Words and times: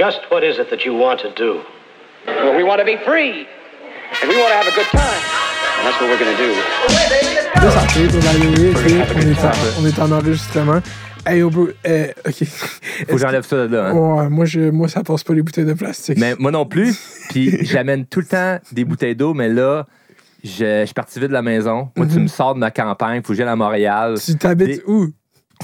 Just 0.00 0.30
what 0.30 0.42
is 0.42 0.58
it 0.58 0.70
that 0.70 0.86
you 0.86 0.94
want 0.94 1.20
to 1.20 1.28
do? 1.36 1.60
Well, 2.26 2.56
we 2.56 2.62
want 2.64 2.78
to 2.78 2.86
be 2.86 2.96
free. 3.04 3.46
And 4.22 4.30
we 4.30 4.36
want 4.38 4.48
to 4.48 4.56
have 4.56 4.66
a 4.66 4.74
good 4.74 4.86
time. 4.86 5.20
And 5.76 5.86
that's 5.86 6.00
what 6.00 6.08
we're 6.08 6.18
going 6.18 6.34
to 6.34 6.42
do. 6.42 6.54
Là, 7.60 7.70
ça 7.70 7.80
fait, 7.80 8.06
on 8.06 8.20
sais, 8.22 8.96
on, 9.14 9.20
est 9.20 9.44
en, 9.44 9.82
on 9.82 9.86
est 9.86 9.98
en 9.98 10.12
enregistrement. 10.12 10.80
Hey, 11.26 11.42
oh, 11.42 11.50
bro, 11.50 11.68
euh, 11.86 12.06
OK. 12.26 12.44
Faut 12.46 13.12
que 13.12 13.18
j'enlève 13.18 13.44
ça 13.44 13.56
de 13.68 13.76
là. 13.76 13.88
hein. 13.88 13.92
Ouais, 13.92 14.28
moi, 14.30 14.46
je, 14.46 14.70
moi, 14.70 14.88
ça 14.88 15.02
passe 15.02 15.22
pas 15.22 15.34
les 15.34 15.42
bouteilles 15.42 15.66
de 15.66 15.74
plastique. 15.74 16.16
Mais 16.16 16.34
moi 16.38 16.50
non 16.50 16.64
plus. 16.64 16.98
Puis 17.28 17.58
j'amène 17.66 18.06
tout 18.06 18.20
le 18.20 18.26
temps 18.26 18.58
des 18.72 18.86
bouteilles 18.86 19.16
d'eau, 19.16 19.34
mais 19.34 19.50
là, 19.50 19.84
je, 20.42 20.80
je 20.80 20.84
suis 20.86 20.94
parti 20.94 21.20
vite 21.20 21.28
de 21.28 21.34
la 21.34 21.42
maison. 21.42 21.90
Moi, 21.94 22.06
tu 22.10 22.18
me 22.20 22.28
sors 22.28 22.54
de 22.54 22.58
ma 22.60 22.70
campagne, 22.70 23.20
faut 23.22 23.34
que 23.34 23.36
j'aille 23.36 23.46
à 23.46 23.54
Montréal. 23.54 24.14
Tu 24.24 24.34
t'habites 24.38 24.66
Des- 24.66 24.82
où? 24.86 25.08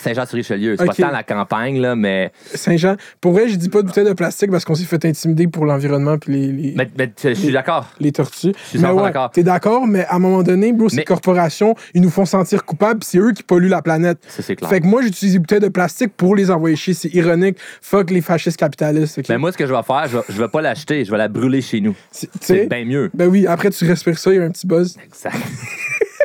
Saint-Jean-sur-Richelieu. 0.00 0.76
C'est 0.78 0.82
Ok. 0.88 0.96
pas 0.96 1.02
tant 1.06 1.10
la 1.10 1.22
campagne, 1.22 1.80
là, 1.80 1.96
mais. 1.96 2.30
Saint-Jean. 2.54 2.96
Pour 3.20 3.32
vrai, 3.32 3.48
je 3.48 3.56
dis 3.56 3.68
pas 3.68 3.82
de 3.82 3.86
bouteilles 3.86 4.04
de 4.04 4.12
plastique 4.12 4.50
parce 4.50 4.64
qu'on 4.64 4.74
s'est 4.74 4.84
fait 4.84 5.04
intimider 5.04 5.46
pour 5.48 5.64
l'environnement 5.64 6.19
puis 6.19 6.32
les, 6.32 6.46
les, 6.52 6.74
Mais, 6.77 6.88
mais 6.98 7.12
je 7.22 7.32
suis 7.34 7.52
d'accord. 7.52 7.86
les 8.00 8.12
tortues. 8.12 8.52
suis 8.69 8.78
100% 8.78 8.92
ouais, 8.95 9.02
d'accord. 9.02 9.30
t'es 9.30 9.42
d'accord, 9.42 9.86
mais 9.86 10.05
à 10.06 10.16
un 10.16 10.19
moment 10.19 10.42
donné, 10.42 10.72
bro, 10.72 10.88
ces 10.88 10.96
Mais- 10.96 11.05
corporations, 11.05 11.74
ils 11.95 12.02
nous 12.02 12.10
font 12.10 12.24
sentir 12.27 12.64
coupables 12.64 13.00
c'est 13.02 13.19
eux 13.19 13.32
qui 13.32 13.42
polluent 13.42 13.69
la 13.69 13.82
planète. 13.82 14.19
Ça, 14.28 14.42
c'est 14.42 14.56
clair. 14.56 14.69
Fait 14.70 14.80
que 14.80 14.86
moi, 14.86 15.02
j'utilise 15.02 15.32
des 15.34 15.38
bouteilles 15.38 15.60
de 15.60 15.69
plastique 15.69 16.12
pour 16.16 16.36
les 16.36 16.50
envoyer 16.50 16.77
chier. 16.77 16.94
C'est 16.94 17.12
ironique. 17.14 17.56
Fuck 17.83 18.10
les 18.10 18.20
fascistes 18.20 18.58
capitalistes. 18.58 19.20
Mais 19.28 19.38
moi, 19.38 19.52
ce 19.52 19.56
que 19.56 19.66
je 19.66 19.72
vais 19.72 19.83
faire, 19.83 20.06
je 20.08 20.16
vais, 20.19 20.22
je 20.28 20.38
vais 20.41 20.48
pas 20.48 20.60
l'acheter, 20.60 21.05
je 21.05 21.10
vais 21.10 21.19
la 21.19 21.28
brûler 21.28 21.60
chez 21.62 21.80
nous. 21.80 21.94
C'est- 22.10 22.69
bien 22.69 22.84
mieux. 22.84 23.10
Ben 23.14 23.28
oui, 23.28 23.47
après, 23.47 23.70
tu 23.70 23.84
respires 23.86 24.19
ça, 24.19 24.30
il 24.33 24.36
y 24.36 24.41
a 24.41 24.44
un 24.44 24.50
petit 24.50 24.66
buzz. 24.66 24.97
Exact. 25.05 25.36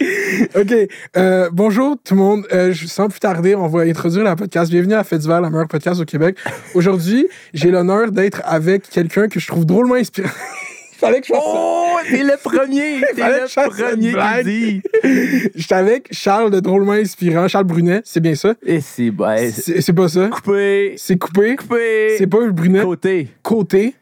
OK. 0.56 0.74
euh, 1.16 1.48
bonjour 1.52 1.96
tout 2.04 2.14
le 2.14 2.20
monde. 2.20 2.46
Euh, 2.52 2.72
je- 2.72 2.86
sans 2.86 3.08
plus 3.08 3.20
tarder, 3.20 3.54
on 3.54 3.68
va 3.68 3.82
introduire 3.82 4.24
la 4.24 4.34
podcast. 4.34 4.70
Bienvenue 4.70 4.94
à 4.94 5.02
d'hiver, 5.04 5.40
la 5.40 5.50
meilleure 5.50 5.68
podcast 5.68 6.00
au 6.00 6.04
Québec. 6.04 6.36
Aujourd'hui, 6.74 7.28
j'ai 7.52 7.70
l'honneur 7.70 8.10
d'être 8.10 8.42
avec 8.44 8.88
quelqu'un 8.90 9.28
que 9.28 9.38
je 9.38 9.46
trouve 9.46 9.64
drôlement 9.64 9.94
inspirant. 9.94 10.28
Fallait 10.98 11.20
que 11.20 11.26
je 11.26 11.32
fasse 11.32 11.42
ça. 11.44 11.50
Oh, 11.54 11.96
t'es 12.08 12.22
le 12.22 12.36
premier! 12.42 13.00
T'es 13.14 13.22
le 13.22 13.68
premier 13.70 14.42
qui 14.42 14.44
dit. 14.44 15.50
J'étais 15.54 15.74
avec 15.74 16.08
Charles 16.12 16.50
de 16.50 16.60
Drôlement 16.60 16.92
Inspirant, 16.92 17.46
Charles 17.48 17.64
Brunet, 17.64 18.00
c'est 18.04 18.20
bien 18.20 18.34
ça? 18.36 18.54
Et 18.64 18.80
c'est 18.80 19.10
ben, 19.10 19.50
c'est 19.52 19.92
pas 19.92 20.08
ça? 20.08 20.28
coupé. 20.28 20.94
C'est 20.96 21.18
coupé? 21.18 21.56
Coupé. 21.56 22.14
C'est 22.16 22.26
pas 22.28 22.40
le 22.40 22.52
Brunet? 22.52 22.82
côté. 22.82 23.28
Côté? 23.42 23.94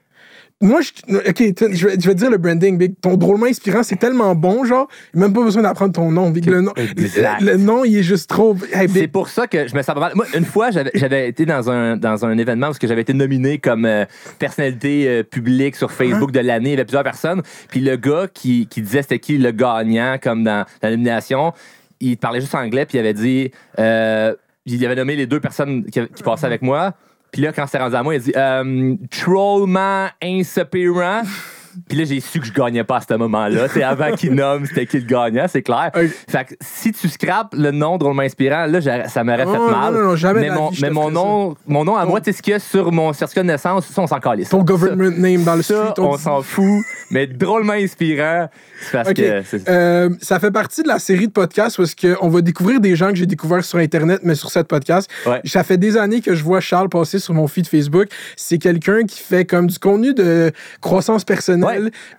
Moi, 0.62 0.80
je, 0.80 0.90
OK, 1.16 1.38
je 1.38 1.86
vais, 1.86 2.00
je 2.00 2.06
vais 2.06 2.14
te 2.14 2.18
dire 2.18 2.30
le 2.30 2.38
branding, 2.38 2.78
Big. 2.78 2.94
Ton 3.00 3.16
drôlement 3.16 3.46
inspirant, 3.46 3.82
c'est 3.82 3.96
tellement 3.96 4.34
bon, 4.34 4.64
genre, 4.64 4.88
même 5.12 5.32
pas 5.32 5.42
besoin 5.42 5.62
d'apprendre 5.62 5.92
ton 5.92 6.10
nom, 6.10 6.30
Big. 6.30 6.46
Le, 6.46 6.60
nom 6.60 6.72
le, 6.76 7.44
le 7.44 7.56
nom, 7.56 7.84
il 7.84 7.98
est 7.98 8.02
juste 8.02 8.30
trop. 8.30 8.56
Hey, 8.72 8.88
C'est 8.88 9.08
pour 9.08 9.28
ça 9.28 9.46
que 9.48 9.66
je 9.66 9.74
me 9.74 9.82
sens 9.82 9.94
pas 9.94 10.00
mal. 10.00 10.12
Moi, 10.14 10.24
une 10.36 10.44
fois, 10.44 10.70
j'avais 10.70 10.92
j'avais 10.94 11.28
été 11.28 11.44
dans 11.44 11.68
un, 11.70 11.96
dans 11.96 12.24
un 12.24 12.38
événement 12.38 12.68
où 12.70 12.74
j'avais 12.80 13.02
été 13.02 13.12
nominé 13.12 13.58
comme 13.58 13.84
euh, 13.84 14.04
personnalité 14.38 15.08
euh, 15.08 15.22
publique 15.24 15.76
sur 15.76 15.90
Facebook 15.90 16.30
Hein? 16.30 16.40
de 16.40 16.46
l'année. 16.46 16.68
Il 16.70 16.72
y 16.72 16.74
avait 16.74 16.84
plusieurs 16.84 17.02
personnes. 17.02 17.42
Puis 17.68 17.80
le 17.80 17.96
gars 17.96 18.26
qui, 18.32 18.66
qui 18.68 18.82
disait 18.82 19.02
c'était 19.02 19.18
qui 19.18 19.38
le 19.38 19.50
gagnant, 19.50 20.16
comme 20.22 20.44
dans 20.44 20.64
la 20.82 20.90
nomination, 20.90 21.52
il 22.00 22.16
parlait 22.16 22.40
juste 22.40 22.54
anglais. 22.54 22.86
Puis 22.86 22.98
il 22.98 23.00
avait 23.00 23.14
dit. 23.14 23.50
euh, 23.78 24.34
il 24.64 24.86
avait 24.86 24.94
nommé 24.94 25.16
les 25.16 25.26
deux 25.26 25.40
personnes 25.40 25.84
qui, 25.86 26.00
qui 26.14 26.22
passaient 26.22 26.46
avec 26.46 26.62
moi. 26.62 26.94
Puis 27.32 27.40
là, 27.40 27.52
quand 27.52 27.66
c'est 27.66 27.78
rendu 27.78 27.96
à 27.96 28.02
moi, 28.02 28.14
il 28.14 28.18
a 28.18 28.20
dit 28.20 28.32
euh, 28.36 28.94
Trollman. 29.10 30.08
Puis 31.88 31.98
là, 31.98 32.04
j'ai 32.04 32.20
su 32.20 32.40
que 32.40 32.46
je 32.46 32.52
gagnais 32.52 32.84
pas 32.84 32.96
à 32.96 33.00
ce 33.00 33.14
moment-là. 33.14 33.68
C'est 33.68 33.82
avant 33.82 34.12
qu'il 34.14 34.34
nomme 34.34 34.66
c'était 34.66 34.86
qui 34.86 34.98
le 34.98 35.06
gagnant, 35.06 35.46
c'est 35.48 35.62
clair. 35.62 35.90
Fait 36.28 36.44
que 36.44 36.54
si 36.60 36.92
tu 36.92 37.08
scrapes 37.08 37.54
le 37.56 37.70
nom 37.70 37.98
drôlement 37.98 38.22
inspirant, 38.22 38.66
là, 38.66 38.80
ça 39.08 39.24
m'aurait 39.24 39.38
fait 39.44 39.58
Oh, 39.58 39.70
mal. 39.70 39.94
non, 39.94 40.02
non, 40.02 40.16
jamais 40.16 40.40
mais 40.42 40.50
mon, 40.50 40.68
vie, 40.70 40.78
mais 40.82 40.90
nom, 40.90 41.54
mon 41.66 41.84
nom 41.84 41.96
à 41.96 42.04
Ton- 42.04 42.08
moi, 42.10 42.20
sais 42.24 42.32
ce 42.32 42.42
qu'il 42.42 42.52
y 42.52 42.54
a 42.54 42.58
sur 42.58 42.90
mon 42.92 43.12
certificat 43.12 43.42
de 43.42 43.48
naissance, 43.48 43.86
ça, 43.86 44.02
on 44.02 44.06
s'en 44.06 44.20
calisse. 44.20 44.48
Ton 44.50 44.62
government 44.62 45.16
name 45.18 45.44
dans 45.44 45.54
le 45.56 45.62
Ça, 45.62 45.90
street. 45.90 46.02
on 46.04 46.16
s'en 46.18 46.42
fout. 46.42 46.82
Mais 47.10 47.26
drôlement 47.26 47.72
inspirant, 47.74 48.48
c'est 48.80 48.92
parce 48.92 49.12
que. 49.12 49.42
c'est- 49.42 49.68
Euh, 49.68 50.10
ça 50.20 50.40
fait 50.40 50.50
partie 50.50 50.82
de 50.82 50.88
la 50.88 50.98
série 50.98 51.26
de 51.26 51.32
podcasts 51.32 51.78
où 51.78 51.82
est-ce 51.82 51.94
qu'on 51.96 52.28
va 52.28 52.40
découvrir 52.40 52.80
des 52.80 52.96
gens 52.96 53.08
que 53.10 53.16
j'ai 53.16 53.26
découverts 53.26 53.64
sur 53.64 53.78
Internet, 53.78 54.20
mais 54.24 54.34
sur 54.34 54.50
cette 54.50 54.68
podcast. 54.68 55.10
Ouais. 55.26 55.40
Ça 55.44 55.62
fait 55.64 55.76
des 55.78 55.96
années 55.96 56.20
que 56.20 56.34
je 56.34 56.42
vois 56.42 56.60
Charles 56.60 56.88
passer 56.88 57.18
sur 57.18 57.34
mon 57.34 57.46
feed 57.48 57.66
Facebook. 57.66 58.08
C'est 58.36 58.58
quelqu'un 58.58 59.04
qui 59.04 59.20
fait 59.20 59.44
comme 59.44 59.66
du 59.66 59.78
contenu 59.78 60.14
de 60.14 60.50
croissance 60.80 61.24
personnelle, 61.24 61.61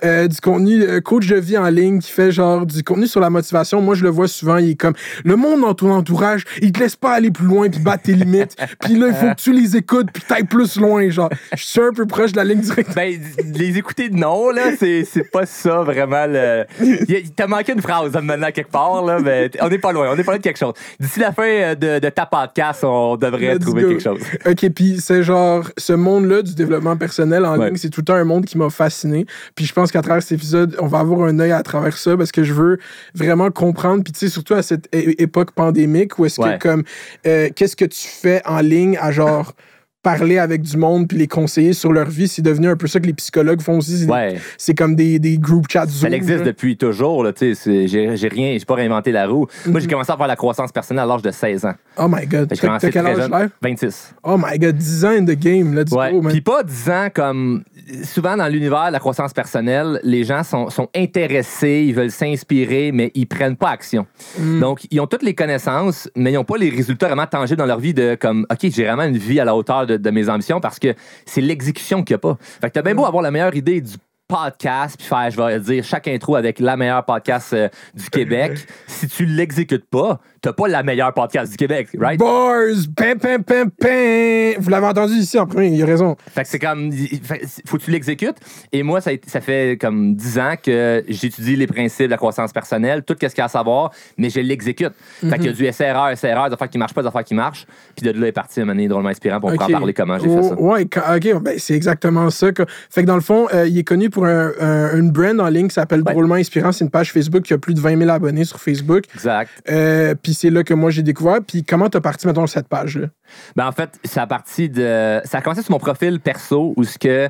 euh, 0.04 0.28
du 0.28 0.38
contenu 0.42 0.82
euh, 0.84 1.00
coach 1.02 1.28
de 1.28 1.36
vie 1.36 1.58
en 1.58 1.70
ligne, 1.70 2.00
qui 2.00 2.12
fait 2.12 2.32
genre 2.32 2.66
du 2.66 2.84
contenu 2.84 3.08
sur 3.08 3.20
la 3.20 3.30
motivation. 3.30 3.82
Moi, 3.82 3.96
je 3.96 4.04
le 4.04 4.10
vois 4.10 4.28
souvent. 4.28 4.58
Il 4.58 4.72
est 4.72 4.76
comme 4.76 4.94
le 5.24 5.36
monde 5.36 5.62
dans 5.62 5.74
ton 5.74 5.92
entourage, 5.92 6.44
il 6.62 6.72
te 6.72 6.80
laisse 6.80 6.96
pas 6.96 7.12
aller 7.14 7.32
plus 7.32 7.46
loin 7.46 7.70
puis 7.70 7.80
battre 7.80 8.04
tes 8.04 8.14
limites. 8.14 8.56
puis 8.82 8.96
là, 8.96 9.08
il 9.10 9.14
faut 9.16 9.28
que 9.28 9.36
tu 9.42 9.54
les 9.54 9.76
écoutes 9.78 10.08
puis 10.14 10.24
t'ailles 10.28 10.44
plus 10.44 10.78
loin. 10.78 11.10
Genre, 11.10 11.30
je 11.56 11.64
suis 11.64 11.82
un 11.82 11.92
peu 11.94 12.06
proche 12.06 12.32
de 12.32 12.38
la 12.38 12.44
ligne 12.44 12.62
directe. 12.62 12.94
Ben, 12.96 13.20
les 13.56 13.78
écouter 13.78 14.10
de 14.10 14.16
non, 14.16 14.50
là, 14.50 14.76
c'est 14.80 15.06
pas 15.32 15.46
ça 15.46 15.82
vraiment. 15.82 16.26
Le... 16.28 16.66
Il 16.82 17.10
y 17.12 17.16
a- 17.16 17.20
T'as 17.36 17.48
manqué 17.48 17.72
une 17.74 17.82
phrase 17.82 18.12
maintenant 18.22 18.52
quelque 18.52 18.72
part, 18.72 19.04
là, 19.04 19.18
mais 19.20 19.50
on 19.62 19.70
n'est 19.70 19.80
pas 19.80 19.92
loin, 19.92 20.10
on 20.12 20.18
est 20.18 20.24
pas 20.24 20.32
loin 20.34 20.38
de 20.38 20.44
quelque 20.44 20.60
chose. 20.60 20.74
D'ici 21.00 21.20
la 21.20 21.32
fin 21.32 21.44
euh, 21.48 21.76
de, 21.76 22.00
de 22.00 22.10
ta 22.10 22.26
podcast, 22.26 22.84
on 22.84 23.16
devrait 23.18 23.56
Let's 23.56 23.60
trouver 23.66 23.84
go. 23.84 23.90
quelque 23.90 24.04
chose. 24.04 24.20
OK, 24.46 24.70
puis 24.70 24.98
c'est 25.00 25.24
genre, 25.24 25.68
ce 25.78 25.94
monde-là 25.94 26.42
du 26.42 26.54
développement 26.56 26.96
personnel 26.98 27.46
en 27.46 27.58
Ouais. 27.58 27.68
ligne, 27.68 27.78
c'est 27.78 27.90
tout 27.90 28.02
le 28.02 28.06
temps 28.06 28.14
un 28.16 28.24
monde 28.24 28.46
qui 28.46 28.58
m'a 28.58 28.70
fasciné. 28.70 29.26
Puis 29.56 29.66
je 29.66 29.74
pense 29.74 29.92
qu'à 29.92 30.02
travers 30.02 30.22
cet 30.24 30.34
épisode, 30.34 30.76
on 30.80 30.88
va 30.88 31.00
avoir 31.00 31.28
un 31.28 31.40
œil 31.40 31.52
à 31.52 31.64
travers 31.64 31.98
ça 31.98 32.16
parce 32.18 32.32
que 32.32 32.44
je 32.44 32.54
veux 32.54 32.78
vraiment 33.16 33.52
comprendre. 33.52 34.04
Puis 34.04 34.14
tu 34.14 34.20
sais, 34.20 34.30
surtout 34.30 34.54
à 34.54 34.64
cette 34.64 34.88
époque 34.94 35.52
pandémique 35.52 36.18
où 36.20 36.26
est-ce 36.26 36.42
Ouais. 36.42 36.58
que, 36.58 36.68
comme, 36.68 36.84
euh, 37.28 37.50
qu'est-ce 37.56 37.76
que 37.76 37.86
tu 37.86 38.08
fais 38.08 38.42
en 38.46 38.60
ligne 38.60 38.98
à 39.00 39.12
genre 39.12 39.54
parler 40.04 40.38
avec 40.38 40.62
du 40.62 40.78
monde 40.78 41.08
puis 41.08 41.18
les 41.18 41.28
conseiller 41.28 41.74
sur 41.74 41.92
leur 41.94 42.08
vie, 42.10 42.28
c'est 42.28 42.42
devenu 42.42 42.68
un 42.68 42.76
peu 42.76 42.88
ça 42.88 43.00
que 43.00 43.08
les 43.08 43.14
psychologues 43.14 43.62
font 43.62 43.78
aussi. 43.78 44.00
C'est- 44.00 44.12
Ouais. 44.12 44.38
C'est 44.58 44.76
comme 44.76 44.96
des, 44.96 45.18
des 45.18 45.38
group 45.38 45.66
chats 45.72 45.88
Zoom. 45.88 46.10
Ça 46.12 46.16
existe 46.16 46.40
là. 46.40 46.46
depuis 46.46 46.78
toujours, 46.78 47.26
J'ai 47.66 48.28
rien, 48.30 48.58
j'ai 48.58 48.66
pas 48.66 48.76
réinventé 48.76 49.12
la 49.12 49.26
roue. 49.28 49.48
Moi, 49.66 49.80
j'ai 49.80 49.88
commencé 49.88 50.12
à 50.12 50.18
faire 50.18 50.28
la 50.28 50.36
croissance 50.36 50.72
personnelle 50.72 51.04
à 51.06 51.08
l'âge 51.08 51.22
de 51.22 51.32
16 51.32 51.66
ans. 51.66 51.74
Oh 51.98 52.08
my 52.10 52.26
God. 52.28 52.50
J'ai 52.54 52.60
commencé 52.60 52.92
quel 52.92 53.08
âge 53.08 53.18
jeune? 53.18 53.32
là? 53.32 53.48
26. 53.62 54.14
Oh 54.24 54.38
my 54.38 54.60
God, 54.60 54.76
10 54.76 55.06
ans 55.06 55.10
in 55.10 55.26
the 55.26 55.32
game, 55.40 55.74
là, 55.74 55.84
du 55.84 55.94
Ouais. 55.94 56.12
Puis 56.30 56.42
pas 56.42 56.64
10 56.64 56.90
ans 56.90 57.08
comme. 57.14 57.64
Souvent 58.04 58.38
dans 58.38 58.48
l'univers 58.48 58.88
de 58.88 58.94
la 58.94 59.00
croissance 59.00 59.34
personnelle, 59.34 60.00
les 60.04 60.24
gens 60.24 60.44
sont, 60.44 60.70
sont 60.70 60.90
intéressés, 60.96 61.84
ils 61.88 61.94
veulent 61.94 62.12
s'inspirer, 62.12 62.92
mais 62.94 63.12
ils 63.14 63.26
prennent 63.28 63.56
pas 63.58 63.70
action. 63.70 64.06
Mm. 64.40 64.60
Donc, 64.60 64.86
ils 64.92 65.00
ont 65.00 65.08
toutes 65.08 65.24
les 65.24 65.36
connaissances, 65.36 66.10
mais 66.16 66.32
ils 66.32 66.36
n'ont 66.36 66.44
pas 66.44 66.58
les 66.58 66.70
résultats 66.70 67.08
vraiment 67.08 67.28
tangibles 67.28 67.58
dans 67.60 67.66
leur 67.66 67.80
vie 67.80 67.94
de 67.94 68.16
comme, 68.20 68.46
OK, 68.52 68.60
j'ai 68.72 68.86
vraiment 68.86 69.04
une 69.04 69.18
vie 69.18 69.40
à 69.40 69.46
la 69.46 69.56
hauteur 69.56 69.86
de, 69.86 69.93
de 69.98 70.10
mes 70.10 70.30
ambitions 70.30 70.60
parce 70.60 70.80
que 70.80 70.94
c'est 71.26 71.42
l'exécution 71.42 72.04
qu'il 72.04 72.14
n'y 72.14 72.18
a 72.18 72.20
pas. 72.20 72.38
Fait 72.40 72.68
que 72.68 72.74
t'as 72.74 72.82
bien 72.82 72.96
beau 72.96 73.06
avoir 73.06 73.24
la 73.24 73.32
meilleure 73.32 73.56
idée 73.56 73.82
du 73.82 73.96
podcast, 74.28 74.98
puis 74.98 75.08
faire, 75.08 75.30
je 75.30 75.38
vais 75.38 75.60
dire, 75.60 75.84
chaque 75.84 76.08
intro 76.08 76.36
avec 76.36 76.60
la 76.60 76.78
meilleure 76.78 77.06
podcast 77.06 77.54
euh, 77.54 77.70
du 77.94 78.10
Québec. 78.10 78.58
si 78.88 79.08
tu 79.08 79.26
l'exécutes 79.26 79.86
pas, 79.86 80.20
t'as 80.44 80.52
pas 80.54 80.68
la 80.68 80.84
meilleure 80.84 81.14
podcast 81.14 81.50
du 81.52 81.58
Québec, 81.58 81.88
right? 81.98 82.20
Bars, 82.20 82.76
pam, 82.96 83.18
pam, 83.18 83.44
pam, 83.44 83.72
pam. 83.72 84.54
Vous 84.60 84.70
l'avez 84.70 84.86
entendu 84.86 85.14
ici 85.14 85.40
en 85.40 85.48
premier, 85.48 85.70
il 85.70 85.82
a 85.82 85.86
raison. 85.86 86.18
Fait 86.36 86.44
que 86.44 86.50
c'est 86.50 86.60
comme. 86.60 86.90
il- 86.92 87.22
fait- 87.24 87.42
Faut 87.66 87.78
que 87.78 87.84
tu 87.84 87.92
l'exécutes. 87.92 88.36
Et 88.74 88.84
moi, 88.84 89.00
ça, 89.02 89.12
fait 89.42 89.78
comme 89.80 90.16
10 90.16 90.38
ans 90.40 90.56
que 90.62 91.04
j'étudie 91.08 91.56
les 91.56 91.66
principes 91.66 92.06
de 92.08 92.12
la 92.12 92.18
croissance 92.18 92.52
personnelle, 92.52 93.04
tout 93.04 93.14
ce 93.20 93.26
qu'il 93.28 93.38
y 93.38 93.42
a 93.42 93.46
à 93.46 93.48
savoir, 93.48 93.92
mais 94.18 94.30
je 94.30 94.42
l'exécute. 94.42 94.92
Fait 95.22 95.38
qu'il 95.38 95.46
y 95.46 95.50
a 95.50 95.54
du 95.54 95.66
SRR, 95.66 96.12
SRR, 96.18 96.50
des 96.50 96.54
affaires 96.54 96.70
qui 96.70 96.78
marchent 96.78 96.94
pas, 96.94 97.02
des 97.02 97.08
affaires 97.08 97.24
qui 97.24 97.36
marchent. 97.36 97.66
Puis 97.96 98.06
de 98.12 98.20
là 98.20 98.28
est 98.28 98.32
parti 98.34 98.60
moment 98.60 98.74
donné 98.74 98.90
drôlement 98.90 99.10
inspirant, 99.10 99.40
puis 99.40 99.50
on 99.50 99.54
pourra 99.54 99.66
Ok. 99.68 99.72
en 99.74 99.78
parler 99.80 99.94
comment 99.94 100.20
j'ai 100.20 100.28
Oh, 100.28 100.42
fait 100.44 100.50
ça. 100.50 100.60
Ouais, 100.60 100.82
ok, 100.84 101.42
ben, 101.42 101.54
c'est 101.58 101.74
exactement 101.74 102.30
ça. 102.30 102.52
que- 102.52 102.64
Fait 102.90 103.02
que 103.04 103.08
dans 103.08 103.16
le 103.16 103.22
fond, 103.22 103.48
euh, 103.54 103.66
il 103.66 103.78
est 103.78 103.84
connu 103.86 104.10
pour 104.10 104.26
un, 104.26 104.52
un- 104.60 104.98
une 104.98 105.10
brand 105.12 105.40
en 105.40 105.48
ligne 105.48 105.70
qui 105.70 105.74
s'appelle 105.76 106.02
Ouais. 106.02 106.12
Drôlement 106.12 106.36
Inspirant. 106.36 106.74
C'est 106.74 106.84
une 106.84 106.92
page 106.92 107.14
Facebook 107.14 107.44
qui 107.44 107.54
a 107.54 107.58
plus 107.58 107.74
de 107.74 107.80
20 107.80 107.98
000 107.98 108.10
abonnés 108.10 108.44
sur 108.44 108.60
Facebook. 108.60 109.04
Exact. 109.16 109.50
Euh, 109.72 110.16
puis 110.22 110.33
c'est 110.34 110.50
là 110.50 110.64
que 110.64 110.74
moi 110.74 110.90
j'ai 110.92 111.04
découvert. 111.04 111.40
Puis 111.46 111.64
comment 111.64 111.90
t'as 111.90 112.02
parti, 112.02 112.28
mettons, 112.28 112.48
cette 112.48 112.68
page-là? 112.68 113.08
Ben, 113.56 113.68
en 113.68 113.72
fait, 113.72 114.00
ça 114.04 114.24
a 114.24 114.28
parti 114.28 114.70
de. 114.70 115.22
Ça 115.26 115.38
a 115.38 115.42
commencé 115.42 115.62
sur 115.62 115.72
mon 115.72 115.80
profil 115.80 116.20
perso 116.20 116.74
où 116.76 116.84
ce 116.84 116.98
que. 116.98 117.30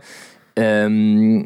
euh, 0.59 1.43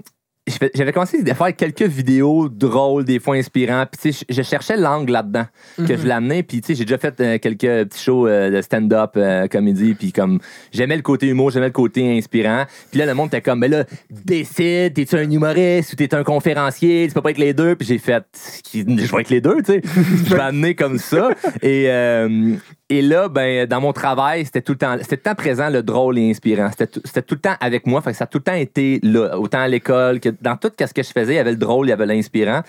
j'avais 0.73 0.93
commencé 0.93 1.23
à 1.29 1.35
faire 1.35 1.55
quelques 1.55 1.83
vidéos 1.83 2.49
drôles, 2.49 3.03
des 3.03 3.19
fois 3.19 3.35
inspirantes. 3.35 3.89
Puis, 3.91 4.11
tu 4.11 4.17
sais, 4.17 4.25
je, 4.29 4.41
cherchais 4.41 4.77
l'angle 4.77 5.11
là-dedans 5.11 5.45
que 5.77 5.97
je 5.97 6.07
l'amenais. 6.07 6.43
Puis, 6.43 6.61
tu 6.61 6.67
sais, 6.67 6.75
j'ai 6.75 6.85
déjà 6.85 6.97
fait 6.97 7.19
euh, 7.19 7.37
quelques 7.37 7.59
petits 7.59 8.03
shows 8.03 8.27
euh, 8.27 8.49
de 8.49 8.61
stand-up, 8.61 9.11
euh, 9.17 9.47
comédie. 9.47 9.93
Puis, 9.93 10.11
comme, 10.11 10.39
j'aimais 10.71 10.95
le 10.95 11.01
côté 11.01 11.27
humour, 11.27 11.51
j'aimais 11.51 11.67
le 11.67 11.71
côté 11.73 12.17
inspirant. 12.17 12.65
Puis 12.91 12.99
là, 12.99 13.05
le 13.05 13.13
monde 13.13 13.27
était 13.27 13.41
comme, 13.41 13.59
ben 13.59 13.69
là, 13.69 13.83
décide, 14.09 14.93
t'es-tu 14.93 15.15
un 15.15 15.29
humoriste 15.29 15.93
ou 15.93 15.95
t'es 15.95 16.13
un 16.15 16.23
conférencier? 16.23 17.07
Tu 17.07 17.13
peux 17.13 17.21
pas 17.21 17.31
être 17.31 17.37
les 17.37 17.53
deux. 17.53 17.75
Puis, 17.75 17.87
j'ai 17.87 17.97
fait, 17.97 18.23
je 18.73 18.83
vais 18.83 19.21
être 19.21 19.29
les 19.29 19.41
deux, 19.41 19.61
tu 19.61 19.73
sais. 19.73 19.81
je 20.25 20.33
vais 20.33 20.41
amener 20.41 20.75
comme 20.75 20.97
ça. 20.97 21.29
Et. 21.61 21.89
Et 22.89 23.01
là, 23.01 23.27
ben, 23.27 23.67
dans 23.67 23.81
mon 23.81 23.91
travail, 23.91 24.45
c'était 24.45 24.61
tout 24.61 24.71
le 24.71 24.77
temps, 24.77 24.95
c'était 25.01 25.17
tout 25.17 25.23
le 25.25 25.31
temps 25.31 25.35
présent 25.35 25.69
le 25.69 25.83
drôle 25.83 26.17
et 26.17 26.29
inspirant. 26.29 26.69
C'était 26.69 27.21
tout, 27.21 27.35
le 27.35 27.41
temps 27.41 27.55
avec 27.59 27.85
moi. 27.85 27.99
Fait 28.01 28.11
que 28.11 28.17
ça 28.17 28.23
a 28.23 28.27
tout 28.27 28.37
le 28.37 28.43
temps 28.45 28.53
été 28.53 29.01
là, 29.03 29.37
autant 29.37 29.59
à 29.59 29.67
l'école 29.67 30.21
que 30.21 30.29
dans 30.41 30.55
tout 30.55 30.71
ce 30.79 30.93
que 30.93 31.03
je 31.03 31.11
faisais, 31.11 31.33
il 31.33 31.35
y 31.35 31.39
avait 31.39 31.51
le 31.51 31.57
drôle, 31.57 31.87
il 31.87 31.89
y 31.89 31.91
avait 31.91 32.05
l'inspirant. 32.05 32.61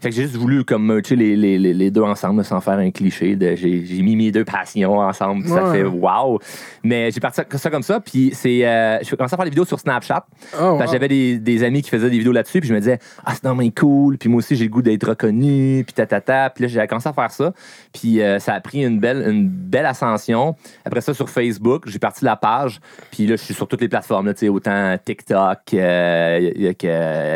Fait 0.00 0.10
que 0.10 0.14
j'ai 0.14 0.22
juste 0.22 0.36
voulu 0.36 0.64
comme 0.64 0.86
merger 0.86 1.16
les, 1.16 1.34
les, 1.34 1.58
les, 1.58 1.74
les 1.74 1.90
deux 1.90 2.02
ensemble 2.02 2.44
sans 2.44 2.60
faire 2.60 2.78
un 2.78 2.92
cliché. 2.92 3.36
J'ai, 3.56 4.02
mis 4.02 4.14
mes 4.14 4.30
deux 4.30 4.44
passions 4.44 5.00
ensemble. 5.00 5.42
puis 5.42 5.50
Ça 5.50 5.72
fait 5.72 5.82
wow. 5.82 6.38
Mais 6.84 7.10
j'ai 7.10 7.18
parti 7.18 7.40
ça 7.50 7.70
comme 7.70 7.82
ça. 7.82 7.98
Puis 7.98 8.30
c'est, 8.32 8.64
euh, 8.64 9.00
je 9.02 9.16
commençais 9.16 9.34
à 9.34 9.36
faire 9.36 9.44
des 9.44 9.50
vidéos 9.50 9.64
sur 9.64 9.80
Snapchat. 9.80 10.24
Oh, 10.56 10.62
wow. 10.62 10.78
Ben, 10.78 10.86
j'avais 10.86 11.08
des, 11.08 11.38
des 11.38 11.64
amis 11.64 11.82
qui 11.82 11.90
faisaient 11.90 12.10
des 12.10 12.18
vidéos 12.18 12.32
là-dessus, 12.32 12.60
puis 12.60 12.68
je 12.68 12.74
me 12.74 12.78
disais, 12.78 13.00
ah, 13.24 13.32
c'est 13.34 13.44
vraiment 13.44 13.68
cool, 13.76 14.18
puis 14.18 14.28
moi 14.28 14.38
aussi, 14.38 14.54
j'ai 14.54 14.66
le 14.66 14.70
goût 14.70 14.82
d'être 14.82 15.08
reconnu, 15.08 15.82
puis 15.84 15.94
tatata. 15.94 16.50
Puis 16.50 16.62
là, 16.62 16.68
j'ai 16.68 16.86
commencé 16.86 17.08
à 17.08 17.12
faire 17.12 17.32
ça, 17.32 17.52
puis 17.94 18.20
euh, 18.20 18.38
ça 18.40 18.54
a 18.54 18.60
pris 18.60 18.84
une 18.84 18.98
belle, 18.98 19.24
une 19.26 19.48
belle 19.48 19.86
ascension. 19.86 20.56
Après 20.84 21.00
ça, 21.00 21.14
sur 21.14 21.30
Facebook, 21.30 21.84
j'ai 21.86 22.00
parti 22.00 22.24
la 22.24 22.36
page, 22.36 22.80
puis 23.10 23.26
là, 23.26 23.36
je 23.36 23.42
suis 23.42 23.54
sur 23.54 23.68
toutes 23.68 23.80
les 23.80 23.88
plateformes, 23.88 24.32
autant 24.48 24.98
TikTok 25.02 25.58
euh, 25.72 26.72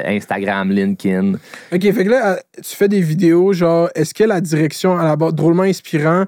Instagram, 0.05 0.71
LinkedIn. 0.71 1.35
OK, 1.73 1.81
fait 1.81 2.05
que 2.05 2.11
là, 2.11 2.33
euh, 2.33 2.37
tu 2.57 2.75
fais 2.75 2.89
des 2.89 3.01
vidéos, 3.01 3.53
genre, 3.53 3.89
est-ce 3.95 4.13
que 4.13 4.25
la 4.25 4.41
direction 4.41 4.99
à 4.99 5.05
la 5.05 5.17
base, 5.17 5.33
drôlement 5.33 5.63
inspirant, 5.63 6.25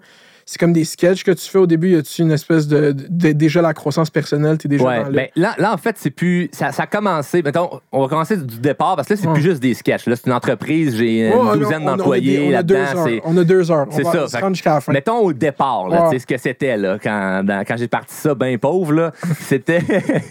c'est 0.51 0.59
comme 0.59 0.73
des 0.73 0.85
sketchs 0.85 1.23
que 1.23 1.31
tu 1.31 1.49
fais 1.49 1.59
au 1.59 1.67
début, 1.69 1.91
y 1.93 1.95
a-tu 1.95 2.23
une 2.23 2.33
espèce 2.33 2.67
de, 2.67 2.91
de- 2.91 3.31
déjà 3.31 3.63
la 3.63 3.73
croissance 3.73 4.11
personnelle, 4.11 4.59
t'es 4.59 4.67
déjà 4.67 4.85
Ouais, 4.85 5.05
dans 5.05 5.11
ben, 5.13 5.29
là, 5.37 5.55
là, 5.59 5.73
en 5.73 5.77
fait, 5.77 5.95
c'est 5.97 6.11
plus. 6.11 6.49
Ça, 6.51 6.73
ça 6.73 6.83
a 6.83 6.87
commencé. 6.89 7.41
Mettons, 7.41 7.71
on 7.93 8.03
va 8.03 8.09
commencer 8.09 8.37
du 8.37 8.59
départ 8.59 8.97
parce 8.97 9.07
que 9.07 9.15
là, 9.15 9.21
c'est 9.23 9.33
plus 9.33 9.43
juste 9.43 9.63
des 9.63 9.75
sketchs. 9.75 10.07
Là, 10.07 10.17
c'est 10.17 10.27
une 10.27 10.33
entreprise, 10.33 10.97
j'ai 10.97 11.29
une 11.29 11.53
douzaine 11.57 11.85
d'employés 11.85 12.49
on 12.53 12.59
a 12.59 12.65
deux 12.65 12.75
là-dedans. 12.75 13.21
On 13.27 13.37
a 13.37 13.45
deux 13.45 13.71
heures. 13.71 13.87
C'est 13.91 14.05
on 14.05 14.11
va 14.11 14.27
ça, 14.27 14.41
fait 14.41 14.65
la 14.65 14.81
fin. 14.81 14.93
Mettons 14.93 15.19
au 15.19 15.33
départ, 15.33 15.89
là, 15.89 16.09
sais, 16.11 16.19
ce 16.19 16.27
que 16.27 16.37
c'était 16.37 16.77
là, 16.77 16.99
quand, 17.01 17.45
dans- 17.45 17.63
quand 17.65 17.77
j'ai 17.77 17.87
parti 17.87 18.13
ça 18.17 18.35
bien 18.35 18.59
pauvre, 18.59 18.93
là, 18.93 19.13
c'était, 19.39 19.83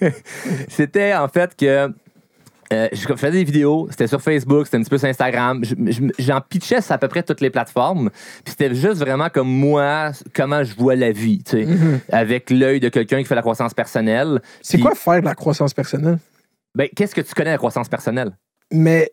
c'était 0.68 1.14
en 1.14 1.30
fait 1.30 1.56
que 1.56 1.94
euh, 2.72 2.88
je 2.92 3.00
faisais 3.16 3.32
des 3.32 3.44
vidéos, 3.44 3.88
c'était 3.90 4.08
sur 4.08 4.22
Facebook, 4.22 4.66
c'était 4.66 4.78
un 4.78 4.82
petit 4.82 4.90
peu 4.90 4.98
sur 4.98 5.08
Instagram. 5.08 5.64
Je- 5.64 5.76
je- 5.92 6.24
J'en 6.24 6.40
pitchais 6.42 6.82
sur 6.82 6.92
à 6.94 6.98
peu 6.98 7.08
près 7.08 7.24
toutes 7.24 7.42
les 7.42 7.50
plateformes. 7.50 8.10
Puis 8.44 8.56
c'était 8.58 8.74
juste 8.76 8.98
vraiment 9.00 9.30
comme 9.30 9.48
moi, 9.50 10.12
comment 10.36 10.64
je 10.64 10.76
vois 10.76 10.96
la 10.96 11.12
vie, 11.12 11.44
tu 11.44 11.66
sais, 11.66 11.68
avec 12.12 12.50
l'œil 12.50 12.80
de 12.80 12.90
quelqu'un 12.90 13.20
qui 13.20 13.26
fait 13.26 13.36
la 13.36 13.42
croissance 13.42 13.74
personnelle. 13.74 14.28
Mm-hmm. 14.28 14.60
C'est 14.62 14.80
quoi 14.80 14.96
faire 14.96 15.20
de 15.22 15.26
la 15.26 15.36
croissance 15.36 15.74
personnelle? 15.74 16.20
Ben, 16.76 16.88
qu'est-ce 16.96 17.16
que 17.16 17.22
tu 17.22 17.34
connais 17.34 17.50
de 17.50 17.54
la 17.56 17.58
croissance 17.58 17.90
personnelle? 17.90 18.32
Mais 18.72 19.12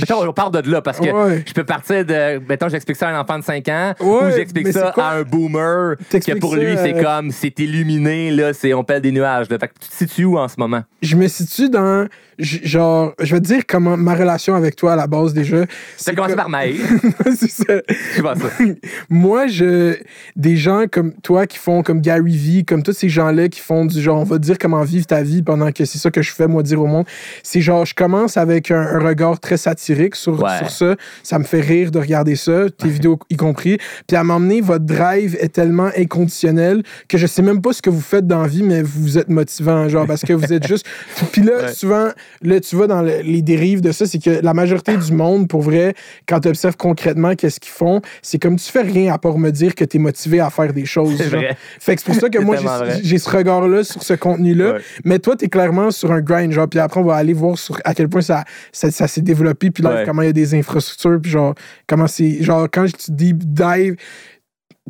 Mettons, 0.00 0.28
on 0.28 0.32
parle 0.32 0.62
de 0.62 0.70
là 0.70 0.80
parce 0.80 1.00
que 1.00 1.06
Ouais. 1.10 1.42
je 1.46 1.52
peux 1.52 1.64
partir 1.64 2.04
de. 2.04 2.40
Mettons, 2.48 2.68
j'explique 2.68 2.96
ça 2.96 3.08
à 3.08 3.12
un 3.16 3.20
enfant 3.20 3.38
de 3.38 3.42
5 3.44 3.68
ans 3.68 3.94
Ouais, 4.00 4.06
ou 4.06 4.30
j'explique 4.36 4.68
ça 4.68 4.92
à 4.96 5.16
un 5.16 5.22
boomer 5.22 5.96
que 6.10 6.38
pour 6.38 6.54
lui, 6.54 6.76
c'est 6.76 6.94
euh, 6.94 7.02
comme 7.02 7.30
c'est 7.32 7.58
illuminé, 7.58 8.30
là, 8.30 8.52
c'est 8.52 8.72
on 8.74 8.84
pèle 8.84 9.00
des 9.02 9.10
nuages. 9.12 9.48
Là. 9.50 9.58
Fait 9.58 9.68
que 9.68 9.74
tu 9.80 9.88
te 9.88 9.94
situes 9.94 10.24
où 10.24 10.38
en 10.38 10.46
ce 10.48 10.54
moment? 10.58 10.82
je 11.02 11.14
me 11.16 11.28
situe 11.28 11.68
dans, 11.68 12.06
genre, 12.38 13.12
je 13.20 13.34
vais 13.34 13.40
te 13.40 13.46
dire 13.46 13.62
comment 13.66 13.96
ma 13.96 14.14
relation 14.14 14.54
avec 14.54 14.74
toi 14.76 14.92
à 14.94 14.96
la 14.96 15.06
base 15.06 15.32
déjà. 15.34 15.64
Ça 15.96 16.12
que- 16.12 16.34
par 16.34 16.48
Maï. 16.48 16.76
c'est 17.36 17.50
ça. 17.50 17.74
Pas 18.22 18.34
ça. 18.34 18.48
Moi, 19.08 19.46
je, 19.46 19.96
des 20.36 20.56
gens 20.56 20.84
comme 20.90 21.12
toi 21.22 21.46
qui 21.46 21.58
font 21.58 21.82
comme 21.82 22.00
Gary 22.00 22.36
Vee, 22.36 22.64
comme 22.64 22.82
tous 22.82 22.92
ces 22.92 23.08
gens-là 23.08 23.48
qui 23.48 23.60
font 23.60 23.84
du 23.84 24.00
genre, 24.00 24.20
on 24.20 24.24
va 24.24 24.38
dire 24.38 24.58
comment 24.58 24.82
vivre 24.82 25.06
ta 25.06 25.22
vie 25.22 25.42
pendant 25.42 25.70
que 25.72 25.84
c'est 25.84 25.98
ça 25.98 26.10
que 26.10 26.22
je 26.22 26.32
fais, 26.32 26.46
moi, 26.46 26.62
dire 26.62 26.80
au 26.80 26.86
monde. 26.86 27.06
C'est 27.42 27.60
genre, 27.60 27.84
je 27.86 27.94
commence 27.94 28.36
avec 28.36 28.70
un, 28.70 28.75
un 28.76 28.98
regard 29.00 29.40
très 29.40 29.56
satirique 29.56 30.14
sur, 30.16 30.42
Ouais. 30.42 30.58
sur 30.58 30.70
ça. 30.70 30.96
Ça 31.22 31.38
me 31.38 31.44
fait 31.44 31.60
rire 31.60 31.90
de 31.90 31.98
regarder 31.98 32.36
ça, 32.36 32.68
tes 32.70 32.88
vidéos 32.88 33.18
y 33.30 33.36
compris. 33.36 33.78
Puis 34.06 34.16
à 34.16 34.24
m'emmener, 34.24 34.60
votre 34.60 34.84
drive 34.84 35.36
est 35.40 35.52
tellement 35.52 35.90
inconditionnel 35.96 36.82
que 37.08 37.18
je 37.18 37.26
sais 37.26 37.42
même 37.42 37.60
pas 37.60 37.72
ce 37.72 37.82
que 37.82 37.90
vous 37.90 38.00
faites 38.00 38.26
dans 38.26 38.42
la 38.42 38.48
vie, 38.48 38.62
mais 38.62 38.82
vous 38.82 39.18
êtes 39.18 39.28
motivant, 39.28 39.88
genre, 39.88 40.06
parce 40.06 40.22
que 40.22 40.32
vous 40.32 40.52
êtes 40.52 40.66
juste. 40.66 40.86
Puis 41.32 41.42
là, 41.42 41.52
Ouais. 41.56 41.72
souvent, 41.72 42.08
là, 42.42 42.60
tu 42.60 42.76
vois 42.76 42.86
dans 42.86 43.02
le- 43.02 43.20
les 43.22 43.42
dérives 43.42 43.80
de 43.80 43.92
ça, 43.92 44.06
c'est 44.06 44.18
que 44.22 44.40
la 44.42 44.54
majorité 44.54 44.96
du 44.96 45.12
monde, 45.12 45.48
pour 45.48 45.62
vrai, 45.62 45.94
quand 46.28 46.40
tu 46.40 46.48
observes 46.48 46.76
concrètement 46.76 47.34
qu'est-ce 47.34 47.60
qu'ils 47.60 47.72
font, 47.72 48.00
c'est 48.22 48.38
comme 48.38 48.56
tu 48.56 48.70
fais 48.70 48.82
rien 48.82 49.12
à 49.12 49.18
part 49.18 49.38
me 49.38 49.50
dire 49.50 49.74
que 49.74 49.84
tu 49.84 49.96
es 49.96 50.00
motivé 50.00 50.40
à 50.40 50.50
faire 50.50 50.72
des 50.72 50.84
choses. 50.84 51.20
Vrai. 51.22 51.56
Fait 51.80 51.94
que 51.96 52.02
c'est 52.02 52.06
pour 52.12 52.20
ça 52.20 52.28
que 52.28 52.38
moi, 52.38 52.56
j'ai- 53.02 53.18
ce 53.18 53.30
regard-là 53.30 53.84
sur 53.84 54.02
ce 54.02 54.14
contenu-là. 54.14 54.74
Mais 55.04 55.18
toi, 55.18 55.36
tu 55.36 55.46
es 55.46 55.48
clairement 55.48 55.90
sur 55.90 56.12
un 56.12 56.20
grind, 56.20 56.52
genre, 56.52 56.68
puis 56.68 56.78
après, 56.78 57.00
on 57.00 57.04
va 57.04 57.14
aller 57.16 57.32
voir 57.32 57.56
sur 57.58 57.78
à 57.84 57.94
quel 57.94 58.08
point 58.08 58.20
ça, 58.20 58.44
ça, 58.72 58.90
ça 58.90 59.08
s'est 59.08 59.20
développé, 59.22 59.70
puis 59.70 59.82
là, 59.82 59.94
Ouais. 59.94 60.04
comment 60.04 60.22
il 60.22 60.26
y 60.26 60.28
a 60.28 60.32
des 60.32 60.54
infrastructures, 60.54 61.18
puis 61.20 61.30
genre, 61.30 61.54
comment 61.86 62.06
c'est. 62.06 62.42
Genre, 62.42 62.68
quand 62.72 62.86
tu 62.86 63.10
deep 63.12 63.38
dive. 63.52 63.96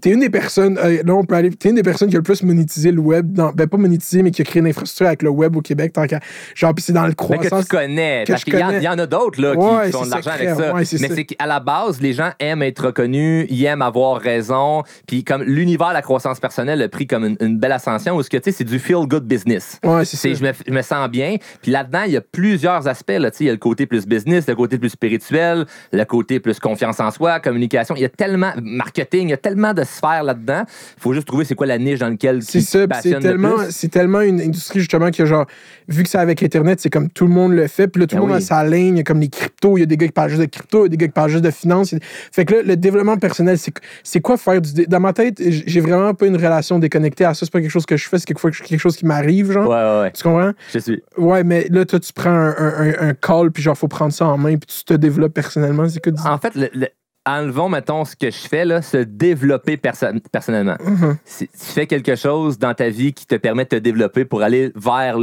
T'es 0.03 0.11
une 0.11 0.21
des 0.21 0.29
personnes, 0.29 0.77
euh, 0.79 1.03
là 1.05 1.15
on 1.15 1.25
peut 1.25 1.35
aller, 1.37 1.49
t'es 1.51 1.71
une 1.71 1.77
des 1.77 1.83
personnes 1.83 2.11
qui 2.11 2.17
a 2.17 2.19
le 2.19 2.23
plus 2.23 2.43
monétisé 2.43 2.93
le 2.93 3.01
web, 3.01 3.33
dans, 3.33 3.51
ben 3.53 3.67
pas 3.67 3.79
monétisé, 3.79 4.23
mais 4.23 4.31
qui 4.31 4.43
a 4.43 4.45
créé 4.45 4.61
une 4.61 4.67
infrastructure 4.67 5.07
avec 5.07 5.23
le 5.23 5.31
web 5.31 5.57
au 5.57 5.63
Québec, 5.63 5.95
tant 5.95 6.07
qu'à, 6.07 6.21
genre, 6.55 6.75
puis 6.75 6.83
c'est 6.85 6.93
dans 6.93 7.03
le 7.07 7.09
Mais 7.09 7.15
que 7.15 7.17
croissance. 7.49 7.65
tu 7.65 7.75
connais. 7.77 8.25
que 8.27 8.33
parce 8.33 8.45
qu'il 8.45 8.59
y, 8.59 8.63
en- 8.63 8.73
y 8.79 8.87
a 8.87 9.07
d'autres 9.07 9.41
là, 9.41 9.53
qui 9.53 9.59
Ouais, 9.59 9.91
font 9.91 10.05
de 10.05 10.11
l'argent 10.11 10.31
avec 10.33 10.49
ça. 10.51 10.75
Ouais, 10.75 10.83
Mais 11.01 11.09
c'est 11.09 11.25
qu'à 11.25 11.47
la 11.47 11.61
base, 11.61 12.01
les 12.03 12.13
gens 12.13 12.31
aiment 12.41 12.63
être 12.63 12.85
reconnus, 12.87 13.47
ils 13.49 13.65
aiment 13.65 13.81
avoir 13.81 14.21
raison. 14.21 14.83
Puis 15.07 15.25
comme 15.25 15.43
l'univers 15.43 15.89
de 15.89 15.95
la 15.95 16.03
croissance 16.03 16.41
personnelle 16.41 16.83
a 16.83 16.89
pris 16.91 17.07
comme 17.07 17.25
une, 17.25 17.37
une 17.41 17.59
belle 17.59 17.73
ascension 17.73 18.17
où 18.17 18.23
ce 18.23 18.29
que 18.29 18.37
tu 18.37 18.51
sais, 18.51 18.53
c'est 18.59 18.65
du 18.65 18.79
feel-good 18.79 19.25
business. 19.25 19.81
Ouais, 19.83 20.05
c'est 20.05 20.35
je, 20.35 20.45
me, 20.45 20.53
je 20.67 20.73
me 20.73 20.83
sens 20.83 21.09
bien. 21.09 21.37
Puis 21.63 21.71
là-dedans, 21.73 22.03
il 22.07 22.13
y 22.13 22.17
a 22.19 22.21
plusieurs 22.21 22.87
aspects. 22.87 23.13
Là, 23.19 23.31
Tu 23.31 23.39
sais, 23.39 23.45
il 23.45 23.47
y 23.47 23.51
a 23.51 23.53
le 23.53 23.59
côté 23.59 23.87
plus 23.87 24.07
business, 24.07 24.47
le 24.47 24.55
côté 24.55 24.77
plus 24.79 24.91
spirituel, 24.91 25.65
le 25.93 26.05
côté 26.05 26.39
plus 26.39 26.59
confiance 26.61 27.01
en 27.01 27.11
soi, 27.11 27.41
communication. 27.41 27.95
Il 27.97 28.03
y 28.03 28.05
a 28.05 28.11
tellement, 28.11 28.53
marketing, 28.61 29.29
il 29.29 29.31
y 29.31 29.35
a 29.35 29.39
tellement 29.39 29.73
de 29.73 29.86
sphères 29.87 30.23
là-dedans. 30.25 30.65
Il 30.99 31.01
faut 31.03 31.13
juste 31.15 31.27
trouver 31.27 31.45
c'est 31.45 31.55
quoi 31.55 31.67
la 31.67 31.79
niche 31.79 32.01
dans 32.01 32.09
laquelle 32.09 32.43
C'est 32.43 32.59
tu 32.59 32.65
ça, 32.65 32.87
c'est 33.01 33.11
le 33.13 33.19
tellement, 33.21 33.55
c'est 33.71 33.89
tellement 33.89 34.21
une 34.21 34.41
industrie 34.41 34.81
justement 34.81 35.11
que 35.11 35.25
genre, 35.25 35.47
vu 35.89 36.03
que 36.03 36.09
c'est 36.09 36.19
avec 36.19 36.43
Internet, 36.43 36.81
c'est 36.81 36.91
comme 36.91 37.09
tout 37.09 37.27
le 37.27 37.33
monde 37.33 37.53
le 37.53 37.67
fait, 37.67 37.89
puis 37.89 38.01
là 38.01 38.07
tout 38.07 38.17
le 38.17 38.21
Ben 38.23 38.27
monde 38.29 38.37
oui. 38.37 38.43
a 38.43 38.47
sa 38.47 38.65
ligne, 38.65 39.03
comme 39.05 39.21
les 39.21 39.29
cryptos, 39.29 39.77
il 39.79 39.81
y 39.81 39.83
a 39.83 39.87
des 39.87 39.97
gars 39.97 40.07
qui 40.07 40.13
parlent 40.13 40.29
juste 40.31 40.43
de 40.43 40.47
crypto, 40.47 40.81
il 40.81 40.83
y 40.83 40.87
a 40.87 40.89
des 40.91 40.97
gars 40.97 41.07
qui 41.07 41.13
parlent 41.13 41.31
juste 41.31 41.45
de 41.45 41.51
finance. 41.51 41.95
Fait 42.33 42.45
que 42.45 42.55
là, 42.55 42.63
le 42.63 42.77
développement 42.77 43.17
personnel, 43.17 43.57
c'est, 44.03 44.21
quoi 44.21 44.37
faire 44.37 44.61
du. 44.61 44.87
Dans 44.87 45.01
ma 45.01 45.13
tête, 45.13 45.41
j'ai 45.41 45.81
vraiment 45.81 46.13
pas 46.15 46.27
une 46.27 46.37
relation 46.37 46.79
déconnectée 46.79 47.25
à 47.25 47.35
ça, 47.35 47.47
c'est 47.47 47.53
pas 47.53 47.61
quelque 47.61 47.71
chose 47.71 47.87
que 47.87 47.97
je 47.97 48.09
fais, 48.09 48.19
c'est 48.19 48.27
quelque, 48.27 48.79
chose 48.79 48.97
qui 48.97 49.07
m'arrive, 49.07 49.53
genre. 49.53 49.69
Ouais, 49.69 49.75
ouais, 49.77 50.01
ouais. 50.03 50.11
Tu 50.13 50.23
comprends? 50.23 50.53
Je 50.73 50.79
suis. 50.81 51.03
Ouais, 51.17 51.45
mais 51.45 51.67
là, 51.71 51.85
toi, 51.85 52.01
tu 52.01 52.13
prends 52.13 52.31
un, 52.31 52.55
un- 52.59 52.75
un- 52.79 53.09
un 53.11 53.15
call, 53.15 53.51
puis 53.53 53.63
genre, 53.63 53.77
faut 53.79 53.89
prendre 53.89 54.13
ça 54.13 54.27
en 54.27 54.37
main, 54.39 54.57
puis 54.57 54.67
tu 54.67 54.85
te 54.85 54.95
développes 54.95 55.35
personnellement. 55.35 55.89
C'est 55.89 56.01
que 56.01 56.11
du- 56.11 56.21
En 56.27 56.39
fait, 56.39 56.55
le- 56.55 56.71
le- 56.75 56.89
enlevons, 57.27 57.69
mettons, 57.69 58.05
ce 58.05 58.17
que 58.17 58.31
je 58.31 58.49
fais, 58.49 58.65
là, 58.65 58.83
se 58.83 58.99
développer 58.99 59.77
perso- 59.77 60.07
personnellement. 60.31 60.77
Mhm. 60.85 61.17
Si 61.25 61.49
tu 61.49 61.59
fais 61.59 61.87
quelque 61.87 62.15
chose 62.17 62.59
dans 62.59 62.75
ta 62.75 62.89
vie 62.89 63.13
qui 63.13 63.27
te 63.27 63.35
permet 63.35 63.65
de 63.65 63.71
te 63.71 63.77
développer 63.77 64.25
pour 64.25 64.43
aller 64.43 64.73
vers 64.75 65.19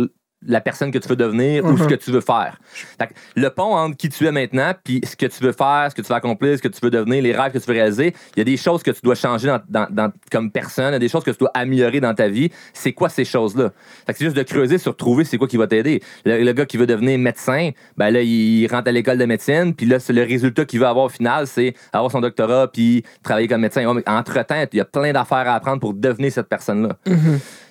la 0.47 0.61
personne 0.61 0.91
que 0.91 0.97
tu 0.97 1.07
veux 1.07 1.15
devenir 1.15 1.63
ou 1.65 1.69
Mhm. 1.71 1.77
ce 1.77 1.83
que 1.87 1.95
tu 1.95 2.11
veux 2.11 2.21
faire. 2.21 2.57
Fait 2.99 3.07
que 3.07 3.13
le 3.35 3.49
pont 3.49 3.75
entre 3.75 3.95
qui 3.97 4.09
tu 4.09 4.25
es 4.27 4.31
maintenant 4.31 4.73
puis 4.83 5.01
ce 5.03 5.15
que 5.15 5.25
tu 5.25 5.43
veux 5.43 5.51
faire, 5.51 5.87
ce 5.89 5.95
que 5.95 6.01
tu 6.01 6.07
veux 6.09 6.15
accomplir, 6.15 6.57
ce 6.57 6.61
que 6.61 6.67
tu 6.67 6.79
veux 6.81 6.89
devenir, 6.91 7.21
les 7.23 7.31
rêves 7.35 7.51
que 7.51 7.57
tu 7.59 7.65
veux 7.67 7.73
réaliser, 7.73 8.13
il 8.35 8.39
y 8.39 8.41
a 8.41 8.45
des 8.45 8.57
choses 8.57 8.83
que 8.83 8.91
tu 8.91 9.01
dois 9.03 9.15
changer 9.15 9.47
dans, 9.47 9.61
dans- 9.69 9.87
dans- 9.89 10.11
comme 10.31 10.51
personne, 10.51 10.89
il 10.89 10.93
y 10.93 10.95
a 10.95 10.99
des 10.99 11.07
choses 11.09 11.23
que 11.23 11.31
tu 11.31 11.37
dois 11.37 11.51
améliorer 11.53 11.99
dans 11.99 12.13
ta 12.13 12.27
vie. 12.27 12.51
C'est 12.73 12.93
quoi 12.93 13.09
ces 13.09 13.25
choses-là? 13.25 13.71
C'est 14.07 14.19
juste 14.19 14.35
de 14.35 14.43
creuser 14.43 14.77
sur 14.77 14.95
trouver 14.95 15.23
c'est 15.23 15.37
quoi 15.37 15.47
qui 15.47 15.57
va 15.57 15.67
t'aider. 15.67 16.01
Le, 16.25 16.43
le 16.43 16.53
gars 16.53 16.65
qui 16.65 16.77
veut 16.77 16.87
devenir 16.87 17.17
médecin, 17.19 17.69
ben 17.97 18.09
là, 18.09 18.21
il 18.21 18.67
rentre 18.67 18.89
à 18.89 18.91
l'école 18.91 19.17
de 19.17 19.25
médecine, 19.25 19.73
puis 19.73 19.85
là, 19.85 19.99
c'est 19.99 20.13
le 20.13 20.23
résultat 20.23 20.65
qu'il 20.65 20.79
veut 20.79 20.87
avoir 20.87 21.05
au 21.05 21.09
final, 21.09 21.47
c'est 21.47 21.73
avoir 21.91 22.11
son 22.11 22.21
doctorat 22.21 22.67
puis 22.71 23.03
travailler 23.23 23.47
comme 23.47 23.61
médecin. 23.61 23.85
Ouais, 23.85 24.03
Entre-temps, 24.07 24.65
il 24.71 24.77
y 24.77 24.81
a 24.81 24.85
plein 24.85 25.11
d'affaires 25.13 25.47
à 25.49 25.55
apprendre 25.55 25.79
pour 25.79 25.93
devenir 25.93 26.31
cette 26.31 26.47
personne-là. 26.49 26.97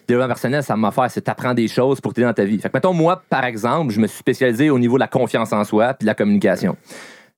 Développement 0.09 0.29
personnel, 0.29 0.63
ça 0.63 0.77
m'a 0.77 0.91
fait, 0.91 1.09
c'est 1.11 1.21
t'apprends 1.23 1.55
des 1.55 1.69
choses 1.69 2.01
pour 2.01 2.13
t'aider 2.13 2.27
dans 2.27 2.33
ta 2.35 2.45
vie. 2.45 2.59
Fait 2.59 2.69
que, 2.69 2.77
mettons, 2.77 2.93
moi, 2.93 3.23
par 3.29 3.45
exemple, 3.45 3.93
je 3.93 4.01
me 4.01 4.07
suis 4.07 4.19
spécialisé 4.19 4.69
au 4.71 4.79
niveau 4.79 4.95
de 4.97 5.01
la 5.01 5.09
confiance 5.09 5.53
en 5.53 5.65
soi 5.65 5.95
puis 5.95 6.05
de 6.05 6.07
la 6.07 6.15
communication. 6.15 6.77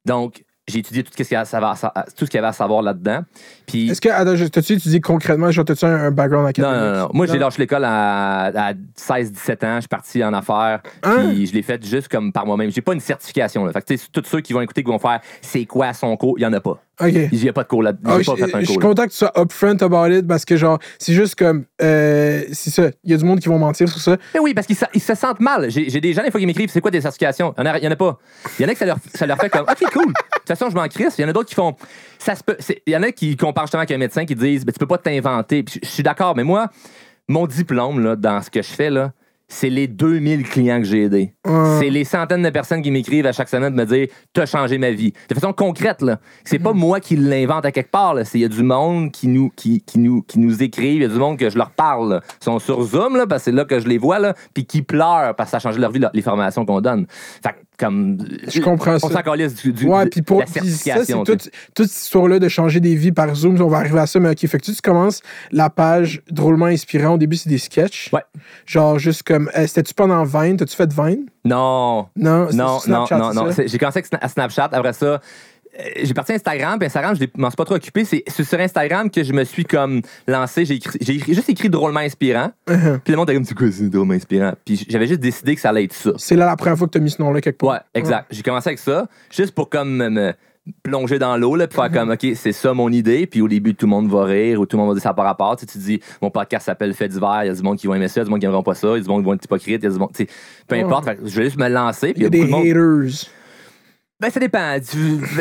Donc, 0.05 0.45
j'ai 0.67 0.79
étudié 0.79 1.03
tout 1.03 1.11
ce 1.13 1.17
qu'il 1.23 1.31
y, 1.31 1.37
a 1.37 1.45
savoir- 1.45 1.79
tout 2.17 2.25
ce 2.25 2.31
qu'il 2.31 2.37
y 2.37 2.39
avait 2.39 2.47
à 2.49 2.53
savoir 2.55 2.81
là-dedans. 2.81 3.21
Puis, 3.67 3.91
Est-ce 3.91 4.01
que, 4.01 4.09
attends, 4.09 4.35
t'as-tu 4.51 4.73
étudié 4.73 4.99
concrètement, 4.99 5.51
genre, 5.51 5.65
t'as-tu 5.67 5.85
un, 5.85 5.95
un 6.07 6.11
background 6.11 6.45
non, 6.45 6.49
académique? 6.49 6.81
non, 6.95 6.99
non. 7.03 7.11
Moi, 7.13 7.27
j'ai 7.27 7.37
lâché 7.39 7.59
l'école 7.61 7.85
à, 7.85 8.45
à 8.47 8.73
16-17 8.73 9.67
ans. 9.67 9.75
Je 9.77 9.81
suis 9.81 9.89
parti 9.89 10.25
en 10.25 10.33
affaires. 10.33 10.81
Hein? 11.03 11.29
Puis 11.35 11.47
je 11.49 11.53
l'ai 11.53 11.61
fait 11.63 11.85
juste 11.85 12.09
comme 12.09 12.33
par 12.33 12.47
moi-même. 12.47 12.71
J'ai 12.71 12.81
pas 12.81 12.95
une 12.95 13.01
certification. 13.01 13.67
Là. 13.67 13.73
Fait 13.73 13.83
que, 13.83 13.87
tu 13.89 13.99
sais, 13.99 14.07
tous 14.11 14.23
ceux 14.25 14.41
qui 14.41 14.55
vont 14.55 14.63
écouter, 14.63 14.83
qui 14.83 14.91
vont 14.91 14.99
faire 14.99 15.21
c'est 15.43 15.67
quoi 15.67 15.93
son 15.93 16.17
cours, 16.17 16.39
il 16.39 16.43
y 16.43 16.47
en 16.47 16.53
a 16.55 16.61
pas. 16.61 16.79
Ok. 17.01 17.13
Il 17.33 17.41
n'y 17.43 17.49
a 17.49 17.53
pas 17.53 17.65
de 17.65 17.69
cours 17.69 17.83
là. 17.83 17.93
Ah, 18.05 18.21
je, 18.21 18.27
pas 18.31 18.37
fait 18.37 18.55
un 18.55 18.61
je 18.61 18.67
suis 18.67 18.79
content 18.79 19.05
que 19.05 19.11
tu 19.11 19.17
sois 19.17 19.33
upfront 19.37 19.77
about 19.83 20.09
it 20.09 20.27
parce 20.29 20.45
que, 20.45 20.57
genre, 20.57 20.79
c'est 20.99 21.13
juste 21.13 21.35
comme. 21.35 21.65
euh, 21.83 22.43
c'est 22.53 22.71
ça. 22.71 22.91
Il 23.03 23.11
y 23.11 23.15
a 23.15 23.17
du 23.17 23.25
monde 23.25 23.41
qui 23.41 23.49
vont 23.49 23.59
mentir 23.59 23.89
sur 23.89 24.01
ça. 24.01 24.17
Mais 24.33 24.41
oui, 24.41 24.55
parce 24.55 24.67
qu'ils 24.67 24.77
se, 24.77 25.15
sentent 25.15 25.41
mal. 25.41 25.71
J'ai 25.71 26.01
des 26.01 26.13
gens, 26.13 26.23
des 26.23 26.31
fois, 26.31 26.39
qui 26.41 26.47
m'écrivent 26.47 26.71
c'est 26.71 26.81
quoi 26.81 26.91
des 26.93 27.01
certifications 27.01 27.53
Il 27.59 27.65
n'y 27.65 27.69
en, 27.69 27.73
a- 27.75 27.79
il 27.79 27.85
y 27.85 27.89
en 27.89 27.91
a 27.91 27.97
pas. 27.97 28.19
Il 28.59 28.63
y 28.63 28.67
en 28.67 28.69
a 28.69 28.73
que 28.73 28.79
ça 28.79 28.87
leur, 28.87 28.97
ça 29.15 29.27
leur 29.27 29.39
fait 29.39 29.49
comme 29.51 29.63
OK, 29.63 29.93
cool. 29.93 30.07
De 30.07 30.13
toute 30.13 30.49
façon, 30.49 30.71
je 30.71 30.75
m'en 30.77 30.87
crisse. 30.87 31.15
Il 31.19 31.23
y 31.23 31.25
en 31.25 31.29
a 31.29 31.33
d'autres 31.33 31.49
qui 31.49 31.55
font. 31.57 31.75
ça 32.19 32.35
se 32.37 32.45
peut- 32.45 32.57
Il 32.87 32.93
y 32.93 32.97
en 32.97 33.03
a 33.03 33.11
qui 33.11 33.37
comparent 33.37 33.67
justement 33.67 33.81
avec 33.81 33.91
un 33.91 33.99
médecin 33.99 34.25
qui 34.25 34.35
disent 34.37 34.65
ben, 34.65 34.73
tu 34.73 34.79
peux 34.79 34.87
pas 34.87 34.99
t'inventer. 34.99 35.65
Je 35.83 35.89
suis 35.89 36.03
d'accord, 36.03 36.37
mais 36.37 36.45
moi, 36.45 36.69
mon 37.29 37.47
diplôme 37.47 38.05
là, 38.05 38.15
dans 38.17 38.41
ce 38.43 38.51
que 38.51 38.63
je 38.63 38.69
fais, 38.69 38.91
là, 38.91 39.13
c'est 39.55 39.71
les 39.71 39.87
2000 39.87 40.49
clients 40.49 40.79
que 40.79 40.85
j'ai 40.85 41.05
aidés. 41.05 41.33
C'est 41.79 41.89
les 41.89 42.05
centaines 42.05 42.43
de 42.43 42.51
personnes 42.51 42.83
qui 42.83 42.91
m'écrivent 42.91 43.27
à 43.27 43.33
chaque 43.33 43.49
semaine 43.49 43.73
de 43.73 43.81
me 43.81 43.87
dire 43.87 44.09
T'as 44.33 44.47
changé 44.47 44.79
ma 44.79 44.91
vie. 44.91 45.13
De 45.29 45.35
façon 45.35 45.53
concrète, 45.53 46.03
là. 46.03 46.19
C'est 46.45 46.59
pas 46.59 46.73
moi 46.73 46.99
qui 46.99 47.15
l'invente 47.15 47.65
à 47.65 47.71
quelque 47.71 47.91
part. 47.91 48.17
Il 48.35 48.41
y 48.41 48.45
a 48.45 48.49
du 48.49 48.65
monde 48.65 49.13
qui 49.13 49.29
nous, 49.29 49.53
qui, 49.55 49.81
qui 49.81 50.01
nous, 50.01 50.23
qui 50.23 50.41
nous 50.41 50.63
écrivent. 50.63 50.97
Il 50.97 51.03
y 51.03 51.05
a 51.05 51.09
du 51.09 51.19
monde 51.19 51.39
que 51.39 51.51
je 51.51 51.57
leur 51.57 51.71
parle. 51.71 52.15
là. 52.15 52.21
Ils 52.41 52.45
sont 52.45 52.59
sur 52.59 52.83
Zoom, 52.83 53.17
là, 53.17 53.27
parce 53.29 53.43
que 53.43 53.51
c'est 53.51 53.57
là 53.57 53.65
que 53.65 53.79
je 53.79 53.87
les 53.87 53.99
vois, 53.99 54.19
là, 54.19 54.35
puis 54.53 54.67
qui 54.67 54.83
pleurent 54.83 55.37
parce 55.37 55.49
que 55.49 55.51
ça 55.53 55.57
a 55.59 55.61
changé 55.61 55.79
leur 55.79 55.93
vie, 55.93 56.01
là, 56.01 56.11
les 56.13 56.23
formations 56.23 56.67
qu'on 56.67 56.81
donne. 56.81 57.07
Fait 57.09 57.55
comme. 57.79 58.19
Je 58.49 58.61
comprends 58.61 58.97
On 59.03 59.09
ça. 59.09 59.23
du, 59.63 59.73
du, 59.73 59.87
Ouais, 59.87 60.07
puis 60.07 60.23
pour 60.23 60.41
la 60.41 60.47
puis 60.47 60.55
ça, 60.55 60.61
c'est 60.61 60.71
certification. 60.71 61.25
toute, 61.25 61.51
cette 61.77 61.91
histoire-là 61.91 62.39
de 62.39 62.49
changer 62.49 62.81
des 62.81 62.95
vies 62.95 63.13
par 63.13 63.35
Zoom. 63.35 63.61
On 63.61 63.69
va 63.69 63.79
arriver 63.79 63.99
à 64.01 64.07
ça, 64.07 64.21
mais 64.21 64.31
ok. 64.31 64.47
Fait 64.47 64.59
que 64.59 64.65
tu, 64.65 64.73
tu 64.75 64.81
commences 64.83 65.21
la 65.53 65.71
page 65.71 66.23
drôlement 66.31 66.67
inspirant. 66.67 67.15
Au 67.15 67.19
début, 67.19 67.37
c'est 67.37 67.49
des 67.49 67.59
sketchs. 67.59 68.11
Ouais. 68.13 68.23
Genre, 68.67 68.99
juste 68.99 69.23
comme. 69.25 69.51
euh, 69.57 69.67
C'était-tu 69.67 69.95
pendant 69.95 70.23
Vine? 70.25 70.57
T'as-tu 70.57 70.77
fait 70.77 70.93
Vine? 70.93 71.27
Non, 71.45 72.07
Non, 72.17 72.49
non, 72.53 72.79
non, 72.87 73.07
non, 73.11 73.35
non. 73.35 73.51
J'ai 73.67 73.79
commencé 73.79 74.03
à 74.21 74.29
Snapchat. 74.29 74.71
Après 74.73 74.93
ça, 74.95 75.21
j'ai 76.03 76.15
parti 76.15 76.33
Instagram. 76.33 76.79
Puis 76.79 76.87
Instagram, 76.87 77.17
je 77.17 77.25
ne 77.25 77.29
m'en 77.37 77.51
suis 77.51 77.57
pas 77.57 77.65
trop 77.65 77.75
occupé. 77.75 78.05
C'est 78.05 78.25
sur 78.31 78.61
Instagram 78.61 79.11
que 79.11 79.23
je 79.23 79.33
me 79.33 79.45
suis 79.45 79.65
comme 79.65 80.01
lancé. 80.27 80.65
J'ai 80.65 81.19
juste 81.19 81.49
écrit 81.49 81.69
drôlement 81.69 82.01
inspirant. 82.01 82.51
Uh-huh. 82.69 83.01
Puis 83.01 83.13
le 83.13 83.17
monde 83.17 83.29
était 83.29 83.37
comme, 83.37 83.45
c'est 83.45 83.55
quoi, 83.55 83.71
c'est 83.71 83.89
drôlement 83.89 84.15
inspirant? 84.15 84.53
Puis 84.65 84.87
j'avais 84.89 85.07
juste 85.07 85.21
décidé 85.21 85.55
que 85.55 85.61
ça 85.61 85.71
allait 85.71 85.85
être 85.85 85.95
ça. 85.95 86.13
C'est 86.17 86.37
là 86.37 86.47
la 86.47 86.57
première 86.57 86.79
fois 86.79 86.87
que 86.87 86.93
t'as 86.93 87.01
mis 87.01 87.11
ce 87.11 87.21
nom-là 87.23 87.41
quelque 87.41 87.59
part. 87.59 87.71
Ouais, 87.71 87.79
exact. 87.95 88.27
J'ai 88.31 88.43
commencé 88.43 88.69
avec 88.69 88.79
ça, 88.79 89.09
juste 89.31 89.55
pour 89.55 89.69
comme 89.69 89.97
me, 89.97 90.33
plonger 90.83 91.19
dans 91.19 91.37
l'eau, 91.37 91.57
là, 91.57 91.67
puis 91.67 91.77
faire 91.77 91.91
comme, 91.91 92.11
OK, 92.11 92.27
c'est 92.35 92.53
ça 92.53 92.73
mon 92.73 92.91
idée. 92.91 93.27
Puis 93.27 93.41
au 93.41 93.49
début, 93.49 93.75
tout 93.75 93.87
le 93.87 93.91
monde 93.91 94.09
va 94.11 94.25
rire 94.25 94.61
ou 94.61 94.67
tout 94.67 94.77
le 94.77 94.83
monde 94.83 94.91
va 94.91 94.95
dire 94.95 95.03
ça 95.03 95.13
par 95.13 95.25
rapport. 95.25 95.57
Tu 95.57 95.67
sais, 95.67 95.73
tu 95.73 95.79
dis, 95.79 96.01
mon 96.23 96.31
podcast 96.31 96.67
s'appelle 96.67 96.95
Fait 96.95 97.09
d'hiver. 97.09 97.41
Il 97.43 97.49
y 97.49 97.51
a 97.51 97.55
du 97.55 97.63
monde 97.63 97.77
qui 97.77 97.87
va 97.87 97.97
aimer 97.97 98.09
ça, 98.09 98.21
il 98.21 98.21
y 98.21 98.23
a 98.23 98.25
du 98.25 98.31
monde 98.31 98.41
qui 98.41 98.47
n'aimeront 98.47 98.63
pas 98.63 98.75
ça, 98.75 98.89
il 98.89 98.97
y 98.97 99.01
a 99.01 99.01
du 99.01 99.09
monde 99.09 99.23
qui 99.23 99.27
vont 99.27 99.35
être 99.35 99.45
hypocrite, 99.45 99.81
il 99.83 99.85
y 99.85 99.87
a 99.87 99.91
du 99.91 99.99
monde, 99.99 100.11
tu 100.15 100.25
sais, 100.25 100.31
peu 100.67 100.77
importe. 100.77 101.05
Fait 101.05 101.19
je 101.25 101.37
vais 101.37 101.45
juste 101.45 101.59
me 101.59 101.69
lancer. 101.69 102.13
Puis 102.13 102.21
Il 102.21 102.23
y 102.23 102.27
a 102.27 102.31
des 102.31 102.47
monde- 102.47 102.67
haters. 102.67 103.29
Ben, 104.25 104.31
ça 104.31 104.41
dépend. 104.41 104.79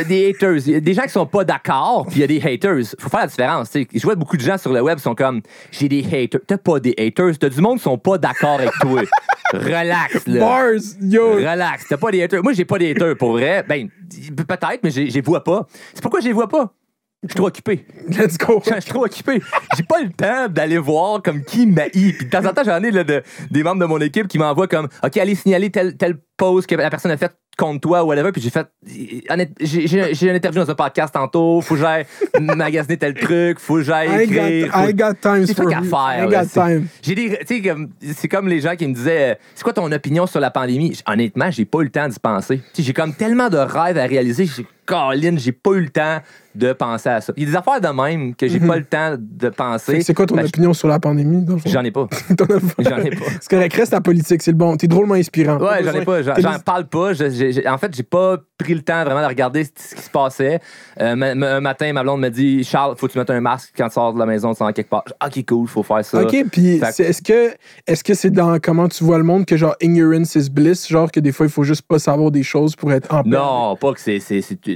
Des 0.09 0.29
haters. 0.31 0.67
Il 0.67 0.73
y 0.73 0.75
a 0.75 0.79
des 0.81 0.93
gens 0.93 1.03
qui 1.03 1.09
sont 1.09 1.25
pas 1.25 1.45
d'accord, 1.45 2.05
puis 2.05 2.17
il 2.17 2.19
y 2.19 2.23
a 2.25 2.27
des 2.27 2.41
haters. 2.45 2.83
Faut 2.99 3.07
faire 3.07 3.21
la 3.21 3.27
différence. 3.27 3.69
Je 3.73 4.03
vois 4.03 4.15
beaucoup 4.15 4.35
de 4.35 4.41
gens 4.41 4.57
sur 4.57 4.73
le 4.73 4.81
web 4.81 4.97
qui 4.97 5.03
sont 5.03 5.15
comme 5.15 5.41
j'ai 5.71 5.87
des 5.87 6.03
haters. 6.05 6.41
T'as 6.45 6.57
pas 6.57 6.81
des 6.81 6.93
haters. 6.97 7.39
T'as 7.39 7.47
du 7.47 7.61
monde 7.61 7.77
qui 7.77 7.83
sont 7.83 7.97
pas 7.97 8.17
d'accord 8.17 8.59
avec 8.59 8.71
toi. 8.81 9.01
Relax, 9.53 10.27
là. 10.27 10.39
Bars, 10.41 10.81
yo! 10.99 11.35
Relax. 11.35 11.87
T'as 11.87 11.95
pas 11.95 12.11
des 12.11 12.23
haters. 12.23 12.43
Moi, 12.43 12.51
j'ai 12.51 12.65
pas 12.65 12.77
des 12.77 12.91
haters 12.91 13.15
pour 13.15 13.31
vrai. 13.31 13.63
Ben, 13.69 13.87
peut-être, 14.35 14.79
mais 14.83 14.91
je 14.91 14.99
les 14.99 15.21
vois 15.21 15.45
pas. 15.45 15.65
C'est 15.93 16.01
pourquoi 16.01 16.19
je 16.19 16.25
les 16.25 16.33
vois 16.33 16.49
pas? 16.49 16.73
Je 17.23 17.29
suis 17.29 17.35
trop 17.37 17.47
occupé. 17.47 17.85
Let's 18.09 18.37
go! 18.37 18.61
Je 18.65 18.81
suis 18.81 18.91
trop 18.91 19.05
occupé. 19.05 19.41
J'ai 19.77 19.83
pas 19.83 20.01
le 20.01 20.09
temps 20.09 20.49
d'aller 20.49 20.77
voir 20.77 21.21
comme 21.21 21.41
qui 21.45 21.65
m'haït. 21.67 21.91
Puis 22.17 22.25
de 22.25 22.29
temps 22.29 22.45
en 22.45 22.51
temps, 22.51 22.63
j'en 22.65 22.83
ai 22.83 22.91
là, 22.91 23.05
de- 23.05 23.23
des 23.49 23.63
membres 23.63 23.79
de 23.79 23.85
mon 23.85 23.99
équipe 23.99 24.27
qui 24.27 24.37
m'envoient 24.37 24.67
comme 24.67 24.89
OK, 25.01 25.15
allez 25.15 25.35
signaler 25.35 25.69
telle, 25.69 25.95
telle 25.95 26.17
pause 26.35 26.65
que 26.67 26.75
la 26.75 26.89
personne 26.89 27.11
a 27.11 27.15
faite 27.17 27.37
contre 27.57 27.81
toi 27.81 28.03
ou 28.03 28.07
whatever. 28.07 28.31
Puis 28.31 28.41
j'ai 28.41 28.49
fait 28.49 28.67
j'ai 29.59 30.29
une 30.29 30.35
interview 30.35 30.63
dans 30.63 30.71
un 30.71 30.75
podcast 30.75 31.13
tantôt. 31.13 31.61
Faut 31.61 31.75
que 31.75 31.81
j'aille 31.81 32.05
magasiner 32.41 32.97
tel 32.97 33.13
truc. 33.13 33.59
Faut 33.59 33.75
que 33.75 33.81
j'aille 33.83 34.23
écrire. 34.23 34.67
got, 34.67 34.71
faut- 34.81 34.89
I 34.89 34.93
got 34.93 35.13
time 35.21 35.47
for 35.47 35.55
trucs 35.55 35.73
à 35.73 35.79
you. 35.79 35.83
faire. 35.85 36.15
I 36.27 36.29
là. 36.31 36.41
got 36.43 36.47
C'est- 36.49 36.59
time. 36.59 36.87
J'ai 37.01 37.15
des, 37.15 37.37
tu 37.45 37.61
sais, 37.63 37.75
c'est 38.15 38.27
comme 38.27 38.47
les 38.47 38.59
gens 38.61 38.75
qui 38.75 38.87
me 38.87 38.93
disaient, 38.93 39.31
euh, 39.31 39.35
c'est 39.55 39.63
quoi 39.63 39.73
ton 39.73 39.91
opinion 39.91 40.25
sur 40.27 40.39
la 40.39 40.51
pandémie? 40.51 40.97
Honnêtement, 41.07 41.51
j'ai 41.51 41.65
pas 41.65 41.79
eu 41.79 41.83
le 41.85 41.89
temps 41.89 42.07
d'y 42.07 42.19
penser. 42.19 42.57
Tu 42.73 42.81
sais, 42.81 42.83
J'ai 42.83 42.93
comme 42.93 43.13
tellement 43.13 43.49
de 43.49 43.57
rêves 43.57 43.97
à 43.97 44.05
réaliser. 44.05 44.47
Caroline, 44.85 45.39
j'ai 45.39 45.51
pas 45.51 45.71
eu 45.71 45.81
le 45.81 45.89
temps 45.89 46.19
de 46.55 46.71
penser 46.73 47.09
à 47.09 47.19
ça. 47.21 47.33
Il 47.35 47.43
y 47.43 47.47
a 47.47 47.49
des 47.49 47.55
affaires 47.55 47.81
de 47.81 47.87
même 47.87 48.35
que 48.35 48.47
j'ai 48.47 48.59
pas 48.59 48.75
le 48.77 48.85
temps 48.85 49.15
de 49.17 49.49
penser. 49.49 50.01
C'est 50.01 50.13
quoi 50.13 50.25
ton 50.27 50.35
Ben, 50.35 50.45
opinion 50.45 50.73
sur 50.73 50.87
la 50.87 50.99
pandémie? 50.99 51.45
J'en 51.65 51.83
ai 51.83 51.89
pas. 51.91 52.07
J'en 52.79 52.97
ai 52.97 53.09
pas. 53.09 53.25
C'est 53.41 53.49
correct, 53.49 53.73
reste 53.73 53.93
à 53.93 54.01
politique, 54.01 54.41
c'est 54.43 54.51
le 54.51 54.57
bon. 54.57 54.77
T'es 54.77 54.87
drôlement 54.87 55.15
inspirant. 55.15 55.57
Ouais, 55.57 55.83
j'en 55.83 55.93
ai 55.93 56.05
pas. 56.05 56.21
J'en, 56.21 56.59
parle 56.59 56.85
pas. 56.87 57.11
En 57.13 57.77
fait, 57.77 57.95
j'ai 57.95 58.03
pas 58.03 58.37
pris 58.57 58.75
le 58.75 58.81
temps 58.81 59.03
vraiment 59.03 59.21
de 59.21 59.27
regarder 59.27 59.63
ce 59.63 59.95
qui 59.95 60.01
se 60.01 60.09
passait. 60.09 60.59
Euh, 61.01 61.15
ma- 61.15 61.33
ma- 61.33 61.55
un 61.55 61.59
matin, 61.59 61.91
ma 61.91 62.03
blonde 62.03 62.21
me 62.21 62.29
dit 62.29 62.63
Charles, 62.63 62.95
faut 62.97 63.07
que 63.07 63.13
tu 63.13 63.17
mettes 63.17 63.29
un 63.31 63.41
masque 63.41 63.73
quand 63.75 63.87
tu 63.87 63.93
sors 63.93 64.13
de 64.13 64.19
la 64.19 64.25
maison, 64.25 64.51
tu 64.51 64.57
sors 64.59 64.71
quelque 64.73 64.89
part. 64.89 65.03
Ok, 65.25 65.43
cool, 65.47 65.67
faut 65.67 65.83
faire 65.83 66.05
ça. 66.05 66.21
OK, 66.21 66.45
puis 66.51 66.75
est-ce 66.75 67.21
que 67.21 67.51
est-ce 67.87 68.03
que 68.03 68.13
c'est 68.13 68.29
dans 68.29 68.59
comment 68.59 68.87
tu 68.87 69.03
vois 69.03 69.17
le 69.17 69.23
monde 69.23 69.45
que 69.45 69.57
genre 69.57 69.75
ignorance 69.81 70.35
is 70.35 70.49
bliss, 70.51 70.87
genre 70.87 71.11
que 71.11 71.19
des 71.19 71.31
fois 71.31 71.47
il 71.47 71.51
faut 71.51 71.63
juste 71.63 71.81
pas 71.83 71.97
savoir 71.99 72.29
des 72.29 72.43
choses 72.43 72.75
pour 72.75 72.91
être 72.93 73.11
en 73.13 73.23
paix? 73.23 73.29
Non, 73.31 73.75
pas 73.75 73.93
que 73.93 73.99
c'est 73.99 74.19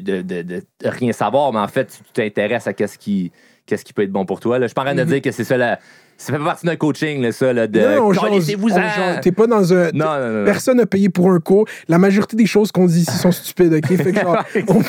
de, 0.02 0.22
de- 0.22 0.42
de- 0.42 0.62
de 0.84 0.90
rien 0.90 1.12
savoir, 1.12 1.52
mais 1.54 1.60
en 1.60 1.68
fait, 1.68 1.86
tu 1.88 2.12
t'intéresses 2.14 2.68
à 2.68 2.74
qu'est-ce 2.74 2.98
qui, 2.98 3.32
qu'est-ce 3.66 3.84
qui 3.86 3.94
peut 3.94 4.04
être 4.04 4.12
bon 4.12 4.26
pour 4.26 4.40
toi. 4.40 4.60
Là. 4.60 4.66
Je 4.66 4.70
suis 4.70 4.74
pas 4.76 4.82
en 4.82 4.86
train 4.86 4.96
de 4.96 5.04
dire 5.04 5.22
que 5.22 5.32
c'est 5.32 5.44
ça 5.44 5.58
la. 5.58 5.80
Ça 6.20 6.34
fait 6.34 6.40
pas 6.40 6.46
partie 6.46 6.66
d'un 6.66 6.76
coaching, 6.76 7.22
là, 7.22 7.32
ça, 7.32 7.54
là, 7.54 7.68
de. 7.68 7.80
Mhm. 7.80 7.96
Non, 7.96 8.08
en. 8.08 8.14
jase. 8.14 9.20
T'es 9.22 9.32
pas 9.32 9.46
dans 9.46 9.72
un. 9.72 9.92
Non, 9.92 10.06
non, 10.06 10.20
non. 10.20 10.40
non. 10.40 10.46
Personne 10.46 10.78
n'a 10.78 10.88
payé 10.88 11.10
pour 11.10 11.30
un 11.32 11.40
cours. 11.40 11.68
La 11.88 12.00
majorité 12.00 12.36
des 12.36 12.48
choses 12.48 12.72
qu'on 12.72 12.88
dit 12.88 13.02
ici 13.02 13.18
sont 13.18 13.32
stupides, 13.32 13.72
OK? 13.74 13.86
Fait 13.96 14.12
que 14.12 14.20
genre, 14.20 14.44
on, 14.68 14.82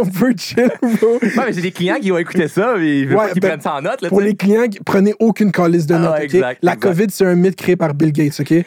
on 0.00 0.06
peut 0.06 0.32
chill, 0.38 0.70
bro. 0.80 1.18
Ouais, 1.20 1.30
mais 1.46 1.52
j'ai 1.52 1.60
des 1.60 1.72
clients 1.72 1.96
qui 2.00 2.08
vont 2.08 2.16
écouter 2.16 2.48
ça, 2.48 2.74
mais 2.78 3.04
veux 3.04 3.16
Ouais, 3.16 3.26
ben, 3.34 3.40
prennent 3.50 3.60
ça 3.60 3.74
en 3.74 3.82
note. 3.82 4.00
Là, 4.00 4.08
Pour 4.08 4.22
les 4.22 4.34
clients, 4.34 4.64
prenez 4.86 5.12
aucune 5.18 5.52
calice 5.52 5.84
de 5.86 5.94
Ah, 5.94 5.98
notes, 5.98 6.10
ouais, 6.12 6.24
OK? 6.24 6.34
exact, 6.34 6.58
La 6.62 6.72
exact. 6.72 6.88
COVID, 6.88 7.06
c'est 7.10 7.26
un 7.26 7.34
mythe 7.34 7.56
créé 7.56 7.76
par 7.76 7.92
Bill 7.92 8.10
Gates, 8.12 8.40
OK? 8.40 8.64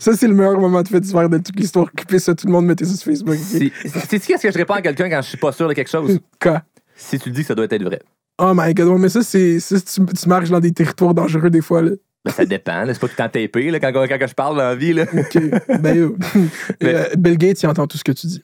Ça, 0.00 0.12
c'est 0.16 0.28
le 0.28 0.34
meilleur 0.34 0.58
moment 0.60 0.82
de 0.82 0.88
fait 0.88 1.00
divers 1.00 1.28
de 1.28 1.38
toute 1.38 1.58
l'histoire. 1.58 1.90
Coupez 1.96 2.18
ça, 2.18 2.34
tout 2.34 2.46
le 2.46 2.52
monde, 2.52 2.66
mettez 2.66 2.84
ça 2.84 2.94
sur 2.94 3.04
Facebook. 3.12 3.34
ok? 3.34 3.38
Si- 3.38 3.72
Sais-tu 3.84 4.20
qu'est-ce 4.26 4.42
que 4.42 4.52
je 4.52 4.58
réponds 4.58 4.74
à 4.74 4.82
quelqu'un 4.82 5.08
quand 5.10 5.22
je 5.22 5.28
suis 5.28 5.38
pas 5.38 5.52
sûr 5.52 5.68
de 5.68 5.74
quelque 5.74 5.90
chose? 5.90 6.18
Quoi? 6.40 6.62
Si 6.96 7.18
tu 7.18 7.30
dis 7.30 7.40
que 7.42 7.46
ça 7.48 7.54
doit 7.54 7.66
être 7.68 7.82
vrai. 7.82 8.00
Oh 8.38 8.52
my 8.54 8.72
god, 8.74 8.88
ouais, 8.88 8.98
mais 8.98 9.08
ça, 9.08 9.22
c'est. 9.22 9.58
tu, 9.66 10.04
tu 10.14 10.28
marches 10.28 10.50
dans 10.50 10.60
des 10.60 10.72
territoires 10.72 11.14
dangereux 11.14 11.50
des 11.50 11.60
fois, 11.62 11.82
là. 11.82 11.90
Ben, 12.24 12.30
ça 12.32 12.44
dépend. 12.44 12.84
C'est 12.86 13.00
pas 13.00 13.08
tout 13.08 13.14
le 13.18 13.24
temps 13.24 13.28
tapé 13.28 13.70
là, 13.70 13.80
quand, 13.80 13.92
quand, 13.92 14.06
quand 14.08 14.26
je 14.28 14.34
parle 14.34 14.56
dans 14.56 14.62
la 14.62 14.74
vie. 14.76 14.92
là. 14.92 15.04
OK. 15.12 15.38
ben, 15.80 15.96
yo. 15.96 16.16
Mais- 16.80 16.94
Euh, 16.94 17.04
Bill 17.18 17.36
Gates, 17.36 17.60
il 17.62 17.66
entend 17.66 17.86
tout 17.86 17.98
ce 17.98 18.04
que 18.04 18.12
tu 18.12 18.26
dis. 18.28 18.42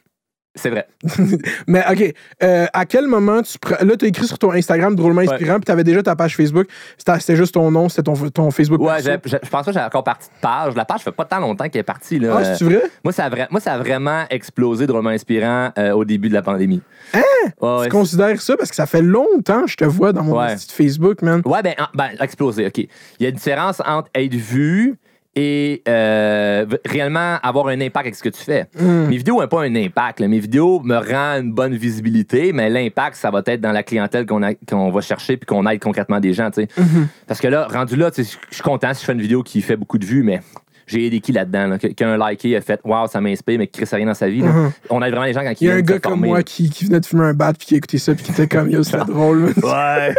C'est 0.59 0.71
vrai. 0.71 0.87
Mais 1.67 1.85
OK, 1.91 2.15
euh, 2.43 2.67
à 2.73 2.85
quel 2.87 3.07
moment 3.07 3.43
tu 3.43 3.59
prends. 3.59 3.77
Là, 3.85 3.97
tu 3.97 4.05
as 4.05 4.09
écrit 4.09 4.27
sur 4.27 4.39
ton 4.39 4.53
Instagram 4.53 4.95
drôlement 4.97 5.21
inspirant, 5.21 5.55
puis 5.55 5.65
tu 5.67 5.73
avais 5.73 5.85
déjà 5.85 6.03
ta 6.03 6.17
page 6.17 6.37
Facebook. 6.37 6.67
C'était 6.99 7.37
juste 7.37 7.55
ton 7.55 7.71
nom, 7.71 7.89
c'était 7.89 8.03
ton, 8.03 8.15
ton 8.31 8.51
Facebook. 8.51 8.81
Ouais, 8.81 9.03
je 9.03 9.49
pense 9.49 9.67
que 9.67 9.73
j'ai 9.73 9.81
encore 9.81 10.05
parti 10.05 10.27
de 10.29 10.41
page. 10.41 10.75
La 10.75 10.85
page 10.85 11.03
fait 11.03 11.13
pas 11.13 11.25
tant 11.25 11.39
longtemps 11.41 11.69
qu'elle 11.69 11.81
est 11.81 11.85
partie. 11.85 12.19
Là. 12.19 12.37
Ah, 12.39 12.55
c'est 12.57 12.65
vrai? 12.65 12.83
moi, 13.05 13.13
ça 13.13 13.25
a 13.27 13.31
vra- 13.31 13.47
moi, 13.51 13.61
ça 13.61 13.75
a 13.75 13.79
vraiment 13.79 14.25
explosé 14.31 14.87
drôlement 14.87 15.11
inspirant 15.11 15.71
euh, 15.79 15.93
au 15.93 16.05
début 16.05 16.29
de 16.29 16.35
la 16.35 16.43
pandémie. 16.43 16.83
Hein? 17.15 17.21
Ouais, 17.61 17.85
Tu 17.85 17.89
considères 17.91 18.41
ça? 18.41 18.57
Parce 18.57 18.71
que 18.71 18.77
ça 18.77 18.87
fait 18.87 19.03
longtemps 19.03 19.63
que 19.63 19.71
je 19.71 19.77
te 19.77 19.85
vois 19.85 20.13
dans 20.13 20.25
mon 20.25 20.45
petit 20.47 20.73
Facebook, 20.73 21.23
man. 21.23 21.41
Ouais, 21.45 21.63
ben, 21.63 21.75
en- 21.79 21.87
ben, 21.97 22.11
explosé, 22.21 22.67
OK. 22.67 22.79
Il 22.79 22.89
y 23.21 23.27
a 23.27 23.29
une 23.29 23.37
différence 23.37 23.81
entre 23.87 24.09
être 24.15 24.35
vu 24.35 24.97
et 25.41 25.83
euh, 25.87 26.67
réellement 26.85 27.37
avoir 27.45 27.69
un 27.69 27.81
impact 27.81 28.07
avec 28.07 28.15
ce 28.17 28.25
que 28.25 28.29
tu 28.29 28.43
fais. 28.43 28.67
Hmm. 28.77 29.07
Mes 29.07 29.19
vidéos 29.19 29.41
n'ont 29.41 29.47
pas 29.47 29.63
un 29.63 29.75
impact. 29.77 30.19
là. 30.19 30.27
Mes 30.27 30.41
vidéos 30.41 30.81
me 30.81 30.97
rendent 30.97 31.45
une 31.45 31.53
bonne 31.53 31.77
visibilité, 31.77 32.53
mais 32.53 32.69
l'impact, 32.69 33.15
ça 33.15 33.31
va 33.31 33.41
être 33.47 33.61
dans 33.61 33.71
la 33.71 33.85
clientèle 33.85 34.27
qu'on 34.27 34.91
va 34.91 35.01
chercher 35.01 35.37
puis 35.37 35.47
qu'on 35.47 35.65
aide 35.69 35.81
concrètement 35.81 36.19
des 36.19 36.33
gens. 36.33 36.49
Mm-hmm. 36.49 37.07
Parce 37.29 37.41
que 37.41 37.47
là, 37.47 37.69
rendu 37.71 37.95
là, 37.95 38.11
je 38.17 38.23
suis 38.23 38.63
content 38.65 38.93
si 38.95 39.03
je 39.03 39.07
fais 39.07 39.13
une 39.13 39.21
vidéo 39.21 39.45
qui 39.45 39.63
fait 39.63 39.77
beaucoup 39.77 39.99
de 39.99 40.05
vues, 40.05 40.25
mais 40.25 40.41
j'ai 40.89 41.07
aidé 41.07 41.21
qui 41.21 41.33
là-dedans? 41.33 41.67
Là? 41.69 41.79
Qu'un 41.79 42.17
liké 42.31 42.57
a 42.57 42.61
fait 42.61 42.81
Waouh, 42.85 43.07
ça 43.09 43.21
m'inspire, 43.21 43.59
mais 43.59 43.67
qui 43.67 43.81
crée 43.83 43.97
rien 43.97 44.07
dans 44.07 44.15
sa 44.15 44.29
vie. 44.29 44.41
là. 44.41 44.49
Mhm. 44.49 44.71
On 44.91 45.03
aide 45.03 45.11
vraiment 45.11 45.25
les 45.27 45.33
gens 45.33 45.43
quand 45.43 45.53
Il 45.61 45.67
y 45.67 45.71
a 45.71 45.75
un 45.75 45.81
gars 45.81 45.99
comme 45.99 46.21
moi 46.21 46.43
qui, 46.43 46.69
qui 46.71 46.85
venait 46.87 47.01
de 47.01 47.07
fumer 47.07 47.25
un 47.25 47.35
bat 47.35 47.53
puis 47.57 47.67
qui 47.67 47.75
a 47.75 47.77
écouté 47.79 47.99
ça 47.99 48.15
puis 48.15 48.25
qui 48.25 48.33
était 48.33 48.47
comme 48.49 48.71
yo, 48.71 48.83
c'était 48.83 48.99
drôle. 49.07 49.53
Ouais, 49.63 50.15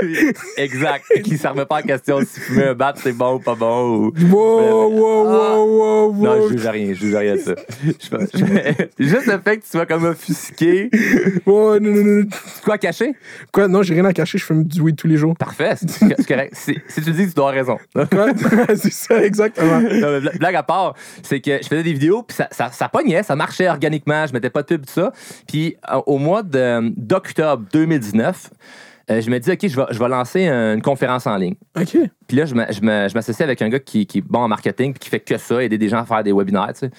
exact. 0.57 1.03
qui 1.23 1.31
ne 1.33 1.37
servait 1.37 1.65
pas 1.65 1.79
en 1.79 1.81
question 1.81 2.19
si 2.21 2.39
fumer 2.39 2.67
un 2.67 2.73
bat, 2.73 2.93
c'est 2.97 3.13
bon 3.13 3.35
ou 3.35 3.39
pas 3.39 3.55
bon. 3.55 4.07
ou- 4.07 4.13
Wow, 4.29 4.89
wow, 4.89 5.25
wow, 5.27 5.65
wow, 5.65 6.13
Non, 6.23 6.39
wow. 6.39 6.49
je 6.49 6.57
juge 6.57 6.67
rien, 6.67 6.87
je 6.93 6.99
juge 6.99 7.15
rien 7.15 7.35
de 7.35 7.39
ça. 7.39 7.55
Juste 8.99 9.25
le 9.27 9.39
fait 9.43 9.57
que 9.57 9.63
tu 9.63 9.69
sois 9.71 9.85
comme 9.85 10.05
offusqué. 10.05 10.89
Ouais, 11.45 11.79
non, 11.79 11.91
non, 11.91 12.03
non. 12.03 12.23
C'est 12.55 12.63
quoi 12.63 12.77
caché? 12.77 13.13
Quoi? 13.51 13.67
Non, 13.67 13.81
j'ai 13.83 13.93
rien 13.93 14.05
à 14.05 14.13
cacher, 14.13 14.37
je 14.37 14.45
fume 14.45 14.63
du 14.63 14.81
weed 14.81 14.95
tous 14.95 15.07
les 15.07 15.17
jours. 15.17 15.35
Parfait, 15.37 15.73
c'est 15.75 15.89
c'est 15.89 16.27
correct. 16.27 16.53
Si, 16.55 16.77
si 16.87 17.01
tu 17.01 17.11
dis, 17.11 17.27
tu 17.27 17.33
dois 17.33 17.51
avoir 17.51 17.53
raison. 17.53 17.77
C'est 18.75 18.91
ça, 18.93 19.23
exactement. 19.23 19.79
Non, 19.81 20.19
blague 20.39 20.55
à 20.59 20.63
part, 20.63 20.93
c'est 21.23 21.41
que 21.41 21.57
je 21.61 21.67
faisais 21.67 21.83
des 21.83 21.93
vidéos, 21.93 22.23
puis 22.23 22.35
ça, 22.35 22.47
ça, 22.51 22.71
ça 22.71 22.87
pognait, 22.89 23.23
ça 23.23 23.35
marchait 23.35 23.67
organiquement, 23.69 24.25
je 24.27 24.33
mettais 24.33 24.49
pas 24.49 24.61
de 24.61 24.67
pub, 24.67 24.85
tout 24.85 24.93
ça. 24.93 25.11
Puis 25.47 25.75
euh, 25.91 25.99
au 26.05 26.17
mois 26.17 26.43
d'octobre 26.43 27.63
2019, 27.73 28.49
euh, 29.11 29.21
je 29.21 29.29
me 29.31 29.39
dis, 29.39 29.51
OK, 29.51 29.59
je 29.67 29.75
vais, 29.75 29.85
je 29.89 29.97
vais 29.97 30.07
lancer 30.07 30.47
une 30.47 30.83
conférence 30.83 31.25
en 31.25 31.35
ligne. 31.35 31.55
OK. 31.75 31.97
Puis 32.27 32.37
là, 32.37 32.45
je 32.45 32.53
m'associe 33.15 33.41
avec 33.41 33.59
un 33.63 33.69
gars 33.69 33.79
qui, 33.79 34.05
qui 34.05 34.19
est 34.19 34.21
bon 34.21 34.39
en 34.41 34.47
marketing, 34.47 34.93
puis 34.93 34.99
qui 34.99 35.09
fait 35.09 35.19
que 35.19 35.35
ça, 35.37 35.63
aider 35.63 35.79
des 35.79 35.89
gens 35.89 35.97
à 35.97 36.05
faire 36.05 36.23
des 36.23 36.31
webinaires, 36.31 36.73
tu 36.73 36.81
sais. 36.81 36.91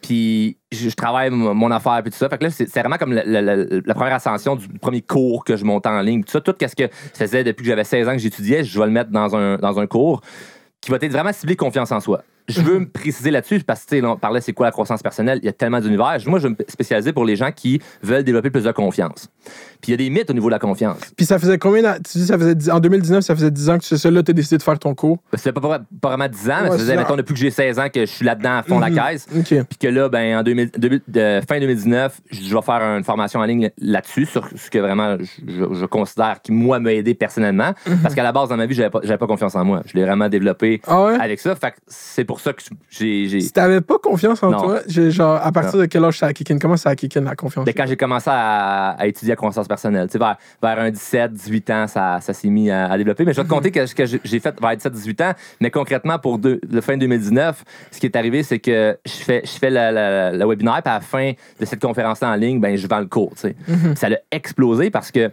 Puis 0.00 0.58
je, 0.70 0.88
je 0.90 0.94
travaille 0.94 1.30
mon 1.30 1.70
affaire, 1.72 2.00
puis 2.02 2.12
tout 2.12 2.18
ça. 2.18 2.28
Fait 2.28 2.38
que 2.38 2.44
là, 2.44 2.50
c'est 2.50 2.72
vraiment 2.78 2.98
comme 2.98 3.12
la, 3.12 3.24
la- 3.24 3.42
la- 3.42 3.56
la 3.84 3.94
première 3.94 4.14
ascension 4.14 4.54
du 4.54 4.68
premier 4.68 5.02
cours 5.02 5.42
que 5.42 5.56
je 5.56 5.64
montais 5.64 5.88
en 5.88 6.00
ligne. 6.02 6.22
Tout 6.22 6.30
ça, 6.30 6.40
tout 6.40 6.54
ce 6.60 6.76
que 6.76 6.84
je 6.84 7.18
faisais 7.18 7.42
depuis 7.42 7.64
que 7.64 7.68
j'avais 7.70 7.82
16 7.82 8.08
ans 8.08 8.12
que 8.12 8.18
j'étudiais, 8.18 8.62
je 8.62 8.78
vais 8.78 8.86
le 8.86 8.92
mettre 8.92 9.10
dans 9.10 9.34
un, 9.34 9.56
dans 9.56 9.80
un 9.80 9.86
cours 9.88 10.20
qui 10.80 10.92
va 10.92 10.98
être 11.00 11.10
vraiment 11.10 11.32
ciblé 11.32 11.56
confiance 11.56 11.90
en 11.90 11.98
soi. 11.98 12.22
Je 12.48 12.60
veux 12.60 12.78
me 12.80 12.88
préciser 12.88 13.30
là-dessus 13.30 13.60
parce 13.60 13.84
que, 13.84 14.04
on 14.04 14.16
parlait 14.16 14.40
c'est 14.40 14.52
quoi 14.52 14.66
la 14.66 14.72
croissance 14.72 15.02
personnelle? 15.02 15.40
Il 15.42 15.46
y 15.46 15.48
a 15.48 15.52
tellement 15.52 15.80
d'univers. 15.80 16.16
Moi, 16.26 16.38
je 16.38 16.48
veux 16.48 16.50
me 16.50 16.56
spécialiser 16.68 17.12
pour 17.12 17.24
les 17.24 17.36
gens 17.36 17.50
qui 17.50 17.80
veulent 18.02 18.22
développer 18.22 18.50
plus 18.50 18.64
de 18.64 18.72
confiance. 18.72 19.28
Puis 19.80 19.88
il 19.88 19.90
y 19.92 19.94
a 19.94 19.96
des 19.96 20.10
mythes 20.10 20.30
au 20.30 20.32
niveau 20.32 20.46
de 20.48 20.52
la 20.52 20.58
confiance. 20.58 20.98
Puis 21.16 21.26
ça 21.26 21.38
faisait 21.38 21.58
combien 21.58 21.82
d'an- 21.82 21.96
Tu 22.04 22.18
dis 22.18 22.26
ça 22.26 22.38
faisait 22.38 22.54
dix- 22.54 22.70
en 22.70 22.80
2019, 22.80 23.22
ça 23.24 23.34
faisait 23.34 23.50
10 23.50 23.70
ans 23.70 23.78
que 23.78 23.82
tu 23.82 23.88
sais 23.88 23.98
ça, 23.98 24.10
là, 24.10 24.22
t'as 24.22 24.32
décidé 24.32 24.58
de 24.58 24.62
faire 24.62 24.78
ton 24.78 24.94
cours? 24.94 25.18
C'est 25.34 25.52
pas, 25.52 25.60
pas, 25.60 25.80
pas 26.00 26.08
vraiment 26.08 26.28
10 26.28 26.50
ans, 26.50 26.54
mais 26.62 26.62
Ouais, 26.64 26.70
ça 26.72 26.78
faisait, 26.78 26.92
c'est 26.92 26.98
mettons, 26.98 27.16
depuis 27.16 27.34
que 27.34 27.40
j'ai 27.40 27.50
16 27.50 27.78
ans 27.78 27.88
que 27.92 28.00
je 28.00 28.06
suis 28.10 28.24
là-dedans 28.24 28.58
à 28.58 28.62
fond 28.62 28.76
Mhm. 28.80 28.94
la 28.94 29.10
caisse. 29.12 29.26
OK. 29.36 29.44
Puis 29.48 29.78
que 29.80 29.88
là, 29.88 30.08
ben, 30.08 30.38
en 30.38 30.42
2000 30.42 30.70
début- 30.76 31.02
de- 31.08 31.40
fin 31.48 31.58
2019, 31.60 32.20
je 32.30 32.54
vais 32.54 32.62
faire 32.62 32.82
une 32.82 33.04
formation 33.04 33.40
en 33.40 33.44
ligne 33.44 33.70
là-dessus, 33.78 34.26
sur 34.26 34.48
ce 34.56 34.70
que 34.70 34.78
vraiment 34.78 35.16
je, 35.18 35.24
je- 35.52 35.74
je 35.74 35.86
considère 35.86 36.40
qui, 36.42 36.52
moi, 36.52 36.78
m'a 36.80 36.92
aidé 36.92 37.14
personnellement. 37.14 37.72
Mhm. 37.86 37.98
Parce 38.02 38.14
qu'à 38.14 38.22
la 38.22 38.32
base, 38.32 38.48
dans 38.48 38.56
ma 38.56 38.66
vie, 38.66 38.74
j'avais 38.74 38.90
pas, 38.90 39.00
j'avais 39.02 39.18
pas 39.18 39.26
confiance 39.26 39.54
en 39.54 39.64
moi. 39.64 39.82
Je 39.86 39.94
l'ai 39.94 40.04
vraiment 40.04 40.28
développé 40.28 40.80
Ah 40.86 41.02
ouais? 41.04 41.14
avec 41.20 41.40
ça. 41.40 41.54
Fait 41.54 41.70
que 41.72 41.76
c'est 41.86 42.24
pour 42.24 42.40
ça 42.40 42.52
que 42.52 42.62
j'ai. 42.90 43.26
j'ai- 43.28 43.40
Si 43.40 43.52
t'avais 43.52 43.80
pas 43.80 43.98
confiance 43.98 44.42
en 44.42 44.50
Non. 44.50 44.60
toi, 44.60 44.80
j'ai- 44.86 45.10
genre, 45.10 45.38
à 45.42 45.52
partir 45.52 45.78
de 45.78 45.86
quel 45.86 46.04
âge 46.04 46.18
ça 46.18 46.26
a 46.26 46.32
kick 46.32 46.50
in? 46.50 46.58
Comment 46.58 46.76
ça 46.76 46.90
a 46.90 46.96
kick 46.96 47.16
in 47.16 47.22
la 47.22 47.34
confiance? 47.36 47.64
Ben, 47.64 47.74
quand 47.76 47.86
j'ai 47.86 47.96
commencé 47.96 48.30
à, 48.32 48.90
à 48.98 49.06
étudier 49.06 49.30
la 49.32 49.36
croissance 49.66 49.76
personnelle, 49.76 50.06
tu 50.08 50.12
sais, 50.12 50.18
vers, 50.18 50.36
vers 50.62 50.78
un 50.78 50.90
17, 50.90 51.32
18 51.32 51.70
ans, 51.70 51.86
ça, 51.86 52.18
ça 52.20 52.32
s'est 52.32 52.48
mis 52.48 52.70
à, 52.70 52.90
à 52.90 52.96
développer. 52.96 53.24
Mais 53.24 53.32
je 53.32 53.40
vais 53.40 53.44
te 53.44 53.52
compter 53.52 53.70
que 53.70 53.86
ce 53.86 53.94
que 53.94 54.04
j'ai 54.06 54.40
fait 54.40 54.58
vers 54.60 54.76
17, 54.76 54.92
18 54.92 55.20
ans. 55.22 55.32
Mais 55.60 55.70
concrètement, 55.70 56.18
pour 56.18 56.38
deux- 56.38 56.60
le 56.70 56.80
fin 56.80 56.96
2019, 56.96 57.64
ce 57.90 58.00
qui 58.00 58.06
est 58.06 58.16
arrivé, 58.16 58.42
c'est 58.42 58.58
que 58.58 58.96
je 59.04 59.10
fais, 59.10 59.42
je 59.44 59.50
fais 59.58 59.70
le, 59.70 60.44
webinaire, 60.46 60.82
puis 60.82 60.90
à 60.90 60.94
la 60.94 61.00
fin 61.00 61.32
de 61.60 61.64
cette 61.64 61.80
conférence-là 61.80 62.30
en 62.30 62.36
ligne, 62.36 62.60
ben, 62.60 62.76
je 62.76 62.86
vends 62.86 63.00
le 63.00 63.06
cours. 63.06 63.32
tu 63.34 63.40
sais. 63.40 63.56
Ça 63.96 64.06
a 64.08 64.16
explosé 64.30 64.90
parce 64.90 65.10
que 65.10 65.30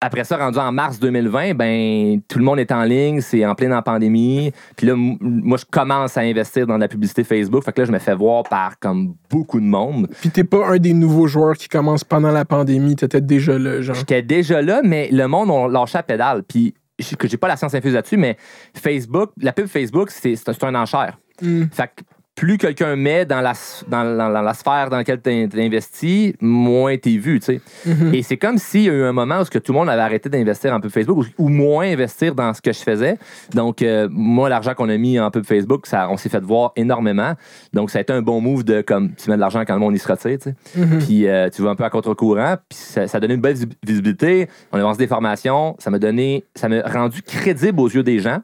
après 0.00 0.22
ça, 0.24 0.36
rendu 0.36 0.58
en 0.58 0.70
mars 0.70 1.00
2020, 1.00 1.54
ben 1.54 2.20
tout 2.28 2.38
le 2.38 2.44
monde 2.44 2.60
est 2.60 2.70
en 2.70 2.84
ligne, 2.84 3.20
c'est 3.20 3.44
en 3.44 3.54
pleine 3.54 3.72
en 3.72 3.82
pandémie. 3.82 4.52
Puis 4.76 4.86
là, 4.86 4.94
moi, 4.96 5.58
je 5.58 5.64
commence 5.68 6.16
à 6.16 6.20
investir 6.20 6.66
dans 6.66 6.78
la 6.78 6.86
publicité 6.86 7.24
Facebook. 7.24 7.64
Fait 7.64 7.72
que 7.72 7.80
là, 7.80 7.84
je 7.86 7.92
me 7.92 7.98
fais 7.98 8.14
voir 8.14 8.44
par 8.44 8.78
comme 8.78 9.14
beaucoup 9.28 9.58
de 9.58 9.64
monde. 9.66 10.08
Puis 10.20 10.30
t'es 10.30 10.44
pas 10.44 10.68
un 10.68 10.78
des 10.78 10.92
nouveaux 10.94 11.26
joueurs 11.26 11.56
qui 11.56 11.68
commencent 11.68 12.04
pendant 12.04 12.30
la 12.30 12.44
pandémie, 12.44 12.94
t'étais 12.94 13.20
déjà 13.20 13.58
là, 13.58 13.80
genre. 13.80 13.96
J'étais 13.96 14.22
déjà 14.22 14.62
là, 14.62 14.82
mais 14.84 15.08
le 15.10 15.26
monde, 15.26 15.50
on 15.50 15.66
lâché 15.66 15.98
la 15.98 16.02
pédale. 16.04 16.42
Puis, 16.44 16.74
je- 16.98 17.16
que 17.16 17.26
j'ai 17.26 17.36
pas 17.36 17.48
la 17.48 17.56
science 17.56 17.74
infuse 17.74 17.94
là-dessus, 17.94 18.16
mais 18.16 18.36
Facebook, 18.74 19.30
la 19.40 19.52
pub 19.52 19.66
Facebook, 19.66 20.10
c'est 20.10 20.34
un, 20.48 20.52
c'est 20.52 20.64
un 20.64 20.74
enchère. 20.76 21.18
Mm. 21.42 21.64
Fait 21.72 21.90
que 21.94 22.02
plus 22.38 22.56
quelqu'un 22.56 22.94
met 22.94 23.24
dans 23.26 23.40
la, 23.40 23.50
s- 23.50 23.84
dans, 23.88 24.04
dans- 24.16 24.32
dans 24.32 24.42
la 24.42 24.54
sphère 24.54 24.90
dans 24.90 24.96
laquelle 24.96 25.20
tu 25.20 25.60
investi, 25.60 26.36
moins 26.40 26.96
t'es 26.96 27.16
vu, 27.16 27.40
tu 27.40 27.46
sais. 27.46 27.60
Mhm. 27.84 28.14
Et 28.14 28.22
c'est 28.22 28.36
comme 28.36 28.58
s'il 28.58 28.82
y 28.82 28.88
a 28.88 28.92
eu 28.92 29.02
un 29.02 29.12
moment 29.12 29.40
où 29.40 29.44
ce 29.44 29.50
que 29.50 29.58
tout 29.58 29.72
le 29.72 29.78
monde 29.78 29.88
avait 29.88 30.02
arrêté 30.02 30.28
d'investir 30.28 30.72
en 30.72 30.80
pub 30.80 30.92
Facebook 30.92 31.26
ou, 31.38 31.44
ou 31.46 31.48
moins 31.48 31.86
investir 31.86 32.36
dans 32.36 32.54
ce 32.54 32.62
que 32.62 32.72
je 32.72 32.78
faisais. 32.78 33.18
Donc, 33.54 33.82
euh, 33.82 34.08
moi, 34.10 34.48
l'argent 34.48 34.74
qu'on 34.74 34.88
a 34.88 34.96
mis 34.96 35.18
en 35.18 35.32
pub 35.32 35.44
Facebook, 35.44 35.86
ça, 35.88 36.08
on 36.10 36.16
s'est 36.16 36.28
fait 36.28 36.42
voir 36.42 36.72
énormément. 36.76 37.32
Donc, 37.72 37.90
ça 37.90 37.98
a 37.98 38.02
été 38.02 38.12
un 38.12 38.22
bon 38.22 38.40
move 38.40 38.62
de 38.62 38.82
comme 38.82 39.14
tu 39.16 39.28
mets 39.30 39.36
de 39.36 39.40
l'argent 39.40 39.64
quand 39.66 39.74
le 39.74 39.80
monde 39.80 39.96
y 39.96 39.98
se 39.98 40.06
retire. 40.06 40.38
Mhm. 40.76 40.98
Puis 41.00 41.26
euh, 41.26 41.48
tu 41.50 41.62
vas 41.62 41.70
un 41.70 41.74
peu 41.76 41.84
à 41.84 41.90
contre-courant. 41.90 42.54
Puis 42.68 42.78
ça, 42.78 43.08
ça 43.08 43.18
a 43.18 43.20
donné 43.20 43.34
une 43.34 43.40
belle 43.40 43.56
vis- 43.56 43.66
visibilité. 43.84 44.48
On 44.72 44.78
a 44.78 44.82
lancé 44.82 44.98
des 44.98 45.06
formations. 45.08 45.74
Ça 45.80 45.90
m'a 45.90 45.98
donné, 45.98 46.44
ça 46.54 46.68
m'a 46.68 46.82
rendu 46.82 47.20
crédible 47.22 47.80
aux 47.80 47.88
yeux 47.88 48.04
des 48.04 48.20
gens. 48.20 48.38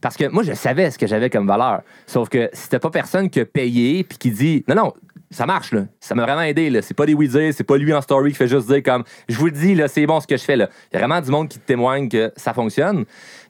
Parce 0.00 0.16
que 0.16 0.28
moi, 0.28 0.42
je 0.42 0.52
savais 0.52 0.90
ce 0.90 0.98
que 0.98 1.06
j'avais 1.06 1.30
comme 1.30 1.46
valeur. 1.46 1.82
Sauf 2.06 2.28
que 2.28 2.48
c'était 2.52 2.78
pas 2.78 2.90
personne 2.90 3.28
qui 3.30 3.40
a 3.40 3.44
payé 3.44 4.04
puis 4.04 4.18
qui 4.18 4.30
dit 4.30 4.64
non, 4.68 4.74
non, 4.74 4.92
ça 5.30 5.46
marche, 5.46 5.72
là. 5.72 5.84
Ça 6.00 6.14
m'a 6.14 6.24
vraiment 6.24 6.42
aidé, 6.42 6.70
là. 6.70 6.82
C'est 6.82 6.94
pas 6.94 7.06
des 7.06 7.14
oui 7.14 7.30
c'est 7.52 7.62
pas 7.64 7.76
lui 7.76 7.92
en 7.92 8.00
story 8.00 8.30
qui 8.32 8.36
fait 8.36 8.48
juste 8.48 8.66
dire 8.68 8.82
comme 8.82 9.04
je 9.28 9.36
vous 9.36 9.46
le 9.46 9.52
dis, 9.52 9.74
là, 9.74 9.86
c'est 9.88 10.04
bon 10.06 10.18
ce 10.20 10.26
que 10.26 10.36
je 10.36 10.42
fais, 10.42 10.56
là. 10.56 10.68
Il 10.92 10.94
y 10.98 11.02
a 11.02 11.06
vraiment 11.06 11.20
du 11.20 11.30
monde 11.30 11.48
qui 11.48 11.58
te 11.58 11.66
témoigne 11.66 12.08
que 12.08 12.32
ça 12.36 12.52
fonctionne. 12.54 13.04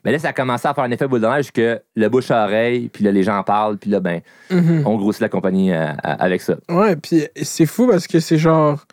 Mais 0.05 0.11
là, 0.11 0.19
ça 0.19 0.29
a 0.29 0.33
commencé 0.33 0.67
à 0.67 0.73
faire 0.73 0.83
un 0.83 0.91
effet 0.91 1.07
boule 1.07 1.21
de 1.21 1.27
neige 1.27 1.51
que 1.51 1.79
le 1.95 2.09
bouche 2.09 2.29
à 2.31 2.43
oreille, 2.45 2.89
puis 2.89 3.03
là, 3.03 3.11
les 3.11 3.23
gens 3.23 3.37
en 3.37 3.43
parlent, 3.43 3.77
puis 3.77 3.89
là, 3.89 3.99
ben, 3.99 4.21
Mhm. 4.49 4.83
on 4.85 4.95
grossit 4.97 5.21
la 5.21 5.29
compagnie 5.29 5.71
euh, 5.71 5.91
avec 6.03 6.41
ça. 6.41 6.55
Ouais, 6.69 6.95
puis 6.95 7.27
c'est 7.41 7.65
fou 7.65 7.87
parce 7.87 8.07
que 8.07 8.19
c'est 8.19 8.37
genre. 8.37 8.85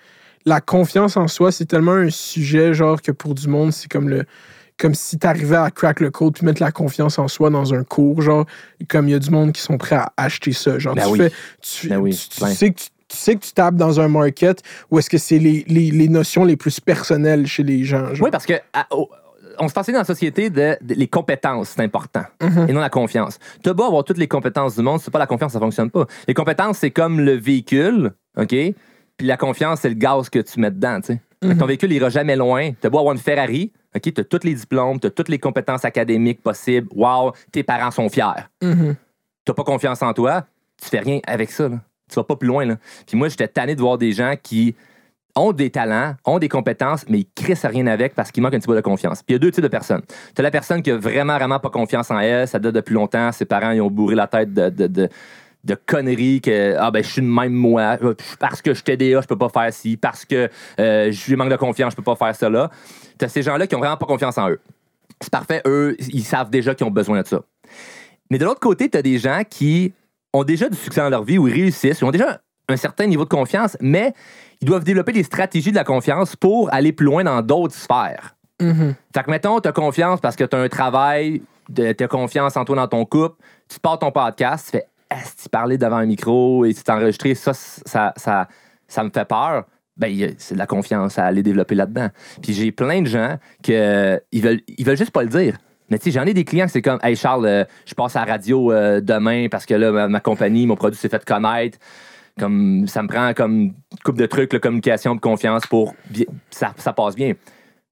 La 0.46 0.60
confiance 0.62 1.16
en 1.18 1.28
soi, 1.28 1.52
c'est 1.52 1.66
tellement 1.66 1.92
un 1.92 2.08
sujet, 2.10 2.72
genre, 2.72 3.02
que 3.02 3.12
pour 3.12 3.34
du 3.34 3.48
monde, 3.48 3.72
c'est 3.72 3.90
comme 3.90 4.08
le. 4.08 4.24
Comme 4.78 4.94
si 4.94 5.18
t'arrivais 5.18 5.56
à 5.56 5.70
crack 5.70 6.00
le 6.00 6.10
code 6.10 6.34
puis 6.34 6.46
mettre 6.46 6.62
la 6.62 6.70
confiance 6.70 7.18
en 7.18 7.26
soi 7.28 7.50
dans 7.50 7.74
un 7.74 7.82
cours, 7.84 8.22
genre, 8.22 8.46
comme 8.88 9.08
il 9.08 9.12
y 9.12 9.14
a 9.14 9.18
du 9.18 9.30
monde 9.30 9.52
qui 9.52 9.60
sont 9.60 9.76
prêts 9.76 9.96
à 9.96 10.12
acheter 10.16 10.52
ça. 10.52 10.78
Genre, 10.78 10.94
Ben 10.94 11.02
tu 11.04 11.10
oui. 11.10 11.18
fais. 11.18 11.32
Tu, 11.60 11.88
Ben 11.88 11.96
oui, 11.98 12.14
tu- 12.14 12.28
tu 12.28 12.40
ben. 12.40 12.48
sais 12.48 12.70
que 12.70 12.78
tu, 12.78 12.86
tu 13.08 13.16
sais 13.16 13.34
que 13.34 13.40
tu 13.44 13.52
tapes 13.52 13.74
dans 13.74 13.98
un 14.00 14.06
market 14.08 14.62
où 14.90 14.98
est-ce 14.98 15.10
que 15.10 15.18
c'est 15.18 15.38
les, 15.38 15.64
les, 15.66 15.90
les 15.90 16.08
notions 16.08 16.44
les 16.44 16.56
plus 16.56 16.78
personnelles 16.78 17.46
chez 17.46 17.62
les 17.64 17.82
gens. 17.84 18.14
Genre. 18.14 18.24
Oui, 18.26 18.30
parce 18.30 18.46
que 18.46 18.54
à- 18.72 18.86
on 19.60 19.66
se 19.66 19.72
fascine 19.72 19.94
dans 19.94 20.00
la 20.00 20.04
société 20.04 20.50
de, 20.50 20.76
de- 20.80 20.94
les 20.94 21.08
compétences, 21.08 21.70
c'est 21.70 21.82
important, 21.82 22.22
et 22.40 22.72
non 22.72 22.78
la 22.80 22.90
confiance. 22.90 23.40
Tu 23.64 23.72
beau 23.74 23.82
avoir 23.82 24.04
toutes 24.04 24.18
les 24.18 24.28
compétences 24.28 24.76
du 24.76 24.82
monde, 24.82 25.00
c'est 25.00 25.10
pas 25.10 25.18
la 25.18 25.26
confiance, 25.26 25.52
ça 25.54 25.58
fonctionne 25.58 25.90
pas. 25.90 26.06
Les 26.28 26.34
compétences, 26.34 26.78
c'est 26.78 26.92
comme 26.92 27.18
le 27.18 27.32
véhicule, 27.32 28.12
OK? 28.36 28.50
Puis 28.50 29.26
la 29.26 29.36
confiance, 29.36 29.80
c'est 29.80 29.88
le 29.88 29.96
gaz 29.96 30.28
que 30.30 30.38
tu 30.38 30.60
mets 30.60 30.70
dedans, 30.70 31.00
tu 31.00 31.14
sais. 31.42 31.54
Ton 31.56 31.66
véhicule 31.66 31.90
ira 31.92 32.08
jamais 32.08 32.36
loin. 32.36 32.70
Tu 32.80 32.88
beau 32.88 32.98
avoir 33.00 33.14
une 33.14 33.18
Ferrari, 33.20 33.72
OK? 33.94 34.02
Tu 34.14 34.20
as 34.20 34.24
tous 34.24 34.44
les 34.44 34.54
diplômes, 34.54 35.00
tu 35.00 35.06
as 35.06 35.10
toutes 35.10 35.28
les 35.28 35.38
compétences 35.38 35.84
académiques 35.84 36.42
possibles. 36.42 36.88
Wow, 36.94 37.32
tes 37.52 37.62
parents 37.62 37.90
sont 37.90 38.08
fiers. 38.08 38.44
Mhm. 38.62 38.94
tu 39.46 39.52
pas 39.54 39.64
confiance 39.64 40.02
en 40.02 40.12
toi, 40.12 40.44
tu 40.80 40.88
fais 40.88 41.00
rien 41.00 41.20
avec 41.26 41.50
ça. 41.50 41.68
là. 41.68 41.80
Tu 42.10 42.14
vas 42.16 42.24
pas 42.24 42.36
plus 42.36 42.48
loin. 42.48 42.64
Là. 42.64 42.76
Puis 43.06 43.16
moi, 43.16 43.28
j'étais 43.28 43.48
tanné 43.48 43.74
de 43.74 43.80
voir 43.80 43.98
des 43.98 44.12
gens 44.12 44.34
qui 44.42 44.74
ont 45.36 45.52
des 45.52 45.70
talents, 45.70 46.14
ont 46.24 46.38
des 46.38 46.48
compétences, 46.48 47.04
mais 47.08 47.20
ils 47.20 47.26
crissent 47.34 47.64
rien 47.66 47.86
avec 47.86 48.14
parce 48.14 48.30
qu'il 48.30 48.42
manque 48.42 48.54
un 48.54 48.58
petit 48.58 48.66
peu 48.66 48.74
de 48.74 48.80
confiance. 48.80 49.22
Puis 49.22 49.30
il 49.30 49.32
y 49.34 49.36
a 49.36 49.38
deux 49.38 49.50
types 49.50 49.62
de 49.62 49.68
personnes. 49.68 50.02
Tu 50.34 50.40
as 50.40 50.42
la 50.42 50.50
personne 50.50 50.82
qui 50.82 50.90
a 50.90 50.96
vraiment, 50.96 51.36
vraiment 51.36 51.60
pas 51.60 51.70
confiance 51.70 52.10
en 52.10 52.18
elle, 52.18 52.48
ça 52.48 52.58
date 52.58 52.74
depuis 52.74 52.94
longtemps, 52.94 53.30
ses 53.32 53.44
parents 53.44 53.70
ils 53.70 53.80
ont 53.80 53.90
bourré 53.90 54.14
la 54.14 54.26
tête 54.26 54.52
de, 54.52 54.68
de, 54.70 54.86
de- 54.86 55.08
de 55.64 55.74
conneries 55.74 56.40
que 56.40 56.76
ah 56.78 56.90
ben 56.92 57.02
je 57.02 57.08
suis 57.10 57.20
de 57.20 57.26
même 57.26 57.52
moi 57.52 57.98
euh, 58.00 58.14
parce 58.38 58.62
que 58.62 58.70
je 58.70 58.76
suis 58.76 58.84
TDA 58.84 59.20
je 59.20 59.26
peux 59.26 59.36
pas 59.36 59.48
faire 59.48 59.72
ci 59.72 59.96
parce 59.96 60.24
que 60.24 60.48
euh, 60.78 61.10
je 61.10 61.34
manque 61.34 61.50
de 61.50 61.56
confiance 61.56 61.92
je 61.92 61.96
peux 61.96 62.02
pas 62.02 62.14
faire 62.14 62.34
cela 62.34 62.70
tu 63.18 63.24
as 63.24 63.28
ces 63.28 63.42
gens-là 63.42 63.66
qui 63.66 63.74
ont 63.74 63.80
vraiment 63.80 63.96
pas 63.96 64.06
confiance 64.06 64.38
en 64.38 64.50
eux 64.50 64.60
c'est 65.20 65.30
parfait 65.30 65.62
eux 65.66 65.96
ils 65.98 66.24
savent 66.24 66.50
déjà 66.50 66.74
qu'ils 66.74 66.86
ont 66.86 66.90
besoin 66.90 67.22
de 67.22 67.26
ça 67.26 67.42
mais 68.30 68.38
de 68.38 68.44
l'autre 68.44 68.60
côté, 68.60 68.88
tu 68.88 68.98
as 68.98 69.02
des 69.02 69.18
gens 69.18 69.42
qui 69.48 69.92
ont 70.32 70.44
déjà 70.44 70.68
du 70.68 70.76
succès 70.76 71.00
dans 71.00 71.08
leur 71.08 71.24
vie 71.24 71.38
ou 71.38 71.48
ils 71.48 71.54
réussissent, 71.54 72.00
ils 72.00 72.04
ont 72.04 72.10
déjà 72.10 72.40
un 72.68 72.76
certain 72.76 73.06
niveau 73.06 73.24
de 73.24 73.30
confiance, 73.30 73.76
mais 73.80 74.12
ils 74.60 74.66
doivent 74.66 74.84
développer 74.84 75.12
des 75.12 75.22
stratégies 75.22 75.70
de 75.70 75.76
la 75.76 75.84
confiance 75.84 76.36
pour 76.36 76.72
aller 76.72 76.92
plus 76.92 77.06
loin 77.06 77.24
dans 77.24 77.40
d'autres 77.40 77.74
sphères. 77.74 78.36
Mhm. 78.60 78.94
Fait 79.14 79.22
que, 79.22 79.30
mettons, 79.30 79.60
tu 79.60 79.68
as 79.68 79.72
confiance 79.72 80.20
parce 80.20 80.36
que 80.36 80.44
tu 80.44 80.54
as 80.54 80.58
un 80.58 80.68
travail, 80.68 81.42
tu 81.74 81.82
as 81.82 82.08
confiance 82.08 82.56
en 82.56 82.64
toi 82.64 82.76
dans 82.76 82.88
ton 82.88 83.04
couple, 83.06 83.36
tu 83.68 83.80
pars 83.80 83.98
ton 83.98 84.10
podcast, 84.10 84.66
tu 84.66 84.72
fais 84.72 84.86
Est-ce 85.10 85.48
parler 85.48 85.78
devant 85.78 85.96
un 85.96 86.06
micro 86.06 86.64
et 86.64 86.74
tu 86.74 86.82
t'es 86.82 86.92
enregistré, 86.92 87.34
ça, 87.34 87.54
ça, 87.54 88.12
ça, 88.16 88.48
ça 88.86 89.04
me 89.04 89.10
fait 89.10 89.24
peur. 89.24 89.64
Ben, 89.98 90.34
c'est 90.38 90.54
de 90.54 90.58
la 90.58 90.66
confiance 90.66 91.18
à 91.18 91.24
aller 91.24 91.42
développer 91.42 91.74
là-dedans. 91.74 92.08
Puis 92.42 92.52
j'ai 92.54 92.70
plein 92.72 93.02
de 93.02 93.06
gens 93.08 93.36
que 93.62 94.20
ils 94.32 94.42
veulent, 94.42 94.60
ils 94.76 94.84
veulent 94.86 94.96
juste 94.96 95.10
pas 95.10 95.22
le 95.22 95.28
dire. 95.28 95.56
Mais 95.90 95.98
tu 95.98 96.04
sais, 96.04 96.10
j'en 96.20 96.24
ai 96.26 96.34
des 96.34 96.44
clients 96.44 96.66
que 96.66 96.72
c'est 96.72 96.82
comme 96.82 96.98
Hey 97.02 97.16
Charles, 97.16 97.46
euh, 97.46 97.64
je 97.86 97.94
passe 97.94 98.14
à 98.14 98.24
la 98.24 98.32
radio 98.32 98.70
euh, 98.72 99.00
demain 99.00 99.48
parce 99.50 99.64
que 99.66 99.74
là, 99.74 99.90
ma, 99.90 100.06
ma 100.08 100.20
compagnie, 100.20 100.66
mon 100.66 100.76
produit 100.76 100.98
s'est 100.98 101.08
fait 101.08 101.24
connaître. 101.24 101.78
Comme 102.38 102.86
ça 102.86 103.02
me 103.02 103.08
prend 103.08 103.32
comme 103.34 103.60
une 103.60 103.74
couple 104.04 104.18
de 104.20 104.26
trucs, 104.26 104.52
la 104.52 104.60
communication, 104.60 105.14
de 105.16 105.20
confiance 105.20 105.66
pour 105.66 105.94
bien- 106.10 106.26
ça, 106.50 106.72
ça 106.76 106.92
passe 106.92 107.16
bien. 107.16 107.32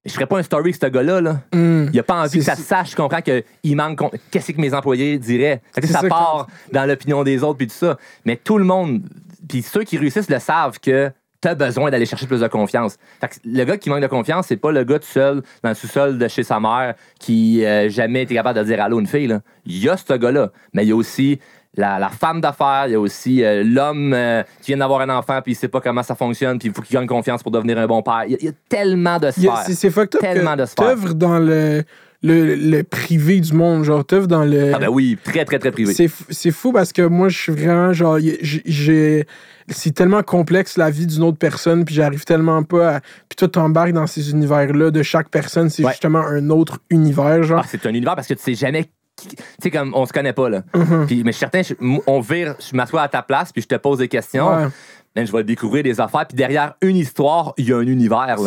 Je 0.05 0.13
ferais 0.13 0.25
pas 0.27 0.37
un 0.37 0.43
story 0.43 0.69
avec 0.69 0.75
ce 0.81 0.85
gars-là. 0.87 1.19
Là. 1.19 1.41
Mhm. 1.53 1.89
Il 1.91 1.99
a 1.99 2.03
pas 2.03 2.21
envie 2.23 2.37
que 2.39 2.45
ça 2.45 2.55
se 2.55 2.61
sache, 2.61 2.91
je 2.91 2.95
comprends 2.95 3.19
qu'il 3.21 3.75
manque. 3.75 3.99
Qu'est-ce 4.31 4.53
que 4.53 4.61
mes 4.61 4.73
employés 4.73 5.17
diraient? 5.17 5.61
Fait 5.73 5.81
que 5.81 5.87
C'est 5.87 5.93
ça 5.93 5.99
ça, 6.01 6.07
part 6.07 6.47
dans 6.71 6.85
l'opinion 6.85 7.23
des 7.23 7.43
autres 7.43 7.57
puis 7.57 7.67
tout 7.67 7.73
ça. 7.75 7.97
Mais 8.23 8.37
tout 8.37 8.57
le 8.57 8.63
monde, 8.63 9.01
puis 9.49 9.61
ceux 9.61 9.83
qui 9.83 9.97
réussissent 9.97 10.29
le 10.29 10.39
savent 10.39 10.79
que 10.79 11.11
besoin 11.55 11.89
d'aller 11.89 12.05
chercher 12.05 12.27
plus 12.27 12.39
de 12.41 12.47
confiance. 12.47 12.97
Fait 13.21 13.27
que 13.27 13.35
le 13.45 13.63
gars 13.63 13.77
qui 13.77 13.89
manque 13.89 14.01
de 14.01 14.07
confiance, 14.07 14.47
c'est 14.47 14.57
pas 14.57 14.71
le 14.71 14.83
gars 14.83 14.99
tout 14.99 15.07
seul 15.07 15.41
dans 15.63 15.69
le 15.69 15.75
sous-sol 15.75 16.17
de 16.17 16.27
chez 16.27 16.43
sa 16.43 16.59
mère 16.59 16.95
qui 17.19 17.63
euh, 17.65 17.89
jamais 17.89 18.23
été 18.23 18.35
capable 18.35 18.59
de 18.59 18.63
dire 18.63 18.81
allô 18.81 18.97
à 18.97 19.01
une 19.01 19.07
fille. 19.07 19.27
là. 19.27 19.41
Il 19.65 19.77
y 19.77 19.89
a 19.89 19.97
ce 19.97 20.13
gars-là, 20.13 20.51
mais 20.73 20.83
il 20.85 20.89
y 20.89 20.91
a 20.91 20.95
aussi 20.95 21.39
la, 21.75 21.99
la 21.99 22.09
femme 22.09 22.41
d'affaires, 22.41 22.85
il 22.87 22.93
y 22.93 22.95
a 22.95 22.99
aussi 22.99 23.43
euh, 23.43 23.63
l'homme 23.63 24.11
euh, 24.13 24.41
qui 24.61 24.71
vient 24.71 24.77
d'avoir 24.77 25.01
un 25.01 25.09
enfant 25.09 25.41
puis 25.43 25.51
il 25.51 25.55
sait 25.55 25.67
pas 25.67 25.79
comment 25.79 26.01
ça 26.01 26.15
fonctionne 26.15 26.57
puis 26.57 26.69
il 26.69 26.73
faut 26.73 26.81
qu'il 26.81 26.95
gagne 26.95 27.05
confiance 27.05 27.43
pour 27.43 27.51
devenir 27.51 27.77
un 27.77 27.85
bon 27.85 28.01
père. 28.01 28.23
Il 28.25 28.31
y 28.31 28.35
a, 28.35 28.37
il 28.41 28.45
y 28.45 28.49
a 28.49 28.53
tellement 28.67 29.19
de 29.19 29.29
sphères. 29.29 29.63
C'est 29.65 29.73
c'est 29.75 29.91
fucked 29.91 30.15
up 30.15 30.21
Tellement 30.21 30.55
de 30.55 30.63
que 30.63 30.69
sphères. 30.69 30.87
t'œuvres 30.87 31.13
dans 31.13 31.37
le, 31.37 31.83
le, 32.23 32.55
le 32.55 32.83
privé 32.83 33.39
du 33.39 33.53
monde. 33.53 33.83
Genre, 33.83 34.05
t'œuvres 34.05 34.27
dans 34.27 34.43
le. 34.43 34.73
Ah 34.73 34.79
ben 34.79 34.89
oui, 34.89 35.17
très 35.23 35.45
très 35.45 35.59
très 35.59 35.71
privé. 35.71 35.93
C'est 35.93 36.51
fou- 36.51 36.71
parce 36.71 36.91
que 36.93 37.01
moi, 37.03 37.29
je 37.29 37.37
suis 37.37 37.51
vraiment 37.51 37.93
genre. 37.93 38.17
j'ai 38.41 39.25
C'est 39.69 39.93
tellement 39.93 40.23
complexe 40.23 40.77
la 40.77 40.89
vie 40.89 41.05
d'une 41.07 41.23
autre 41.23 41.37
personne, 41.37 41.83
puis 41.85 41.93
j'arrive 41.95 42.23
tellement 42.23 42.63
pas 42.63 42.95
à. 42.95 42.99
Puis 43.01 43.35
toi, 43.37 43.47
t'embarques 43.49 43.91
dans 43.91 44.07
ces 44.07 44.31
univers-là 44.31 44.91
de 44.91 45.03
chaque 45.03 45.29
personne, 45.29 45.69
c'est 45.69 45.83
Ouais. 45.83 45.91
justement 45.91 46.19
un 46.25 46.49
autre 46.49 46.79
univers, 46.89 47.43
genre. 47.43 47.61
Ah, 47.63 47.67
c'est 47.69 47.85
un 47.85 47.89
univers 47.89 48.15
parce 48.15 48.27
que 48.27 48.33
tu 48.33 48.41
sais 48.43 48.53
jamais. 48.55 48.85
qui- 49.19 49.29
Tu 49.35 49.35
sais, 49.63 49.71
comme 49.71 49.93
on 49.95 50.05
se 50.05 50.13
connaît 50.13 50.31
pas, 50.31 50.47
là. 50.47 50.61
Mhm. 50.75 51.07
Puis, 51.07 51.23
mais 51.23 51.31
je 51.31 51.37
suis 51.37 51.39
certain, 51.39 51.63
je- 51.63 51.73
m- 51.81 51.97
on 52.05 52.19
vire, 52.19 52.53
je 52.59 52.75
m'assois 52.77 53.01
à 53.01 53.07
ta 53.07 53.23
place, 53.23 53.51
puis 53.51 53.63
je 53.63 53.67
te 53.67 53.73
pose 53.73 53.97
des 53.97 54.07
questions. 54.07 54.47
Ouais. 54.55 54.67
Ben, 55.17 55.25
je 55.25 55.31
vais 55.31 55.43
découvrir 55.43 55.83
des 55.83 55.99
affaires. 55.99 56.27
Puis 56.27 56.35
derrière 56.37 56.75
une 56.81 56.95
histoire, 56.95 57.53
il 57.57 57.67
y 57.69 57.73
a 57.73 57.77
un 57.77 57.87
univers 57.87 58.37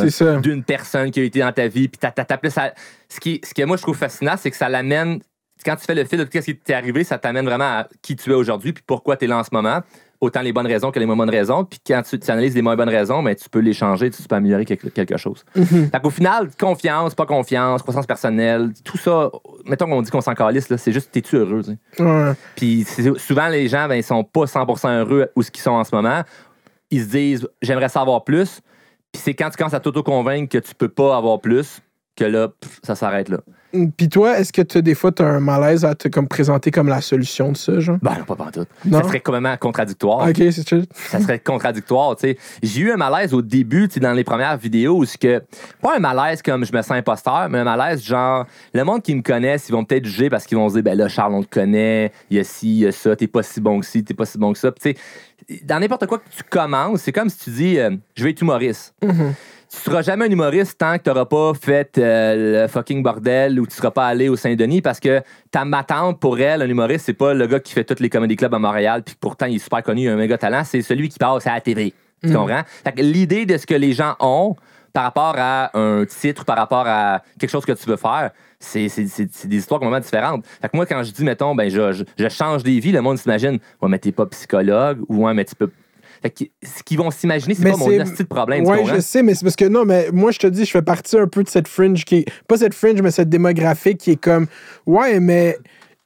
d'une 0.41 0.63
personne 0.63 1.11
qui 1.11 1.19
a 1.21 1.25
été 1.25 1.41
dans 1.41 1.51
ta 1.53 1.67
vie. 1.67 1.89
Puis 1.89 1.99
t'as- 1.99 2.13
t'as- 2.13 2.25
t'as 2.25 2.37
plus 2.37 2.51
ça- 2.51 2.73
ce, 3.09 3.19
qui, 3.19 3.41
ce 3.45 3.53
que 3.53 3.65
moi, 3.65 3.77
je 3.77 3.83
trouve 3.83 3.97
fascinant, 3.97 4.35
c'est 4.39 4.51
que 4.53 4.57
ça 4.57 4.69
l'amène. 4.69 5.19
Quand 5.65 5.75
tu 5.77 5.85
fais 5.85 5.95
le 5.97 6.05
fil 6.05 6.19
de 6.19 6.25
tout 6.25 6.31
ce 6.33 6.39
qui 6.39 6.57
t'est 6.57 6.73
arrivé, 6.75 7.03
ça 7.05 7.19
t'amène 7.19 7.45
vraiment 7.45 7.65
à 7.81 7.89
qui 8.03 8.15
tu 8.17 8.31
es 8.31 8.35
aujourd'hui, 8.35 8.73
puis 8.73 8.83
pourquoi 8.87 9.17
tu 9.17 9.25
es 9.25 9.29
là 9.29 9.39
en 9.39 9.43
ce 9.45 9.51
moment. 9.53 9.81
autant 10.23 10.43
les 10.43 10.53
bonnes 10.53 10.67
raisons 10.67 10.91
que 10.91 10.99
les 10.99 11.07
moins 11.07 11.17
bonnes 11.17 11.31
raisons. 11.31 11.65
Puis 11.65 11.81
quand 11.87 12.03
tu, 12.03 12.19
tu 12.21 12.31
analyses 12.31 12.55
les 12.55 12.61
moins 12.61 12.77
bonnes 12.77 12.91
raisons, 12.91 13.23
ben, 13.23 13.35
tu 13.35 13.49
peux 13.49 13.61
les 13.61 13.73
changer, 13.73 14.11
tu 14.11 14.23
peux 14.23 14.35
améliorer 14.37 14.67
quelque, 14.67 14.89
quelque 14.89 15.17
chose. 15.17 15.47
Mhm. 15.57 15.89
Fait 15.91 16.01
qu'au 16.03 16.11
final, 16.11 16.51
confiance, 16.61 17.15
pas 17.15 17.25
confiance, 17.25 17.81
croissance 17.81 18.05
personnelle, 18.07 18.71
tout 18.85 18.99
ça, 18.99 19.31
mettons 19.65 19.87
qu'on 19.87 20.03
dit 20.03 20.11
qu'on 20.11 20.21
s'en 20.21 20.35
calisse, 20.35 20.69
là, 20.69 20.77
c'est 20.77 20.93
juste, 20.93 21.11
t'es-tu 21.11 21.37
heureux, 21.37 21.63
tu 21.65 21.71
sais? 21.97 22.03
Ouais. 22.05 22.33
Puis 22.55 22.87
souvent, 23.17 23.49
les 23.49 23.67
gens, 23.69 23.89
ben, 23.89 23.95
ils 23.95 24.03
sont 24.03 24.23
pas 24.23 24.45
100% 24.47 24.91
heureux 24.99 25.31
où 25.37 25.43
ce 25.43 25.51
qu'ils 25.51 25.63
sont 25.63 25.71
en 25.71 25.85
ce 25.85 25.95
moment. 25.95 26.21
Ils 26.91 27.03
se 27.03 27.09
disent, 27.09 27.49
j'aimerais 27.63 27.89
savoir 27.89 28.25
plus. 28.25 28.61
Puis 29.13 29.23
c'est 29.25 29.35
quand 29.35 29.51
tu 29.51 29.57
commences 29.57 29.75
à 29.75 29.81
t'auto-convaincre 29.81 30.49
que 30.51 30.59
tu 30.59 30.75
peux 30.75 30.89
pas 30.89 31.17
avoir 31.17 31.41
plus 31.41 31.81
que 32.17 32.25
là, 32.25 32.49
pff, 32.49 32.81
ça 32.83 32.95
s'arrête 32.95 33.29
là. 33.29 33.39
Puis 33.97 34.09
toi, 34.09 34.37
est-ce 34.39 34.53
que 34.53 34.63
t'as- 34.63 34.81
des 34.83 34.97
fois, 34.97 35.13
tu 35.13 35.23
as 35.23 35.27
un 35.27 35.39
malaise 35.39 35.85
à 35.85 35.95
te 35.95 36.09
comme, 36.09 36.27
présenter 36.27 36.73
comme 36.73 36.89
la 36.89 37.01
solution 37.01 37.53
de 37.53 37.57
ça, 37.57 37.79
genre? 37.79 37.99
Ben 38.03 38.17
non, 38.19 38.25
pas 38.25 38.35
pantoute. 38.35 38.69
Non? 38.85 38.99
Ça 39.01 39.07
serait 39.07 39.21
complètement 39.21 39.57
contradictoire. 39.57 40.29
Ok, 40.29 40.37
c'est 40.37 40.69
chill. 40.69 40.87
ça 40.93 41.21
serait 41.21 41.39
contradictoire, 41.39 42.17
tu 42.17 42.31
sais. 42.31 42.39
J'ai 42.65 42.81
eu 42.81 42.91
un 42.91 42.97
malaise 42.97 43.33
au 43.33 43.43
début, 43.43 43.87
tu 43.87 43.95
sais, 43.95 44.01
dans 44.01 44.13
les 44.13 44.25
premières 44.25 44.57
vidéos, 44.57 44.97
où 44.99 45.05
c'est 45.05 45.19
que, 45.21 45.43
pas 45.81 45.97
un 45.97 46.01
malaise 46.01 46.43
comme 46.43 46.65
je 46.65 46.73
me 46.73 46.83
sens 46.83 46.91
imposteur, 46.91 47.49
mais 47.49 47.59
un 47.59 47.65
malaise 47.65 48.03
genre, 48.05 48.45
le 48.75 48.83
monde 48.83 49.03
qui 49.03 49.15
me 49.15 49.23
connaisse, 49.23 49.69
ils 49.69 49.73
vont 49.73 49.85
peut-être 49.85 50.05
juger 50.05 50.29
parce 50.31 50.47
qu'ils 50.47 50.59
vont 50.59 50.69
se 50.69 50.75
dire, 50.75 50.83
ben 50.83 50.99
là, 50.99 51.07
Charles, 51.09 51.35
on 51.35 51.43
te 51.45 51.49
connaît, 51.49 52.11
il 52.29 52.39
y 52.39 52.41
a 52.41 52.45
ci, 52.45 52.67
il 52.69 52.79
y 52.81 52.87
a 52.89 52.93
ça, 52.93 53.15
t'es 53.15 53.29
pas 53.29 53.45
si 53.45 53.61
bon 53.61 53.79
que 53.79 53.87
ci, 53.87 54.03
t'es 54.03 54.15
pas 54.15 54.27
si 54.27 54.37
bon 54.37 54.53
que 54.53 54.59
ça. 54.59 54.73
Puis, 54.73 54.95
tu 54.95 55.01
sais, 55.01 55.05
dans 55.65 55.81
n'importe 55.81 56.07
quoi 56.07 56.19
que 56.19 56.29
tu 56.31 56.43
commences, 56.43 57.03
c'est 57.03 57.13
comme 57.13 57.29
si 57.29 57.39
tu 57.39 57.51
dis, 57.51 57.79
euh, 57.79 57.91
je 58.15 58.25
vais 58.25 58.31
être 58.31 58.41
humoriste. 58.41 58.95
Tu 59.03 59.77
seras 59.77 60.03
jamais 60.03 60.27
un 60.27 60.31
humoriste 60.31 60.79
tant 60.79 60.99
que 60.99 61.05
tu 61.05 61.11
n'auras 61.11 61.27
pas 61.27 61.53
fait 61.55 61.97
euh, 61.97 62.63
le 62.65 62.69
fucking 62.69 63.05
bordel 63.05 63.61
ou 63.61 63.67
tu 63.69 63.77
seras 63.77 63.93
pas 63.93 64.09
allé 64.09 64.29
au 64.29 64.35
Saint-Denis 64.35 64.83
parce 64.83 64.99
que 64.99 65.23
ta 65.53 65.65
ma 65.65 65.85
tante, 65.85 66.19
pour 66.19 66.41
elle, 66.41 66.63
un 66.63 66.69
humoriste, 66.69 67.07
c'est 67.07 67.13
pas 67.13 67.35
le 67.35 67.47
gars 67.47 67.61
qui 67.61 67.73
fait 67.73 67.85
tous 67.85 68.03
les 68.03 68.11
comedy 68.11 68.35
clubs 68.35 68.53
à 68.53 68.59
Montréal 68.59 69.05
puis 69.05 69.15
pourtant 69.21 69.47
il 69.47 69.57
est 69.57 69.61
super 69.61 69.85
connu, 69.85 70.03
il 70.03 70.09
a 70.09 70.15
un 70.15 70.17
méga 70.17 70.39
talent, 70.39 70.65
c'est 70.65 70.83
celui 70.83 71.09
qui 71.09 71.19
passe 71.19 71.47
à 71.47 71.55
la 71.55 71.61
TV. 71.61 71.95
Tu 72.23 72.33
que 72.33 73.01
l'idée 73.01 73.47
de 73.47 73.57
ce 73.57 73.67
que 73.67 73.75
les 73.75 73.93
gens 73.93 74.17
ont 74.19 74.57
par 74.93 75.05
rapport 75.05 75.35
à 75.39 75.77
un 75.79 76.05
titre, 76.05 76.45
par 76.45 76.57
rapport 76.57 76.85
à 76.87 77.23
quelque 77.39 77.51
chose 77.51 77.65
que 77.65 77.73
tu 77.73 77.87
veux 77.89 77.97
faire, 77.97 78.31
c'est 78.59 78.87
des 78.89 79.57
histoires 79.57 79.81
complètement 79.81 80.01
différentes. 80.05 80.45
Fait 80.61 80.69
que 80.69 80.77
moi, 80.77 80.87
quand 80.87 81.03
je 81.03 81.13
dis, 81.13 81.25
mettons, 81.25 81.55
ben, 81.55 81.71
je, 81.71 81.93
je- 81.93 82.05
je 82.19 82.29
change 82.29 82.63
des 82.63 82.79
vies, 82.81 82.93
le 82.93 83.01
monde 83.01 83.19
s'imagine, 83.19 83.59
ouais, 83.81 83.89
mais 83.89 83.99
t'es 83.99 84.13
pas 84.13 84.27
psychologue 84.27 84.99
ou 85.09 85.25
ouais, 85.27 85.35
mais 85.35 85.45
tu 85.45 85.55
peux. 85.55 85.71
Fait 86.23 86.29
que 86.29 86.45
ce 86.63 86.83
qu'ils 86.83 86.99
vont 86.99 87.11
s'imaginer, 87.11 87.55
c'est 87.55 87.63
pas 87.63 87.71
mon 87.71 87.77
de 87.77 88.29
problème. 88.29 88.63
comprends? 88.81 88.95
je 88.97 89.01
sais, 89.01 89.23
mais 89.23 89.35
c'est 89.35 89.43
parce 89.45 89.57
que 89.57 89.65
non, 89.65 89.87
mais 89.87 90.11
moi, 90.13 90.31
je 90.33 90.39
te 90.39 90.47
dis, 90.47 90.67
je 90.67 90.71
fais 90.71 90.83
partie 90.83 91.17
un 91.17 91.27
peu 91.27 91.43
de 91.43 91.49
cette 91.49 91.67
fringe 91.67 92.05
qui 92.05 92.17
est. 92.17 92.25
Pas 92.47 92.59
cette 92.59 92.75
fringe, 92.75 93.01
mais 93.01 93.11
cette 93.11 93.31
démographique 93.31 93.97
qui 93.99 94.11
est 94.11 94.23
comme. 94.23 94.47
Ouais, 94.85 95.19
mais. 95.19 95.57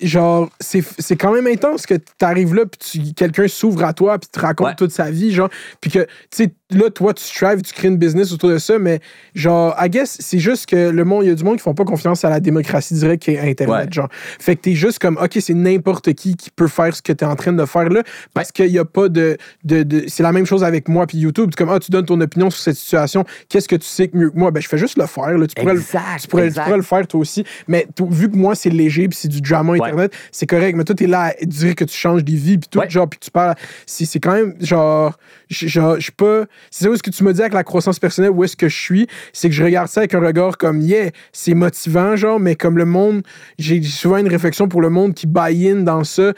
Genre, 0.06 0.48
c'est 0.60 1.16
quand 1.16 1.32
même 1.32 1.46
intense 1.46 1.86
que 1.86 1.94
t'arrives 2.18 2.54
là, 2.54 2.64
puis 2.66 3.14
quelqu'un 3.14 3.48
s'ouvre 3.48 3.84
à 3.84 3.92
toi, 3.92 4.18
puis 4.18 4.28
te 4.30 4.40
raconte 4.40 4.66
Ouais. 4.68 4.74
toute 4.76 4.90
sa 4.92 5.10
vie, 5.10 5.32
genre. 5.32 5.48
Puis 5.80 5.90
que, 5.90 6.00
tu 6.00 6.08
sais, 6.44 6.52
là, 6.70 6.90
toi, 6.90 7.14
tu 7.14 7.22
strives, 7.24 7.62
tu 7.62 7.72
crées 7.72 7.88
une 7.88 7.96
business 7.96 8.32
autour 8.32 8.50
de 8.50 8.58
ça, 8.58 8.78
mais 8.78 9.00
genre, 9.34 9.74
I 9.80 9.88
guess, 9.88 10.16
c'est 10.20 10.38
juste 10.38 10.66
que 10.66 10.90
le 10.90 11.04
monde, 11.04 11.24
il 11.24 11.28
y 11.28 11.32
a 11.32 11.34
du 11.34 11.44
monde 11.44 11.56
qui 11.56 11.62
font 11.62 11.74
pas 11.74 11.84
confiance 11.84 12.24
à 12.24 12.30
la 12.30 12.40
démocratie 12.40 12.94
directe 12.94 13.22
qui 13.24 13.32
est 13.32 13.38
Internet, 13.38 13.86
Ouais. 13.86 13.92
genre. 13.92 14.08
Fait 14.40 14.56
que 14.56 14.62
t'es 14.62 14.74
juste 14.74 14.98
comme, 14.98 15.18
OK, 15.22 15.38
c'est 15.40 15.54
n'importe 15.54 16.12
qui 16.14 16.36
qui 16.36 16.50
peut 16.50 16.68
faire 16.68 16.94
ce 16.94 17.02
que 17.02 17.12
t'es 17.12 17.24
en 17.24 17.36
train 17.36 17.52
de 17.52 17.64
faire 17.64 17.88
là, 17.88 18.02
parce 18.34 18.52
qu'il 18.52 18.66
y 18.68 18.78
a 18.78 18.84
pas 18.84 19.08
de. 19.08 19.36
de, 19.64 19.82
de- 19.82 20.04
c'est 20.08 20.22
la 20.22 20.32
même 20.32 20.46
chose 20.46 20.64
avec 20.64 20.88
moi, 20.88 21.06
puis 21.06 21.18
YouTube. 21.18 21.52
Comme, 21.56 21.70
ah, 21.70 21.78
tu 21.80 21.90
donnes 21.90 22.06
ton 22.06 22.20
opinion 22.20 22.50
sur 22.50 22.60
cette 22.62 22.76
situation, 22.76 23.24
qu'est-ce 23.48 23.68
que 23.68 23.76
tu 23.76 23.86
sais 23.86 24.08
que 24.08 24.16
mieux 24.16 24.30
que 24.30 24.38
moi? 24.38 24.50
Ben, 24.50 24.60
je 24.60 24.68
fais 24.68 24.78
juste 24.78 24.98
le 24.98 25.06
faire, 25.06 25.36
là. 25.38 25.46
Tu 25.46 25.54
pourrais, 25.54 25.74
le- 25.74 25.80
Exact, 25.80 26.02
tu 26.20 26.28
pourrais, 26.28 26.48
tu 26.50 26.60
pourrais 26.60 26.76
le 26.76 26.82
faire 26.82 27.06
toi 27.06 27.20
aussi. 27.20 27.44
Mais 27.68 27.86
vu 28.10 28.30
que 28.30 28.36
moi, 28.36 28.54
c'est 28.54 28.70
léger, 28.70 29.08
puis 29.08 29.18
c'est 29.20 29.28
du 29.28 29.40
drama 29.40 29.74
Internet, 29.74 29.93
c'est 30.32 30.46
correct. 30.46 30.76
Mais 30.76 30.84
toi, 30.84 30.94
t'es 30.94 31.06
là 31.06 31.32
à 31.40 31.44
dire 31.44 31.74
que 31.74 31.84
tu 31.84 31.96
changes 31.96 32.24
des 32.24 32.34
vies, 32.34 32.58
puis 32.58 32.68
tout, 32.70 32.78
Ouais. 32.78 32.90
genre, 32.90 33.08
puis 33.08 33.18
tu 33.18 33.30
parles. 33.30 33.54
C'est 33.86 34.18
quand 34.20 34.32
même, 34.32 34.54
genre, 34.60 35.16
je 35.48 35.66
suis 36.00 36.12
pas. 36.12 36.44
C'est 36.70 36.84
ça 36.84 36.90
où 36.90 36.94
est-ce 36.94 37.02
que 37.02 37.10
tu 37.10 37.24
me 37.24 37.32
dis 37.32 37.40
avec 37.40 37.54
la 37.54 37.64
croissance 37.64 37.98
personnelle, 37.98 38.30
où 38.30 38.44
est-ce 38.44 38.56
que 38.56 38.68
je 38.68 38.78
suis, 38.80 39.06
c'est 39.32 39.48
que 39.48 39.54
je 39.54 39.62
regarde 39.64 39.88
ça 39.88 40.00
avec 40.00 40.14
un 40.14 40.20
regard 40.20 40.56
comme, 40.58 40.80
yeah, 40.80 41.10
c'est 41.32 41.54
motivant, 41.54 42.16
genre, 42.16 42.40
mais 42.40 42.54
comme 42.56 42.78
le 42.78 42.84
monde, 42.84 43.22
j'ai 43.58 43.82
souvent 43.82 44.18
une 44.18 44.28
réflexion 44.28 44.68
pour 44.68 44.80
le 44.80 44.90
monde 44.90 45.14
qui 45.14 45.26
buy-in 45.26 45.76
dans 45.82 46.04
ça. 46.04 46.32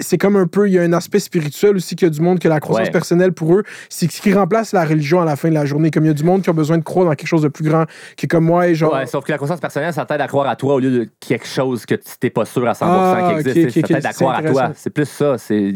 C'est 0.00 0.18
comme 0.18 0.36
un 0.36 0.46
peu, 0.46 0.68
il 0.68 0.74
y 0.74 0.78
a 0.78 0.82
un 0.82 0.92
aspect 0.92 1.18
spirituel 1.20 1.76
aussi 1.76 1.96
qu'il 1.96 2.06
y 2.06 2.10
a 2.10 2.14
du 2.14 2.20
monde 2.20 2.38
que 2.38 2.48
la 2.48 2.60
croissance 2.60 2.86
Ouais. 2.86 2.90
personnelle 2.92 3.32
pour 3.32 3.54
eux, 3.54 3.62
c'est 3.88 4.10
ce 4.10 4.20
qui 4.20 4.32
remplace 4.32 4.72
la 4.72 4.84
religion 4.84 5.20
à 5.20 5.24
la 5.24 5.36
fin 5.36 5.48
de 5.48 5.54
la 5.54 5.64
journée. 5.64 5.90
Comme 5.90 6.04
il 6.04 6.08
y 6.08 6.10
a 6.10 6.14
du 6.14 6.24
monde 6.24 6.42
qui 6.42 6.50
a 6.50 6.52
besoin 6.52 6.78
de 6.78 6.82
croire 6.82 7.06
dans 7.06 7.14
quelque 7.14 7.28
chose 7.28 7.42
de 7.42 7.48
plus 7.48 7.64
grand, 7.64 7.84
qui 8.16 8.26
est 8.26 8.28
comme 8.28 8.44
moi, 8.44 8.68
et 8.68 8.74
genre. 8.74 8.92
Ouais, 8.94 9.06
sauf 9.06 9.24
que 9.24 9.32
la 9.32 9.38
conscience 9.38 9.60
personnelle, 9.60 9.92
ça 9.92 10.04
t'aide 10.04 10.20
à 10.20 10.26
croire 10.26 10.48
à 10.48 10.56
toi 10.56 10.74
au 10.74 10.80
lieu 10.80 10.90
de 10.90 11.08
quelque 11.20 11.46
chose 11.46 11.84
que 11.86 11.94
tu 11.94 12.02
t'es 12.18 12.30
pas 12.30 12.44
sûr 12.44 12.66
à 12.68 12.72
100% 12.72 12.84
Ah, 12.94 13.32
qui 13.42 13.48
existe. 13.48 13.82
t'aide 13.86 13.96
ok, 13.98 14.04
à 14.04 14.12
croire 14.12 14.34
à 14.36 14.42
c'est 14.42 14.52
toi. 14.52 14.72
C'est 14.74 14.90
plus 14.90 15.08
ça. 15.08 15.38
C'est. 15.38 15.72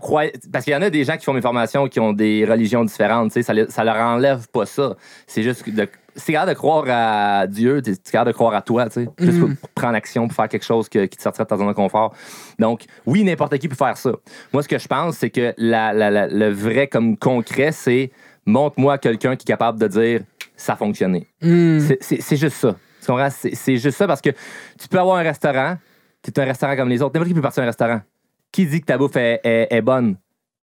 Croire- 0.00 0.26
Parce 0.52 0.64
qu'il 0.64 0.74
y 0.74 0.76
en 0.76 0.82
a 0.82 0.90
des 0.90 1.04
gens 1.04 1.16
qui 1.16 1.24
font 1.24 1.32
mes 1.32 1.40
formations 1.40 1.88
qui 1.88 2.00
ont 2.00 2.12
des 2.12 2.44
religions 2.44 2.84
différentes. 2.84 3.32
Ça, 3.32 3.54
le- 3.54 3.68
ça 3.68 3.84
leur 3.84 3.96
enlève 3.96 4.46
pas 4.48 4.66
ça. 4.66 4.96
C'est 5.26 5.42
juste 5.42 5.62
que 5.62 5.70
de- 5.70 5.88
c'est 6.16 6.32
capable 6.32 6.50
de 6.52 6.56
croire 6.56 6.84
à 6.88 7.46
Dieu, 7.46 7.80
t'es 7.80 7.92
capable 8.10 8.32
de 8.32 8.34
croire 8.34 8.54
à 8.54 8.62
toi, 8.62 8.86
tu 8.88 9.04
sais, 9.04 9.08
juste 9.20 9.38
pour, 9.38 9.48
pour 9.60 9.68
prendre 9.70 9.94
action, 9.94 10.26
pour 10.26 10.34
faire 10.36 10.48
quelque 10.48 10.64
chose 10.64 10.88
que- 10.88 11.04
qui 11.06 11.16
te 11.16 11.22
sortirait 11.22 11.44
de 11.44 11.48
ta 11.48 11.56
zone 11.56 11.68
de 11.68 11.72
confort. 11.72 12.12
Donc, 12.58 12.84
oui, 13.06 13.22
n'importe 13.22 13.56
qui 13.58 13.68
peut 13.68 13.76
faire 13.76 13.96
ça. 13.96 14.10
Moi, 14.52 14.62
ce 14.64 14.68
que 14.68 14.78
je 14.78 14.88
pense, 14.88 15.16
c'est 15.16 15.30
que 15.30 15.54
la- 15.56 15.92
la- 15.92 16.10
la- 16.10 16.26
le 16.26 16.50
vrai 16.50 16.88
comme 16.88 17.16
concret, 17.16 17.70
c'est 17.72 18.10
montre-moi 18.44 18.98
quelqu'un 18.98 19.36
qui 19.36 19.44
est 19.44 19.52
capable 19.52 19.78
de 19.78 19.86
dire 19.86 20.20
ça 20.56 20.72
a 20.72 20.76
fonctionné. 20.76 21.28
C'est- 21.40 21.98
C'est 22.00 22.20
c'est 22.20 22.36
juste 22.36 22.56
ça. 22.56 22.74
Tu 23.08 23.12
comprends? 23.12 23.28
C'est 23.30 23.76
juste 23.78 23.96
ça 23.96 24.06
parce 24.06 24.20
que 24.20 24.28
tu 24.78 24.86
peux 24.90 24.98
avoir 24.98 25.16
un 25.16 25.22
restaurant, 25.22 25.76
tu 26.22 26.30
es 26.30 26.38
un 26.40 26.44
restaurant 26.44 26.76
comme 26.76 26.90
les 26.90 27.00
autres. 27.00 27.14
N'importe 27.14 27.28
qui 27.28 27.34
peut 27.34 27.40
partir 27.40 27.62
à 27.62 27.64
un 27.64 27.68
restaurant. 27.68 28.02
Qui 28.52 28.66
dit 28.66 28.80
que 28.82 28.86
ta 28.86 28.98
bouffe 28.98 29.16
est, 29.16 29.40
est- 29.44 29.68
est 29.70 29.80
bonne? 29.80 30.16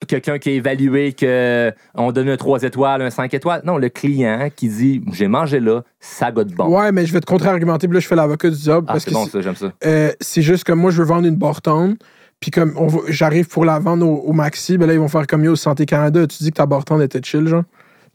Quelqu'un 0.07 0.39
qui 0.39 0.49
a 0.51 0.53
évalué 0.53 1.13
qu'on 1.13 2.13
donne 2.13 2.29
un 2.29 2.37
3 2.37 2.63
étoiles, 2.63 3.03
un 3.03 3.11
5 3.11 3.35
étoiles. 3.35 3.63
Non, 3.65 3.79
le 3.79 3.89
client 3.89 4.49
qui 4.55 4.69
dit 4.69 5.03
j'ai 5.13 5.27
mangé 5.27 5.59
là, 5.59 5.83
ça 5.99 6.31
goûte 6.31 6.55
bon. 6.55 6.69
Ouais, 6.69 6.93
mais 6.93 7.05
je 7.05 7.13
vais 7.13 7.21
te 7.21 7.27
contre-argumenter, 7.27 7.89
puis 7.89 7.95
là, 7.95 8.01
je 8.01 8.07
fais 8.07 8.15
l'avocat 8.17 8.49
du 8.49 8.57
diable. 8.57 8.87
ah, 8.89 8.93
parce 8.93 9.05
c'est 9.05 9.11
que 9.11 9.15
bon 9.15 9.27
ça, 9.27 9.41
j'aime 9.41 9.57
ça. 9.57 9.73
euh, 9.85 10.13
c'est 10.21 10.43
juste 10.43 10.63
que 10.65 10.73
moi, 10.73 10.91
je 10.93 10.99
veux 11.03 11.09
vendre 11.09 11.27
une 11.27 11.37
Bortone, 11.37 11.97
puis 12.39 12.51
comme 12.53 12.75
j'arrive 13.09 13.49
pour 13.49 13.65
la 13.65 13.79
vendre 13.81 14.07
au, 14.09 14.21
au 14.21 14.33
maxi, 14.33 14.79
ben 14.79 14.87
là, 14.87 14.93
ils 14.95 15.01
vont 15.01 15.09
faire 15.09 15.27
comme 15.27 15.43
yo, 15.45 15.55
Santé 15.57 15.85
Canada. 15.85 16.27
Tu 16.29 16.45
dis 16.45 16.51
que 16.51 16.57
ta 16.57 16.67
Bortone 16.67 17.03
était 17.03 17.21
chill, 17.23 17.47
genre. 17.49 17.65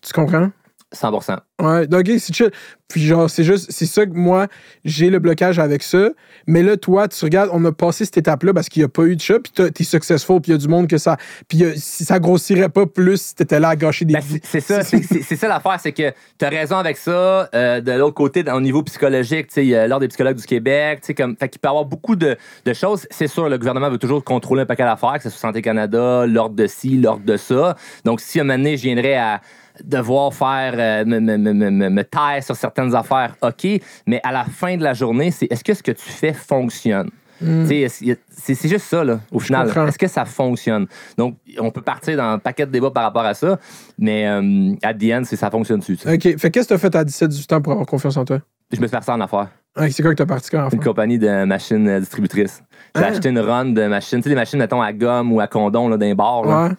Tu 0.01 0.11
comprends? 0.13 0.49
100%. 0.93 1.37
Ouais, 1.61 1.87
donc, 1.87 2.05
c'est 2.07 2.33
chill. 2.33 2.51
Puis 2.87 3.01
genre, 3.01 3.29
c'est 3.29 3.43
juste, 3.43 3.71
c'est 3.71 3.85
ça 3.87 4.05
que 4.05 4.13
moi, 4.13 4.47
j'ai 4.83 5.09
le 5.09 5.19
blocage 5.19 5.57
avec 5.57 5.81
ça. 5.81 6.09
Mais 6.47 6.61
là, 6.61 6.77
toi, 6.77 7.07
tu 7.07 7.25
regardes, 7.25 7.49
on 7.51 7.63
a 7.65 7.71
passé 7.71 8.05
cette 8.05 8.17
étape-là 8.17 8.53
parce 8.53 8.69
qu'il 8.69 8.81
n'y 8.81 8.85
a 8.85 8.89
pas 8.89 9.03
eu 9.03 9.15
de 9.15 9.21
chat, 9.21 9.39
puis 9.39 9.51
t'as- 9.53 9.71
t'es 9.71 9.83
successful, 9.83 10.39
puis 10.39 10.51
il 10.51 10.55
y 10.55 10.55
a 10.55 10.59
du 10.59 10.67
monde 10.67 10.87
que 10.87 10.97
ça. 10.99 11.17
Puis 11.47 11.63
euh, 11.63 11.73
si 11.75 12.05
ça 12.05 12.19
grossirait 12.19 12.69
pas 12.69 12.85
plus 12.85 13.19
si 13.19 13.35
t'étais 13.35 13.59
là 13.59 13.69
à 13.69 13.75
gâcher 13.75 14.05
des 14.05 14.13
Ben, 14.13 14.21
c'est 14.43 14.59
ça, 14.59 14.83
c'est 14.83 15.35
ça 15.35 15.47
l'affaire, 15.47 15.79
c'est 15.81 15.93
que 15.93 16.11
tu 16.37 16.45
as 16.45 16.49
raison 16.49 16.75
avec 16.75 16.97
ça. 16.97 17.49
Euh, 17.55 17.81
de 17.81 17.91
l'autre 17.93 18.13
côté, 18.15 18.43
au 18.51 18.61
niveau 18.61 18.83
psychologique, 18.83 19.47
tu 19.47 19.67
sais, 19.71 19.87
l'Ordre 19.87 20.01
des 20.01 20.09
psychologues 20.09 20.37
du 20.37 20.45
Québec, 20.45 20.99
tu 21.01 21.07
sais, 21.07 21.13
comme, 21.15 21.35
fait 21.35 21.49
qu'il 21.49 21.59
peut 21.59 21.67
y 21.67 21.69
avoir 21.69 21.85
beaucoup 21.85 22.15
de, 22.15 22.37
de 22.65 22.73
choses. 22.73 23.07
C'est 23.09 23.27
sûr, 23.27 23.49
le 23.49 23.57
gouvernement 23.57 23.89
veut 23.89 23.97
toujours 23.97 24.23
contrôler 24.23 24.61
un 24.61 24.65
paquet 24.67 24.83
d'affaires, 24.83 25.15
que 25.15 25.23
ce 25.23 25.29
soit 25.31 25.39
Santé 25.39 25.63
Canada, 25.63 26.25
l'ordre 26.27 26.55
de 26.55 26.67
ci, 26.67 26.97
l'ordre 26.97 27.25
de 27.25 27.37
ça. 27.37 27.75
Donc, 28.03 28.21
si 28.21 28.39
à 28.39 28.43
un 28.43 28.45
moment 28.45 28.57
donné, 28.59 28.77
je 28.77 28.83
viendrais 28.83 29.15
à 29.15 29.41
devoir 29.83 30.33
faire, 30.33 30.73
euh, 30.77 31.05
me, 31.05 31.19
me, 31.19 31.37
me, 31.37 31.53
me- 31.53 31.69
me- 31.71 31.89
me 31.89 32.03
taire 32.03 32.41
sur 32.43 32.55
certaines 32.55 32.95
affaires, 32.95 33.35
OK, 33.41 33.67
mais 34.07 34.19
à 34.23 34.31
la 34.31 34.45
fin 34.45 34.77
de 34.77 34.83
la 34.83 34.93
journée, 34.93 35.31
c'est 35.31 35.51
est-ce 35.51 35.63
que 35.63 35.73
ce 35.73 35.83
que 35.83 35.91
tu 35.91 36.09
fais 36.09 36.33
fonctionne? 36.33 37.09
Tu 37.39 37.83
a- 37.83 38.15
C'est 38.29 38.67
juste 38.69 38.85
ça, 38.85 39.03
là, 39.03 39.19
au 39.29 39.39
final. 39.39 39.67
Est-ce 39.87 39.97
que 39.97 40.07
ça 40.07 40.23
fonctionne? 40.23 40.87
Donc, 41.17 41.35
on 41.59 41.69
peut 41.69 41.81
partir 41.81 42.15
dans 42.15 42.23
un 42.29 42.39
paquet 42.39 42.65
de 42.65 42.71
débats 42.71 42.91
par 42.91 43.03
rapport 43.03 43.25
à 43.25 43.33
ça, 43.33 43.59
mais 43.99 44.25
euh, 44.25 44.73
à 44.81 44.93
the 44.93 45.03
end, 45.13 45.23
c'est 45.25 45.35
ça 45.35 45.51
fonctionne-tu. 45.51 45.97
tu. 45.97 46.07
Ok, 46.09 46.37
fait 46.39 46.49
qu'est-ce 46.51 46.69
que 46.69 46.73
t'as 46.75 46.77
fait 46.77 46.95
à 46.95 47.03
17-18 47.03 47.53
ans 47.55 47.61
pour 47.61 47.73
avoir 47.73 47.85
confiance 47.87 48.15
en 48.15 48.23
toi? 48.23 48.39
Je 48.71 48.79
me 48.79 48.87
suis 48.87 48.91
parti 48.91 49.11
en 49.11 49.19
affaire. 49.19 49.49
Ouais, 49.77 49.91
c'est 49.91 50.01
quoi 50.01 50.11
que 50.13 50.17
t'as 50.17 50.25
parti 50.25 50.49
quand 50.49 50.69
Une 50.71 50.79
compagnie 50.79 51.19
de 51.19 51.43
machines 51.43 51.87
euh, 51.89 51.99
distributrices. 51.99 52.63
J'ai 52.95 53.03
Ah. 53.03 53.07
acheté 53.07 53.27
une 53.29 53.39
run 53.39 53.65
de 53.65 53.85
machines, 53.85 54.19
tu 54.19 54.23
sais, 54.23 54.29
des 54.29 54.35
machines, 54.35 54.57
mettons, 54.57 54.81
à 54.81 54.93
gomme 54.93 55.33
ou 55.33 55.41
à 55.41 55.47
condom, 55.47 55.89
là, 55.89 55.97
d'un 55.97 56.15
bar. 56.15 56.45
Là. 56.45 56.63
Ouais. 56.69 56.75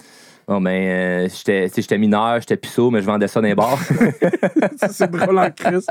Bon, 0.49 0.61
ben, 0.61 0.71
euh, 0.71 1.29
j'étais 1.75 1.99
mineur, 1.99 2.39
j'étais 2.41 2.57
puceau, 2.57 2.91
mais 2.93 3.01
je 3.01 3.07
vendais 3.07 3.27
ça 3.27 3.41
dans 3.41 3.49
les 3.49 3.55
bars. 3.57 3.79
C'est 4.91 5.11
drôle 5.11 5.39
en 5.39 5.51
Christ. 5.51 5.91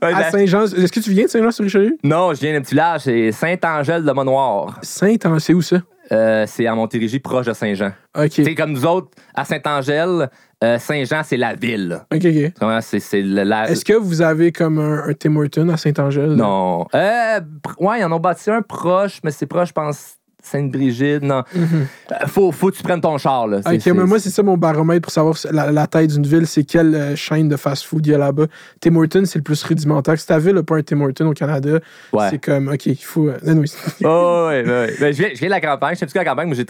À 0.00 0.30
Saint-Jean, 0.30 0.64
est-ce 0.64 0.90
que 0.90 1.00
tu 1.00 1.10
viens 1.10 1.24
de 1.24 1.28
Saint-Jean-sur-Richelieu? 1.28 1.96
non, 2.02 2.32
je 2.32 2.40
viens 2.40 2.54
d'un 2.54 2.62
petit 2.62 2.70
village, 2.74 3.02
c'est 3.02 3.30
Saint-Angèle 3.32 4.02
de 4.04 4.12
Monoir. 4.12 4.78
Saint, 4.82 5.14
c'est 5.38 5.52
où 5.52 5.60
ça? 5.60 5.76
Euh, 6.12 6.44
c'est 6.46 6.66
à 6.66 6.74
Montérégie, 6.74 7.18
proche 7.18 7.46
de 7.46 7.52
Saint-Jean. 7.52 7.92
Ok. 8.18 8.32
Sais, 8.32 8.54
comme 8.54 8.72
nous 8.72 8.84
autres, 8.86 9.08
à 9.34 9.44
Saint-Angèle, 9.44 10.30
euh, 10.62 10.78
Saint-Jean, 10.78 11.22
c'est 11.24 11.36
la 11.38 11.54
ville. 11.54 12.00
Ok, 12.12 12.24
ok. 12.24 12.80
C'est 12.82 13.00
c'est 13.00 13.22
la. 13.22 13.70
Est-ce 13.70 13.84
que 13.84 13.94
vous 13.94 14.20
avez 14.22 14.52
comme 14.52 14.78
un, 14.78 15.08
un 15.08 15.12
Tim 15.14 15.68
à 15.70 15.76
Saint-Angèle? 15.76 16.32
Non. 16.32 16.86
Euh, 16.94 17.40
pr- 17.40 17.74
ouais, 17.86 18.00
ils 18.00 18.04
en 18.04 18.12
ont 18.12 18.20
bâti 18.20 18.50
un 18.50 18.60
proche, 18.62 19.20
mais 19.24 19.30
c'est 19.30 19.46
proche, 19.46 19.68
je 19.68 19.72
pense. 19.72 20.16
Sainte-Brigide. 20.44 21.22
Non. 21.22 21.42
Euh, 21.56 22.14
faut, 22.26 22.52
faut 22.52 22.70
que 22.70 22.76
tu 22.76 22.82
prennes 22.82 23.00
ton 23.00 23.16
char. 23.18 23.46
Là. 23.46 23.60
C'est-. 23.62 23.74
Ok, 23.74 23.80
c'est- 23.80 23.92
mais 23.92 24.04
moi, 24.04 24.18
c'est 24.18 24.30
ça 24.30 24.42
mon 24.42 24.56
baromètre 24.56 25.02
pour 25.02 25.12
savoir 25.12 25.34
la, 25.50 25.70
la 25.72 25.86
taille 25.86 26.06
d'une 26.08 26.26
ville, 26.26 26.46
c'est 26.46 26.64
quelle 26.64 26.94
euh, 26.94 27.16
chaîne 27.16 27.48
de 27.48 27.56
fast-food 27.56 28.06
il 28.06 28.10
y 28.12 28.14
a 28.14 28.18
là-bas. 28.18 28.44
Tim 28.80 28.94
Hortons, 28.96 29.24
c'est 29.24 29.38
le 29.38 29.42
plus 29.42 29.62
rudimentaire. 29.62 30.18
Si 30.18 30.26
ta 30.26 30.38
ville 30.38 30.54
n'a 30.54 30.62
pas 30.62 30.76
un 30.76 30.82
Tim 30.82 31.00
Hortons 31.00 31.26
au 31.28 31.32
Canada, 31.32 31.78
Ouais. 32.12 32.26
c'est 32.30 32.38
comme, 32.38 32.68
ok, 32.68 32.86
il 32.86 32.96
faut. 32.96 33.28
euh. 33.28 33.38
Oh, 34.04 34.46
ouais, 34.48 34.62
ouais, 34.64 34.70
ouais. 34.70 34.94
Ben, 35.00 35.12
je, 35.14 35.18
viens, 35.18 35.28
je 35.32 35.38
viens 35.38 35.48
de 35.48 35.54
la 35.54 35.60
campagne. 35.60 35.92
Je 35.92 35.96
suis 35.96 36.04
un 36.04 36.08
petit 36.08 36.18
la 36.18 36.24
campagne. 36.24 36.46
Moi, 36.48 36.56
j'ai, 36.56 36.64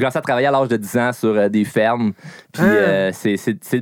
commencé 0.00 0.18
à 0.18 0.20
travailler 0.20 0.46
à 0.46 0.50
l'âge 0.50 0.68
de 0.68 0.76
10 0.76 0.96
ans 0.98 1.12
sur 1.12 1.30
euh, 1.30 1.48
des 1.48 1.64
fermes. 1.64 2.12
Puis, 2.52 2.62
Ah. 2.64 3.12
c'est. 3.12 3.36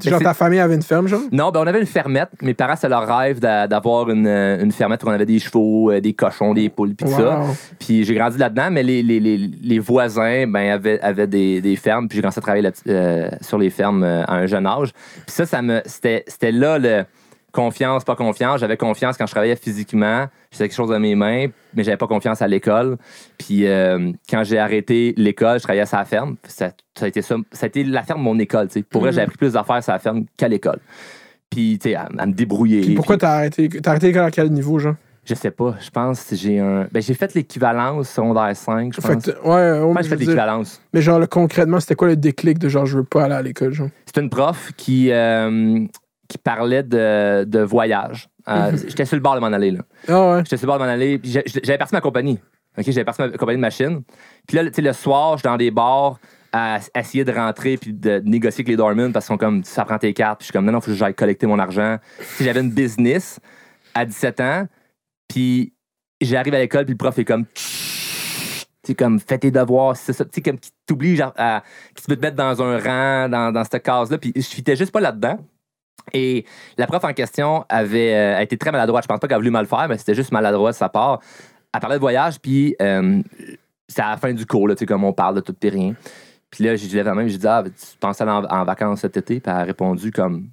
genre, 0.08 0.20
ta 0.20 0.34
famille 0.34 0.58
avait 0.60 0.74
une 0.74 0.82
ferme, 0.82 1.06
genre? 1.06 1.20
Non, 1.32 1.50
ben 1.50 1.60
on 1.60 1.66
avait 1.66 1.80
une 1.80 1.86
fermette. 1.86 2.30
Mes 2.42 2.54
parents, 2.54 2.74
c'est 2.76 2.88
leur 2.88 3.06
rêve 3.06 3.40
d'a- 3.40 3.66
d'avoir 3.66 4.08
une, 4.10 4.26
une 4.26 4.72
fermette 4.72 5.02
où 5.04 5.08
on 5.08 5.12
avait 5.12 5.26
des 5.26 5.38
chevaux, 5.38 5.92
des 6.00 6.12
cochons, 6.14 6.54
des 6.54 6.68
poules, 6.70 6.94
puis 6.94 7.06
tout 7.06 7.12
ça. 7.12 7.40
Wow. 7.40 7.46
Puis 7.78 8.04
j'ai 8.04 8.14
grandi 8.14 8.38
là-dedans, 8.38 8.68
mais 8.70 8.82
les, 8.82 9.02
les, 9.02 9.20
les, 9.20 9.33
les 9.36 9.78
voisins 9.78 10.46
ben, 10.46 10.70
avaient, 10.72 11.00
avaient 11.00 11.26
des, 11.26 11.60
des 11.60 11.76
fermes, 11.76 12.08
puis 12.08 12.16
j'ai 12.16 12.22
commencé 12.22 12.38
à 12.38 12.42
travailler 12.42 12.62
là- 12.62 12.70
euh, 12.88 13.28
sur 13.40 13.58
les 13.58 13.70
fermes 13.70 14.02
euh, 14.02 14.24
à 14.24 14.34
un 14.36 14.46
jeune 14.46 14.66
âge. 14.66 14.92
Puis 14.92 15.24
ça, 15.34 15.46
ça 15.46 15.62
me, 15.62 15.80
c'était, 15.86 16.24
c'était 16.26 16.52
là 16.52 16.78
le 16.78 17.04
confiance, 17.52 18.02
pas 18.04 18.16
confiance. 18.16 18.58
J'avais 18.60 18.76
confiance 18.76 19.16
quand 19.16 19.26
je 19.26 19.30
travaillais 19.30 19.54
physiquement. 19.56 20.26
J'avais 20.50 20.68
quelque 20.68 20.76
chose 20.76 20.88
dans 20.90 20.98
mes 20.98 21.14
mains, 21.14 21.46
mais 21.74 21.84
j'avais 21.84 21.96
pas 21.96 22.08
confiance 22.08 22.42
à 22.42 22.48
l'école. 22.48 22.96
Puis 23.38 23.66
euh, 23.66 24.10
quand 24.28 24.42
j'ai 24.42 24.58
arrêté 24.58 25.14
l'école, 25.16 25.58
je 25.58 25.62
travaillais 25.62 25.86
sur 25.86 25.96
la 25.98 26.04
ferme. 26.04 26.36
Ça, 26.48 26.70
ça 26.98 27.04
a 27.04 27.08
été 27.08 27.22
ça, 27.22 27.36
ça 27.52 27.64
a 27.64 27.66
été 27.68 27.84
la 27.84 28.02
ferme 28.02 28.20
de 28.20 28.24
mon 28.24 28.38
école. 28.40 28.66
tu 28.68 28.80
sais. 28.80 28.82
Pour 28.82 29.02
vrai, 29.02 29.10
Mhm. 29.10 29.14
j'ai 29.16 29.20
appris 29.22 29.36
plus 29.36 29.52
d'affaires 29.52 29.82
sur 29.84 29.92
la 29.92 30.00
ferme 30.00 30.24
qu'à 30.36 30.48
l'école. 30.48 30.80
Puis, 31.48 31.78
tu 31.80 31.90
sais, 31.90 31.94
à, 31.94 32.08
à 32.18 32.26
me 32.26 32.32
débrouiller. 32.32 32.80
Puis 32.80 32.94
pourquoi 32.96 33.14
Puis, 33.16 33.20
t'as 33.20 33.34
arrêté? 33.36 33.68
T'as 33.68 33.90
arrêté 33.90 34.08
l'école 34.08 34.24
à 34.24 34.30
quel 34.32 34.50
niveau, 34.50 34.80
genre? 34.80 34.94
Je 35.26 35.34
sais 35.34 35.50
pas. 35.50 35.74
Je 35.80 35.90
pense 35.90 36.22
que 36.24 36.36
j'ai 36.36 36.58
un. 36.60 36.86
Ben, 36.92 37.02
j'ai 37.02 37.14
fait 37.14 37.32
l'équivalence 37.34 38.10
secondaire 38.10 38.54
5, 38.54 38.92
je 38.94 39.00
Fait 39.00 39.14
pense. 39.14 39.24
que 39.24 39.30
t- 39.30 39.36
ouais, 39.48 39.74
Je 39.78 39.80
pense 39.82 39.94
mais, 39.94 39.94
que 39.94 39.98
je 39.98 40.02
j'ai 40.02 40.08
fait 40.10 40.16
l'équivalence. 40.24 40.82
mais 40.92 41.00
genre, 41.02 41.18
le- 41.18 41.26
concrètement, 41.26 41.80
c'était 41.80 41.94
quoi 41.94 42.08
le 42.08 42.16
déclic 42.16 42.58
de 42.58 42.68
genre, 42.68 42.84
je 42.86 42.98
veux 42.98 43.04
pas 43.04 43.24
aller 43.24 43.34
à 43.34 43.42
l'école, 43.42 43.72
genre? 43.72 43.88
C'est 44.06 44.20
une 44.20 44.28
prof 44.30 44.72
qui, 44.76 45.10
euh, 45.10 45.84
qui 46.28 46.38
parlait 46.38 46.82
de, 46.82 47.44
de 47.44 47.60
voyage. 47.60 48.28
Euh, 48.48 48.72
Mhm. 48.72 48.78
J'étais 48.88 49.04
sur 49.06 49.16
le 49.16 49.22
bord 49.22 49.34
de 49.36 49.40
m'en 49.40 49.46
aller. 49.52 49.70
là. 49.70 49.80
Ah 50.08 50.34
ouais. 50.36 50.38
J'étais 50.44 50.58
sur 50.58 50.66
le 50.66 50.72
bord 50.72 50.78
de 50.78 50.84
m'en 50.84 50.90
aller. 50.90 51.18
J'avais 51.24 51.78
parti 51.78 51.94
ma 51.94 52.02
compagnie. 52.02 52.38
OK, 52.76 52.84
J'avais 52.86 53.04
parti 53.04 53.22
ma 53.22 53.30
compagnie 53.30 53.56
de 53.56 53.62
machine. 53.62 54.02
Puis 54.46 54.56
là, 54.56 54.64
tu 54.66 54.72
sais, 54.74 54.82
le 54.82 54.92
soir, 54.92 55.34
je 55.34 55.38
suis 55.38 55.48
dans 55.48 55.56
des 55.56 55.70
bars 55.70 56.18
à, 56.52 56.78
à 56.92 57.00
essayer 57.00 57.24
de 57.24 57.32
rentrer 57.32 57.78
puis 57.78 57.92
de 57.94 58.20
négocier 58.24 58.60
avec 58.60 58.68
les 58.68 58.76
dormants 58.76 59.10
parce 59.12 59.24
qu'ils 59.26 59.32
sont 59.34 59.38
comme, 59.38 59.64
ça 59.64 59.84
prend 59.86 59.96
tes 59.96 60.12
cartes. 60.12 60.40
Puis 60.40 60.44
je 60.44 60.46
suis 60.48 60.52
comme, 60.52 60.66
non, 60.66 60.72
non, 60.72 60.80
faut 60.82 60.90
que 60.90 60.96
j'aille 60.96 61.14
collecter 61.14 61.46
mon 61.46 61.58
argent. 61.58 61.96
Sais, 62.20 62.44
J'avais 62.44 62.60
une 62.60 62.70
business 62.70 63.40
à 63.94 64.04
17 64.04 64.40
ans. 64.40 64.66
Puis 65.28 65.72
j'arrive 66.20 66.54
à 66.54 66.58
l'école, 66.58 66.84
puis 66.84 66.94
le 66.94 66.98
prof 66.98 67.18
est 67.18 67.24
comme, 67.24 67.46
tu 68.82 68.94
comme, 68.94 69.18
fais 69.18 69.38
tes 69.38 69.50
devoirs, 69.50 69.96
c'est 69.96 70.12
ça. 70.12 70.24
Tu 70.24 70.42
comme, 70.42 70.58
qui 70.58 70.70
t'oblige 70.86 71.20
à, 71.20 71.32
à- 71.36 71.62
qui 71.94 72.04
veut 72.08 72.16
te 72.16 72.20
mettre 72.20 72.36
dans 72.36 72.62
un 72.62 72.78
rang, 72.78 73.28
dans, 73.28 73.52
dans 73.52 73.64
cette 73.64 73.82
case-là. 73.82 74.18
Puis 74.18 74.32
je 74.36 74.42
fitais 74.42 74.76
juste 74.76 74.92
pas 74.92 75.00
là-dedans. 75.00 75.38
Et 76.12 76.44
la 76.76 76.86
prof 76.86 77.02
en 77.04 77.14
question 77.14 77.64
avait 77.68 78.14
euh, 78.14 78.36
a 78.36 78.42
été 78.42 78.58
très 78.58 78.70
maladroite. 78.70 79.04
Je 79.04 79.08
pense 79.08 79.18
pas 79.18 79.26
qu'elle 79.26 79.36
a 79.36 79.38
voulu 79.38 79.50
mal 79.50 79.66
faire, 79.66 79.88
mais 79.88 79.96
c'était 79.96 80.14
juste 80.14 80.32
maladroit 80.32 80.72
de 80.72 80.76
sa 80.76 80.90
part. 80.90 81.20
Elle 81.72 81.80
parlait 81.80 81.96
de 81.96 82.00
voyage, 82.00 82.38
puis 82.40 82.76
euh, 82.82 83.22
c'est 83.88 84.02
à 84.02 84.10
la 84.10 84.16
fin 84.18 84.32
du 84.32 84.44
cours, 84.46 84.68
là, 84.68 84.74
tu 84.74 84.80
sais, 84.80 84.86
comme 84.86 85.02
on 85.02 85.12
parle 85.12 85.36
de 85.36 85.40
tout 85.40 85.56
et 85.62 85.68
rien. 85.70 85.94
Puis 86.50 86.62
là, 86.62 86.76
j'ai 86.76 86.88
lève 86.88 87.06
la 87.06 87.14
main, 87.14 87.26
j'ai 87.26 87.38
dit, 87.38 87.46
ah, 87.48 87.64
tu 87.64 87.96
penses 87.98 88.20
aller 88.20 88.30
en, 88.30 88.44
en 88.44 88.64
vacances 88.64 89.00
cet 89.00 89.16
été? 89.16 89.40
Puis 89.40 89.50
elle 89.50 89.58
a 89.60 89.64
répondu 89.64 90.12
comme 90.12 90.50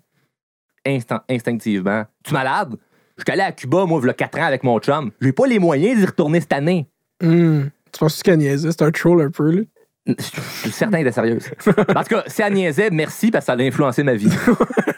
instant- 0.85 1.21
instinctivement, 1.29 2.05
tu 2.23 2.31
es 2.31 2.33
malade? 2.33 2.77
Je 3.21 3.31
suis 3.31 3.39
allé 3.39 3.47
à 3.47 3.51
Cuba, 3.51 3.85
moi, 3.85 3.99
il 4.03 4.07
y 4.07 4.09
a 4.09 4.13
4 4.13 4.39
ans 4.39 4.45
avec 4.45 4.63
mon 4.63 4.79
chum. 4.79 5.11
J'ai 5.21 5.31
pas 5.31 5.45
les 5.45 5.59
moyens 5.59 5.99
d'y 5.99 6.05
retourner 6.05 6.39
cette 6.39 6.53
année. 6.53 6.87
Hmm. 7.21 7.65
Tu 7.91 7.99
penses 7.99 8.23
qu'elle 8.23 8.39
niaisait? 8.39 8.71
C'est 8.71 8.81
un 8.81 8.89
troll 8.89 9.21
un 9.21 9.29
peu, 9.29 9.51
là? 9.51 9.61
Je 10.07 10.13
suis 10.13 10.71
certain 10.71 10.97
qu'elle 10.97 11.07
était 11.07 11.13
sérieuse. 11.13 11.51
En 11.67 12.01
tout 12.01 12.15
cas, 12.15 12.23
si 12.25 12.41
elle 12.41 12.53
niaisait, 12.53 12.89
merci 12.89 13.29
parce 13.29 13.45
que 13.45 13.51
ça 13.51 13.53
a 13.53 13.61
influencé 13.61 14.01
ma 14.01 14.15
vie. 14.15 14.31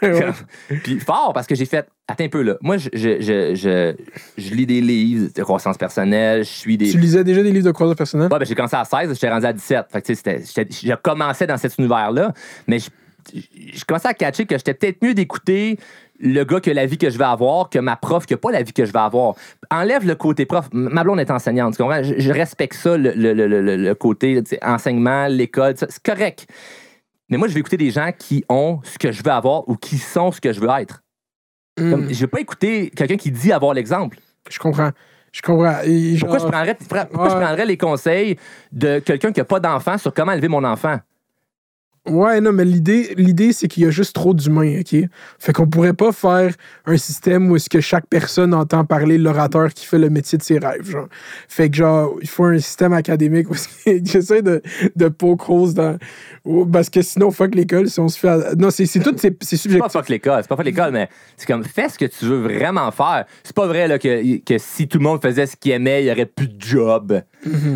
Puis 0.82 1.00
fort 1.00 1.32
parce 1.34 1.46
que 1.46 1.54
j'ai 1.54 1.66
fait. 1.66 1.86
Attends 2.08 2.24
un 2.24 2.28
peu 2.28 2.40
là. 2.40 2.56
Moi, 2.62 2.78
je, 2.78 2.88
je, 2.94 3.20
je, 3.20 3.94
je, 4.38 4.54
lis 4.54 4.64
des 4.64 4.80
livres 4.80 5.28
de 5.34 5.42
croissance 5.42 5.76
personnelle, 5.76 6.44
je 6.44 6.48
suis 6.48 6.78
des. 6.78 6.90
Tu 6.90 6.98
lisais 6.98 7.24
déjà 7.24 7.42
des 7.42 7.52
livres 7.52 7.66
de 7.66 7.72
croissance 7.72 7.96
personnelle? 7.96 8.32
Ouais, 8.32 8.38
ben, 8.38 8.46
j'ai 8.46 8.54
commencé 8.54 8.76
à 8.76 8.84
16, 8.84 9.12
j'étais 9.12 9.28
rendu 9.28 9.44
à 9.44 9.52
17. 9.52 9.86
Fait 9.90 10.00
que, 10.00 10.14
je 10.14 10.94
commençais 10.94 11.46
dans 11.46 11.58
cet 11.58 11.76
univers-là, 11.76 12.32
mais 12.66 12.78
je, 12.78 12.88
je 13.34 13.84
commençais 13.84 14.08
à 14.08 14.14
catcher 14.14 14.46
que 14.46 14.56
j'étais 14.56 14.72
peut-être 14.72 15.02
mieux 15.02 15.12
d'écouter 15.14 15.78
le 16.24 16.42
gars 16.44 16.58
que 16.58 16.70
la 16.70 16.86
vie 16.86 16.96
que 16.98 17.10
je 17.10 17.18
vais 17.18 17.24
avoir 17.24 17.68
que 17.68 17.78
ma 17.78 17.96
prof 17.96 18.24
qui 18.26 18.32
n'a 18.32 18.38
pas 18.38 18.50
la 18.50 18.62
vie 18.62 18.72
que 18.72 18.84
je 18.84 18.92
vais 18.92 18.98
avoir. 18.98 19.34
Enlève 19.70 20.06
le 20.06 20.14
côté 20.14 20.46
prof. 20.46 20.66
Ma 20.72 21.04
blonde 21.04 21.20
est 21.20 21.30
enseignante, 21.30 21.76
tu 21.76 21.82
comprends? 21.82 22.02
Je, 22.02 22.14
je 22.18 22.32
respecte 22.32 22.74
ça, 22.74 22.96
le, 22.96 23.12
le- 23.14 23.34
le- 23.34 23.46
le- 23.46 23.76
le 23.76 23.94
côté 23.94 24.42
enseignement, 24.62 25.26
l'école, 25.28 25.74
c'est 25.76 26.02
correct. 26.02 26.46
Mais 27.28 27.36
moi, 27.36 27.46
je 27.48 27.54
vais 27.54 27.60
écouter 27.60 27.76
des 27.76 27.90
gens 27.90 28.10
qui 28.18 28.44
ont 28.48 28.80
ce 28.84 28.98
que 28.98 29.12
je 29.12 29.22
veux 29.22 29.30
avoir 29.30 29.68
ou 29.68 29.76
qui 29.76 29.98
sont 29.98 30.32
ce 30.32 30.40
que 30.40 30.52
je 30.52 30.60
veux 30.60 30.68
être. 30.80 31.02
Hmm. 31.78 31.90
Comme, 31.90 32.12
je 32.12 32.20
vais 32.20 32.26
pas 32.26 32.40
écouter 32.40 32.90
quelqu'un 32.94 33.16
qui 33.16 33.30
dit 33.30 33.52
avoir 33.52 33.74
l'exemple. 33.74 34.18
Je 34.50 34.58
comprends. 34.58 34.90
Je 35.32 35.42
comprends. 35.42 35.78
Et 35.84 36.16
Pourquoi, 36.20 36.38
je 36.38 36.46
prendrais, 36.46 36.74
pourquoi 36.74 37.28
je 37.30 37.34
prendrais 37.34 37.66
les 37.66 37.76
conseils 37.76 38.36
de 38.72 39.00
quelqu'un 39.00 39.32
qui 39.32 39.40
n'a 39.40 39.44
pas 39.44 39.58
d'enfant 39.58 39.98
sur 39.98 40.14
comment 40.14 40.32
élever 40.32 40.48
mon 40.48 40.62
enfant? 40.64 40.98
Ouais, 42.06 42.40
non, 42.42 42.52
mais 42.52 42.64
l'idée, 42.66 43.14
l'idée 43.16 43.52
c'est 43.54 43.66
qu'il 43.66 43.82
y 43.82 43.86
a 43.86 43.90
juste 43.90 44.14
trop 44.14 44.34
d'humains, 44.34 44.80
OK? 44.80 44.94
Fait 45.38 45.52
qu'on 45.54 45.66
pourrait 45.66 45.94
pas 45.94 46.12
faire 46.12 46.52
un 46.84 46.98
système 46.98 47.50
où 47.50 47.56
est-ce 47.56 47.70
que 47.70 47.80
chaque 47.80 48.06
personne 48.08 48.52
entend 48.52 48.84
parler 48.84 49.16
l'orateur 49.16 49.72
qui 49.72 49.86
fait 49.86 49.98
le 49.98 50.10
métier 50.10 50.36
de 50.36 50.42
ses 50.42 50.58
rêves, 50.58 50.84
genre. 50.90 51.08
Fait 51.48 51.70
que, 51.70 51.76
genre, 51.76 52.14
il 52.20 52.28
faut 52.28 52.44
un 52.44 52.58
système 52.58 52.92
académique 52.92 53.50
où 53.50 53.54
j'essaie 54.04 54.42
de, 54.42 54.60
de 54.96 55.08
poke 55.08 55.48
holes 55.48 55.72
dans... 55.72 55.96
Parce 56.70 56.90
que 56.90 57.00
sinon, 57.00 57.30
fuck 57.30 57.54
l'école, 57.54 57.88
si 57.88 57.98
on 58.00 58.08
se 58.08 58.18
fait... 58.18 58.28
à- 58.28 58.54
Non, 58.54 58.68
c'est, 58.70 58.84
c'est 58.84 59.00
tout, 59.00 59.14
c'est, 59.16 59.34
c'est 59.42 59.56
C'est 59.56 59.68
pas 59.78 59.88
subjectif. 59.88 59.92
fuck 59.92 60.08
l'école, 60.10 60.38
c'est 60.42 60.48
pas 60.48 60.56
fuck 60.56 60.64
l'école, 60.66 60.90
mais 60.92 61.08
c'est 61.38 61.46
comme 61.46 61.64
fais 61.64 61.88
ce 61.88 61.98
que 61.98 62.04
tu 62.04 62.26
veux 62.26 62.42
vraiment 62.42 62.90
faire. 62.90 63.24
C'est 63.42 63.56
pas 63.56 63.66
vrai 63.66 63.88
là, 63.88 63.98
que, 63.98 64.38
que 64.44 64.58
si 64.58 64.88
tout 64.88 64.98
le 64.98 65.04
monde 65.04 65.22
faisait 65.22 65.46
ce 65.46 65.56
qu'il 65.56 65.72
aimait, 65.72 66.02
il 66.04 66.08
y 66.08 66.12
aurait 66.12 66.26
plus 66.26 66.48
de 66.48 66.60
job. 66.60 67.22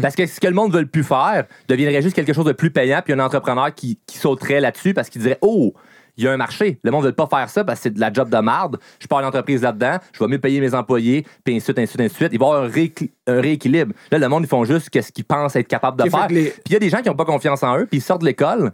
Parce 0.02 0.14
que 0.14 0.26
ce 0.26 0.38
que 0.40 0.46
le 0.48 0.54
monde 0.54 0.74
veut 0.74 0.84
plus 0.86 1.04
faire 1.04 1.46
deviendrait 1.68 2.02
juste 2.02 2.14
quelque 2.14 2.32
chose 2.34 2.44
de 2.46 2.52
plus 2.52 2.70
payant, 2.70 3.00
puis 3.02 3.14
un 3.14 3.18
entrepreneur 3.20 3.74
qui, 3.74 3.98
qui 4.06 4.17
sauterait 4.18 4.60
là-dessus 4.60 4.92
parce 4.94 5.08
qu'il 5.08 5.22
dirait 5.22 5.38
Oh, 5.40 5.72
il 6.16 6.24
y 6.24 6.26
a 6.28 6.32
un 6.32 6.36
marché. 6.36 6.80
Le 6.82 6.90
monde 6.90 7.04
ne 7.04 7.08
veut 7.10 7.14
pas 7.14 7.28
faire 7.28 7.48
ça 7.48 7.62
parce 7.62 7.78
que 7.78 7.84
c'est 7.84 7.90
de 7.94 8.00
la 8.00 8.12
job 8.12 8.28
de 8.28 8.38
marde. 8.38 8.78
Je 8.98 9.06
pars 9.06 9.18
à 9.20 9.22
l'entreprise 9.22 9.62
là-dedans, 9.62 9.98
je 10.12 10.18
vais 10.18 10.26
mieux 10.28 10.40
payer 10.40 10.60
mes 10.60 10.74
employés, 10.74 11.24
puis 11.44 11.54
ainsi 11.54 11.72
de 11.72 11.78
suite, 11.78 11.78
ainsi 11.78 11.96
de 11.96 12.08
suite. 12.08 12.30
Il 12.32 12.38
va 12.40 12.46
y 12.46 12.48
avoir 12.48 12.62
un, 12.64 12.68
rééqui- 12.68 13.10
un 13.28 13.40
rééquilibre. 13.40 13.92
Là, 14.10 14.18
le 14.18 14.28
monde, 14.28 14.42
ils 14.42 14.48
font 14.48 14.64
juste 14.64 14.88
ce 14.92 15.12
qu'ils 15.12 15.24
pensent 15.24 15.54
être 15.54 15.68
capable 15.68 15.96
de 15.96 16.10
faire. 16.10 16.28
les- 16.28 16.50
Puis 16.50 16.62
il 16.66 16.72
y 16.72 16.76
a 16.76 16.80
des 16.80 16.88
gens 16.90 16.98
qui 17.02 17.08
n'ont 17.08 17.14
pas 17.14 17.24
confiance 17.24 17.62
en 17.62 17.78
eux, 17.78 17.86
puis 17.86 17.98
ils 17.98 18.02
sortent 18.02 18.22
de 18.22 18.26
l'école 18.26 18.72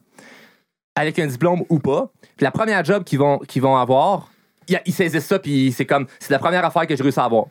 avec 0.96 1.18
un 1.18 1.26
diplôme 1.26 1.64
ou 1.68 1.78
pas. 1.80 2.10
Puis 2.36 2.44
la 2.44 2.50
première 2.50 2.84
job 2.84 3.04
qu'ils 3.04 3.18
vont, 3.18 3.38
qu'ils 3.38 3.60
vont 3.62 3.76
avoir, 3.76 4.30
ils, 4.68 4.80
ils 4.86 4.94
saisissent 4.94 5.26
ça, 5.26 5.38
puis 5.38 5.72
c'est 5.76 5.84
comme, 5.84 6.06
c'est 6.20 6.30
la 6.30 6.38
première 6.38 6.64
affaire 6.64 6.86
que 6.86 6.96
j'ai 6.96 7.02
réussi 7.02 7.20
à 7.20 7.24
avoir. 7.24 7.44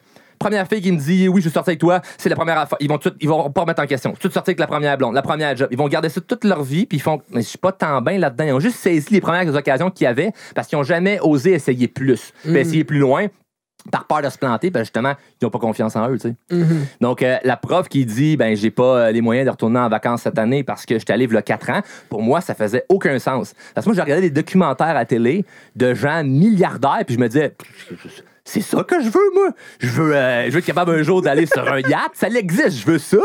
Première 0.43 0.67
fille 0.67 0.81
qui 0.81 0.91
me 0.91 0.97
dit 0.97 1.29
oui, 1.29 1.39
je 1.39 1.45
veux 1.45 1.53
sortir 1.53 1.69
avec 1.69 1.79
toi, 1.79 2.01
c'est 2.17 2.27
la 2.27 2.35
première 2.35 2.57
affaire. 2.57 2.77
Ils 2.81 2.89
vont 2.89 2.97
tout, 2.97 3.13
ils 3.21 3.29
vont 3.29 3.49
pas 3.49 3.61
remettre 3.61 3.81
en 3.81 3.87
question. 3.87 4.11
Tout 4.11 4.29
sortir 4.29 4.49
avec 4.49 4.59
la 4.59 4.67
première 4.67 4.97
blonde, 4.97 5.15
la 5.15 5.21
première 5.21 5.55
job. 5.55 5.69
Ils 5.71 5.77
vont 5.77 5.87
garder 5.87 6.09
ça 6.09 6.19
toute 6.19 6.43
leur 6.43 6.63
vie, 6.63 6.85
puis 6.85 6.97
ils 6.97 7.01
font, 7.01 7.21
mais 7.29 7.41
je 7.41 7.47
suis 7.47 7.57
pas 7.57 7.71
tant 7.71 8.01
bien 8.01 8.17
là-dedans. 8.17 8.43
Ils 8.43 8.51
ont 8.51 8.59
juste 8.59 8.75
saisi 8.75 9.07
les 9.13 9.21
premières 9.21 9.55
occasions 9.55 9.89
qu'il 9.89 10.03
y 10.03 10.07
avait 10.07 10.33
parce 10.53 10.67
qu'ils 10.67 10.77
ont 10.77 10.83
jamais 10.83 11.17
osé 11.21 11.51
essayer 11.51 11.87
plus, 11.87 12.33
puis 12.43 12.57
essayer 12.57 12.83
plus 12.83 12.99
loin. 12.99 13.27
Par 13.91 14.05
peur 14.07 14.21
de 14.21 14.29
se 14.29 14.37
planter, 14.37 14.69
ben 14.69 14.79
justement, 14.79 15.13
ils 15.41 15.45
n'ont 15.45 15.49
pas 15.49 15.59
confiance 15.59 15.97
en 15.97 16.09
eux, 16.09 16.17
tu 16.17 16.29
sais. 16.29 16.35
Mhm. 16.51 16.85
Donc, 17.01 17.21
euh, 17.21 17.37
la 17.43 17.57
prof 17.57 17.89
qui 17.89 18.05
dit, 18.05 18.37
ben, 18.37 18.55
j'ai 18.55 18.71
pas 18.71 18.83
euh, 18.97 19.11
les 19.11 19.19
moyens 19.19 19.45
de 19.45 19.51
retourner 19.51 19.79
en 19.79 19.89
vacances 19.89 20.21
cette 20.21 20.39
année 20.39 20.63
parce 20.63 20.85
que 20.85 20.97
j'étais 20.97 21.11
allé 21.11 21.25
il 21.25 21.33
y 21.33 21.35
a 21.35 21.41
4 21.41 21.69
ans, 21.69 21.81
pour 22.07 22.21
moi, 22.21 22.39
ça 22.39 22.53
faisait 22.53 22.85
aucun 22.87 23.19
sens. 23.19 23.53
Parce 23.75 23.83
que 23.83 23.89
moi, 23.89 23.95
j'ai 23.95 24.01
regardé 24.01 24.29
des 24.29 24.41
documentaires 24.41 24.95
à 24.95 25.03
télé 25.03 25.45
de 25.75 25.93
gens 25.93 26.23
milliardaires, 26.23 27.03
puis 27.05 27.15
je 27.15 27.19
me 27.19 27.27
disais, 27.27 27.53
c'est 28.45 28.61
ça 28.61 28.83
que 28.83 29.01
je 29.01 29.09
veux, 29.09 29.31
moi. 29.33 29.49
Je 29.79 29.87
veux, 29.89 30.15
euh, 30.15 30.45
je 30.47 30.51
veux 30.51 30.59
être 30.59 30.65
capable 30.65 30.91
un 30.91 31.03
jour 31.03 31.21
d'aller 31.21 31.45
sur 31.45 31.65
un 31.71 31.79
yacht. 31.79 32.11
Ça 32.13 32.27
existe, 32.27 32.77
je 32.79 32.85
veux 32.85 32.97
ça. 32.99 33.17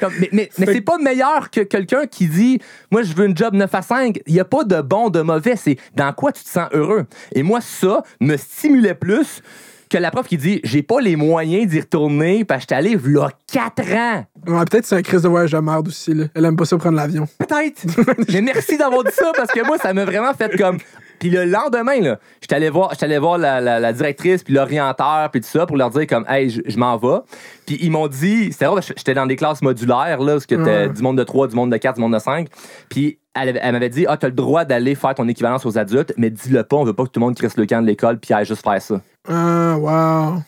Comme- 0.00 0.12
mais 0.20 0.28
mais, 0.32 0.50
mais 0.58 0.66
Fait- 0.66 0.72
c'est 0.74 0.80
pas 0.82 0.98
meilleur 0.98 1.50
que 1.50 1.60
quelqu'un 1.60 2.06
qui 2.06 2.26
dit, 2.26 2.58
moi, 2.90 3.02
je 3.02 3.14
veux 3.14 3.26
une 3.26 3.36
job 3.36 3.54
9 3.54 3.74
à 3.74 3.82
5. 3.82 4.20
Il 4.26 4.34
n'y 4.34 4.40
a 4.40 4.44
pas 4.44 4.64
de 4.64 4.80
bon, 4.82 5.08
de 5.10 5.20
mauvais. 5.22 5.56
C'est 5.56 5.76
dans 5.94 6.12
quoi 6.12 6.32
tu 6.32 6.44
te 6.44 6.48
sens 6.48 6.68
heureux. 6.72 7.06
Et 7.34 7.42
moi, 7.42 7.60
ça 7.60 8.02
me 8.20 8.36
stimulait 8.36 8.94
plus 8.94 9.40
que 9.88 9.98
la 9.98 10.10
prof 10.10 10.26
qui 10.26 10.38
dit, 10.38 10.60
j'ai 10.64 10.82
pas 10.82 11.00
les 11.00 11.16
moyens 11.16 11.66
d'y 11.70 11.80
retourner 11.80 12.44
parce 12.46 12.60
que 12.60 12.62
j'étais 12.62 12.74
allé 12.74 12.98
là 13.12 13.28
4 13.52 13.80
ans. 13.94 14.26
Ouais, 14.46 14.64
peut-être 14.64 14.82
que 14.82 14.86
c'est 14.88 14.96
un 14.96 15.02
crise 15.02 15.22
de 15.22 15.28
voyage 15.28 15.52
de 15.52 15.58
merde 15.58 15.86
aussi, 15.88 16.14
là. 16.14 16.24
Elle 16.34 16.44
aime 16.46 16.56
pas 16.56 16.64
ça 16.64 16.76
prendre 16.78 16.96
l'avion. 16.96 17.26
Peut-être. 17.38 17.84
Mais 18.32 18.40
merci 18.40 18.76
d'avoir 18.78 19.04
dit 19.04 19.12
ça 19.14 19.32
parce 19.36 19.50
que 19.52 19.64
moi, 19.66 19.76
ça 19.78 19.92
m'a 19.94 20.04
vraiment 20.04 20.32
fait 20.34 20.56
comme. 20.58 20.78
Puis 21.22 21.30
le 21.30 21.44
lendemain, 21.44 22.00
là, 22.00 22.18
j'étais 22.40 22.56
allé 22.56 22.68
voir, 22.68 22.90
j'étais 22.90 23.04
allé 23.04 23.16
voir 23.18 23.38
la, 23.38 23.60
la- 23.60 23.78
la 23.78 23.92
directrice, 23.92 24.42
puis 24.42 24.54
l'orienteur, 24.54 25.30
puis 25.30 25.40
tout 25.40 25.46
ça, 25.46 25.66
pour 25.66 25.76
leur 25.76 25.88
dire 25.90 26.04
comme, 26.08 26.24
hey, 26.28 26.50
je, 26.50 26.76
m'en 26.76 26.96
vais. 26.96 27.20
Puis 27.64 27.78
ils 27.80 27.92
m'ont 27.92 28.08
dit, 28.08 28.50
c'était 28.50 28.64
drôle, 28.64 28.80
que 28.80 28.86
j'étais 28.96 29.14
dans 29.14 29.26
des 29.26 29.36
classes 29.36 29.62
modulaires, 29.62 30.20
là, 30.20 30.32
parce 30.32 30.46
que 30.46 30.56
t'as 30.56 30.62
Ouais. 30.64 30.88
du 30.88 31.00
monde 31.00 31.16
de 31.18 31.22
3, 31.22 31.46
du 31.46 31.54
monde 31.54 31.70
de 31.70 31.76
4, 31.76 31.94
du 31.94 32.00
monde 32.00 32.14
de 32.14 32.18
5. 32.18 32.48
Puis 32.88 33.20
elle 33.34 33.54
m'avait 33.72 33.88
dit, 33.88 34.04
ah, 34.08 34.16
t'as 34.16 34.26
le 34.26 34.32
droit 34.34 34.64
d'aller 34.64 34.96
faire 34.96 35.14
ton 35.14 35.28
équivalence 35.28 35.64
aux 35.64 35.78
adultes, 35.78 36.12
mais 36.16 36.28
dis-le 36.28 36.64
pas, 36.64 36.74
on 36.76 36.82
veut 36.84 36.92
pas 36.92 37.04
que 37.04 37.10
tout 37.10 37.20
le 37.20 37.26
monde 37.26 37.36
crisse 37.36 37.56
le 37.56 37.66
camp 37.66 37.80
de 37.82 37.86
l'école, 37.86 38.18
puis 38.18 38.34
aille 38.34 38.44
juste 38.44 38.64
faire 38.64 38.82
ça. 38.82 39.00
Ah, 39.28 39.76
wow. 39.78 40.42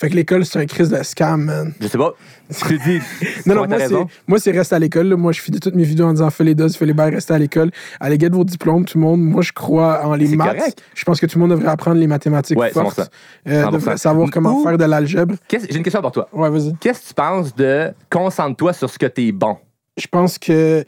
Fait 0.00 0.08
que 0.08 0.14
l'école, 0.14 0.46
c'est 0.46 0.60
un 0.60 0.66
crise 0.66 0.90
de 0.90 1.02
scam, 1.02 1.42
man. 1.46 1.72
Je 1.80 1.88
sais 1.88 1.98
pas. 1.98 2.14
Tu 2.68 2.78
dis. 2.78 3.00
Non, 3.46 3.56
non, 3.56 3.66
moi, 3.66 3.78
c'est, 3.80 3.94
moi, 4.28 4.38
c'est 4.38 4.52
reste 4.52 4.72
à 4.72 4.78
l'école. 4.78 5.12
Moi, 5.16 5.32
je 5.32 5.40
finis 5.40 5.58
toutes 5.58 5.74
mes 5.74 5.82
vidéos 5.82 6.06
en 6.06 6.12
disant 6.12 6.30
fais 6.30 6.44
les 6.44 6.54
doses, 6.54 6.76
fais 6.76 6.86
les 6.86 6.92
bails, 6.92 7.12
restez 7.14 7.34
à 7.34 7.38
l'école. 7.38 7.72
Allez, 7.98 8.16
get 8.16 8.28
vos 8.28 8.44
diplômes, 8.44 8.84
tout 8.84 8.96
le 8.96 9.02
monde. 9.02 9.20
Moi, 9.20 9.42
je 9.42 9.50
crois 9.52 10.06
en 10.06 10.14
les 10.14 10.36
maths. 10.36 10.56
correct. 10.56 10.82
Je 10.94 11.04
pense 11.04 11.18
que 11.18 11.26
tout 11.26 11.36
le 11.36 11.46
monde 11.46 11.50
devrait 11.58 11.72
apprendre 11.72 11.96
les 11.98 12.06
mathématiques 12.06 12.56
Ouais, 12.56 12.70
fortes. 12.70 13.00
100%. 13.00 13.08
Euh, 13.48 13.64
100%. 13.64 13.70
devrait 13.72 13.96
savoir 13.96 14.30
comment 14.30 14.60
Ou- 14.60 14.62
faire 14.62 14.78
de 14.78 14.84
l'algèbre. 14.84 15.34
J'ai 15.50 15.76
une 15.76 15.82
question 15.82 16.00
pour 16.00 16.12
toi. 16.12 16.28
Ouais, 16.32 16.48
vas-y. 16.48 16.74
Qu'est-ce 16.76 17.00
que 17.02 17.08
tu 17.08 17.14
penses 17.14 17.52
de 17.56 17.90
concentre-toi 18.08 18.72
sur 18.74 18.88
ce 18.88 18.98
que 19.00 19.06
t'es 19.06 19.32
bon? 19.32 19.56
Je 19.98 20.06
pense 20.06 20.38
que. 20.38 20.84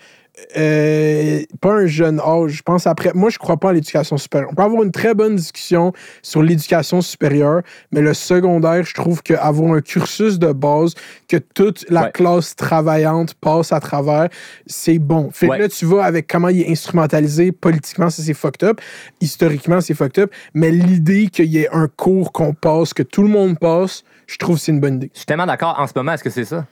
Euh, 0.57 1.41
pas 1.61 1.73
un 1.75 1.87
jeune 1.87 2.21
âge. 2.21 2.51
Je 2.53 2.63
pense 2.63 2.87
après. 2.87 3.13
Moi, 3.15 3.31
je 3.31 3.39
crois 3.39 3.57
pas 3.57 3.71
à 3.71 3.73
l'éducation 3.73 4.17
supérieure. 4.17 4.49
On 4.53 4.55
peut 4.55 4.63
avoir 4.63 4.83
une 4.83 4.91
très 4.93 5.15
bonne 5.15 5.37
discussion 5.37 5.93
sur 6.23 6.43
l'éducation 6.43 7.01
supérieure, 7.01 7.63
mais 7.93 8.01
le 8.01 8.15
secondaire, 8.15 8.85
je 8.85 8.95
trouve 8.95 9.23
qu'avoir 9.23 9.75
un 9.75 9.81
cursus 9.81 10.39
de 10.39 10.53
base 10.53 10.95
que 11.29 11.37
toute 11.37 11.85
la 11.91 12.05
Ouais. 12.05 12.11
classe 12.13 12.57
travaillante 12.57 13.35
passe 13.35 13.73
à 13.73 13.81
travers, 13.81 14.29
c'est 14.67 14.99
bon. 14.99 15.31
Fait 15.33 15.47
que 15.47 15.53
Ouais. 15.53 15.59
là, 15.59 15.69
tu 15.69 15.85
vas 15.87 16.05
avec 16.05 16.27
comment 16.27 16.49
il 16.49 16.63
est 16.63 16.71
instrumentalisé 16.71 17.53
politiquement, 17.53 18.11
ça 18.11 18.23
c'est 18.23 18.35
fucked 18.35 18.65
up. 18.69 18.81
Historiquement, 19.21 19.81
c'est 19.81 19.95
fucked 19.95 20.23
up. 20.25 20.33
Mais 20.55 20.71
l'idée 20.71 21.29
qu'il 21.29 21.47
y 21.47 21.59
ait 21.59 21.69
un 21.73 21.89
cours 21.89 22.33
qu'on 22.33 22.55
passe, 22.55 22.95
que 22.95 23.03
tout 23.03 23.23
le 23.23 23.29
monde 23.29 23.59
passe, 23.59 24.03
je 24.27 24.37
trouve 24.39 24.57
que 24.57 24.63
c'est 24.63 24.73
une 24.73 24.81
bonne 24.81 24.95
idée. 24.97 25.11
Je 25.13 25.19
suis 25.21 25.27
tellement 25.27 25.47
d'accord 25.47 25.77
en 25.79 25.87
ce 25.87 25.93
moment. 25.97 26.13
Est-ce 26.13 26.25
que 26.25 26.31
c'est 26.31 26.45
ça? 26.45 26.67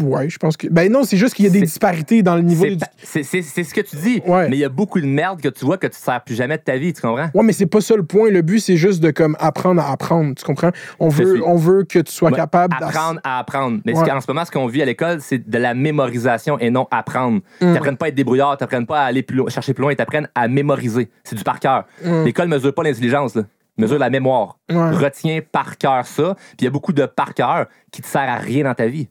Ouais, 0.00 0.28
je 0.28 0.38
pense 0.38 0.56
que. 0.56 0.66
Ben 0.68 0.90
non, 0.90 1.04
c'est 1.04 1.16
juste 1.16 1.34
qu'il 1.34 1.44
y 1.44 1.48
a 1.48 1.52
des 1.52 1.60
disparités 1.60 2.22
dans 2.22 2.34
le 2.34 2.42
niveau 2.42 2.66
C'est 3.02 3.22
c'est 3.22 3.42
ce 3.42 3.72
que 3.72 3.80
tu 3.80 3.96
dis. 3.96 4.20
Ouais. 4.26 4.48
Mais 4.48 4.56
il 4.56 4.60
y 4.60 4.64
a 4.64 4.68
beaucoup 4.68 5.00
de 5.00 5.06
merde 5.06 5.40
que 5.40 5.48
tu 5.48 5.64
vois 5.64 5.78
que 5.78 5.86
tu 5.86 5.94
ne 5.94 6.02
sers 6.04 6.20
plus 6.22 6.34
jamais 6.34 6.56
de 6.58 6.62
ta 6.62 6.76
vie. 6.76 6.92
Tu 6.92 7.00
comprends? 7.00 7.30
Ouais, 7.32 7.42
mais 7.44 7.52
c'est 7.52 7.66
pas 7.66 7.80
ça 7.80 7.94
le 7.94 8.02
point. 8.02 8.30
Le 8.30 8.42
but, 8.42 8.58
c'est 8.58 8.76
juste 8.76 9.00
de 9.00 9.10
comme 9.10 9.36
apprendre 9.38 9.80
à 9.80 9.92
apprendre. 9.92 10.34
Tu 10.34 10.44
comprends? 10.44 10.70
On 10.98 11.08
veut, 11.08 11.34
suis. 11.36 11.42
on 11.44 11.56
veut 11.56 11.84
que 11.84 12.00
tu 12.00 12.12
sois 12.12 12.30
Ouais, 12.30 12.36
capable 12.36 12.74
Apprendre 12.80 13.20
à 13.22 13.38
apprendre. 13.38 13.80
Mais 13.84 13.96
Ouais. 13.96 14.06
qu'en 14.08 14.20
ce 14.20 14.26
moment, 14.28 14.44
ce 14.44 14.50
qu'on 14.50 14.66
vit 14.66 14.82
à 14.82 14.84
l'école, 14.84 15.20
c'est 15.20 15.48
de 15.48 15.58
la 15.58 15.74
mémorisation 15.74 16.58
et 16.58 16.70
non 16.70 16.88
apprendre. 16.90 17.40
Mm. 17.60 17.74
T'apprennent 17.74 17.96
pas 17.96 18.06
à 18.06 18.08
être 18.08 18.14
débrouillard, 18.14 18.54
ils 18.54 18.58
t'apprennent 18.58 18.86
pas 18.86 19.00
à 19.02 19.04
aller 19.04 19.22
plus 19.22 19.36
loin, 19.36 19.48
chercher 19.48 19.74
plus 19.74 19.82
loin, 19.82 19.92
ils 19.92 19.96
t'apprennent 19.96 20.28
à 20.34 20.48
mémoriser. 20.48 21.08
C'est 21.24 21.36
du 21.36 21.44
par 21.44 21.60
cœur. 21.60 21.84
Mm. 22.04 22.24
L'école 22.24 22.48
mesure 22.48 22.74
pas 22.74 22.82
l'intelligence, 22.82 23.34
là. 23.36 23.42
Mesure 23.76 23.98
la 24.00 24.10
mémoire. 24.10 24.58
Ouais. 24.68 24.90
Retiens 24.90 25.38
par 25.52 25.78
cœur 25.78 26.04
ça. 26.04 26.34
Puis 26.34 26.56
il 26.62 26.64
y 26.64 26.66
a 26.66 26.70
beaucoup 26.70 26.92
de 26.92 27.06
par 27.06 27.32
cœur 27.32 27.66
qui 27.92 28.02
te 28.02 28.08
sert 28.08 28.22
à 28.28 28.36
rien 28.36 28.64
dans 28.64 28.74
ta 28.74 28.86
vie. 28.88 29.08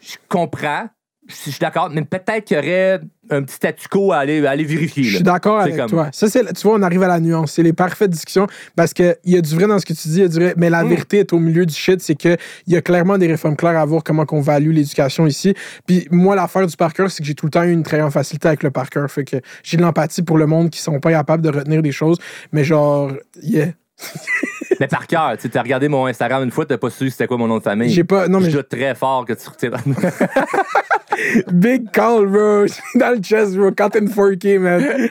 Je 0.00 0.16
comprends. 0.28 0.88
Je 1.28 1.34
suis 1.34 1.58
d'accord, 1.60 1.90
mais 1.90 2.02
peut-être 2.02 2.44
qu'il 2.44 2.56
y 2.56 2.60
aurait 2.60 3.00
un 3.30 3.42
petit 3.42 3.56
statu 3.56 3.88
quo 3.88 4.12
à 4.12 4.18
aller, 4.18 4.46
à 4.46 4.50
aller 4.52 4.62
vérifier. 4.62 5.02
Je 5.02 5.14
suis 5.16 5.24
d'accord 5.24 5.58
avec 5.58 5.76
comme- 5.76 5.90
toi. 5.90 6.08
Ça, 6.12 6.28
c'est, 6.28 6.44
tu 6.52 6.62
vois, 6.62 6.76
on 6.78 6.82
arrive 6.82 7.02
à 7.02 7.08
la 7.08 7.18
nuance. 7.18 7.50
C'est 7.54 7.64
les 7.64 7.72
parfaites 7.72 8.12
discussions 8.12 8.46
parce 8.76 8.94
qu'il 8.94 9.16
y 9.24 9.36
a 9.36 9.40
du 9.40 9.52
vrai 9.56 9.66
dans 9.66 9.76
ce 9.80 9.84
que 9.84 9.92
tu 9.92 10.06
dis, 10.06 10.18
il 10.18 10.22
y 10.22 10.24
a 10.24 10.28
du 10.28 10.36
vrai, 10.36 10.54
mais 10.56 10.70
la 10.70 10.84
Mm. 10.84 10.88
vérité 10.88 11.18
est 11.18 11.32
au 11.32 11.40
milieu 11.40 11.66
du 11.66 11.74
shit. 11.74 12.00
C'est 12.00 12.14
qu'il 12.14 12.36
y 12.68 12.76
a 12.76 12.80
clairement 12.80 13.18
des 13.18 13.26
réformes 13.26 13.56
claires 13.56 13.76
à 13.76 13.84
voir 13.84 14.04
comment 14.04 14.24
on 14.30 14.40
value 14.40 14.70
l'éducation 14.70 15.26
ici. 15.26 15.52
Puis 15.84 16.06
moi, 16.12 16.36
l'affaire 16.36 16.64
du 16.64 16.76
par 16.76 16.94
cœur, 16.94 17.10
c'est 17.10 17.22
que 17.24 17.26
j'ai 17.26 17.34
tout 17.34 17.46
le 17.46 17.50
temps 17.50 17.64
eu 17.64 17.72
une 17.72 17.82
très 17.82 17.98
grande 17.98 18.12
facilité 18.12 18.46
avec 18.46 18.62
le 18.62 18.70
par 18.70 18.88
cœur. 18.88 19.10
Fait 19.10 19.24
que 19.24 19.38
j'ai 19.64 19.76
de 19.76 19.82
l'empathie 19.82 20.22
pour 20.22 20.38
le 20.38 20.46
monde 20.46 20.70
qui 20.70 20.80
sont 20.80 21.00
pas 21.00 21.10
capables 21.10 21.42
de 21.42 21.48
retenir 21.50 21.82
des 21.82 21.90
choses. 21.92 22.18
Mais 22.52 22.62
genre, 22.62 23.10
yeah. 23.42 23.70
Mais 24.80 24.88
par 24.88 25.06
cœur, 25.06 25.36
tu 25.38 25.48
as 25.54 25.62
regardé 25.62 25.88
mon 25.88 26.06
Instagram 26.06 26.42
une 26.42 26.50
fois, 26.50 26.66
tu 26.66 26.76
pas 26.76 26.90
su 26.90 27.08
c'était 27.10 27.26
quoi 27.26 27.38
mon 27.38 27.46
nom 27.46 27.58
de 27.58 27.62
famille. 27.62 27.88
J'ai 27.90 28.04
pas. 28.04 28.28
Non, 28.28 28.40
mais 28.40 28.50
je 28.50 28.58
très 28.58 28.94
fort 28.94 29.24
que 29.24 29.32
tu 29.32 29.48
retiens. 29.48 29.70
Big 31.52 31.90
call, 31.92 32.26
bro. 32.26 32.66
Dans 32.94 33.10
le 33.16 33.22
chest, 33.22 33.56
bro. 33.56 33.68
Une 33.68 33.74
4K, 33.74 34.58
man. 34.58 35.08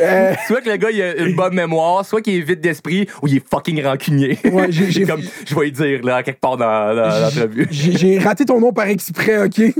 Euh, 0.00 0.34
soit 0.46 0.62
que 0.62 0.70
le 0.70 0.76
gars 0.76 0.90
il 0.90 1.02
a 1.02 1.14
une 1.16 1.36
bonne 1.36 1.54
mémoire, 1.54 2.04
soit 2.06 2.22
qu'il 2.22 2.34
est 2.36 2.40
vite 2.40 2.60
d'esprit, 2.60 3.06
ou 3.20 3.28
il 3.28 3.36
est 3.36 3.48
fucking 3.48 3.84
rancunier. 3.84 4.38
Ouais, 4.50 4.68
j'ai- 4.70 5.04
comme 5.04 5.20
je 5.46 5.54
vais 5.54 5.68
y 5.68 5.72
dire 5.72 6.02
là 6.02 6.22
quelque 6.22 6.40
part 6.40 6.56
dans, 6.56 6.94
dans 6.94 7.20
l'entrevue. 7.20 7.68
j'ai 7.70 8.18
raté 8.18 8.46
ton 8.46 8.58
nom 8.60 8.72
par 8.72 8.86
exprès, 8.86 9.44
OK? 9.44 9.74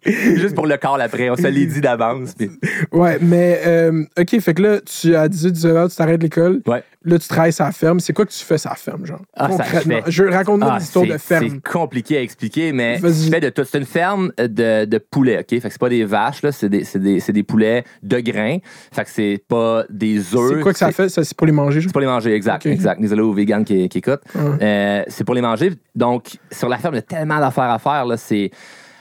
Juste 0.36 0.54
pour 0.54 0.66
le 0.66 0.76
call 0.76 1.00
après, 1.00 1.28
on 1.30 1.36
se 1.36 1.46
l'est 1.46 1.66
dit 1.66 1.80
d'avance. 1.80 2.34
puis- 2.34 2.50
Ouais, 2.92 3.18
mais 3.20 3.60
euh, 3.66 4.04
OK, 4.18 4.40
fait 4.40 4.54
que 4.54 4.62
là, 4.62 4.80
tu 4.80 5.14
as 5.16 5.28
18, 5.28 5.52
19 5.52 5.76
ans, 5.76 5.88
tu 5.88 5.96
t'arrêtes 5.96 6.22
l'école. 6.22 6.60
Ouais. 6.66 6.82
Là, 7.04 7.18
tu 7.18 7.26
travailles 7.28 7.52
la 7.58 7.72
ferme. 7.72 8.00
C'est 8.00 8.12
quoi 8.12 8.26
que 8.26 8.30
tu 8.32 8.44
fais 8.44 8.56
la 8.64 8.74
ferme, 8.74 9.06
genre? 9.06 9.20
Ah, 9.34 9.50
ça, 9.50 9.56
Concrètement. 9.64 10.00
je 10.06 10.24
raconte-moi 10.24 10.70
Ah, 10.72 10.78
l'histoire 10.78 11.06
de 11.06 11.16
ferme. 11.18 11.48
C'est 11.48 11.72
compliqué 11.72 12.16
à 12.18 12.22
expliquer, 12.22 12.72
mais 12.72 12.98
je 13.02 13.30
fais 13.30 13.40
de 13.40 13.48
tout. 13.50 13.62
C'est 13.64 13.78
une 13.78 13.86
ferme 13.86 14.32
de, 14.38 14.84
de 14.84 14.98
poulets, 14.98 15.38
OK? 15.38 15.48
Fait 15.48 15.60
que 15.60 15.68
c'est 15.70 15.78
pas 15.80 15.88
des 15.88 16.04
vaches, 16.04 16.42
là, 16.42 16.52
c'est 16.52 16.68
des, 16.68 16.84
des, 16.96 17.20
des 17.20 17.42
poulets 17.42 17.84
de 18.02 18.20
grains. 18.20 18.58
Fait 18.92 19.04
que 19.04 19.10
c'est 19.10 19.42
pas 19.48 19.84
des 19.90 20.18
œufs. 20.34 20.54
C'est 20.56 20.60
quoi 20.62 20.72
que 20.72 20.78
ça 20.78 20.92
fait? 20.92 21.08
Ça, 21.08 21.24
c'est 21.24 21.36
pour 21.36 21.46
les 21.46 21.52
manger, 21.52 21.80
genre? 21.80 21.88
C'est 21.88 21.92
pour 21.92 22.00
les 22.00 22.06
manger, 22.06 22.34
exact. 22.34 22.66
Ok. 22.66 22.72
exact. 22.72 23.00
Désolé 23.00 23.22
aux 23.22 23.32
vegans 23.32 23.64
qui, 23.64 23.88
qui 23.88 23.98
écoutent. 23.98 24.20
Ouais. 24.34 24.42
Euh, 24.62 25.02
c'est 25.08 25.24
pour 25.24 25.34
les 25.34 25.42
manger. 25.42 25.72
Donc, 25.94 26.36
sur 26.50 26.68
la 26.68 26.78
ferme, 26.78 26.94
il 26.94 26.98
y 26.98 27.00
a 27.00 27.02
tellement 27.02 27.38
d'affaires 27.40 27.70
à 27.70 27.78
faire. 27.78 28.04
Là. 28.06 28.16
C'est 28.16 28.50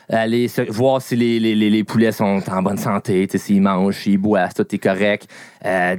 aller 0.09 0.47
se- 0.47 0.61
voir 0.71 1.01
si 1.01 1.15
les, 1.15 1.39
les, 1.39 1.53
les, 1.55 1.69
les 1.69 1.83
poulets 1.83 2.11
sont 2.11 2.41
en 2.49 2.61
bonne 2.61 2.77
santé, 2.77 3.27
s'ils 3.35 3.61
mangent, 3.61 3.97
s'ils 3.97 4.17
boivent, 4.17 4.49
si 4.49 4.63
tout 4.63 4.75
est 4.75 4.79
correct. 4.79 5.27
Euh, 5.65 5.95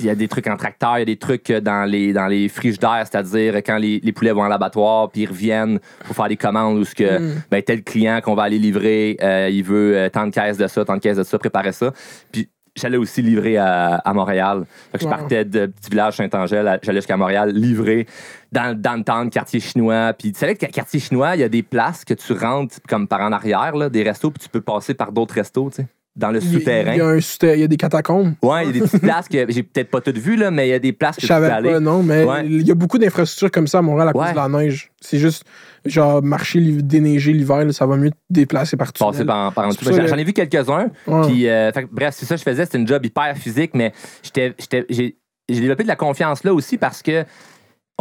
Il 0.00 0.06
y 0.06 0.10
a 0.10 0.14
des 0.14 0.28
trucs 0.28 0.46
en 0.46 0.56
tracteur, 0.56 0.96
il 0.96 1.00
y 1.00 1.02
a 1.02 1.06
des 1.06 1.16
trucs 1.18 1.50
dans 1.52 1.84
les, 1.84 2.12
dans 2.12 2.26
les 2.28 2.48
frigidaires, 2.48 3.04
c'est-à-dire 3.10 3.56
quand 3.56 3.76
les, 3.76 4.00
les 4.02 4.12
poulets 4.12 4.32
vont 4.32 4.44
à 4.44 4.48
l'abattoir 4.48 5.10
puis 5.10 5.22
ils 5.22 5.28
reviennent 5.28 5.78
pour 6.06 6.16
faire 6.16 6.28
des 6.28 6.36
commandes 6.36 6.78
ou 6.78 6.84
ce 6.84 6.94
que 6.94 7.02
Mm. 7.18 7.42
ben, 7.50 7.62
tel 7.62 7.82
client 7.82 8.20
qu'on 8.22 8.34
va 8.34 8.44
aller 8.44 8.58
livrer, 8.58 9.16
euh, 9.22 9.50
il 9.52 9.62
veut 9.62 9.96
euh, 9.96 10.08
tant 10.08 10.26
de 10.26 10.32
caisses 10.32 10.56
de 10.56 10.66
ça, 10.66 10.84
tant 10.84 10.94
de 10.96 11.00
caisses 11.00 11.18
de 11.18 11.22
ça, 11.24 11.38
préparer 11.38 11.72
ça. 11.72 11.92
Puis 12.30 12.48
j'allais 12.76 12.96
aussi 12.96 13.22
livrer 13.22 13.56
à, 13.56 13.96
à 13.96 14.12
Montréal. 14.12 14.64
Fait 14.90 14.98
que 14.98 15.04
je 15.04 15.08
partais 15.08 15.44
de 15.44 15.66
petit 15.66 15.90
village 15.90 16.16
Saint-Angèle, 16.16 16.80
j'allais 16.82 16.98
jusqu'à 16.98 17.16
Montréal 17.16 17.50
livrer 17.50 18.06
dans, 18.50 18.78
dans 18.78 18.94
le 18.94 19.04
temps, 19.04 19.28
quartier 19.28 19.60
chinois. 19.60 20.12
Puis 20.12 20.32
tu 20.32 20.38
savais 20.38 20.54
que 20.54 20.66
quartier 20.66 21.00
chinois, 21.00 21.36
il 21.36 21.40
y 21.40 21.44
a 21.44 21.48
des 21.48 21.62
places 21.62 22.04
que 22.04 22.14
tu 22.14 22.32
rentres 22.32 22.76
comme 22.88 23.06
par 23.08 23.20
en 23.20 23.32
arrière, 23.32 23.76
là, 23.76 23.88
des 23.88 24.02
restos, 24.02 24.30
puis 24.30 24.42
tu 24.42 24.48
peux 24.48 24.60
passer 24.60 24.94
par 24.94 25.12
d'autres 25.12 25.34
restos, 25.34 25.70
tu 25.70 25.82
sais, 25.82 25.86
dans 26.14 26.30
le 26.30 26.42
Il 26.42 26.52
souterrain. 26.52 26.92
Il 26.92 26.98
y 26.98 27.00
a 27.00 27.06
un 27.06 27.20
souterrain, 27.20 27.54
il 27.54 27.60
y 27.60 27.64
a 27.64 27.68
des 27.68 27.76
catacombes. 27.78 28.34
Ouais, 28.42 28.64
il 28.64 28.66
y 28.66 28.68
a 28.68 28.72
des 28.72 28.80
petites 28.80 29.00
places 29.02 29.28
que 29.28 29.46
j'ai 29.50 29.62
peut-être 29.62 29.90
pas 29.90 30.00
toutes 30.02 30.18
vues, 30.18 30.36
là, 30.36 30.50
mais 30.50 30.68
il 30.68 30.70
y 30.70 30.74
a 30.74 30.78
des 30.78 30.92
places 30.92 31.16
que 31.16 31.22
Je 31.22 31.26
savais 31.26 31.48
aller. 31.48 31.70
pas, 31.70 31.80
non, 31.80 32.02
mais 32.02 32.24
Ouais. 32.24 32.44
il 32.46 32.66
y 32.66 32.70
a 32.70 32.74
beaucoup 32.74 32.98
d'infrastructures 32.98 33.50
comme 33.50 33.66
ça 33.66 33.78
à 33.78 33.82
Montréal 33.82 34.08
à 34.08 34.12
cause 34.12 34.30
de 34.30 34.36
la 34.36 34.48
neige. 34.48 34.90
C'est 35.00 35.18
juste, 35.18 35.44
genre, 35.86 36.22
marcher, 36.22 36.60
déneiger 36.60 37.32
l'hiver, 37.32 37.64
ça 37.72 37.86
va 37.86 37.96
mieux 37.96 38.10
te 38.10 38.16
déplacer 38.30 38.76
par 38.76 38.92
passer 38.92 39.24
par, 39.24 39.52
par 39.54 39.66
en 39.66 39.68
dessous. 39.70 39.84
J'en 40.06 40.16
ai 40.18 40.24
vu 40.24 40.32
quelques-uns. 40.34 40.90
Ouais. 41.06 41.26
Puis, 41.28 41.48
euh, 41.48 41.72
fait 41.72 41.86
bref, 41.90 42.14
c'est 42.16 42.26
ça 42.26 42.34
que 42.34 42.40
je 42.40 42.44
faisais. 42.44 42.64
C'était 42.66 42.78
une 42.78 42.86
job 42.88 43.04
hyper 43.06 43.36
physique, 43.36 43.70
mais 43.74 43.92
j'étais, 44.22 44.54
j'étais- 44.58 44.84
j'ai, 44.90 45.16
j'ai 45.48 45.60
développé 45.60 45.82
de 45.82 45.88
la 45.88 45.96
confiance 45.96 46.44
là 46.44 46.52
aussi 46.54 46.76
parce 46.78 47.02
que 47.02 47.24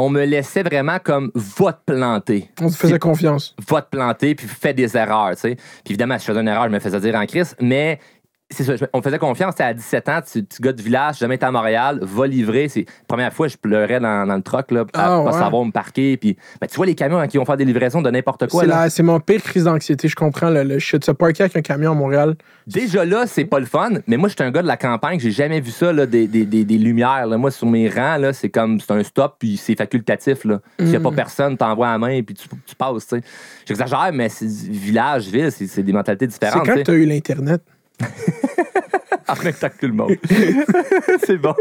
on 0.02 0.10
me 0.10 0.26
laissait 0.26 0.64
vraiment 0.64 0.98
comme 1.04 1.32
va 1.36 1.74
te 1.74 1.94
planter. 1.94 2.50
On 2.60 2.70
te 2.70 2.76
faisait 2.76 3.00
confiance. 3.00 3.56
Va 3.70 3.82
te 3.82 3.90
planter, 3.96 4.36
puis 4.36 4.48
fais 4.48 4.74
des 4.74 4.98
erreurs, 4.98 5.32
tu 5.36 5.42
sais. 5.42 5.56
Puis 5.56 5.92
évidemment, 5.94 6.18
si 6.18 6.26
je 6.26 6.32
faisais 6.32 6.42
une 6.42 6.48
erreur, 6.48 6.66
je 6.66 6.70
me 6.70 6.80
faisais 6.80 7.00
dire 7.00 7.16
en 7.16 7.26
crise, 7.26 7.56
mais 7.60 8.00
c'est 8.52 8.64
ça, 8.64 8.76
je- 8.76 8.86
on 8.94 9.00
me 9.00 9.04
faisait 9.04 9.18
confiance. 9.18 9.56
T'es 9.56 9.64
à 9.64 9.74
17 9.74 10.10
ans, 10.10 10.20
tu, 10.30 10.46
tu 10.46 10.62
gars 10.62 10.74
de 10.74 10.82
village, 10.82 11.18
jamais 11.20 11.36
été 11.36 11.46
à 11.46 11.52
Montréal, 11.52 12.00
va 12.02 12.28
livrer. 12.28 12.68
C'est 12.70 12.82
la 12.82 13.06
première 13.08 13.34
fois, 13.34 13.48
je 13.48 13.58
pleurais 13.58 14.00
dans, 14.00 14.28
dans 14.28 14.36
le 14.36 14.42
truck, 14.42 14.72
là, 14.72 14.82
à 14.82 14.86
Ah, 14.94 15.08
pas 15.08 15.24
ouais. 15.24 15.32
savoir 15.32 15.66
me 15.66 15.72
parquer. 15.72 16.18
Puis, 16.18 16.38
ben, 16.60 16.68
tu 16.68 16.76
vois 16.76 16.86
les 16.86 16.96
camions 16.96 17.20
hein, 17.20 17.28
qui 17.28 17.38
vont 17.38 17.46
faire 17.46 17.58
des 17.58 17.66
livraisons 17.66 18.02
de 18.02 18.10
n'importe 18.12 18.48
quoi. 18.50 18.64
C'est 18.64 18.90
c'est 18.90 19.04
mon 19.04 19.20
pire 19.20 19.42
crise 19.42 19.64
d'anxiété, 19.64 20.08
je 20.08 20.16
comprends 20.16 20.50
le, 20.50 20.64
le 20.64 20.80
shit. 20.80 21.04
Se 21.04 21.12
parker 21.12 21.44
avec 21.44 21.56
un 21.58 21.62
camion 21.62 21.92
à 21.92 21.96
Montréal. 21.96 22.36
Déjà 22.68 23.04
là, 23.06 23.26
c'est 23.26 23.46
pas 23.46 23.60
le 23.60 23.66
fun, 23.66 23.90
mais 24.08 24.18
moi, 24.18 24.30
je 24.30 24.36
suis 24.36 24.44
un 24.44 24.52
gars 24.52 24.62
de 24.62 24.68
la 24.68 24.78
campagne, 24.78 25.20
j'ai 25.20 25.32
jamais 25.32 25.60
vu 25.60 25.72
ça, 25.72 25.92
là, 25.92 26.06
des, 26.06 26.28
des, 26.28 26.46
des, 26.46 26.64
des 26.64 26.78
lumières. 26.78 27.26
Là. 27.28 27.38
Moi, 27.38 27.52
sur 27.52 27.68
mes 27.68 27.90
rangs, 27.90 28.18
là, 28.18 28.34
c'est 28.34 28.50
comme, 28.50 28.80
c'est 28.80 28.92
un 28.92 29.04
stop, 29.04 29.36
puis 29.40 29.58
c'est 29.58 29.76
facultatif. 29.76 30.46
Là. 30.46 30.60
S'il 30.80 30.90
y 30.92 30.96
a 30.96 31.00
pas 31.00 31.12
personne, 31.12 31.58
t'envoies 31.58 31.88
la 31.92 31.98
main, 31.98 32.22
puis 32.22 32.36
tu, 32.36 32.48
tu 32.66 32.76
passes. 32.76 33.14
J'exagère, 33.66 34.12
mais 34.14 34.30
c'est 34.30 34.46
village, 34.48 35.28
ville, 35.28 35.52
c'est, 35.52 35.68
c'est 35.68 35.84
des 35.84 35.94
mentalités 35.94 36.26
C'est 36.30 36.40
différentes. 36.46 36.66
quand 36.68 36.76
tu 36.76 36.84
t'as 36.84 36.94
eu 36.94 37.06
l'Internet? 37.06 37.62
En 39.28 39.44
même 39.44 39.54
temps 39.54 39.70
que 39.70 39.78
tout 39.80 39.88
le 39.88 39.94
monde. 39.94 40.12
c'est 41.26 41.38
bon. 41.38 41.56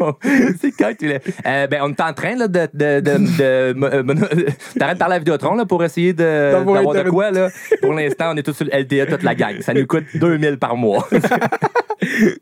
C'est 0.61 0.73
quand 0.73 0.93
tu 0.99 1.07
l'as. 1.07 1.21
Euh, 1.47 1.67
ben, 1.69 1.81
on 1.85 1.91
est 1.91 2.01
en 2.01 2.13
train 2.13 2.35
là, 2.35 2.49
de. 2.49 2.67
de, 2.75 3.01
de, 3.01 3.73
de- 3.73 4.47
T'arrêtes 4.79 4.95
de 4.97 4.99
parler 4.99 5.15
à 5.15 5.19
Vidéotron 5.19 5.55
là, 5.55 5.65
pour 5.67 5.85
essayer 5.85 6.13
de, 6.13 6.51
D'avoir 6.53 6.93
de 7.05 7.09
quoi. 7.11 7.31
Là. 7.31 7.49
Pour 7.81 7.93
l'instant, 7.93 8.33
on 8.33 8.37
est 8.37 8.43
tous 8.43 8.55
sur 8.55 8.67
le 8.67 8.77
LDA, 8.77 9.07
toute 9.07 9.23
la 9.23 9.37
gang. 9.37 9.61
Ça 9.61 9.73
nous 9.73 9.87
coûte 9.87 10.05
2000 10.15 10.59
par 10.59 10.77
mois. 10.77 11.07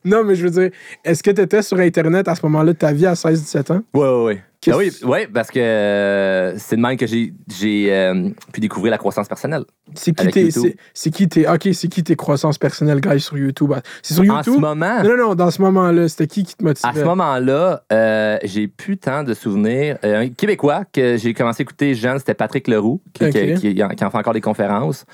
Non, 0.04 0.22
mais 0.22 0.36
je 0.36 0.44
veux 0.44 0.50
dire, 0.50 0.70
est-ce 1.04 1.20
que 1.20 1.32
t'étais 1.32 1.62
sur 1.62 1.78
Internet 1.80 2.28
à 2.28 2.34
ce 2.36 2.46
moment-là 2.46 2.72
de 2.72 2.78
ta 2.78 2.92
vie 2.92 3.06
à 3.06 3.14
16-17 3.14 3.72
ans? 3.72 3.82
Oui, 3.92 4.06
oui, 4.06 4.24
oui. 4.34 4.38
Ah 4.66 4.76
oui, 4.76 4.90
ouais, 5.04 5.28
parce 5.28 5.50
que 5.52 5.60
euh, 5.60 6.58
c'est 6.58 6.74
de 6.76 6.80
même 6.80 6.96
que 6.96 7.06
j'ai, 7.06 7.32
j'ai 7.48 7.94
euh, 7.94 8.30
pu 8.52 8.60
découvrir 8.60 8.90
la 8.90 8.98
croissance 8.98 9.28
personnelle. 9.28 9.62
C'est 9.94 10.12
qui 10.14 10.26
tes. 10.28 10.50
C'est 10.50 10.76
c'est 10.92 11.10
qui 11.10 11.28
tes. 11.28 11.48
Ok, 11.48 11.68
c'est 11.72 11.86
qui 11.88 12.02
tes 12.02 12.16
croissances 12.16 12.58
personnelles, 12.58 13.00
guys, 13.00 13.20
sur 13.20 13.38
YouTube? 13.38 13.72
C'est 14.02 14.14
sur 14.14 14.24
En 14.24 14.42
ce 14.42 14.50
YouTube? 14.50 14.60
moment, 14.60 15.02
Non, 15.04 15.10
non, 15.16 15.28
non, 15.28 15.34
dans 15.36 15.50
ce 15.52 15.62
moment-là, 15.62 16.08
c'était 16.08 16.26
qui 16.26 16.42
qui 16.42 16.56
te 16.56 16.64
motivait? 16.64 16.88
à 16.88 16.92
ce 16.94 17.04
moment-là, 17.04 17.82
euh, 17.92 18.38
j'ai 18.42 18.66
plus 18.66 18.98
tant 18.98 19.22
de 19.22 19.32
souvenirs. 19.32 19.96
Un 20.02 20.28
Québécois 20.30 20.82
que 20.92 21.16
j'ai 21.16 21.34
commencé 21.34 21.60
à 21.60 21.62
écouter 21.62 21.94
jeune, 21.94 22.18
c'était 22.18 22.34
Patrick 22.34 22.66
Leroux, 22.66 23.00
qui, 23.14 23.26
Ok. 23.26 23.30
qui- 23.32 23.54
qui- 23.54 23.74
qui 23.76 23.82
en 24.04 24.10
fait 24.10 24.18
encore 24.18 24.34
des 24.34 24.40
conférences. 24.40 25.06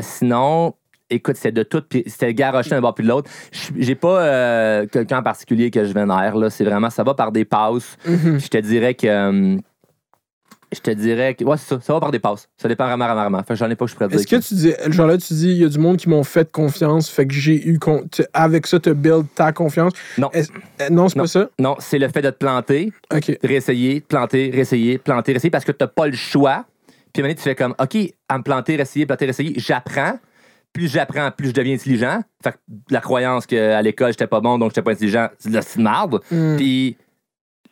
Sinon, 0.00 0.74
écoute, 1.10 1.36
c'est 1.36 1.52
de 1.52 1.62
tout, 1.62 1.82
puis 1.88 2.02
c'était 2.06 2.34
garoché 2.34 2.70
d'un 2.70 2.80
bord 2.80 2.94
puis 2.94 3.04
de 3.04 3.08
l'autre. 3.08 3.30
J'ai 3.76 3.94
pas 3.94 4.20
euh, 4.22 4.86
quelqu'un 4.86 5.18
en 5.18 5.22
particulier 5.22 5.70
que 5.70 5.84
je 5.84 5.92
vénère, 5.92 6.36
là. 6.36 6.50
C'est 6.50 6.64
vraiment, 6.64 6.90
ça 6.90 7.02
va 7.04 7.14
par 7.14 7.32
des 7.32 7.44
passes. 7.44 7.96
Mhm. 8.06 8.38
Je 8.40 8.48
te 8.48 8.58
dirais 8.58 8.94
que. 8.94 9.06
euh, 9.06 9.56
Je 10.72 10.80
te 10.80 10.90
dirais 10.90 11.34
que. 11.34 11.44
Ouais, 11.44 11.56
c'est 11.56 11.74
ça. 11.74 11.80
Ça 11.80 11.92
va 11.92 12.00
par 12.00 12.10
des 12.10 12.18
passes. 12.18 12.48
Ça 12.56 12.68
dépend 12.68 12.86
vraiment, 12.86 13.04
vraiment, 13.06 13.20
vraiment. 13.22 13.38
Fait 13.44 13.54
que 13.54 13.54
j'en 13.54 13.70
ai 13.70 13.76
pas 13.76 13.84
que 13.84 13.90
je 13.92 13.94
pourrais 13.96 14.08
dire. 14.08 14.18
Est-ce 14.18 14.26
que 14.26 14.36
tu 14.36 14.54
dis, 14.54 14.72
genre 14.88 15.06
là, 15.06 15.16
tu 15.16 15.32
dis, 15.32 15.50
il 15.52 15.58
y 15.58 15.64
a 15.64 15.68
du 15.68 15.78
monde 15.78 15.96
qui 15.96 16.08
m'ont 16.08 16.24
fait 16.24 16.50
confiance, 16.50 17.08
fait 17.08 17.24
que 17.26 17.32
j'ai 17.32 17.68
eu, 17.68 17.78
con- 17.78 18.04
avec 18.34 18.66
ça, 18.66 18.80
te 18.80 18.90
build 18.90 19.26
ta 19.34 19.52
confiance. 19.52 19.92
Non. 20.18 20.28
Euh, 20.34 20.42
non, 20.90 21.08
c'est 21.08 21.18
pas 21.20 21.26
ça? 21.28 21.48
Non, 21.60 21.76
c'est 21.78 21.98
le 22.00 22.08
fait 22.08 22.20
de 22.22 22.30
te 22.30 22.36
planter, 22.36 22.92
Ok. 23.14 23.38
réessayer, 23.44 24.00
planter, 24.00 24.50
réessayer, 24.52 24.98
planter, 24.98 25.32
réessayer, 25.32 25.50
parce 25.50 25.64
que 25.64 25.72
t'as 25.72 25.86
pas 25.86 26.06
le 26.08 26.16
choix. 26.16 26.64
Puis 27.12 27.22
à 27.22 27.24
un 27.24 27.28
moment 27.28 27.32
donné, 27.32 27.34
tu 27.36 27.42
fais 27.42 27.54
comme, 27.54 27.74
OK, 27.80 27.96
à 28.28 28.36
me 28.38 28.42
planter, 28.42 28.76
réessayer, 28.76 29.06
planter, 29.06 29.24
réessayer, 29.26 29.54
j'apprends. 29.56 30.18
Plus 30.76 30.88
j'apprends, 30.92 31.30
plus 31.30 31.48
je 31.48 31.52
deviens 31.54 31.74
intelligent. 31.74 32.20
Fait 32.42 32.52
que 32.52 32.56
la 32.90 33.00
croyance 33.00 33.46
qu'à 33.46 33.80
l'école, 33.80 34.10
j'étais 34.12 34.26
pas 34.26 34.40
bon, 34.40 34.58
donc 34.58 34.70
j'étais 34.70 34.82
pas 34.82 34.90
intelligent, 34.92 35.28
c'est 35.38 35.48
de 35.48 35.54
la 35.54 35.62
marde. 35.78 36.20
Hmm, 36.30 36.56
Puis 36.56 36.96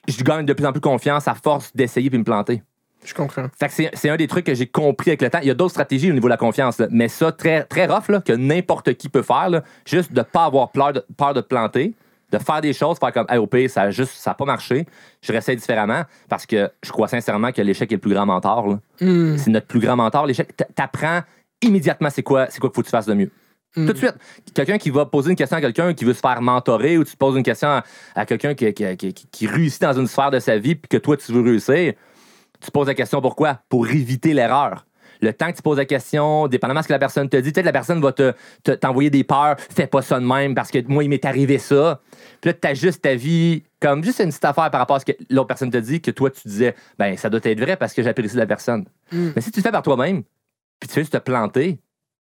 je 0.08 0.22
gagne 0.24 0.46
de 0.46 0.52
plus 0.54 0.64
en 0.64 0.72
plus 0.72 0.80
confiance 0.80 1.28
à 1.28 1.34
force 1.34 1.70
d'essayer 1.74 2.08
puis 2.08 2.18
me 2.18 2.24
planter. 2.24 2.62
je 3.04 3.12
comprends. 3.12 3.46
Fait 3.58 3.66
que 3.68 3.74
c'est, 3.74 3.90
c'est 3.92 4.08
un 4.08 4.16
des 4.16 4.26
trucs 4.26 4.46
que 4.46 4.54
j'ai 4.54 4.66
compris 4.66 5.10
avec 5.10 5.20
le 5.20 5.28
temps. 5.28 5.40
Il 5.42 5.48
y 5.48 5.50
a 5.50 5.54
d'autres 5.54 5.72
stratégies 5.72 6.10
au 6.10 6.14
niveau 6.14 6.28
de 6.28 6.30
la 6.30 6.38
confiance, 6.38 6.78
là. 6.78 6.86
mais 6.90 7.08
ça, 7.08 7.30
très, 7.32 7.64
très 7.64 7.84
rough, 7.86 8.08
là, 8.08 8.20
que 8.22 8.32
n'importe 8.32 8.94
qui 8.94 9.10
peut 9.10 9.22
faire, 9.22 9.50
là, 9.50 9.62
juste 9.84 10.12
de 10.14 10.22
pas 10.22 10.46
avoir 10.46 10.70
peur 10.72 10.94
de, 10.94 11.04
peur 11.16 11.34
de 11.34 11.42
planter, 11.42 11.94
de 12.32 12.38
faire 12.38 12.62
des 12.62 12.72
choses, 12.72 12.98
faire 12.98 13.12
comme, 13.12 13.26
hey, 13.28 13.36
au 13.36 13.46
pire, 13.46 13.68
ça 13.68 13.82
a 13.82 13.90
juste, 13.90 14.14
ça 14.14 14.30
a 14.30 14.34
pas 14.34 14.46
marché, 14.46 14.86
je 15.20 15.30
réessaye 15.30 15.56
différemment, 15.56 16.02
parce 16.30 16.46
que 16.46 16.70
je 16.82 16.90
crois 16.90 17.06
sincèrement 17.08 17.52
que 17.52 17.60
l'échec 17.60 17.92
est 17.92 17.96
le 17.96 18.00
plus 18.00 18.14
grand 18.14 18.24
mentor. 18.26 18.78
Hmm, 19.00 19.36
C'est 19.36 19.50
notre 19.50 19.66
plus 19.66 19.80
grand 19.80 19.96
mentor. 19.96 20.26
L'échec, 20.26 20.48
t'apprends 20.74 21.20
immédiatement 21.64 22.10
c'est 22.10 22.22
quoi, 22.22 22.46
c'est 22.50 22.60
quoi 22.60 22.70
qu'il 22.70 22.74
faut 22.76 22.82
que 22.82 22.86
tu 22.86 22.90
fasses 22.90 23.06
de 23.06 23.14
mieux. 23.14 23.30
Mm. 23.76 23.86
Tout 23.86 23.92
de 23.92 23.98
suite, 23.98 24.14
quelqu'un 24.54 24.78
qui 24.78 24.90
va 24.90 25.04
poser 25.06 25.30
une 25.30 25.36
question 25.36 25.56
à 25.56 25.60
quelqu'un 25.60 25.94
qui 25.94 26.04
veut 26.04 26.12
se 26.14 26.20
faire 26.20 26.40
mentorer 26.40 26.96
ou 26.96 27.04
tu 27.04 27.12
te 27.12 27.16
poses 27.16 27.36
une 27.36 27.42
question 27.42 27.68
à, 27.68 27.84
à 28.14 28.24
quelqu'un 28.24 28.54
qui, 28.54 28.72
qui- 28.72 28.96
qui- 28.96 29.12
qui- 29.14 29.26
qui 29.30 29.46
réussit 29.48 29.82
dans 29.82 29.92
une 29.98 30.06
sphère 30.06 30.30
de 30.30 30.38
sa 30.38 30.58
vie 30.58 30.76
puis 30.76 30.88
que 30.88 30.96
toi 30.96 31.16
tu 31.16 31.32
veux 31.32 31.42
réussir, 31.42 31.94
tu 32.60 32.70
poses 32.70 32.86
la 32.86 32.94
question 32.94 33.20
pourquoi? 33.20 33.60
Pour 33.68 33.88
éviter 33.88 34.32
l'erreur. 34.32 34.86
Le 35.20 35.32
temps 35.32 35.50
que 35.50 35.56
tu 35.56 35.62
poses 35.62 35.78
la 35.78 35.84
question, 35.86 36.48
dépendamment 36.48 36.80
de 36.80 36.84
ce 36.84 36.88
que 36.88 36.92
la 36.92 36.98
personne 36.98 37.28
te 37.28 37.36
dit, 37.36 37.50
peut-être 37.52 37.64
la 37.64 37.72
personne 37.72 38.00
va 38.00 38.12
te, 38.12 38.32
te- 38.62 38.72
t'envoyer 38.72 39.10
des 39.10 39.24
peurs, 39.24 39.56
fais 39.58 39.86
pas 39.86 40.02
ça 40.02 40.20
de 40.20 40.24
même 40.26 40.54
parce 40.54 40.70
que 40.70 40.78
moi, 40.86 41.02
il 41.04 41.08
m'est 41.08 41.24
arrivé 41.24 41.58
ça. 41.58 42.00
Puis 42.40 42.50
là, 42.50 42.54
tu 42.54 42.68
ajustes 42.68 43.00
ta 43.02 43.14
vie 43.14 43.62
comme 43.80 44.04
juste 44.04 44.20
une 44.20 44.28
petite 44.28 44.44
affaire 44.44 44.70
par 44.70 44.80
rapport 44.80 44.96
à 44.96 45.00
ce 45.00 45.04
que 45.06 45.12
l'autre 45.30 45.46
personne 45.48 45.70
te 45.70 45.76
dit, 45.78 46.00
que 46.00 46.10
toi, 46.10 46.30
tu 46.30 46.46
disais, 46.46 46.74
ben, 46.98 47.16
ça 47.16 47.30
doit 47.30 47.40
être 47.44 47.60
vrai 47.60 47.76
parce 47.76 47.94
que 47.94 48.02
j'apprécie 48.02 48.36
la 48.36 48.46
personne. 48.46 48.84
Mm. 49.12 49.30
Mais 49.36 49.40
si 49.40 49.50
tu 49.50 49.60
le 49.60 49.62
fais 49.62 49.72
par 49.72 49.82
toi-même, 49.82 50.24
puis 50.84 50.92
tu 50.92 50.96
veux 50.96 51.02
juste 51.02 51.14
te 51.14 51.18
planter, 51.18 51.78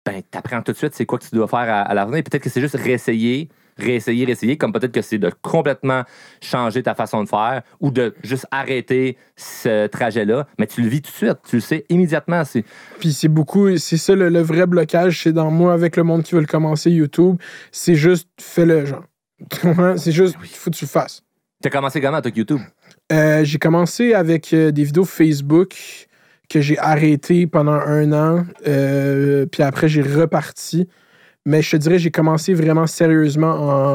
ben, 0.06 0.22
t'apprends 0.32 0.62
tout 0.62 0.72
de 0.72 0.78
suite 0.78 0.96
c'est 0.96 1.06
quoi 1.06 1.20
que 1.20 1.26
tu 1.26 1.36
dois 1.36 1.50
faire 1.50 1.60
à, 1.60 1.82
à 1.82 1.94
l'avenir. 1.94 2.24
Peut-être 2.24 2.42
que 2.42 2.50
c'est 2.50 2.62
juste 2.62 2.76
réessayer, 2.76 3.50
réessayer, 3.76 4.26
réessayer, 4.26 4.58
comme 4.58 4.72
peut-être 4.72 4.94
que 4.94 5.02
c'est 5.02 5.18
de 5.18 5.30
complètement 5.42 6.04
changer 6.42 6.82
ta 6.82 6.96
façon 6.96 7.22
de 7.22 7.28
faire 7.28 7.64
ou 7.82 7.92
de 7.92 8.16
juste 8.24 8.48
arrêter 8.52 9.18
ce 9.36 9.88
trajet-là. 9.88 10.48
Mais 10.58 10.68
tu 10.68 10.82
le 10.82 10.88
vis 10.88 11.02
tout 11.02 11.12
de 11.12 11.18
suite, 11.18 11.38
tu 11.50 11.58
le 11.58 11.62
sais 11.62 11.86
immédiatement. 11.90 12.46
C'est 12.46 12.64
Puis 13.00 13.12
c'est 13.12 13.28
beaucoup, 13.28 13.76
c'est 13.76 13.98
ça 13.98 14.16
le, 14.16 14.30
le 14.30 14.42
vrai 14.42 14.68
blocage, 14.68 15.24
c'est 15.24 15.34
dans 15.34 15.52
moi 15.52 15.74
avec 15.74 15.98
le 15.98 16.04
monde 16.04 16.24
qui 16.24 16.34
veut 16.34 16.42
le 16.42 16.48
commencer 16.48 16.92
YouTube. 16.92 17.36
C'est 17.74 17.96
juste, 17.96 18.30
fais-le, 18.40 18.86
genre. 18.86 19.04
Tu? 19.50 19.68
C'est 19.98 20.14
juste, 20.14 20.38
il 20.42 20.48
faut 20.48 20.72
que 20.72 20.78
tu 20.78 20.86
le 20.86 20.90
fasses. 20.90 21.22
T'as 21.62 21.70
commencé 21.70 22.00
comment, 22.00 22.22
toi, 22.22 22.32
YouTube? 22.34 22.62
Euh, 23.12 23.44
j'ai 23.44 23.58
commencé 23.58 24.14
avec 24.14 24.54
euh, 24.54 24.72
des 24.72 24.84
vidéos 24.84 25.04
Facebook 25.04 26.05
que 26.50 26.62
j'ai 26.62 26.78
arrêtées 26.80 27.48
pendant 27.48 27.74
un 27.74 28.12
an. 28.14 28.46
euh, 28.68 29.46
puis 29.46 29.64
après, 29.64 29.88
j'ai 29.88 30.02
reparti. 30.02 30.88
Mais 31.46 31.62
je 31.62 31.72
te 31.72 31.78
dirais, 31.78 32.00
j'ai 32.00 32.12
commencé 32.12 32.54
vraiment 32.54 32.88
sérieusement 32.88 33.52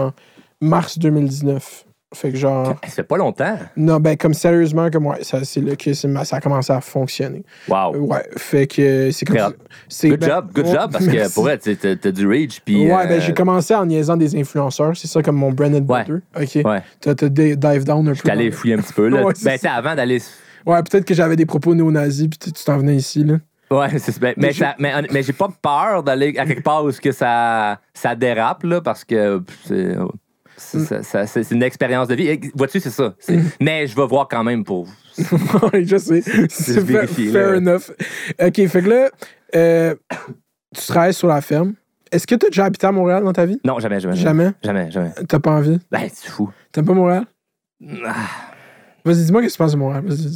en 0.07 0.13
mars 0.61 0.99
2019. 0.99 1.85
Fait 2.13 2.33
que 2.33 2.37
genre. 2.37 2.75
Ça 2.85 2.91
fait 2.91 3.03
pas 3.05 3.17
longtemps. 3.17 3.57
Non, 3.77 3.99
ben 4.01 4.17
comme 4.17 4.35
sérieusement, 4.35 4.91
comme 4.91 5.07
ouais, 5.07 5.23
ça, 5.23 5.45
c'est 5.45 5.61
là 5.61 5.77
que 5.77 5.93
c'est 5.95 6.25
ça 6.25 6.37
a 6.37 6.41
commencé 6.41 6.73
à 6.73 6.81
fonctionner. 6.81 7.45
Wow. 7.69 7.97
Ouais, 7.99 8.25
fait 8.37 8.67
que 8.67 9.11
c'est 9.13 9.25
comme 9.25 9.37
c'est- 9.89 10.09
Good 10.09 10.19
ben, 10.21 10.29
job, 10.29 10.51
good 10.53 10.67
ouais, 10.67 10.73
job, 10.73 10.91
parce 10.93 11.07
que 11.07 11.33
pour 11.35 11.49
être, 11.49 11.71
t'as 11.81 11.95
t'as 11.95 12.11
du 12.11 12.27
reach. 12.27 12.61
Puis, 12.65 12.83
Ouais, 12.91 13.07
ben 13.07 13.19
euh, 13.19 13.21
j'ai 13.21 13.33
commencé 13.33 13.77
en 13.77 13.87
niaisant 13.87 14.17
des 14.17 14.35
influenceurs. 14.35 14.97
C'est 14.97 15.07
ça 15.07 15.23
comme 15.23 15.37
mon 15.37 15.53
bread 15.53 15.73
and 15.73 15.87
Ouais. 15.87 16.05
butter. 16.05 16.21
OK. 16.61 16.65
Ouais. 16.69 16.83
T'as 17.01 17.15
t'as 17.15 17.29
di- 17.29 17.57
dive 17.57 17.85
down 17.85 18.07
un 18.09 18.11
peu. 18.11 18.17
J'étais 18.17 18.31
allé 18.33 18.51
fouiller 18.51 18.75
un 18.75 18.79
petit 18.79 18.93
peu. 18.93 19.07
Là. 19.09 19.23
Ouais, 19.25 19.33
c'est 19.37 19.45
ben, 19.45 19.59
sais, 19.59 19.69
avant 19.69 19.95
d'aller. 19.95 20.19
Ouais, 20.67 20.83
peut-être 20.83 21.05
que 21.05 21.15
j'avais 21.15 21.37
des 21.37 21.47
propos 21.47 21.75
néo-nazis, 21.75 22.29
puis 22.29 22.39
tu 22.53 22.65
t'en 22.65 22.79
venais 22.79 22.97
ici, 22.97 23.25
là. 23.25 23.37
Ouais, 23.71 23.99
c'est 23.99 24.21
mais, 24.21 24.35
Mais 24.37 24.53
ça- 24.53 24.75
mais, 24.81 24.93
mais 25.13 25.23
j'ai 25.23 25.33
pas 25.33 25.49
peur 25.63 26.03
d'aller 26.03 26.37
à 26.39 26.45
quelque 26.45 26.63
part 26.63 26.85
où 26.85 26.91
que 26.91 27.13
ça, 27.13 27.79
ça 27.95 28.15
dérape, 28.17 28.65
là, 28.65 28.81
parce 28.81 29.05
que 29.05 29.41
c'est. 29.65 29.97
c'est- 30.57 31.27
c'est 31.27 31.51
une 31.55 31.63
expérience 31.63 32.09
de 32.09 32.15
vie. 32.17 32.27
Et, 32.29 32.41
Vois-tu, 32.55 32.81
c'est 32.81 32.91
ça. 32.91 33.15
C'est- 33.19 33.39
Mais 33.61 33.87
je 33.87 33.95
vais 33.97 34.07
voir 34.07 34.27
quand 34.29 34.43
même 34.45 34.65
pour. 34.65 34.89
Ouais, 35.73 35.85
je 35.85 35.97
sais. 35.99 36.21
C'est 36.51 36.81
fair, 37.31 37.57
enough. 37.57 37.91
OK, 38.43 38.67
fait 38.67 38.83
que 38.83 38.89
là, 38.89 39.11
euh, 39.55 39.95
tu 40.77 40.87
travailles 40.87 41.15
sur 41.15 41.29
la 41.29 41.41
ferme. 41.41 41.75
Est-ce 42.13 42.27
que 42.27 42.35
tu 42.35 42.47
as 42.47 42.49
déjà 42.49 42.65
habité 42.65 42.87
à 42.87 42.93
Montréal 42.93 43.23
dans 43.23 43.33
ta 43.33 43.47
vie? 43.47 43.61
Non, 43.65 43.79
jamais, 43.79 44.01
jamais. 44.01 44.17
Jamais? 44.17 44.51
Jamais, 44.65 44.91
jamais. 44.91 45.13
T'as 45.29 45.39
pas 45.39 45.53
envie? 45.53 45.79
Ben, 45.93 46.09
c'est 46.13 46.29
fou. 46.31 46.51
T'aimes 46.73 46.87
pas 46.87 46.95
Montréal? 46.95 47.25
Ah, 48.05 48.15
Vas-y, 49.05 49.25
dis-moi 49.25 49.43
qu'est-ce 49.43 49.55
que 49.55 49.59
tu 49.59 49.63
penses 49.65 49.73
de 49.73 49.79
Montréal. 49.79 50.03
Vas-y. 50.07 50.31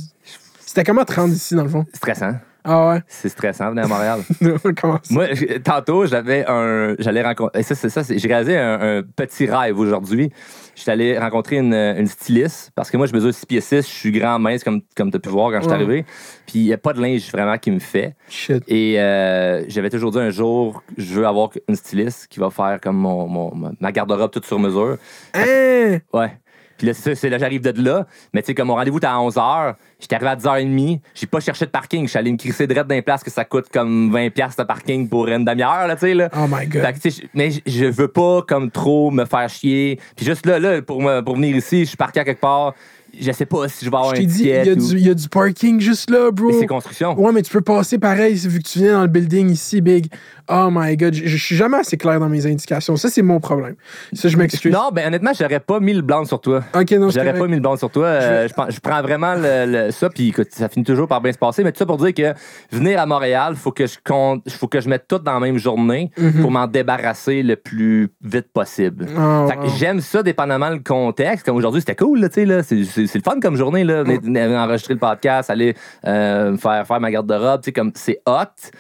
C'était 0.61 0.85
comment 0.85 1.05
te 1.05 1.15
rendre 1.15 1.33
ici, 1.35 1.55
dans 1.55 1.63
le 1.65 1.69
fond? 1.69 1.85
stressant. 1.93 2.35
Ah 2.67 2.89
ouais? 2.89 3.03
C'est 3.09 3.29
stressant, 3.29 3.69
venir 3.71 3.85
à 3.85 3.89
Montréal. 3.89 4.21
comment 4.81 4.99
ça? 5.03 5.13
Moi, 5.13 5.35
j- 5.35 5.47
tantôt, 5.63 6.07
j'avais 6.07 6.47
un. 6.49 6.95
J'allais 6.99 7.23
rencontrer. 7.23 7.61
et 7.61 7.63
Ça, 7.63 7.75
c'est 7.75 7.91
ça. 7.91 8.03
c'est- 8.03 8.17
J'ai 8.19 8.27
réalisé 8.27 8.57
un, 8.57 8.81
un 8.81 9.03
petit 9.03 9.45
rêve 9.45 9.79
aujourd'hui. 9.79 10.33
J'étais 10.75 10.91
allé 10.93 11.19
rencontrer 11.19 11.57
une, 11.57 11.75
une 11.75 12.07
styliste 12.07 12.73
parce 12.75 12.91
que 12.91 12.97
moi, 12.97 13.07
je 13.07 13.13
mesure 13.13 13.35
6 13.35 13.45
pieds 13.45 13.61
6, 13.61 13.77
je 13.87 13.93
suis 13.93 14.13
grand, 14.13 14.39
mince, 14.39 14.65
comme, 14.65 14.81
comme 14.97 15.11
tu 15.11 15.19
as 15.19 15.21
pu 15.21 15.29
voir 15.29 15.51
quand 15.51 15.59
je 15.59 15.63
suis 15.65 15.69
Ouais. 15.69 15.75
arrivé. 15.75 16.07
Puis, 16.47 16.61
il 16.61 16.65
n'y 16.65 16.73
a 16.73 16.79
pas 16.79 16.95
de 16.95 17.03
linge 17.03 17.31
vraiment 17.31 17.59
qui 17.59 17.71
me 17.71 17.81
fait. 17.81 18.17
Shit. 18.31 18.65
Et 18.67 18.99
euh, 18.99 19.63
j'avais 19.69 19.91
toujours 19.91 20.11
dit 20.11 20.19
un 20.19 20.31
jour, 20.31 20.83
je 20.97 21.13
veux 21.21 21.27
avoir 21.27 21.51
une 21.69 21.77
styliste 21.77 22.29
qui 22.29 22.41
va 22.41 22.49
faire 22.49 22.79
comme 22.83 22.97
mon, 22.97 23.29
mon- 23.29 23.75
ma 23.79 23.93
garde-robe 23.93 24.31
toute 24.31 24.47
sur 24.47 24.59
mesure. 24.59 24.97
Hein? 25.35 25.99
Ouais. 26.15 26.39
Puis 26.85 26.93
là, 26.93 27.15
c'est 27.15 27.31
là, 27.31 27.39
j'arrive 27.39 27.63
de 27.63 27.83
là. 27.83 28.07
Mais 28.33 28.43
tu 28.43 28.47
sais, 28.49 28.55
comme 28.55 28.69
mon 28.69 28.75
rendez-vous 28.75 28.99
était 28.99 29.07
à 29.07 29.17
11h, 29.17 29.75
j'étais 30.01 30.17
arrivé 30.17 30.31
à 30.31 30.37
10h30, 30.37 31.01
j'ai 31.15 31.27
pas 31.27 31.41
cherché 31.41 31.65
de 31.65 31.71
parking. 31.71 32.05
Je 32.05 32.11
suis 32.11 32.19
allé 32.19 32.31
me 32.33 32.37
crisser 32.37 32.67
direct 32.67 32.87
dans 32.89 32.95
les 32.95 33.03
places 33.03 33.23
que 33.25 33.31
ça 33.31 33.45
coûte 33.45 33.67
comme 33.73 34.13
20$ 34.15 34.57
de 34.59 34.63
parking 34.65 35.09
pour 35.09 35.29
une 35.29 35.45
demi-heure, 35.45 35.87
là, 35.87 35.95
tu 35.95 36.01
sais, 36.01 36.15
là. 36.15 36.29
Oh 36.37 36.47
my 36.49 36.67
God. 36.67 36.83
Fait 36.83 36.93
que, 37.11 37.27
mais 37.35 37.51
je- 37.67 37.85
veux 37.95 38.09
pas 38.09 38.43
comme 38.47 38.71
trop 38.71 39.11
me 39.11 39.25
faire 39.25 39.49
chier. 39.49 39.99
Puis 40.17 40.27
juste 40.27 40.45
là, 40.47 40.59
là 40.59 40.83
pour, 40.83 41.01
me- 41.01 41.21
pour 41.21 41.37
venir 41.37 41.57
ici, 41.57 41.81
je 41.81 41.89
suis 41.89 41.97
parqué 41.97 42.21
à 42.21 42.25
quelque 42.25 42.41
part. 42.41 42.75
Je 43.17 43.31
sais 43.31 43.47
pas 43.47 43.69
si 43.69 43.85
je 43.85 43.91
vais 43.91 43.97
avoir 43.97 44.13
Je 44.17 44.21
un 44.21 44.25
t'ai 44.25 44.27
dit, 44.27 44.43
il 44.43 44.47
y, 44.49 44.53
a 44.71 44.73
ou- 44.73 44.75
du- 44.75 44.97
il 44.99 45.07
y 45.07 45.11
a 45.11 45.15
du 45.15 45.29
parking 45.29 45.81
juste 45.81 46.11
là, 46.11 46.33
bro. 46.33 46.49
Mais 46.49 46.55
c'est 46.59 46.67
construction. 46.67 47.17
Ouais, 47.17 47.31
mais 47.31 47.43
tu 47.43 47.53
peux 47.53 47.61
passer 47.61 47.97
pareil 47.99 48.35
vu 48.35 48.59
que 48.61 48.69
tu 48.69 48.81
viens 48.81 48.95
dans 48.95 49.03
le 49.03 49.07
building 49.09 49.51
ici, 49.51 49.81
big. 49.81 50.09
Oh 50.49 50.69
my 50.71 50.97
god, 50.97 51.15
je 51.15 51.27
je 51.27 51.37
suis 51.37 51.57
jamais 51.57 51.79
assez 51.79 51.97
clair 51.97 52.21
dans 52.21 52.29
mes 52.29 52.47
indications. 52.47 52.97
Ça, 52.97 53.09
c'est 53.09 53.23
mon 53.23 53.41
problème. 53.41 53.77
Ça, 54.13 54.29
je 54.29 54.37
m'excuse. 54.37 54.73
Non, 54.73 54.91
ben 54.93 55.07
honnêtement, 55.07 55.33
j'aurais 55.39 55.61
pas 55.61 55.81
mis 55.81 55.95
le 55.95 56.03
blanc 56.03 56.25
sur 56.25 56.41
toi. 56.41 56.63
Ok, 56.75 56.91
non, 56.93 57.09
J'aurais 57.11 57.33
pas 57.35 57.47
mis 57.47 57.55
le 57.57 57.61
bon 57.61 57.77
sur 57.77 57.91
toi. 57.91 58.07
Euh, 58.07 58.49
je, 58.49 58.75
je 58.75 58.81
prends 58.81 59.01
vraiment 59.03 59.35
le, 59.35 59.67
le- 59.87 59.91
ça, 59.91 60.11
puis 60.11 60.29
écoute, 60.29 60.49
ça 60.51 60.69
finit 60.69 60.85
toujours 60.85 61.09
par 61.09 61.21
bien 61.21 61.33
se 61.33 61.39
passer. 61.39 61.65
Mais 61.65 61.73
tout 61.73 61.79
ça 61.79 61.87
pour 61.87 61.97
dire 61.97 62.13
que 62.15 62.35
venir 62.75 63.01
à 63.01 63.07
Montréal, 63.07 63.55
faut 63.57 63.73
que 63.73 63.87
je 63.87 63.97
compte, 64.05 64.49
faut 64.51 64.69
que 64.69 64.81
je 64.81 64.89
mette 64.89 65.09
tout 65.09 65.19
dans 65.19 65.35
la 65.35 65.41
même 65.41 65.59
journée 65.59 66.11
Mhm. 66.19 66.41
pour 66.43 66.51
m'en 66.51 66.67
débarrasser 66.67 67.43
le 67.43 67.57
plus 67.57 68.11
vite 68.23 68.49
possible. 68.53 69.07
Oh, 69.17 69.21
wow. 69.21 69.51
j'aime 69.79 70.01
ça 70.01 70.23
dépendamment 70.23 70.71
le 70.71 70.81
contexte. 70.81 71.47
Comme 71.47 71.57
aujourd'hui, 71.57 71.81
c'était 71.81 71.97
cool, 71.97 72.21
là, 72.21 72.29
tu 72.29 72.35
sais, 72.35 72.45
là. 72.47 72.63
C'est, 72.63 72.77
le 72.77 73.23
fun 73.23 73.41
comme 73.41 73.57
journée, 73.57 73.85
là. 73.85 74.03
venir 74.03 74.51
enregistrer 74.51 74.95
le 74.95 75.01
podcast, 75.01 75.49
aller 75.51 75.75
euh, 76.07 76.57
faire, 76.57 76.87
faire 76.87 77.01
ma 77.01 77.11
garde-robe, 77.11 77.61
tu 77.63 77.67
sais, 77.67 77.73
comme 77.73 77.93
c'est 77.95 78.21
hot. 78.27 78.71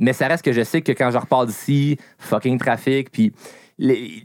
Mais 0.00 0.12
ça 0.12 0.26
reste 0.26 0.44
que 0.44 0.52
je 0.52 0.62
sais 0.64 0.80
que 0.82 0.92
quand 0.92 1.10
je 1.10 1.18
repars 1.18 1.46
d'ici, 1.46 1.96
fucking 2.18 2.58
trafic, 2.58 3.10
puis 3.12 3.32
les- 3.78 4.22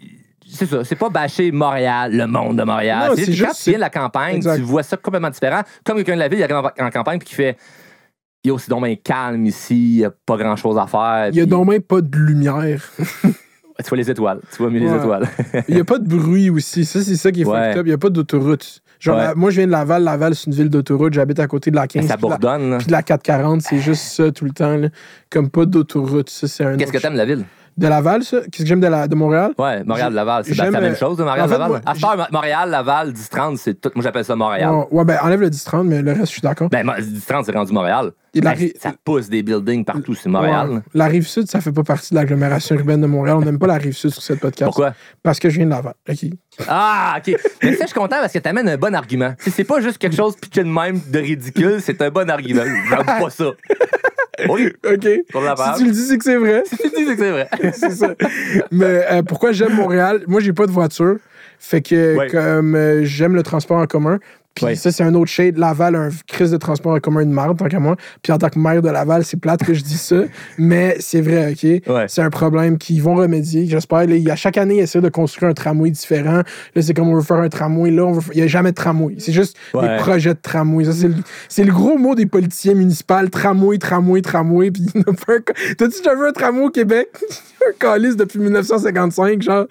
c'est 0.48 0.66
ça, 0.68 0.84
c'est 0.84 0.96
pas 0.96 1.10
bâcher 1.10 1.52
Montréal, 1.52 2.16
le 2.16 2.26
monde 2.28 2.58
de 2.58 2.64
Montréal. 2.64 3.10
Non, 3.10 3.16
c'est 3.16 3.26
c'est 3.26 3.34
juste 3.34 3.46
quand 3.50 3.54
tu 3.64 3.70
viens 3.72 3.80
de 3.80 3.82
la 3.84 3.90
campagne, 3.90 4.36
Exact. 4.38 4.56
tu 4.58 4.62
vois 4.62 4.84
ça 4.84 4.96
complètement 4.98 5.30
différent. 5.30 5.62
Comme 5.84 5.98
quelqu'un 5.98 6.14
de 6.16 6.20
la 6.20 6.28
ville, 6.28 6.40
il 6.40 6.44
arrive 6.44 6.58
en, 6.80 6.86
en 6.86 6.90
campagne 6.90 7.20
puis 7.20 7.28
qui 7.28 7.36
fait 7.36 7.58
Yo, 8.44 8.60
c'est 8.60 8.70
donc 8.70 8.84
bien 8.86 8.96
calme 8.96 9.44
ici, 9.48 9.76
il 9.76 9.98
n'y 9.98 10.06
a 10.06 10.12
pas 10.12 10.38
grand 10.38 10.56
chose 10.56 10.78
à 10.78 10.86
faire. 10.86 11.30
Il 11.32 11.36
y 11.36 11.42
a 11.42 11.48
donc 11.48 11.68
même 11.68 11.82
pas 11.82 12.02
de 12.02 12.18
lumière. 12.18 12.82
Tu 13.84 13.90
vois 13.90 13.98
les 13.98 14.10
étoiles, 14.10 14.40
tu 14.52 14.58
vois 14.60 14.70
mieux 14.72 14.80
les 14.80 14.88
étoiles. 14.96 15.28
Il 15.68 15.76
y 15.76 15.82
a 15.82 15.84
pas 15.84 15.98
de 16.00 16.08
bruit 16.08 16.50
aussi. 16.50 16.86
Ça, 16.86 17.04
c'est 17.04 17.18
ça 17.18 17.30
qui 17.30 17.42
est 17.42 17.46
Ouais. 17.46 17.60
fucked 17.74 17.80
up. 17.80 17.86
Il 17.86 17.90
y 17.90 17.94
a 17.94 17.98
pas 17.98 18.10
d'autoroute. 18.10 18.82
Genre, 19.00 19.18
Ouais. 19.18 19.24
la- 19.24 19.36
moi, 19.36 19.50
je 19.52 19.58
viens 19.58 19.68
de 19.68 19.72
Laval. 19.72 20.04
Laval, 20.04 20.36
c'est 20.36 20.48
une 20.48 20.54
ville 20.54 20.70
d'autoroute. 20.70 21.14
J'habite 21.14 21.40
à 21.40 21.48
côté 21.48 21.72
de 21.72 21.76
la 21.76 21.88
15. 21.88 22.06
ça 22.08 22.18
puis 22.18 22.26
de 22.28 22.32
la- 22.32 22.38
bourdonne. 22.38 22.78
Puis 22.78 22.88
de 22.88 22.92
la 22.92 23.04
440, 23.04 23.62
c'est 23.62 23.80
juste 23.80 24.04
ça 24.04 24.32
tout 24.32 24.46
le 24.46 24.52
temps. 24.52 24.76
là. 24.78 24.88
Comme 25.30 25.50
pas 25.50 25.66
d'autoroute. 25.66 26.30
Ça, 26.30 26.48
c'est 26.48 26.64
un 26.64 26.78
Qu'est-ce 26.78 26.92
que 26.92 26.98
t'aimes 26.98 27.14
de 27.14 27.18
la 27.18 27.26
ville? 27.26 27.46
De 27.78 27.88
Laval, 27.88 28.24
ça? 28.24 28.38
Qu'est-ce 28.52 28.64
que 28.64 28.66
j'aime 28.68 28.80
de, 28.80 28.88
la, 28.88 29.08
de 29.08 29.16
Montréal? 29.16 29.52
Ouais, 29.58 29.84
Montréal-Laval, 29.84 30.46
c'est 30.46 30.56
la 30.56 30.72
même 30.72 30.96
chose 30.96 31.20
en 31.20 31.26
fait, 31.26 31.42
Montréal-Laval. 31.42 31.82
Mo- 32.02 32.24
Montréal-Laval, 32.32 33.12
10-30, 33.12 33.58
c'est 33.58 33.82
tout. 33.82 33.92
Moi, 33.96 34.04
j'appelle 34.04 34.24
ça 34.24 34.36
Montréal. 34.36 34.72
Ouais, 34.74 34.86
ouais, 34.92 35.04
ben 35.06 35.18
enlève 35.22 35.42
le 35.42 35.50
10-30, 35.50 35.84
mais 35.84 36.02
le 36.02 36.12
reste, 36.14 36.28
je 36.28 36.32
suis 36.32 36.42
d'accord. 36.42 36.70
Ben, 36.70 36.86
Mo- 36.86 36.94
10-30, 36.94 37.44
c'est 37.46 37.52
rendu 37.52 37.74
Montréal. 37.74 38.12
Ben, 38.34 38.54
ça 38.80 38.92
pousse 39.04 39.30
des 39.30 39.44
buildings 39.44 39.84
partout, 39.86 40.14
c'est 40.14 40.30
Montréal. 40.30 40.70
Ouais. 40.70 40.80
La 40.94 41.06
rive 41.08 41.28
sud, 41.28 41.48
ça 41.50 41.60
fait 41.62 41.72
pas 41.72 41.84
partie 41.84 42.14
de 42.14 42.20
l'agglomération 42.20 42.76
urbaine 42.76 43.02
de 43.02 43.08
Montréal. 43.08 43.38
On 43.40 43.42
n'aime 43.46 43.60
pas 43.60 43.68
la 43.68 43.76
rive 43.78 43.94
sud 43.96 44.10
sur 44.12 44.22
cette 44.22 44.40
podcast. 44.40 44.66
Pourquoi? 44.66 44.94
Parce 45.24 45.40
que 45.40 45.50
je 45.50 45.58
viens 45.58 45.66
de 45.66 45.72
Laval. 45.72 45.94
OK. 46.10 46.18
Ah, 46.68 47.16
OK. 47.18 47.36
Mais 47.64 47.74
ça, 47.76 47.84
je 47.84 47.88
suis 47.92 47.94
content 48.00 48.18
parce 48.22 48.32
que 48.34 48.40
t'amènes 48.40 48.68
un 48.70 48.78
bon 48.78 48.94
argument. 48.96 49.34
Tu 49.44 49.52
C'est 49.52 49.64
pas 49.66 49.80
juste 49.82 49.98
quelque 49.98 50.16
chose 50.16 50.36
pitché 50.36 50.64
de 50.64 50.70
même 50.70 51.00
de 51.12 51.20
ridicule, 51.20 51.78
c'est 51.82 52.02
un 52.02 52.10
bon 52.10 52.30
argument. 52.30 52.64
J'aime 52.90 53.06
pas 53.06 53.30
ça. 53.30 53.46
Oui, 54.50 54.72
OK. 54.86 55.08
Pour 55.32 55.42
la 55.42 55.56
Si 55.56 55.80
tu 55.80 55.86
le 55.86 55.92
dis, 55.92 56.02
c'est 56.02 56.18
que 56.18 56.24
c'est 56.24 56.38
vrai. 56.38 56.64
tu 56.70 56.90
dis 56.90 57.06
que 57.06 57.18
c'est 57.18 57.32
vrai. 57.32 57.50
c'est 57.74 57.92
ça. 57.92 58.16
Mais 58.72 59.06
euh, 59.12 59.24
pourquoi 59.24 59.52
j'aime 59.52 59.74
Montréal? 59.74 60.24
Moi, 60.28 60.42
j'ai 60.42 60.54
pas 60.54 60.66
de 60.66 60.72
voiture. 60.72 61.18
Fait 61.60 61.82
que 61.82 62.18
Ouais. 62.18 62.28
comme 62.28 62.76
euh, 62.76 63.04
j'aime 63.06 63.36
le 63.36 63.44
transport 63.44 63.78
en 63.78 63.86
commun. 63.88 64.20
Puis 64.54 64.64
Ouais. 64.64 64.76
ça, 64.76 64.90
c'est 64.90 65.04
un 65.04 65.14
autre 65.16 65.30
shade. 65.30 65.58
Laval 65.58 65.98
a 65.98 66.00
un 66.00 66.10
crise 66.28 66.50
de 66.52 66.56
transport 66.56 66.94
en 66.94 67.00
commun 67.02 67.26
de 67.26 67.30
marde, 67.30 67.58
tant 67.58 67.68
qu'à 67.68 67.80
moi. 67.82 67.98
Puis 68.24 68.32
en 68.32 68.38
tant 68.38 68.48
que 68.48 68.58
maire 68.58 68.82
de 68.82 68.88
Laval, 68.90 69.26
c'est 69.26 69.36
plate 69.38 69.62
que 69.66 69.74
je 69.74 69.84
dis 69.84 69.98
ça. 69.98 70.16
mais 70.58 70.96
c'est 71.02 71.20
vrai, 71.20 71.52
OK? 71.52 71.64
Ouais. 71.94 72.06
C'est 72.08 72.22
un 72.22 72.30
problème 72.30 72.78
qu'ils 72.78 73.02
vont 73.04 73.16
remédier. 73.16 73.68
J'espère. 73.68 74.08
Là, 74.08 74.16
il 74.16 74.24
y 74.24 74.32
a 74.32 74.38
chaque 74.38 74.56
année, 74.58 74.78
ils 74.78 74.80
essaient 74.80 75.02
de 75.02 75.10
construire 75.10 75.50
un 75.52 75.54
tramway 75.54 75.90
différent. 75.90 76.42
Là, 76.74 76.82
c'est 76.82 76.94
comme 76.94 77.10
on 77.10 77.16
veut 77.16 77.22
faire 77.22 77.36
un 77.36 77.50
tramway. 77.50 77.92
Là, 77.92 78.06
on 78.06 78.14
veut... 78.14 78.22
il 78.34 78.38
n'y 78.38 78.44
a 78.44 78.48
jamais 78.48 78.70
de 78.70 78.76
tramway. 78.76 79.16
C'est 79.18 79.34
juste 79.34 79.58
Ouais. 79.74 79.90
des 79.90 79.98
projets 79.98 80.34
de 80.34 80.40
tramway. 80.42 80.86
Ça, 80.86 80.94
c'est 81.50 81.64
le... 81.66 81.74
gros 81.74 81.98
mot 81.98 82.16
des 82.16 82.26
politiciens 82.26 82.76
municipaux. 82.76 83.28
Tramway, 83.30 83.78
tramway, 83.78 84.22
tramway. 84.22 84.72
Puis 84.72 84.84
il 84.96 85.00
n'y 85.02 85.06
en 85.06 85.12
a 85.12 85.16
pas 85.18 85.34
un... 85.34 85.74
T'as-tu 85.78 85.98
déjà 85.98 86.16
vu 86.16 86.28
un 86.28 86.32
tramway 86.32 86.64
au 86.64 86.70
Québec? 86.70 87.10
un 87.68 87.74
calice 87.78 88.16
depuis 88.16 88.40
1955, 88.40 89.42
genre. 89.42 89.66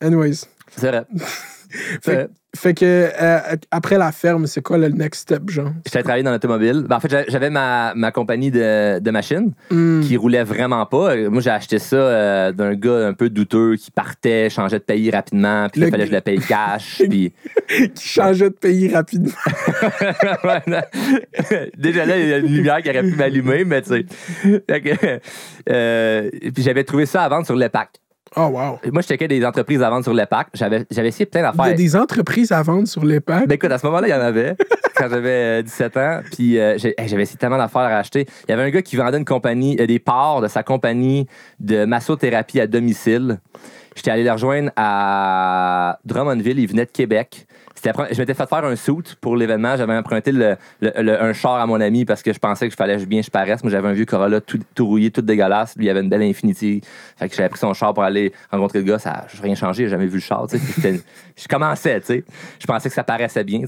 Anyways. 0.00 0.46
C'est 0.76 0.88
vrai. 2.06 2.28
Fait 2.54 2.74
que 2.74 2.84
euh, 2.84 3.38
après 3.70 3.96
la 3.96 4.12
ferme, 4.12 4.46
c'est 4.46 4.60
quoi 4.60 4.76
le 4.76 4.88
next 4.90 5.22
step, 5.22 5.48
genre? 5.48 5.70
J'étais 5.86 6.02
travaillé 6.02 6.22
dans 6.22 6.30
l'automobile. 6.32 6.84
Ben, 6.86 6.96
en 6.96 7.00
fait, 7.00 7.08
j'a- 7.10 7.24
j'avais 7.26 7.48
ma, 7.48 7.94
ma 7.94 8.12
compagnie 8.12 8.50
de, 8.50 8.98
de 8.98 9.10
machines 9.10 9.54
Hmm. 9.70 10.00
qui 10.02 10.18
roulait 10.18 10.44
vraiment 10.44 10.84
pas. 10.84 11.16
Moi, 11.30 11.40
j'ai 11.40 11.48
acheté 11.48 11.78
ça 11.78 11.96
euh, 11.96 12.52
d'un 12.52 12.74
gars 12.74 13.06
un 13.06 13.14
peu 13.14 13.30
douteux 13.30 13.76
qui 13.76 13.90
partait, 13.90 14.50
changeait 14.50 14.80
de 14.80 14.84
pays 14.84 15.10
rapidement, 15.10 15.68
puis 15.72 15.80
Le 15.80 15.86
il 15.86 15.90
fallait 15.90 16.04
que 16.04 16.10
je 16.10 16.14
le 16.16 16.20
paye 16.20 16.40
cash. 16.40 17.00
puis... 17.08 17.32
qui 17.94 18.06
changeait 18.06 18.50
de 18.50 18.54
pays 18.54 18.92
rapidement. 18.92 19.32
Déjà 21.78 22.04
là, 22.04 22.18
il 22.18 22.28
y 22.28 22.32
a 22.34 22.38
une 22.38 22.46
lumière 22.54 22.82
qui 22.82 22.90
aurait 22.90 23.02
pu 23.02 23.14
m'allumer, 23.16 23.64
mais 23.64 23.80
tu 23.80 23.88
sais. 23.88 24.04
Euh, 25.70 26.30
puis 26.54 26.62
j'avais 26.62 26.84
trouvé 26.84 27.06
ça 27.06 27.22
à 27.22 27.28
vendre 27.30 27.46
sur 27.46 27.56
l'EPAC. 27.56 27.88
Oh, 28.36 28.46
wow. 28.46 28.78
Moi, 28.92 29.02
je 29.02 29.06
checkais 29.08 29.28
des 29.28 29.44
entreprises 29.44 29.82
à 29.82 29.90
vendre 29.90 30.04
sur 30.04 30.14
l'EPAC. 30.14 30.48
J'avais, 30.54 30.84
j'avais 30.90 31.08
essayé 31.08 31.26
plein 31.26 31.40
Il 31.40 31.44
y 31.44 31.46
a 31.46 31.52
d'affaires. 31.52 31.74
des 31.76 31.96
entreprises 31.96 32.50
à 32.52 32.62
vendre 32.62 32.88
sur 32.88 33.04
l'EPAC. 33.04 33.46
Ben 33.46 33.54
écoute, 33.54 33.70
à 33.70 33.78
ce 33.78 33.86
moment-là, 33.86 34.08
il 34.08 34.10
y 34.10 34.14
en 34.14 34.20
avait 34.20 34.56
quand 34.96 35.08
j'avais 35.10 35.60
euh, 35.60 35.62
17 35.62 35.96
ans. 35.98 36.20
Puis 36.32 36.58
euh, 36.58 36.78
j'ai- 36.78 36.94
hey, 36.98 37.08
j'avais 37.08 37.22
essayé 37.24 37.36
tellement 37.38 37.58
d'affaires 37.58 37.82
à 37.82 37.98
acheter. 37.98 38.26
Il 38.48 38.50
y 38.50 38.52
avait 38.54 38.62
un 38.62 38.70
gars 38.70 38.82
qui 38.82 38.96
vendait 38.96 39.18
une 39.18 39.24
compagnie, 39.24 39.76
euh, 39.80 39.86
des 39.86 39.98
parts 39.98 40.40
de 40.40 40.48
sa 40.48 40.62
compagnie 40.62 41.26
de 41.60 41.84
massothérapie 41.84 42.60
à 42.60 42.66
domicile. 42.66 43.38
J'étais 43.94 44.10
allé 44.10 44.24
le 44.24 44.32
rejoindre 44.32 44.70
à 44.76 45.98
Drummondville. 46.06 46.58
Il 46.58 46.66
venait 46.66 46.86
de 46.86 46.90
Québec. 46.90 47.46
Je 47.84 48.18
m'étais 48.20 48.34
fait 48.34 48.48
faire 48.48 48.64
un 48.64 48.76
suit 48.76 49.16
pour 49.20 49.36
l'événement. 49.36 49.76
J'avais 49.76 49.96
emprunté 49.96 50.32
un 50.82 51.32
char 51.32 51.54
à 51.54 51.66
mon 51.66 51.80
ami 51.80 52.04
parce 52.04 52.22
que 52.22 52.32
je 52.32 52.38
pensais 52.38 52.66
que 52.66 52.72
je 52.72 52.76
fallait 52.76 53.04
bien 53.06 53.20
que 53.20 53.26
je 53.26 53.30
paraisse. 53.30 53.62
Moi, 53.64 53.72
j'avais 53.72 53.88
un 53.88 53.92
vieux 53.92 54.04
Corolla 54.04 54.40
tout, 54.40 54.60
rouillé, 54.78 55.10
tout 55.10 55.22
dégueulasse. 55.22 55.76
Lui, 55.76 55.86
il 55.86 55.90
avait 55.90 56.00
une 56.00 56.08
belle 56.08 56.22
Infinity. 56.22 56.80
Fait 57.16 57.28
que 57.28 57.34
j'avais 57.34 57.48
pris 57.48 57.58
son 57.58 57.74
char 57.74 57.92
pour 57.92 58.04
aller 58.04 58.32
rencontrer 58.50 58.78
le 58.78 58.84
gars. 58.84 58.98
Ça 58.98 59.10
n'a 59.10 59.26
rien 59.42 59.54
changé. 59.54 59.84
J'ai 59.84 59.90
jamais 59.90 60.06
vu 60.06 60.14
le 60.14 60.20
char. 60.20 60.46
Je 60.48 61.48
commençais. 61.48 62.00
Je 62.06 62.66
pensais 62.66 62.88
que 62.88 62.94
ça 62.94 63.04
paraissait 63.04 63.44
bien. 63.44 63.62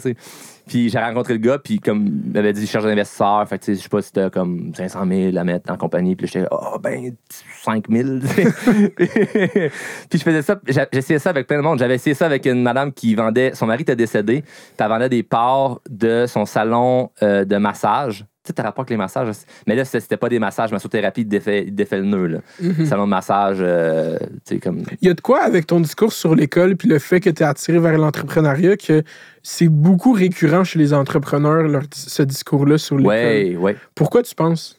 Puis 0.67 0.89
j'ai 0.89 0.99
rencontré 0.99 1.35
le 1.35 1.41
gars, 1.41 1.59
puis 1.59 1.79
comme 1.79 2.23
il 2.25 2.33
m'avait 2.33 2.53
dit, 2.53 2.63
je 2.63 2.71
cherche 2.71 2.85
un 2.85 2.89
investisseur. 2.89 3.47
Fait 3.49 3.59
tu 3.59 3.67
sais, 3.67 3.75
je 3.75 3.83
sais 3.83 3.89
pas 3.89 4.01
si 4.01 4.09
c'était 4.09 4.31
comme 4.31 4.75
500 4.75 5.07
000 5.07 5.37
à 5.37 5.45
mettre 5.45 5.71
en 5.71 5.77
compagnie. 5.77 6.17
Puis 6.17 6.27
j'étais, 6.27 6.47
oh, 6.51 6.79
ben, 6.81 7.15
5 7.63 7.85
000. 7.91 8.21
tu 8.21 8.27
sais. 8.27 8.45
puis 10.11 10.19
je 10.19 10.23
faisais 10.23 10.43
ça, 10.43 10.61
j'essayais 10.93 11.19
ça 11.19 11.31
avec 11.31 11.47
plein 11.47 11.59
de 11.59 11.63
monde. 11.63 11.79
J'avais 11.79 11.97
essayé 11.97 12.15
ça 12.15 12.27
avec 12.27 12.47
une 12.47 12.63
madame 12.63 12.93
qui 12.93 13.15
vendait, 13.15 13.55
son 13.55 13.67
mari 13.67 13.83
était 13.83 13.97
décédé, 13.97 14.43
puis 14.43 14.53
elle 14.79 14.89
vendait 14.89 15.09
des 15.09 15.23
parts 15.23 15.81
de 15.89 16.27
son 16.27 16.47
salon 16.47 17.11
euh, 17.23 17.45
de 17.45 17.57
massage. 17.57 18.25
Tu 18.45 18.49
sais, 18.49 18.53
t'as 18.53 18.63
rapport 18.65 18.83
avec 18.83 18.91
les 18.91 18.99
massages. 18.99 19.29
Mais 19.67 19.75
là, 19.75 19.87
c'était 19.87 20.19
pas 20.19 20.29
des 20.29 20.39
massages, 20.39 20.71
massothérapie, 20.71 21.25
défait, 21.25 21.65
défait 21.65 21.97
le 21.97 22.05
nœud, 22.05 22.27
là. 22.27 22.39
Salon 22.85 23.05
de 23.07 23.09
massage, 23.11 23.57
euh, 23.61 24.19
tu 24.21 24.57
sais, 24.57 24.59
comme. 24.59 24.83
Il 25.01 25.09
y 25.09 25.11
a 25.11 25.15
de 25.15 25.21
quoi 25.23 25.41
avec 25.43 25.67
ton 25.67 25.81
discours 25.81 26.13
sur 26.13 26.35
l'école 26.35 26.77
puis 26.77 26.87
le 26.87 26.99
fait 26.99 27.21
que 27.21 27.31
tu 27.31 27.43
es 27.43 27.47
attiré 27.47 27.79
vers 27.79 27.97
l'entrepreneuriat 27.97 28.77
que 28.77 29.03
c'est 29.43 29.69
beaucoup 29.69 30.13
récurrent 30.13 30.63
chez 30.63 30.79
les 30.79 30.93
entrepreneurs, 30.93 31.63
leur- 31.63 31.85
ce 31.95 32.23
discours-là 32.23 32.77
sur 32.77 32.99
l'école? 32.99 33.13
Ouais, 33.15 33.57
ouais. 33.57 33.77
Pourquoi 33.95 34.23
tu 34.23 34.35
penses? 34.35 34.79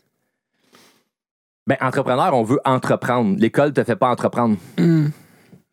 Ben, 1.65 1.77
entrepreneur, 1.81 2.31
on 2.35 2.43
veut 2.43 2.59
entreprendre. 2.65 3.35
L'école 3.39 3.73
te 3.73 3.83
fait 3.83 3.95
pas 3.95 4.09
entreprendre. 4.09 4.57
Hmm. 4.77 5.07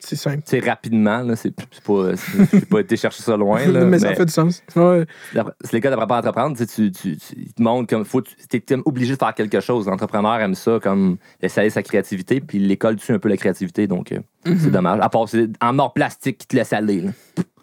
C'est 0.05 0.17
simple. 0.17 0.43
Tu 0.45 0.59
sais, 0.61 0.69
rapidement, 0.69 1.23
là, 1.23 1.37
c'est 1.37 1.53
c'est 1.71 1.85
pas. 1.85 2.17
c'est- 2.17 2.67
pas 2.69 2.81
été 2.81 2.97
chercher 2.97 3.23
ça 3.23 3.37
loin, 3.37 3.65
là. 3.67 3.85
mais, 3.85 4.01
ça 4.01 4.15
fait 4.15 4.25
du 4.25 4.33
sens. 4.33 4.63
Ouais. 4.75 5.07
D'après- 5.33 5.53
l'école 5.73 5.91
n'apprend 5.93 6.07
pas 6.09 6.17
à 6.17 6.19
entreprendre, 6.19 6.57
tu, 6.57 6.67
tu, 6.67 6.91
tu, 6.91 7.17
ils 7.37 7.53
te 7.53 7.63
montrent 7.63 7.89
comme. 7.89 8.05
Faut, 8.05 8.21
tu 8.21 8.33
es, 8.57 8.65
obligé 8.85 9.13
de 9.15 9.19
faire 9.19 9.33
quelque 9.35 9.61
chose. 9.61 9.87
L'entrepreneur 9.87 10.35
aime 10.41 10.57
ça, 10.57 10.81
comme 10.83 11.19
essayer 11.41 11.71
sa 11.71 11.83
créativité, 11.85 12.41
puis 12.41 12.59
l'école 12.59 12.97
tue 12.97 13.13
un 13.13 13.19
peu 13.21 13.29
la 13.29 13.37
créativité, 13.37 13.87
donc 13.87 14.11
euh, 14.13 14.19
c'est 14.45 14.73
dommage. 14.73 14.99
À 15.01 15.09
part, 15.09 15.29
c'est 15.29 15.49
en 15.63 15.79
or 15.79 15.93
plastique 15.95 16.39
qui 16.39 16.47
te 16.49 16.57
laisse 16.57 16.73
aller. 16.73 17.01
là. 17.03 17.11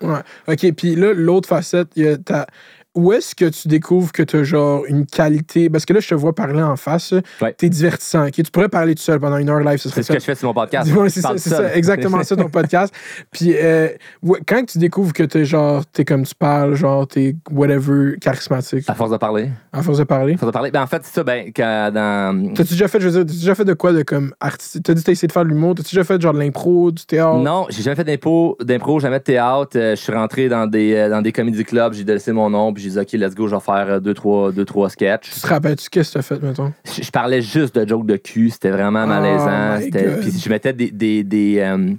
Ouais. 0.02 0.54
OK, 0.54 0.72
puis 0.78 0.96
là, 0.96 1.12
l'autre 1.14 1.50
facette, 1.50 1.90
il 1.98 2.06
y 2.06 2.08
a 2.08 2.18
ta- 2.18 2.48
où 2.96 3.14
est-ce 3.14 3.36
que 3.36 3.46
tu 3.46 3.68
découvres 3.68 4.12
que 4.12 4.24
tu 4.24 4.38
as 4.38 4.44
genre 4.44 4.84
une 4.88 5.06
qualité? 5.06 5.70
Parce 5.70 5.86
que 5.86 5.94
là, 5.94 6.00
je 6.00 6.08
te 6.08 6.16
vois 6.16 6.34
parler 6.34 6.62
en 6.62 6.76
face. 6.76 7.14
Ouais. 7.42 7.56
Tu 7.58 7.68
es 7.68 7.70
divertissant. 7.70 8.26
OK? 8.28 8.34
Tu 8.34 8.44
pourrais 8.52 8.70
parler 8.70 8.96
tout 8.96 9.02
seul 9.04 9.20
pendant 9.20 9.38
une 9.38 9.50
heure 9.50 9.60
live. 9.60 9.78
Ce 9.78 9.90
serait 9.90 10.02
C'est 10.02 10.08
ce 10.08 10.14
que 10.14 10.20
je 10.20 10.26
fais 10.26 10.36
sur 10.36 10.48
mon 10.48 10.54
podcast. 10.54 10.90
Ouais, 11.00 11.10
c'est 11.10 11.22
ça, 11.22 11.38
ça, 11.38 11.76
exactement 11.76 12.24
ça 12.24 12.36
ton 12.36 12.50
podcast. 12.50 12.94
Puis 13.32 13.54
euh, 13.56 13.90
ouais, 14.24 14.40
quand 14.46 14.66
tu 14.66 14.80
découvres 14.80 15.14
que 15.14 15.24
t'es 15.24 15.46
genre, 15.46 15.86
t'es 15.86 16.04
comme 16.04 16.24
tu 16.24 16.36
parles, 16.36 16.76
genre 16.76 17.08
t'es 17.08 17.36
whatever, 17.52 18.18
charismatique, 18.20 18.84
À 18.88 18.96
force 18.96 19.12
de 19.12 19.18
parler. 19.18 19.50
à 19.72 19.82
force 19.82 20.00
de 20.00 20.04
parler. 20.04 20.34
À 20.34 20.38
force 20.38 20.48
de 20.50 20.54
parler. 20.54 20.72
Ben, 20.72 20.82
en 20.82 20.88
fait, 20.88 21.02
c'est 21.04 21.14
ça, 21.14 21.24
ben, 21.24 21.52
quand 21.56 21.92
dans. 21.94 22.54
T'as-tu 22.54 22.74
déjà 22.74 22.88
fait, 22.88 23.00
je 23.00 23.08
veux 23.08 23.12
dire, 23.12 23.26
t'as-tu 23.26 23.40
déjà 23.40 23.56
fait 23.56 23.66
de 23.66 23.74
quoi 23.74 23.94
de 23.94 24.02
comme 24.02 24.34
artiste? 24.40 24.82
T'as 24.84 24.94
dit 24.94 25.02
que 25.02 25.06
t'as 25.06 25.12
essayé 25.12 25.28
de 25.28 25.32
faire 25.32 25.44
de 25.44 25.50
l'humour, 25.50 25.76
t'as-tu 25.76 25.96
déjà 25.96 26.04
fait 26.04 26.20
genre 26.20 26.34
de 26.34 26.40
l'impro, 26.40 26.92
du 26.92 27.06
théâtre? 27.06 27.38
Non, 27.38 27.68
j'ai 27.70 27.84
jamais 27.84 27.96
fait 27.96 28.04
d'impro, 28.04 28.58
d'impro, 28.62 29.00
jamais 29.00 29.20
de 29.20 29.24
théâtre. 29.24 29.72
Euh, 29.78 29.96
je 29.96 30.02
suis 30.02 30.14
rentré 30.14 30.50
dans 30.50 30.66
des, 30.68 30.96
euh, 30.96 31.10
dans 31.10 31.22
des 31.22 31.32
comédie 31.32 31.64
clubs, 31.64 31.94
j'ai 31.94 32.04
laissé 32.04 32.32
mon 32.32 32.50
nom, 32.50 32.72
puis 32.80 32.90
j'ai 32.90 32.90
dit, 32.92 33.00
OK, 33.00 33.12
let's 33.14 33.36
go, 33.36 33.48
je 33.48 33.56
vais 33.56 33.62
faire 33.62 33.86
euh, 33.90 34.00
deux, 34.00 34.14
trois, 34.14 34.52
deux, 34.52 34.66
trois 34.66 34.90
sketchs. 34.90 35.30
Tu 35.34 35.40
te 35.42 35.48
rappelles-tu 35.48 35.90
qu'est-ce 35.90 36.14
que 36.14 36.18
t'as 36.20 36.22
fait, 36.22 36.42
mettons? 36.42 36.74
je, 36.86 37.04
je 37.04 37.12
parlais 37.12 37.42
juste 37.42 37.76
de 37.76 37.88
jokes 37.88 38.06
de 38.06 38.16
cul, 38.18 38.50
c'était 38.50 38.70
vraiment 38.72 39.04
Oh 39.04 39.08
malaisant. 39.08 39.80
Puis 40.22 40.32
je 40.40 40.50
mettais 40.50 40.74
des, 40.74 40.92
des, 40.92 41.24
des, 41.24 41.60
euh, 41.60 41.94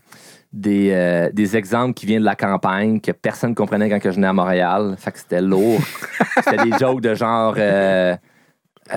des, 0.53 0.91
euh, 0.93 1.31
des 1.33 1.57
exemples 1.57 1.95
qui 1.95 2.07
viennent 2.07 2.20
de 2.20 2.24
la 2.26 2.35
campagne 2.37 3.01
que 3.01 3.12
personne 3.12 3.51
ne 3.51 3.55
comprenait 3.55 3.89
quand 3.89 3.99
je 4.03 4.09
venais 4.16 4.26
à 4.26 4.33
Montréal. 4.33 4.95
Fait 4.99 5.12
que 5.12 5.18
c'était 5.18 5.43
lourd. 5.43 5.81
c'était 6.45 6.64
des 6.64 6.76
jokes 6.78 7.01
de 7.03 7.14
genre. 7.14 7.55
euh, 7.59 8.16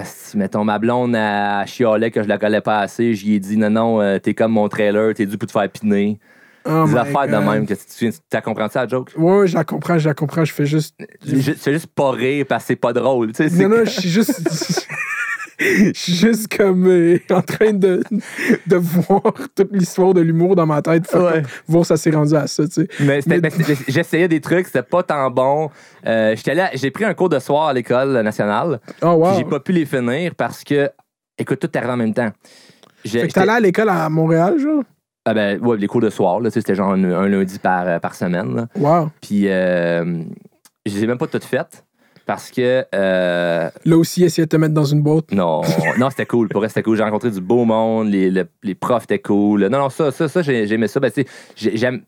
si, 0.04 0.38
mettons, 0.38 0.64
ma 0.64 0.80
blonde 0.80 1.16
a 1.16 1.66
chialait 1.68 2.10
que 2.10 2.24
je 2.24 2.28
la 2.28 2.40
collais 2.40 2.62
pas 2.62 2.80
assez, 2.80 3.14
j'y 3.14 3.36
ai 3.36 3.40
dit 3.40 3.58
non, 3.58 3.70
non, 3.70 4.02
euh, 4.02 4.18
t'es 4.18 4.34
comme 4.34 4.54
mon 4.54 4.68
trailer, 4.68 5.14
t'es 5.14 5.26
dû 5.28 5.38
pour 5.38 5.48
te 5.48 5.52
faire 5.52 5.70
piner. 5.70 6.18
Oh 6.66 6.86
des 6.88 6.95
affaires 6.95 7.28
de 7.28 7.36
même. 7.36 7.66
Que 7.66 7.74
tu, 7.74 8.11
tu, 8.11 8.14
t'as 8.30 8.41
compris 8.41 8.64
ça, 8.72 8.82
la 8.84 8.88
joke? 8.88 9.11
Ouais, 9.18 9.47
je 9.47 9.55
la 9.55 9.64
comprends, 9.64 9.97
je 9.97 10.07
la 10.07 10.14
comprends, 10.14 10.45
je 10.45 10.53
fais 10.53 10.66
juste. 10.66 10.95
C'est 11.26 11.74
juste, 11.74 11.88
pas 11.88 12.11
rire 12.11 12.45
parce 12.47 12.64
que 12.64 12.68
c'est 12.70 12.76
pas 12.76 12.93
drôle. 12.93 13.32
tu 13.34 13.47
sais, 13.49 13.68
Non, 13.68 13.84
je 13.86 13.89
suis 13.89 14.09
juste. 14.09 14.88
Je 15.59 15.91
suis 15.93 16.14
juste 16.16 16.57
comme 16.57 16.88
euh, 16.88 17.20
en 17.30 17.41
train 17.41 17.74
de, 17.74 18.03
de 18.68 18.76
voir 18.76 19.22
toute 19.55 19.72
l'histoire 19.72 20.14
de 20.14 20.20
l'humour 20.20 20.55
dans 20.55 20.66
ma 20.66 20.82
tête. 20.82 21.07
Fait 21.07 21.18
Ouais. 21.18 21.43
voir 21.68 21.86
ça 21.86 21.95
s'est 21.95 22.09
rendu 22.09 22.36
à 22.36 22.47
ça, 22.47 22.66
tu 22.68 22.72
sais. 22.74 22.88
Mais, 22.99 23.20
Mais- 23.28 23.39
j'essayais 23.88 24.28
des 24.28 24.41
trucs, 24.41 24.66
c'était 24.66 24.82
pas 24.82 25.03
tant 25.03 25.30
bon. 25.30 25.70
Euh, 26.07 26.36
j'ai 26.74 26.91
pris 26.91 27.05
un 27.05 27.14
cours 27.14 27.30
de 27.30 27.38
soir 27.39 27.68
à 27.68 27.74
l'école 27.74 28.20
nationale. 28.24 28.80
Oh, 29.03 29.09
wow. 29.11 29.38
J'ai 29.38 29.45
pas 29.45 29.59
pu 29.59 29.72
les 29.74 29.86
finir 29.86 30.34
parce 30.36 30.64
que, 30.64 30.89
écoute, 31.38 31.59
tout 31.59 31.68
est 31.68 31.78
arrivé 31.78 31.93
en 31.93 31.97
même 31.97 32.14
temps. 32.16 32.32
Fait 33.05 33.28
que 33.28 33.34
t'allais 33.34 33.51
à 33.51 33.59
l'école 33.59 33.89
à 33.89 34.09
Montréal, 34.09 34.57
genre? 34.59 34.84
Ah 35.26 35.34
ben, 35.34 35.59
ouais, 35.61 35.78
les 35.78 35.88
cours 35.88 36.01
de 36.01 36.09
soir, 36.09 36.39
là, 36.39 36.49
c'était 36.49 36.76
genre 36.76 36.91
un, 36.91 37.03
un 37.03 37.28
lundi 37.28 37.59
par, 37.59 37.88
euh, 37.88 37.99
par 37.99 38.15
semaine. 38.15 38.55
là. 38.55 38.67
Wow. 38.78 39.09
Puis 39.21 39.47
euh, 39.47 40.24
je 40.86 40.93
les 40.95 41.03
ai 41.03 41.07
même 41.07 41.17
pas 41.17 41.28
toutes 41.28 41.45
faites 41.45 41.86
parce 42.26 42.51
que, 42.51 42.86
euh, 42.95 43.69
Là 43.86 43.97
aussi, 43.97 44.24
essayer 44.24 44.45
de 44.45 44.49
te 44.49 44.55
mettre 44.57 44.74
dans 44.74 44.86
une 44.86 45.01
boîte. 45.01 45.32
non, 45.32 45.61
non 45.97 46.09
c'était 46.09 46.26
cool. 46.26 46.47
Pour 46.49 46.63
c'était 46.67 46.84
cool. 46.84 46.95
J'ai 46.97 47.03
rencontré 47.03 47.32
du 47.32 47.41
beau 47.41 47.65
monde, 47.65 48.09
les, 48.09 48.30
le- 48.30 48.47
les 48.63 48.76
profs 48.76 49.03
étaient 49.03 49.19
cool. 49.19 49.65
Non, 49.67 49.78
non, 49.80 49.89
ça, 49.89 50.11
ça, 50.11 50.28
ça 50.30 50.41
j'ai- 50.41 50.65
j'aimais 50.67 50.88
ça. 50.88 50.99
Ben, 50.99 51.11
j'aime. 51.55 52.01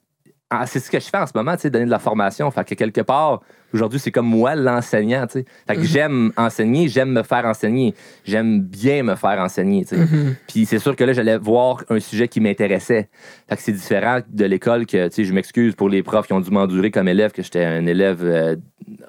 Ah, 0.51 0.65
c'est 0.67 0.79
ce 0.79 0.91
que 0.91 0.99
je 0.99 1.05
fais 1.05 1.17
en 1.17 1.25
ce 1.25 1.31
moment, 1.33 1.55
tu 1.55 1.61
sais, 1.63 1.69
donner 1.71 1.85
de 1.85 1.89
la 1.89 1.99
formation. 1.99 2.49
Fait 2.51 2.63
que 2.63 2.75
quelque 2.75 3.01
part, 3.01 3.41
aujourd'hui, 3.73 3.99
c'est 3.99 4.11
comme 4.11 4.27
moi, 4.27 4.53
l'enseignant, 4.55 5.25
tu 5.25 5.39
sais. 5.39 5.45
Fait 5.67 5.75
que 5.75 5.83
j'aime 5.83 6.31
enseigner, 6.37 6.87
j'aime 6.87 7.09
me 7.09 7.23
faire 7.23 7.45
enseigner. 7.45 7.95
J'aime 8.25 8.61
bien 8.61 9.01
me 9.03 9.15
faire 9.15 9.39
enseigner, 9.39 9.85
tu 9.85 9.95
sais. 9.95 10.07
Puis 10.47 10.65
c'est 10.67 10.77
sûr 10.79 10.95
que 10.95 11.03
là, 11.03 11.13
j'allais 11.13 11.37
voir 11.39 11.83
un 11.89 11.99
sujet 11.99 12.27
qui 12.27 12.39
m'intéressait. 12.41 13.09
Fait 13.49 13.55
que 13.55 13.61
c'est 13.61 13.71
différent 13.71 14.19
de 14.27 14.45
l'école 14.45 14.85
que, 14.85 15.07
tu 15.07 15.15
sais, 15.15 15.23
je 15.23 15.33
m'excuse 15.33 15.73
pour 15.75 15.89
les 15.89 16.03
profs 16.03 16.27
qui 16.27 16.33
ont 16.33 16.41
dû 16.41 16.51
m'endurer 16.51 16.91
comme 16.91 17.07
élève, 17.07 17.31
que 17.31 17.41
j'étais 17.41 17.65
un 17.65 17.85
élève 17.87 18.19
euh, 18.23 18.55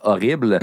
horrible. 0.03 0.59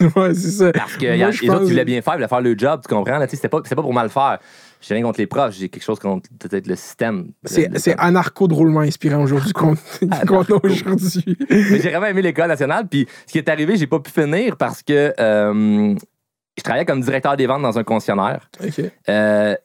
ouais, 0.16 0.34
c'est 0.34 0.50
ça. 0.50 0.72
Parce 0.72 0.96
que 0.98 1.06
Moi, 1.06 1.16
y 1.16 1.22
a- 1.22 1.30
les 1.30 1.48
autres 1.50 1.60
qui 1.64 1.70
voulaient 1.70 1.84
bien 1.86 2.02
faire, 2.02 2.14
ils 2.14 2.16
voulaient 2.18 2.28
faire 2.28 2.40
le 2.42 2.54
job, 2.56 2.80
tu 2.86 2.94
comprends? 2.94 3.18
là, 3.18 3.26
tu 3.26 3.30
sais, 3.30 3.36
C'était 3.36 3.48
pas, 3.48 3.62
pas 3.62 3.82
pour 3.82 3.94
mal 3.94 4.10
faire. 4.10 4.38
J'ai 4.80 4.94
rien 4.94 5.02
contre 5.02 5.18
les 5.18 5.26
profs, 5.26 5.54
j'ai 5.54 5.68
quelque 5.68 5.82
chose 5.82 5.98
contre 5.98 6.28
peut-être 6.38 6.66
le 6.66 6.76
système. 6.76 7.32
C'est 7.44 7.68
c'est 7.78 7.96
anarcho-drôlement 7.98 8.80
inspirant 8.80 9.22
aujourd'hui 9.22 9.52
qu'on 9.52 9.74
qu'on 10.26 10.42
a 10.42 10.60
aujourd'hui. 10.64 11.36
Mais 11.50 11.80
j'ai 11.80 11.90
vraiment 11.90 12.06
aimé 12.06 12.22
l'école 12.22 12.48
nationale. 12.48 12.86
Puis 12.88 13.06
ce 13.26 13.32
qui 13.32 13.38
est 13.38 13.48
arrivé, 13.48 13.76
j'ai 13.76 13.86
pas 13.88 13.98
pu 14.00 14.10
finir 14.10 14.56
parce 14.56 14.82
que 14.82 15.12
euh, 15.18 15.94
je 16.56 16.62
travaillais 16.62 16.84
comme 16.86 17.00
directeur 17.00 17.36
des 17.36 17.46
ventes 17.46 17.62
dans 17.62 17.78
un 17.78 17.84
concessionnaire. 17.84 18.48
OK. 18.64 18.80
Euh, 19.08 19.56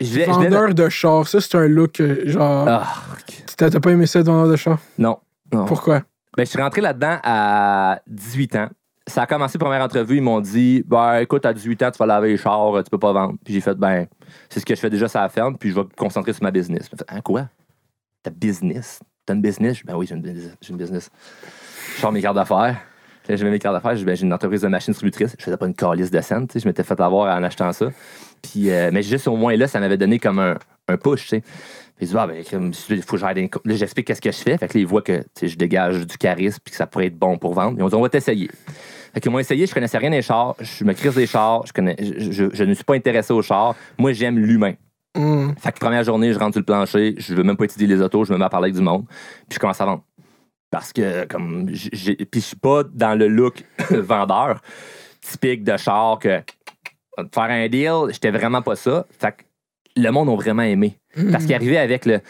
je 0.00 0.06
je 0.06 0.20
de- 0.20 0.24
Vendeur 0.26 0.74
de 0.74 0.88
char, 0.90 1.26
ça, 1.26 1.40
c'est 1.40 1.54
un 1.56 1.66
look, 1.66 2.00
euh, 2.00 2.22
genre... 2.26 2.68
Ah, 2.68 2.86
T'as 3.56 3.70
t'as 3.70 3.80
pas 3.80 3.90
aimé 3.90 4.06
ça, 4.06 4.22
vendeur 4.22 4.48
de 4.50 4.56
char? 4.56 4.78
non. 4.98 5.18
non. 5.52 5.64
Pourquoi? 5.64 6.02
Ben, 6.36 6.44
je 6.46 6.50
suis 6.50 6.60
rentré 6.60 6.80
là-dedans 6.80 7.18
à 7.22 8.00
18 8.06 8.56
ans. 8.56 8.68
Ça 9.10 9.22
a 9.22 9.26
commencé, 9.26 9.58
première 9.58 9.82
entrevue, 9.82 10.18
ils 10.18 10.22
m'ont 10.22 10.40
dit 10.40 10.84
Ben 10.86 11.18
écoute, 11.18 11.44
à 11.44 11.52
18 11.52 11.82
ans, 11.82 11.90
tu 11.90 11.98
vas 11.98 12.06
laver 12.06 12.28
les 12.28 12.36
chars, 12.36 12.72
tu 12.84 12.90
peux 12.90 12.98
pas 12.98 13.12
vendre. 13.12 13.34
Puis 13.44 13.54
j'ai 13.54 13.60
fait 13.60 13.74
Ben, 13.74 14.06
c'est 14.48 14.60
ce 14.60 14.64
que 14.64 14.72
je 14.72 14.80
fais 14.80 14.88
déjà 14.88 15.08
sur 15.08 15.20
la 15.20 15.28
ferme, 15.28 15.58
puis 15.58 15.70
je 15.70 15.74
vais 15.74 15.82
me 15.82 15.88
concentrer 15.96 16.32
sur 16.32 16.44
ma 16.44 16.52
business. 16.52 16.88
Fait, 16.88 17.04
Hein, 17.08 17.20
quoi? 17.20 17.48
Ta 18.22 18.30
business? 18.30 19.00
T'as 19.26 19.34
une 19.34 19.42
business 19.42 19.84
Ben 19.84 19.96
oui, 19.96 20.06
j'ai 20.06 20.14
une, 20.14 20.22
business-. 20.76 21.10
Je 21.96 22.00
sors 22.00 22.12
mes 22.12 22.22
cartes 22.22 22.36
d'affaires. 22.36 22.80
Là, 23.28 23.36
J'ai 23.36 23.50
mes 23.50 23.58
cartes 23.58 23.74
d'affaires, 23.74 24.04
Ben, 24.04 24.14
j'ai 24.14 24.24
une 24.24 24.32
entreprise 24.32 24.62
de 24.62 24.68
machines 24.68 24.92
distributrices. 24.92 25.34
Je 25.36 25.44
faisais 25.44 25.56
pas 25.56 25.66
une 25.66 25.74
calice 25.74 26.12
de 26.12 26.20
scène, 26.20 26.46
je 26.54 26.66
m'étais 26.68 26.84
fait 26.84 27.00
avoir 27.00 27.36
en 27.36 27.42
achetant 27.42 27.72
ça. 27.72 27.88
Puis, 28.42 28.70
euh, 28.70 28.90
mais 28.92 29.02
juste 29.02 29.26
au 29.26 29.34
moins 29.34 29.56
là, 29.56 29.66
ça 29.66 29.80
m'avait 29.80 29.98
donné 29.98 30.20
comme 30.20 30.38
un, 30.38 30.56
push, 30.96 31.22
tu 31.22 31.28
sais. 31.28 31.40
Puis 31.40 32.06
ils 32.06 32.06
disent, 32.06 32.16
ah, 32.16 32.28
ben, 32.28 32.42
il 32.90 33.02
faut 33.02 33.16
que 33.16 33.20
j'aille 33.20 33.50
Là, 33.64 33.74
j'explique 33.74 34.06
qu'est-ce 34.06 34.22
que 34.22 34.30
je 34.30 34.38
fais. 34.38 34.56
Fait 34.56 34.68
que 34.68 34.74
là, 34.74 34.80
ils 34.80 34.86
voient 34.86 35.02
que 35.02 35.22
je 35.42 35.56
dégage 35.56 36.06
du 36.06 36.16
charisme 36.16 36.60
puis 36.64 36.70
que 36.70 36.76
ça 36.76 36.86
pourrait 36.86 37.06
être 37.06 37.18
bon 37.18 37.36
pour 37.36 37.52
vendre. 37.52 37.76
Ils 37.78 37.82
ont 37.82 37.88
dit, 37.88 37.94
on 37.94 38.00
va 38.00 38.08
t'essayer. 38.08 38.48
Fait 39.14 39.20
qu'ils 39.20 39.30
m'ont 39.32 39.38
essayé, 39.38 39.66
je 39.66 39.74
connaissais 39.74 39.98
rien 39.98 40.10
des 40.10 40.22
chars, 40.22 40.54
je 40.60 40.84
me 40.84 40.92
crise 40.92 41.14
des 41.14 41.26
chars, 41.26 41.66
je, 41.66 41.72
connais, 41.72 41.96
je, 41.98 42.30
je- 42.30 42.50
je 42.52 42.64
ne 42.64 42.74
suis 42.74 42.84
pas 42.84 42.94
intéressé 42.94 43.32
aux 43.32 43.42
chars. 43.42 43.74
Moi, 43.98 44.12
j'aime 44.12 44.38
l'humain. 44.38 44.74
Hum. 45.16 45.54
Fait 45.58 45.72
que 45.72 45.78
première 45.80 46.04
journée, 46.04 46.32
je 46.32 46.38
rentre 46.38 46.52
sur 46.52 46.60
le 46.60 46.64
plancher, 46.64 47.14
je 47.18 47.34
veux 47.34 47.42
même 47.42 47.56
pas 47.56 47.64
étudier 47.64 47.88
les 47.88 48.00
autos, 48.00 48.24
je 48.24 48.32
me 48.32 48.38
mets 48.38 48.44
à 48.44 48.48
parler 48.48 48.66
avec 48.66 48.76
du 48.76 48.82
monde, 48.82 49.04
puis 49.48 49.54
je 49.54 49.58
commence 49.58 49.80
à 49.80 49.84
vendre. 49.86 50.04
Parce 50.70 50.92
que, 50.92 51.24
comme, 51.26 51.68
j'ai, 51.72 52.14
puis 52.14 52.40
je 52.40 52.46
suis 52.46 52.56
pas 52.56 52.84
dans 52.84 53.18
le 53.18 53.26
look 53.26 53.64
vendeur 53.90 54.60
typique 55.20 55.64
de 55.64 55.76
char 55.76 56.18
que 56.20 56.40
faire 57.34 57.42
un 57.50 57.68
deal, 57.68 58.12
j'étais 58.12 58.30
vraiment 58.30 58.62
pas 58.62 58.76
ça. 58.76 59.04
Fait 59.18 59.32
que 59.32 59.42
le 60.00 60.10
monde 60.10 60.28
a 60.28 60.36
vraiment 60.36 60.62
aimé. 60.62 60.96
Parce 61.32 61.44
qu'il 61.44 61.54
arrivait 61.56 61.78
avec 61.78 62.06
le. 62.06 62.20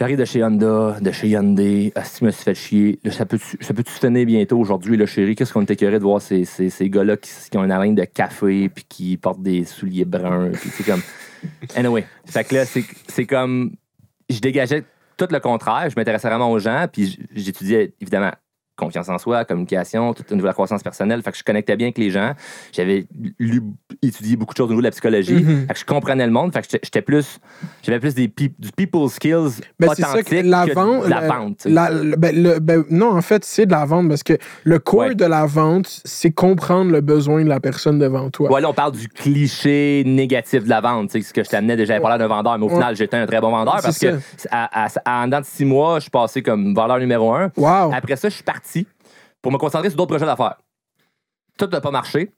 J'arrive 0.00 0.16
de 0.16 0.24
chez 0.24 0.42
Honda, 0.42 0.96
de 0.98 1.10
chez 1.10 1.28
Hyundai. 1.28 1.92
Ah, 1.94 2.04
si 2.04 2.20
je 2.20 2.24
me 2.24 2.30
suis 2.30 2.42
fait 2.42 2.54
chier. 2.54 2.98
Là, 3.04 3.10
ça 3.12 3.26
peut-tu 3.26 3.58
se 3.60 3.98
finir 4.00 4.24
bientôt 4.24 4.58
aujourd'hui, 4.58 4.96
là, 4.96 5.04
chérie? 5.04 5.34
Qu'est-ce 5.34 5.52
qu'on 5.52 5.60
est 5.60 5.70
écœuré 5.70 5.98
de 5.98 6.04
voir 6.04 6.22
ces, 6.22 6.46
ces, 6.46 6.70
ces 6.70 6.88
gars-là 6.88 7.18
qui, 7.18 7.28
qui 7.50 7.58
ont 7.58 7.64
une 7.64 7.70
haleine 7.70 7.94
de 7.94 8.04
café 8.04 8.70
puis 8.70 8.86
qui 8.88 9.18
portent 9.18 9.42
des 9.42 9.66
souliers 9.66 10.06
bruns. 10.06 10.52
Puis 10.52 10.70
c'est 10.70 10.84
comme. 10.84 11.02
Anyway. 11.76 12.06
Fait 12.24 12.44
que 12.44 12.54
là, 12.54 12.64
c'est 12.64 13.26
comme. 13.26 13.72
Je 14.30 14.40
dégageais 14.40 14.84
tout 15.18 15.28
le 15.30 15.38
contraire. 15.38 15.90
Je 15.90 15.96
m'intéressais 15.96 16.28
vraiment 16.28 16.50
aux 16.50 16.58
gens. 16.58 16.86
Puis 16.90 17.18
j'étudiais, 17.34 17.92
évidemment, 18.00 18.32
confiance 18.80 19.08
en 19.08 19.18
soi, 19.18 19.44
communication, 19.44 20.12
tout 20.14 20.24
au 20.30 20.34
niveau 20.34 20.42
de 20.44 20.48
la 20.48 20.52
croissance 20.54 20.82
personnelle. 20.82 21.22
Fait 21.22 21.30
que 21.30 21.38
je 21.38 21.44
connectais 21.44 21.76
bien 21.76 21.86
avec 21.88 21.98
les 21.98 22.10
gens. 22.10 22.32
J'avais 22.72 23.06
lu, 23.38 23.62
étudié 24.02 24.36
beaucoup 24.36 24.54
de 24.54 24.56
choses 24.58 24.66
au 24.66 24.70
niveau 24.70 24.80
de 24.80 24.86
la 24.86 24.90
psychologie. 24.90 25.34
Mhm. 25.34 25.66
Fait 25.68 25.74
que 25.74 25.78
je 25.80 25.84
comprenais 25.84 26.26
le 26.26 26.32
monde. 26.32 26.52
Fait 26.52 26.62
que 26.62 26.68
j'étais- 26.82 27.02
plus. 27.02 27.38
J'avais 27.82 28.00
plus 28.00 28.14
des 28.14 28.26
du 28.28 28.72
people 28.76 29.08
skills 29.08 29.60
Ben, 29.78 29.90
c'est 29.94 30.02
ça 30.02 30.22
que 30.22 30.34
la 30.42 30.66
vente. 30.66 31.04
de 31.04 31.10
la 31.10 31.20
le- 31.22 31.26
vente. 31.28 31.64
la- 31.64 31.90
le- 31.90 32.16
ben, 32.16 32.42
le- 32.42 32.58
ben, 32.58 32.84
non, 32.90 33.16
en 33.16 33.22
fait, 33.22 33.44
c'est 33.44 33.66
de 33.66 33.70
la 33.72 33.84
vente 33.84 34.08
parce 34.08 34.22
que 34.22 34.34
le 34.64 34.78
core 34.78 35.00
Ouais. 35.00 35.14
de 35.14 35.24
la 35.24 35.46
vente, 35.46 36.00
c'est 36.04 36.30
comprendre 36.30 36.90
le 36.92 37.00
besoin 37.00 37.42
de 37.44 37.48
la 37.48 37.60
personne 37.60 37.98
devant 37.98 38.30
toi. 38.30 38.50
Ouais, 38.52 38.60
là, 38.60 38.68
on 38.70 38.74
parle 38.74 38.92
du 38.92 39.08
cliché 39.08 40.02
négatif 40.06 40.64
de 40.64 40.68
la 40.68 40.80
vente. 40.80 41.10
sais, 41.10 41.20
Ce 41.22 41.32
que 41.32 41.42
je 41.44 41.48
t'amenais 41.48 41.76
déjà, 41.76 41.94
j'avais 41.94 42.02
parlé 42.02 42.18
d'un 42.18 42.28
vendeur, 42.28 42.58
mais 42.58 42.64
au 42.64 42.68
Ouais. 42.68 42.74
final, 42.74 42.94
j'étais 42.96 43.16
un 43.16 43.26
très 43.26 43.40
bon 43.40 43.50
vendeur 43.50 43.76
C'est 43.80 43.82
parce 43.82 43.98
que 43.98 44.18
à, 44.50 44.84
à- 44.86 45.22
en 45.22 45.26
dedans 45.26 45.40
de 45.40 45.44
six 45.46 45.64
mois, 45.64 45.96
je 45.96 46.02
suis 46.02 46.10
passé 46.10 46.42
comme 46.42 46.74
vendeur 46.74 46.98
numéro 46.98 47.32
un. 47.34 47.50
Wow. 47.56 47.92
Après 47.92 48.16
ça, 48.16 48.28
je 48.28 48.34
suis 48.34 48.44
parti 48.44 48.69
pour 49.42 49.52
me 49.52 49.58
concentrer 49.58 49.88
sur 49.90 49.96
d'autres 49.96 50.10
projets 50.10 50.26
d'affaires. 50.26 50.56
Tout 51.58 51.66
n'a 51.70 51.80
pas 51.80 51.90
marché. 51.90 52.32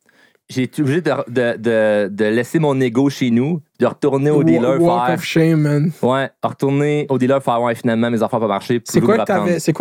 J'ai 0.51 0.64
été 0.64 0.83
obligé 0.83 1.01
de, 1.01 1.11
de, 1.28 1.57
de, 1.57 2.09
de 2.09 2.24
laisser 2.24 2.59
mon 2.59 2.78
ego 2.80 3.09
chez 3.09 3.30
nous, 3.30 3.61
de 3.78 3.87
retourner 3.87 4.28
au 4.28 4.43
dealer 4.43 4.83
Walk 4.83 5.07
faire. 5.07 5.14
of 5.14 5.22
shame, 5.24 5.61
man. 5.61 5.93
Ouais, 6.03 6.30
retourner 6.43 7.07
au 7.09 7.16
dealer 7.16 7.41
faire, 7.43 7.62
ouais, 7.62 7.74
finalement, 7.76 8.11
mes 8.11 8.22
affaires 8.22 8.41
n'ont 8.41 8.47
pas 8.49 8.55
marché. 8.55 8.83
C'est 8.85 9.01
quoi, 9.01 9.18
que 9.18 9.22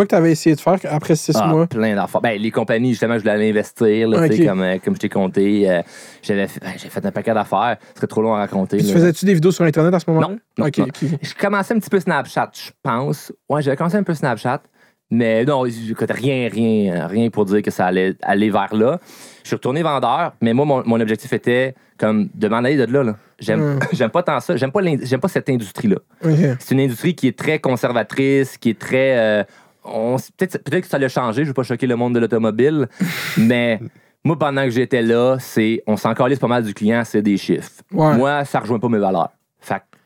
t'avais- 0.06 0.32
essayé 0.32 0.56
de 0.56 0.62
faire 0.62 0.78
après 0.90 1.16
six 1.16 1.36
Ah, 1.36 1.48
mois? 1.48 1.68
plein 1.68 1.96
d'affaires. 1.96 2.22
Ben, 2.22 2.40
les 2.40 2.52
compagnies, 2.52 2.92
justement, 2.92 3.16
je 3.16 3.20
voulais 3.22 3.32
aller 3.32 3.50
investir, 3.50 4.08
là, 4.08 4.30
comme, 4.30 4.62
euh, 4.62 4.78
comme 4.86 4.94
je 4.96 5.00
t'ai 5.00 5.10
compté. 5.10 5.70
euh, 5.70 5.82
j'avais 6.22 6.48
fait, 6.48 6.60
ben, 6.62 6.70
fait 6.78 7.06
un 7.06 7.12
paquet 7.12 7.34
d'affaires. 7.34 7.78
Ce 7.90 7.96
serait 7.98 8.08
trop 8.08 8.22
long 8.22 8.36
à 8.36 8.38
raconter. 8.38 8.78
Tu 8.78 8.86
faisais-tu 8.86 9.26
des 9.26 9.34
vidéos 9.34 9.52
sur 9.52 9.66
Internet 9.66 9.94
à 9.96 10.00
ce 10.00 10.10
moment-là? 10.10 10.28
Non, 10.58 10.66
non. 10.78 10.86
Je 11.22 11.34
commençais 11.36 11.74
un 11.74 11.80
petit 11.80 11.90
peu 11.90 12.00
Snapchat, 12.00 12.52
je 12.54 12.70
pense. 12.84 13.34
Ouais, 13.50 13.62
j'avais 13.64 13.76
commencé 13.76 13.98
un 13.98 14.04
peu 14.04 14.14
Snapchat. 14.14 14.62
Mais 15.12 15.44
non, 15.46 15.62
rien, 15.62 16.50
rien, 16.50 17.06
rien 17.08 17.30
pour 17.30 17.46
dire 17.46 17.62
que 17.62 17.70
ça 17.70 17.86
allait 17.86 18.16
aller 18.22 18.50
vers 18.50 18.74
là. 18.74 19.00
Je 19.44 19.48
suis 19.50 19.56
retourné 19.56 19.84
vendeur, 19.84 20.34
mais 20.42 20.54
moi, 20.54 20.66
mon, 20.66 20.84
mon 20.86 21.00
objectif 21.02 21.34
était 21.34 21.76
comme 21.98 22.30
de 22.34 22.48
m'en 22.48 22.58
aller 22.58 22.78
de 22.78 22.86
là. 22.92 23.04
là. 23.04 23.16
J'aime, 23.40 23.80
Mm. 23.94 24.10
pas 24.10 24.24
tant 24.24 24.40
ça. 24.40 24.56
J'aime 24.56 24.72
pas, 24.72 24.80
j'aime 25.04 25.20
pas 25.20 25.28
cette 25.28 25.50
industrie-là. 25.50 25.98
C'est 26.60 26.72
une 26.76 26.80
industrie 26.80 27.14
qui 27.16 27.28
est 27.28 27.38
très 27.38 27.60
conservatrice, 27.60 28.58
qui 28.58 28.70
est 28.70 28.80
très. 28.80 29.18
euh, 29.18 29.44
peut-être, 30.38 30.64
peut-être 30.64 30.84
que 30.84 30.88
ça 30.90 30.98
l'a 31.00 31.10
changé, 31.10 31.44
je 31.44 31.50
veux 31.50 31.54
pas 31.54 31.64
choquer 31.64 31.88
le 31.88 31.96
monde 31.96 32.14
de 32.16 32.20
l'automobile, 32.20 32.88
mais 33.38 33.80
moi, 34.24 34.38
pendant 34.38 34.64
que 34.64 34.70
j'étais 34.70 35.02
là, 35.02 35.38
c'est 35.40 35.84
on 35.88 35.98
s'en 35.98 36.14
calisse 36.14 36.40
pas 36.40 36.48
mal 36.48 36.64
du 36.64 36.74
client, 36.74 37.02
c'est 37.04 37.22
des 37.24 37.38
chiffres. 37.38 37.72
Ouais. 37.92 38.16
Moi, 38.16 38.46
ça 38.46 38.60
rejoint 38.60 38.80
pas 38.80 38.88
mes 38.90 39.00
valeurs. 39.00 39.30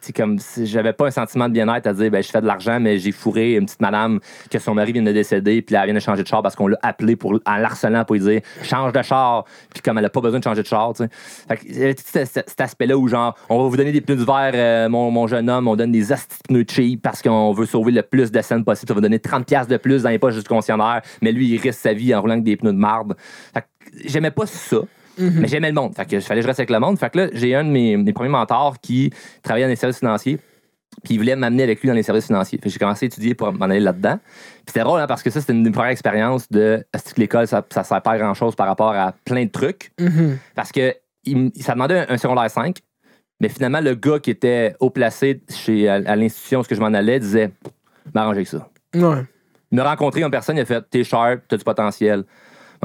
C'est 0.05 0.15
comme 0.15 0.37
si 0.37 0.67
j'avais 0.67 0.93
pas 0.93 1.07
un 1.07 1.11
sentiment 1.11 1.47
de 1.47 1.53
bien-être 1.53 1.87
à 1.87 1.93
dire, 1.93 2.11
ben, 2.11 2.21
je 2.21 2.29
fais 2.29 2.39
de 2.39 2.45
l'argent, 2.45 2.79
mais 2.79 2.99
j'ai 2.99 3.11
fourré 3.11 3.53
une 3.53 3.65
petite 3.65 3.81
madame 3.81 4.19
que 4.51 4.59
son 4.59 4.75
mari 4.75 4.91
vient 4.91 5.01
de 5.01 5.11
décéder, 5.11 5.63
puis 5.63 5.75
elle 5.75 5.85
vient 5.85 5.95
de 5.95 5.99
changer 5.99 6.21
de 6.21 6.27
char 6.27 6.43
parce 6.43 6.55
qu'on 6.55 6.67
l'a 6.67 6.77
appelé 6.83 7.15
pour, 7.15 7.39
en 7.43 7.55
l'harcelant 7.55 8.05
pour 8.05 8.15
lui 8.15 8.21
dire, 8.21 8.41
change 8.61 8.93
de 8.93 9.01
char, 9.01 9.45
puis 9.73 9.81
comme 9.81 9.97
elle 9.97 10.05
a 10.05 10.11
pas 10.11 10.21
besoin 10.21 10.37
de 10.37 10.43
changer 10.43 10.61
de 10.61 10.67
char, 10.67 10.93
tu 10.93 11.05
sais. 11.05 11.97
Fait 11.97 12.25
cet 12.25 12.61
aspect-là 12.61 12.95
où, 12.95 13.07
genre, 13.07 13.35
on 13.49 13.63
va 13.63 13.67
vous 13.67 13.77
donner 13.77 13.91
des 13.91 14.01
pneus 14.01 14.23
verts, 14.23 14.51
euh, 14.53 14.89
mon, 14.89 15.09
mon 15.09 15.25
jeune 15.25 15.49
homme, 15.49 15.67
on 15.67 15.75
donne 15.75 15.91
des 15.91 16.11
astis 16.11 16.37
de 16.37 16.53
pneus 16.53 16.65
cheap 16.69 17.01
parce 17.01 17.23
qu'on 17.23 17.51
veut 17.51 17.65
sauver 17.65 17.91
le 17.91 18.03
plus 18.03 18.31
de 18.31 18.41
scènes 18.41 18.63
possible. 18.63 18.91
On 18.91 18.95
va 18.95 19.01
donner 19.01 19.17
30$ 19.17 19.65
de 19.65 19.77
plus 19.77 20.03
dans 20.03 20.09
les 20.09 20.19
poches 20.19 20.35
du 20.35 20.43
concessionnaire, 20.43 21.01
mais 21.23 21.31
lui, 21.31 21.47
il 21.47 21.59
risque 21.59 21.79
sa 21.79 21.93
vie 21.93 22.13
en 22.13 22.21
roulant 22.21 22.33
avec 22.33 22.43
des 22.43 22.57
pneus 22.57 22.73
de 22.73 22.77
marde. 22.77 23.15
Fait 23.55 23.61
que 23.61 23.65
j'aimais 24.05 24.29
pas 24.29 24.45
ça. 24.45 24.77
Mais 25.17 25.47
j'aimais 25.47 25.69
le 25.69 25.75
monde. 25.75 25.95
Fait 25.95 26.05
que 26.05 26.19
fallait 26.19 26.41
que 26.41 26.43
je 26.43 26.47
reste 26.47 26.59
avec 26.59 26.69
le 26.69 26.79
monde. 26.79 26.97
Fait 26.97 27.09
que 27.09 27.19
là, 27.19 27.27
j'ai 27.33 27.55
un 27.55 27.63
de 27.63 27.69
mes, 27.69 27.97
mes 27.97 28.13
premiers 28.13 28.29
mentors 28.29 28.79
qui 28.81 29.11
travaillait 29.43 29.65
dans 29.65 29.69
les 29.69 29.75
services 29.75 29.99
financiers. 29.99 30.39
Puis 31.03 31.15
il 31.15 31.17
voulait 31.17 31.35
m'amener 31.35 31.63
avec 31.63 31.81
lui 31.81 31.89
dans 31.89 31.95
les 31.95 32.03
services 32.03 32.27
financiers. 32.27 32.59
J'ai 32.63 32.79
commencé 32.79 33.05
à 33.05 33.07
étudier 33.07 33.35
pour 33.35 33.51
m'en 33.51 33.65
aller 33.65 33.79
là-dedans. 33.79 34.17
Puis 34.17 34.63
c'était 34.67 34.81
drôle 34.81 34.99
hein, 34.99 35.07
parce 35.07 35.23
que 35.23 35.29
ça, 35.29 35.41
c'était 35.41 35.53
une 35.53 35.63
des 35.63 35.71
premières 35.71 35.91
expériences 35.91 36.49
de 36.49 36.85
est-ce 36.93 37.13
que 37.13 37.19
l'école, 37.19 37.47
ça, 37.47 37.65
ça 37.69 37.83
sert 37.83 38.01
pas 38.01 38.11
à 38.11 38.17
grand-chose 38.17 38.55
par 38.55 38.67
rapport 38.67 38.91
à 38.91 39.13
plein 39.25 39.45
de 39.45 39.51
trucs? 39.51 39.91
Mhm. 39.99 40.37
Parce 40.55 40.71
que 40.71 40.95
il, 41.25 41.51
ça 41.59 41.73
demandait 41.73 41.99
un, 42.09 42.13
un 42.13 42.17
secondaire 42.17 42.49
5. 42.49 42.77
Mais 43.41 43.49
finalement, 43.49 43.81
le 43.81 43.95
gars 43.95 44.19
qui 44.19 44.31
était 44.31 44.75
haut 44.79 44.89
placé 44.89 45.41
chez, 45.49 45.89
à, 45.89 45.95
à 45.95 46.15
l'institution 46.15 46.61
où 46.61 46.63
je 46.69 46.79
m'en 46.79 46.87
allais 46.87 47.19
disait 47.19 47.51
m'arranger 48.13 48.37
avec 48.37 48.47
ça. 48.47 48.69
Ouais. 48.93 49.25
Il 49.71 49.75
m'a 49.75 49.89
rencontré 49.89 50.23
en 50.23 50.29
personne, 50.29 50.55
il 50.55 50.61
a 50.61 50.65
fait 50.65 50.81
T'es 50.89 51.03
sharp, 51.03 51.41
t'as 51.47 51.57
du 51.57 51.63
potentiel. 51.63 52.23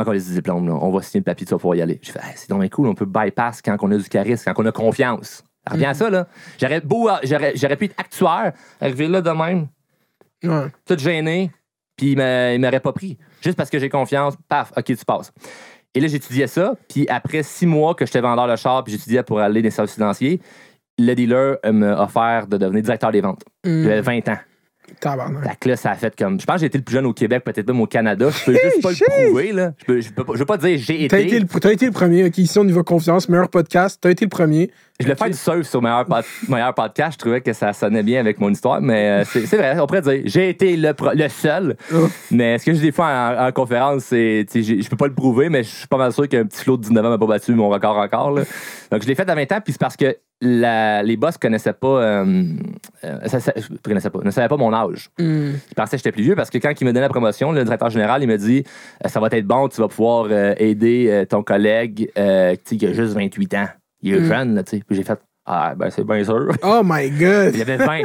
Moi, 0.00 0.04
quand 0.06 0.12
les 0.12 0.20
diplômes, 0.34 0.66
là, 0.66 0.74
on 0.80 0.90
va 0.90 1.02
signer 1.02 1.20
le 1.20 1.24
papier, 1.24 1.46
tu 1.46 1.50
vas 1.50 1.58
pouvoir 1.58 1.76
y 1.76 1.82
aller. 1.82 1.98
J'ai 2.00 2.12
fait 2.12 2.20
Hey, 2.20 2.32
C'est 2.34 2.48
donc 2.48 2.66
cool, 2.70 2.86
on 2.88 2.94
peut 2.94 3.04
bypass 3.04 3.60
quand 3.60 3.76
on 3.82 3.90
a 3.92 3.98
du 3.98 4.08
charisme, 4.08 4.50
quand 4.50 4.62
on 4.62 4.66
a 4.66 4.72
confiance. 4.72 5.44
Ça 5.68 5.74
revient 5.74 5.84
à 5.84 5.92
ça, 5.94 6.08
là. 6.08 6.26
J'aurais 6.58 6.80
beau, 6.80 7.10
j'aurais, 7.22 7.52
j'aurais 7.54 7.76
pu 7.76 7.84
être 7.84 8.00
actuaire, 8.00 8.54
arriver 8.80 9.08
là 9.08 9.20
de 9.20 9.30
même, 9.30 9.68
Ouais. 10.42 10.68
tout 10.86 10.96
gêné, 10.96 11.50
puis 11.98 12.12
il 12.12 12.18
il 12.18 12.58
m'aurait 12.60 12.80
pas 12.80 12.94
pris. 12.94 13.18
Juste 13.42 13.58
parce 13.58 13.68
que 13.68 13.78
j'ai 13.78 13.90
confiance, 13.90 14.34
paf, 14.48 14.72
OK, 14.74 14.84
tu 14.84 14.96
passes. 15.04 15.32
Et 15.94 16.00
là, 16.00 16.08
j'étudiais 16.08 16.46
ça, 16.46 16.74
puis 16.88 17.06
après 17.10 17.42
six 17.42 17.66
mois 17.66 17.94
que 17.94 18.06
j'étais 18.06 18.22
vendeur 18.22 18.48
de 18.48 18.56
char, 18.56 18.82
puis 18.84 18.94
j'étudiais 18.94 19.22
pour 19.22 19.38
aller 19.40 19.60
dans 19.60 19.66
les 19.66 19.70
services 19.70 19.94
financiers, 19.94 20.40
le 20.98 21.12
dealer 21.14 21.58
euh, 21.66 21.72
m'a 21.72 22.02
offert 22.02 22.46
de 22.46 22.56
devenir 22.56 22.82
directeur 22.82 23.12
des 23.12 23.20
ventes. 23.20 23.42
Mhm. 23.66 23.82
J'avais 23.82 24.00
20 24.00 24.28
ans. 24.30 24.38
Que 25.60 25.68
là, 25.68 25.76
ça 25.76 25.90
a 25.90 25.94
fait 25.96 26.14
comme. 26.16 26.40
Je 26.40 26.46
pense 26.46 26.56
que 26.56 26.60
j'ai 26.60 26.66
été 26.66 26.78
le 26.78 26.84
plus 26.84 26.94
jeune 26.94 27.06
au 27.06 27.12
Québec, 27.12 27.42
peut-être 27.44 27.66
même 27.68 27.80
au 27.80 27.86
Canada. 27.86 28.28
Je 28.30 28.44
peux 28.44 28.52
juste 28.52 28.82
pas 28.82 28.90
le 28.90 29.24
prouver, 29.26 29.52
là. 29.52 29.72
Je, 29.78 29.84
peux, 29.84 30.00
je, 30.00 30.10
peux 30.10 30.24
pas, 30.24 30.32
je 30.34 30.38
veux 30.38 30.44
pas 30.46 30.56
dire 30.56 30.78
j'ai 30.78 31.08
T'as 31.08 31.18
été. 31.20 31.36
été, 31.36 31.40
le, 31.40 31.46
t'as 31.60 31.72
été 31.72 31.86
le 31.86 31.92
premier. 31.92 32.24
OK, 32.26 32.38
ici, 32.38 32.58
au 32.58 32.64
niveau 32.64 32.82
confiance, 32.84 33.28
meilleur 33.28 33.48
podcast. 33.48 33.98
T'as 34.00 34.10
été 34.10 34.24
le 34.24 34.28
premier. 34.30 34.70
Je 34.98 35.06
voulais 35.06 35.16
faire 35.16 35.28
du 35.30 35.36
surf 35.36 35.62
sur 35.66 35.80
meilleur, 35.80 36.04
pod- 36.04 36.24
meilleur 36.48 36.74
podcast. 36.74 37.14
Je 37.14 37.18
trouvais 37.18 37.40
que 37.40 37.54
ça 37.54 37.72
sonnait 37.72 38.02
bien 38.02 38.20
avec 38.20 38.38
mon 38.38 38.50
histoire, 38.50 38.82
mais 38.82 39.22
euh, 39.22 39.24
c'est 39.24 39.56
vrai, 39.56 39.78
on 39.80 39.86
pourrait 39.86 40.02
dire. 40.02 40.20
J'ai 40.26 40.50
été 40.50 40.76
le, 40.76 40.92
pro- 40.92 41.14
le 41.14 41.28
seul. 41.30 41.76
Oh. 41.94 42.06
Mais 42.30 42.58
ce 42.58 42.66
que 42.66 42.72
je 42.72 42.76
dis 42.76 42.82
des 42.84 42.92
fois 42.92 43.06
en, 43.06 43.46
en 43.48 43.52
conférence, 43.52 44.04
c'est. 44.04 44.44
Je 44.54 44.88
peux 44.90 44.96
pas 44.96 45.06
le 45.06 45.14
prouver, 45.14 45.48
mais 45.48 45.62
je 45.62 45.70
suis 45.70 45.86
pas 45.88 45.96
mal 45.96 46.12
sûr 46.12 46.28
qu'un 46.28 46.44
petit 46.44 46.62
flot 46.62 46.76
de 46.76 46.82
19 46.82 47.04
ans 47.06 47.10
m'a 47.10 47.18
pas 47.18 47.26
battu 47.26 47.54
mon 47.54 47.70
record 47.70 47.96
encore. 47.96 48.32
là. 48.32 48.42
Donc 48.92 49.02
je 49.02 49.08
l'ai 49.08 49.14
fait 49.14 49.28
à 49.30 49.34
20 49.34 49.50
ans, 49.52 49.60
puis 49.64 49.72
c'est 49.72 49.80
parce 49.80 49.96
que 49.96 50.14
la- 50.40 51.02
les 51.02 51.16
boss 51.16 51.36
connaissaient 51.38 51.72
pas. 51.72 51.86
euh, 52.02 52.44
euh, 53.04 53.18
ça- 53.26 53.40
ça- 53.40 53.52
je 53.56 53.66
connaissais 53.82 54.10
pas, 54.10 54.20
ne 54.24 54.30
savaient 54.30 54.48
pas 54.48 54.56
mon 54.56 54.72
âge. 54.72 55.10
Ils 55.18 55.74
pensaient 55.76 55.96
que 55.96 55.98
j'étais 55.98 56.12
plus 56.12 56.22
vieux 56.22 56.34
parce 56.36 56.50
que 56.50 56.58
quand 56.58 56.72
il 56.80 56.84
me 56.84 56.90
donnait 56.92 57.00
la 57.02 57.08
promotion, 57.08 57.52
le 57.52 57.62
directeur 57.64 57.90
général, 57.90 58.22
il 58.22 58.28
me 58.28 58.36
dit 58.38 58.64
euh, 59.04 59.08
Ça 59.08 59.20
va 59.20 59.28
être 59.32 59.46
bon, 59.46 59.68
tu 59.68 59.80
vas 59.80 59.88
pouvoir 59.88 60.28
euh, 60.30 60.54
aider 60.58 61.24
ton 61.28 61.42
collègue 61.42 62.10
qui 62.64 62.86
a 62.86 62.92
juste 62.92 63.14
28 63.14 63.54
ans. 63.54 63.68
Il 64.02 64.14
est 64.14 64.24
jeune, 64.24 64.54
là, 64.54 64.62
tu 64.62 64.76
sais. 64.78 64.82
Puis 64.86 64.96
j'ai 64.96 65.02
fait 65.04 65.18
Ah, 65.46 65.74
ben 65.76 65.90
c'est 65.90 66.04
bien 66.04 66.22
sûr. 66.24 66.52
Oh 66.62 66.80
my 66.84 67.10
God. 67.10 67.54
Il 67.54 67.60
avait 67.62 67.76
20. 67.76 68.02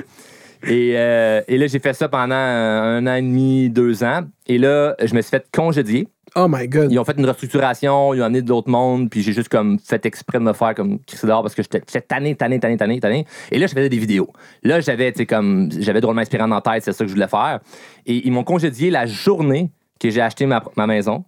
Et, 0.67 0.93
euh, 0.97 1.41
et 1.47 1.57
là, 1.59 1.67
j'ai 1.67 1.77
fait 1.79 1.93
ça 1.93 2.09
pendant 2.09 2.33
un 2.33 3.05
an 3.05 3.13
et 3.13 3.21
demi, 3.21 3.69
deux 3.69 4.03
ans. 4.03 4.21
Et 4.47 4.57
là, 4.57 4.95
je 5.03 5.13
me 5.13 5.21
suis 5.21 5.29
fait 5.29 5.45
congédier. 5.53 6.07
Oh 6.37 6.47
my 6.49 6.67
God. 6.67 6.91
Ils 6.91 6.99
ont 6.99 7.05
fait 7.05 7.17
une 7.17 7.25
restructuration, 7.25 8.13
ils 8.13 8.21
ont 8.21 8.25
amené 8.25 8.41
d'autres 8.41 8.69
mondes, 8.69 9.09
puis 9.09 9.21
j'ai 9.21 9.31
juste 9.31 9.47
comme 9.47 9.79
fait 9.79 10.05
exprès 10.05 10.37
de 10.37 10.43
me 10.43 10.51
faire 10.51 10.75
comme 10.75 10.99
crisser 10.99 11.27
dehors 11.27 11.41
parce 11.41 11.55
que 11.55 11.63
j'étais 11.63 12.01
tanné, 12.01 12.35
tanné, 12.35 12.59
tanné, 12.59 12.75
tanné, 12.75 12.99
tanné. 12.99 13.25
Et 13.51 13.57
là, 13.57 13.67
je 13.67 13.73
faisais 13.73 13.87
des 13.87 13.97
vidéos. 13.97 14.31
Là, 14.61 14.81
j'avais, 14.81 15.13
tu 15.13 15.19
sais, 15.19 15.25
comme, 15.25 15.69
j'avais 15.79 16.01
drôlement 16.01 16.21
inspirant 16.21 16.49
dans 16.49 16.55
la 16.55 16.61
tête, 16.61 16.83
c'est 16.83 16.91
ça 16.91 17.05
que 17.05 17.07
je 17.07 17.13
voulais 17.13 17.29
faire. 17.29 17.61
Et 18.05 18.27
ils 18.27 18.31
m'ont 18.33 18.43
congédié 18.43 18.89
la 18.89 19.05
journée 19.05 19.71
que 19.97 20.09
j'ai 20.09 20.19
acheté 20.19 20.45
ma, 20.45 20.61
ma 20.75 20.87
maison. 20.87 21.23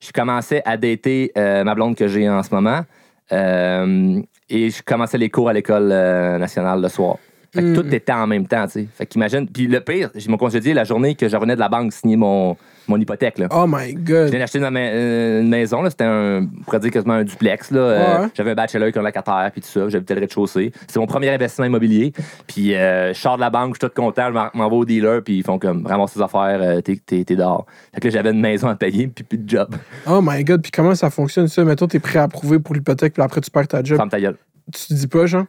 Je 0.00 0.10
commençais 0.10 0.62
à 0.64 0.76
dater 0.76 1.30
euh, 1.38 1.62
ma 1.62 1.76
blonde 1.76 1.94
que 1.94 2.08
j'ai 2.08 2.28
en 2.28 2.42
ce 2.42 2.52
moment. 2.52 2.80
Euh, 3.30 4.20
et 4.50 4.70
je 4.70 4.82
commençais 4.82 5.18
les 5.18 5.30
cours 5.30 5.48
à 5.48 5.52
l'école 5.52 5.90
euh, 5.92 6.38
nationale 6.38 6.82
le 6.82 6.88
soir. 6.88 7.18
Fait 7.54 7.62
que 7.62 7.66
Mm. 7.66 7.74
tout 7.74 7.94
était 7.94 8.12
en 8.12 8.26
même 8.26 8.48
temps, 8.48 8.64
tu 8.66 8.72
sais. 8.72 8.88
Fait 8.92 9.06
qu'imagine. 9.06 9.46
Puis 9.46 9.68
le 9.68 9.80
pire, 9.80 10.10
ils 10.14 10.28
m'ont 10.28 10.36
congédié 10.36 10.74
la 10.74 10.82
journée 10.84 11.14
que 11.14 11.28
je 11.28 11.36
revenais 11.36 11.54
de 11.54 11.60
la 11.60 11.68
banque 11.68 11.92
signer 11.92 12.16
mon, 12.16 12.56
mon 12.88 12.98
hypothèque, 12.98 13.38
là. 13.38 13.48
Oh 13.50 13.66
my 13.68 13.90
Je 13.92 13.96
God. 13.98 14.30
viens 14.30 14.38
d'acheter 14.40 14.58
une, 14.58 14.68
ma- 14.70 14.80
euh, 14.80 15.40
une 15.40 15.48
maison, 15.48 15.82
là. 15.82 15.90
C'était 15.90 16.04
un, 16.04 16.42
on 16.58 16.62
pourrait 16.64 16.80
dire 16.80 16.90
quasiment 16.90 17.14
un 17.14 17.24
duplex, 17.24 17.70
là. 17.70 17.80
Euh. 17.80 18.28
J'avais 18.34 18.50
un 18.52 18.54
bachelor 18.54 18.82
avec 18.84 18.96
un 18.96 19.02
locataire, 19.02 19.50
puis 19.52 19.60
tout 19.60 19.68
ça. 19.68 19.88
J'habitais 19.88 20.14
le 20.14 20.20
rez-de-chaussée. 20.20 20.72
C'est 20.88 20.98
mon 20.98 21.06
premier 21.06 21.28
investissement 21.30 21.66
immobilier. 21.66 22.12
Puis 22.46 22.74
euh, 22.74 23.12
je 23.14 23.18
sors 23.18 23.36
de 23.36 23.40
la 23.40 23.50
banque, 23.50 23.74
je 23.74 23.78
suis 23.86 23.88
tout 23.90 24.00
content, 24.02 24.28
je 24.28 24.58
m'en- 24.58 24.68
vais 24.70 24.76
au 24.76 24.84
dealer, 24.84 25.22
puis 25.22 25.38
ils 25.38 25.44
font 25.44 25.58
comme, 25.58 25.82
vraiment 25.82 26.06
ses 26.06 26.20
affaires, 26.20 26.58
euh, 26.60 26.80
t'es, 26.80 26.96
t'es, 27.04 27.24
t'es 27.24 27.36
dehors. 27.36 27.66
Fait 27.94 28.00
que 28.00 28.08
là, 28.08 28.12
j'avais 28.12 28.30
une 28.30 28.40
maison 28.40 28.68
à 28.68 28.74
payer, 28.74 29.08
puis 29.08 29.24
plus 29.24 29.38
de 29.38 29.48
job. 29.48 29.74
Oh 30.06 30.20
my 30.22 30.42
God. 30.44 30.62
Puis 30.62 30.70
comment 30.70 30.94
ça 30.94 31.10
fonctionne, 31.10 31.48
ça? 31.48 31.64
Mettons, 31.64 31.86
t'es 31.86 31.98
prêt 32.00 32.18
à 32.18 32.24
approuver 32.24 32.58
pour 32.58 32.74
l'hypothèque, 32.74 33.14
puis 33.14 33.22
après, 33.22 33.40
tu 33.40 33.50
perds 33.50 33.68
ta 33.68 33.82
job. 33.82 33.96
Ferme 33.96 34.08
ta 34.10 34.20
gueule. 34.20 34.36
Tu 34.74 34.86
te 34.88 34.94
dis 34.94 35.06
pas, 35.08 35.26
genre? 35.26 35.46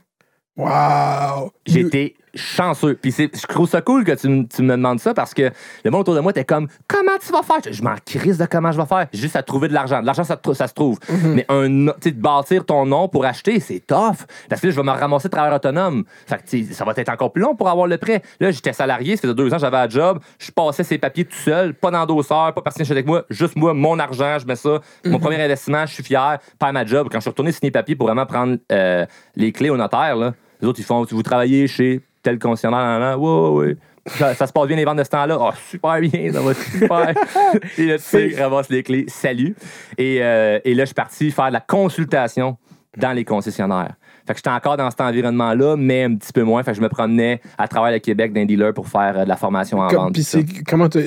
Wow. 0.57 1.51
Été 1.65 2.15
chanceux. 2.35 2.95
Puis 2.95 3.11
c'est- 3.11 3.29
je 3.35 3.45
trouve 3.47 3.69
ça 3.69 3.81
cool 3.81 4.03
que 4.03 4.11
tu, 4.13 4.27
me 4.27 4.45
demandes 4.71 4.99
ça 4.99 5.13
parce 5.13 5.33
que 5.33 5.51
le 5.83 5.91
monde 5.91 6.01
autour 6.01 6.15
de 6.15 6.19
moi 6.19 6.31
était 6.31 6.45
comme 6.45 6.67
comment 6.87 7.17
tu 7.25 7.31
vas 7.31 7.43
faire? 7.43 7.71
Je 7.71 7.81
m'en 7.83 7.95
crise 8.05 8.37
de 8.37 8.45
comment 8.45 8.71
je 8.71 8.79
vais 8.79 8.85
faire. 8.87 9.07
Juste 9.13 9.35
à 9.35 9.43
trouver 9.43 9.67
de 9.67 9.73
l'argent. 9.73 10.01
De 10.01 10.05
l'argent, 10.05 10.23
ça, 10.23 10.39
ça 10.53 10.67
se 10.67 10.73
trouve. 10.73 10.99
Mais 11.23 11.45
un, 11.49 11.87
tu 12.01 12.11
bâtir 12.11 12.65
ton 12.65 12.85
nom 12.85 13.07
pour 13.07 13.25
acheter, 13.25 13.59
c'est 13.59 13.79
tough. 13.85 14.25
Parce 14.49 14.61
que 14.61 14.67
là, 14.67 14.71
je 14.71 14.77
vais 14.77 14.83
me 14.83 14.91
ramasser 14.91 15.27
de 15.27 15.31
travailleur 15.31 15.57
autonome. 15.57 16.03
Fait 16.27 16.41
que 16.43 16.73
ça 16.73 16.85
va 16.85 16.93
être 16.95 17.09
encore 17.09 17.31
plus 17.31 17.41
long 17.41 17.55
pour 17.55 17.69
avoir 17.69 17.87
le 17.87 17.97
prêt. 17.97 18.21
Là, 18.39 18.51
j'étais 18.51 18.73
salarié, 18.73 19.15
ça 19.15 19.23
faisait 19.23 19.33
deux 19.35 19.53
ans, 19.53 19.57
j'avais 19.57 19.77
un 19.77 19.89
job. 19.89 20.19
Je 20.39 20.51
passais 20.51 20.83
ces 20.83 20.97
papiers 20.97 21.25
tout 21.25 21.35
seul, 21.35 21.73
pas 21.73 21.91
d'endosseur, 21.91 22.53
pas 22.53 22.61
personne 22.61 22.85
avec 22.89 23.05
moi, 23.05 23.25
juste 23.29 23.55
moi, 23.55 23.73
mon 23.73 23.97
argent, 23.99 24.37
je 24.39 24.45
mets 24.45 24.55
ça. 24.55 24.79
Mon 25.05 25.19
premier 25.19 25.41
investissement, 25.41 25.85
je 25.85 25.93
suis 25.93 26.03
fier, 26.03 26.37
pas 26.59 26.71
ma 26.71 26.85
job. 26.85 27.07
Quand 27.11 27.19
je 27.19 27.23
suis 27.23 27.29
retourné 27.29 27.51
signer 27.51 27.71
papier 27.71 27.95
pour 27.95 28.07
vraiment 28.07 28.25
prendre 28.25 28.57
euh, 28.71 29.05
les 29.35 29.51
clés 29.51 29.69
au 29.69 29.77
notaire, 29.77 30.15
là, 30.15 30.33
les 30.61 30.67
autres, 30.67 30.79
ils 30.79 30.85
font, 30.85 31.05
vous 31.09 31.23
travaillez 31.23 31.67
chez 31.67 32.01
tel 32.23 32.39
concessionnaire, 32.39 33.19
ouais, 33.19 33.29
ouais, 33.29 33.49
ouais. 33.67 33.77
Ça, 34.05 34.33
ça 34.33 34.47
se 34.47 34.51
passe 34.51 34.67
bien 34.67 34.75
les 34.75 34.83
ventes 34.83 34.97
de 34.97 35.03
ce 35.05 35.09
temps-là. 35.11 35.37
Oh, 35.39 35.51
super 35.69 35.99
bien, 36.01 36.31
ça 36.33 36.41
va 36.41 36.53
super. 36.53 37.09
et 37.77 37.85
là, 37.85 37.97
tu 37.97 38.03
sais, 38.03 38.33
ramasse 38.37 38.69
les 38.69 38.83
clés, 38.83 39.05
salut. 39.07 39.55
Et, 39.97 40.17
euh, 40.21 40.59
et 40.65 40.73
là, 40.73 40.83
je 40.83 40.87
suis 40.87 40.93
parti 40.95 41.31
faire 41.31 41.47
de 41.47 41.53
la 41.53 41.61
consultation 41.61 42.57
dans 42.97 43.13
les 43.13 43.23
concessionnaires. 43.23 43.93
Fait 44.27 44.33
que 44.33 44.37
j'étais 44.39 44.49
encore 44.51 44.77
dans 44.77 44.89
cet 44.89 45.01
environnement-là, 45.01 45.75
mais 45.77 46.03
un 46.03 46.15
petit 46.15 46.31
peu 46.31 46.43
moins. 46.43 46.63
Fait 46.63 46.71
que 46.71 46.77
je 46.77 46.81
me 46.81 46.87
promenais 46.89 47.41
à 47.57 47.67
travers 47.67 47.91
le 47.91 47.99
Québec 47.99 48.31
d'un 48.33 48.45
dealer 48.45 48.73
pour 48.73 48.87
faire 48.87 49.17
euh, 49.19 49.23
de 49.23 49.29
la 49.29 49.35
formation 49.37 49.79
en 49.79 49.87
Comme- 49.87 49.97
vente. 49.97 50.13
Puis 50.13 50.23
ça. 50.23 50.39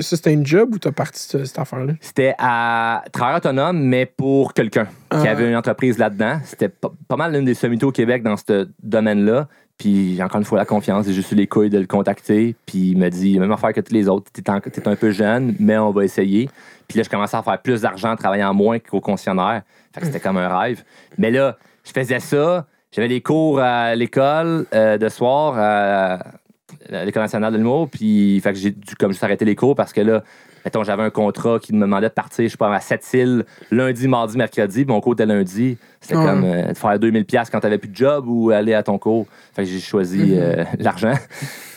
c'était 0.01 0.33
une 0.33 0.45
job 0.47 0.75
ou 0.75 0.79
t'as 0.79 0.91
parti 0.93 1.21
cette, 1.23 1.47
cette 1.47 1.59
affaire-là? 1.59 1.93
C'était 2.01 2.35
à 2.39 3.05
travailleur 3.13 3.39
autonome, 3.39 3.79
mais 3.79 4.05
pour 4.07 4.53
quelqu'un 4.55 4.85
qui 4.85 5.29
Ah. 5.29 5.31
avait 5.31 5.49
une 5.49 5.57
entreprise 5.57 5.97
là-dedans. 5.99 6.41
C'était 6.45 6.69
pas, 6.69 6.91
pas 7.09 7.17
mal 7.17 7.33
l'une 7.35 7.45
des 7.45 7.55
sommités 7.55 7.85
au 7.87 7.93
Québec 7.93 8.23
dans 8.23 8.37
ce 8.37 8.69
domaine-là. 8.83 9.49
Puis, 9.79 10.21
encore 10.23 10.39
une 10.39 10.45
fois, 10.45 10.59
la 10.59 10.65
confiance. 10.65 11.07
J'ai 11.07 11.13
juste 11.13 11.33
eu 11.33 11.35
les 11.35 11.47
couilles 11.47 11.71
de 11.71 11.79
le 11.79 11.87
contacter. 11.87 12.57
Puis, 12.65 12.91
il 12.91 12.99
m'a 12.99 13.11
dit, 13.11 13.39
même 13.39 13.53
affaire 13.53 13.73
que 13.73 13.81
tous 13.81 13.93
les 13.93 14.09
autres. 14.09 14.31
T'es, 14.33 14.49
un 14.51 14.97
peu 14.97 15.11
jeune, 15.11 15.55
mais 15.59 15.77
on 15.77 15.91
va 15.91 16.05
essayer. 16.05 16.49
Puis 16.89 16.99
là, 16.99 17.03
je 17.03 17.11
commençais 17.11 17.37
à 17.37 17.43
faire 17.43 17.61
plus 17.61 17.83
d'argent 17.83 18.13
en 18.13 18.17
travaillant 18.17 18.55
moins 18.55 18.79
qu'au 18.79 19.01
concessionnaire. 19.01 19.63
Fait 19.93 20.01
que 20.01 20.07
c'était 20.07 20.21
comme 20.21 20.39
un 20.39 20.49
rêve. 20.49 20.83
Mais 21.19 21.31
là, 21.31 21.59
je 21.85 21.93
faisais 21.93 22.21
ça. 22.21 22.67
J'avais 22.93 23.09
des 23.09 23.21
cours 23.21 23.61
à 23.61 23.95
l'école 23.95 24.67
euh, 24.73 24.97
de 24.97 25.09
soir 25.09 25.57
à 25.59 27.05
l'École 27.05 27.23
nationale 27.23 27.53
de 27.53 27.59
l'humour. 27.59 27.89
Puis, 27.91 28.41
fait 28.41 28.53
que 28.53 28.59
j'ai 28.59 28.71
dû 28.71 28.95
comme 28.95 29.11
juste 29.11 29.25
arrêter 29.25 29.45
les 29.45 29.57
cours 29.57 29.75
parce 29.75 29.93
que 29.93 30.01
là, 30.01 30.23
mettons, 30.67 30.83
j'avais 30.83 31.05
un 31.05 31.11
contrat 31.11 31.61
qui 31.61 31.73
me 31.73 31.81
demandait 31.81 32.09
de 32.09 32.13
partir, 32.13 32.45
je 32.45 32.51
sais 32.51 32.57
pas, 32.57 32.75
à 32.75 32.81
Sept-Îles, 32.81 33.45
lundi, 33.71 34.09
mardi, 34.09 34.37
mercredi. 34.37 34.85
Mon 34.85 35.01
cours 35.01 35.13
était 35.13 35.25
lundi. 35.25 35.79
C'était 36.01 36.17
Ouais. 36.17 36.25
comme 36.27 36.45
euh, 36.45 36.73
de 36.73 36.77
faire 36.77 36.99
2000$ 36.99 37.25
piastres 37.25 37.53
quand 37.53 37.61
t'avais 37.61 37.79
plus 37.79 37.89
de 37.89 37.95
job 37.97 38.27
ou 38.27 38.51
aller 38.51 38.75
à 38.75 38.83
ton 38.83 38.99
cours. 38.99 39.27
Fait 39.55 39.63
que 39.63 39.69
j'ai 39.69 39.79
choisi 39.79 40.35
euh, 40.37 40.65
l'argent. 40.81 41.15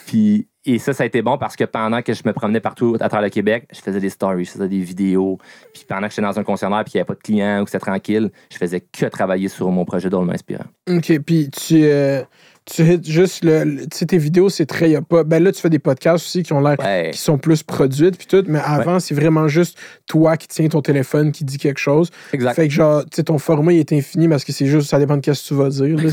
Puis, 0.07 0.47
et 0.65 0.79
ça, 0.79 0.91
ça 0.93 1.03
a 1.03 1.05
été 1.05 1.21
bon 1.21 1.37
parce 1.37 1.55
que 1.55 1.63
pendant 1.65 2.01
que 2.01 2.13
je 2.13 2.23
me 2.25 2.33
promenais 2.33 2.59
partout 2.59 2.95
à 2.99 3.09
travers 3.09 3.21
le 3.25 3.29
Québec, 3.29 3.67
je 3.71 3.79
faisais 3.79 3.99
des 3.99 4.09
stories, 4.09 4.45
je 4.45 4.51
faisais 4.51 4.67
des 4.67 4.79
vidéos. 4.79 5.37
Puis 5.73 5.85
pendant 5.87 6.07
que 6.07 6.13
j'étais 6.13 6.23
dans 6.23 6.37
un 6.39 6.43
concessionnaire 6.43 6.83
puis 6.83 6.91
qu'il 6.93 6.97
n'y 6.97 7.01
avait 7.01 7.07
pas 7.07 7.13
de 7.13 7.19
clients 7.21 7.61
ou 7.61 7.65
que 7.65 7.69
c'était 7.71 7.85
tranquille, 7.85 8.31
je 8.51 8.57
faisais 8.57 8.81
que 8.81 9.05
travailler 9.05 9.49
sur 9.49 9.69
mon 9.69 9.85
projet 9.85 10.09
d'Olma 10.09 10.33
Inspirant. 10.33 10.65
OK, 10.89 11.19
puis 11.25 11.49
tu, 11.51 11.81
euh, 11.83 12.23
tu 12.71 12.83
hits 12.83 13.01
juste 13.03 13.43
le. 13.43 13.63
le- 13.63 13.81
Tu 13.87 13.97
sais, 13.97 14.05
tes 14.05 14.17
vidéos, 14.17 14.49
c'est 14.49 14.65
très. 14.65 14.89
y 14.91 14.95
a 14.95 15.01
pas, 15.01 15.23
ben 15.23 15.43
là, 15.43 15.51
tu 15.51 15.59
fais 15.61 15.69
des 15.69 15.79
podcasts 15.79 16.25
aussi 16.25 16.43
qui 16.43 16.53
ont 16.53 16.61
l'air. 16.61 16.75
Ouais. 16.79 17.09
qui 17.13 17.19
sont 17.19 17.37
plus 17.37 17.63
produites, 17.63 18.17
puis 18.17 18.27
tout, 18.27 18.43
mais 18.47 18.59
avant, 18.63 18.99
c'est 18.99 19.13
vraiment 19.15 19.47
juste 19.47 19.77
toi 20.07 20.37
qui 20.37 20.47
tiens 20.47 20.67
ton 20.67 20.81
téléphone, 20.81 21.31
qui 21.31 21.43
dit 21.43 21.57
quelque 21.57 21.79
chose. 21.79 22.09
Exact. 22.33 22.53
Fait 22.55 22.67
que, 22.67 22.73
genre, 22.73 23.03
tu 23.03 23.09
sais, 23.15 23.23
ton 23.23 23.37
format, 23.37 23.73
il 23.73 23.79
est 23.79 23.91
infini 23.93 24.27
parce 24.27 24.43
que 24.43 24.51
c'est 24.51 24.65
juste, 24.67 24.89
ça 24.89 24.99
dépend 24.99 25.15
de 25.17 25.21
qu'est-ce 25.21 25.43
que 25.43 25.47
tu 25.49 25.53
vas 25.55 25.69
dire. 25.69 25.97
là. 25.97 26.11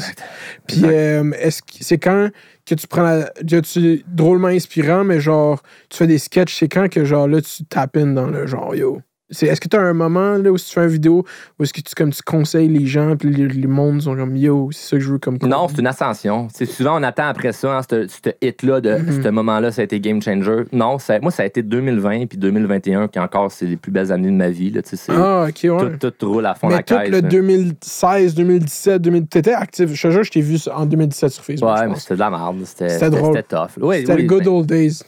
Puis, 0.66 0.80
euh, 0.84 1.30
est-ce 1.38 1.62
que 1.62 1.68
c'est 1.80 1.98
quand 1.98 2.30
que 2.68 2.74
tu 2.74 2.86
prends 2.86 3.02
la. 3.02 3.30
que 3.48 3.60
tu 3.60 4.04
drôlement 4.08 4.48
inspirant, 4.48 5.04
mais 5.04 5.20
genre, 5.20 5.62
tu 5.88 5.98
fais 5.98 6.06
des 6.06 6.18
sketchs, 6.18 6.54
c'est 6.58 6.68
quand 6.68 6.88
que, 6.90 7.04
genre, 7.04 7.28
là, 7.28 7.40
tu 7.40 7.62
in 8.00 8.06
dans 8.08 8.26
le 8.26 8.46
genre, 8.46 8.74
yo? 8.74 9.00
C'est, 9.28 9.46
est-ce 9.46 9.60
que 9.60 9.66
tu 9.66 9.76
as 9.76 9.80
un 9.80 9.92
moment, 9.92 10.34
là, 10.36 10.52
où 10.52 10.56
tu 10.56 10.64
fais 10.72 10.82
une 10.84 10.86
vidéo, 10.88 11.24
où 11.58 11.62
est-ce 11.64 11.72
que 11.72 11.80
tu, 11.80 11.94
comme, 11.96 12.12
tu 12.12 12.22
conseilles 12.22 12.68
les 12.68 12.86
gens, 12.86 13.16
puis 13.16 13.28
les, 13.28 13.48
les 13.48 13.66
mondes 13.66 14.00
sont 14.02 14.14
comme, 14.14 14.36
yo, 14.36 14.68
c'est 14.70 14.90
ça 14.90 14.96
que 14.98 15.02
je 15.02 15.10
veux 15.10 15.18
comme. 15.18 15.36
Non, 15.42 15.66
c'est 15.68 15.80
une 15.80 15.86
ascension. 15.88 16.46
C'est 16.54 16.64
souvent, 16.66 17.00
on 17.00 17.02
attend 17.02 17.26
après 17.26 17.50
ça, 17.52 17.76
hein, 17.78 17.80
ce 17.90 18.06
ce 18.06 18.30
hit-là, 18.40 18.80
de 18.80 18.90
Mhm. 18.96 19.22
ce 19.24 19.28
moment-là, 19.30 19.72
ça 19.72 19.80
a 19.80 19.84
été 19.84 19.98
game 19.98 20.22
changer. 20.22 20.62
Non, 20.72 20.98
ça- 21.00 21.18
moi, 21.18 21.32
ça 21.32 21.42
a 21.42 21.46
été 21.46 21.62
2020 21.64 22.26
puis 22.26 22.38
2021, 22.38 23.08
qui 23.08 23.18
encore, 23.18 23.50
c'est 23.50 23.66
les 23.66 23.76
plus 23.76 23.90
belles 23.90 24.12
années 24.12 24.28
de 24.30 24.36
ma 24.36 24.48
vie. 24.50 24.70
Là, 24.70 24.82
tu 24.82 24.90
sais, 24.90 24.96
c'est- 24.96 25.12
Ah, 25.12 25.46
ok, 25.48 25.58
ouais. 25.64 25.98
tout, 25.98 26.10
tout 26.12 26.32
roule 26.32 26.46
à 26.46 26.54
fond 26.54 26.68
Mais 26.68 26.74
la 26.76 26.82
tout 26.84 26.94
caisse. 26.94 27.08
le 27.08 27.20
là. 27.20 27.20
2016, 27.22 28.34
2017, 28.36 29.02
2000... 29.02 29.26
t'étais 29.26 29.52
actif. 29.54 29.92
Je 29.92 30.02
te 30.06 30.12
jure, 30.12 30.22
je 30.22 30.30
t'ai 30.30 30.40
vu 30.40 30.56
en 30.72 30.86
2017 30.86 31.30
sur 31.32 31.42
Facebook. 31.44 31.68
Ouais, 31.68 31.88
mais 31.88 31.96
c'était 31.96 32.14
de 32.14 32.20
la 32.20 32.30
merde. 32.30 32.58
C'était 32.64 33.10
drôle. 33.10 33.34
C'était 33.36 33.56
tough. 33.56 33.70
Oui, 33.80 33.96
C'était 34.00 34.14
oui, 34.14 34.22
le 34.22 34.28
good 34.28 34.44
ben, 34.44 34.50
old 34.52 34.66
days. 34.66 35.00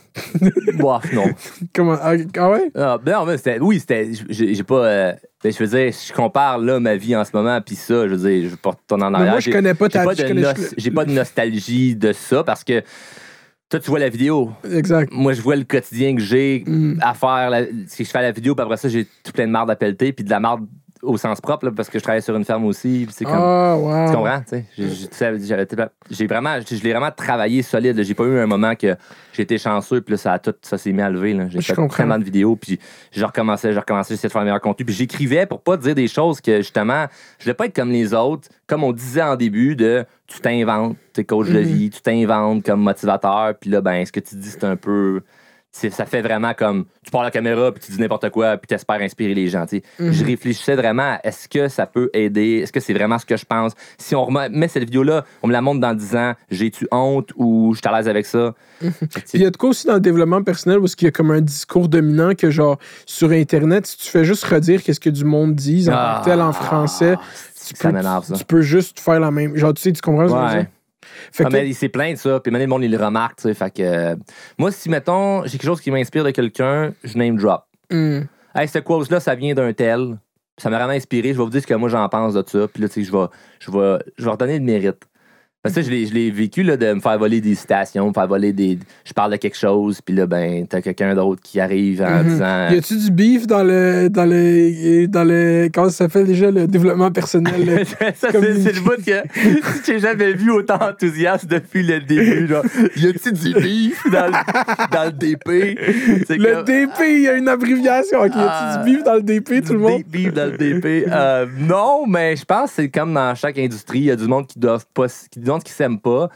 bof, 0.78 1.12
non. 1.12 1.26
Comment... 1.74 1.96
Ah 2.02 2.14
ah 2.36 2.50
ouais? 2.50 2.70
Ah, 2.74 2.98
ben 3.00 3.12
non, 3.12 3.24
mais 3.26 3.36
c'était- 3.36 3.60
oui, 3.60 3.78
c'était. 3.78 4.07
J'ai 4.28 4.62
pas. 4.62 4.84
euh, 4.86 5.12
ben, 5.42 5.52
je 5.52 5.59
veux 5.64 5.66
dire, 5.66 5.92
je 5.92 6.12
compare 6.12 6.59
là 6.59 6.80
ma 6.80 6.96
vie 6.96 7.14
en 7.16 7.24
ce 7.24 7.30
moment, 7.34 7.61
puis 7.61 7.74
ça, 7.76 8.09
je 8.09 8.14
veux 8.14 8.28
dire, 8.30 8.44
je 8.44 8.48
veux 8.50 8.56
pas 8.56 8.70
retourner 8.70 9.04
en 9.04 9.14
arrière. 9.14 9.30
moi, 9.32 9.40
je 9.40 9.50
connais 9.50 9.74
pas 9.74 9.88
ta 9.88 10.04
pas 10.04 10.12
vie. 10.12 10.22
J'ai 10.76 10.90
pas 10.90 11.04
de 11.04 11.12
nostalgie 11.12 11.94
de 11.96 12.12
ça 12.12 12.42
parce 12.44 12.64
que 12.64 12.82
toi, 13.70 13.80
tu 13.80 13.90
vois 13.90 13.98
la 13.98 14.09
vidéo. 14.09 14.50
Exact. 14.72 15.12
Moi, 15.12 15.34
je 15.34 15.42
vois 15.42 15.54
le 15.56 15.64
quotidien 15.64 16.14
que 16.14 16.22
j'ai 16.22 16.64
Mm. 16.66 16.98
à 17.02 17.14
faire. 17.14 17.50
La, 17.50 17.64
si 17.86 18.04
je 18.04 18.11
fais 18.11 18.22
la 18.22 18.32
vidéo, 18.32 18.54
puis 18.54 18.62
après 18.62 18.78
ça, 18.78 18.88
j'ai 18.88 19.04
tout 19.22 19.32
plein 19.32 19.46
de 19.46 19.52
marde 19.52 19.70
à 19.70 19.76
pelleter, 19.76 20.12
puis 20.12 20.24
de 20.24 20.30
la 20.30 20.40
marde 20.40 20.66
au 21.03 21.16
sens 21.16 21.40
propre, 21.40 21.66
là, 21.66 21.72
parce 21.74 21.88
que 21.88 21.99
je 21.99 22.03
travaille 22.03 22.22
sur 22.22 22.34
une 22.36 22.44
ferme 22.44 22.64
aussi. 22.64 23.07
C'est 23.11 23.24
comme. 23.24 23.34
Ah, 23.34 23.76
wow. 23.76 24.11
Tu 24.11 24.16
comprends? 24.16 24.42
J'ai- 26.11 26.26
vraiment, 26.26 26.57
je 26.61 26.82
l'ai 26.82 26.90
vraiment 26.92 27.11
travaillé 27.11 27.62
solide. 27.62 28.03
J'ai 28.03 28.14
pas 28.14 28.24
eu 28.24 28.38
un 28.38 28.46
moment 28.46 28.74
que 28.74 28.96
j'ai 29.32 29.42
été 29.42 29.59
chanceux, 29.59 30.01
puis 30.01 30.12
là, 30.12 30.18
ça, 30.18 30.32
a 30.34 30.38
tout, 30.38 30.55
ça 30.62 30.78
s'est 30.78 30.92
mis 30.92 31.03
à 31.03 31.11
lever. 31.11 31.38
J'ai 31.51 31.61
fait 31.61 31.74
comprends. 31.74 31.96
tellement 31.99 32.18
de 32.18 32.24
vidéos, 32.24 32.57
puis 32.57 32.78
je 33.12 33.24
recommençais, 33.24 33.72
je 33.72 33.78
recommençais, 33.78 34.14
j'essayais 34.14 34.28
de 34.28 34.32
faire 34.32 34.42
le 34.42 34.46
meilleur 34.46 34.61
contenu. 34.61 34.84
Puis 34.86 34.94
j'écrivais 34.94 35.46
pour 35.46 35.61
pas 35.61 35.76
dire 35.76 35.94
des 35.94 36.09
choses 36.09 36.40
que, 36.40 36.59
justement, 36.59 37.07
je 37.38 37.44
voulais 37.44 37.55
pas 37.55 37.66
être 37.66 37.76
comme 37.76 37.90
les 37.90 38.14
autres, 38.14 38.49
comme 38.66 38.84
on 38.84 38.92
disait 38.92 39.22
en 39.22 39.36
début, 39.36 39.76
de 39.76 40.05
tu 40.26 40.40
t'inventes, 40.40 40.96
t'es 41.12 41.24
coach 41.24 41.49
de 41.49 41.59
Mhm. 41.61 41.64
vie, 41.64 41.90
tu 41.90 42.01
t'inventes 42.03 42.62
comme 42.64 42.80
motivateur, 42.82 43.55
puis 43.59 43.70
là, 43.70 43.80
ben, 43.80 44.05
ce 44.05 44.12
que 44.12 44.20
tu 44.20 44.36
dis, 44.36 44.51
c'est 44.51 44.64
un 44.64 44.76
peu. 44.76 45.22
Ça 45.70 46.06
fait 46.06 46.22
vraiment 46.22 46.54
comme 46.54 46.86
tu 47.04 47.10
parles 47.10 47.24
à 47.24 47.28
la 47.28 47.30
caméra 47.30 47.70
puis 47.70 47.80
tu 47.84 47.92
dis 47.92 48.00
n'importe 48.00 48.30
quoi 48.30 48.56
puis 48.56 48.66
t'espères 48.66 49.00
inspirer 49.00 49.34
les 49.34 49.48
gens. 49.48 49.64
tu 49.66 49.76
sais. 49.76 49.82
Mhm. 50.02 50.12
Je 50.12 50.24
réfléchissais 50.24 50.74
vraiment 50.74 51.02
à 51.14 51.20
est-ce 51.22 51.46
que 51.46 51.68
ça 51.68 51.86
peut 51.86 52.10
aider, 52.14 52.60
est-ce 52.62 52.72
que 52.72 52.80
c'est 52.80 52.94
vraiment 52.94 53.18
ce 53.18 53.26
que 53.26 53.36
je 53.36 53.44
pense? 53.44 53.72
Si 53.98 54.16
on 54.16 54.24
remet 54.24 54.48
met 54.48 54.66
cette 54.66 54.84
vidéo-là, 54.84 55.24
on 55.42 55.46
me 55.46 55.52
la 55.52 55.60
montre 55.60 55.80
dans 55.80 55.94
10 55.94 56.16
ans, 56.16 56.32
j'ai-tu 56.50 56.88
honte 56.90 57.30
ou 57.36 57.74
je 57.74 57.78
suis 57.80 57.88
à 57.88 57.96
l'aise 57.96 58.08
avec 58.08 58.26
ça? 58.26 58.54
Puis 58.80 58.90
il 59.34 59.42
y 59.42 59.46
a 59.46 59.50
de 59.50 59.56
quoi 59.56 59.68
aussi 59.68 59.86
dans 59.86 59.94
le 59.94 60.00
développement 60.00 60.42
personnel 60.42 60.78
où 60.78 60.86
il 60.86 61.04
y 61.04 61.06
a 61.06 61.10
comme 61.12 61.30
un 61.30 61.40
discours 61.42 61.88
dominant 61.88 62.34
que 62.34 62.50
genre 62.50 62.78
sur 63.06 63.30
internet 63.30 63.86
si 63.86 63.98
tu 63.98 64.08
fais 64.08 64.24
juste 64.24 64.44
redire 64.44 64.82
qu'est-ce 64.82 65.00
que 65.00 65.10
du 65.10 65.24
monde 65.24 65.54
dit 65.54 65.88
en 65.88 65.92
tant 65.92 66.20
que 66.20 66.24
tel 66.30 66.40
en 66.40 66.52
français 66.52 67.16
tu 67.16 67.76
ça 67.76 67.88
peux, 67.90 67.94
m'énerve 67.94 68.24
ça. 68.24 68.34
tu 68.34 68.44
peux 68.44 68.62
juste 68.62 68.98
faire 69.00 69.20
la 69.20 69.30
même 69.30 69.54
genre 69.56 69.74
tu 69.74 69.82
sais 69.82 69.92
tu 69.92 70.00
comprends 70.00 70.28
ce 70.28 70.32
que 70.32 70.38
je 70.38 70.42
veux 70.44 70.48
Ouais. 70.48 70.58
dire? 70.62 70.66
Fait 71.32 71.44
Ah, 71.44 71.48
mais 71.50 71.68
il 71.68 71.74
s'est 71.74 71.88
plaint 71.88 72.14
de 72.14 72.18
ça, 72.18 72.40
puis 72.40 72.50
maintenant 72.50 72.64
le 72.64 72.70
monde 72.70 72.84
il 72.84 72.90
le 72.90 73.02
remarque, 73.02 73.36
tu 73.36 73.42
sais, 73.42 73.54
fait 73.54 73.70
que 73.70 73.82
euh, 73.82 74.16
moi 74.58 74.70
si 74.70 74.88
mettons 74.88 75.44
j'ai 75.44 75.52
quelque 75.52 75.66
chose 75.66 75.80
qui 75.80 75.90
m'inspire 75.90 76.24
de 76.24 76.30
quelqu'un, 76.30 76.92
je 77.04 77.16
name 77.18 77.36
drop. 77.36 77.64
Hmm. 77.90 78.20
Hey, 78.54 78.68
ce 78.68 78.78
quote 78.78 79.10
là 79.10 79.20
ça 79.20 79.34
vient 79.34 79.54
d'un 79.54 79.72
tel, 79.72 80.18
ça 80.56 80.70
m'a 80.70 80.78
vraiment 80.78 80.92
inspiré, 80.92 81.32
je 81.32 81.38
vais 81.38 81.44
vous 81.44 81.50
dire 81.50 81.62
ce 81.62 81.66
que 81.66 81.74
moi 81.74 81.88
j'en 81.88 82.08
pense 82.08 82.34
de 82.34 82.44
ça, 82.46 82.68
puis 82.68 82.82
là 82.82 82.88
tu 82.88 82.94
sais 82.94 83.04
je 83.04 83.12
vais 83.12 83.26
je 83.60 83.70
vais 83.70 83.98
je 84.16 84.24
vais 84.24 84.30
redonner 84.30 84.58
le 84.58 84.64
mérite. 84.64 85.04
Parce 85.68 85.74
que 85.74 85.82
ça, 85.82 85.88
je 85.88 86.14
l'ai- 86.14 86.30
vécu 86.30 86.62
là, 86.62 86.76
de 86.76 86.92
me 86.92 87.00
faire 87.00 87.18
voler 87.18 87.40
des 87.40 87.54
citations, 87.54 88.08
me 88.08 88.12
faire 88.12 88.26
voler 88.26 88.52
des. 88.52 88.78
Je 89.04 89.12
parle 89.12 89.32
de 89.32 89.36
quelque 89.36 89.56
chose, 89.56 90.00
puis 90.00 90.14
là, 90.14 90.26
ben, 90.26 90.66
t'as 90.66 90.80
quelqu'un 90.80 91.14
d'autre 91.14 91.40
qui 91.42 91.58
arrive 91.60 92.02
en 92.02 92.22
Mhm. 92.22 92.28
disant. 92.28 92.68
Y 92.70 92.78
a-tu 92.78 92.96
du 92.96 93.10
beef 93.10 93.46
dans 93.46 93.62
le 93.62 94.08
dans 94.08 94.24
le 94.26 95.06
dans 95.06 95.24
le 95.24 95.68
comment 95.72 95.88
ça 95.88 96.04
s'appelle 96.04 96.26
déjà 96.26 96.50
le 96.50 96.66
développement 96.66 97.10
personnel 97.10 97.84
ça, 97.98 98.12
c'est 98.30 98.32
le 98.32 98.80
bout 98.80 99.02
que 99.04 99.22
j'ai 99.86 99.98
jamais 99.98 100.32
vu 100.32 100.50
autant 100.50 100.78
enthousiaste 100.80 101.46
depuis 101.46 101.82
le 101.82 102.00
début. 102.00 102.46
Genre. 102.48 102.64
Y 102.96 103.06
a-tu 103.08 103.32
du 103.32 103.54
beef 103.54 104.02
dans 104.10 104.26
le, 104.26 104.92
dans 104.92 105.04
le 105.06 105.12
DP? 105.12 105.78
Le 106.30 106.54
comme- 106.54 106.64
DP 106.64 107.00
il 107.08 107.22
y 107.22 107.28
a 107.28 107.34
une 107.34 107.48
abréviation 107.48 108.18
ok 108.20 108.26
y 108.34 108.38
a-tu 108.38 108.38
Ah. 108.38 108.82
du 108.84 108.90
beef 108.90 109.04
dans 109.04 109.14
le 109.14 109.22
DP 109.22 109.62
tout 109.64 109.72
le 109.72 109.78
monde? 109.78 110.02
Beef, 110.06 110.32
dans 110.32 110.50
le 110.50 110.56
DP. 110.58 111.06
Euh, 111.10 111.46
non, 111.58 112.06
mais 112.06 112.36
je 112.36 112.44
pense 112.44 112.70
que 112.70 112.76
c'est 112.76 112.88
comme 112.88 113.14
dans 113.14 113.34
chaque 113.34 113.58
industrie. 113.58 113.98
Il 114.00 114.04
y 114.04 114.10
a 114.10 114.16
du 114.16 114.26
monde 114.26 114.46
qui 114.46 114.58
doivent 114.58 114.86
pas, 114.94 115.06
qui, 115.30 115.40
monde 115.59 115.64
qui 115.64 115.72
s'aime 115.72 116.00
pas. 116.00 116.28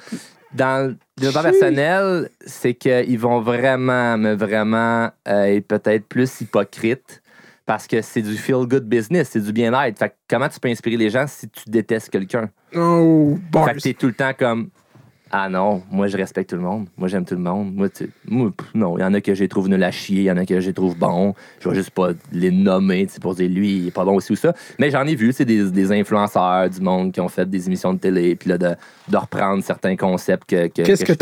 Dans 0.55 0.89
le 0.89 0.97
développement 1.17 1.51
personnel, 1.51 2.29
c'est 2.45 2.75
qu'ils 2.75 3.19
vont 3.19 3.41
vraiment, 3.41 4.19
mais 4.19 4.35
vraiment 4.35 5.11
euh, 5.27 5.45
être 5.45 5.67
peut-être 5.67 6.07
plus 6.07 6.41
hypocrites 6.43 7.23
parce 7.65 7.87
que 7.87 8.03
c'est 8.03 8.23
du 8.23 8.37
feel-good 8.37 8.85
business, 8.85 9.31
c'est 9.31 9.41
du 9.41 9.53
bien-être. 9.53 9.99
Fait 9.99 10.11
que 10.11 10.15
comment 10.29 10.49
tu 10.49 10.61
peux 10.61 10.69
inspirer 10.69 10.97
les 10.97 11.11
gens 11.11 11.27
si 11.27 11.49
tu 11.49 11.63
détestes 11.69 12.11
quelqu'un? 12.11 12.51
oh 12.75 13.39
bon 13.51 13.65
Fait 13.65 13.75
que 13.75 13.81
t'es 13.81 13.95
tout 13.95 14.09
le 14.09 14.15
temps 14.15 14.33
comme 14.39 14.71
Ah 15.35 15.49
non, 15.49 15.83
moi 15.91 16.09
je 16.09 16.17
respecte 16.19 16.51
tout 16.51 16.57
le 16.57 16.63
monde. 16.63 16.89
Moi 16.99 17.09
j'aime 17.09 17.25
tout 17.25 17.35
le 17.35 17.41
monde. 17.41 17.73
Moi, 17.75 17.89
moi, 18.27 18.53
non, 18.75 18.99
il 18.99 19.01
y 19.01 19.05
en 19.05 19.15
a 19.15 19.23
que 19.23 19.35
j'ai 19.35 19.49
trouvé 19.49 19.71
nul 19.71 19.83
à 19.83 19.91
chier, 19.91 20.19
il 20.19 20.25
y 20.25 20.31
en 20.31 20.37
a 20.37 20.45
que 20.45 20.61
j'ai 20.61 20.75
trouvé 20.75 20.95
bon. 20.95 21.35
Je 21.61 21.71
vais 21.71 21.75
juste 21.75 21.91
pas 21.91 22.11
les 22.33 22.51
nommer 22.51 23.09
pour 23.19 23.35
dire 23.35 23.49
lui, 23.49 23.79
il 23.79 23.89
est 23.89 23.93
pas 23.93 24.05
bon 24.05 24.17
aussi 24.17 24.33
ou 24.33 24.37
ça. 24.37 24.53
Mais 24.79 24.91
j'en 24.91 25.07
ai 25.07 25.15
vu, 25.15 25.33
c'est 25.33 25.47
des, 25.47 25.71
des 25.71 25.91
influenceurs 25.91 26.69
du 26.69 26.83
monde 26.83 27.13
qui 27.13 27.21
ont 27.21 27.29
fait 27.29 27.49
des 27.49 27.67
émissions 27.67 27.95
de 27.95 27.99
télé, 27.99 28.37
puis 28.37 28.51
là, 28.51 28.59
de, 28.59 28.75
de 29.09 29.17
reprendre 29.17 29.65
certains 29.65 29.97
concepts 29.97 30.51
que. 30.51 30.67
que 30.67 30.83
qu'est-ce 30.83 31.03
que 31.03 31.13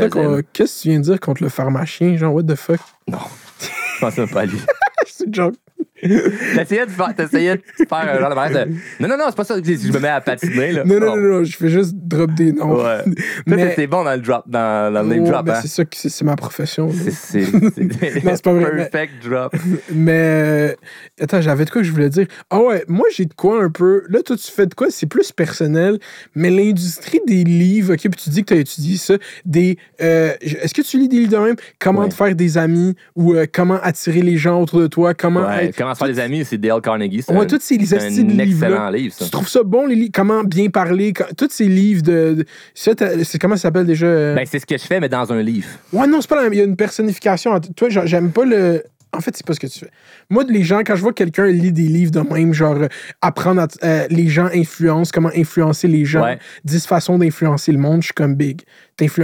qu'est-ce 0.52 0.78
que 0.78 0.82
tu 0.82 0.88
viens 0.88 0.98
de 0.98 1.04
dire 1.04 1.20
contre 1.20 1.44
le 1.44 1.48
pharmacien 1.48 2.16
genre 2.16 2.34
what 2.34 2.42
the 2.42 2.56
fuck? 2.56 2.80
Non. 3.06 3.18
Je 3.60 4.00
pense 4.00 4.16
même 4.16 4.28
pas 4.28 4.40
à 4.40 4.46
lui. 4.46 4.58
c'est 5.06 5.26
une 5.26 5.34
joke 5.34 5.54
T'essayais 6.56 6.86
de 6.86 6.90
faire, 6.90 7.14
t'essayais 7.14 7.56
de 7.56 7.62
faire 7.76 7.98
un 7.98 8.18
genre 8.18 8.30
de 8.30 8.70
Non, 9.02 9.08
non, 9.08 9.16
non, 9.18 9.24
c'est 9.28 9.36
pas 9.36 9.44
ça. 9.44 9.56
Si 9.62 9.86
je 9.86 9.92
me 9.92 9.98
mets 9.98 10.08
à 10.08 10.20
patiner, 10.20 10.72
là. 10.72 10.84
non 10.84 10.98
non 11.00 11.16
non 11.16 11.38
non 11.38 11.44
je 11.44 11.56
fais 11.56 11.68
juste 11.68 11.94
drop 11.94 12.32
des 12.34 12.52
noms 12.52 12.76
Ouais. 12.82 13.04
mais 13.46 13.74
t'es 13.74 13.86
bon 13.86 14.04
dans 14.04 14.14
le 14.14 14.20
drop, 14.20 14.44
dans, 14.46 14.92
dans 14.92 15.02
le 15.02 15.08
name 15.08 15.24
drop, 15.24 15.44
ben, 15.44 15.54
hein. 15.54 15.58
c'est 15.62 15.68
ça 15.68 15.84
que 15.84 15.96
c'est 15.96 16.24
ma 16.24 16.36
profession. 16.36 16.90
C'est 16.92 17.10
c'est- 17.10 17.44
c'est- 17.74 18.24
Non, 18.24 18.32
c'est 18.34 18.44
pas 18.44 18.52
vrai, 18.52 18.70
mais- 18.74 18.86
Perfect 18.86 19.12
drop. 19.28 19.54
Mais 19.92 20.12
euh, 20.14 20.74
attends, 21.20 21.40
j'avais 21.40 21.64
de 21.64 21.70
quoi 21.70 21.82
que 21.82 21.86
je 21.86 21.92
voulais 21.92 22.08
dire. 22.10 22.26
Ah 22.50 22.60
ouais, 22.60 22.84
moi 22.88 23.06
j'ai 23.14 23.24
de 23.26 23.34
quoi 23.34 23.62
un 23.62 23.70
peu. 23.70 24.04
Là, 24.08 24.22
toi, 24.22 24.36
tu 24.36 24.50
fais 24.50 24.66
de 24.66 24.74
quoi? 24.74 24.88
C'est 24.90 25.06
plus 25.06 25.32
personnel. 25.32 25.98
Mais 26.34 26.50
l'industrie 26.50 27.20
des 27.26 27.44
livres, 27.44 27.94
ok, 27.94 28.00
puis 28.00 28.10
tu 28.24 28.30
dis 28.30 28.42
que 28.42 28.48
tu 28.48 28.54
as 28.54 28.60
étudié 28.60 28.96
ça. 28.96 29.14
Des. 29.44 29.76
euh, 30.00 30.32
Est-ce 30.40 30.74
que 30.74 30.82
tu 30.82 30.98
lis 30.98 31.08
des 31.08 31.18
livres 31.18 31.32
de 31.32 31.38
même? 31.38 31.56
Comment 31.78 32.00
Ouais. 32.00 32.08
te 32.08 32.14
faire 32.14 32.34
des 32.34 32.56
amis? 32.58 32.94
Ou 33.16 33.34
euh, 33.34 33.46
comment 33.52 33.78
attirer 33.82 34.22
les 34.22 34.36
gens 34.36 34.60
autour 34.60 34.80
de 34.80 34.86
toi? 34.86 35.14
Comment. 35.14 35.46
Ouais, 35.46 35.66
être- 35.66 35.76
comment 35.76 35.89
se 35.94 35.98
faire 35.98 36.08
des 36.08 36.18
amis, 36.20 36.44
c'est 36.44 36.58
Dale 36.58 36.80
Carnegie. 36.80 37.22
C'est 37.22 37.32
Ouais, 37.32 37.44
un, 37.44 37.46
tous 37.46 37.60
ces 37.60 37.76
de 38.24 38.32
un 38.32 38.44
livres. 38.44 38.64
excellent 38.64 38.90
livre, 38.90 39.14
ça. 39.14 39.24
Tu 39.24 39.30
trouves 39.30 39.48
ça 39.48 39.62
bon, 39.62 39.86
les 39.86 39.94
livres? 39.94 40.10
Comment 40.14 40.44
bien 40.44 40.68
parler? 40.68 41.12
Tous 41.36 41.48
ces 41.50 41.66
livres 41.66 42.02
de. 42.02 42.44
c'est 42.74 43.38
comment 43.38 43.56
ça 43.56 43.62
s'appelle 43.62 43.86
déjà? 43.86 44.06
euh? 44.06 44.34
Ben, 44.34 44.44
c'est 44.50 44.58
ce 44.58 44.66
que 44.66 44.76
je 44.78 44.84
fais, 44.84 45.00
mais 45.00 45.08
dans 45.08 45.32
un 45.32 45.42
livre. 45.42 45.68
Ouais, 45.92 46.06
non, 46.06 46.20
c'est 46.20 46.28
pas 46.30 46.36
la 46.36 46.42
même. 46.42 46.52
Il 46.52 46.58
y 46.58 46.62
a 46.62 46.64
une 46.64 46.76
personnification. 46.76 47.58
Toi, 47.76 47.88
j'aime 47.88 48.30
pas 48.30 48.44
le. 48.44 48.82
En 49.12 49.20
fait, 49.20 49.36
c'est 49.36 49.44
pas 49.44 49.54
ce 49.54 49.60
que 49.60 49.66
tu 49.66 49.80
fais. 49.80 49.90
Moi, 50.30 50.44
les 50.48 50.62
gens, 50.62 50.80
quand 50.86 50.94
je 50.94 51.02
vois 51.02 51.12
quelqu'un 51.12 51.46
lit 51.46 51.72
des 51.72 51.82
livres 51.88 52.12
de 52.12 52.20
même, 52.20 52.54
genre, 52.54 52.76
euh, 52.76 52.86
apprendre 53.20 53.62
à. 53.62 53.66
euh, 53.84 54.06
les 54.08 54.28
gens 54.28 54.46
influencent, 54.54 55.10
comment 55.12 55.30
influencer 55.34 55.88
les 55.88 56.04
gens, 56.04 56.22
Ouais. 56.22 56.38
10 56.64 56.86
façons 56.86 57.18
d'influencer 57.18 57.72
le 57.72 57.78
monde, 57.78 58.02
je 58.02 58.06
suis 58.06 58.14
comme 58.14 58.34
big. 58.36 58.62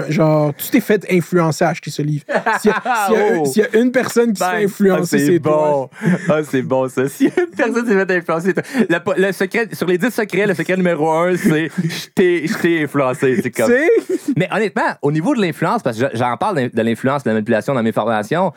Genre, 0.08 0.54
tu 0.56 0.70
t'es 0.70 0.80
fait 0.80 1.06
influencer 1.10 1.62
à 1.64 1.68
acheter 1.68 1.90
ce 1.90 2.00
livre. 2.02 2.24
S'il 2.60 2.70
y, 2.70 2.74
a- 2.74 3.06
s'il 3.06 3.14
y 3.14 3.20
a- 3.20 3.44
s'il 3.44 3.62
y 3.62 3.76
a 3.76 3.78
une 3.80 3.92
personne 3.92 4.32
qui 4.32 4.40
se 4.42 4.44
fait 4.44 4.56
Ben, 4.56 4.64
influencer, 4.64 5.16
ah, 5.20 5.26
c'est 5.26 5.38
bon. 5.38 5.90
Ah, 6.30 6.40
c'est 6.50 6.62
bon, 6.62 6.88
ça. 6.88 7.08
Si 7.08 7.24
une 7.26 7.54
personne 7.56 7.86
s'est 7.86 7.94
fait 8.06 8.16
influencer, 8.16 8.54
le, 8.88 9.26
le 9.26 9.32
secret, 9.32 9.68
sur 9.72 9.86
les 9.86 9.98
10 9.98 10.10
secrets, 10.10 10.46
le 10.46 10.54
secret 10.54 10.76
numéro 10.78 11.10
1, 11.12 11.36
c'est 11.36 11.68
je 11.76 12.08
t'ai- 12.58 12.82
influencé. 12.82 13.38
C'est 13.42 13.50
comme. 13.50 13.70
Mais 14.36 14.48
honnêtement, 14.50 14.82
au 15.02 15.12
niveau 15.12 15.34
de 15.34 15.40
l'influence, 15.42 15.82
parce 15.82 15.98
que 15.98 16.08
je- 16.10 16.16
j'en 16.18 16.36
parle 16.38 16.70
de 16.70 16.82
l'influence, 16.82 17.22
de 17.22 17.28
la 17.28 17.34
manipulation 17.34 17.74
dans 17.74 17.82
mes 17.82 17.92
formations, 17.92 18.52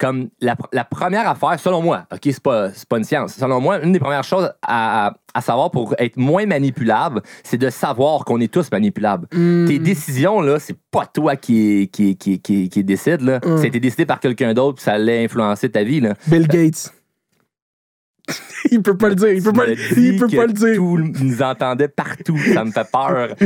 comme 0.00 0.30
la, 0.40 0.56
la 0.72 0.84
première 0.84 1.28
affaire, 1.28 1.60
selon 1.60 1.82
moi, 1.82 2.06
OK, 2.10 2.20
c'est 2.24 2.42
pas, 2.42 2.70
pas 2.88 2.96
une 2.96 3.04
science, 3.04 3.34
selon 3.34 3.60
moi, 3.60 3.80
une 3.82 3.92
des 3.92 4.00
premières 4.00 4.24
choses 4.24 4.50
à, 4.62 5.08
à- 5.08 5.12
à 5.34 5.40
savoir 5.42 5.70
pour 5.70 5.94
être 5.98 6.16
moins 6.16 6.46
manipulable, 6.46 7.20
c'est 7.44 7.58
de 7.58 7.68
savoir 7.70 8.24
qu'on 8.24 8.40
est 8.40 8.50
tous 8.52 8.68
manipulables. 8.72 9.28
Hmm. 9.32 9.66
Tes 9.66 9.78
décisions, 9.78 10.40
là, 10.40 10.58
c'est 10.58 10.76
pas 10.90 11.04
toi 11.06 11.36
qui, 11.36 11.88
qui, 11.92 12.16
qui, 12.16 12.40
qui, 12.40 12.68
qui 12.70 12.82
décide, 12.82 13.20
là. 13.20 13.38
Mm. 13.44 13.58
Ça 13.58 13.62
a 13.62 13.66
été 13.66 13.78
décidé 13.78 14.06
par 14.06 14.18
quelqu'un 14.18 14.54
d'autre, 14.54 14.76
puis 14.76 14.84
ça 14.84 14.94
allait 14.94 15.22
influencer 15.24 15.70
ta 15.70 15.84
vie, 15.84 16.00
là. 16.00 16.14
Bill 16.26 16.48
Gates. 16.48 16.92
il 18.70 18.82
peut 18.82 18.96
pas 18.96 19.08
le 19.08 19.14
dire. 19.14 19.28
Il 19.32 19.42
peut 19.42 19.52
pas, 19.52 19.68
il 19.68 20.16
peut 20.18 20.28
pas 20.28 20.46
le 20.46 20.52
dire. 20.52 20.76
Tout 20.76 20.98
nous 21.24 21.42
entendait 21.42 21.88
partout. 21.88 22.38
Ça 22.54 22.64
me 22.64 22.70
fait 22.70 22.88
peur. 22.90 23.28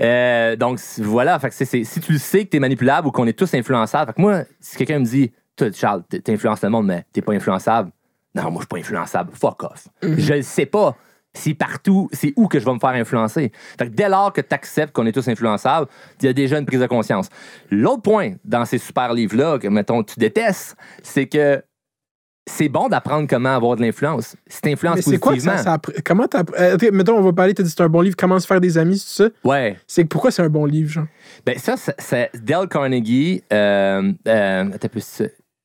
Euh, 0.00 0.56
donc, 0.56 0.78
c- 0.78 1.02
voilà. 1.02 1.38
Fait 1.38 1.50
que 1.50 1.54
c'est- 1.54 1.66
c'est- 1.66 1.84
si 1.84 2.00
tu 2.00 2.12
le 2.12 2.18
sais 2.18 2.44
que 2.46 2.50
tu 2.50 2.56
es 2.56 2.60
manipulable 2.60 3.08
ou 3.08 3.10
qu'on 3.10 3.26
est 3.26 3.38
tous 3.38 3.52
influençables, 3.52 4.06
fait 4.12 4.16
que 4.16 4.20
moi, 4.22 4.42
si 4.58 4.76
quelqu'un 4.78 4.98
me 5.00 5.04
dit, 5.04 5.30
toi, 5.66 5.72
Charles, 5.72 6.02
t'influences 6.24 6.62
le 6.62 6.70
monde, 6.70 6.86
mais 6.86 7.04
t'es 7.12 7.22
pas 7.22 7.32
influençable. 7.32 7.90
Non, 8.34 8.44
moi, 8.44 8.52
je 8.54 8.58
suis 8.60 8.66
pas 8.68 8.78
influençable. 8.78 9.30
Fuck 9.34 9.62
off. 9.64 9.88
Je 10.02 10.34
le 10.34 10.42
sais 10.42 10.66
pas. 10.66 10.96
C'est 11.32 11.54
partout, 11.54 12.08
c'est 12.12 12.32
où 12.36 12.48
que 12.48 12.58
je 12.58 12.64
vais 12.64 12.74
me 12.74 12.80
faire 12.80 12.90
influencer. 12.90 13.52
Fait 13.78 13.86
que 13.86 13.92
dès 13.94 14.08
lors 14.08 14.32
que 14.32 14.40
tu 14.40 14.52
acceptes 14.52 14.92
qu'on 14.92 15.06
est 15.06 15.12
tous 15.12 15.28
influençables, 15.28 15.86
il 16.20 16.26
y 16.26 16.28
a 16.28 16.32
déjà 16.32 16.58
une 16.58 16.66
prise 16.66 16.80
de 16.80 16.86
conscience. 16.86 17.28
L'autre 17.70 18.02
point 18.02 18.32
dans 18.44 18.64
ces 18.64 18.78
super 18.78 19.14
livres-là, 19.14 19.58
que, 19.60 19.68
mettons, 19.68 20.02
tu 20.02 20.18
détestes, 20.18 20.76
c'est 21.04 21.26
que 21.26 21.62
c'est 22.48 22.68
bon 22.68 22.88
d'apprendre 22.88 23.28
comment 23.28 23.54
avoir 23.54 23.76
de 23.76 23.82
l'influence. 23.82 24.34
Si 24.48 24.60
t'influences 24.60 24.96
Mais 24.96 25.02
c'est 25.02 25.18
quoi 25.18 25.38
ça, 25.38 25.58
ça 25.58 25.78
Comment 26.04 26.26
euh, 26.58 26.76
mettons, 26.92 27.16
on 27.18 27.22
va 27.22 27.32
parler, 27.32 27.54
t'as 27.54 27.62
dit 27.62 27.70
c'est 27.70 27.82
un 27.82 27.88
bon 27.88 28.00
livre, 28.00 28.16
comment 28.18 28.40
se 28.40 28.46
faire 28.46 28.60
des 28.60 28.76
amis, 28.76 28.98
c'est 28.98 29.24
ça? 29.24 29.30
Ouais. 29.44 29.76
C'est 29.86 30.04
pourquoi 30.04 30.32
c'est 30.32 30.42
un 30.42 30.48
bon 30.48 30.64
livre, 30.64 30.90
genre? 30.90 31.06
Ben, 31.46 31.56
ça, 31.58 31.76
c'est- 31.76 31.94
c'est 31.98 32.30
Dale 32.42 32.66
Carnegie. 32.68 33.44
Euh, 33.52 34.12
euh, 34.26 34.64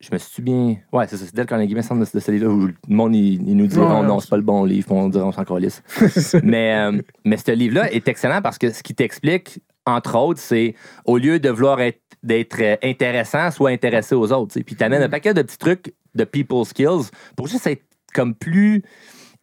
je 0.06 0.14
me 0.14 0.18
suis 0.18 0.42
bien? 0.42 0.78
Ouais, 0.92 1.06
c'est 1.08 1.18
ça, 1.18 1.26
c'est 1.26 1.36
Dale 1.36 1.46
Carnegie, 1.46 1.72
il 1.72 1.78
me 1.78 1.82
semble, 1.82 2.02
de, 2.02 2.20
ce 2.20 2.32
livre-là 2.32 2.52
où 2.52 2.68
le 2.68 2.74
monde, 2.88 3.16
il, 3.16 3.48
il 3.48 3.56
nous 3.58 3.68
dit 3.68 3.78
non, 3.78 4.04
non, 4.04 4.20
c'est 4.20 4.30
pas 4.30 4.38
le 4.38 4.44
bon 4.44 4.64
livre, 4.64 4.92
on 4.92 5.10
dirait 5.10 5.24
on 5.24 5.32
s'en 5.32 5.44
calisse. 5.44 5.82
mais, 6.44 6.76
euh, 6.76 7.02
mais 7.24 7.38
ce 7.38 7.52
livre-là 7.52 7.92
est 7.92 8.08
excellent 8.08 8.42
parce 8.42 8.58
que 8.58 8.72
ce 8.72 8.84
qui 8.84 8.94
t'explique, 8.94 9.60
entre 9.86 10.18
autres, 10.18 10.40
c'est 10.40 10.76
au 11.06 11.18
lieu 11.18 11.40
de 11.40 11.50
vouloir 11.50 11.80
être 11.82 12.00
d'être 12.24 12.60
euh, 12.60 12.76
intéressant, 12.84 13.52
soit 13.52 13.70
intéressé 13.70 14.16
aux 14.16 14.32
autres. 14.32 14.54
tu 14.54 14.60
sais. 14.60 14.64
Puis 14.64 14.76
t'amènes 14.76 15.02
Mm. 15.02 15.06
un 15.06 15.10
paquet 15.10 15.34
de 15.34 15.42
petits 15.44 15.60
trucs 15.60 15.94
de 16.16 16.24
people 16.24 16.66
skills 16.66 17.12
pour 17.36 17.48
juste 17.48 17.68
être 17.68 17.84
comme 18.14 18.34
plus 18.34 18.82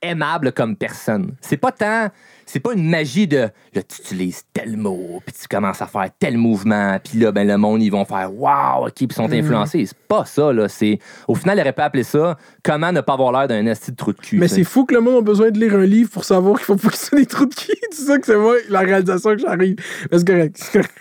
aimable 0.00 0.52
comme 0.52 0.76
personne. 0.76 1.36
C'est 1.40 1.56
pas 1.56 1.70
tant. 1.72 2.08
C'est 2.47 2.61
pas 2.61 2.72
une 2.74 2.88
magie 2.88 3.26
de 3.26 3.49
là, 3.74 3.82
tu 3.82 4.01
utilises 4.03 4.43
tel 4.53 4.76
mot, 4.76 5.20
puis 5.24 5.34
tu 5.40 5.49
commences 5.49 5.80
à 5.82 5.86
faire 5.86 6.09
tel 6.18 6.36
mouvement, 6.36 6.99
puis 7.03 7.18
là, 7.18 7.32
ben, 7.32 7.47
le 7.47 7.57
monde, 7.57 7.82
ils 7.82 7.90
vont 7.90 8.05
faire 8.05 8.30
Waouh, 8.34 8.86
OK, 8.86 8.93
puis 8.95 9.07
ils 9.11 9.12
sont 9.14 9.28
Mm. 9.28 9.32
influencés. 9.34 9.86
C'est 9.86 9.99
pas 10.09 10.24
ça, 10.24 10.53
là. 10.53 10.68
C'est, 10.68 10.99
au 11.28 11.34
final, 11.34 11.57
il 11.59 11.61
aurait 11.61 11.72
pas 11.72 11.84
appelé 11.84 12.03
ça 12.03 12.36
comment 12.62 12.93
ne 12.93 13.01
pas 13.01 13.14
avoir 13.14 13.32
l'air 13.32 13.49
d'un 13.49 13.66
esti 13.66 13.93
de 13.93 13.97
trou 13.97 14.12
de 14.12 14.18
cul. 14.20 14.38
Mais 14.38 14.49
c'est 14.49 14.64
fou 14.64 14.84
que 14.84 14.95
le 14.95 15.01
monde 15.01 15.16
a 15.18 15.22
besoin 15.22 15.51
de 15.51 15.59
lire 15.59 15.74
un 15.74 15.86
livre 15.86 16.11
pour 16.11 16.24
savoir 16.24 16.57
qu'il 16.57 16.64
faut 16.66 16.76
pas 16.76 16.88
qu'il 16.90 16.99
soit 16.99 17.18
des 17.18 17.26
trous 17.26 17.47
de 17.47 17.55
cul. 17.55 17.72
C'est 17.93 18.03
ça 18.05 18.18
que 18.18 18.26
c'est 18.26 18.36
moi, 18.38 18.55
la 18.70 18.80
réalisation 18.80 19.30
que 19.32 19.38
j'arrive. 19.38 19.76
Mais 20.11 20.18
c'est 20.18 20.26
correct. 20.26 20.57
c'est 20.59 20.72
correct. 20.72 20.93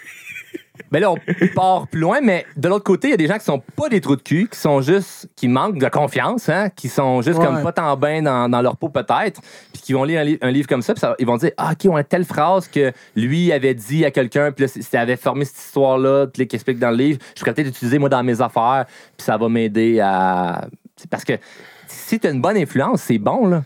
Ben 0.92 1.00
là, 1.00 1.12
on 1.12 1.16
part 1.56 1.88
plus 1.88 2.02
loin, 2.02 2.20
mais 2.22 2.46
de 2.58 2.68
l'autre 2.68 2.84
côté, 2.84 3.08
il 3.10 3.12
y 3.12 3.14
a 3.14 3.18
des 3.18 3.28
gens 3.28 3.38
qui 3.38 3.46
sont 3.46 3.62
pas 3.78 3.88
des 3.88 4.02
trous 4.02 4.18
de 4.18 4.22
cul, 4.22 4.50
qui 4.52 4.60
sont 4.60 4.82
juste, 4.82 5.30
qui 5.38 5.48
manquent 5.48 5.78
de 5.78 5.88
confiance, 5.88 6.50
hein, 6.50 6.70
qui 6.76 6.90
sont 6.90 7.22
juste 7.22 7.40
Ouais. 7.40 7.46
comme 7.46 7.64
pas 7.64 7.72
tant 7.72 7.96
bien 7.96 8.22
dans, 8.22 8.50
dans 8.50 8.62
leur 8.62 8.76
peau 8.76 8.90
peut-être, 8.90 9.40
qui 9.92 9.96
vont 9.96 10.06
lire 10.06 10.22
un, 10.22 10.24
li- 10.24 10.38
un 10.42 10.52
livre 10.52 10.70
comme 10.70 10.82
ça, 10.82 10.94
puis 10.94 11.04
ils 11.20 11.26
vont 11.26 11.36
dire, 11.36 11.52
ah, 11.58 11.74
ok, 11.74 11.92
on 11.92 11.98
a 11.98 12.04
telle 12.04 12.24
phrase 12.24 12.70
que 12.70 12.94
lui 13.14 13.52
avait 13.52 13.74
dit 13.74 14.06
à 14.06 14.12
quelqu'un, 14.12 14.54
puis 14.54 14.66
là, 14.66 14.72
ça 14.82 15.02
avait 15.02 15.18
formé 15.18 15.44
cette 15.44 15.58
histoire-là, 15.58 16.28
puis 16.28 16.48
qui 16.48 16.56
explique 16.56 16.80
dans 16.80 16.92
le 16.92 16.96
livre, 16.96 17.20
je 17.36 17.42
pourrais 17.42 17.54
peut-être 17.54 17.68
l'utiliser 17.68 18.00
moi 18.00 18.08
dans 18.08 18.24
mes 18.24 18.40
affaires, 18.40 18.86
puis 19.18 19.26
ça 19.26 19.36
va 19.36 19.50
m'aider 19.50 20.00
à. 20.00 20.66
Parce 21.10 21.26
que 21.26 21.34
si 21.88 22.20
tu 22.20 22.28
as 22.28 22.30
une 22.30 22.42
bonne 22.42 22.56
influence, 22.56 23.02
c'est 23.02 23.18
bon, 23.18 23.48
là. 23.48 23.64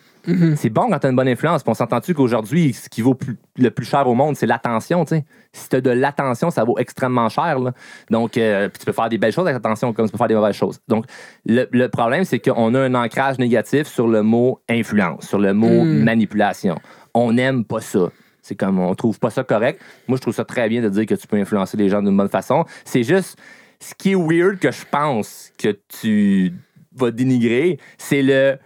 C'est 0.55 0.69
bon 0.69 0.89
quand 0.89 0.99
tu 0.99 1.07
as 1.07 1.09
une 1.09 1.15
bonne 1.15 1.27
influence. 1.27 1.63
Puis 1.63 1.71
on 1.71 1.73
s'entend-tu 1.75 2.13
qu'aujourd'hui, 2.13 2.73
ce 2.73 2.89
qui 2.89 3.01
vaut 3.01 3.13
plus- 3.13 3.37
le 3.57 3.69
plus 3.71 3.85
cher 3.85 4.07
au 4.07 4.15
monde, 4.15 4.35
c'est 4.35 4.45
l'attention. 4.45 5.05
tu 5.05 5.15
sais? 5.15 5.25
Si 5.53 5.69
tu 5.69 5.75
as 5.77 5.81
de 5.81 5.89
l'attention, 5.91 6.49
ça 6.51 6.63
vaut 6.63 6.77
extrêmement 6.77 7.29
cher. 7.29 7.59
là. 7.59 7.73
Donc, 8.09 8.37
euh, 8.37 8.69
puis 8.69 8.79
tu 8.79 8.85
peux 8.85 8.91
faire 8.91 9.09
des 9.09 9.17
belles 9.17 9.31
choses 9.31 9.45
avec 9.47 9.55
l'attention 9.55 9.93
comme 9.93 10.05
tu 10.07 10.11
peux 10.11 10.17
faire 10.17 10.27
des 10.27 10.35
mauvaises 10.35 10.55
choses. 10.55 10.79
Donc, 10.87 11.05
le, 11.45 11.67
le 11.71 11.87
problème, 11.89 12.23
c'est 12.23 12.39
qu'on 12.39 12.73
a 12.75 12.79
un 12.79 12.95
ancrage 12.95 13.37
négatif 13.39 13.87
sur 13.87 14.07
le 14.07 14.21
mot 14.23 14.59
influence, 14.69 15.27
sur 15.27 15.39
le 15.39 15.53
mot 15.53 15.83
Mm. 15.83 16.03
manipulation. 16.03 16.77
On 17.13 17.31
n'aime 17.33 17.63
pas 17.65 17.81
ça. 17.81 18.09
C'est 18.41 18.55
comme 18.55 18.79
on 18.79 18.93
trouve 18.95 19.17
pas 19.19 19.29
ça 19.29 19.43
correct. 19.43 19.81
Moi, 20.07 20.17
je 20.17 20.21
trouve 20.21 20.35
ça 20.35 20.45
très 20.45 20.69
bien 20.69 20.81
de 20.81 20.89
dire 20.89 21.05
que 21.05 21.15
tu 21.15 21.25
peux 21.27 21.37
influencer 21.37 21.77
les 21.77 21.89
gens 21.89 22.01
d'une 22.01 22.15
bonne 22.15 22.29
façon. 22.29 22.65
C'est 22.83 23.03
juste 23.03 23.37
ce 23.79 23.93
qui 23.95 24.11
est 24.11 24.15
weird 24.15 24.59
que 24.59 24.71
je 24.71 24.83
pense 24.89 25.51
que 25.57 25.77
tu 25.99 26.53
vas 26.95 27.11
dénigrer, 27.11 27.77
c'est 27.97 28.21
le 28.21 28.57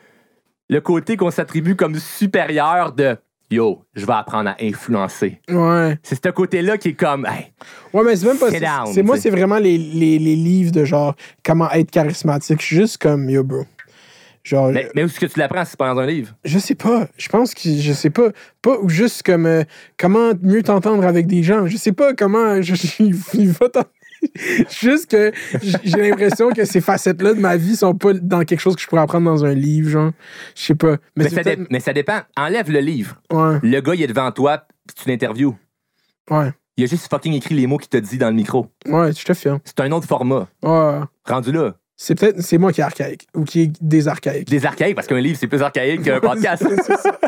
le 0.70 0.82
côté 0.82 1.17
qu'on 1.17 1.32
s'attribue 1.32 1.76
comme 1.76 1.95
supérieur 1.95 2.93
de 2.93 3.17
yo, 3.51 3.84
je 3.95 4.05
vais 4.05 4.13
apprendre 4.13 4.49
à 4.51 4.55
influencer. 4.61 5.41
Ouais. 5.49 5.97
C'est 6.03 6.24
ce 6.24 6.30
côté-là 6.30 6.78
qui 6.78 6.89
est 6.89 6.93
comme 6.93 7.26
hey, 7.26 7.51
Ouais, 7.93 8.03
mais 8.03 8.15
c'est 8.15 8.28
même 8.28 8.38
pas. 8.38 8.51
Sit 8.51 8.63
C'est 8.93 9.03
moi, 9.03 9.17
c'est 9.17 9.32
vraiment 9.32 9.57
les, 9.57 9.78
les, 9.78 10.20
les 10.20 10.36
livres 10.36 10.72
de 10.72 10.86
genre 10.86 11.15
comment 11.43 11.70
être 11.72 11.89
charismatique. 11.91 12.61
Je 12.61 12.65
suis 12.65 12.76
juste 12.76 12.97
comme 12.99 13.30
yo, 13.30 13.43
bro. 13.43 13.65
Genre, 14.43 14.70
mais, 14.72 14.89
mais 14.95 15.03
où 15.03 15.05
est-ce 15.07 15.20
que 15.20 15.26
tu 15.26 15.38
l'apprends 15.38 15.65
si 15.65 15.72
c'est 15.72 15.78
pas 15.78 15.93
dans 15.93 15.99
un 15.99 16.05
livre? 16.05 16.34
je 16.45 16.57
sais 16.59 16.76
pas. 16.76 17.07
Je 17.17 17.28
pense 17.28 17.53
que 17.53 17.61
je 17.65 17.93
sais 17.93 18.09
pas. 18.09 18.30
Pas 18.61 18.78
ou 18.80 18.88
juste 18.88 19.24
comme 19.24 19.45
euh, 19.45 19.63
comment 19.97 20.32
mieux 20.41 20.63
t'entendre 20.63 21.05
avec 21.05 21.28
des 21.28 21.43
gens. 21.43 21.67
Je 21.67 21.76
sais 21.78 21.91
pas 21.91 22.13
comment. 22.13 22.61
Je, 22.61 22.74
il, 23.34 23.49
va 23.51 23.70
t'en- 23.70 23.84
Juste 24.82 25.11
que 25.11 25.32
j'ai 25.84 26.09
l'impression 26.09 26.49
que 26.51 26.65
ces 26.65 26.82
facettes-là 26.82 27.34
de 27.34 27.39
ma 27.39 27.57
vie 27.57 27.76
sont 27.76 27.93
pas 27.95 28.13
dans 28.13 28.43
quelque 28.43 28.59
chose 28.59 28.76
que 28.76 28.82
je 28.82 28.88
pourrais 28.88 29.01
apprendre 29.01 29.26
dans 29.26 29.45
un 29.45 29.53
livre, 29.53 29.89
genre. 29.89 30.11
Je 30.55 30.61
sais 30.63 30.76
pas. 30.76 30.97
Mais, 31.15 31.30
ça 31.30 31.38
dé- 31.38 31.43
peut-être- 31.43 31.67
mais 31.72 31.80
ça 31.80 31.93
dépend. 31.93 32.20
Enlève 32.38 32.70
le 32.72 32.80
livre. 32.80 33.15
Ouais, 33.32 33.59
Le 33.63 33.80
gars, 33.82 33.95
il 33.95 34.01
est 34.01 34.07
devant 34.07 34.32
toi, 34.32 34.63
puis 34.88 34.95
tu 35.03 35.09
l'interviews. 35.09 35.55
ouais. 36.32 36.51
Il 36.78 36.84
a 36.84 36.88
juste 36.88 37.09
fucking 37.09 37.34
écrit 37.34 37.55
les 37.55 37.67
mots 37.67 37.78
qu'il 37.78 37.89
t'a 37.89 37.99
dit 37.99 38.17
dans 38.17 38.30
le 38.30 38.36
micro. 38.36 38.67
Ouais, 38.86 39.11
je 39.11 39.26
te 39.26 39.34
firme. 39.34 39.59
C'est 39.65 39.82
un 39.82 39.91
autre 39.91 40.07
format. 40.07 40.47
Ouais. 40.63 40.99
Rendu 41.26 41.51
là. 41.51 41.76
C'est 42.02 42.16
peut-être. 42.18 42.39
C'est 42.41 42.58
moi 42.58 42.72
qui 42.72 42.80
est 42.80 42.84
archaïque. 42.86 43.28
Ou 43.36 43.43
qui 43.43 43.64
est 43.64 43.72
des 43.82 44.08
archaïques. 44.08 44.47
Des 44.50 44.66
archaïques, 44.66 44.95
parce 44.95 45.06
qu'un 45.06 45.20
livre, 45.20 45.38
c'est 45.38 45.47
plus 45.47 45.62
archaïque 45.62 46.02
qu'un 46.04 46.20
podcast. 46.22 46.64
C'est 46.66 46.95
ça. 46.95 47.20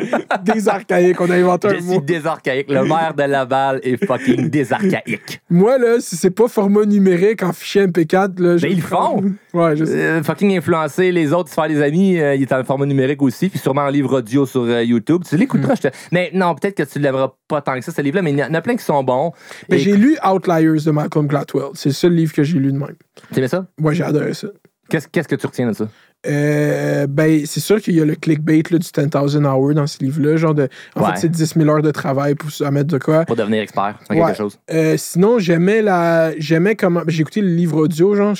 Des 0.45 0.69
archaïques. 0.69 1.19
On 1.19 1.29
a 1.29 1.35
inventé 1.35 1.67
Je 1.71 1.75
un 1.75 1.79
suis 1.81 1.89
mot. 1.89 1.99
désarchaïque. 1.99 2.69
Le 2.71 2.85
maire 2.85 3.13
de 3.13 3.23
Laval 3.23 3.81
est 3.83 3.97
fucking 4.05 4.49
désarchaïque. 4.49 5.41
Moi, 5.49 5.77
là, 5.77 5.97
si 5.99 6.15
c'est 6.15 6.31
pas 6.31 6.47
format 6.47 6.85
numérique 6.85 7.43
en 7.43 7.51
fichier 7.51 7.85
MP4, 7.85 8.41
là. 8.41 8.55
je- 8.55 8.61
Ben, 8.65 8.71
ils 8.71 8.77
le 8.77 8.81
font. 8.81 9.21
Ouais, 9.53 9.75
je 9.75 9.83
sais. 9.83 9.91
Euh, 10.01 10.23
fucking 10.23 10.57
influencer 10.57 11.11
les 11.11 11.33
autres, 11.33 11.49
se 11.49 11.53
faire 11.55 11.67
des 11.67 11.81
amis, 11.81 12.17
euh, 12.17 12.35
il 12.35 12.41
est 12.43 12.53
en 12.53 12.63
format 12.63 12.85
numérique 12.85 13.21
aussi, 13.21 13.49
puis 13.49 13.59
sûrement 13.59 13.81
en 13.81 13.89
livre 13.89 14.19
audio 14.19 14.45
sur 14.45 14.61
euh, 14.61 14.81
YouTube. 14.81 15.23
Tu 15.27 15.35
l'écouteras, 15.35 15.75
je 15.75 15.81
te... 15.81 15.87
Mais 16.13 16.31
non, 16.33 16.55
peut-être 16.55 16.75
que 16.77 16.83
tu 16.83 16.99
l'aimeras 16.99 17.33
pas 17.49 17.59
tant 17.61 17.75
que 17.77 17.81
ça, 17.83 17.91
ce 17.91 18.01
livre-là, 18.01 18.21
mais 18.21 18.31
il 18.31 18.37
y 18.37 18.43
en 18.45 18.53
a 18.53 18.61
plein 18.61 18.77
qui 18.77 18.85
sont 18.85 19.03
bons. 19.03 19.33
Mais 19.69 19.75
Et- 19.75 19.79
j'ai 19.79 19.97
lu 19.97 20.15
Outliers 20.25 20.85
de 20.85 20.91
Malcolm 20.91 21.27
Gladwell. 21.27 21.71
C'est 21.73 21.89
le 21.89 21.93
seul 21.95 22.13
livre 22.13 22.31
que 22.31 22.43
j'ai 22.43 22.59
lu 22.59 22.71
de 22.71 22.77
même. 22.77 22.95
Tu 23.33 23.39
aimais 23.39 23.49
ça? 23.49 23.65
Moi, 23.77 23.91
j'ai 23.91 24.05
adoré 24.05 24.33
ça. 24.33 24.47
Qu'est-ce 24.91 25.27
que 25.27 25.35
tu 25.35 25.47
retiens 25.47 25.67
de 25.67 25.73
ça? 25.73 25.87
Euh, 26.27 27.07
ben, 27.07 27.45
c'est 27.45 27.59
sûr 27.59 27.81
qu'il 27.81 27.95
y 27.95 28.01
a 28.01 28.05
le 28.05 28.15
clickbait 28.15 28.61
là, 28.69 28.77
du 28.77 28.87
10,000 28.93 29.45
hours 29.45 29.73
dans 29.73 29.87
ce 29.87 29.97
livre-là. 30.03 30.37
Genre 30.37 30.53
de, 30.53 30.69
en 30.95 31.01
Ouais. 31.03 31.11
fait, 31.15 31.21
c'est 31.21 31.29
10 31.31 31.53
000 31.57 31.67
heures 31.69 31.81
de 31.81 31.89
travail 31.91 32.35
pour 32.35 32.49
à 32.65 32.69
mettre 32.71 32.87
de 32.87 32.97
quoi. 32.99 33.25
Pour 33.25 33.35
devenir 33.35 33.61
expert 33.61 33.97
Ouais. 34.09 34.17
quelque 34.17 34.37
chose. 34.37 34.59
Euh, 34.71 34.95
sinon, 34.97 35.39
j'aimais 35.39 35.81
la. 35.81 36.31
J'aimais 36.37 36.75
comment. 36.75 37.01
J'ai 37.07 37.21
écouté 37.21 37.41
le 37.41 37.47
livre 37.49 37.77
audio, 37.77 38.15
genre. 38.15 38.35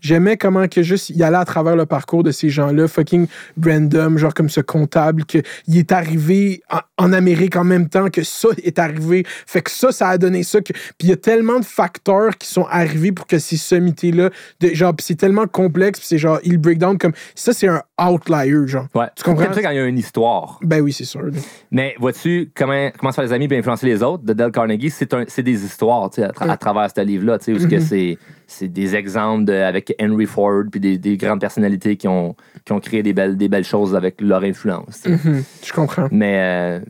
J'aimais 0.00 0.36
comment 0.36 0.66
que 0.68 0.82
juste 0.82 1.10
il 1.10 1.22
allait 1.22 1.36
à 1.36 1.44
travers 1.44 1.76
le 1.76 1.86
parcours 1.86 2.22
de 2.24 2.30
ces 2.32 2.48
gens-là, 2.50 2.88
fucking 2.88 3.26
random, 3.64 4.18
genre 4.18 4.34
comme 4.34 4.48
ce 4.48 4.60
comptable, 4.60 5.24
qu'il 5.24 5.42
est 5.76 5.92
arrivé 5.92 6.62
en, 6.70 7.04
en 7.04 7.12
Amérique 7.12 7.56
en 7.56 7.64
même 7.64 7.88
temps 7.88 8.10
que 8.10 8.22
ça 8.22 8.48
est 8.62 8.78
arrivé. 8.78 9.24
Fait 9.46 9.62
que 9.62 9.70
ça, 9.70 9.92
ça 9.92 10.08
a 10.08 10.18
donné 10.18 10.42
ça. 10.42 10.60
Que... 10.60 10.72
Puis 10.72 10.94
il 11.04 11.08
y 11.10 11.12
a 11.12 11.16
tellement 11.16 11.60
de 11.60 11.64
facteurs 11.64 12.36
qui 12.38 12.48
sont 12.48 12.66
arrivés 12.68 13.12
pour 13.12 13.26
que 13.26 13.38
ces 13.38 13.56
sommités-là. 13.56 14.30
Genre, 14.60 14.94
c'est 14.98 15.14
tellement 15.16 15.46
complexe, 15.46 16.00
puis 16.00 16.08
c'est 16.08 16.18
genre, 16.18 16.40
il 16.44 16.58
break 16.58 16.78
down 16.78 16.98
comme. 17.04 17.14
Ça, 17.34 17.52
c'est 17.52 17.68
un 17.68 17.82
outlier, 18.00 18.66
genre. 18.66 18.86
Ouais. 18.94 19.06
Tu 19.16 19.22
comprends? 19.24 19.52
Ça 19.52 19.62
quand 19.62 19.70
il 19.70 19.76
y 19.76 19.80
a 19.80 19.84
une 19.86 19.98
histoire. 19.98 20.58
Ben 20.62 20.80
oui, 20.80 20.92
c'est 20.92 21.04
sûr. 21.04 21.22
Mais 21.70 21.94
vois-tu, 21.98 22.50
comment, 22.54 22.90
comment 22.98 23.12
se 23.12 23.16
faire 23.16 23.24
des 23.24 23.32
amis 23.32 23.46
et 23.50 23.58
influencer 23.58 23.86
les 23.86 24.02
autres? 24.02 24.24
De 24.24 24.32
Dale 24.32 24.50
Carnegie, 24.52 24.90
c'est 24.90 25.12
un- 25.14 25.24
c'est 25.28 25.42
des 25.42 25.64
histoires 25.64 26.10
tu 26.10 26.16
sais, 26.20 26.24
à, 26.24 26.30
tra- 26.30 26.50
à 26.50 26.56
travers 26.56 26.88
ce 26.94 27.00
livre-là, 27.02 27.38
tu 27.38 27.44
sais, 27.46 27.52
où 27.52 27.58
ce 27.58 27.66
que 27.66 27.76
Mm-hmm. 27.76 27.80
c'est 27.80 28.18
c'est 28.46 28.68
des 28.68 28.94
exemples 28.94 29.44
de- 29.46 29.52
avec 29.54 29.94
Henry 30.00 30.26
Ford 30.26 30.64
puis 30.70 30.78
des, 30.80 30.98
des 30.98 31.16
grandes 31.16 31.40
personnalités 31.40 31.96
qui 31.96 32.06
ont, 32.08 32.36
qui 32.64 32.72
ont 32.72 32.78
créé 32.80 33.02
des 33.02 33.12
belles, 33.14 33.36
des 33.36 33.48
belles 33.48 33.64
choses 33.64 33.94
avec 33.96 34.20
leur 34.20 34.42
influence. 34.44 35.02
Mhm, 35.06 35.42
je 35.64 35.72
comprends. 35.72 36.08
Mais, 36.12 36.38
euh, 36.40 36.80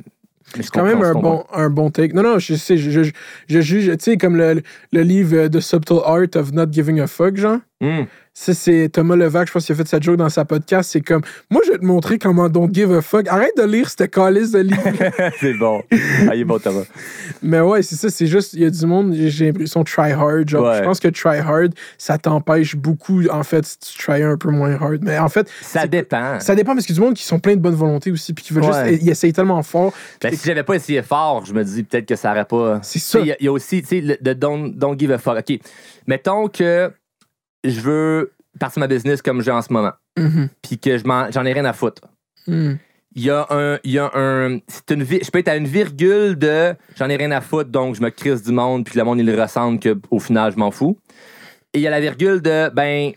C'est 0.56 0.68
quand 0.70 0.84
même 0.84 1.02
un 1.02 1.14
bon, 1.14 1.44
un 1.52 1.70
bon 1.70 1.90
take. 1.90 2.12
Non, 2.12 2.22
non, 2.22 2.38
je 2.38 2.54
sais, 2.54 2.76
je, 2.76 2.90
je, 2.90 3.10
je 3.48 3.60
juge, 3.60 3.86
tu 3.96 3.96
sais, 4.00 4.16
comme 4.16 4.36
le, 4.36 4.62
le 4.92 5.00
livre 5.02 5.46
The 5.48 5.60
Subtle 5.60 6.00
Art 6.04 6.34
of 6.36 6.52
Not 6.52 6.66
Giving 6.72 7.00
a 7.00 7.06
Fuck, 7.06 7.36
genre. 7.36 7.58
Hum. 7.80 8.06
Ça, 8.36 8.52
c'est 8.52 8.88
Thomas 8.92 9.14
Levac, 9.14 9.46
je 9.46 9.52
pense 9.52 9.64
qu'il 9.64 9.74
a 9.74 9.76
fait 9.76 9.86
cette 9.86 10.02
joke 10.02 10.16
dans 10.16 10.28
sa 10.28 10.44
podcast. 10.44 10.90
C'est 10.92 11.00
comme, 11.00 11.22
moi, 11.50 11.62
je 11.64 11.70
vais 11.70 11.78
te 11.78 11.84
montrer 11.84 12.18
comment 12.18 12.48
Don't 12.48 12.68
Give 12.74 12.92
a 12.92 13.00
Fuck. 13.00 13.28
Arrête 13.28 13.56
de 13.56 13.62
lire 13.62 13.88
cette 13.88 14.10
calice 14.10 14.50
de 14.50 14.58
livre. 14.58 14.82
c'est 15.40 15.54
bon. 15.54 15.82
Ah, 16.28 16.34
il 16.34 16.40
est 16.40 16.44
bon, 16.44 16.58
Thomas. 16.58 16.82
Mais 17.42 17.60
ouais, 17.60 17.82
c'est 17.82 17.94
ça, 17.94 18.10
c'est 18.10 18.26
juste, 18.26 18.54
il 18.54 18.62
y 18.62 18.64
a 18.64 18.70
du 18.70 18.86
monde, 18.86 19.14
j'ai- 19.14 19.46
l'impression, 19.46 19.84
try 19.84 20.10
hard. 20.10 20.48
Genre, 20.48 20.64
Ouais. 20.66 20.78
je 20.78 20.82
pense 20.82 20.98
que 20.98 21.06
try 21.06 21.38
hard, 21.38 21.74
ça 21.96 22.18
t'empêche 22.18 22.74
beaucoup, 22.74 23.22
en 23.30 23.44
fait, 23.44 23.64
si 23.64 23.78
tu 23.78 23.98
try 24.02 24.22
un 24.24 24.36
peu 24.36 24.50
moins 24.50 24.72
hard. 24.82 24.98
Mais 25.02 25.16
en 25.16 25.28
fait, 25.28 25.48
Ça 25.62 25.86
dépend. 25.86 26.40
ça 26.40 26.56
dépend 26.56 26.74
parce 26.74 26.86
qu'il 26.86 26.96
y 26.96 26.98
a 26.98 27.00
du 27.00 27.06
monde 27.06 27.14
qui 27.14 27.22
sont 27.24 27.38
plein 27.38 27.54
de 27.54 27.60
bonne 27.60 27.76
volonté 27.76 28.10
aussi, 28.10 28.34
puis 28.34 28.44
qui 28.44 28.52
veulent 28.52 28.64
Ouais. 28.64 28.88
juste, 28.94 29.02
ils 29.04 29.10
essayent 29.10 29.32
tellement 29.32 29.62
fort. 29.62 29.92
Ben, 30.20 30.34
si 30.34 30.44
j'avais 30.44 30.64
pas 30.64 30.74
essayé 30.74 31.02
fort, 31.02 31.46
je 31.46 31.54
me 31.54 31.62
dis 31.62 31.84
peut-être 31.84 32.06
que 32.06 32.16
ça 32.16 32.32
aurait 32.32 32.46
pas. 32.46 32.80
C'est 32.82 32.98
ça. 32.98 33.20
Il 33.20 33.26
y, 33.26 33.30
a- 33.32 33.36
il 33.38 33.44
y 33.44 33.48
a 33.48 33.52
aussi, 33.52 33.80
tu 33.82 33.88
sais, 33.88 34.00
le, 34.00 34.16
le 34.20 34.34
don't, 34.34 34.72
don't 34.76 34.98
give 34.98 35.12
a 35.12 35.18
fuck. 35.18 35.38
OK. 35.38 35.60
Mettons 36.08 36.48
que 36.48 36.90
je 37.64 37.80
veux 37.80 38.32
partir 38.60 38.80
ma 38.80 38.86
business 38.86 39.20
comme 39.22 39.42
j'ai 39.42 39.50
en 39.50 39.62
ce 39.62 39.72
moment, 39.72 39.92
Mhm. 40.18 40.48
puis 40.62 40.78
que 40.78 40.96
je 40.98 41.04
m'en- 41.04 41.30
j'en 41.30 41.44
ai 41.44 41.52
rien 41.52 41.64
à 41.64 41.72
foutre. 41.72 42.02
Mhm. 42.46 42.78
Il 43.16 43.22
y 43.24 43.30
a 43.30 43.46
un. 43.50 43.78
Il 43.84 43.92
y 43.92 43.98
a 43.98 44.10
un 44.14 44.58
c'est 44.66 44.90
une, 44.90 45.04
je 45.04 45.30
peux 45.30 45.38
être 45.38 45.48
à 45.48 45.56
une 45.56 45.66
virgule 45.68 46.36
de 46.36 46.74
j'en 46.96 47.08
ai 47.08 47.16
rien 47.16 47.30
à 47.30 47.40
foutre, 47.40 47.70
donc 47.70 47.94
je 47.94 48.02
me 48.02 48.10
crisse 48.10 48.42
du 48.42 48.52
monde, 48.52 48.84
puis 48.84 48.98
le 48.98 49.04
monde, 49.04 49.18
il 49.20 49.26
le 49.26 49.40
ressent 49.40 49.76
qu'au 49.78 50.18
final, 50.18 50.52
je 50.52 50.56
m'en 50.58 50.70
fous. 50.72 50.98
Et 51.72 51.78
il 51.78 51.82
y 51.82 51.86
a 51.86 51.90
la 51.90 52.00
virgule 52.00 52.40
de 52.42 52.70
ben, 52.74 53.12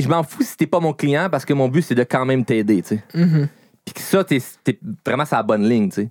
je 0.00 0.08
m'en 0.08 0.22
fous 0.24 0.42
si 0.42 0.56
t'es 0.56 0.66
pas 0.66 0.80
mon 0.80 0.92
client 0.92 1.28
parce 1.30 1.44
que 1.44 1.52
mon 1.52 1.68
but, 1.68 1.82
c'est 1.82 1.94
de 1.94 2.02
quand 2.04 2.24
même 2.24 2.44
t'aider, 2.44 2.82
tu 2.82 2.96
sais. 2.96 3.04
Mhm. 3.14 3.48
Puis 3.92 4.02
que 4.04 4.08
ça, 4.08 4.22
t'es, 4.24 4.38
t'es 4.64 4.78
vraiment 5.04 5.24
sur 5.24 5.36
la 5.36 5.42
bonne 5.42 5.68
ligne, 5.68 5.88
tu 5.88 6.02
sais. 6.02 6.10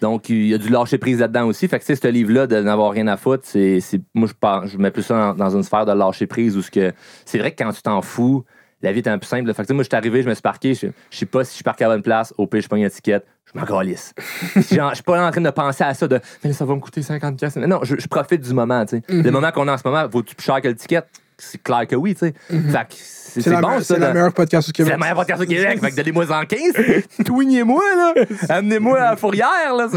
Donc, 0.00 0.28
il 0.28 0.46
y 0.48 0.54
a 0.54 0.58
du 0.58 0.68
lâcher 0.68 0.98
prise 0.98 1.20
là-dedans 1.20 1.46
aussi. 1.46 1.66
Fait 1.68 1.78
que, 1.78 1.84
tu 1.84 1.94
sais, 1.94 2.00
ce 2.00 2.08
livre-là, 2.08 2.46
de 2.46 2.60
n'avoir 2.60 2.92
rien 2.92 3.06
à 3.06 3.16
foutre, 3.16 3.44
c'est, 3.46 3.80
c'est- 3.80 4.02
moi, 4.12 4.28
je, 4.28 4.34
pense, 4.38 4.70
je 4.70 4.78
mets 4.78 4.90
plus 4.90 5.02
ça 5.02 5.14
dans, 5.14 5.34
dans 5.34 5.56
une 5.56 5.62
sphère 5.62 5.86
de 5.86 5.92
lâcher 5.92 6.26
prise 6.26 6.56
où 6.56 6.62
c'est 6.62 7.38
vrai 7.38 7.52
que 7.52 7.62
quand 7.62 7.72
tu 7.72 7.80
t'en 7.82 8.02
fous, 8.02 8.44
la 8.82 8.92
vie 8.92 8.98
est 8.98 9.08
un 9.08 9.18
peu 9.18 9.24
simple. 9.26 9.52
Fait 9.54 9.64
que, 9.64 9.72
moi, 9.72 9.82
je 9.82 9.88
suis 9.88 9.96
arrivé, 9.96 10.22
je 10.22 10.28
me 10.28 10.34
suis 10.34 10.42
parqué, 10.42 10.74
je, 10.74 10.88
je 11.10 11.16
sais 11.16 11.24
pas 11.26 11.42
si 11.44 11.58
je 11.58 11.64
parque 11.64 11.80
à 11.80 11.88
la 11.88 11.94
bonne 11.94 12.02
place, 12.02 12.34
au 12.36 12.46
pire, 12.46 12.60
je 12.60 12.68
prends 12.68 12.76
une 12.76 12.84
étiquette, 12.84 13.24
je 13.52 13.58
m'en 13.58 13.64
calisse. 13.64 14.12
Je 14.56 14.62
suis 14.62 15.02
pas 15.02 15.26
en 15.26 15.30
train 15.30 15.40
de 15.40 15.50
penser 15.50 15.84
à 15.84 15.94
ça 15.94 16.06
de, 16.08 16.20
mais 16.44 16.52
ça 16.52 16.64
va 16.66 16.74
me 16.74 16.80
coûter 16.80 17.00
50 17.02 17.38
pièces. 17.38 17.56
Non, 17.56 17.80
je, 17.82 17.96
je 17.98 18.06
profite 18.08 18.40
du 18.42 18.52
moment, 18.52 18.84
tu 18.84 18.96
sais. 18.98 19.02
Le 19.08 19.30
moment 19.30 19.50
qu'on 19.52 19.68
a 19.68 19.72
en 19.74 19.78
ce 19.78 19.86
moment, 19.86 20.06
vaut-tu 20.08 20.34
plus 20.34 20.44
cher 20.44 20.60
que 20.60 20.68
l'étiquette? 20.68 21.06
C'est 21.38 21.62
clair 21.62 21.86
que 21.86 21.96
oui, 21.96 22.14
tu 22.14 22.20
sais. 22.20 22.34
Fait 22.48 22.56
que 22.58 22.84
c'est, 22.90 23.40
C'est 23.40 23.50
c'est 23.50 23.60
bon, 23.60 23.76
me- 23.76 23.80
ça. 23.80 23.94
c'est 23.94 23.98
la 24.00 24.08
de- 24.08 24.12
meilleure 24.12 24.32
podcast 24.32 24.66
au 24.66 24.66
c'est 24.68 24.72
Québec. 24.72 24.92
la 24.92 24.98
meilleure 24.98 25.16
podcast 25.16 25.42
au 25.42 25.46
Québec. 25.46 25.80
fait 25.80 25.90
que 25.90 25.96
donnez-moi 25.96 26.24
en 26.30 26.44
15. 26.44 26.60
Touignez-moi, 27.24 27.82
là. 27.96 28.14
Amenez-moi 28.48 29.00
à 29.00 29.10
la 29.10 29.16
fourrière, 29.16 29.74
là. 29.76 29.88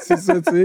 c'est 0.00 0.18
ça, 0.18 0.34
tu 0.40 0.52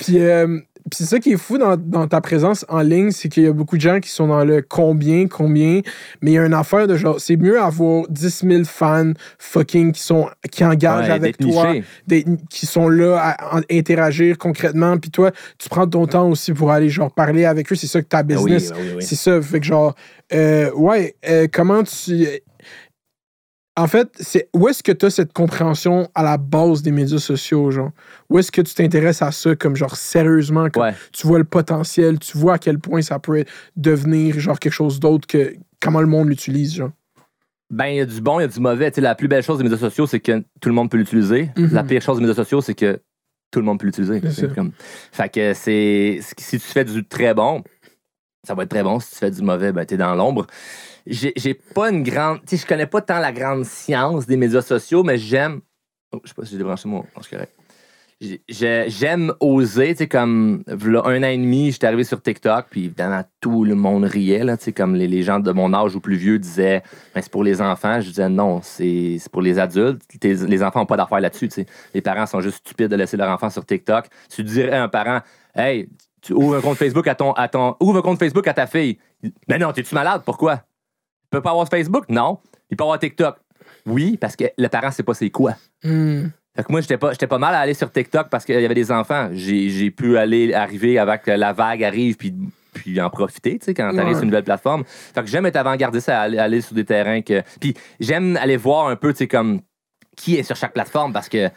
Puis, 0.00 0.18
euh, 0.20 0.58
puis 0.73 0.73
c'est 0.92 1.04
ça 1.04 1.18
qui 1.18 1.32
est 1.32 1.36
fou 1.36 1.56
dans, 1.58 1.76
dans 1.76 2.06
ta 2.06 2.20
présence 2.20 2.64
en 2.68 2.80
ligne, 2.80 3.10
c'est 3.10 3.28
qu'il 3.28 3.42
y 3.44 3.46
a 3.46 3.52
beaucoup 3.52 3.76
de 3.76 3.80
gens 3.80 4.00
qui 4.00 4.10
sont 4.10 4.26
dans 4.28 4.44
le 4.44 4.60
combien, 4.62 5.26
combien, 5.28 5.80
mais 6.20 6.32
il 6.32 6.34
y 6.34 6.38
a 6.38 6.44
une 6.44 6.54
affaire 6.54 6.86
de 6.86 6.96
genre, 6.96 7.18
c'est 7.18 7.36
mieux 7.36 7.60
avoir 7.60 8.04
10 8.10 8.44
000 8.46 8.64
fans 8.64 9.12
fucking 9.38 9.92
qui, 9.92 10.02
sont, 10.02 10.28
qui 10.50 10.64
engagent 10.64 11.06
Ouais, 11.08 11.14
avec 11.14 11.38
toi, 11.38 11.74
des- 12.06 12.24
qui 12.50 12.66
sont 12.66 12.88
là 12.88 13.16
à, 13.18 13.56
à 13.56 13.60
interagir 13.70 14.36
concrètement, 14.38 14.98
puis 14.98 15.10
toi, 15.10 15.30
tu 15.58 15.68
prends 15.68 15.86
ton 15.86 16.06
temps 16.06 16.28
aussi 16.28 16.52
pour 16.52 16.70
aller 16.70 16.88
genre 16.90 17.10
parler 17.10 17.44
avec 17.44 17.72
eux, 17.72 17.76
c'est 17.76 17.86
ça 17.86 18.02
que 18.02 18.06
ta 18.08 18.20
oui, 18.20 18.34
business, 18.34 18.72
oui, 18.76 18.92
oui. 18.96 19.02
c'est 19.02 19.16
ça, 19.16 19.40
fait 19.40 19.60
que 19.60 19.66
genre, 19.66 19.94
euh, 20.32 20.70
ouais, 20.72 21.16
euh, 21.28 21.46
comment 21.52 21.82
tu... 21.82 22.26
En 23.76 23.88
fait, 23.88 24.08
c'est 24.20 24.48
où 24.54 24.68
est-ce 24.68 24.82
que 24.84 24.92
tu 24.92 25.06
as 25.06 25.10
cette 25.10 25.32
compréhension 25.32 26.08
à 26.14 26.22
la 26.22 26.36
base 26.36 26.80
des 26.82 26.92
médias 26.92 27.18
sociaux, 27.18 27.72
genre? 27.72 27.90
Où 28.30 28.38
est-ce 28.38 28.52
que 28.52 28.60
tu 28.60 28.72
t'intéresses 28.72 29.20
à 29.20 29.32
ça 29.32 29.56
comme 29.56 29.74
genre 29.74 29.96
sérieusement, 29.96 30.70
comme 30.70 30.84
Ouais. 30.84 30.94
tu 31.12 31.26
vois 31.26 31.38
le 31.38 31.44
potentiel, 31.44 32.20
tu 32.20 32.38
vois 32.38 32.54
à 32.54 32.58
quel 32.58 32.78
point 32.78 33.02
ça 33.02 33.18
peut 33.18 33.44
devenir 33.76 34.38
genre 34.38 34.60
quelque 34.60 34.72
chose 34.72 35.00
d'autre 35.00 35.26
que 35.26 35.54
comment 35.80 36.00
le 36.00 36.06
monde 36.06 36.28
l'utilise, 36.28 36.76
genre? 36.76 36.90
Ben, 37.70 37.86
il 37.86 37.96
y 37.96 38.00
a 38.00 38.06
du 38.06 38.20
bon, 38.20 38.38
il 38.38 38.42
y 38.42 38.44
a 38.44 38.48
du 38.48 38.60
mauvais. 38.60 38.90
Tu 38.92 38.96
sais, 38.96 39.00
la 39.00 39.16
plus 39.16 39.26
belle 39.26 39.42
chose 39.42 39.58
des 39.58 39.64
médias 39.64 39.78
sociaux, 39.78 40.06
c'est 40.06 40.20
que 40.20 40.44
tout 40.60 40.68
le 40.68 40.74
monde 40.74 40.88
peut 40.90 40.96
l'utiliser. 40.98 41.50
Mhm. 41.56 41.70
La 41.72 41.82
pire 41.82 42.00
chose 42.02 42.18
des 42.18 42.22
médias 42.22 42.36
sociaux, 42.36 42.60
c'est 42.60 42.74
que 42.74 43.00
tout 43.50 43.58
le 43.58 43.64
monde 43.66 43.80
peut 43.80 43.86
l'utiliser. 43.86 44.20
Comme- 44.54 44.70
Fait 45.10 45.28
que 45.28 45.52
c'est. 45.54 46.20
Si 46.38 46.58
tu 46.60 46.66
fais 46.66 46.84
du 46.84 47.04
très 47.04 47.34
bon, 47.34 47.64
ça 48.44 48.54
va 48.54 48.62
être 48.64 48.70
très 48.70 48.82
bon. 48.82 49.00
Si 49.00 49.10
tu 49.12 49.16
fais 49.16 49.30
du 49.30 49.42
mauvais, 49.42 49.72
ben, 49.72 49.84
t'es 49.84 49.96
dans 49.96 50.14
l'ombre. 50.14 50.46
J'ai 51.06 51.54
pas 51.54 51.90
une 51.90 52.02
grande. 52.02 52.40
Je 52.50 52.64
connais 52.66 52.86
pas 52.86 53.00
tant 53.02 53.18
la 53.18 53.32
grande 53.32 53.64
science 53.64 54.26
des 54.26 54.36
médias 54.36 54.62
sociaux, 54.62 55.02
mais 55.02 55.18
j'aime. 55.18 55.60
Oh, 56.12 56.20
je 56.24 56.28
sais 56.28 56.34
pas 56.34 56.44
si 56.44 56.52
j'ai 56.52 56.58
débranché 56.58 56.88
mon. 56.88 56.98
non, 56.98 57.04
correct. 57.30 57.52
J'ai- 58.20 58.40
j'ai- 58.48 58.84
J'aime 58.88 59.34
oser, 59.40 59.94
tu 59.96 60.06
comme 60.08 60.62
v'là 60.66 61.02
un 61.04 61.22
an 61.24 61.26
et 61.26 61.36
demi, 61.36 61.72
j'étais 61.72 61.88
arrivé 61.88 62.04
sur 62.04 62.22
TikTok, 62.22 62.66
puis 62.70 62.84
évidemment, 62.84 63.22
tout 63.40 63.64
le 63.64 63.74
monde 63.74 64.04
riait, 64.04 64.44
là, 64.44 64.56
comme 64.74 64.94
les, 64.94 65.08
les 65.08 65.22
gens 65.24 65.40
de 65.40 65.50
mon 65.50 65.74
âge 65.74 65.94
ou 65.96 66.00
plus 66.00 66.14
vieux 66.16 66.38
disaient, 66.38 66.82
ben, 67.14 67.20
c'est 67.20 67.30
pour 67.30 67.42
les 67.42 67.60
enfants. 67.60 68.00
Je 68.00 68.08
disais, 68.08 68.28
non, 68.28 68.60
c'est 68.62 69.18
pour 69.32 69.42
les 69.42 69.58
adultes. 69.58 70.00
T'es- 70.20 70.32
les 70.46 70.62
enfants 70.62 70.78
n'ont 70.80 70.86
pas 70.86 70.96
d'affaires 70.96 71.20
là-dessus. 71.20 71.50
Les 71.92 72.00
parents 72.00 72.24
sont 72.26 72.40
juste 72.40 72.58
stupides 72.58 72.88
de 72.88 72.96
laisser 72.96 73.16
leur 73.16 73.28
enfant 73.28 73.50
sur 73.50 73.66
TikTok. 73.66 74.06
Tu 74.30 74.42
dirais 74.44 74.70
à 74.76 74.84
un 74.84 74.88
parent, 74.88 75.20
hey, 75.54 75.88
tu 76.24 76.32
ouvres 76.32 76.56
un 76.56 76.60
compte 76.60 76.78
Facebook 76.78 77.06
à 77.06 77.14
ton, 77.14 77.32
à 77.32 77.48
ton, 77.48 77.76
ouvre 77.80 77.98
un 77.98 78.02
compte 78.02 78.18
Facebook 78.18 78.46
à 78.48 78.54
ta 78.54 78.66
fille. 78.66 78.98
Mais 79.48 79.58
non, 79.58 79.72
t'es-tu 79.72 79.94
malade? 79.94 80.22
Pourquoi? 80.24 80.54
Il 80.54 81.28
peut 81.30 81.42
pas 81.42 81.50
avoir 81.50 81.68
Facebook? 81.68 82.04
Non. 82.08 82.38
Il 82.70 82.76
peut 82.76 82.84
avoir 82.84 82.98
TikTok? 82.98 83.36
Oui, 83.86 84.16
parce 84.16 84.34
que 84.34 84.44
le 84.56 84.68
parent 84.68 84.90
sait 84.90 85.02
pas 85.02 85.14
c'est 85.14 85.30
quoi. 85.30 85.54
Hmm. 85.82 86.28
Fait 86.56 86.62
que 86.62 86.70
moi, 86.72 86.80
j'étais 86.80 86.96
pas, 86.96 87.12
j'étais 87.12 87.26
pas 87.26 87.38
mal 87.38 87.54
à 87.54 87.58
aller 87.58 87.74
sur 87.74 87.90
TikTok 87.92 88.28
parce 88.30 88.44
qu'il 88.44 88.58
y 88.58 88.64
avait 88.64 88.74
des 88.74 88.90
enfants. 88.90 89.28
J'ai, 89.32 89.68
j'ai 89.68 89.90
pu 89.90 90.16
aller 90.16 90.54
arriver 90.54 90.98
avec 90.98 91.26
la 91.26 91.52
vague 91.52 91.82
arrive 91.84 92.16
puis, 92.16 92.32
puis 92.72 93.00
en 93.00 93.10
profiter, 93.10 93.58
tu 93.58 93.66
sais, 93.66 93.74
quand 93.74 93.90
t'arrives 93.92 94.06
Ouais. 94.06 94.14
sur 94.14 94.22
une 94.22 94.30
nouvelle 94.30 94.44
plateforme. 94.44 94.84
Fait 94.86 95.20
que 95.20 95.26
j'aime 95.26 95.44
être 95.46 95.56
avant-gardiste 95.56 96.08
à 96.08 96.22
aller, 96.22 96.38
aller 96.38 96.60
sur 96.60 96.74
des 96.74 96.84
terrains 96.84 97.20
que. 97.22 97.42
Puis 97.60 97.74
j'aime 98.00 98.36
aller 98.36 98.56
voir 98.56 98.86
un 98.88 98.96
peu, 98.96 99.12
tu 99.12 99.18
sais, 99.18 99.28
comme 99.28 99.60
qui 100.16 100.36
est 100.36 100.44
sur 100.44 100.56
chaque 100.56 100.72
plateforme 100.72 101.12
parce 101.12 101.28
que. 101.28 101.50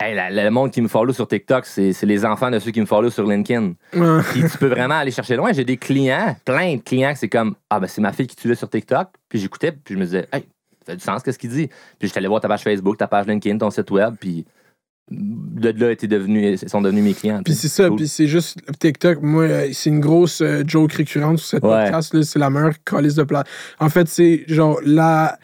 Hey, 0.00 0.14
la- 0.14 0.30
le 0.30 0.50
monde 0.50 0.70
qui 0.70 0.80
me 0.82 0.88
follow 0.88 1.12
sur 1.12 1.28
TikTok, 1.28 1.66
c'est, 1.66 1.92
les 2.02 2.24
enfants 2.24 2.50
de 2.50 2.58
ceux 2.58 2.70
qui 2.70 2.80
me 2.80 2.86
follow 2.86 3.10
sur 3.10 3.26
LinkedIn. 3.26 3.72
Puis 3.92 4.42
tu 4.50 4.58
peux 4.58 4.68
vraiment 4.68 4.96
aller 4.96 5.10
chercher 5.10 5.36
loin. 5.36 5.52
J'ai 5.52 5.64
des 5.64 5.76
clients, 5.76 6.36
plein 6.44 6.76
de 6.76 6.80
clients, 6.82 7.12
que 7.12 7.18
c'est 7.18 7.28
comme 7.28 7.54
Ah, 7.68 7.78
ben 7.80 7.86
c'est 7.86 8.00
ma 8.00 8.12
fille 8.12 8.26
qui 8.26 8.36
tu 8.36 8.54
sur 8.54 8.68
TikTok. 8.70 9.08
Puis 9.28 9.38
j'écoutais, 9.38 9.72
puis 9.72 9.94
je 9.94 9.98
me 9.98 10.04
disais, 10.04 10.26
hey, 10.32 10.44
ça 10.86 10.92
a 10.92 10.96
du 10.96 11.02
sens, 11.02 11.22
qu'est-ce 11.22 11.38
qu'il 11.38 11.50
dit? 11.50 11.68
Puis 11.98 12.08
j'étais 12.08 12.18
allé 12.18 12.28
voir 12.28 12.40
ta 12.40 12.48
page 12.48 12.62
Facebook, 12.62 12.96
ta 12.96 13.06
page 13.06 13.26
LinkedIn, 13.26 13.58
ton 13.58 13.70
site 13.70 13.90
web, 13.90 14.14
puis 14.18 14.44
de 15.12 15.70
là, 15.70 15.90
étaient 15.90 16.06
devenus, 16.06 16.62
ils 16.62 16.68
sont 16.68 16.80
devenus 16.80 17.02
mes 17.02 17.14
clients. 17.14 17.42
Puis 17.44 17.54
c'est 17.54 17.66
ça, 17.68 17.88
Cool. 17.88 17.96
puis 17.96 18.06
c'est 18.08 18.28
juste 18.28 18.58
TikTok. 18.78 19.20
Moi, 19.22 19.72
c'est 19.72 19.90
une 19.90 19.98
grosse 19.98 20.40
euh, 20.40 20.62
joke 20.64 20.92
récurrente 20.92 21.38
sur 21.38 21.48
cette 21.48 21.64
Ouais. 21.64 21.90
podcast. 21.90 22.22
C'est 22.22 22.38
la 22.38 22.48
meilleure 22.48 22.74
calice 22.84 23.16
de 23.16 23.24
plat. 23.24 23.42
En 23.80 23.88
fait, 23.88 24.06
c'est 24.08 24.44
genre 24.46 24.78
la. 24.84 25.36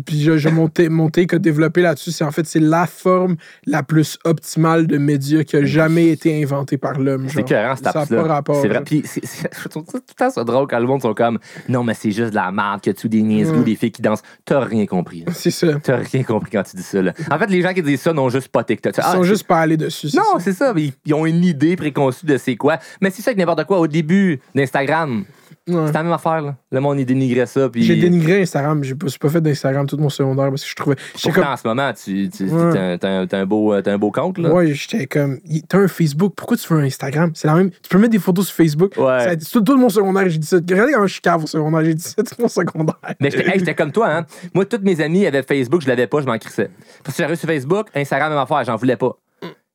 Puis 0.00 0.22
je, 0.22 0.36
je 0.38 0.48
mon, 0.48 0.68
ta- 0.68 0.88
mon 0.88 1.08
take 1.10 1.36
a 1.36 1.38
développé 1.38 1.82
là-dessus. 1.82 2.10
C'est 2.12 2.24
en 2.24 2.30
fait, 2.30 2.46
c'est 2.46 2.60
la 2.60 2.86
forme 2.86 3.36
la 3.66 3.82
plus 3.82 4.18
optimale 4.24 4.86
de 4.86 4.98
médias 4.98 5.44
qui 5.44 5.56
a 5.56 5.64
jamais 5.64 6.08
été 6.08 6.42
inventée 6.42 6.78
par 6.78 6.98
l'homme. 6.98 7.26
C'est 7.28 7.40
écœurant, 7.40 7.76
cette 7.76 7.84
Ça 7.84 8.06
pas 8.06 8.22
rapport. 8.22 8.60
C'est 8.60 8.68
vrai. 8.68 8.82
Puis 8.84 9.02
je 9.62 9.68
trouve 9.68 9.84
ça 9.86 9.98
tout 9.98 10.04
le 10.08 10.14
temps 10.14 10.30
ça 10.30 10.44
drôle 10.44 10.66
quand 10.68 10.78
le 10.78 10.86
monde 10.86 11.02
sont 11.02 11.14
comme 11.14 11.38
Non, 11.68 11.82
mais 11.84 11.94
c'est 11.94 12.10
juste 12.10 12.30
de 12.30 12.34
la 12.36 12.50
merde, 12.52 12.80
que 12.80 12.90
tu 12.90 13.08
des 13.08 13.22
niaiseries, 13.22 13.58
Ouais. 13.58 13.64
des 13.64 13.76
filles 13.76 13.92
qui 13.92 14.02
dansent. 14.02 14.22
T'as 14.44 14.60
rien 14.60 14.86
compris. 14.86 15.24
C'est 15.32 15.50
ça. 15.50 15.66
T'as 15.82 15.96
rien 15.96 16.22
compris 16.22 16.50
quand 16.52 16.62
tu 16.62 16.76
dis 16.76 16.82
ça. 16.82 17.02
Là. 17.02 17.12
En 17.30 17.38
fait, 17.38 17.46
les 17.48 17.62
gens 17.62 17.72
qui 17.74 17.82
disent 17.82 18.00
ça 18.00 18.12
n'ont 18.12 18.28
juste 18.30 18.48
pas 18.48 18.64
TikTok. 18.64 18.94
Ils 18.96 19.00
Ah, 19.04 19.12
sont 19.12 19.22
juste 19.24 19.44
pas 19.46 19.58
allés 19.60 19.76
dessus. 19.76 20.08
Non, 20.14 20.38
c'est 20.38 20.52
ça. 20.52 20.72
Ils, 20.76 20.92
ils 21.04 21.14
ont 21.14 21.26
une 21.26 21.44
idée 21.44 21.76
préconçue 21.76 22.26
de 22.26 22.36
c'est 22.36 22.56
quoi. 22.56 22.78
Mais 23.00 23.10
c'est 23.10 23.22
ça 23.22 23.30
avec 23.30 23.38
n'importe 23.38 23.64
quoi. 23.64 23.78
Au 23.80 23.86
début 23.86 24.40
d'Instagram, 24.54 25.24
Ouais. 25.68 25.86
c'est 25.86 25.92
la 25.92 26.02
même 26.02 26.12
affaire. 26.12 26.40
Là. 26.42 26.56
Le 26.72 26.80
monde, 26.80 26.98
il 26.98 27.06
dénigrait 27.06 27.46
ça. 27.46 27.68
Puis 27.68 27.84
J'ai 27.84 27.94
dénigré 27.96 28.42
Instagram. 28.42 28.82
J'ai 28.82 28.96
pas, 28.96 29.06
j'ai 29.06 29.18
pas 29.18 29.28
fait 29.28 29.40
d'Instagram 29.40 29.86
tout 29.86 29.96
mon 29.96 30.08
secondaire 30.08 30.48
parce 30.50 30.64
que 30.64 30.68
je 30.68 30.74
trouvais. 30.74 30.96
Pourtant, 31.12 31.32
comme. 31.32 31.44
en 31.44 31.56
ce 31.56 31.68
moment, 31.68 31.92
tu, 31.92 32.28
tu, 32.30 32.44
Ouais. 32.50 32.98
t'as, 32.98 33.38
un- 33.38 33.46
beau, 33.46 33.72
euh, 33.72 33.80
t'as 33.80 33.92
un 33.92 33.98
beau 33.98 34.10
compte. 34.10 34.38
Là. 34.38 34.52
Ouais, 34.52 34.72
j'étais 34.74 35.06
comme. 35.06 35.38
T'as 35.68 35.78
un 35.78 35.86
Facebook, 35.86 36.32
pourquoi 36.36 36.56
tu 36.56 36.72
veux 36.74 36.80
un 36.80 36.84
Instagram? 36.84 37.30
C'est 37.34 37.46
la 37.46 37.54
même. 37.54 37.70
Tu 37.70 37.88
peux 37.88 37.98
mettre 37.98 38.10
des 38.10 38.18
photos 38.18 38.46
sur 38.48 38.56
Facebook. 38.56 38.94
Ouais. 38.96 39.20
Ça 39.20 39.36
tout, 39.36 39.60
tout 39.60 39.76
mon 39.76 39.88
secondaire, 39.88 40.28
j'ai 40.28 40.38
dit 40.38 40.46
ça. 40.48 40.56
Regardez 40.56 40.92
comment 40.94 41.06
je 41.06 41.12
suis 41.12 41.22
cave 41.22 41.44
au 41.44 41.46
secondaire, 41.46 41.84
j'ai 41.84 41.94
dit 41.94 42.02
ça 42.02 42.22
tout 42.24 42.34
mon 42.40 42.48
secondaire. 42.48 42.96
Mais 43.20 43.30
j'étais, 43.30 43.70
hey, 43.70 43.74
comme 43.76 43.92
toi, 43.92 44.08
hein. 44.12 44.26
Moi, 44.54 44.64
tous 44.64 44.80
mes 44.82 45.00
amis 45.00 45.26
avaient 45.26 45.44
Facebook, 45.44 45.82
je 45.82 45.88
l'avais 45.88 46.08
pas, 46.08 46.20
je 46.20 46.26
m'en 46.26 46.38
crissais. 46.38 46.70
Parce 47.04 47.16
que 47.16 47.22
j'arrive 47.22 47.38
sur 47.38 47.48
Facebook, 47.48 47.86
Instagram, 47.94 48.30
même 48.30 48.38
affaire, 48.40 48.64
j'en 48.64 48.74
voulais 48.76 48.96
pas. 48.96 49.16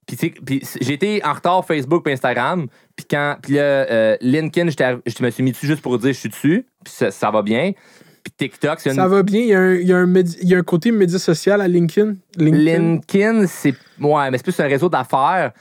Puis, 0.05 0.15
sais, 0.15 0.33
puis 0.45 0.61
c- 0.63 0.79
j'étais 0.81 1.21
en 1.25 1.33
retard 1.33 1.65
Facebook 1.65 2.01
puis 2.03 2.13
Instagram. 2.13 2.67
Puis 2.97 3.05
quand, 3.09 3.37
puis 3.41 3.53
là, 3.53 3.61
euh, 3.61 4.17
LinkedIn, 4.21 4.69
je 4.71 5.23
me 5.23 5.29
suis 5.29 5.43
mis 5.43 5.51
dessus 5.53 5.67
juste 5.67 5.81
pour 5.81 5.97
dire 5.99 6.11
je 6.11 6.17
suis 6.19 6.29
dessus. 6.29 6.65
Puis 6.83 6.93
ça, 6.93 7.11
ça 7.11 7.31
va 7.31 7.41
bien. 7.43 7.71
Puis 8.23 8.33
TikTok, 8.37 8.79
c'est 8.81 8.89
une. 8.89 8.95
Ça 8.97 9.07
va 9.07 9.23
bien, 9.23 9.39
il 9.39 9.47
y 9.47 9.53
a 9.53 9.59
un, 9.59 9.73
il 9.75 9.87
y 9.87 9.93
a 9.93 9.97
un, 9.97 10.05
médi- 10.07 10.37
il 10.41 10.49
y 10.49 10.55
a 10.55 10.57
un 10.57 10.63
côté 10.63 10.91
média 10.91 11.17
social 11.17 11.61
à 11.61 11.67
LinkedIn. 11.67 12.15
LinkedIn. 12.37 12.77
LinkedIn, 12.79 13.47
c'est. 13.47 13.73
Ouais, 14.01 14.29
mais 14.31 14.37
c'est 14.37 14.43
plus 14.43 14.59
un 14.59 14.67
réseau 14.67 14.89
d'affaires. 14.89 15.51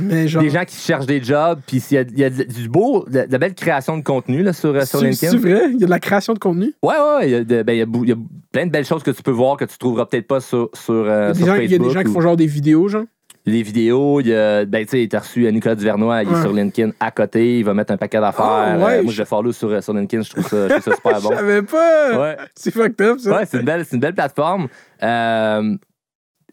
mais 0.00 0.26
genre. 0.26 0.42
Des 0.42 0.50
gens 0.50 0.64
qui 0.64 0.74
cherchent 0.76 1.06
des 1.06 1.22
jobs. 1.22 1.60
Puis 1.66 1.84
il 1.90 1.94
y 1.94 1.98
a, 1.98 2.00
il 2.00 2.18
y 2.18 2.24
a 2.24 2.30
du 2.30 2.68
beau, 2.68 3.04
de, 3.08 3.26
la 3.30 3.38
belle 3.38 3.54
création 3.54 3.96
de 3.98 4.02
contenu 4.02 4.42
là, 4.42 4.52
sur, 4.54 4.70
euh, 4.70 4.80
LinkedIn. 4.80 5.12
c'est 5.30 5.36
vrai? 5.36 5.66
Il 5.74 5.80
y 5.80 5.84
a 5.84 5.86
de 5.86 5.90
la 5.90 6.00
création 6.00 6.32
de 6.32 6.38
contenu? 6.38 6.72
Ouais, 6.82 6.94
ouais, 6.94 7.28
il 7.28 7.30
y, 7.30 7.34
a 7.34 7.44
de- 7.44 7.62
ben, 7.62 7.74
il 7.74 7.78
y 7.78 7.82
a 7.82 7.86
bou- 7.86 8.02
il 8.04 8.08
y 8.10 8.12
a 8.12 8.16
plein 8.50 8.66
de 8.66 8.70
belles 8.72 8.86
choses 8.86 9.02
que 9.02 9.10
tu 9.12 9.22
peux 9.22 9.30
voir 9.30 9.56
que 9.58 9.66
tu 9.66 9.76
trouveras 9.78 10.06
peut-être 10.06 10.26
pas 10.26 10.40
sur, 10.40 10.70
sur, 10.74 10.94
euh, 10.94 11.04
Il 11.04 11.06
y 11.06 11.12
a 11.12 11.32
des 11.32 11.38
sur 11.38 11.46
gens- 11.46 11.52
Facebook. 11.52 11.68
il 11.68 11.72
y 11.72 11.74
a 11.74 11.78
des 11.88 11.90
gens 11.94 12.02
qui 12.02 12.12
font 12.12 12.20
genre 12.22 12.36
des 12.36 12.46
vidéos, 12.46 12.88
genre. 12.88 13.04
Des 13.44 13.62
vidéos, 13.62 14.20
il 14.20 14.28
y 14.28 14.34
a, 14.34 14.64
ben, 14.64 14.86
tu 14.86 15.08
sais, 15.10 15.18
reçu 15.18 15.50
Nicolas 15.52 15.74
Duvernois, 15.74 16.22
il 16.22 16.28
est 16.28 16.32
Ouais. 16.32 16.40
sur 16.42 16.52
LinkedIn 16.52 16.92
à 17.00 17.10
côté, 17.10 17.58
il 17.58 17.64
va 17.64 17.74
mettre 17.74 17.92
un 17.92 17.96
paquet 17.96 18.20
d'affaires. 18.20 18.44
Ah, 18.44 18.76
ouais, 18.76 18.98
Euh, 18.98 19.02
moi, 19.02 19.10
je- 19.10 19.16
je 19.16 19.18
le 19.22 19.24
follow 19.24 19.50
sur, 19.52 19.82
sur 19.82 19.92
LinkedIn, 19.92 20.22
je 20.22 20.30
trouve 20.30 20.46
ça, 20.46 20.68
je 20.68 20.72
trouve 20.74 20.82
ça 20.84 20.94
super 20.94 21.16
Je 21.18 21.22
bon. 21.24 21.34
savais 21.34 21.62
pas! 21.62 22.20
Ouais, 22.20 22.36
C'est 22.54 22.70
fucked 22.72 23.00
up, 23.00 23.18
ça. 23.18 23.30
ouais 23.38 23.46
c'est 23.46 23.58
une, 23.58 23.64
belle- 23.64 23.84
c'est 23.84 23.96
une 23.96 24.00
belle 24.00 24.14
plateforme. 24.14 24.68
Euh, 25.02 25.76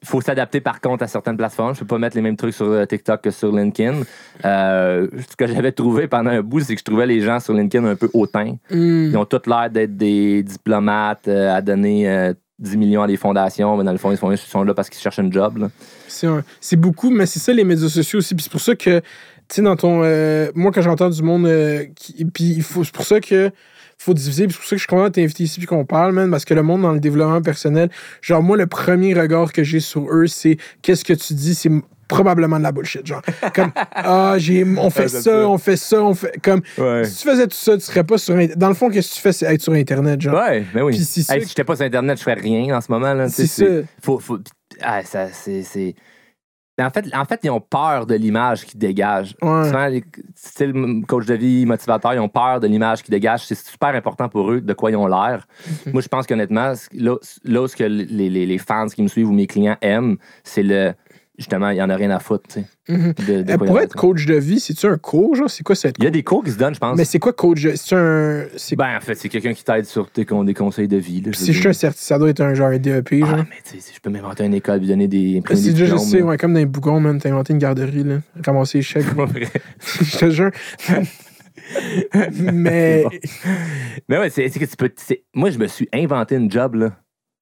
il 0.02 0.08
faut 0.08 0.22
s'adapter 0.22 0.62
par 0.62 0.80
contre 0.80 1.04
à 1.04 1.08
certaines 1.08 1.36
plateformes. 1.38 1.76
Je 1.76 1.82
peux 1.82 1.86
pas 1.86 1.98
mettre 1.98 2.16
les 2.16 2.22
mêmes 2.22 2.38
trucs 2.38 2.54
sur 2.54 2.68
euh, 2.68 2.86
TikTok 2.86 3.22
que 3.22 3.32
sur 3.32 3.52
LinkedIn. 3.56 4.02
Euh, 4.46 5.08
ce 5.30 5.36
que 5.36 5.46
j'avais 5.46 5.74
trouvé 5.74 6.08
pendant 6.08 6.30
un 6.32 6.42
bout, 6.42 6.62
c'est 6.62 6.74
que 6.74 6.80
je 6.80 6.86
trouvais 6.86 7.06
les 7.06 7.20
gens 7.20 7.40
sur 7.42 7.54
LinkedIn 7.54 7.86
un 7.86 7.96
peu 7.98 8.10
hautains. 8.14 8.56
Hmm. 8.72 9.10
Ils 9.12 9.18
ont 9.18 9.26
tous 9.26 9.42
l'air 9.48 9.70
d'être 9.70 9.98
des 9.98 10.42
diplomates 10.42 11.28
euh, 11.28 11.54
à 11.54 11.62
donner 11.62 12.10
euh, 12.10 12.34
10 12.60 12.78
millions 12.78 13.02
à 13.02 13.08
des 13.08 13.18
fondations, 13.18 13.78
mais 13.78 13.84
dans 13.84 13.92
le 13.92 13.98
fond, 13.98 14.12
ils 14.12 14.38
sont, 14.38 14.64
là 14.64 14.74
parce 14.74 14.90
qu'ils 14.90 15.02
cherchent 15.02 15.20
un 15.20 15.32
job. 15.32 15.70
C'est 16.60 16.76
beaucoup, 16.76 17.10
mais 17.10 17.26
c'est 17.26 17.40
ça 17.40 17.54
les 17.54 17.64
médias 17.64 17.88
sociaux 17.90 18.20
aussi. 18.20 18.36
Puis 18.36 18.44
c'est 18.44 18.52
pour 18.52 18.62
ça 18.62 18.76
que, 18.76 19.00
tu 19.00 19.06
sais, 19.50 19.62
dans 19.62 19.76
ton. 19.76 20.02
euh, 20.04 20.52
moi, 20.56 20.72
quand 20.72 20.82
j'entends 20.82 21.10
du 21.10 21.24
monde. 21.24 21.46
euh, 21.46 21.86
puis 22.34 22.44
il 22.44 22.64
faut, 22.64 22.84
c'est 22.84 22.94
pour 22.94 23.06
ça 23.06 23.20
que. 23.20 23.52
faut 23.98 24.14
diviser. 24.14 24.48
C'est 24.50 24.56
pour 24.56 24.66
ça 24.66 24.72
que 24.72 24.78
je 24.78 24.82
suis 24.82 24.88
content 24.88 25.06
de 25.06 25.10
t'inviter 25.10 25.44
ici 25.44 25.60
puis 25.60 25.68
qu'on 25.68 25.86
parle, 25.86 26.14
man. 26.14 26.30
Parce 26.30 26.46
que 26.46 26.54
le 26.54 26.64
monde 26.64 26.82
dans 26.82 26.94
le 26.94 27.00
développement 27.00 27.42
personnel, 27.42 27.90
genre, 28.22 28.44
moi, 28.44 28.58
le 28.58 28.68
premier 28.68 29.14
regard 29.14 29.54
que 29.54 29.64
j'ai 29.64 29.80
sur 29.80 30.08
eux, 30.12 30.28
c'est 30.28 30.58
qu'est-ce 30.82 31.06
que 31.06 31.14
tu 31.14 31.34
dis, 31.34 31.56
c'est 31.56 31.72
probablement 32.10 32.58
de 32.58 32.64
la 32.64 32.74
bullshit. 32.74 33.06
Genre, 33.06 33.22
comme, 33.56 33.72
ah, 33.96 34.34
j'ai, 34.38 34.66
on 34.66 34.90
fait 34.90 35.08
ça, 35.08 35.22
ça. 35.22 35.48
on 35.48 35.58
fait 35.58 35.78
ça, 35.78 36.04
on 36.04 36.14
fait. 36.14 36.38
Comme, 36.42 36.62
Ouais. 36.78 37.06
si 37.06 37.24
tu 37.24 37.30
faisais 37.30 37.48
tout 37.48 37.56
ça, 37.56 37.76
tu 37.76 37.84
serais 37.84 38.04
pas 38.04 38.18
sur. 38.18 38.36
Dans 38.58 38.68
le 38.68 38.74
fond, 38.74 38.90
qu'est-ce 38.90 39.12
que 39.12 39.16
tu 39.16 39.22
fais, 39.22 39.32
c'est 39.32 39.46
être 39.54 39.62
sur 39.62 39.74
Internet, 39.74 40.20
genre. 40.20 40.36
Ouais, 40.36 40.66
mais 40.74 40.82
oui. 40.82 40.94
Puis 40.94 41.06
c'est 41.06 41.22
ça 41.22 41.36
Hey, 41.36 41.44
si 41.44 41.50
j'étais 41.50 41.64
pas 41.64 41.78
sur 41.78 41.86
Internet, 41.86 42.18
je 42.18 42.24
ferais 42.24 42.34
rien 42.40 42.76
en 42.76 42.82
ce 42.82 42.92
moment. 42.92 43.14
Là, 43.14 43.30
C'est 43.30 43.48
ça. 43.48 43.66
Faut, 44.04 44.20
faut, 44.20 44.40
ah, 44.82 45.04
ça, 45.04 45.28
c'est, 45.32 45.96
En, 46.80 46.90
fait, 46.90 47.06
en 47.14 47.26
fait, 47.26 47.40
ils 47.44 47.50
ont 47.50 47.60
peur 47.62 48.06
de 48.06 48.16
l'image 48.16 48.66
qu'ils 48.66 48.80
dégagent. 48.80 49.36
Ouais. 49.42 49.66
Souvent, 49.66 49.88
les 49.88 50.04
coach 51.08 51.26
de 51.26 51.34
vie, 51.36 51.66
motivateur, 51.66 52.14
ils 52.14 52.20
ont 52.20 52.30
peur 52.30 52.60
de 52.60 52.68
l'image 52.68 53.04
qu'ils 53.04 53.12
dégagent. 53.12 53.46
C'est 53.46 53.56
super 53.58 53.90
important 53.90 54.30
pour 54.30 54.52
eux 54.52 54.62
de 54.62 54.74
quoi 54.74 54.90
ils 54.92 54.96
ont 54.96 55.08
l'air. 55.08 55.46
Mhm. 55.86 55.94
Moi, 55.94 56.02
je 56.02 56.08
pense 56.08 56.26
qu'honnêtement, 56.26 56.74
là, 56.94 57.16
là 57.44 57.68
ce 57.68 57.76
que 57.76 57.84
les, 57.84 58.30
les, 58.30 58.46
les 58.46 58.58
fans 58.58 58.88
qui 58.88 59.04
me 59.04 59.08
suivent 59.08 59.30
ou 59.30 59.34
mes 59.34 59.48
clients 59.48 59.78
aiment, 59.82 60.18
c'est 60.44 60.64
le. 60.64 60.94
Justement, 61.40 61.70
il 61.72 61.78
y 61.78 61.82
en 61.82 61.90
a 61.90 61.96
rien 61.96 62.12
à 62.12 62.20
foutre. 62.20 62.44
Mhm. 62.88 63.14
de- 63.28 63.42
de 63.44 63.52
Euh, 63.52 63.58
quoi 63.58 63.66
pour 63.68 63.80
être 63.80 63.96
coach 63.96 64.26
de 64.26 64.36
vie, 64.36 64.60
c'est-tu 64.60 64.86
un 64.88 64.98
cours, 64.98 65.36
genre? 65.36 65.50
C'est 65.50 65.64
quoi 65.64 65.76
cette 65.76 65.96
Il 66.00 66.04
y 66.04 66.08
a 66.08 66.12
des 66.12 66.22
cours 66.24 66.44
qui 66.44 66.52
se 66.52 66.58
donnent, 66.58 66.74
je 66.76 66.80
pense. 66.80 66.98
Mais 66.98 67.06
c'est 67.06 67.20
quoi 67.20 67.34
coach 67.34 67.62
de... 67.64 67.74
C'est 67.76 67.96
un... 67.96 68.46
Ben, 68.78 68.98
en 68.98 69.00
fait, 69.02 69.16
c'est 69.16 69.30
quelqu'un 69.30 69.54
qui 69.54 69.64
t'aide 69.64 69.86
sur 69.86 70.10
tes 70.12 70.26
des 70.26 70.54
conseils 70.54 70.88
de 70.88 70.98
vie. 70.98 71.22
Là, 71.22 71.32
je 71.32 71.38
c'est 71.38 71.54
juste 71.54 71.62
dire. 71.62 71.70
un 71.70 71.74
certi- 71.74 72.04
ça 72.04 72.18
doit 72.20 72.30
être 72.30 72.42
un 72.42 72.54
genre 72.54 72.72
DEP, 72.78 73.10
Ah, 73.24 73.26
genre. 73.28 73.38
mais 73.38 73.58
tu 73.64 73.76
sais, 73.76 73.80
si 73.80 73.94
je 73.96 74.00
peux 74.00 74.10
m'inventer 74.10 74.44
une 74.46 74.54
école, 74.54 74.80
lui 74.80 74.88
donner 74.88 75.08
des. 75.08 75.42
C'est 75.54 75.72
déjà, 75.72 75.86
je 75.86 75.98
sais, 75.98 76.22
ouais, 76.22 76.38
comme 76.38 76.54
dans 76.54 76.60
les 76.60 76.66
bougons, 76.66 77.00
man, 77.00 77.20
t'as 77.20 77.30
inventé 77.30 77.54
une 77.54 77.60
garderie, 77.60 78.04
là. 78.04 78.18
Ramasser 78.46 78.80
les 78.80 78.84
chèques. 78.84 79.06
Je 80.02 80.18
te 80.18 80.30
jure. 80.30 80.52
Mais, 82.42 83.06
Mais 84.08 84.18
ouais, 84.18 84.30
c'est 84.30 84.50
que 84.50 84.66
tu 84.66 84.76
peux. 84.76 84.92
Moi, 85.36 85.52
je 85.52 85.60
me 85.60 85.68
suis 85.68 85.88
inventé 85.94 86.36
une 86.36 86.52
job, 86.52 86.76
là. 86.76 86.92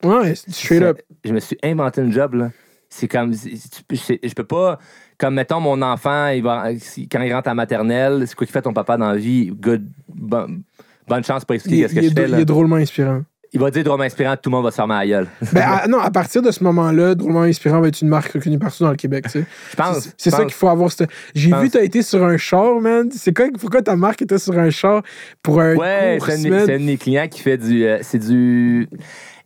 ouais, 0.03 0.35
straight 0.35 0.81
up. 0.81 0.99
Je 1.23 1.33
me 1.33 1.39
suis 1.39 1.57
inventé 1.63 2.01
une 2.01 2.11
job, 2.11 2.33
là. 2.33 2.51
C'est 2.89 3.07
comme. 3.07 3.33
Je 3.33 4.33
peux 4.33 4.43
pas. 4.43 4.79
Comme, 5.17 5.33
mettons, 5.33 5.59
mon 5.59 5.81
enfant, 5.81 6.27
il 6.27 6.43
va, 6.43 6.65
quand 7.11 7.21
il 7.21 7.33
rentre 7.33 7.49
à 7.49 7.55
maternelle, 7.55 8.23
c'est 8.27 8.35
quoi 8.35 8.45
qu'il 8.45 8.53
fait 8.53 8.61
ton 8.61 8.73
papa 8.73 8.97
dans 8.97 9.09
la 9.09 9.17
vie? 9.17 9.47
Good. 9.47 9.87
bon- 10.13 10.61
bonne 11.07 11.23
chance 11.23 11.43
pour 11.45 11.55
expliquer 11.55 11.87
ce 11.87 11.95
que 11.95 12.01
je 12.01 12.09
fais, 12.09 12.29
il 12.29 12.39
est 12.41 12.45
drôlement 12.45 12.75
inspirant. 12.75 13.21
Il 13.53 13.61
va 13.61 13.71
dire 13.71 13.83
drôlement 13.85 14.03
inspirant, 14.03 14.35
tout 14.35 14.49
le 14.49 14.55
monde 14.57 14.65
va 14.65 14.71
se 14.71 14.81
à 14.81 14.85
la 14.85 15.07
gueule. 15.07 15.27
Ben, 15.53 15.61
à- 15.61 15.87
non, 15.87 15.99
à 15.99 16.11
partir 16.11 16.41
de 16.41 16.51
ce 16.51 16.61
moment-là, 16.65 17.15
drôlement 17.15 17.43
inspirant 17.43 17.79
va 17.79 17.87
être 17.87 18.01
une 18.01 18.09
marque 18.09 18.33
reconnue 18.33 18.59
partout 18.59 18.83
dans 18.83 18.89
le 18.91 18.97
Québec, 18.97 19.23
tu 19.25 19.31
sais. 19.39 19.45
Je 19.71 19.75
pense. 19.77 20.09
C'est- 20.17 20.29
ça 20.31 20.43
qu'il 20.43 20.53
faut 20.53 20.67
avoir. 20.67 20.91
cette- 20.91 21.09
J'ai 21.33 21.51
vu, 21.61 21.69
t'as 21.69 21.81
été 21.81 22.01
sur 22.01 22.23
un 22.25 22.35
char, 22.37 22.79
man. 22.81 23.09
C'est 23.11 23.33
quoi, 23.33 23.47
pourquoi 23.57 23.81
ta 23.81 23.95
marque 23.95 24.21
était 24.21 24.37
sur 24.37 24.57
un 24.59 24.69
char 24.69 25.01
pour 25.41 25.61
un 25.61 25.75
Ouais, 25.75 26.17
c'est 26.21 26.51
un 26.51 26.65
de 26.77 26.83
mes 26.83 26.97
clients 26.97 27.27
qui 27.29 27.39
fait 27.41 27.57
du. 27.57 27.85
euh, 27.85 27.99
c'est 28.01 28.19
du. 28.19 28.89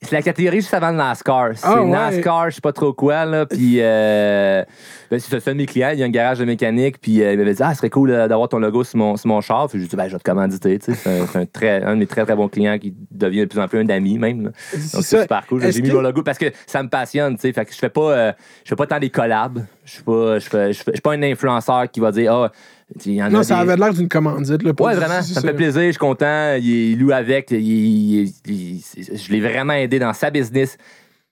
C'est 0.03 0.13
la 0.15 0.23
catégorie 0.23 0.61
juste 0.61 0.73
avant 0.73 0.89
le 0.89 0.97
NASCAR. 0.97 1.49
C'est 1.53 1.61
Ah, 1.67 1.79
ouais. 1.83 1.87
NASCAR, 1.91 2.49
je 2.49 2.55
sais 2.55 2.61
pas 2.61 2.73
trop 2.73 2.91
quoi, 2.91 3.23
là. 3.23 3.45
Puis, 3.45 3.75
euh, 3.79 4.63
ben, 5.11 5.19
c'est 5.19 5.39
c'est 5.39 5.49
un 5.51 5.53
de 5.53 5.57
mes 5.59 5.67
clients, 5.67 5.91
il 5.93 5.99
y 5.99 6.03
a 6.03 6.07
un 6.07 6.09
garage 6.09 6.39
de 6.39 6.45
mécanique, 6.45 6.99
puis 6.99 7.21
euh, 7.21 7.33
il 7.33 7.37
m'avait 7.37 7.53
dit, 7.53 7.61
ah, 7.61 7.69
ce 7.73 7.77
serait 7.77 7.91
cool 7.91 8.09
euh, 8.09 8.27
d'avoir 8.27 8.49
ton 8.49 8.57
logo 8.57 8.83
sur 8.83 8.97
mon, 8.97 9.15
sur 9.15 9.27
mon 9.27 9.41
char. 9.41 9.67
Puis, 9.69 9.73
je 9.77 9.83
lui 9.83 9.85
ai 9.85 9.89
dit, 9.89 9.95
ben, 9.95 10.07
je 10.07 10.13
vais 10.13 10.17
te 10.17 10.23
commanditer, 10.23 10.79
tu 10.79 10.91
sais. 10.91 10.97
C'est 10.97 11.21
un, 11.21 11.27
c'est 11.27 11.37
un, 11.37 11.45
très, 11.45 11.83
un 11.83 11.93
de 11.93 11.99
mes 11.99 12.07
très, 12.07 12.25
très 12.25 12.35
bons 12.35 12.47
clients 12.47 12.79
qui 12.79 12.95
devient 13.11 13.41
de 13.41 13.45
plus 13.45 13.59
en 13.59 13.67
plus 13.67 13.77
un 13.79 13.89
ami, 13.89 14.17
même. 14.17 14.45
là. 14.45 14.49
C'est 14.55 14.93
Donc, 14.95 15.03
c'est 15.05 15.21
super 15.21 15.45
cool. 15.45 15.61
J'ai 15.71 15.81
mis 15.83 15.89
que- 15.89 15.93
mon 15.93 16.01
logo 16.01 16.23
parce 16.23 16.39
que 16.39 16.47
ça 16.65 16.81
me 16.81 16.89
passionne, 16.89 17.35
tu 17.35 17.41
sais. 17.41 17.53
Fait 17.53 17.65
que 17.65 17.71
je 17.71 17.77
fais 17.77 17.89
pas, 17.89 18.01
euh, 18.11 18.31
je 18.63 18.69
fais 18.69 18.75
pas 18.75 18.87
tant 18.87 18.97
des 18.99 19.11
collabs. 19.11 19.63
Je 19.85 19.91
suis 19.91 20.03
pas, 20.03 20.39
je 20.39 20.49
fais, 20.49 20.73
je 20.73 20.79
fais- 20.79 20.91
je 20.91 20.95
suis 20.95 21.01
pas 21.01 21.13
un 21.13 21.21
influenceur 21.21 21.91
qui 21.91 21.99
va 21.99 22.11
dire, 22.11 22.33
ah, 22.33 22.51
y 23.05 23.21
en 23.21 23.27
a 23.27 23.29
Non, 23.29 23.43
ça 23.43 23.55
des- 23.55 23.61
avait 23.69 23.77
l'air 23.77 23.93
d'une 23.93 24.07
commandite. 24.09 24.63
Là, 24.63 24.71
Ouais, 24.79 24.95
vraiment. 24.95 25.21
Ça 25.21 25.41
me 25.41 25.47
fait 25.47 25.53
plaisir. 25.53 25.81
Je 25.83 25.89
suis 25.91 25.97
content. 25.97 26.55
Il, 26.61 26.97
loue 26.99 27.11
avec. 27.11 27.51
il- 27.51 27.59
il- 28.27 28.33
il- 28.47 28.81
je 29.17 29.31
l'ai 29.31 29.39
vraiment 29.41 29.73
aidé 29.73 29.99
dans 29.99 30.13
sa 30.13 30.29
business. 30.29 30.77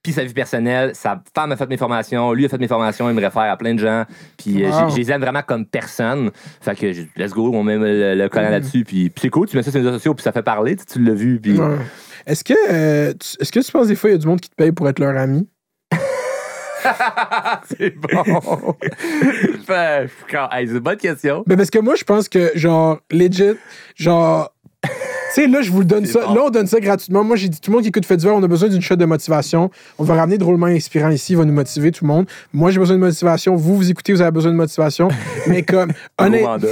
Puis 0.01 0.13
sa 0.13 0.23
vie 0.23 0.33
personnelle. 0.33 0.91
Sa 0.95 1.21
femme 1.35 1.51
a 1.51 1.57
fait 1.57 1.67
mes 1.67 1.75
formations. 1.75 2.31
Lui 2.31 2.45
a 2.45 2.49
fait 2.49 2.57
mes 2.57 2.69
formations. 2.69 3.09
Il 3.09 3.15
me 3.15 3.21
réfère 3.21 3.41
à 3.51 3.57
plein 3.57 3.73
de 3.73 3.79
gens. 3.79 4.05
Puis 4.37 4.63
euh, 4.63 4.69
Wow. 4.69 4.89
je 4.91 4.95
les 4.95 5.11
aime 5.11 5.19
vraiment 5.21 5.41
comme 5.45 5.65
personne. 5.65 6.31
Fait 6.61 6.73
que 6.75 6.85
let's 7.17 7.31
go. 7.33 7.51
On 7.53 7.63
met 7.63 7.77
le, 7.77 8.15
le 8.15 8.29
collant 8.29 8.49
là-dessus. 8.49 8.85
Puis, 8.85 9.11
c'est 9.19 9.29
cool. 9.29 9.47
Tu 9.49 9.57
mets 9.57 9.63
ça 9.63 9.71
sur 9.71 9.79
les 9.81 9.85
réseaux 9.85 9.97
sociaux. 9.97 10.13
Puis 10.13 10.23
ça 10.23 10.31
fait 10.31 10.41
parler. 10.43 10.77
Tu, 10.77 10.85
tu 10.85 11.03
l'as 11.03 11.13
vu. 11.13 11.39
Puis. 11.41 11.59
Est-ce 12.25 12.43
que, 12.45 12.53
euh, 12.71 13.13
tu- 13.13 13.35
est-ce 13.41 13.51
que 13.51 13.59
tu 13.59 13.71
penses 13.71 13.87
des 13.87 13.95
fois 13.95 14.09
il 14.11 14.13
y 14.13 14.15
a 14.15 14.19
du 14.19 14.27
monde 14.27 14.39
qui 14.39 14.49
te 14.49 14.55
paye 14.55 14.71
pour 14.71 14.87
être 14.87 14.99
leur 14.99 15.17
ami? 15.17 15.47
c'est 17.77 17.95
bon. 17.95 18.75
Hey, 20.51 20.67
c'est 20.67 20.73
une 20.73 20.79
bonne 20.79 20.97
question. 20.97 21.43
Ben 21.47 21.57
parce 21.57 21.69
que 21.69 21.79
moi, 21.79 21.95
je 21.95 22.03
pense 22.03 22.29
que, 22.29 22.51
genre, 22.55 22.99
legit, 23.11 23.57
genre. 23.95 24.53
tu 24.83 24.89
sais, 25.33 25.47
là, 25.47 25.61
je 25.61 25.71
vous 25.71 25.79
le 25.79 25.85
donne 25.85 26.05
ça. 26.05 26.25
bon. 26.25 26.33
Là, 26.33 26.41
on 26.45 26.49
donne 26.49 26.67
ça 26.67 26.79
gratuitement. 26.79 27.23
Moi, 27.23 27.35
j'ai 27.35 27.49
dit, 27.49 27.59
tout 27.59 27.71
le 27.71 27.75
monde 27.75 27.83
qui 27.83 27.89
écoute 27.89 28.05
Fait 28.05 28.17
divers, 28.17 28.35
on 28.35 28.43
a 28.43 28.47
besoin 28.47 28.69
d'une 28.69 28.81
shot 28.81 28.95
de 28.95 29.05
motivation. 29.05 29.69
On 29.97 30.03
va 30.03 30.15
ramener 30.15 30.37
drôlement 30.37 30.67
inspirant 30.67 31.09
ici, 31.09 31.33
il 31.33 31.37
va 31.37 31.45
nous 31.45 31.53
motiver, 31.53 31.91
tout 31.91 32.05
le 32.05 32.09
monde. 32.09 32.27
Moi, 32.53 32.71
j'ai 32.71 32.79
besoin 32.79 32.95
de 32.95 33.01
motivation. 33.01 33.55
Vous, 33.55 33.75
vous 33.75 33.91
écoutez, 33.91 34.13
vous 34.13 34.21
avez 34.21 34.31
besoin 34.31 34.51
de 34.51 34.57
motivation. 34.57 35.09
Mais 35.47 35.63
comme, 35.63 35.91
Gros 35.91 36.27
honnête, 36.27 36.43
mandat. 36.43 36.67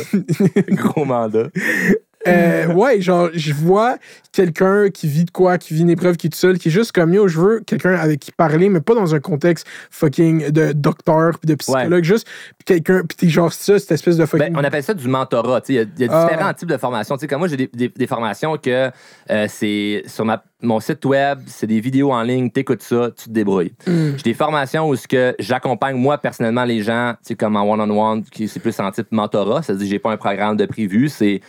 Gros 0.70 1.06
mandat. 1.06 1.48
Euh, 2.28 2.68
ouais, 2.74 3.00
genre, 3.00 3.30
je 3.34 3.54
vois 3.54 3.98
quelqu'un 4.32 4.90
qui 4.90 5.08
vit 5.08 5.24
de 5.26 5.32
quoi, 5.32 5.58
qui 5.58 5.74
vit 5.74 5.82
une 5.82 5.90
épreuve, 5.90 6.18
qui 6.18 6.28
est 6.28 6.30
tout 6.30 6.38
seul, 6.38 6.58
qui 6.58 6.68
est 6.68 6.72
juste 6.72 6.92
comme 6.92 7.14
yo, 7.14 7.28
je 7.28 7.40
veux 7.40 7.60
quelqu'un 7.66 7.94
avec 7.94 8.20
qui 8.20 8.32
parler, 8.32 8.70
mais 8.70 8.82
pas 8.82 8.96
dans 8.96 9.14
un 9.16 9.20
contexte 9.20 9.66
fucking 9.92 10.50
de 10.52 10.74
docteur 10.74 11.38
puis 11.40 11.48
de 11.48 11.56
psychologue, 11.56 12.04
juste 12.04 12.28
quelqu'un, 12.66 13.04
puis 13.08 13.16
t'es 13.18 13.30
genre 13.30 13.54
ça, 13.54 13.80
cette 13.80 13.92
espèce 13.92 14.18
de 14.18 14.26
fucking. 14.26 14.48
Ben, 14.54 14.60
on 14.60 14.64
appelle 14.64 14.84
ça 14.84 14.94
du 14.94 15.08
mentorat. 15.08 15.62
tu 15.62 15.68
sais. 15.68 15.74
Il 15.74 15.76
y 15.76 15.80
a, 15.80 15.86
il 15.98 16.06
y 16.06 16.10
a 16.10 16.12
Ah. 16.22 16.28
différents 16.28 16.54
types 16.54 16.70
de 16.70 16.78
formations. 16.78 17.16
Tu 17.18 17.22
sais, 17.22 17.28
comme 17.28 17.40
moi, 17.40 17.48
j'ai 17.48 17.58
des, 17.58 17.70
des- 17.74 17.90
des 17.90 18.08
formations 18.08 18.58
que 18.58 18.90
euh, 19.30 19.46
c'est 19.48 20.04
sur 20.08 20.26
ma- 20.26 20.44
mon 20.62 20.80
site 20.80 21.06
web, 21.06 21.40
c'est 21.46 21.68
des 21.68 21.80
vidéos 21.80 22.12
en 22.12 22.24
ligne, 22.24 22.50
t'écoutes 22.50 22.82
ça, 22.84 23.10
tu 23.16 23.26
te 23.26 23.30
débrouilles. 23.30 23.74
Mm. 23.86 24.18
J'ai 24.18 24.24
des 24.24 24.34
formations 24.34 24.90
où 24.90 24.96
ce 24.96 25.08
que 25.08 25.36
j'accompagne 25.40 25.96
moi 25.96 26.18
personnellement 26.18 26.64
les 26.66 26.82
gens, 26.82 27.14
tu 27.20 27.28
sais, 27.30 27.36
comme 27.36 27.56
en 27.56 27.64
one-on-one, 27.72 28.24
qui 28.24 28.48
c'est 28.48 28.60
plus 28.60 28.78
en 28.80 28.92
type 28.92 29.08
mentorat. 29.12 29.62
C'est-à-dire 29.62 29.88
j'ai 29.88 30.00
pas 30.00 30.12
un 30.12 30.18
programme 30.18 30.58
de 30.58 30.66
prévu, 30.66 31.10
c'est 31.10 31.42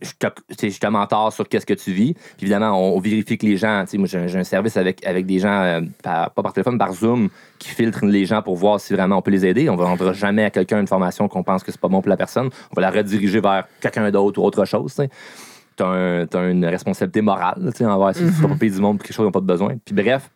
je 0.00 0.10
te, 0.18 0.26
tu 0.56 0.70
je 0.70 0.78
te 0.80 0.86
mentor 0.86 1.32
sur 1.32 1.48
qu'est-ce 1.48 1.66
que 1.66 1.74
tu 1.74 1.92
vis. 1.92 2.14
Puis 2.14 2.42
évidemment, 2.42 2.70
on, 2.72 2.96
on 2.96 3.00
vérifie 3.00 3.38
que 3.38 3.46
les 3.46 3.56
gens, 3.56 3.82
tu 3.84 3.90
sais, 3.92 3.98
moi 3.98 4.06
j'ai 4.06 4.38
un, 4.38 4.44
service 4.44 4.76
avec, 4.76 5.04
avec 5.06 5.26
des 5.26 5.38
gens, 5.38 5.62
euh, 5.62 5.80
par- 6.02 6.30
pas 6.30 6.42
par 6.42 6.52
téléphone, 6.52 6.78
par 6.78 6.92
Zoom, 6.92 7.28
qui 7.58 7.68
filtrent 7.70 8.04
les 8.06 8.24
gens 8.24 8.42
pour 8.42 8.56
voir 8.56 8.80
si 8.80 8.92
vraiment 8.94 9.16
on 9.18 9.22
peut 9.22 9.30
les 9.30 9.44
aider. 9.46 9.68
On 9.68 9.76
ne 9.76 9.82
vendra 9.82 10.12
jamais 10.12 10.44
à 10.44 10.50
quelqu'un 10.50 10.80
une 10.80 10.86
formation 10.86 11.28
qu'on 11.28 11.42
pense 11.42 11.62
que 11.62 11.72
c'est 11.72 11.80
pas 11.80 11.88
bon 11.88 12.00
pour 12.00 12.10
la 12.10 12.16
personne. 12.16 12.50
On 12.70 12.80
va 12.80 12.82
la 12.82 12.90
rediriger 12.90 13.40
vers 13.40 13.66
quelqu'un 13.80 14.10
d'autre 14.10 14.40
ou 14.40 14.44
autre 14.44 14.64
chose. 14.64 14.94
tu 14.94 15.02
sais. 15.02 15.10
T'as 15.76 15.86
un- 15.86 16.26
t'as 16.26 16.50
une 16.50 16.66
responsabilité 16.66 17.22
morale 17.22 17.70
tu 17.72 17.78
sais, 17.78 17.86
envers 17.86 18.14
si 18.14 18.20
tu 18.24 18.30
vas 18.30 18.48
pas 18.48 18.54
payer 18.56 18.72
du 18.72 18.80
monde 18.80 18.98
pour 18.98 19.06
quelque 19.06 19.16
chose 19.16 19.24
dont 19.24 19.24
ils 19.24 19.26
n'ont 19.28 19.32
pas 19.32 19.40
de 19.40 19.46
besoin. 19.46 19.76
Puis 19.84 19.94
bref, 19.94 20.28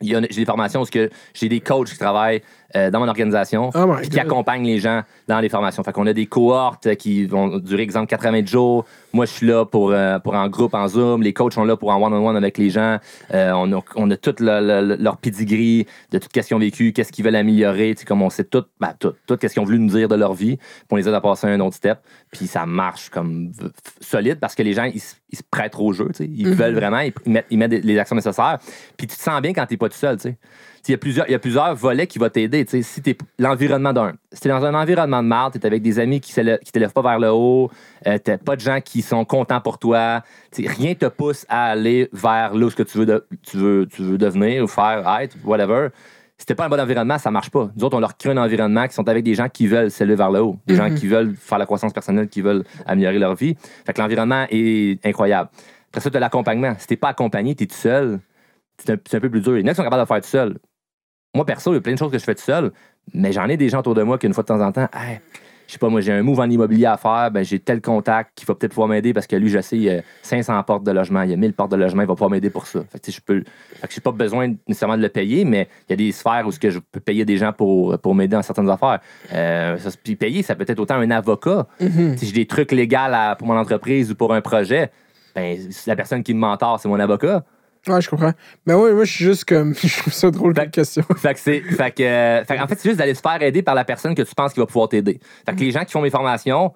j'ai 0.00 0.20
des 0.20 0.44
formations 0.44 0.80
où 0.80 0.84
ce 0.86 0.90
que 0.90 1.10
j'ai 1.34 1.48
des 1.48 1.60
coachs 1.60 1.90
qui 1.90 1.98
travaillent 1.98 2.42
euh, 2.76 2.90
dans 2.90 3.00
mon 3.00 3.08
organisation 3.08 3.70
Oh 3.74 3.94
qui 4.02 4.10
God. 4.10 4.18
accompagnent 4.20 4.64
les 4.66 4.78
gens 4.78 5.02
dans 5.28 5.40
les 5.40 5.48
formations. 5.48 5.82
Fait 5.82 5.92
qu'on 5.92 6.06
a 6.06 6.12
des 6.12 6.26
cohortes 6.26 6.94
qui 6.96 7.26
vont 7.26 7.58
durer, 7.58 7.82
exemple, 7.82 8.06
80 8.08 8.46
jours. 8.46 8.84
Moi, 9.12 9.26
je 9.26 9.32
suis 9.32 9.46
là 9.46 9.64
pour, 9.66 9.92
euh, 9.92 10.18
pour 10.18 10.34
en 10.34 10.48
groupe, 10.48 10.74
en 10.74 10.88
Zoom. 10.88 11.22
Les 11.22 11.32
coachs 11.32 11.52
sont 11.52 11.64
là 11.64 11.76
pour 11.76 11.90
en 11.90 12.02
one-on-one 12.02 12.36
avec 12.36 12.56
les 12.58 12.70
gens. 12.70 12.98
Euh, 13.34 13.52
on, 13.54 13.72
a, 13.76 13.80
on 13.96 14.10
a 14.10 14.16
tout 14.16 14.34
le- 14.40 14.60
le- 14.86 14.96
leur 14.96 15.16
pedigree 15.18 15.86
de 16.10 16.18
tout 16.18 16.28
ce 16.34 16.40
qu'ils 16.40 16.54
ont 16.56 16.58
vécu, 16.58 16.92
qu'est-ce 16.92 17.12
qu'ils 17.12 17.24
veulent 17.24 17.36
améliorer. 17.36 17.94
Comme 18.06 18.22
on 18.22 18.30
sait 18.30 18.44
tout, 18.44 18.64
ben, 18.80 18.92
tout, 18.98 19.12
tout 19.26 19.36
qu'est-ce 19.36 19.52
qu'ils 19.54 19.62
ont 19.62 19.66
voulu 19.66 19.78
nous 19.78 19.90
dire 19.90 20.08
de 20.08 20.14
leur 20.14 20.32
vie. 20.34 20.56
Puis 20.56 20.86
on 20.90 20.96
les 20.96 21.08
aide 21.08 21.14
à 21.14 21.20
passer 21.20 21.46
un 21.46 21.60
autre 21.60 21.76
step. 21.76 21.98
Puis 22.30 22.46
ça 22.46 22.64
marche 22.66 23.10
comme 23.10 23.52
solide 24.00 24.38
parce 24.40 24.54
que 24.54 24.62
les 24.62 24.72
gens, 24.72 24.84
ils, 24.84 25.00
se- 25.00 25.14
ils 25.30 25.36
se 25.38 25.42
prêtent 25.50 25.76
au 25.78 25.92
jeu. 25.92 26.08
Ils 26.20 26.48
veulent 26.48 26.74
vraiment, 26.74 27.00
ils, 27.00 27.12
mettent, 27.26 27.46
ils 27.50 27.58
mettent 27.58 27.72
les 27.84 27.98
actions 27.98 28.16
nécessaires. 28.16 28.58
Puis 28.96 29.06
tu 29.06 29.16
te 29.16 29.22
sens 29.22 29.40
bien 29.42 29.52
quand 29.52 29.66
tu 29.66 29.74
n'es 29.74 29.78
pas 29.78 29.88
tout 29.88 29.96
seul. 29.96 30.16
tu 30.16 30.22
sais. 30.22 30.30
Tu 30.30 30.36
sais, 30.36 30.71
Il 30.88 30.90
y, 30.90 30.94
a 30.94 30.98
plusieurs, 30.98 31.28
il 31.28 31.32
y 31.32 31.34
a 31.34 31.38
plusieurs 31.38 31.74
volets 31.76 32.08
qui 32.08 32.18
vont 32.18 32.28
t'aider. 32.28 32.66
Si 32.82 33.00
t'es 33.02 33.16
l'environnement 33.38 33.92
d'un, 33.92 34.14
si 34.32 34.40
t'es 34.40 34.48
dans 34.48 34.64
un 34.64 34.74
environnement 34.74 35.22
de 35.22 35.28
marde, 35.28 35.52
t'es 35.52 35.64
avec 35.64 35.80
des 35.80 36.00
amis 36.00 36.20
qui 36.20 36.32
ne 36.40 36.56
t'élèvent 36.56 36.92
pas 36.92 37.02
vers 37.02 37.20
le 37.20 37.30
haut, 37.30 37.70
euh, 38.06 38.18
t'as 38.18 38.36
pas 38.38 38.56
de 38.56 38.60
gens 38.60 38.80
qui 38.80 39.00
sont 39.00 39.24
contents 39.24 39.60
pour 39.60 39.78
toi, 39.78 40.22
rien 40.58 40.94
te 40.94 41.06
pousse 41.06 41.46
à 41.48 41.66
aller 41.66 42.08
vers 42.12 42.54
là 42.54 42.66
où 42.66 42.70
ce 42.70 42.74
que 42.74 42.82
tu 42.82 42.98
veux, 42.98 43.06
de- 43.06 43.24
tu, 43.42 43.58
veux, 43.58 43.86
tu 43.86 44.02
veux 44.02 44.18
devenir 44.18 44.64
ou 44.64 44.66
faire, 44.66 45.08
être, 45.20 45.36
whatever. 45.44 45.88
Si 46.36 46.46
t'es 46.46 46.56
pas 46.56 46.64
un 46.64 46.68
bon 46.68 46.80
environnement, 46.80 47.18
ça 47.18 47.30
marche 47.30 47.50
pas. 47.50 47.70
Nous 47.76 47.84
autres, 47.84 47.96
on 47.96 48.00
leur 48.00 48.16
crée 48.16 48.30
un 48.30 48.36
environnement 48.38 48.88
qui 48.88 48.94
sont 48.94 49.08
avec 49.08 49.22
des 49.22 49.34
gens 49.34 49.48
qui 49.48 49.68
veulent 49.68 49.92
s'élever 49.92 50.16
vers 50.16 50.32
le 50.32 50.40
haut, 50.42 50.56
des 50.66 50.74
gens 50.74 50.92
qui 50.92 51.06
veulent 51.06 51.36
faire 51.36 51.58
la 51.58 51.66
croissance 51.66 51.92
personnelle, 51.92 52.28
qui 52.28 52.40
veulent 52.40 52.64
améliorer 52.86 53.20
leur 53.20 53.36
vie. 53.36 53.54
Fait 53.86 53.92
que 53.92 54.00
l'environnement 54.00 54.46
est 54.50 54.98
incroyable. 55.06 55.48
Après 55.90 56.00
ça, 56.00 56.10
tu 56.10 56.16
as 56.16 56.20
l'accompagnement. 56.20 56.74
Si 56.78 56.88
t'es 56.88 56.96
pas 56.96 57.10
accompagné, 57.10 57.54
t'es 57.54 57.66
tout 57.66 57.76
seul, 57.76 58.18
c'est 58.78 58.90
un, 58.90 58.96
c'est 59.08 59.18
un 59.18 59.20
peu 59.20 59.30
plus 59.30 59.42
dur. 59.42 59.56
Il 59.56 59.60
y 59.60 59.64
en 59.64 59.68
a 59.68 59.70
qui 59.70 59.76
sont 59.76 59.84
capables 59.84 60.00
de 60.00 60.12
le 60.12 60.14
faire 60.14 60.20
tout 60.22 60.28
seul. 60.28 60.58
Moi, 61.34 61.46
perso, 61.46 61.72
il 61.72 61.76
y 61.76 61.78
a 61.78 61.80
plein 61.80 61.94
de 61.94 61.98
choses 61.98 62.12
que 62.12 62.18
je 62.18 62.24
fais 62.24 62.34
tout 62.34 62.42
seul, 62.42 62.72
mais 63.14 63.32
j'en 63.32 63.48
ai 63.48 63.56
des 63.56 63.68
gens 63.70 63.78
autour 63.78 63.94
de 63.94 64.02
moi 64.02 64.18
qu'une 64.18 64.34
fois 64.34 64.42
de 64.42 64.48
temps 64.48 64.60
en 64.60 64.70
temps, 64.70 64.86
Hey, 64.92 65.18
je 65.66 65.72
sais 65.72 65.78
pas, 65.78 65.88
moi, 65.88 66.02
j'ai 66.02 66.12
un 66.12 66.22
move 66.22 66.38
en 66.40 66.50
immobilier 66.50 66.84
à 66.84 66.98
faire, 66.98 67.30
ben, 67.30 67.42
j'ai 67.42 67.58
tel 67.58 67.80
contact 67.80 68.32
qui 68.34 68.44
va 68.44 68.54
peut-être 68.54 68.72
pouvoir 68.72 68.88
m'aider 68.88 69.14
parce 69.14 69.26
que 69.26 69.36
lui, 69.36 69.48
je 69.48 69.58
sais, 69.62 69.76
il 69.76 69.82
y 69.84 69.90
a 69.90 70.02
500 70.20 70.62
portes 70.64 70.84
de 70.84 70.90
logement, 70.90 71.22
il 71.22 71.30
y 71.30 71.32
a 71.32 71.36
1000 71.36 71.54
portes 71.54 71.70
de 71.72 71.76
logement, 71.76 72.02
il 72.02 72.08
va 72.08 72.12
pouvoir 72.14 72.28
m'aider 72.28 72.50
pour 72.50 72.66
ça. 72.66 72.80
Fait 72.90 73.00
que, 73.00 73.10
je 73.10 73.20
peux, 73.22 73.42
fait 73.80 73.88
que 73.88 73.94
j'ai 73.94 74.02
pas 74.02 74.12
besoin 74.12 74.52
nécessairement 74.68 74.98
de 74.98 75.02
le 75.02 75.08
payer, 75.08 75.46
mais 75.46 75.68
il 75.88 75.92
y 75.92 75.94
a 75.94 75.96
des 75.96 76.12
sphères 76.12 76.46
où 76.46 76.52
ce 76.52 76.58
que 76.60 76.68
je 76.68 76.78
peux 76.80 77.00
payer 77.00 77.24
des 77.24 77.38
gens 77.38 77.54
pour, 77.54 77.98
pour 77.98 78.14
m'aider 78.14 78.36
dans 78.36 78.42
certaines 78.42 78.68
affaires. 78.68 79.00
Euh, 79.32 79.78
ça, 79.78 79.88
puis 80.04 80.16
payer, 80.16 80.42
ça 80.42 80.54
peut 80.54 80.66
être 80.68 80.78
autant 80.80 80.96
un 80.96 81.10
avocat. 81.10 81.66
Si 82.18 82.26
j'ai 82.26 82.32
des 82.32 82.46
trucs 82.46 82.72
légaux 82.72 82.96
à- 82.98 83.36
pour 83.36 83.48
mon 83.48 83.56
entreprise 83.56 84.10
ou 84.10 84.14
pour 84.14 84.34
un 84.34 84.42
projet, 84.42 84.90
ben, 85.34 85.56
la 85.86 85.96
personne 85.96 86.22
qui 86.22 86.34
me 86.34 86.40
mentore, 86.40 86.78
c'est 86.80 86.88
mon 86.88 87.00
avocat. 87.00 87.42
Ouais, 87.88 88.00
je 88.00 88.08
comprends. 88.08 88.32
Mais 88.66 88.74
ouais, 88.74 88.92
moi, 88.92 89.04
je 89.04 89.12
suis 89.12 89.24
juste 89.24 89.44
comme. 89.44 89.74
Je 89.82 89.98
trouve 89.98 90.12
ça 90.12 90.30
drôle 90.30 90.54
Fait- 90.54 90.70
question. 90.70 91.02
Fait 91.16 91.34
que 91.34 91.40
c'est. 91.40 91.60
Fait 91.60 91.90
que, 91.90 92.02
euh, 92.02 92.44
fait 92.44 92.56
que, 92.56 92.62
en 92.62 92.66
fait, 92.68 92.78
c'est 92.78 92.88
juste 92.90 92.98
d'aller 92.98 93.14
se 93.14 93.20
faire 93.20 93.42
aider 93.42 93.62
par 93.62 93.74
la 93.74 93.84
personne 93.84 94.14
que 94.14 94.22
tu 94.22 94.34
penses 94.34 94.52
qui 94.52 94.60
va 94.60 94.66
pouvoir 94.66 94.88
t'aider. 94.88 95.18
Fait 95.44 95.54
que 95.54 95.60
les 95.60 95.70
gens 95.72 95.84
qui 95.84 95.90
font 95.92 96.00
mes 96.02 96.10
formations, 96.10 96.72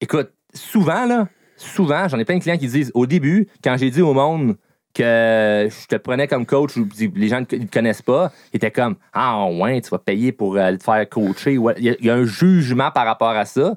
écoute, 0.00 0.30
souvent, 0.54 1.04
là, 1.04 1.28
souvent, 1.56 2.08
j'en 2.08 2.18
ai 2.18 2.24
plein 2.24 2.38
de 2.38 2.42
clients 2.42 2.56
qui 2.56 2.66
disent 2.68 2.90
au 2.94 3.04
début, 3.06 3.46
quand 3.62 3.76
j'ai 3.76 3.90
dit 3.90 4.00
au 4.00 4.14
monde 4.14 4.56
que 4.94 5.68
je 5.70 5.86
te 5.86 5.96
prenais 5.96 6.26
comme 6.26 6.46
coach 6.46 6.76
ou 6.76 6.88
les 7.14 7.28
gens 7.28 7.40
ne 7.40 7.44
te 7.44 7.56
connaissent 7.70 8.02
pas, 8.02 8.32
ils 8.52 8.56
étaient 8.56 8.70
comme 8.70 8.96
Ah 9.12 9.44
ouais, 9.46 9.80
tu 9.82 9.90
vas 9.90 9.98
payer 9.98 10.32
pour 10.32 10.56
euh, 10.56 10.60
aller 10.60 10.78
te 10.78 10.82
faire 10.84 11.06
coacher. 11.08 11.58
Ouais. 11.58 11.74
Il 11.76 11.84
y, 11.84 11.90
a- 11.90 11.96
il 12.00 12.06
y 12.06 12.10
a 12.10 12.14
un 12.14 12.24
jugement 12.24 12.90
par 12.90 13.04
rapport 13.04 13.28
à 13.30 13.44
ça. 13.44 13.76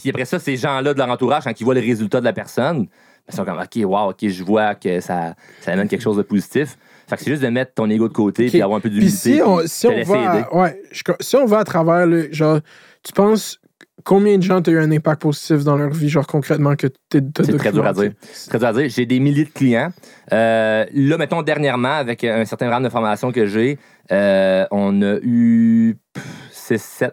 Puis 0.00 0.08
après 0.10 0.24
ça, 0.24 0.38
ces 0.38 0.56
gens-là 0.56 0.94
de 0.94 0.98
leur 0.98 1.10
entourage, 1.10 1.44
quand 1.44 1.60
ils 1.60 1.64
voient 1.64 1.74
les 1.74 1.80
résultats 1.80 2.20
de 2.20 2.24
la 2.24 2.32
personne, 2.32 2.86
ils 3.28 3.34
sont 3.34 3.44
comme, 3.44 3.58
OK, 3.58 3.84
wow, 3.84 4.10
OK, 4.10 4.28
je 4.28 4.42
vois 4.44 4.74
que 4.74 5.00
ça, 5.00 5.34
ça 5.60 5.72
amène 5.72 5.88
quelque 5.88 6.02
chose 6.02 6.16
de 6.16 6.22
positif. 6.22 6.76
Fait 7.08 7.16
que 7.16 7.22
c'est 7.24 7.30
juste 7.30 7.42
de 7.42 7.48
mettre 7.48 7.74
ton 7.74 7.88
ego 7.90 8.08
de 8.08 8.12
côté 8.12 8.46
puis 8.46 8.62
avoir 8.62 8.78
un 8.78 8.80
peu 8.80 8.88
d'humilité. 8.90 9.16
si 9.36 9.42
on, 9.42 9.60
si 9.66 9.86
on 9.86 10.02
va, 10.02 10.30
à- 10.32 10.54
ouais, 10.56 10.82
je- 10.92 11.02
si 11.20 11.36
on 11.36 11.44
va 11.46 11.58
à 11.58 11.64
travers 11.64 12.06
le, 12.06 12.32
genre, 12.32 12.60
tu 13.02 13.12
penses 13.12 13.58
combien 14.04 14.36
de 14.38 14.42
gens 14.42 14.60
t'as 14.62 14.72
eu 14.72 14.78
un 14.78 14.90
impact 14.90 15.22
positif 15.22 15.62
dans 15.64 15.76
leur 15.76 15.90
vie, 15.90 16.08
genre 16.08 16.26
concrètement 16.26 16.74
que 16.74 16.86
t'es 17.08 17.20
C'est 17.44 17.56
très 17.56 17.70
dur 17.72 17.86
à 17.86 17.92
dire. 17.92 18.12
Très 18.48 18.58
dur 18.58 18.68
à 18.68 18.72
dire. 18.72 18.88
J'ai 18.88 19.06
des 19.06 19.20
milliers 19.20 19.44
de 19.44 19.50
clients. 19.50 19.92
Euh, 20.32 20.86
là, 20.92 21.18
mettons, 21.18 21.42
dernièrement, 21.42 21.92
avec 21.94 22.24
un 22.24 22.44
certain 22.44 22.70
rang 22.70 22.80
de 22.80 22.88
formation 22.88 23.30
que 23.30 23.46
j'ai, 23.46 23.78
euh, 24.10 24.64
on 24.70 25.02
a 25.02 25.16
eu 25.22 25.96
6 26.50 27.04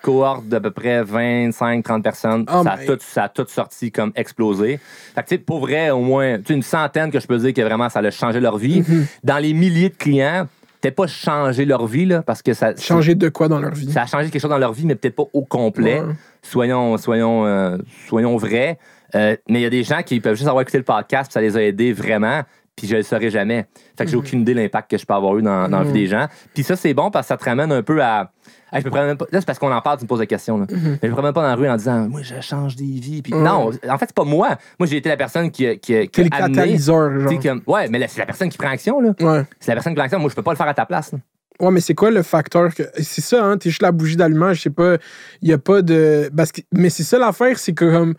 cohortes 0.00 0.46
d'à 0.48 0.60
peu 0.60 0.70
près 0.70 1.02
25-30 1.02 2.02
personnes. 2.02 2.44
Oh 2.52 2.62
ça, 2.62 2.72
a 2.72 2.78
tout, 2.84 2.98
ça 3.00 3.24
a 3.24 3.28
tout 3.28 3.46
sorti 3.48 3.90
comme 3.90 4.12
explosé. 4.14 4.78
Fait 5.14 5.22
que, 5.38 5.42
pour 5.42 5.60
vrai, 5.60 5.90
au 5.90 6.00
moins, 6.00 6.38
une 6.48 6.62
centaine 6.62 7.10
que 7.10 7.20
je 7.20 7.26
peux 7.26 7.38
dire 7.38 7.52
que 7.52 7.62
vraiment, 7.62 7.88
ça 7.88 8.00
a 8.00 8.10
changé 8.10 8.40
leur 8.40 8.58
vie. 8.58 8.82
Mhm. 8.86 9.06
Dans 9.22 9.38
les 9.38 9.52
milliers 9.54 9.88
de 9.88 9.96
clients, 9.96 10.46
peut-être 10.80 10.96
pas 10.96 11.06
changer 11.06 11.64
leur 11.64 11.86
vie, 11.86 12.06
là, 12.06 12.22
parce 12.22 12.42
que 12.42 12.52
ça, 12.52 12.76
Changer 12.76 13.14
de 13.14 13.28
quoi 13.28 13.48
dans 13.48 13.58
leur 13.58 13.72
vie? 13.72 13.90
ça 13.90 14.02
a 14.02 14.06
changé 14.06 14.30
quelque 14.30 14.42
chose 14.42 14.50
dans 14.50 14.58
leur 14.58 14.72
vie, 14.72 14.84
mais 14.86 14.94
peut-être 14.94 15.16
pas 15.16 15.24
au 15.32 15.42
complet 15.44 16.00
Ouais. 16.00 16.14
soyons, 16.42 16.96
soyons, 16.98 17.46
euh, 17.46 17.78
soyons 18.06 18.36
vrais. 18.36 18.78
Euh, 19.14 19.36
mais 19.48 19.60
il 19.60 19.62
y 19.62 19.66
a 19.66 19.70
des 19.70 19.84
gens 19.84 20.02
qui 20.02 20.20
peuvent 20.20 20.34
juste 20.34 20.48
avoir 20.48 20.62
écouté 20.62 20.78
le 20.78 20.84
podcast, 20.84 21.30
puis 21.30 21.34
ça 21.34 21.40
les 21.40 21.56
a 21.56 21.62
aidés 21.62 21.92
vraiment, 21.92 22.42
puis 22.76 22.86
je 22.88 22.96
le 22.96 23.02
saurais 23.02 23.30
jamais. 23.30 23.66
Fait 23.96 24.04
que 24.04 24.10
j'ai 24.10 24.16
aucune 24.16 24.40
idée 24.40 24.54
de 24.54 24.60
l'impact 24.60 24.90
que 24.90 24.98
je 24.98 25.06
peux 25.06 25.14
avoir 25.14 25.36
eu 25.38 25.42
dans, 25.42 25.68
dans 25.68 25.78
la 25.78 25.84
vie 25.84 25.92
des 25.92 26.06
gens. 26.06 26.26
Puis 26.54 26.62
ça, 26.64 26.74
c'est 26.76 26.92
bon 26.94 27.10
parce 27.10 27.26
que 27.26 27.28
ça 27.28 27.36
te 27.36 27.44
ramène 27.44 27.70
un 27.72 27.82
peu 27.82 28.02
à. 28.02 28.32
Hey, 28.72 28.82
je 28.82 28.88
me 28.88 28.92
même 28.94 29.16
pas. 29.16 29.26
Là, 29.30 29.40
c'est 29.40 29.46
parce 29.46 29.60
qu'on 29.60 29.70
en 29.70 29.80
parle, 29.80 29.98
tu 29.98 30.04
me 30.04 30.08
poses 30.08 30.18
la 30.18 30.26
question. 30.26 30.58
Là. 30.58 30.66
Mais 30.68 30.98
je 31.02 31.06
me 31.06 31.12
promène 31.12 31.32
pas 31.32 31.42
dans 31.42 31.48
la 31.48 31.54
rue 31.54 31.68
en 31.68 31.76
disant, 31.76 32.08
moi, 32.08 32.22
je 32.22 32.40
change 32.40 32.74
des 32.74 32.84
vies. 32.84 33.22
Puis 33.22 33.32
non, 33.32 33.70
en 33.88 33.98
fait, 33.98 34.06
c'est 34.06 34.14
pas 34.14 34.24
moi. 34.24 34.56
Moi, 34.80 34.88
j'ai 34.88 34.96
été 34.96 35.08
la 35.08 35.16
personne 35.16 35.50
qui, 35.52 35.64
a- 35.66 35.76
qui, 35.76 35.94
a- 35.94 36.06
qui 36.08 36.20
amené. 36.22 36.54
catalyseur, 36.56 37.20
genre. 37.20 37.40
Comme- 37.40 37.62
ouais, 37.68 37.88
mais 37.88 38.00
là, 38.00 38.08
c'est 38.08 38.18
la 38.18 38.26
personne 38.26 38.48
qui 38.48 38.58
prend 38.58 38.68
action. 38.70 39.00
là. 39.00 39.10
Ouais. 39.20 39.44
C'est 39.60 39.70
la 39.70 39.76
personne 39.76 39.92
qui 39.92 39.96
prend 39.96 40.04
action. 40.04 40.18
Moi, 40.18 40.28
je 40.30 40.34
peux 40.34 40.42
pas 40.42 40.50
le 40.50 40.56
faire 40.56 40.66
à 40.68 40.74
ta 40.74 40.86
place. 40.86 41.12
là. 41.12 41.18
Ouais, 41.60 41.70
mais 41.70 41.80
c'est 41.80 41.94
quoi 41.94 42.10
le 42.10 42.24
facteur 42.24 42.74
que. 42.74 42.82
C'est 42.96 43.20
ça, 43.20 43.44
hein? 43.44 43.56
T'es 43.58 43.70
juste 43.70 43.82
la 43.82 43.92
bougie 43.92 44.16
d'allumage, 44.16 44.56
je 44.56 44.62
sais 44.62 44.70
pas. 44.70 44.96
Il 45.40 45.48
y 45.48 45.52
a 45.52 45.58
pas 45.58 45.82
de. 45.82 46.28
Parce 46.36 46.50
que... 46.50 46.62
Mais 46.72 46.90
c'est 46.90 47.04
ça 47.04 47.16
l'affaire, 47.16 47.56
c'est 47.60 47.74
que 47.74 47.84
comme. 47.88 48.14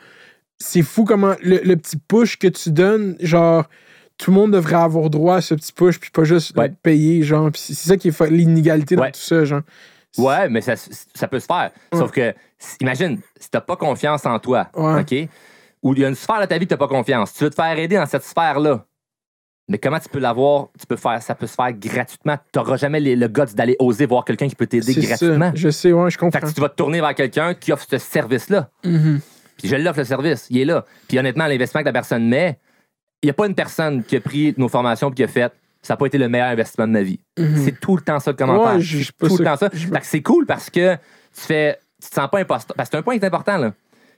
C'est 0.57 0.83
fou 0.83 1.03
comment 1.03 1.35
le, 1.43 1.59
le 1.65 1.75
petit 1.75 1.97
push 1.97 2.37
que 2.39 2.47
tu 2.47 2.71
donnes, 2.71 3.17
genre. 3.19 3.65
Tout 4.17 4.31
le 4.31 4.35
monde 4.35 4.51
devrait 4.53 4.75
avoir 4.75 5.09
droit 5.09 5.35
à 5.35 5.41
ce 5.41 5.53
petit 5.55 5.73
push, 5.73 5.99
puis 5.99 6.09
pas 6.09 6.23
juste 6.23 6.57
Ouais. 6.57 6.69
payer, 6.81 7.21
genre. 7.23 7.49
C'est 7.53 7.73
ça 7.73 7.97
qui 7.97 8.07
est 8.09 8.21
l'inégalité 8.29 8.95
dans 8.95 9.03
Ouais. 9.03 9.11
tout 9.11 9.19
ça, 9.19 9.43
genre. 9.45 9.61
Ouais, 10.17 10.47
mais 10.47 10.61
ça, 10.61 10.75
ça 11.13 11.27
peut 11.27 11.39
se 11.41 11.45
faire. 11.45 11.71
Sauf 11.93 12.11
que, 12.11 12.33
imagine, 12.79 13.19
si 13.37 13.49
t'as 13.49 13.59
pas 13.61 13.75
confiance 13.75 14.25
en 14.25 14.39
toi. 14.39 14.69
OK? 14.73 15.13
Ou 15.83 15.93
il 15.93 15.99
y 15.99 16.05
a 16.05 16.07
une 16.07 16.15
sphère 16.15 16.39
de 16.39 16.45
ta 16.45 16.57
vie 16.57 16.65
que 16.65 16.69
t'as 16.69 16.77
pas 16.77 16.87
confiance. 16.87 17.33
Tu 17.33 17.43
veux 17.43 17.49
te 17.49 17.55
faire 17.55 17.77
aider 17.77 17.95
dans 17.97 18.05
cette 18.05 18.23
sphère-là. 18.23 18.85
Mais 19.67 19.77
comment 19.79 19.99
tu 19.99 20.07
peux 20.09 20.19
l'avoir? 20.19 20.67
Tu 20.79 20.85
peux 20.85 20.95
faire, 20.95 21.21
ça 21.21 21.35
peut 21.35 21.47
se 21.47 21.55
faire 21.55 21.73
gratuitement. 21.73 22.37
Tu 22.53 22.59
n'auras 22.59 22.77
jamais 22.77 22.99
les- 22.99 23.15
le 23.15 23.27
guts 23.27 23.53
d'aller 23.55 23.75
oser 23.79 24.05
voir 24.05 24.23
quelqu'un 24.23 24.47
qui 24.47 24.55
peut 24.55 24.67
t'aider 24.67 24.93
gratuitement. 24.93 25.49
ça. 25.49 25.55
Je 25.55 25.69
sais, 25.69 25.91
ouais, 25.91 26.09
je 26.09 26.15
Fait 26.15 26.19
comprends. 26.19 26.39
que 26.47 26.53
tu 26.53 26.61
vas 26.61 26.69
te 26.69 26.75
tourner 26.75 27.01
vers 27.01 27.13
quelqu'un 27.15 27.53
qui 27.55 27.71
offre 27.73 27.85
ce 27.89 27.97
service-là. 27.97 28.69
Mhm. 28.85 29.19
Puis 29.57 29.67
je 29.67 29.75
l'offre 29.75 29.99
le 29.99 30.05
service, 30.05 30.47
il 30.49 30.59
est 30.59 30.65
là. 30.65 30.85
Puis 31.07 31.17
honnêtement, 31.19 31.47
l'investissement 31.47 31.81
que 31.81 31.85
la 31.87 31.93
personne 31.93 32.27
met, 32.27 32.59
il 33.21 33.27
n'y 33.27 33.29
a 33.29 33.33
pas 33.33 33.47
une 33.47 33.55
personne 33.55 34.03
qui 34.03 34.15
a 34.15 34.21
pris 34.21 34.53
nos 34.57 34.67
formations 34.69 35.09
et 35.09 35.13
qui 35.13 35.23
a 35.23 35.27
fait 35.27 35.51
ça 35.81 35.93
n'a 35.93 35.97
pas 35.97 36.07
été 36.07 36.17
le 36.17 36.27
meilleur 36.27 36.47
investissement 36.47 36.87
de 36.87 36.93
ma 36.93 37.03
vie. 37.03 37.19
Mhm. 37.37 37.57
C'est 37.63 37.79
tout 37.79 37.95
le 37.95 38.01
temps 38.01 38.19
ça 38.19 38.31
le 38.31 38.37
commentaire. 38.37 38.77
Ouais, 38.77 39.03
pas 39.19 39.27
tout 39.27 39.37
le 39.37 39.45
temps 39.45 39.55
ça. 39.55 39.69
c'est 40.01 40.21
cool 40.23 40.45
parce 40.47 40.69
que 40.69 40.95
tu 40.95 41.41
fais 41.41 41.79
tu 42.01 42.09
te 42.09 42.15
sens 42.15 42.29
pas 42.29 42.39
imposteur. 42.39 42.75
Parce 42.75 42.89
que 42.89 42.95
c'est 42.95 42.99
un 42.99 43.03
point 43.03 43.17
qui 43.17 43.23
est 43.23 43.27
important 43.27 43.57
là. 43.57 43.73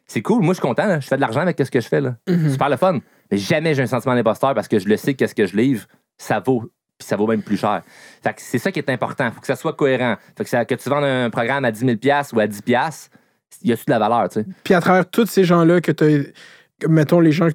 C'est 0.06 0.22
cool, 0.22 0.42
moi 0.42 0.54
je 0.54 0.60
suis 0.60 0.68
content, 0.68 0.86
là. 0.88 1.02
je 1.02 1.08
fais 1.08 1.18
de 1.18 1.22
l'argent 1.22 1.42
avec 1.42 1.58
ce 1.62 1.70
que 1.70 1.82
je 1.82 1.88
fais 1.88 2.00
là. 2.00 2.16
Mhm. 2.28 2.52
Super 2.52 2.70
le 2.70 2.78
fun. 2.78 3.00
Mais 3.30 3.38
jamais 3.38 3.74
j'ai 3.76 3.84
un 3.84 3.88
sentiment 3.88 4.16
d'imposteur 4.16 4.54
parce 4.54 4.70
que 4.70 4.80
je 4.80 4.88
le 4.88 4.96
sais 4.96 5.14
qu'est-ce 5.14 5.36
que 5.36 5.46
je 5.46 5.56
livre, 5.58 5.86
ça 6.18 6.40
vaut 6.40 6.72
puis 6.98 7.08
ça 7.08 7.16
vaut 7.16 7.28
même 7.28 7.44
plus 7.44 7.58
cher. 7.58 7.84
Fait 8.24 8.34
que 8.34 8.42
c'est 8.42 8.58
ça 8.58 8.72
qui 8.72 8.80
est 8.80 8.90
important, 8.90 9.30
faut 9.32 9.42
que 9.42 9.46
ça 9.48 9.56
soit 9.56 9.74
cohérent. 9.74 10.16
Fait 10.36 10.44
que, 10.46 10.50
ça- 10.50 10.66
que 10.66 10.74
tu 10.74 10.90
vendes 10.90 11.04
un 11.04 11.30
programme 11.30 11.64
à 11.64 11.72
10 11.72 11.80
000 11.82 11.98
ou 12.34 12.40
à 12.40 12.48
10 12.48 12.62
il 13.62 13.70
y 13.70 13.74
a-tu 13.74 13.86
de 13.86 13.92
la 13.92 14.00
valeur, 14.00 14.30
tu 14.30 14.40
sais? 14.42 14.46
Puis 14.64 14.74
à 14.74 14.82
travers 14.82 15.08
tous 15.10 15.26
ces 15.28 15.44
gens-là 15.44 15.80
que 15.82 15.92
tu 15.92 16.34
mettons 16.88 17.20
les 17.20 17.32
gens 17.32 17.50
que 17.50 17.54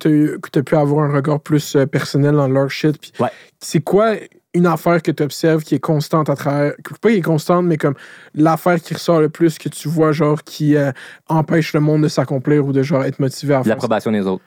tu 0.52 0.58
as 0.58 0.62
pu 0.62 0.74
avoir 0.76 1.04
un 1.10 1.12
regard 1.14 1.40
plus 1.40 1.76
euh, 1.76 1.86
personnel 1.86 2.34
dans 2.34 2.48
leur 2.48 2.70
shit, 2.70 2.98
puis 2.98 3.12
Ouais. 3.20 3.28
c'est 3.60 3.80
quoi 3.80 4.14
une 4.54 4.66
affaire 4.66 5.00
que 5.00 5.10
tu 5.10 5.22
observes 5.22 5.62
qui 5.62 5.76
est 5.76 5.80
constante 5.80 6.28
à 6.28 6.36
travers, 6.36 6.74
pas 7.00 7.10
qui 7.10 7.16
est 7.16 7.22
constante, 7.22 7.64
mais 7.64 7.78
comme 7.78 7.94
l'affaire 8.34 8.80
qui 8.80 8.92
ressort 8.92 9.20
le 9.20 9.30
plus 9.30 9.58
que 9.58 9.68
tu 9.70 9.88
vois, 9.88 10.12
genre, 10.12 10.42
qui 10.44 10.76
euh, 10.76 10.92
empêche 11.28 11.72
le 11.72 11.80
monde 11.80 12.02
de 12.02 12.08
s'accomplir 12.08 12.66
ou 12.66 12.72
de 12.72 12.82
genre 12.82 13.02
être 13.04 13.18
motivé 13.18 13.54
à 13.54 13.62
faire? 13.62 13.70
L'approbation 13.74 14.12
des 14.12 14.26
autres. 14.26 14.44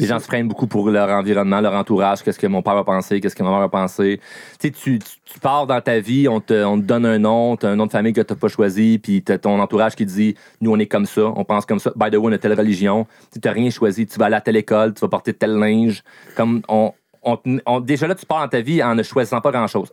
Les 0.00 0.06
gens 0.06 0.18
se 0.18 0.24
freinent 0.24 0.48
beaucoup 0.48 0.66
pour 0.66 0.90
leur 0.90 1.08
environnement, 1.08 1.60
leur 1.60 1.74
entourage, 1.74 2.22
qu'est-ce 2.22 2.38
que 2.38 2.46
mon 2.46 2.62
père 2.62 2.74
va 2.74 2.84
penser, 2.84 3.20
qu'est-ce 3.20 3.36
que 3.36 3.42
ma 3.42 3.50
mère 3.50 3.60
va 3.60 3.68
penser. 3.68 4.20
Tu 4.58 4.68
sais, 4.68 4.70
tu, 4.72 4.98
tu, 4.98 5.10
tu 5.24 5.38
pars 5.40 5.66
dans 5.66 5.80
ta 5.80 6.00
vie, 6.00 6.28
on 6.28 6.40
te, 6.40 6.64
on 6.64 6.78
te 6.80 6.84
donne 6.84 7.06
un 7.06 7.18
nom, 7.18 7.56
t'as 7.56 7.68
un 7.68 7.76
nom 7.76 7.86
de 7.86 7.92
famille 7.92 8.12
que 8.12 8.20
t'as 8.20 8.34
pas 8.34 8.48
choisi, 8.48 8.98
puis 8.98 9.22
t'as 9.22 9.38
ton 9.38 9.60
entourage 9.60 9.94
qui 9.94 10.04
dit, 10.04 10.34
nous 10.60 10.72
on 10.72 10.78
est 10.78 10.86
comme 10.86 11.06
ça, 11.06 11.22
on 11.36 11.44
pense 11.44 11.64
comme 11.64 11.78
ça. 11.78 11.92
By 11.96 12.10
the 12.10 12.16
way, 12.16 12.28
on 12.30 12.32
a 12.32 12.38
telle 12.38 12.58
religion. 12.58 13.06
Tu 13.32 13.40
t'as 13.40 13.52
rien 13.52 13.70
choisi, 13.70 14.06
tu 14.06 14.18
vas 14.18 14.26
aller 14.26 14.36
à 14.36 14.40
telle 14.40 14.56
école, 14.56 14.94
tu 14.94 15.00
vas 15.00 15.08
porter 15.08 15.32
tel 15.32 15.52
linge. 15.52 16.02
Comme 16.36 16.62
on, 16.68 16.92
on, 17.22 17.36
te- 17.36 17.60
on- 17.64 17.80
déjà 17.80 18.06
là, 18.08 18.14
tu 18.14 18.26
pars 18.26 18.40
dans 18.40 18.48
ta 18.48 18.60
vie 18.60 18.82
en 18.82 18.94
ne 18.94 19.02
choisissant 19.02 19.40
pas 19.40 19.52
grand-chose. 19.52 19.92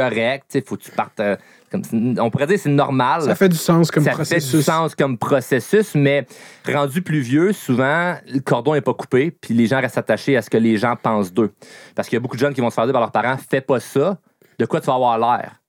Correct, 0.00 0.44
sais, 0.48 0.62
faut 0.66 0.76
que 0.76 0.82
tu 0.82 0.90
partes. 0.92 1.18
euh, 1.20 1.36
comme, 1.70 1.82
on 2.20 2.30
pourrait 2.30 2.46
dire 2.46 2.56
que 2.56 2.62
c'est 2.62 2.68
normal 2.68 3.22
Ça 3.22 3.34
fait 3.34 3.48
du 3.48 3.56
sens 3.56 3.90
comme 3.90 4.04
ça 4.04 4.12
processus. 4.12 4.50
fait 4.52 4.56
du 4.58 4.62
sens 4.62 4.94
comme 4.94 5.18
processus, 5.18 5.94
mais 5.96 6.24
rendu 6.72 7.02
plus 7.02 7.20
vieux, 7.20 7.52
souvent, 7.52 8.14
le 8.28 8.38
cordon 8.40 8.74
n'est 8.74 8.80
pas 8.80 8.94
coupé, 8.94 9.30
puis 9.32 9.52
les 9.54 9.66
gens 9.66 9.80
restent 9.80 9.98
attachés 9.98 10.36
à 10.36 10.42
ce 10.42 10.50
que 10.50 10.58
les 10.58 10.76
gens 10.76 10.94
pensent 10.96 11.32
d'eux. 11.32 11.52
Parce 11.96 12.08
qu'il 12.08 12.14
y 12.16 12.18
a 12.18 12.20
beaucoup 12.20 12.36
de 12.36 12.40
jeunes 12.40 12.54
qui 12.54 12.60
vont 12.60 12.70
se 12.70 12.74
faire 12.74 12.84
dire 12.84 12.92
par 12.92 13.00
leurs 13.02 13.10
parents 13.10 13.36
fais 13.50 13.60
pas 13.60 13.80
ça, 13.80 14.18
de 14.58 14.64
quoi 14.66 14.80
tu 14.80 14.86
vas 14.86 14.94
avoir 14.94 15.18
l'air? 15.18 15.60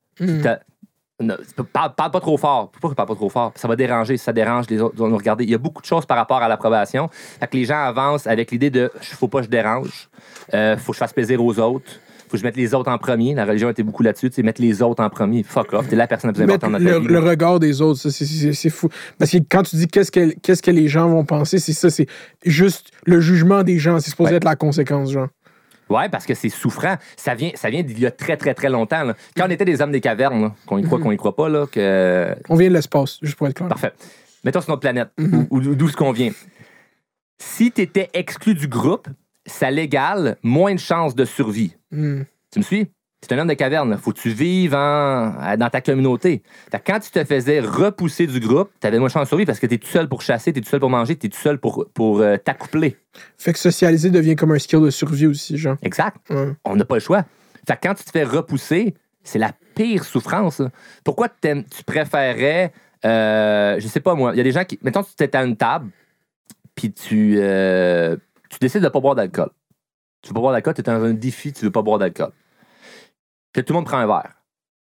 Ne- 1.19 1.35
Parle, 1.73 1.95
parle 1.95 2.11
pas 2.11 2.19
trop 2.19 2.37
fort. 2.37 2.69
Pourquoi 2.69 2.93
parle 2.93 3.07
pas 3.09 3.15
trop 3.15 3.29
fort? 3.29 3.51
Ça 3.55 3.67
va 3.67 3.75
déranger. 3.75 4.17
Ça 4.17 4.31
dérange, 4.31 4.69
les 4.69 4.79
autres 4.79 4.95
vont 4.97 5.07
nous 5.07 5.17
regarder. 5.17 5.45
Il 5.45 5.49
y 5.49 5.55
a 5.55 5.57
beaucoup 5.57 5.81
de 5.81 5.87
choses 5.87 6.05
par 6.05 6.15
rapport 6.15 6.43
à 6.43 6.47
l'approbation. 6.47 7.09
Fait 7.39 7.47
que 7.47 7.57
les 7.57 7.65
gens 7.65 7.79
avancent 7.83 8.27
avec 8.27 8.51
l'idée 8.51 8.69
de 8.69 8.91
faut 9.01 9.27
pas 9.27 9.39
que 9.39 9.45
je 9.45 9.49
dérange, 9.49 10.09
euh, 10.53 10.77
faut 10.77 10.91
que 10.91 10.95
je 10.97 10.99
fasse 10.99 11.13
plaisir 11.13 11.43
aux 11.43 11.57
autres, 11.59 11.89
faut 12.27 12.33
que 12.33 12.37
je 12.37 12.43
mette 12.43 12.57
les 12.57 12.73
autres 12.73 12.91
en 12.91 12.97
premier. 12.97 13.33
La 13.33 13.45
religion 13.45 13.69
était 13.69 13.83
beaucoup 13.83 14.03
là-dessus, 14.03 14.29
tu 14.29 14.35
sais, 14.35 14.43
mettre 14.43 14.61
les 14.61 14.81
autres 14.81 15.03
en 15.03 15.09
premier. 15.09 15.43
Fuck 15.43 15.73
off, 15.73 15.87
t'es 15.87 15.95
la 15.95 16.07
personne 16.07 16.29
la 16.29 16.33
plus 16.33 16.43
importante 16.43 16.71
dans 16.73 16.77
le, 16.77 16.99
vie. 16.99 17.07
le 17.07 17.19
regard 17.19 17.59
des 17.59 17.81
autres, 17.81 17.99
ça, 17.99 18.09
c'est- 18.11 18.69
fou. 18.69 18.89
Parce 19.17 19.31
que 19.31 19.37
quand 19.49 19.63
tu 19.63 19.75
dis 19.77 19.87
qu'est-ce 19.87 20.11
que, 20.11 20.33
qu'est-ce 20.41 20.61
que 20.61 20.71
les 20.71 20.87
gens 20.87 21.07
vont 21.09 21.25
penser, 21.25 21.59
c'est 21.59 21.73
ça, 21.73 21.89
c'est 21.89 22.07
juste 22.45 22.91
le 23.05 23.19
jugement 23.21 23.63
des 23.63 23.79
gens. 23.79 23.99
C'est 23.99 24.09
supposé 24.11 24.31
Ouais. 24.31 24.37
être 24.37 24.43
la 24.43 24.55
conséquence, 24.55 25.11
genre. 25.11 25.27
Ouais, 25.89 26.09
parce 26.09 26.25
que 26.25 26.33
c'est 26.33 26.49
souffrant. 26.49 26.95
Ça 27.15 27.33
vient, 27.33 27.51
ça 27.55 27.69
vient 27.69 27.81
d'il 27.81 27.97
y 27.99 28.05
a 28.05 28.11
très, 28.11 28.35
très, 28.35 28.53
très 28.53 28.69
longtemps. 28.69 29.03
là. 29.03 29.15
Quand 29.37 29.45
on 29.47 29.49
était 29.49 29.63
des 29.63 29.81
hommes 29.81 29.91
des 29.93 30.01
cavernes, 30.01 30.51
qu'on 30.65 30.77
y 30.79 30.83
croit, 30.83 30.99
qu'on 30.99 31.11
y 31.13 31.17
croit 31.17 31.35
pas, 31.35 31.47
là, 31.47 31.65
que. 31.65 32.35
On 32.49 32.55
vient 32.55 32.67
de 32.67 32.73
l'espace, 32.73 33.19
juste 33.21 33.37
pour 33.37 33.47
être 33.47 33.53
clair. 33.55 33.69
Parfait. 33.69 33.93
Mettons 34.43 34.59
sur 34.59 34.71
notre 34.71 34.81
planète, 34.81 35.09
Mhm. 35.17 35.47
ou 35.49 35.57
ou 35.59 35.75
d'où 35.75 35.87
ce 35.87 35.95
qu'on 35.95 36.11
vient. 36.11 36.31
Si 37.39 37.71
tu 37.71 37.81
étais 37.81 38.09
exclu 38.13 38.53
du 38.53 38.67
groupe, 38.67 39.07
ça 39.47 39.71
l'égale 39.71 40.37
moins 40.43 40.75
de 40.75 40.79
chances 40.79 41.15
de 41.15 41.25
survie. 41.25 41.75
Hmm. 41.91 42.21
Tu 42.51 42.59
me 42.59 42.63
suis? 42.63 42.87
C'est 43.21 43.33
un 43.33 43.39
homme 43.39 43.47
de 43.47 43.55
caverne. 43.55 43.97
Faut 43.97 44.11
que 44.13 44.19
tu 44.19 44.29
vives 44.29 44.75
en- 44.75 45.55
dans 45.57 45.69
ta 45.71 45.81
communauté. 45.81 46.43
Quand 46.85 46.99
tu 46.99 47.09
te 47.09 47.23
faisais 47.23 47.59
repousser 47.59 48.27
du 48.27 48.39
groupe, 48.39 48.69
tu 48.79 48.85
avais 48.85 48.99
moins 48.99 49.07
de 49.07 49.11
chances 49.13 49.23
de 49.23 49.27
survie 49.27 49.45
parce 49.45 49.59
que 49.59 49.65
tu 49.65 49.73
es 49.73 49.77
tout 49.79 49.87
seul 49.87 50.07
pour 50.07 50.21
chasser, 50.21 50.53
tu 50.53 50.59
es 50.59 50.61
tout 50.61 50.69
seul 50.69 50.79
pour 50.79 50.91
manger, 50.91 51.15
tu 51.15 51.25
es 51.25 51.29
tout 51.29 51.39
seul 51.39 51.57
pour, 51.57 51.87
pour 51.95 52.19
euh, 52.19 52.37
t'accoupler. 52.37 52.95
Fait 53.39 53.53
que 53.53 53.59
socialiser 53.59 54.11
devient 54.11 54.35
comme 54.35 54.51
un 54.51 54.59
skill 54.59 54.81
de 54.81 54.91
survie 54.91 55.25
aussi, 55.25 55.57
genre. 55.57 55.77
Exact. 55.81 56.17
On 56.63 56.75
n'a 56.75 56.85
pas 56.85 56.95
le 56.95 57.01
choix. 57.01 57.25
Fait 57.67 57.73
que 57.75 57.87
quand 57.87 57.95
tu 57.95 58.03
te 58.03 58.11
fais 58.11 58.23
repousser, 58.23 58.93
c'est 59.23 59.39
la 59.39 59.51
pire 59.73 60.05
souffrance. 60.05 60.61
Pourquoi 61.03 61.27
tu 61.27 61.65
préférerais, 61.85 62.71
euh, 63.03 63.79
je 63.79 63.87
sais 63.87 63.99
pas 63.99 64.13
moi, 64.13 64.31
il 64.33 64.37
y 64.37 64.41
a 64.41 64.43
des 64.43 64.51
gens 64.51 64.63
qui, 64.63 64.77
mettons, 64.83 65.03
tu 65.03 65.11
étais 65.23 65.37
à 65.37 65.43
une 65.43 65.57
table, 65.57 65.89
puis 66.75 66.91
tu, 66.93 67.35
euh, 67.39 68.15
tu 68.57 68.65
décides 68.65 68.81
de 68.81 68.85
ne 68.87 68.89
pas 68.89 68.99
boire 68.99 69.13
d'alcool. 69.13 69.51
Tu 70.21 70.29
veux 70.29 70.33
pas 70.33 70.39
boire 70.39 70.53
d'alcool, 70.53 70.73
tu 70.73 70.81
es 70.81 70.83
dans 70.83 71.03
un 71.03 71.13
défi, 71.13 71.53
tu 71.53 71.65
veux 71.65 71.71
pas 71.71 71.83
boire 71.83 71.99
d'alcool. 71.99 72.31
Puis 73.53 73.63
tout 73.63 73.73
le 73.73 73.77
monde 73.77 73.85
prend 73.85 73.97
un 73.97 74.07
verre. 74.07 74.33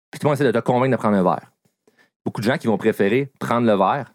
Puis 0.09 0.19
tout 0.19 0.25
le 0.25 0.29
monde 0.29 0.37
essaie 0.37 0.51
de 0.51 0.59
te 0.59 0.63
convaincre 0.63 0.91
de 0.91 0.97
prendre 0.97 1.15
un 1.17 1.23
verre. 1.23 1.51
Beaucoup 2.25 2.41
de 2.41 2.45
gens 2.45 2.57
qui 2.57 2.65
vont 2.65 2.77
préférer 2.77 3.31
prendre 3.39 3.67
le 3.67 3.75
verre 3.75 4.13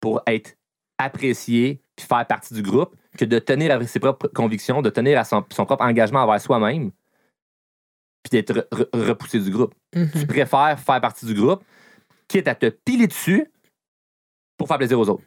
pour 0.00 0.22
être 0.26 0.54
apprécié 0.98 1.82
puis 1.96 2.06
faire 2.06 2.26
partie 2.26 2.52
du 2.52 2.62
groupe 2.62 2.94
que 3.16 3.24
de 3.24 3.38
tenir 3.38 3.72
à 3.72 3.86
ses 3.86 4.00
propres 4.00 4.28
convictions, 4.28 4.82
de 4.82 4.90
tenir 4.90 5.18
à 5.18 5.24
son, 5.24 5.44
son 5.50 5.64
propre 5.64 5.84
engagement 5.84 6.20
envers 6.20 6.40
soi-même 6.40 6.90
puis 8.22 8.30
d'être 8.30 8.52
re- 8.52 8.68
re- 8.68 9.08
repoussé 9.08 9.40
du 9.40 9.50
groupe. 9.50 9.74
Mhm. 9.94 10.10
Tu 10.12 10.26
préfères 10.26 10.78
faire 10.78 11.00
partie 11.00 11.24
du 11.24 11.34
groupe, 11.34 11.64
quitte 12.28 12.48
à 12.48 12.54
te 12.54 12.68
piler 12.68 13.06
dessus 13.06 13.50
pour 14.58 14.68
faire 14.68 14.76
plaisir 14.76 15.00
aux 15.00 15.08
autres. 15.08 15.24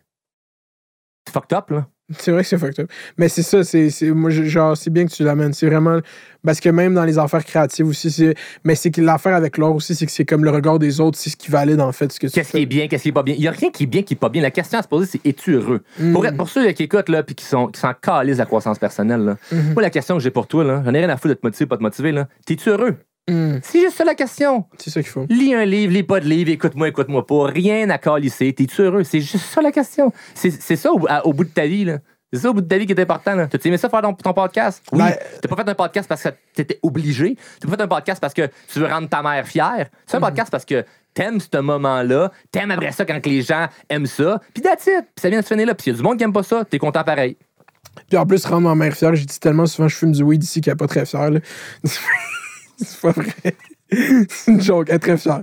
C'est 1.27 1.33
fucked 1.33 1.57
up, 1.57 1.69
là. 1.71 1.89
C'est 2.19 2.31
vrai 2.31 2.41
que 2.41 2.47
c'est 2.49 2.57
fucked 2.57 2.79
up. 2.81 2.91
Mais 3.17 3.29
c'est 3.29 3.41
ça, 3.43 3.63
c'est, 3.63 3.89
moi, 4.11 4.29
genre, 4.29 4.75
c'est 4.75 4.89
bien 4.89 5.05
que 5.05 5.11
tu 5.11 5.23
l'amènes. 5.23 5.53
C'est 5.53 5.67
vraiment. 5.67 5.99
Parce 6.45 6.59
que 6.59 6.67
même 6.69 6.93
dans 6.93 7.05
les 7.05 7.17
affaires 7.17 7.45
créatives 7.45 7.87
aussi, 7.87 8.11
c'est. 8.11 8.35
Mais 8.65 8.75
c'est 8.75 8.91
que 8.91 8.99
l'affaire 9.01 9.35
avec 9.35 9.57
l'or 9.57 9.73
aussi, 9.75 9.95
c'est 9.95 10.05
que 10.05 10.11
c'est 10.11 10.25
comme 10.25 10.43
le 10.43 10.49
regard 10.51 10.79
des 10.79 10.99
autres, 10.99 11.17
c'est 11.17 11.29
ce 11.29 11.37
qui 11.37 11.49
valide, 11.49 11.79
en 11.79 11.91
fait, 11.93 12.11
ce 12.11 12.19
que 12.19 12.27
tu 12.27 12.33
Qu'est-ce 12.33 12.51
qui 12.51 12.57
est 12.57 12.65
bien, 12.65 12.87
qu'est-ce 12.89 13.03
qui 13.03 13.09
est 13.09 13.13
pas 13.13 13.23
bien? 13.23 13.35
Il 13.35 13.41
n'y 13.41 13.47
a 13.47 13.51
rien 13.51 13.71
qui 13.71 13.83
est 13.83 13.87
bien, 13.87 14.03
qui 14.03 14.15
est 14.15 14.17
pas 14.17 14.29
bien. 14.29 14.41
La 14.41 14.51
question 14.51 14.77
à 14.77 14.81
se 14.83 14.87
poser, 14.89 15.05
c'est 15.07 15.25
es-tu 15.25 15.53
heureux? 15.53 15.81
Mm. 15.97 16.11
Pour, 16.13 16.25
pour 16.37 16.49
ceux 16.49 16.69
qui 16.73 16.83
écoutent 16.83 17.09
là, 17.09 17.23
puis 17.23 17.35
qui 17.35 17.45
sont 17.45 17.67
qui 17.67 17.79
s'en 17.79 17.93
calisent 17.93 18.37
la 18.37 18.45
croissance 18.45 18.77
personnelle, 18.79 19.21
là, 19.21 19.37
Mhm. 19.51 19.73
moi, 19.73 19.81
la 19.81 19.89
question 19.89 20.15
que 20.17 20.21
j'ai 20.23 20.31
pour 20.31 20.47
toi, 20.47 20.63
là, 20.65 20.81
j'en 20.85 20.93
ai 20.93 20.99
rien 20.99 21.09
à 21.09 21.15
foutre 21.15 21.29
de 21.29 21.33
te 21.39 21.45
motiver, 21.47 21.65
pas 21.67 21.77
te 21.77 21.83
motiver. 21.83 22.11
là. 22.11 22.27
T'es-tu 22.45 22.69
heureux? 22.69 22.97
Mm. 23.29 23.59
C'est 23.63 23.79
juste 23.79 23.95
ça 23.97 24.03
la 24.03 24.15
question. 24.15 24.65
C'est 24.77 24.89
ça 24.89 25.01
qu'il 25.01 25.09
faut. 25.11 25.25
Lis 25.29 25.53
un 25.53 25.63
livre, 25.65 25.93
lis 25.93 26.03
pas 26.03 26.19
de 26.19 26.25
livre, 26.25 26.49
écoute-moi, 26.51 26.89
écoute-moi 26.89 27.25
pas. 27.25 27.45
Rien 27.47 27.89
à 27.89 27.97
calisser. 27.97 28.51
T'es-tu 28.53 28.81
heureux? 28.81 29.03
C'est 29.03 29.21
juste 29.21 29.45
ça 29.45 29.61
la 29.61 29.71
question. 29.71 30.11
C'est 30.35 30.51
c'est 30.51 30.75
ça 30.75 30.91
au, 30.91 31.05
à- 31.07 31.25
au 31.25 31.31
bout 31.33 31.45
de 31.45 31.49
ta 31.49 31.65
vie, 31.65 31.85
là. 31.85 31.99
C'est 32.33 32.39
ça 32.39 32.49
au 32.49 32.53
bout 32.53 32.61
de 32.61 32.67
ta 32.67 32.77
vie 32.77 32.85
qui 32.87 32.91
est 32.93 32.99
important. 32.99 33.35
là. 33.35 33.47
T'as-tu 33.47 33.67
aimé 33.67 33.77
ça 33.77 33.89
faire 33.89 34.01
ton, 34.01 34.13
ton 34.13 34.33
podcast? 34.33 34.83
Oui. 34.91 34.97
Ben- 34.99 35.15
T'as 35.41 35.47
pas 35.47 35.55
fait 35.63 35.69
un 35.69 35.75
podcast 35.75 36.09
parce 36.09 36.23
que 36.23 36.29
t'étais 36.55 36.79
obligé. 36.83 37.37
T'as 37.61 37.69
pas 37.69 37.77
fait 37.77 37.83
un 37.83 37.87
podcast 37.87 38.19
parce 38.19 38.33
que 38.33 38.49
tu 38.67 38.79
veux 38.79 38.87
rendre 38.87 39.07
ta 39.07 39.21
mère 39.21 39.47
fière. 39.47 39.87
C'est 40.07 40.15
un 40.17 40.19
Mhm. 40.19 40.25
podcast 40.25 40.51
parce 40.51 40.65
que 40.65 40.83
t'aimes 41.13 41.39
ce 41.39 41.57
moment-là. 41.59 42.31
T'aimes 42.51 42.71
après 42.71 42.91
ça 42.91 43.05
quand 43.05 43.21
que 43.21 43.29
les 43.29 43.43
gens 43.43 43.67
aiment 43.87 44.07
ça. 44.07 44.41
Puis 44.53 44.63
that's 44.63 44.85
it. 44.87 45.01
Puis 45.15 45.21
ça 45.21 45.29
vient 45.29 45.39
de 45.39 45.45
se 45.45 45.53
finir 45.53 45.67
là. 45.67 45.75
Puis 45.75 45.83
s'il 45.83 45.93
y 45.93 45.95
a 45.95 45.97
du 45.97 46.03
monde 46.03 46.17
qui 46.17 46.23
aime 46.23 46.33
pas 46.33 46.43
ça, 46.43 46.65
t'es 46.65 46.79
content 46.79 47.03
pareil. 47.03 47.37
Puis 48.09 48.17
en 48.17 48.25
plus, 48.25 48.43
rendre 48.47 48.67
ma 48.67 48.73
mère 48.73 48.93
fière, 48.95 49.13
j'ai 49.15 49.25
dit 49.25 49.39
tellement 49.39 49.67
souvent, 49.67 49.87
je 49.87 49.95
fume 49.95 50.11
du 50.11 50.23
weed 50.23 50.43
ici 50.43 50.59
qu'elle 50.59 50.73
n'est 50.73 50.77
pas 50.77 50.87
très 50.87 51.05
fière. 51.05 51.29
là. 51.29 51.39
c'est 52.87 52.99
pas 53.01 53.11
vrai. 53.11 53.55
c'est 54.29 54.51
une 54.51 54.59
joke, 54.61 54.87
elle 54.89 54.95
est 54.95 54.99
très 54.99 55.17
fière. 55.17 55.41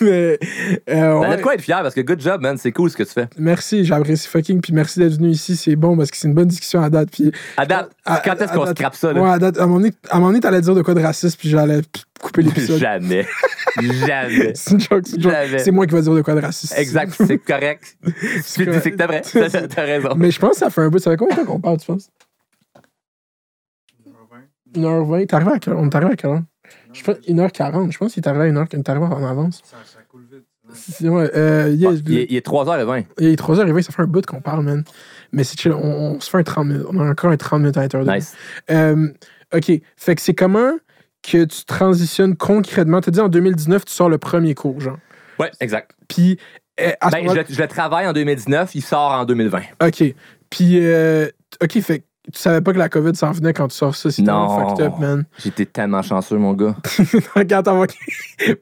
Mais. 0.00 0.38
euh, 0.40 0.78
T'as 0.86 1.18
ouais. 1.30 1.36
de 1.36 1.42
quoi 1.42 1.54
être 1.54 1.60
fier 1.62 1.80
parce 1.82 1.94
que 1.94 2.00
good 2.00 2.20
job, 2.20 2.40
man. 2.40 2.56
C'est 2.58 2.72
cool 2.72 2.90
ce 2.90 2.96
que 2.96 3.04
tu 3.04 3.12
fais. 3.12 3.28
Merci, 3.38 3.84
j'apprécie 3.84 4.26
fucking. 4.28 4.60
Puis 4.60 4.72
merci 4.72 4.98
d'être 4.98 5.12
venu 5.14 5.28
ici, 5.30 5.56
c'est 5.56 5.76
bon 5.76 5.96
parce 5.96 6.10
que 6.10 6.16
c'est 6.16 6.26
une 6.26 6.34
bonne 6.34 6.48
discussion 6.48 6.82
à 6.82 6.90
date. 6.90 7.10
Puis 7.12 7.30
À 7.56 7.66
date, 7.66 7.90
À- 8.04 8.20
quand 8.24 8.34
est-ce 8.40 8.52
qu'on 8.52 8.66
scrape 8.66 8.96
ça, 8.96 9.12
là? 9.12 9.22
Ouais, 9.22 9.30
à, 9.30 9.38
date, 9.38 9.58
à 9.58 9.62
un 9.62 9.66
moment 9.66 9.78
donné, 9.80 9.92
à 10.08 10.16
un 10.16 10.18
moment 10.18 10.30
donné, 10.30 10.40
t'allais 10.40 10.60
dire 10.60 10.74
de 10.74 10.82
quoi 10.82 10.94
de 10.94 11.00
raciste, 11.02 11.38
puis 11.38 11.48
j'allais 11.50 11.82
couper 12.20 12.42
l'épisode. 12.42 12.78
Jamais. 12.80 13.26
Jamais. 14.06 14.52
c'est 14.54 14.70
une 14.72 14.80
joke, 14.80 15.02
c'est 15.06 15.16
une 15.16 15.22
joke. 15.22 15.32
Jamais. 15.32 15.58
C'est 15.58 15.70
moi 15.70 15.86
qui 15.86 15.94
vais 15.94 16.02
dire 16.02 16.14
de 16.14 16.22
quoi 16.22 16.34
de 16.34 16.40
raciste. 16.40 16.74
Exact, 16.76 17.12
c'est 17.26 17.38
correct. 17.38 17.96
C'est 18.42 18.64
que 18.66 18.88
t'as 18.96 19.06
vrai. 19.06 19.22
T'as 19.22 19.68
t'as 19.68 19.82
raison. 19.82 20.10
Mais 20.16 20.30
je 20.32 20.40
pense 20.40 20.52
que 20.52 20.56
ça 20.58 20.70
fait 20.70 20.80
un 20.80 20.88
bout. 20.88 20.98
Ça 20.98 21.10
fait 21.12 21.16
combien 21.16 21.36
de 21.36 21.40
temps 21.42 21.46
qu'on 21.46 21.60
parle, 21.60 21.78
tu 21.78 21.86
penses? 21.86 22.10
1h20. 24.74 25.26
T'es 25.26 25.34
arrivé 25.36 25.52
à 25.52 25.58
quelle 25.60 25.74
heure? 25.74 25.78
On 25.80 25.88
est 25.88 25.94
arrivé 25.94 26.12
à 26.12 26.16
quelle 26.16 26.30
heure? 26.30 26.42
Je 26.94 27.02
pense 27.04 27.16
1h40. 27.26 27.90
Je 27.92 27.98
pense 27.98 28.12
qu'il 28.14 28.22
est 28.22 28.28
arrivé 28.28 28.44
à 28.44 28.52
1h, 28.52 28.68
qu'il 28.68 28.78
est 28.78 28.88
arrivé 28.88 29.04
en 29.04 29.24
avance. 29.24 29.60
Ça, 29.64 29.76
ça 29.84 29.98
coule 30.08 30.22
vite. 30.30 30.44
Ouais, 31.02 31.30
euh, 31.36 31.68
Il 31.74 31.84
est, 31.84 32.26
il 32.30 32.36
est 32.36 32.46
3h20. 32.46 33.04
il 33.18 33.26
est 33.28 33.38
3h20, 33.40 33.82
ça 33.82 33.92
fait 33.92 34.02
un 34.02 34.06
bout 34.06 34.24
qu'on 34.24 34.40
parle, 34.40 34.64
man. 34.64 34.82
Mais 35.32 35.44
c'est 35.44 35.58
chill, 35.60 35.72
on, 35.72 35.82
on 36.16 36.20
se 36.20 36.30
fait 36.30 36.38
un 36.38 36.42
30 36.42 36.66
minutes. 36.66 36.86
On 36.88 36.98
a 37.00 37.10
encore 37.10 37.30
un 37.30 37.36
30 37.36 37.60
minutes 37.60 37.76
à 37.76 37.82
l'intérieur. 37.82 38.06
de 38.08 38.12
Nice. 38.16 38.34
Euh, 38.70 39.08
OK. 39.54 39.70
Fait 39.96 40.14
que 40.14 40.20
c'est 40.22 40.32
comment 40.34 40.72
que 41.22 41.44
tu 41.44 41.64
transitionnes 41.66 42.34
concrètement? 42.36 43.00
Tu 43.02 43.10
dit 43.10 43.20
en 43.20 43.28
2019, 43.28 43.84
tu 43.84 43.92
sors 43.92 44.08
le 44.08 44.16
premier 44.18 44.54
cours, 44.54 44.80
genre. 44.80 44.98
Ouais, 45.38 45.50
exact. 45.60 45.90
Puis, 46.08 46.38
euh, 46.80 46.92
à 47.00 47.10
ce 47.10 47.16
Ben, 47.16 47.28
je, 47.28 47.34
le- 47.34 47.44
je 47.48 47.60
le 47.60 47.68
travaille 47.68 48.06
en 48.06 48.12
2019, 48.14 48.74
il 48.74 48.82
sort 48.82 49.12
en 49.12 49.24
2020. 49.26 49.60
OK. 49.84 50.02
Puis, 50.50 50.78
euh, 50.80 51.28
OK, 51.62 51.78
fait 51.80 51.98
que 52.00 52.04
tu 52.32 52.40
savais 52.40 52.60
pas 52.62 52.72
que 52.72 52.78
la 52.78 52.88
COVID 52.88 53.14
s'en 53.14 53.32
venait 53.32 53.52
quand 53.52 53.68
tu 53.68 53.76
sors 53.76 53.94
ça. 53.94 54.10
Tellement 54.10 54.68
fucked 54.70 54.86
up, 54.86 54.94
man. 54.98 55.24
J'étais 55.38 55.66
tellement 55.66 56.00
chanceux, 56.02 56.38
mon 56.38 56.54
gars. 56.54 56.74
Regarde, 57.36 57.66
t'as 57.66 57.72
un- 57.72 57.86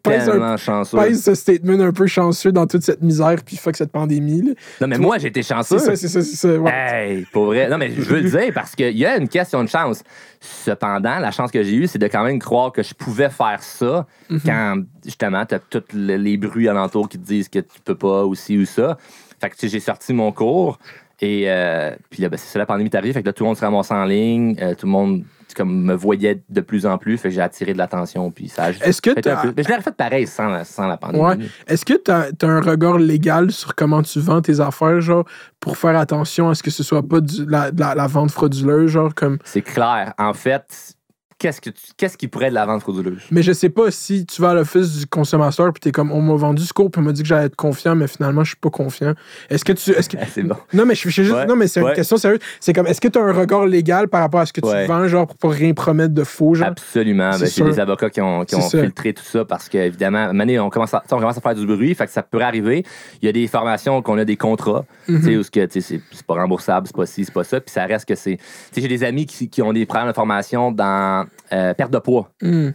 Tellement 0.02 0.56
chanceux. 0.56 0.98
pèse 0.98 1.22
ce 1.22 1.34
statement 1.34 1.80
un 1.80 1.92
peu 1.92 2.06
chanceux 2.06 2.50
dans 2.52 2.66
toute 2.66 2.82
cette 2.82 3.02
misère, 3.02 3.36
puis 3.44 3.56
fuck 3.56 3.76
cette 3.76 3.92
pandémie. 3.92 4.42
là. 4.42 4.52
Non, 4.80 4.88
mais 4.88 4.98
moi, 4.98 5.18
j'étais 5.18 5.42
chanceux. 5.42 5.78
C'est 5.78 5.86
ça, 5.86 5.96
c'est 5.96 6.08
ça, 6.08 6.22
c'est 6.22 6.36
ça. 6.36 6.54
ouais. 6.58 6.72
Hey, 6.72 7.26
pour 7.32 7.46
vrai. 7.46 7.68
Non, 7.68 7.78
mais 7.78 7.92
je 7.92 8.00
veux 8.02 8.20
le 8.20 8.30
dire 8.30 8.52
parce 8.54 8.74
qu'il 8.74 8.96
y 8.98 9.06
a 9.06 9.16
une 9.16 9.28
question 9.28 9.62
de 9.62 9.68
chance. 9.68 10.02
Cependant, 10.40 11.18
la 11.20 11.30
chance 11.30 11.50
que 11.52 11.62
j'ai 11.62 11.74
eue, 11.76 11.86
c'est 11.86 11.98
de 12.00 12.08
quand 12.08 12.24
même 12.24 12.38
croire 12.40 12.72
que 12.72 12.82
je 12.82 12.94
pouvais 12.94 13.30
faire 13.30 13.62
ça 13.62 14.06
Mhm. 14.28 14.40
quand, 14.44 14.82
justement, 15.04 15.46
tu 15.46 15.54
as 15.54 15.58
tous 15.60 15.82
le- 15.94 16.16
les 16.16 16.36
bruits 16.36 16.68
alentours 16.68 17.08
qui 17.08 17.18
te 17.18 17.24
disent 17.24 17.48
que 17.48 17.60
tu 17.60 17.80
peux 17.84 17.94
pas 17.94 18.24
ou 18.24 18.34
ci 18.34 18.58
ou 18.58 18.64
ça. 18.66 18.98
Fait 19.40 19.50
que 19.50 19.56
j'ai 19.68 19.80
sorti 19.80 20.12
mon 20.12 20.30
cours 20.32 20.78
et 21.22 21.44
euh, 21.46 21.94
puis 22.10 22.20
là, 22.22 22.28
ben, 22.28 22.36
c'est 22.36 22.52
ça, 22.52 22.58
la 22.58 22.66
pandémie 22.66 22.90
est 22.90 22.96
arrivée. 22.96 23.12
Fait 23.14 23.22
que 23.22 23.28
là, 23.28 23.32
tout 23.32 23.44
le 23.44 23.48
monde 23.48 23.56
se 23.56 23.64
ramasse 23.64 23.90
en 23.90 24.04
ligne. 24.04 24.56
euh, 24.60 24.74
tout 24.74 24.86
le 24.86 24.92
monde 24.92 25.22
comme, 25.56 25.82
me 25.84 25.92
voyait 25.94 26.42
de 26.48 26.60
plus 26.62 26.86
en 26.86 26.96
plus. 26.98 27.18
Fait 27.18 27.28
que 27.28 27.34
j'ai 27.34 27.40
attiré 27.42 27.74
de 27.74 27.78
l'attention. 27.78 28.30
Puis 28.30 28.48
ça 28.48 28.64
a 28.64 28.70
Est-ce 28.70 29.02
que 29.02 29.10
fait 29.12 29.18
un 29.18 29.34
t'as- 29.36 29.42
peu- 29.42 29.52
Mais 29.56 29.62
je 29.62 29.68
l'aurais 29.68 29.82
fait 29.82 29.94
pareil 29.94 30.26
sans 30.26 30.48
la, 30.48 30.64
sans 30.64 30.86
la 30.86 30.96
pandémie. 30.96 31.22
Ouais. 31.22 31.36
Est-ce 31.68 31.84
que 31.84 31.92
tu 31.94 32.10
as, 32.10 32.30
un 32.48 32.60
regard 32.62 32.98
légal 32.98 33.50
sur 33.52 33.74
comment 33.74 34.02
tu 34.02 34.18
vends 34.18 34.40
tes 34.40 34.60
affaires, 34.60 35.00
genre, 35.02 35.24
pour 35.60 35.76
faire 35.76 35.96
attention 35.96 36.48
à 36.48 36.54
ce 36.54 36.62
que 36.62 36.70
ce 36.70 36.82
soit 36.82 37.06
pas 37.06 37.20
du- 37.20 37.44
la, 37.46 37.70
de 37.70 37.78
la, 37.80 37.94
la 37.94 38.06
vente 38.06 38.30
frauduleuse, 38.30 38.90
genre, 38.90 39.14
comme. 39.14 39.38
C'est 39.44 39.60
clair. 39.62 40.14
En 40.18 40.32
fait, 40.32 40.94
qu'est-ce, 41.42 41.60
que 41.60 41.70
qu'est-ce 41.96 42.16
qui 42.16 42.28
pourrait 42.28 42.46
être 42.46 42.52
de 42.52 42.54
la 42.54 42.66
vente 42.66 42.80
frauduleuse? 42.82 43.22
Mais 43.30 43.42
je 43.42 43.52
sais 43.52 43.68
pas 43.68 43.90
si 43.90 44.24
tu 44.24 44.40
vas 44.40 44.50
à 44.50 44.54
l'office 44.54 44.98
du 44.98 45.06
consommateur 45.06 45.72
puis 45.72 45.80
t'es 45.80 45.90
comme, 45.92 46.12
on 46.12 46.20
m'a 46.22 46.34
vendu 46.34 46.62
ce 46.62 46.72
cours 46.72 46.90
puis 46.90 47.00
on 47.00 47.04
m'a 47.04 47.12
dit 47.12 47.22
que 47.22 47.28
j'allais 47.28 47.46
être 47.46 47.56
confiant, 47.56 47.94
mais 47.96 48.06
finalement, 48.06 48.44
je 48.44 48.50
suis 48.50 48.56
pas 48.56 48.70
confiant. 48.70 49.14
Est-ce 49.50 49.64
que 49.64 49.72
tu. 49.72 49.90
Est-ce 49.90 50.08
que... 50.08 50.16
C'est 50.32 50.42
bon. 50.44 50.56
Non, 50.72 50.86
mais 50.86 50.94
je 50.94 51.08
je- 51.08 51.22
juste. 51.24 51.34
Ouais. 51.34 51.46
Non, 51.46 51.56
mais 51.56 51.66
c'est 51.68 51.80
une 51.80 51.86
Ouais. 51.86 51.94
question 51.94 52.16
sérieuse. 52.16 52.38
C'est 52.60 52.72
comme, 52.72 52.86
est-ce 52.86 53.00
que 53.00 53.08
tu 53.08 53.18
as 53.18 53.22
un 53.22 53.32
regard 53.32 53.66
légal 53.66 54.08
par 54.08 54.20
rapport 54.20 54.40
à 54.40 54.46
ce 54.46 54.52
que 54.52 54.60
tu 54.60 54.68
Ouais. 54.68 54.86
vends, 54.86 55.06
genre, 55.08 55.26
pour 55.26 55.36
pas 55.36 55.48
rien 55.50 55.74
promettre 55.74 56.14
de 56.14 56.24
faux, 56.24 56.54
genre? 56.54 56.68
Absolument. 56.68 57.30
Ben, 57.38 57.64
des 57.70 57.80
avocats 57.80 58.08
qui 58.10 58.20
ont, 58.20 58.44
qui 58.44 58.54
ont 58.54 58.60
filtré 58.70 59.12
tout 59.12 59.24
ça 59.24 59.44
parce 59.44 59.68
qu'évidemment, 59.68 60.32
donné, 60.32 60.58
on 60.60 60.70
commence, 60.70 60.94
à, 60.94 61.02
on 61.10 61.18
commence 61.18 61.36
à 61.36 61.40
faire 61.40 61.54
du 61.54 61.66
bruit, 61.66 61.94
fait 61.94 62.06
que 62.06 62.12
ça 62.12 62.22
pourrait 62.22 62.44
arriver. 62.44 62.84
Il 63.20 63.26
y 63.26 63.28
a 63.28 63.32
des 63.32 63.46
formations 63.48 64.00
qu'on 64.02 64.16
a 64.18 64.24
des 64.24 64.36
contrats, 64.36 64.84
Mhm. 65.08 65.18
tu 65.20 65.24
sais, 65.26 65.36
où 65.36 65.42
c'est 65.42 65.80
c'est 65.80 66.26
pas 66.26 66.34
remboursable, 66.34 66.86
c'est 66.86 66.96
pas 66.96 67.06
ci, 67.06 67.24
c'est 67.24 67.34
pas 67.34 67.44
ça, 67.44 67.60
puis 67.60 67.72
ça 67.72 67.84
reste 67.84 68.06
que 68.06 68.14
c'est. 68.14 68.36
tu 68.36 68.42
sais, 68.72 68.80
J'ai 68.80 68.88
des 68.88 69.04
amis 69.04 69.26
qui, 69.26 69.48
qui 69.48 69.62
ont 69.62 69.72
des 69.72 69.86
programmes 69.86 70.08
de 70.08 70.14
formation 70.14 70.70
dans 70.72 71.26
euh, 71.52 71.74
perte 71.74 71.90
de 71.90 71.98
poids. 71.98 72.30
Hmm. 72.40 72.70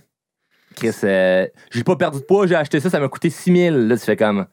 Chris, 0.76 0.94
euh, 1.04 1.48
j'ai 1.72 1.84
pas 1.84 1.96
perdu 1.96 2.20
de 2.20 2.24
poids, 2.24 2.46
j'ai 2.46 2.56
acheté 2.56 2.80
ça, 2.80 2.90
ça 2.90 3.00
m'a 3.00 3.08
coûté 3.08 3.30
6 3.30 3.56
000. 3.56 3.78
Là, 3.78 3.98
tu 3.98 4.06
fais 4.06 4.16
comme. 4.16 4.46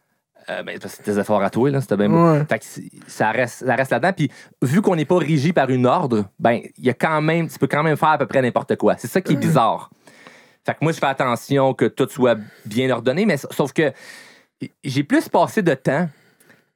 Euh, 0.51 0.63
ben, 0.63 0.79
c'est 0.85 1.07
des 1.07 1.19
efforts 1.19 1.43
à 1.43 1.51
toi, 1.51 1.71
là, 1.71 1.81
c'était 1.81 1.97
bien 1.97 2.09
beau. 2.09 2.33
Ouais. 2.33 2.45
Fait 2.47 2.59
que 2.59 2.65
ça 3.07 3.31
reste, 3.31 3.65
ça 3.67 3.75
reste 3.75 3.91
là-dedans. 3.91 4.13
Puis, 4.13 4.31
vu 4.63 4.83
qu'on 4.83 4.97
n'est 4.97 5.07
pas 5.07 5.17
régi 5.17 5.53
par 5.53 5.71
une 5.71 5.87
ordre, 5.87 6.27
ben, 6.39 6.61
il 6.77 6.85
y 6.85 6.91
a 6.91 6.95
quand 6.95 7.23
même, 7.23 7.49
tu 7.49 7.59
peux 7.59 7.67
quand 7.67 7.83
même 7.83 7.97
faire 7.97 8.11
à 8.11 8.19
peu 8.19 8.27
près 8.27 8.43
n'importe 8.43 8.77
quoi. 8.77 8.97
C'est 8.99 9.09
ça 9.09 9.21
qui 9.21 9.33
est 9.33 9.37
bizarre. 9.37 9.91
Fait 10.65 10.73
que 10.73 10.79
moi, 10.83 10.93
je 10.93 10.99
fais 10.99 11.07
attention 11.07 11.75
que 11.75 11.87
tout 11.87 12.09
soit 12.09 12.39
bien 12.65 12.91
ordonné, 12.91 13.27
mais 13.27 13.37
sauf 13.37 13.73
que 13.73 13.93
j'ai 14.83 15.05
plus 15.05 15.29
passé 15.29 15.63
de 15.63 15.75
temps 15.75 16.09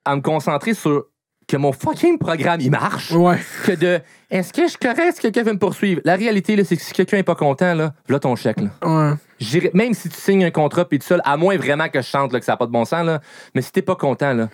à 0.05 0.17
me 0.17 0.21
concentrer 0.21 0.75
sur 0.75 1.07
que 1.49 1.57
mon 1.57 1.73
fucking 1.73 2.19
programme, 2.19 2.61
il 2.61 2.71
marche, 2.71 3.11
Ouais. 3.11 3.39
que 3.65 3.73
de 3.73 4.01
est-ce 4.31 4.53
que 4.53 4.63
je 4.63 4.69
suis 4.69 4.79
correct? 4.79 5.15
Si 5.15 5.21
quelqu'un 5.23 5.43
veut 5.43 5.55
me 5.55 5.59
poursuivre? 5.59 6.01
La 6.05 6.15
réalité, 6.15 6.55
là, 6.55 6.63
c'est 6.63 6.77
que 6.77 6.83
si 6.83 6.93
quelqu'un 6.93 7.17
n'est 7.17 7.23
pas 7.23 7.35
content, 7.35 7.75
là, 7.75 7.95
là 8.09 8.19
ton 8.21 8.37
chèque. 8.37 8.59
Là. 8.61 8.69
Ouais. 8.83 9.15
J'irai- 9.41 9.71
Même 9.73 9.95
si 9.95 10.09
tu 10.11 10.17
signes 10.21 10.45
un 10.45 10.51
contrat 10.51 10.85
puis 10.87 10.99
tout 10.99 11.07
seul, 11.07 11.23
à 11.25 11.37
moins 11.39 11.57
vraiment 11.57 11.89
que 11.89 12.01
je 12.03 12.07
chante 12.07 12.33
là, 12.33 12.39
que 12.39 12.45
ça 12.45 12.53
n'a 12.53 12.57
pas 12.59 12.67
de 12.67 12.71
bon 12.73 12.85
sens, 12.85 13.05
là, 13.05 13.21
mais 13.55 13.63
si 13.63 13.73
t'es 13.73 13.83
pas 13.83 13.97
content, 13.97 14.35
là, 14.35 14.49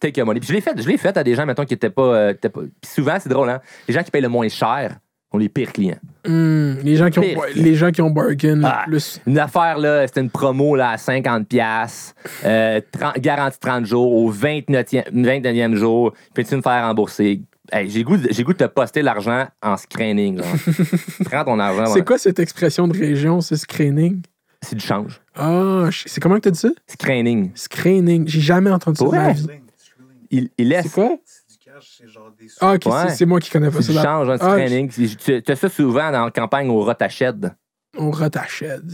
take 0.00 0.18
your 0.18 0.26
money. 0.26 0.40
Puis 0.40 0.48
je 0.48 0.54
l'ai 0.54 0.60
fait, 0.62 0.80
je 0.80 0.88
l'ai 0.88 0.96
fait 0.96 1.14
à 1.16 1.22
des 1.22 1.34
gens, 1.34 1.44
mettons, 1.44 1.64
qui 1.66 1.74
étaient 1.74 1.90
pas. 1.90 2.02
euh, 2.02 2.30
étaient 2.30 2.48
pas- 2.48 2.62
Puis 2.62 2.90
souvent, 2.90 3.16
c'est 3.20 3.28
drôle, 3.28 3.50
hein? 3.50 3.60
Les 3.86 3.92
gens 3.92 4.02
qui 4.02 4.10
payent 4.10 4.22
le 4.22 4.28
moins 4.30 4.48
cher 4.48 4.96
ont 5.32 5.38
les 5.38 5.48
pires 5.48 5.72
clients. 5.72 5.98
Hmm. 6.26 6.74
Les 6.82 6.96
gens 6.96 7.08
qui 7.10 7.18
ont, 7.18 7.22
Pire. 7.22 7.38
les 7.54 7.74
gens 7.74 7.90
qui 7.90 8.02
ont 8.02 8.10
bargain 8.10 8.60
Ah. 8.64 8.82
le 8.86 8.90
plus. 8.92 9.20
Une 9.26 9.38
affaire, 9.38 9.78
là, 9.78 10.06
c'était 10.06 10.20
une 10.20 10.30
promo 10.30 10.74
là, 10.76 10.90
à 10.90 10.96
50$, 10.96 11.44
piastres, 11.44 12.14
euh, 12.44 12.80
30 12.92 13.18
garantie 13.18 13.58
30 13.60 13.86
jours, 13.86 14.12
au 14.12 14.30
29e, 14.30 15.04
29e 15.12 15.74
jour, 15.76 16.12
peux-tu 16.34 16.56
me 16.56 16.62
faire 16.62 16.84
rembourser? 16.86 17.42
Hey, 17.72 17.88
j'ai 17.88 18.02
goût, 18.02 18.16
de- 18.16 18.28
j'ai 18.32 18.42
goût 18.42 18.52
de 18.52 18.58
te 18.58 18.64
poster 18.64 19.00
l'argent 19.02 19.46
en 19.62 19.76
screening. 19.76 20.40
Prends 21.24 21.44
ton 21.44 21.58
argent. 21.60 21.84
C'est 21.86 21.90
voilà. 21.90 22.04
quoi 22.04 22.18
cette 22.18 22.40
expression 22.40 22.88
de 22.88 22.98
région, 22.98 23.40
ce 23.40 23.54
screening? 23.54 24.22
C'est 24.62 24.74
du 24.76 24.84
change. 24.84 25.20
Ah, 25.36 25.88
c'est 25.92 26.20
comment 26.20 26.34
que 26.34 26.40
t'as 26.40 26.50
dit 26.50 26.58
ça? 26.58 26.68
Screening. 26.88 27.52
Screening. 27.54 28.26
J'ai 28.28 28.40
jamais 28.40 28.70
entendu 28.70 28.98
ça 28.98 29.04
Ouais. 29.06 29.34
Il, 30.32 30.50
il 30.58 30.68
laisse. 30.68 30.82
C'est 30.86 30.92
quoi? 30.92 31.16
C'est 31.24 31.48
du 31.52 31.58
cash, 31.64 31.96
c'est 31.98 32.08
genre. 32.08 32.19
Ah, 32.60 32.74
ok, 32.74 32.86
Ouais. 32.86 33.10
c'est- 33.14 33.26
moi 33.26 33.40
qui 33.40 33.50
connais 33.50 33.70
pas 33.70 33.82
ça. 33.82 33.88
du 33.92 33.94
là. 33.98 34.02
change, 34.02 34.28
un 34.28 34.36
Ah, 34.40 34.48
training. 34.50 34.88
Tu 34.90 35.08
tu 35.16 35.42
as 35.52 35.56
ça 35.56 35.68
souvent 35.68 36.10
dans 36.10 36.24
la 36.24 36.30
campagne 36.30 36.68
au 36.70 36.82
Rotached. 36.84 37.52
On 37.98 38.10
retachède. 38.10 38.92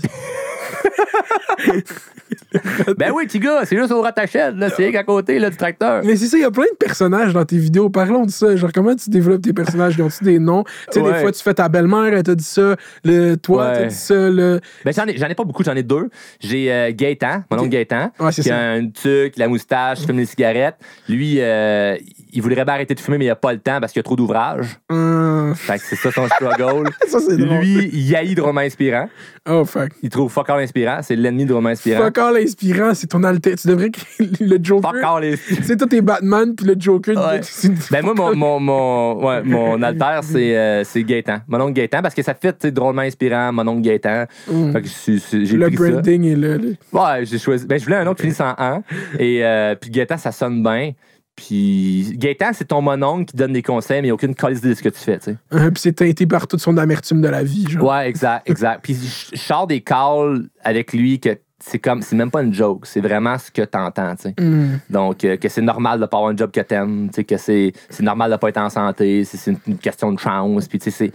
Ben 2.99 3.11
oui, 3.15 3.27
petit 3.27 3.39
gars, 3.39 3.61
c'est 3.65 3.77
juste 3.77 3.93
au 3.93 4.03
Rotached, 4.03 4.57
là. 4.57 4.71
C'est 4.71 4.95
à 4.97 5.05
côté 5.05 5.39
là, 5.39 5.51
du 5.51 5.57
tracteur. 5.57 6.03
Mais 6.05 6.17
c'est 6.17 6.27
ça, 6.27 6.37
il 6.39 6.41
y 6.41 6.45
a 6.45 6.51
plein 6.51 6.65
de 6.65 6.77
personnages 6.79 7.33
dans 7.33 7.45
tes 7.45 7.59
vidéos. 7.59 7.91
Parlons 7.91 8.25
de 8.25 8.31
ça. 8.31 8.57
Genre, 8.57 8.71
comment 8.75 8.95
tu 8.97 9.11
développes 9.11 9.43
tes 9.43 9.53
personnages? 9.53 9.95
Ils 9.99 10.03
ont-tu 10.03 10.25
des 10.25 10.39
noms? 10.39 10.65
Tu 10.91 11.01
sais, 11.01 11.03
des 11.03 11.15
fois, 11.21 11.33
tu 11.33 11.43
fais 11.43 11.55
ta 11.55 11.69
belle-mère, 11.69 12.13
elle 12.15 12.23
t'a 12.23 12.35
dit 12.35 12.45
ça. 12.45 12.77
Le, 13.05 13.35
toi, 13.37 13.67
Ouais. 13.67 13.73
t'as 13.75 13.85
dit 13.87 13.95
ça. 13.95 14.15
Le... 14.15 14.61
Ben, 14.85 14.93
j'en 14.95 15.07
ai, 15.29 15.35
pas 15.35 15.45
beaucoup, 15.45 15.63
j'en 15.63 15.75
ai 15.77 15.83
deux. 15.83 16.09
J'ai 16.41 16.73
euh, 16.73 16.91
Gaëtan, 16.95 17.45
mon 17.51 17.59
oncle 17.61 17.69
Gaëtan, 17.69 18.11
Ouais, 18.19 18.33
c'est 18.33 18.43
qui 18.43 18.49
ça. 18.49 18.59
a 18.59 18.77
une 18.77 18.93
tuque, 18.93 19.37
la 19.37 19.49
moustache, 19.49 20.01
fume 20.07 20.17
des 20.17 20.27
cigarettes. 20.27 20.77
Lui, 21.09 21.37
euh, 21.41 21.97
il 22.33 22.43
voudrait 22.43 22.65
bien 22.65 22.75
arrêter 22.75 22.95
de 22.95 23.01
fumer, 23.01 23.19
mais 23.19 23.25
il 23.27 23.31
a 23.31 23.37
pas 23.37 23.53
le 23.53 23.59
temps 23.59 23.81
parce 23.81 23.93
qu'il 23.93 24.01
y 24.01 24.03
a 24.03 24.05
trop 24.05 24.17
d'ouvrages. 24.17 24.79
Hum, 24.91 25.55
Fait 25.57 25.79
que 25.79 25.85
c'est 25.85 25.97
ça 25.97 26.11
son 26.11 26.27
struggle. 26.29 26.89
ça, 27.09 27.19
c'est 27.21 27.37
drôle. 27.37 27.59
Lui, 27.61 27.91
il 27.93 28.17
haït 28.17 28.35
drôlement 28.35 28.61
inspirant. 28.61 29.09
Oh, 29.49 29.65
fuck. 29.65 29.91
Il 30.03 30.11
trouve 30.11 30.31
fuck 30.33 30.51
all 30.51 30.61
inspirant. 30.61 30.99
C'est 31.03 31.17
l'ennemi 31.17 31.45
drôlement 31.45 31.69
inspirant. 31.71 32.03
Fuck 32.05 32.19
all 32.19 32.37
inspirant, 32.37 32.95
c'est 32.95 33.07
ton 33.07 33.23
alter. 33.25 33.55
Tu 33.57 33.69
devrais 33.69 33.91
créer 33.91 34.29
le 34.41 34.59
Joker. 34.63 34.93
Fuck 34.93 35.03
all 35.05 35.25
inspirant. 35.25 35.61
C'est 35.65 35.77
toi, 35.77 35.87
t'es 35.89 36.01
Batman, 36.01 36.55
puis 36.55 36.67
le 36.67 36.75
Joker. 36.79 37.17
Ouais. 37.17 37.41
c'est 37.43 37.71
Ben 37.91 38.05
moi, 38.05 38.15
mon, 38.15 38.35
mon, 38.35 38.61
mon, 38.61 39.25
ouais, 39.27 39.43
mon 39.43 39.83
alter, 39.83 40.21
c'est 40.23 40.57
euh, 40.57 40.85
c'est 40.85 41.05
Gaétan. 41.05 41.39
Mon 41.49 41.61
oncle 41.61 41.75
Gaétan, 41.75 42.03
parce 42.03 42.15
que 42.15 42.23
ça 42.23 42.35
tu 42.35 42.49
sais, 42.61 42.71
drôlement 42.71 43.03
inspirant, 43.03 43.53
mon 43.53 43.67
oncle 43.69 43.83
Gaétan. 43.83 44.27
Mm. 44.51 44.73
Fait 44.73 44.83
que 44.83 44.89
suis- 44.89 45.23
j'ai 45.47 45.57
le 45.57 45.67
pris 45.69 45.77
ça. 45.77 45.91
branding 45.91 46.25
est 46.25 46.37
là. 46.37 46.57
Ouais, 46.93 47.25
j'ai 47.25 47.39
choisi. 47.39 47.67
Ben, 47.67 47.79
je 47.79 47.85
voulais 47.85 47.97
un 47.97 48.05
nom 48.05 48.15
qui 48.15 48.23
finisse 48.23 48.41
en 48.41 48.55
an. 48.59 48.83
Et 49.19 49.45
euh, 49.45 49.75
puis 49.75 49.91
Gaétan, 49.91 50.19
ça 50.19 50.33
sonne 50.33 50.63
bien. 50.63 50.93
Puis 51.37 52.13
Gaétan, 52.17 52.51
c'est 52.53 52.67
ton 52.67 52.81
mononcle 52.81 53.27
qui 53.27 53.37
donne 53.37 53.53
des 53.53 53.63
conseils, 53.63 54.01
mais 54.01 54.09
il 54.09 54.11
n'y 54.11 54.11
a 54.11 54.15
aucune 54.15 54.35
calice 54.35 54.61
de 54.61 54.73
ce 54.75 54.83
que 54.83 54.89
tu 54.89 54.99
fais, 54.99 55.19
tu 55.19 55.33
sais. 55.33 55.37
Hein, 55.51 55.71
puis 55.71 55.81
c'est 55.81 55.93
teinté 55.93 56.27
par 56.27 56.47
toute 56.47 56.61
son 56.61 56.77
amertume 56.79 57.21
de 57.21 57.29
la 57.29 57.43
vie. 57.43 57.67
Genre. 57.69 57.85
Ouais, 57.85 58.09
exact, 58.09 58.43
exact. 58.51 58.81
Puis 58.83 58.95
je 59.33 59.37
sors 59.37 59.67
des 59.67 59.83
calls 59.83 60.49
avec 60.65 60.93
lui 60.93 61.21
que 61.21 61.39
c'est 61.61 61.79
comme, 61.79 62.03
c'est 62.03 62.17
même 62.17 62.31
pas 62.31 62.43
une 62.43 62.55
joke, 62.55 62.87
c'est 62.87 63.01
vraiment 63.01 63.39
ce 63.39 63.51
que 63.51 63.63
t'entends, 63.63 64.15
tu 64.17 64.23
sais. 64.23 64.35
Mm. 64.43 64.81
Donc, 64.91 65.25
euh, 65.25 65.37
que 65.37 65.49
c'est 65.49 65.63
normal 65.63 66.01
de 66.01 66.07
pas 66.07 66.17
avoir 66.17 66.33
un 66.33 66.37
job 66.37 66.51
que 66.51 66.61
t'aimes, 66.61 67.09
tu 67.09 67.17
sais, 67.17 67.25
que 67.25 67.37
c'est 67.37 67.73
c'est 67.91 68.03
normal 68.03 68.31
de 68.31 68.37
pas 68.37 68.49
être 68.49 68.59
en 68.59 68.71
santé, 68.71 69.25
c'est 69.25 69.37
c'est 69.37 69.51
une, 69.51 69.59
une 69.67 69.79
question 69.79 70.13
de 70.13 70.19
chance, 70.19 70.69
puis 70.69 70.79
tu 70.79 70.91
sais, 70.91 70.91
c'est 70.91 71.13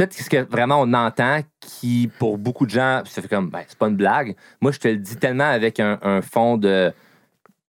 peut-être 0.00 0.14
ce 0.14 0.30
que 0.30 0.50
vraiment 0.50 0.80
on 0.80 0.92
entend 0.94 1.40
qui, 1.60 2.10
pour 2.18 2.38
beaucoup 2.38 2.64
de 2.64 2.70
gens, 2.70 3.02
ça 3.04 3.20
fait 3.20 3.28
comme, 3.28 3.50
ben, 3.50 3.60
c'est 3.68 3.78
pas 3.78 3.88
une 3.88 3.96
blague. 3.96 4.34
Moi, 4.60 4.72
je 4.72 4.78
te 4.78 4.88
le 4.88 4.96
dis 4.96 5.16
tellement 5.16 5.50
avec 5.50 5.80
un, 5.80 5.98
un 6.02 6.22
fond 6.22 6.56
de. 6.56 6.92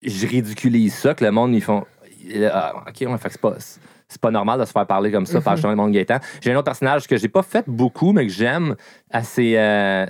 Je 0.03 0.27
ridiculise 0.27 0.95
ça 0.95 1.15
que 1.15 1.25
le 1.25 1.31
monde, 1.31 1.55
ils 1.55 1.63
font. 1.63 1.85
Ah, 2.53 2.85
ok, 2.89 3.09
ouais, 3.11 3.19
fait 3.19 3.29
que 3.29 3.33
c'est 3.33 3.41
pas. 3.41 3.55
C'est 4.13 4.21
pas 4.21 4.31
normal 4.33 4.59
de 4.59 4.65
se 4.65 4.73
faire 4.73 4.87
parler 4.87 5.13
comme 5.13 5.25
ça 5.27 5.41
par 5.41 5.55
justement 5.55 5.71
le 5.73 5.77
monde 5.77 5.93
Gaétan. 5.93 6.19
J'ai 6.41 6.51
un 6.53 6.57
autre 6.57 6.65
personnage 6.65 7.07
que 7.07 7.17
j'ai 7.17 7.29
pas 7.29 7.43
fait 7.43 7.65
beaucoup, 7.69 8.13
mais 8.13 8.27
que 8.27 8.33
j'aime 8.33 8.75
assez. 9.11 9.55
euh, 9.57 10.05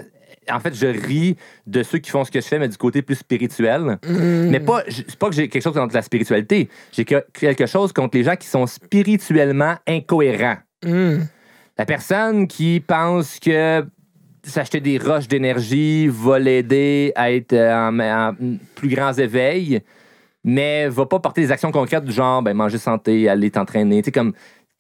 en 0.51 0.59
fait, 0.59 0.75
je 0.75 0.87
ris 0.87 1.37
de 1.67 1.83
ceux 1.83 1.99
qui 1.99 2.11
font 2.11 2.25
ce 2.25 2.31
que 2.31 2.41
je 2.41 2.47
fais, 2.47 2.59
mais 2.59 2.69
du 2.69 2.79
côté 2.79 3.03
plus 3.03 3.17
spirituel. 3.17 3.99
Mais 4.09 4.59
pas, 4.59 4.83
c'est 4.89 5.17
pas 5.17 5.29
que 5.29 5.35
j'ai 5.35 5.49
quelque 5.49 5.63
chose 5.63 5.75
contre 5.75 5.95
la 5.95 6.01
spiritualité. 6.03 6.71
J'ai 6.93 7.05
que- 7.05 7.25
quelque 7.35 7.67
chose 7.67 7.93
contre 7.93 8.17
les 8.17 8.25
gens 8.25 8.37
qui 8.37 8.49
sont 8.49 8.67
spirituellement 8.67 9.75
incohérents. 9.87 10.57
Mm. 10.85 11.19
La 11.79 11.85
personne 11.87 12.47
qui 12.49 12.81
pense 12.81 13.39
que 13.39 13.85
s'acheter 14.51 14.81
des 14.81 14.99
roches 14.99 15.29
d'énergie 15.29 16.09
va 16.09 16.39
l'aider 16.39 17.13
à 17.15 17.33
être 17.33 17.53
euh, 17.53 17.89
en, 17.89 17.99
en 18.01 18.35
plus 18.75 18.89
grands 18.89 19.13
éveils, 19.13 19.83
mais 20.45 20.89
va 20.89 21.07
pas 21.07 21.19
porter 21.19 21.43
des 21.43 21.53
actions 21.53 21.71
concrètes 21.73 22.05
du 22.05 22.13
genre 22.13 22.43
ben, 22.43 22.55
manger 22.55 22.79
santé, 22.79 23.29
aller 23.29 23.51
t'entraîner. 23.51 24.03
Tu 24.03 24.13
comme. 24.13 24.33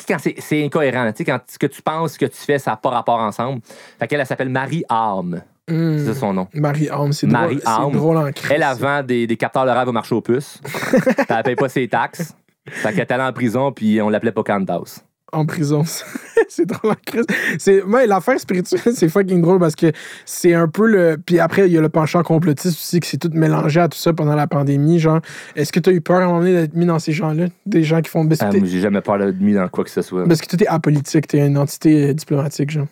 Quand 0.08 0.16
c'est, 0.18 0.64
incohérent, 0.64 1.12
tu 1.12 1.26
quand 1.26 1.40
ce 1.46 1.58
que 1.58 1.66
tu 1.66 1.82
penses, 1.82 2.14
ce 2.14 2.18
que 2.18 2.24
tu 2.24 2.38
fais, 2.38 2.58
ça 2.58 2.70
n'a 2.70 2.78
pas 2.78 2.88
rapport 2.88 3.18
ensemble. 3.18 3.60
Fait 3.98 4.06
qu'elle, 4.08 4.20
elle 4.20 4.26
s'appelle 4.26 4.48
Marie 4.48 4.82
Arme. 4.88 5.42
Mm. 5.68 5.98
C'est 6.06 6.14
son 6.14 6.32
nom. 6.32 6.48
Marie 6.54 6.86
drôle. 6.86 6.98
Arme. 6.98 7.92
C'est 7.92 7.98
drôle 7.98 8.16
en 8.16 8.32
crise. 8.32 8.50
Elle, 8.50 8.62
elle 8.62 8.78
vend 8.78 9.02
des, 9.02 9.26
des 9.26 9.36
capteurs 9.36 9.66
de 9.66 9.70
rêve 9.70 9.88
au 9.88 9.92
marché 9.92 10.14
aux 10.14 10.22
puces. 10.22 10.58
Elle 11.28 11.42
paye 11.42 11.54
pas 11.54 11.68
ses 11.68 11.86
taxes. 11.86 12.34
Fait 12.66 12.90
qu'elle 12.90 13.00
est 13.00 13.12
allée 13.12 13.24
en 13.24 13.32
prison, 13.32 13.72
puis 13.72 14.00
on 14.00 14.08
l'appelait 14.08 14.32
pas 14.32 14.42
Candace. 14.42 15.04
En 15.32 15.46
prison. 15.46 15.82
c'est 16.48 16.66
drôle 16.66 16.92
en 16.92 16.96
crise. 17.04 17.24
C'est, 17.58 17.82
ouais, 17.82 18.06
l'affaire 18.06 18.38
spirituelle, 18.40 18.80
c'est 18.94 19.08
fucking 19.08 19.40
drôle 19.40 19.58
parce 19.58 19.74
que 19.76 19.92
c'est 20.24 20.54
un 20.54 20.68
peu 20.68 20.86
le. 20.86 21.16
Puis 21.24 21.38
après, 21.38 21.66
il 21.68 21.72
y 21.72 21.78
a 21.78 21.80
le 21.80 21.88
penchant 21.88 22.22
complotiste 22.22 22.76
aussi, 22.78 23.00
que 23.00 23.06
c'est 23.06 23.18
tout 23.18 23.30
mélangé 23.32 23.80
à 23.80 23.88
tout 23.88 23.98
ça 23.98 24.12
pendant 24.12 24.34
la 24.34 24.46
pandémie. 24.46 24.98
Genre, 24.98 25.20
est-ce 25.56 25.72
que 25.72 25.80
tu 25.80 25.90
as 25.90 25.92
eu 25.92 26.00
peur 26.00 26.18
à 26.18 26.22
un 26.24 26.26
moment 26.26 26.38
donné 26.40 26.52
d'être 26.52 26.74
mis 26.74 26.86
dans 26.86 26.98
ces 26.98 27.12
gens-là? 27.12 27.46
Des 27.66 27.82
gens 27.82 28.00
qui 28.00 28.10
font. 28.10 28.28
Ah, 28.40 28.50
moi, 28.52 28.60
j'ai 28.64 28.80
jamais 28.80 29.00
peur 29.00 29.18
de 29.18 29.32
mis 29.32 29.54
dans 29.54 29.68
quoi 29.68 29.84
que 29.84 29.90
ce 29.90 30.02
soit. 30.02 30.26
parce 30.26 30.40
que 30.40 30.46
toi, 30.46 30.58
t'es 30.58 30.66
apolitique, 30.66 31.26
t'es 31.28 31.46
une 31.46 31.58
entité 31.58 32.08
euh, 32.10 32.14
diplomatique, 32.14 32.70
genre. 32.70 32.86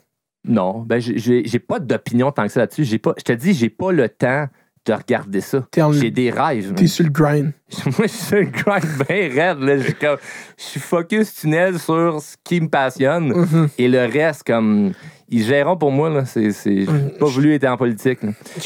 Non, 0.46 0.80
ben 0.86 1.00
j'ai- 1.00 1.18
j'ai 1.18 1.42
j'ai 1.44 1.58
pas 1.58 1.78
d'opinion 1.80 2.30
tant 2.32 2.44
que 2.44 2.52
ça 2.52 2.60
là-dessus. 2.60 2.84
J'ai 2.84 2.98
pas, 2.98 3.12
je 3.18 3.22
te 3.24 3.32
dis, 3.32 3.52
j'ai 3.54 3.68
pas 3.68 3.92
le 3.92 4.08
temps 4.08 4.46
de 4.86 4.92
regarder 4.92 5.40
ça. 5.40 5.66
J'ai 5.92 6.10
des 6.10 6.30
rêves. 6.30 6.74
T'es 6.74 6.86
sur 6.86 7.04
le 7.04 7.10
grind. 7.10 7.52
Moi, 7.98 8.06
je 8.06 8.06
suis 8.06 8.36
un 8.36 8.42
grind 8.44 8.84
bien 9.08 9.28
raide. 9.34 9.58
Là. 9.60 9.76
Comme- 10.00 10.18
Je 10.56 10.62
suis 10.64 10.80
focus 10.80 11.34
tunnel 11.34 11.78
sur 11.78 12.20
ce 12.20 12.36
qui 12.42 12.60
me 12.60 12.68
passionne. 12.68 13.28
Mhm. 13.32 13.68
Et 13.78 13.88
le 13.88 14.00
reste, 14.06 14.44
comme. 14.44 14.92
Ils 15.30 15.44
géreront 15.44 15.76
pour 15.76 15.92
moi. 15.92 16.08
Là. 16.08 16.24
C'est, 16.24 16.50
j'ai 16.50 16.86
Mhm. 16.86 17.10
pas 17.18 17.26
voulu 17.26 17.54
être 17.54 17.64
en 17.66 17.76
politique. 17.76 18.20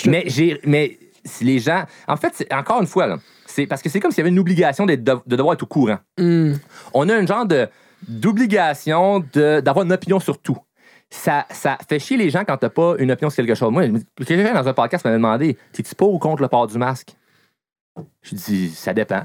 Mais, 0.06 0.24
j'ai, 0.26 0.60
mais 0.64 0.98
si 1.24 1.44
les 1.44 1.58
gens. 1.58 1.84
En 2.06 2.16
fait, 2.16 2.46
encore 2.52 2.80
une 2.80 2.86
fois, 2.86 3.06
là, 3.06 3.18
c'est 3.46 3.66
parce 3.66 3.82
que 3.82 3.88
c'est 3.88 3.98
comme 4.00 4.10
s'il 4.12 4.18
y 4.18 4.22
avait 4.22 4.30
une 4.30 4.38
obligation 4.38 4.86
de, 4.86 4.94
de 4.94 5.36
devoir 5.36 5.54
être 5.54 5.62
au 5.64 5.66
courant. 5.66 5.98
Mm. 6.18 6.52
On 6.94 7.08
a 7.08 7.14
un 7.16 7.26
genre 7.26 7.46
de, 7.46 7.68
d'obligation 8.08 9.22
d'avoir 9.34 9.84
une 9.84 9.92
opinion 9.92 10.20
sur 10.20 10.38
tout. 10.38 10.56
Ça, 11.14 11.44
ça 11.50 11.76
fait 11.86 11.98
chier 11.98 12.16
les 12.16 12.30
gens 12.30 12.42
quand 12.42 12.56
t'as 12.56 12.70
pas 12.70 12.94
une 12.98 13.10
opinion 13.10 13.28
sur 13.28 13.44
quelque 13.44 13.54
chose. 13.54 13.70
Moi, 13.70 13.84
quelqu'un 14.26 14.54
dans 14.54 14.66
un 14.66 14.72
podcast 14.72 15.04
m'avait 15.04 15.18
demandé 15.18 15.58
T'es-tu 15.72 15.94
pas 15.94 16.06
ou 16.06 16.18
contre 16.18 16.40
le 16.40 16.48
port 16.48 16.66
du 16.66 16.78
masque? 16.78 17.14
Je 18.22 18.34
dis 18.34 18.70
Ça 18.70 18.94
dépend. 18.94 19.24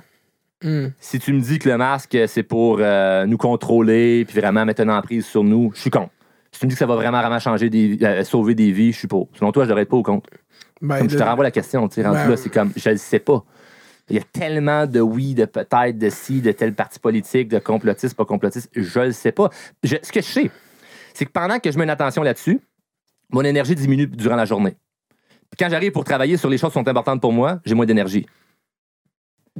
Mm. 0.61 0.87
Si 0.99 1.17
tu 1.19 1.31
me 1.31 1.39
dis 1.39 1.59
que 1.59 1.69
le 1.69 1.77
masque, 1.77 2.17
c'est 2.27 2.43
pour 2.43 2.79
euh, 2.81 3.25
nous 3.25 3.37
contrôler 3.37 4.25
puis 4.25 4.37
vraiment 4.41 4.65
mettre 4.65 4.81
une 4.81 4.91
emprise 4.91 5.25
sur 5.25 5.45
nous, 5.45 5.71
je 5.75 5.79
suis 5.79 5.89
contre. 5.89 6.11
Si 6.51 6.59
tu 6.59 6.65
me 6.65 6.69
dis 6.71 6.75
que 6.75 6.79
ça 6.79 6.85
va 6.87 6.95
vraiment, 6.95 7.19
vraiment 7.21 7.39
changer 7.39 7.69
des, 7.69 7.97
euh, 8.01 8.23
sauver 8.25 8.53
des 8.53 8.71
vies, 8.73 8.91
je 8.91 8.97
suis 8.97 9.07
pour. 9.07 9.29
Selon 9.35 9.53
toi, 9.53 9.63
je 9.63 9.69
devrais 9.69 9.83
être 9.83 9.89
pas 9.89 9.97
ou 9.97 10.03
contre? 10.03 10.29
Ben, 10.81 10.97
Comme 10.97 11.09
je 11.09 11.17
te 11.17 11.23
renvoie 11.23 11.43
la 11.45 11.51
question, 11.51 11.87
tu 11.87 11.95
sais, 11.95 12.03
rendu 12.07 12.17
Ben, 12.17 12.29
là, 12.29 12.37
c'est 12.37 12.49
comme, 12.49 12.73
je 12.75 12.89
le 12.89 12.97
sais 12.97 13.19
pas. 13.19 13.45
Il 14.09 14.15
y 14.15 14.19
a 14.19 14.23
tellement 14.23 14.87
de 14.87 14.99
oui, 14.99 15.35
de 15.35 15.45
peut-être, 15.45 15.97
de 15.97 16.09
si, 16.09 16.41
de 16.41 16.51
tel 16.51 16.73
parti 16.73 16.99
politique, 16.99 17.47
de 17.47 17.59
complotiste, 17.59 18.15
pas 18.15 18.25
complotiste, 18.25 18.69
je 18.75 18.99
le 18.99 19.11
sais 19.11 19.31
pas. 19.31 19.49
Je- 19.83 19.97
ce 20.01 20.11
que 20.11 20.21
je 20.21 20.25
sais, 20.25 20.51
c'est 21.17 21.25
que 21.25 21.31
pendant 21.31 21.59
que 21.59 21.71
je 21.71 21.77
mets 21.77 21.83
une 21.83 21.89
attention 21.89 22.21
là-dessus, 22.23 22.59
mon 23.31 23.41
énergie 23.43 23.75
diminue 23.75 24.07
durant 24.07 24.35
la 24.35 24.45
journée. 24.45 24.75
Puis 25.49 25.57
quand 25.59 25.69
j'arrive 25.69 25.91
pour 25.91 26.03
travailler 26.03 26.37
sur 26.37 26.49
les 26.49 26.57
choses 26.57 26.69
qui 26.69 26.75
sont 26.79 26.87
importantes 26.87 27.19
pour 27.21 27.33
moi, 27.33 27.59
j'ai 27.65 27.73
moins 27.75 27.85
d'énergie. 27.85 28.25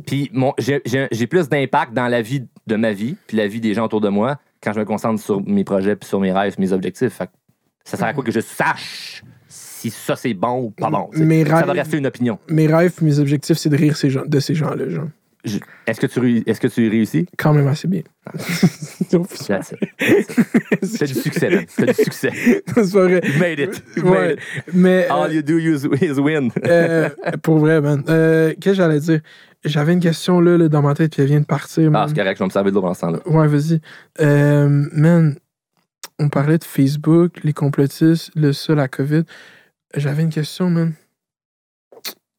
Puis 0.05 0.29
mon- 0.34 0.53
j'ai- 0.59 1.27
plus 1.27 1.49
d'impact 1.49 1.93
dans 1.93 2.07
la 2.07 2.21
vie 2.21 2.45
de 2.67 2.75
ma 2.75 2.91
vie, 2.91 3.15
puis 3.25 3.35
la 3.38 3.47
vie 3.47 3.59
des 3.59 3.73
gens 3.73 3.85
autour 3.85 4.01
de 4.01 4.09
moi, 4.09 4.38
quand 4.61 4.73
je 4.73 4.79
me 4.79 4.85
concentre 4.85 5.21
sur 5.21 5.41
mes 5.47 5.63
projets, 5.63 5.95
puis 5.95 6.07
sur 6.07 6.19
mes 6.19 6.31
rêves, 6.31 6.55
mes 6.59 6.71
objectifs. 6.71 7.13
Fait 7.13 7.25
que 7.27 7.31
ça 7.84 7.97
sert 7.97 8.07
à 8.07 8.13
quoi 8.13 8.23
que 8.23 8.31
je 8.31 8.39
sache 8.39 9.23
si 9.47 9.89
ça 9.89 10.15
c'est 10.15 10.34
bon 10.35 10.61
ou 10.65 10.69
pas 10.71 10.89
bon. 10.91 11.09
Mes 11.13 11.43
Ça 11.45 11.65
va 11.65 11.73
rester 11.73 11.97
une 11.97 12.05
opinion. 12.07 12.38
Mes 12.47 12.67
rêves, 12.67 12.93
mes 13.01 13.17
objectifs, 13.19 13.57
c'est 13.57 13.69
de 13.69 13.77
rire 13.77 13.97
ces 13.97 14.09
gens, 14.11 14.23
de 14.25 14.39
ces 14.39 14.53
gens-là, 14.53 14.88
genre. 14.89 15.07
Est-ce 15.86 15.99
que, 15.99 16.07
tu 16.07 16.44
est-ce 16.45 16.60
que 16.61 16.68
tu 16.68 16.90
réussis? 16.90 17.26
Quand 17.38 17.53
même 17.53 17.68
assez 17.68 17.88
bien. 17.88 18.02
T'as 19.10 19.18
du 21.06 21.14
succès, 21.14 21.49
man. 21.49 21.65
T'as 21.76 21.86
du 21.86 21.94
succès. 21.94 22.32
c'est 22.65 22.74
pas 22.74 22.82
vrai. 22.84 23.22
You 23.24 23.40
made 23.40 23.60
it. 23.60 23.84
You 23.95 24.03
Ouais. 24.03 24.28
made 24.28 24.32
it. 24.38 24.40
Mais. 24.74 25.07
All 25.10 25.30
euh, 25.30 25.34
you 25.34 25.41
do 25.41 25.57
is, 25.57 25.86
is 26.02 26.19
win. 26.19 26.52
euh, 26.65 27.10
pour 27.41 27.60
vrai, 27.60 27.82
man. 27.82 28.03
Euh, 28.10 28.53
Qu'est-ce 28.60 28.76
que 28.78 28.84
j'allais 28.84 28.99
dire? 28.99 29.22
J'avais 29.65 29.94
une 29.94 29.99
question 29.99 30.40
là, 30.40 30.57
là, 30.57 30.68
dans 30.69 30.82
ma 30.82 30.94
tête, 30.94 31.14
puis 31.14 31.22
elle 31.22 31.30
vient 31.30 31.40
de 31.40 31.45
partir. 31.45 31.90
Ah, 31.94 32.06
c'est 32.07 32.15
correct, 32.15 32.36
je 32.38 32.44
vais 32.44 32.45
me 32.48 32.52
servir 32.52 32.72
de 32.72 32.76
l'eau 32.76 32.82
pendant 32.82 32.94
ce 32.94 33.02
temps-là. 33.02 33.19
Ouais, 33.26 33.48
vas-y. 33.48 33.80
Man, 34.19 35.36
on 36.19 36.30
parlait 36.30 36.57
de 36.57 36.64
Facebook, 36.64 37.44
les 37.44 37.53
complotistes, 37.53 38.32
le 38.36 38.53
ça, 38.53 38.76
la 38.76 38.88
COVID. 38.88 39.24
J'avais 39.95 40.24
une 40.24 40.30
question, 40.30 40.69
man. 40.69 40.94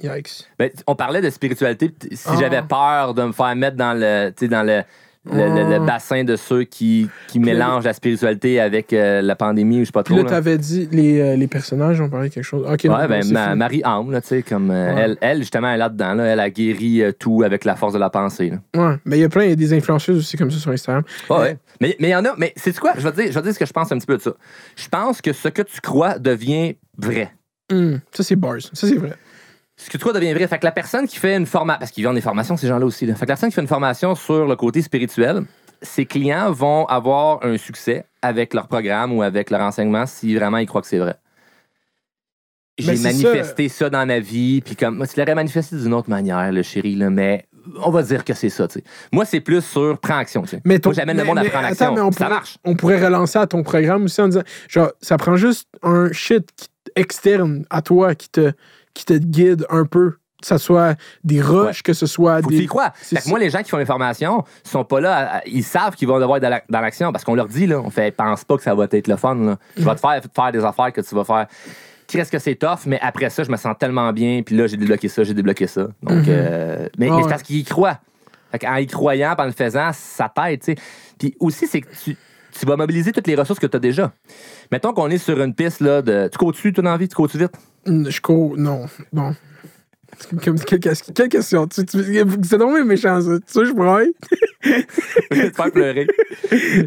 Yikes. 0.03 0.47
Ben, 0.59 0.71
on 0.87 0.95
parlait 0.95 1.21
de 1.21 1.31
spiritualité. 1.31 1.93
Si 2.13 2.29
Ah. 2.29 2.37
j'avais 2.39 2.63
peur 2.63 3.15
de 3.15 3.23
me 3.25 3.33
faire 3.33 3.55
mettre 3.57 3.77
dans 3.77 3.95
le, 3.95 4.33
dans 4.49 4.63
le, 4.63 4.83
le, 5.27 5.35
le- 5.55 5.69
le 5.69 5.75
Ah. 5.75 5.79
bassin 5.81 6.23
de 6.25 6.37
ceux 6.37 6.63
qui, 6.63 7.11
qui 7.27 7.41
Puis 7.41 7.51
mélangent 7.51 7.85
la 7.85 7.93
spiritualité 7.93 8.61
avec 8.61 8.93
euh, 8.93 9.21
la 9.21 9.35
pandémie 9.35 9.79
ou 9.79 9.81
je 9.81 9.87
sais 9.87 9.93
pas 9.93 10.05
Puis 10.05 10.15
trop. 10.15 10.23
là, 10.23 10.31
là. 10.31 10.37
t'avais 10.37 10.57
dit, 10.57 10.89
les, 10.93 11.21
euh, 11.21 11.37
les 11.37 11.49
personnages 11.49 12.01
ont 12.01 12.09
parlé 12.09 12.29
de 12.29 12.35
quelque 12.35 12.45
chose. 12.45 12.65
Ok, 12.71 12.85
non, 12.85 12.95
Ouais, 12.95 13.09
ben, 13.09 13.23
c'est 13.23 13.33
ma- 13.33 13.47
fini. 13.47 13.57
Marie 13.59 13.83
Anne, 13.85 14.11
là, 14.13 14.21
tu 14.21 14.29
sais, 14.29 14.43
comme 14.43 14.71
euh, 14.71 14.95
Ouais. 14.95 15.01
elle, 15.03 15.19
elle, 15.21 15.39
justement, 15.41 15.69
elle 15.69 15.75
est 15.75 15.79
là-dedans. 15.79 16.15
Là, 16.15 16.25
elle 16.27 16.41
a 16.41 16.49
guéri 16.49 17.03
tout 17.19 17.43
avec 17.45 17.65
la 17.65 17.75
force 17.75 17.93
de 17.93 17.99
la 17.99 18.09
pensée. 18.09 18.51
là. 18.51 18.59
Ouais, 18.91 18.97
mais 19.05 19.19
il 19.19 19.21
y 19.23 19.25
a 19.25 19.29
plein, 19.29 19.43
il 19.45 19.51
y 19.51 19.53
a 19.53 19.57
des 19.57 19.73
influenceuses 19.75 20.19
aussi 20.19 20.37
comme 20.37 20.51
ça 20.53 20.59
sur 20.61 20.71
Instagram. 20.71 21.03
Ouais, 21.29 21.39
ouais. 21.39 21.57
Mais 21.81 21.97
mais 21.99 22.09
il 22.09 22.13
y 22.13 22.17
en 22.17 22.25
a, 22.25 22.35
mais 22.39 22.53
c'est 22.57 22.79
quoi? 22.79 22.93
Je 22.97 23.03
vais, 23.03 23.11
te 23.11 23.17
dire, 23.17 23.27
je 23.27 23.33
vais 23.33 23.41
te 23.41 23.45
dire 23.47 23.55
ce 23.55 23.59
que 23.59 23.67
je 23.67 23.73
pense 23.73 23.91
un 23.93 23.99
petit 23.99 24.07
peu 24.07 24.17
de 24.17 24.23
ça. 24.23 24.33
Je 24.77 24.89
pense 24.89 25.21
que 25.21 25.33
ce 25.33 25.49
que 25.49 25.63
tu 25.63 25.81
crois 25.81 26.19
devient 26.21 26.77
vrai. 26.97 27.33
Hum, 27.71 28.01
ça, 28.13 28.23
c'est 28.23 28.37
bars. 28.37 28.61
Ça, 28.73 28.87
c'est 28.87 28.95
vrai. 28.97 29.13
Ce 29.81 29.87
que 29.87 29.93
tu 29.93 29.99
crois 29.99 30.13
devient 30.13 30.35
vrai. 30.35 30.47
Fait 30.49 30.59
que 30.59 30.65
la 30.67 30.73
personne 30.73 31.07
qui 31.07 31.17
fait 31.19 31.37
une 31.37 31.47
formation, 31.47 31.79
parce 31.79 31.91
qu'ils 31.93 32.05
vendent 32.05 32.17
des 32.17 32.21
formations, 32.21 32.57
ces 32.57 32.67
gens-là 32.67 32.85
aussi. 32.85 33.07
là. 33.07 33.15
Fait 33.15 33.21
que 33.21 33.31
la 33.31 33.35
personne 33.37 33.49
qui 33.49 33.55
fait 33.55 33.61
une 33.63 33.69
formation 33.69 34.15
sur 34.17 34.47
le 34.47 34.57
côté 34.57 34.83
spirituel, 34.83 35.45
ses 35.81 36.05
clients 36.05 36.51
vont 36.51 36.85
avoir 36.87 37.45
un 37.45 37.57
succès 37.57 38.05
avec 38.21 38.55
leur 38.55 38.67
programme 38.67 39.13
ou 39.17 39.23
avec 39.23 39.51
leur 39.51 39.61
enseignement 39.61 40.05
si 40.07 40.35
vraiment 40.35 40.59
ils 40.59 40.67
croient 40.67 40.83
que 40.83 40.89
c'est 40.89 40.99
vrai. 40.99 41.15
J'ai 42.79 42.97
manifesté 42.97 43.69
ça. 43.69 43.91
dans 43.91 44.07
ma 44.07 44.21
vie, 44.21 44.61
puis 44.61 44.77
comme, 44.77 44.97
moi, 44.99 45.07
tu 45.07 45.19
l'aurais 45.19 45.35
manifesté 45.35 45.77
d'une 45.77 45.95
autre 45.95 46.11
manière, 46.11 46.53
le 46.53 46.63
chéri, 46.63 46.95
là, 46.95 47.11
mais 47.11 47.47
on 47.85 47.91
va 47.91 48.03
dire 48.03 48.25
que 48.25 48.35
c'est 48.35 48.51
ça, 48.51 48.69
tu 48.69 48.75
sais. 48.79 48.85
Moi, 49.13 49.25
c'est 49.25 49.41
plus 49.41 49.63
sur 49.65 49.99
prends 49.99 50.19
action, 50.19 50.43
tu 50.43 50.49
sais. 50.51 50.61
Mais 50.65 50.79
ton- 50.79 50.91
Moi, 50.91 50.95
j'amène 50.95 51.17
le 51.17 51.25
monde 51.25 51.39
à 51.39 51.45
prendre 51.45 51.57
attends, 51.67 51.73
action. 51.73 51.95
mais 51.95 52.01
on 52.01 52.13
ça 52.13 52.19
pourrait- 52.27 52.31
marche. 52.31 52.59
On 52.65 52.75
pourrait 52.77 53.05
relancer 53.05 53.39
à 53.39 53.47
ton 53.49 53.65
programme 53.65 54.05
aussi 54.05 54.21
en 54.21 54.29
disant, 54.29 54.43
genre, 54.69 54.93
ça 55.01 55.17
prend 55.17 55.35
juste 55.37 55.69
un 55.83 56.13
shit 56.13 56.49
qui- 56.57 56.69
externe 56.97 57.65
à 57.69 57.83
toi 57.83 58.15
qui 58.15 58.29
te, 58.31 58.53
qui 58.95 59.05
te 59.05 59.15
guide 59.15 59.67
un 59.71 59.85
peu. 59.85 60.17
Que 60.41 60.47
ce 60.47 60.57
soit 60.59 60.95
des 61.25 61.41
rushs, 61.43 61.83
que 61.83 61.93
ce 61.93 62.07
soit 62.07 62.41
Faut 62.43 62.51
tu 62.51 62.59
des. 62.59 62.63
y 62.63 62.67
crois. 62.67 62.93
Fait 62.95 63.17
que 63.17 63.29
moi, 63.29 63.41
les 63.41 63.51
gens 63.51 63.61
qui 63.61 63.71
font 63.71 63.77
les 63.77 63.85
formations 63.85 64.45
sont 64.63 64.85
pas 64.85 65.01
là. 65.01 65.43
ils 65.47 65.65
savent 65.65 65.97
qu'ils 65.97 66.07
vont 66.07 66.21
devoir 66.21 66.37
être 66.37 66.45
dans 66.45 66.49
la- 66.51 66.63
dans 66.69 66.81
l'action 66.81 67.11
parce 67.11 67.25
qu'on 67.25 67.35
leur 67.35 67.49
dit, 67.49 67.67
là, 67.67 67.81
on 67.81 67.91
fait, 67.91 68.13
pense 68.15 68.45
pas 68.45 68.57
que 68.57 68.63
ça 68.63 68.73
va 68.73 68.87
être 68.89 69.09
le 69.09 69.17
fun. 69.17 69.35
Là. 69.35 69.57
Je 69.77 69.83
vais 69.85 69.95
te 69.97 70.01
faire 70.01 70.21
faire 70.33 70.53
des 70.53 70.65
affaires 70.65 70.93
que 70.93 71.01
tu 71.01 71.13
vas 71.17 71.25
faire. 71.25 71.49
qu'est-ce 72.07 72.31
que 72.31 72.39
c'est 72.39 72.55
tough, 72.55 72.87
mais 72.87 73.01
après 73.03 73.31
ça, 73.31 73.43
je 73.43 73.51
me 73.51 73.57
sens 73.57 73.75
tellement 73.81 74.13
bien, 74.13 74.43
puis 74.47 74.57
là, 74.57 74.69
j'ai 74.69 74.77
débloqué 74.77 75.09
ça, 75.09 75.25
j'ai 75.25 75.35
débloqué 75.35 75.67
ça. 75.67 75.89
Donc, 76.05 76.29
euh, 76.29 76.89
mais, 76.99 77.11
mais 77.11 77.23
c'est 77.25 77.29
parce 77.29 77.43
qu'il 77.43 77.57
y 77.57 77.65
croit. 77.65 77.99
Fait 78.53 78.65
en 78.67 78.77
y 78.77 78.87
croyant, 78.87 79.35
en 79.37 79.45
le 79.45 79.51
faisant, 79.51 79.91
ça 79.93 80.33
t'aide, 80.35 80.63
tu. 80.63 80.75
Puis 81.19 81.35
aussi, 81.41 81.67
c'est 81.67 81.81
que 81.83 81.89
tu, 82.03 82.17
tu 82.59 82.67
vas 82.67 82.77
mobiliser 82.77 83.13
toutes 83.13 83.27
les 83.27 83.35
ressources 83.35 83.59
que 83.61 83.67
tu 83.67 83.77
as 83.77 83.81
déjà. 83.81 84.13
Mettons 84.73 84.93
qu'on 84.93 85.09
est 85.11 85.19
sur 85.19 85.41
une 85.41 85.55
piste, 85.55 85.81
là, 85.81 86.03
de. 86.03 86.29
Tu 86.31 86.39
cours-tu, 86.39 86.73
toi, 86.73 86.83
dans 86.85 86.91
la 86.93 86.97
vie? 86.97 87.09
Tu 87.09 87.15
cours-tu 87.17 87.39
vite? 87.39 87.53
Je 87.87 88.21
cours. 88.21 88.57
Non, 88.57 88.87
non. 89.13 89.35
Comme, 90.45 90.59
quelle, 90.59 90.81
question? 90.81 91.67
Tu- 91.69 91.85
tu- 91.85 91.99
c'est 92.43 92.57
vraiment 92.57 92.85
méchant, 92.85 93.21
ça. 93.21 93.39
Tu 93.39 93.45
sais, 93.47 93.67
je 93.67 93.73
braille? 93.73 94.13
Je 94.63 95.37
vais 95.37 95.51
te 95.51 95.57
faire 95.57 95.71
pleurer. 95.71 96.07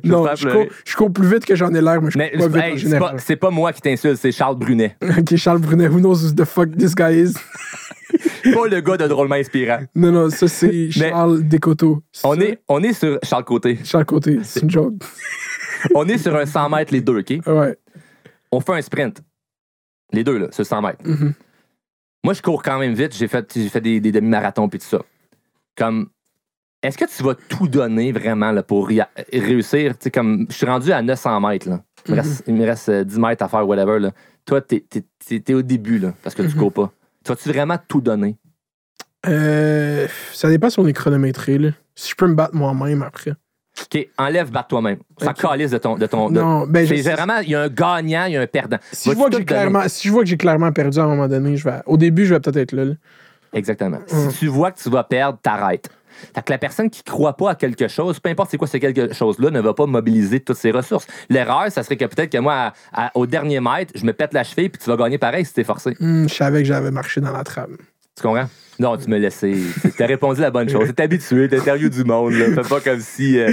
Non, 0.03 0.25
faire 0.25 0.35
je 0.35 0.47
pleurer. 0.47 0.67
cours, 0.67 0.75
je 0.85 0.95
cours 0.97 1.13
plus 1.13 1.27
vite 1.27 1.45
que 1.45 1.55
j'en 1.55 1.73
ai 1.73 1.79
l'air, 1.81 2.01
mais 2.01 2.11
je 2.11 2.17
Mais 2.17 2.31
cours 2.31 2.49
pas 2.49 2.67
hey, 2.67 2.79
c'est 2.79 2.99
pas, 2.99 3.13
c'est 3.17 3.35
pas 3.37 3.49
moi 3.49 3.71
qui 3.71 3.81
t'insulte, 3.81 4.17
c'est 4.17 4.31
Charles 4.33 4.57
Brunet. 4.57 4.97
Ok, 5.17 5.35
Charles 5.37 5.59
Brunet, 5.59 5.87
who 5.87 5.99
knows 5.99 6.21
who 6.25 6.33
the 6.33 6.43
fuck 6.43 6.75
this 6.75 6.93
guy 6.93 7.13
is? 7.21 7.33
pas 8.53 8.67
le 8.67 8.81
gars 8.81 8.97
de 8.97 9.07
drôlement 9.07 9.35
inspirant. 9.35 9.79
Non, 9.95 10.11
non, 10.11 10.29
ça 10.29 10.47
c'est 10.49 10.91
Charles 10.91 11.43
Descoteaux. 11.43 12.01
On 12.25 12.39
est, 12.41 12.59
on 12.67 12.83
est 12.83 12.93
sur 12.93 13.17
Charles 13.23 13.45
Côté. 13.45 13.79
Charles 13.85 14.05
Côté, 14.05 14.39
c'est 14.43 14.63
une 14.63 14.69
joke. 14.69 14.95
On 15.95 16.07
est 16.07 16.17
sur 16.17 16.35
un 16.35 16.45
100 16.45 16.69
mètres 16.69 16.93
les 16.93 17.01
deux, 17.01 17.19
OK? 17.19 17.33
Ouais. 17.47 17.77
On 18.51 18.59
fait 18.59 18.73
un 18.73 18.81
sprint. 18.81 19.21
Les 20.13 20.23
deux, 20.23 20.37
là, 20.37 20.47
sur 20.51 20.65
100 20.65 20.81
mètres. 20.81 21.01
Mhm. 21.05 21.33
Moi, 22.23 22.33
je 22.33 22.41
cours 22.41 22.61
quand 22.61 22.77
même 22.79 22.93
vite. 22.93 23.15
J'ai 23.15 23.27
fait, 23.27 23.51
fait 23.69 23.81
des, 23.81 23.99
des 23.99 24.11
demi-marathons 24.11 24.69
puis 24.69 24.79
tout 24.79 24.85
ça. 24.85 25.01
Comme, 25.75 26.09
est-ce 26.83 26.97
que 26.97 27.05
tu 27.05 27.23
vas 27.23 27.33
tout 27.35 27.67
donner 27.67 28.11
vraiment 28.11 28.51
là, 28.51 28.61
pour 28.63 28.87
réussir? 28.87 29.97
Tu 29.97 30.03
sais, 30.03 30.11
comme, 30.11 30.45
je 30.49 30.55
suis 30.55 30.65
rendu 30.65 30.91
à 30.91 31.01
900 31.01 31.39
mètres. 31.41 31.69
Là. 31.69 31.81
Il, 32.07 32.11
me 32.15 32.17
reste, 32.21 32.43
il 32.47 32.53
me 32.55 32.65
reste, 32.65 32.89
euh, 32.89 33.03
10 33.03 33.19
mètres 33.19 33.43
à 33.43 33.47
faire, 33.47 33.67
whatever. 33.67 33.99
Là. 33.99 34.11
Toi, 34.45 34.61
t'es, 34.61 34.83
t'es 34.89 35.53
au 35.53 35.61
début 35.61 35.99
là, 35.99 36.13
parce 36.23 36.35
que 36.35 36.41
tu 36.41 36.49
Mhm. 36.49 36.55
cours 36.55 36.73
pas. 36.73 36.91
Tu 37.23 37.29
vas-tu 37.31 37.49
vraiment 37.49 37.77
tout 37.87 38.01
donner? 38.01 38.37
Euh, 39.27 40.07
ça 40.33 40.49
dépend 40.49 40.69
si 40.69 40.79
on 40.79 40.87
est 40.87 40.93
chronométré, 40.93 41.57
là. 41.59 41.69
Si 41.95 42.09
je 42.11 42.15
peux 42.15 42.27
me 42.27 42.33
battre 42.33 42.55
moi-même 42.55 43.03
après. 43.03 43.33
OK, 43.83 44.07
enlève, 44.17 44.51
batte 44.51 44.67
toi-même. 44.69 44.97
Ça 45.19 45.31
Ok. 45.31 45.37
calisse 45.41 45.71
de 45.71 45.77
ton. 45.77 45.95
De 45.95 46.05
ton 46.05 46.29
de- 46.29 46.39
Non, 46.39 46.65
ben, 46.67 46.85
je- 46.85 46.95
c'est 46.95 47.11
vraiment, 47.13 47.37
il 47.39 47.49
y 47.49 47.55
a 47.55 47.61
un 47.63 47.67
gagnant, 47.69 48.25
il 48.25 48.33
y 48.33 48.37
a 48.37 48.41
un 48.41 48.47
perdant. 48.47 48.77
Si 48.91 49.09
je, 49.09 49.15
vois 49.15 49.29
que 49.29 49.37
clairement, 49.37 49.83
si 49.87 50.07
je 50.07 50.13
vois 50.13 50.23
que 50.23 50.29
j'ai 50.29 50.37
clairement 50.37 50.71
perdu 50.71 50.99
à 50.99 51.03
un 51.03 51.07
moment 51.07 51.27
donné, 51.27 51.57
je 51.57 51.63
vais, 51.63 51.79
au 51.85 51.97
début, 51.97 52.25
je 52.25 52.33
vais 52.33 52.39
peut-être 52.39 52.57
être 52.57 52.71
là. 52.73 52.85
là. 52.85 52.93
Exactement. 53.53 53.99
Mm. 54.11 54.29
Si 54.31 54.37
tu 54.39 54.47
vois 54.47 54.71
que 54.71 54.79
tu 54.81 54.89
vas 54.89 55.03
perdre, 55.03 55.37
t'arrêtes. 55.41 55.89
Fait 56.35 56.41
que 56.43 56.51
la 56.51 56.57
personne 56.59 56.89
qui 56.89 57.03
croit 57.03 57.35
pas 57.35 57.51
à 57.51 57.55
quelque 57.55 57.87
chose, 57.87 58.19
peu 58.19 58.29
importe 58.29 58.51
c'est 58.51 58.57
quoi 58.57 58.67
ce 58.67 58.77
quelque 58.77 59.11
chose-là, 59.13 59.49
ne 59.49 59.59
va 59.59 59.73
pas 59.73 59.87
mobiliser 59.87 60.39
toutes 60.39 60.57
ses 60.57 60.69
ressources. 60.71 61.07
L'erreur, 61.29 61.71
ça 61.71 61.81
serait 61.83 61.97
que 61.97 62.05
peut-être 62.05 62.31
que 62.31 62.37
moi, 62.37 62.73
à- 62.93 63.07
à- 63.07 63.11
au 63.15 63.25
dernier 63.25 63.59
mètre, 63.59 63.93
je 63.95 64.05
me 64.05 64.13
pète 64.13 64.33
la 64.33 64.43
cheville 64.43 64.69
puis 64.69 64.79
tu 64.83 64.89
vas 64.89 64.97
gagner 64.97 65.17
pareil 65.17 65.45
si 65.45 65.53
t'es 65.53 65.63
forcé. 65.63 65.97
Hum, 65.99 66.29
je 66.29 66.33
savais 66.35 66.59
que 66.59 66.67
j'avais 66.67 66.91
marché 66.91 67.21
dans 67.21 67.31
la 67.31 67.43
trame. 67.43 67.75
Tu 68.21 68.27
comprends? 68.27 68.47
Non, 68.79 68.97
tu 68.97 69.09
me 69.09 69.17
laissais. 69.19 69.53
T'as 69.97 70.07
répondu 70.07 70.41
la 70.41 70.49
bonne 70.49 70.67
chose. 70.69 70.91
T'es 70.95 71.03
habitué, 71.03 71.47
t'es 71.47 71.59
interview 71.59 71.87
du 71.89 72.03
monde. 72.03 72.33
Là. 72.33 72.45
Fais 72.63 72.67
pas 72.69 72.79
comme 72.79 72.99
si 72.99 73.37
euh, 73.39 73.51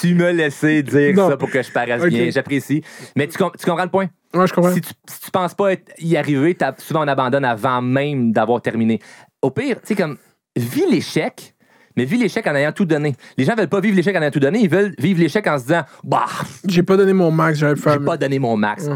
tu 0.00 0.14
me 0.14 0.30
laissais 0.30 0.82
dire 0.84 1.14
Non. 1.16 1.28
ça 1.30 1.36
pour 1.36 1.50
que 1.50 1.62
je 1.62 1.70
paraisse 1.72 2.04
bien. 2.04 2.30
J'apprécie. 2.30 2.82
Mais 3.16 3.26
tu, 3.26 3.38
com- 3.38 3.50
tu 3.58 3.64
comprends 3.66 3.82
le 3.84 3.90
point? 3.90 4.08
Ouais, 4.34 4.46
je 4.46 4.52
comprends. 4.52 4.72
Si 4.72 4.80
tu, 4.80 4.90
si 5.08 5.20
tu 5.20 5.30
penses 5.32 5.54
pas 5.54 5.72
être- 5.72 5.92
y 5.98 6.16
arriver, 6.16 6.56
souvent 6.78 7.04
on 7.04 7.08
abandonne 7.08 7.44
avant 7.44 7.82
même 7.82 8.32
d'avoir 8.32 8.60
terminé. 8.62 9.00
Au 9.40 9.50
pire, 9.50 9.80
tu 9.80 9.88
sais, 9.88 9.94
comme, 9.96 10.16
vis 10.56 10.88
l'échec, 10.88 11.54
mais 11.96 12.04
vis 12.04 12.18
l'échec 12.18 12.46
en 12.46 12.54
ayant 12.54 12.72
tout 12.72 12.84
donné. 12.84 13.16
Les 13.36 13.44
gens 13.44 13.54
veulent 13.56 13.68
pas 13.68 13.80
vivre 13.80 13.96
l'échec 13.96 14.14
en 14.16 14.22
ayant 14.22 14.30
tout 14.30 14.38
donné, 14.40 14.60
ils 14.60 14.70
veulent 14.70 14.94
vivre 14.98 15.18
l'échec 15.20 15.44
en 15.48 15.58
se 15.58 15.64
disant, 15.64 15.82
bah, 16.04 16.26
J'ai 16.68 16.82
pas 16.84 16.96
donné 16.96 17.12
mon 17.12 17.30
max, 17.32 17.58
j'aurais 17.58 17.74
pu 17.74 17.80
faire. 17.82 17.94
j'ai 17.94 18.04
pas 18.04 18.16
donné 18.16 18.38
mon 18.38 18.56
max. 18.56 18.88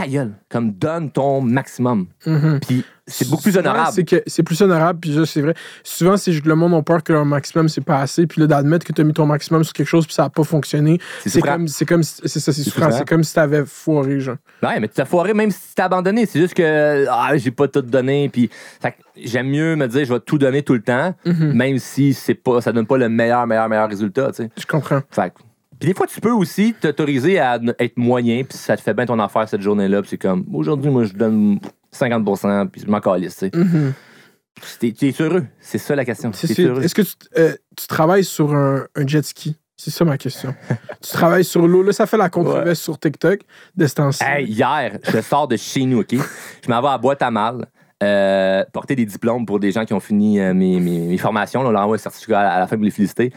Ta 0.00 0.08
gueule, 0.08 0.32
comme 0.48 0.72
donne 0.72 1.10
ton 1.10 1.40
maximum. 1.40 2.06
Mhm. 2.26 2.60
Puis 2.66 2.84
c'est 3.06 3.28
beaucoup 3.28 3.42
plus 3.42 3.56
honorable. 3.58 4.02
C'est 4.26 4.42
plus 4.42 4.62
honorable, 4.62 5.00
puis 5.00 5.14
ça, 5.14 5.26
c'est 5.26 5.40
vrai. 5.42 5.54
Souvent, 5.82 6.16
c'est 6.16 6.32
que 6.40 6.48
le 6.48 6.54
monde 6.54 6.74
a 6.74 6.82
peur 6.82 7.02
que 7.02 7.12
leur 7.12 7.24
maximum, 7.24 7.68
c'est 7.68 7.80
pas 7.80 7.98
assez, 8.00 8.26
puis 8.26 8.40
là, 8.40 8.46
d'admettre 8.46 8.86
que 8.86 8.92
tu 8.92 9.00
as 9.00 9.04
mis 9.04 9.12
ton 9.12 9.26
maximum 9.26 9.62
sur 9.64 9.72
quelque 9.72 9.88
chose, 9.88 10.06
puis 10.06 10.14
ça 10.14 10.24
a 10.24 10.30
pas 10.30 10.44
fonctionné. 10.44 10.98
C'est 11.26 11.40
comme, 11.42 11.68
c'est 11.68 11.84
comme, 11.84 12.02
si- 12.02 12.20
c'est 12.24 12.40
ça, 12.40 12.52
c'est 12.52 12.62
souffrant. 12.62 12.84
souffrant. 12.86 12.98
C'est 12.98 13.08
comme 13.08 13.24
si 13.24 13.34
t'avais 13.34 13.64
foiré, 13.66 14.20
genre. 14.20 14.36
Ouais, 14.62 14.78
mais 14.80 14.88
tu 14.88 14.94
t'as 14.94 15.04
foiré 15.04 15.34
même 15.34 15.50
si 15.50 15.58
tu 15.60 15.74
t'as 15.74 15.84
abandonné. 15.86 16.24
C'est 16.26 16.38
juste 16.40 16.54
que 16.54 17.06
ah, 17.10 17.36
j'ai 17.36 17.50
pas 17.50 17.68
tout 17.68 17.82
donné. 17.82 18.28
Puis 18.28 18.48
j'aime 19.16 19.48
mieux 19.48 19.76
me 19.76 19.86
dire 19.88 20.04
je 20.04 20.12
vais 20.14 20.20
tout 20.20 20.38
donner 20.38 20.62
tout 20.62 20.74
le 20.74 20.82
temps, 20.82 21.14
Mhm. 21.26 21.52
même 21.52 21.78
si 21.78 22.14
c'est 22.14 22.34
pas, 22.34 22.60
ça 22.60 22.72
donne 22.72 22.86
pas 22.86 22.96
le 22.96 23.08
meilleur, 23.08 23.46
meilleur, 23.46 23.68
meilleur 23.68 23.88
résultat. 23.88 24.28
tu 24.30 24.44
sais. 24.44 24.50
Je 24.56 24.66
comprends. 24.66 25.00
Fait 25.10 25.32
Puis 25.80 25.88
des 25.88 25.94
fois, 25.94 26.06
tu 26.06 26.20
peux 26.20 26.30
aussi 26.32 26.74
t'autoriser 26.78 27.38
à 27.38 27.58
être 27.78 27.96
moyen, 27.96 28.44
puis 28.44 28.56
ça 28.58 28.76
te 28.76 28.82
fait 28.82 28.94
bien 28.94 29.06
ton 29.06 29.18
affaire 29.18 29.48
cette 29.48 29.62
journée-là, 29.62 30.02
puis 30.02 30.10
c'est 30.10 30.18
comme, 30.18 30.44
aujourd'hui, 30.52 30.90
moi, 30.90 31.04
je 31.04 31.14
donne 31.14 31.58
50% 31.92 32.68
puis 32.68 32.82
je 32.82 32.90
m'en 32.90 33.00
calisse, 33.00 33.36
tu 33.36 33.48
sais. 33.48 33.50
Mhm. 33.56 33.92
T'es- 34.78 34.92
Tu 34.92 35.08
es 35.08 35.14
heureux? 35.22 35.46
C'est 35.60 35.78
ça 35.78 35.96
la 35.96 36.04
question. 36.04 36.30
Est-ce 36.32 36.94
que 36.94 37.02
tu, 37.02 37.12
euh, 37.38 37.54
tu 37.76 37.86
travailles 37.86 38.24
sur 38.24 38.54
un, 38.54 38.84
un 38.94 39.06
jet 39.06 39.24
ski? 39.24 39.56
C'est 39.76 39.90
ça 39.90 40.04
ma 40.04 40.18
question. 40.18 40.54
tu 41.02 41.10
travailles 41.12 41.44
sur 41.44 41.66
l'eau. 41.66 41.82
Là, 41.82 41.92
ça 41.92 42.06
fait 42.06 42.18
la 42.18 42.28
controverse 42.28 42.78
sur 42.80 42.98
TikTok 42.98 43.40
de 43.74 43.86
ce 43.86 43.94
temps-ci. 43.94 44.22
Hey, 44.22 44.44
hier, 44.46 44.98
je 45.10 45.20
sors 45.22 45.48
de 45.48 45.56
chez 45.56 45.86
nous, 45.86 46.00
OK? 46.00 46.12
Je 46.12 46.70
m'en 46.70 46.82
vais 46.82 46.88
à 46.88 46.98
boîte 46.98 47.22
à 47.22 47.30
mal. 47.30 47.66
euh, 48.02 48.64
porter 48.72 48.96
des 48.96 49.04
diplômes 49.06 49.44
pour 49.46 49.60
des 49.60 49.72
gens 49.72 49.84
qui 49.86 49.92
ont 49.94 50.00
fini 50.00 50.40
euh, 50.40 50.52
mes, 50.54 50.80
mes- 50.80 51.06
mes 51.06 51.18
formations. 51.18 51.62
Là, 51.62 51.68
on 51.68 51.72
leur 51.72 51.82
envoie 51.82 51.96
un 51.96 51.98
certificat 51.98 52.40
à 52.40 52.58
la 52.60 52.66
fin 52.66 52.76
pour 52.76 52.84
les 52.84 52.90
féliciter. 52.90 53.30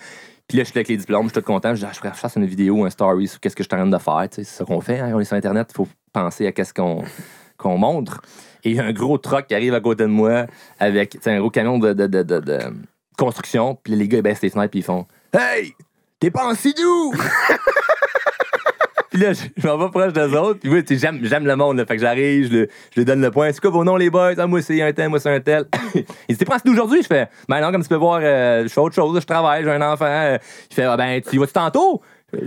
Puis 0.48 0.58
là, 0.58 0.64
je 0.64 0.70
suis 0.70 0.78
avec 0.78 0.88
les 0.90 0.98
diplômes, 0.98 1.24
je 1.28 1.34
suis 1.34 1.42
tout 1.42 1.46
content. 1.46 1.74
Je 1.74 1.80
dis, 1.80 1.86
ah, 1.88 1.92
je 1.94 2.00
pourrais 2.00 2.14
faire 2.14 2.30
une 2.36 2.46
vidéo, 2.46 2.86
un 2.86 2.90
story 2.90 3.28
sur 3.28 3.40
qu'est-ce 3.40 3.56
que 3.56 3.64
je 3.64 3.68
suis 3.70 3.76
en 3.76 3.90
train 3.90 3.98
de 3.98 3.98
faire. 3.98 4.30
Tu 4.30 4.36
sais, 4.36 4.44
C'est 4.44 4.58
ça 4.60 4.66
qu'on 4.66 4.82
fait. 4.82 5.00
hein. 5.00 5.12
On 5.16 5.20
est 5.20 5.26
sur 5.26 5.38
Internet, 5.38 5.68
il 5.72 5.76
faut 5.76 5.88
penser 6.12 6.46
à 6.48 6.52
qu'est-ce 6.52 6.74
qu'on 6.74 7.78
montre. 7.78 8.22
Et 8.66 8.72
y 8.72 8.80
a 8.80 8.84
un 8.86 8.94
gros 8.94 9.18
truck 9.18 9.48
qui 9.48 9.56
arrive 9.56 9.74
à 9.74 9.82
côté 9.82 10.04
de 10.04 10.10
moi 10.10 10.46
avec 10.80 11.18
un 11.26 11.40
gros 11.40 11.50
camion 11.50 11.80
de, 11.80 11.94
de- 11.94 12.08
de- 12.08 12.24
de- 12.24 12.40
de 12.40 12.60
construction. 13.18 13.78
Puis 13.84 13.96
les 13.96 14.08
gars, 14.08 14.20
ils 14.20 14.22
baissent 14.22 14.42
les 14.42 14.50
fenêtres 14.50 14.72
puis 14.72 14.80
ils 14.80 14.84
font 14.84 15.06
Hey, 15.34 15.74
t'es 16.20 16.30
pas 16.32 16.46
en 16.50 16.56
sidou! 16.56 17.14
Puis 19.14 19.22
là, 19.22 19.32
je, 19.34 19.68
m'en 19.68 19.78
vais 19.78 19.92
proche 19.92 20.12
d'eux 20.12 20.36
autres. 20.36 20.60
Puis 20.60 20.72
oui, 20.72 20.84
tu 20.84 20.98
sais, 20.98 21.12
j'aime, 21.22 21.46
le 21.46 21.56
monde. 21.56 21.78
Là, 21.78 21.86
fait 21.86 21.98
que 21.98 22.02
j'arrive, 22.02 22.52
je, 22.52 22.66
lui 22.98 23.06
donne 23.06 23.22
le 23.22 23.30
point. 23.30 23.52
C'est 23.52 23.62
quoi 23.62 23.70
vos 23.70 23.84
noms, 23.84 23.96
les 23.96 24.10
boys? 24.10 24.34
Ah, 24.40 24.48
moi, 24.48 24.60
c'est 24.64 24.82
un 24.82 24.92
tel, 24.92 25.10
moi, 25.10 25.20
c'est 25.20 25.30
un 25.30 25.40
tel. 25.40 25.66
Il 26.28 26.36
dit, 26.36 26.44
sidou 26.44 26.72
aujourd'hui? 26.72 27.04
Je 27.04 27.08
fais, 27.08 27.28
ben 27.48 27.62
non, 27.62 27.72
comme 27.72 27.84
tu 27.84 27.90
peux 27.90 27.96
voir, 27.96 28.22
euh, 28.24 28.64
je 28.64 28.70
fais 28.70 28.82
autre 28.82 28.96
chose. 28.96 29.20
Je 29.22 29.26
travaille, 29.26 29.64
j'ai 29.64 29.70
un 29.70 29.82
enfant. 29.84 30.06
Euh, 30.08 30.40
Il 30.72 30.74
fait, 30.74 30.84
ah, 30.84 30.98
ben, 30.98 31.22
tu 31.22 31.36
y 31.36 31.38
vas-tu 31.38 31.54
tantôt? 31.54 32.02
Euh, 32.34 32.40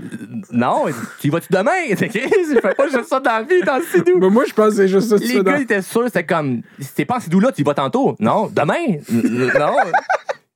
non, 0.50 0.86
tu 1.20 1.28
y 1.28 1.30
vas-tu 1.30 1.52
demain? 1.52 1.70
Je 1.90 2.60
fais 2.60 2.74
pas 2.74 2.88
juste 2.88 3.08
ça 3.08 3.20
dans 3.20 3.30
la 3.30 3.42
vie, 3.42 3.62
dans 3.64 3.76
le 3.76 3.84
sidou. 3.84 4.18
Mais 4.18 4.28
moi, 4.28 4.44
je 4.44 4.52
pense 4.52 4.70
que 4.70 4.74
c'est 4.74 4.88
juste 4.88 5.08
ça. 5.08 5.16
Les 5.24 5.40
gars, 5.44 5.58
ils 5.58 5.62
étaient 5.62 5.82
sûrs, 5.82 6.06
c'était 6.06 6.26
comme, 6.26 6.62
si 6.80 6.94
t'es 6.94 7.04
pas 7.04 7.18
en 7.18 7.20
sidou 7.20 7.38
là, 7.38 7.52
tu 7.52 7.60
y 7.60 7.64
vas 7.64 7.74
tantôt. 7.74 8.16
Non, 8.18 8.50
demain? 8.52 8.98
Non. 9.08 9.76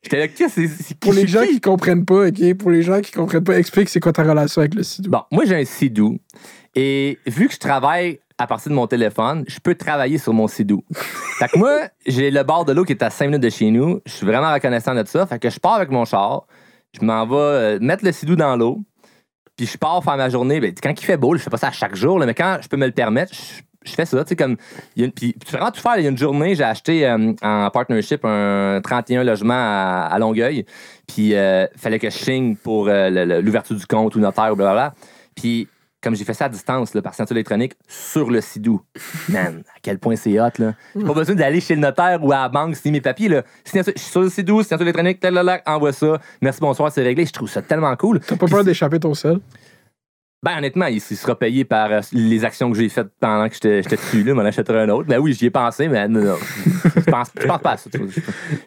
J'étais 0.02 0.18
là, 0.18 0.28
qu'est-ce 0.28 0.56
que 0.56 0.66
c'est? 0.68 0.98
Pour 0.98 1.12
les 1.12 1.26
gens 1.26 1.44
qui? 1.44 1.60
comprennent 1.60 2.04
pas, 2.04 2.28
OK? 2.28 2.54
Pour 2.54 2.70
les 2.70 2.82
gens 2.82 3.00
qui 3.00 3.12
comprennent 3.12 3.44
pas, 3.44 3.58
explique 3.58 3.88
c'est 3.88 4.00
quoi 4.00 4.12
ta 4.12 4.22
relation 4.22 4.60
avec 4.60 4.74
le 4.74 4.82
sidou. 4.82 5.10
Bon, 5.10 5.22
moi, 5.30 5.44
j'ai 5.44 5.56
un 5.56 5.64
Sidou. 5.64 6.18
Et 6.74 7.18
vu 7.26 7.48
que 7.48 7.54
je 7.54 7.58
travaille 7.58 8.20
à 8.38 8.46
partir 8.46 8.70
de 8.70 8.76
mon 8.76 8.86
téléphone, 8.86 9.44
je 9.46 9.58
peux 9.58 9.74
travailler 9.74 10.16
sur 10.16 10.32
mon 10.32 10.48
Sidou. 10.48 10.82
fait 11.38 11.48
que 11.48 11.58
moi, 11.58 11.88
j'ai 12.06 12.30
le 12.30 12.42
bord 12.42 12.64
de 12.64 12.72
l'eau 12.72 12.84
qui 12.84 12.92
est 12.92 13.02
à 13.02 13.10
5 13.10 13.26
minutes 13.26 13.42
de 13.42 13.50
chez 13.50 13.70
nous. 13.70 14.00
Je 14.06 14.12
suis 14.12 14.26
vraiment 14.26 14.52
reconnaissant 14.52 14.94
de 14.94 15.04
ça. 15.06 15.26
Fait 15.26 15.38
que 15.38 15.50
je 15.50 15.58
pars 15.58 15.74
avec 15.74 15.90
mon 15.90 16.06
char. 16.06 16.46
Je 16.98 17.04
m'en 17.04 17.26
vais 17.26 17.36
euh, 17.36 17.78
mettre 17.80 18.04
le 18.04 18.12
Sidou 18.12 18.36
dans 18.36 18.56
l'eau. 18.56 18.80
Puis 19.56 19.66
je 19.66 19.76
pars 19.76 20.02
faire 20.02 20.16
ma 20.16 20.30
journée. 20.30 20.58
Ben, 20.60 20.72
quand 20.82 20.98
il 20.98 21.04
fait 21.04 21.18
beau, 21.18 21.36
je 21.36 21.42
fais 21.42 21.50
pas 21.50 21.58
ça 21.58 21.68
à 21.68 21.72
chaque 21.72 21.94
jour, 21.94 22.18
là, 22.18 22.24
mais 22.24 22.34
quand 22.34 22.58
je 22.62 22.68
peux 22.68 22.78
me 22.78 22.86
le 22.86 22.92
permettre, 22.92 23.34
je, 23.34 23.60
je 23.84 23.92
fais 23.92 24.04
ça. 24.04 24.22
Tu 24.24 24.28
sais, 24.30 24.36
comme. 24.36 24.56
il 24.96 25.00
y 25.00 25.02
a 25.02 25.06
une- 25.06 25.12
puis 25.12 25.34
vraiment 25.50 25.70
tout 25.70 25.80
faire. 25.80 25.96
Il 25.98 26.02
y 26.04 26.06
a 26.06 26.10
une 26.10 26.18
journée, 26.18 26.54
j'ai 26.54 26.64
acheté 26.64 27.06
euh, 27.06 27.32
en 27.42 27.70
partnership 27.70 28.24
un 28.24 28.80
31 28.82 29.24
logements 29.24 29.54
à, 29.54 30.08
à 30.10 30.18
Longueuil. 30.18 30.66
Puis 31.06 31.34
euh, 31.34 31.66
fallait 31.76 31.98
que 31.98 32.10
je 32.10 32.16
signe 32.16 32.56
pour 32.56 32.88
euh, 32.88 33.40
l'ouverture 33.40 33.76
du 33.76 33.86
compte 33.86 34.14
ou 34.16 34.20
notaire 34.20 34.52
ou 34.52 34.56
blablabla. 34.56 34.94
Puis 35.34 35.68
comme 36.02 36.16
j'ai 36.16 36.24
fait 36.24 36.32
ça 36.32 36.46
à 36.46 36.48
distance, 36.48 36.94
là, 36.94 37.02
par 37.02 37.12
signature 37.14 37.36
électronique, 37.36 37.74
sur 37.86 38.30
le 38.30 38.40
Sidou. 38.40 38.80
Man, 39.28 39.62
à 39.68 39.78
quel 39.82 39.98
point 39.98 40.16
c'est 40.16 40.40
hot, 40.40 40.48
là. 40.58 40.72
J'ai 40.96 41.04
pas 41.04 41.12
besoin 41.12 41.34
d'aller 41.34 41.60
chez 41.60 41.74
le 41.74 41.82
notaire 41.82 42.24
ou 42.24 42.32
à 42.32 42.36
la 42.36 42.48
banque 42.48 42.74
signer 42.76 42.92
mes 42.92 43.00
papiers, 43.02 43.28
là. 43.28 43.42
Signature- 43.64 43.92
je 43.94 44.00
suis 44.00 44.10
sur 44.10 44.22
le 44.22 44.30
Sidou, 44.30 44.62
signature 44.62 44.82
électronique, 44.86 45.20
tel, 45.20 45.38
envoie 45.66 45.92
ça. 45.92 46.18
Merci, 46.40 46.58
bonsoir, 46.60 46.90
c'est 46.90 47.02
réglé. 47.02 47.26
Je 47.26 47.32
trouve 47.34 47.50
ça 47.50 47.60
tellement 47.60 47.94
cool. 47.96 48.18
T'as 48.20 48.36
pas 48.36 48.46
peur 48.46 48.64
d'échapper 48.64 48.98
ton 48.98 49.12
sel? 49.12 49.40
Ben, 50.42 50.56
honnêtement, 50.56 50.86
il, 50.86 51.02
sera 51.02 51.38
payé 51.38 51.66
par 51.66 51.92
euh, 51.92 52.00
les 52.12 52.46
actions 52.46 52.70
que 52.70 52.78
j'ai 52.78 52.88
faites 52.88 53.08
pendant 53.20 53.46
que 53.46 53.54
j'étais 53.54 53.82
dessus, 53.82 54.22
là. 54.22 54.32
M'en 54.32 54.40
achèterai 54.40 54.80
un 54.80 54.88
autre. 54.88 55.06
Ben 55.06 55.18
oui, 55.18 55.34
j'y 55.34 55.46
ai 55.46 55.50
pensé, 55.50 55.86
mais 55.86 56.08
non, 56.08 56.20
non. 56.20 56.36
Je 56.96 57.10
pense, 57.10 57.28
pense 57.30 57.60
pas 57.60 57.72
à 57.72 57.76
ça. 57.76 57.90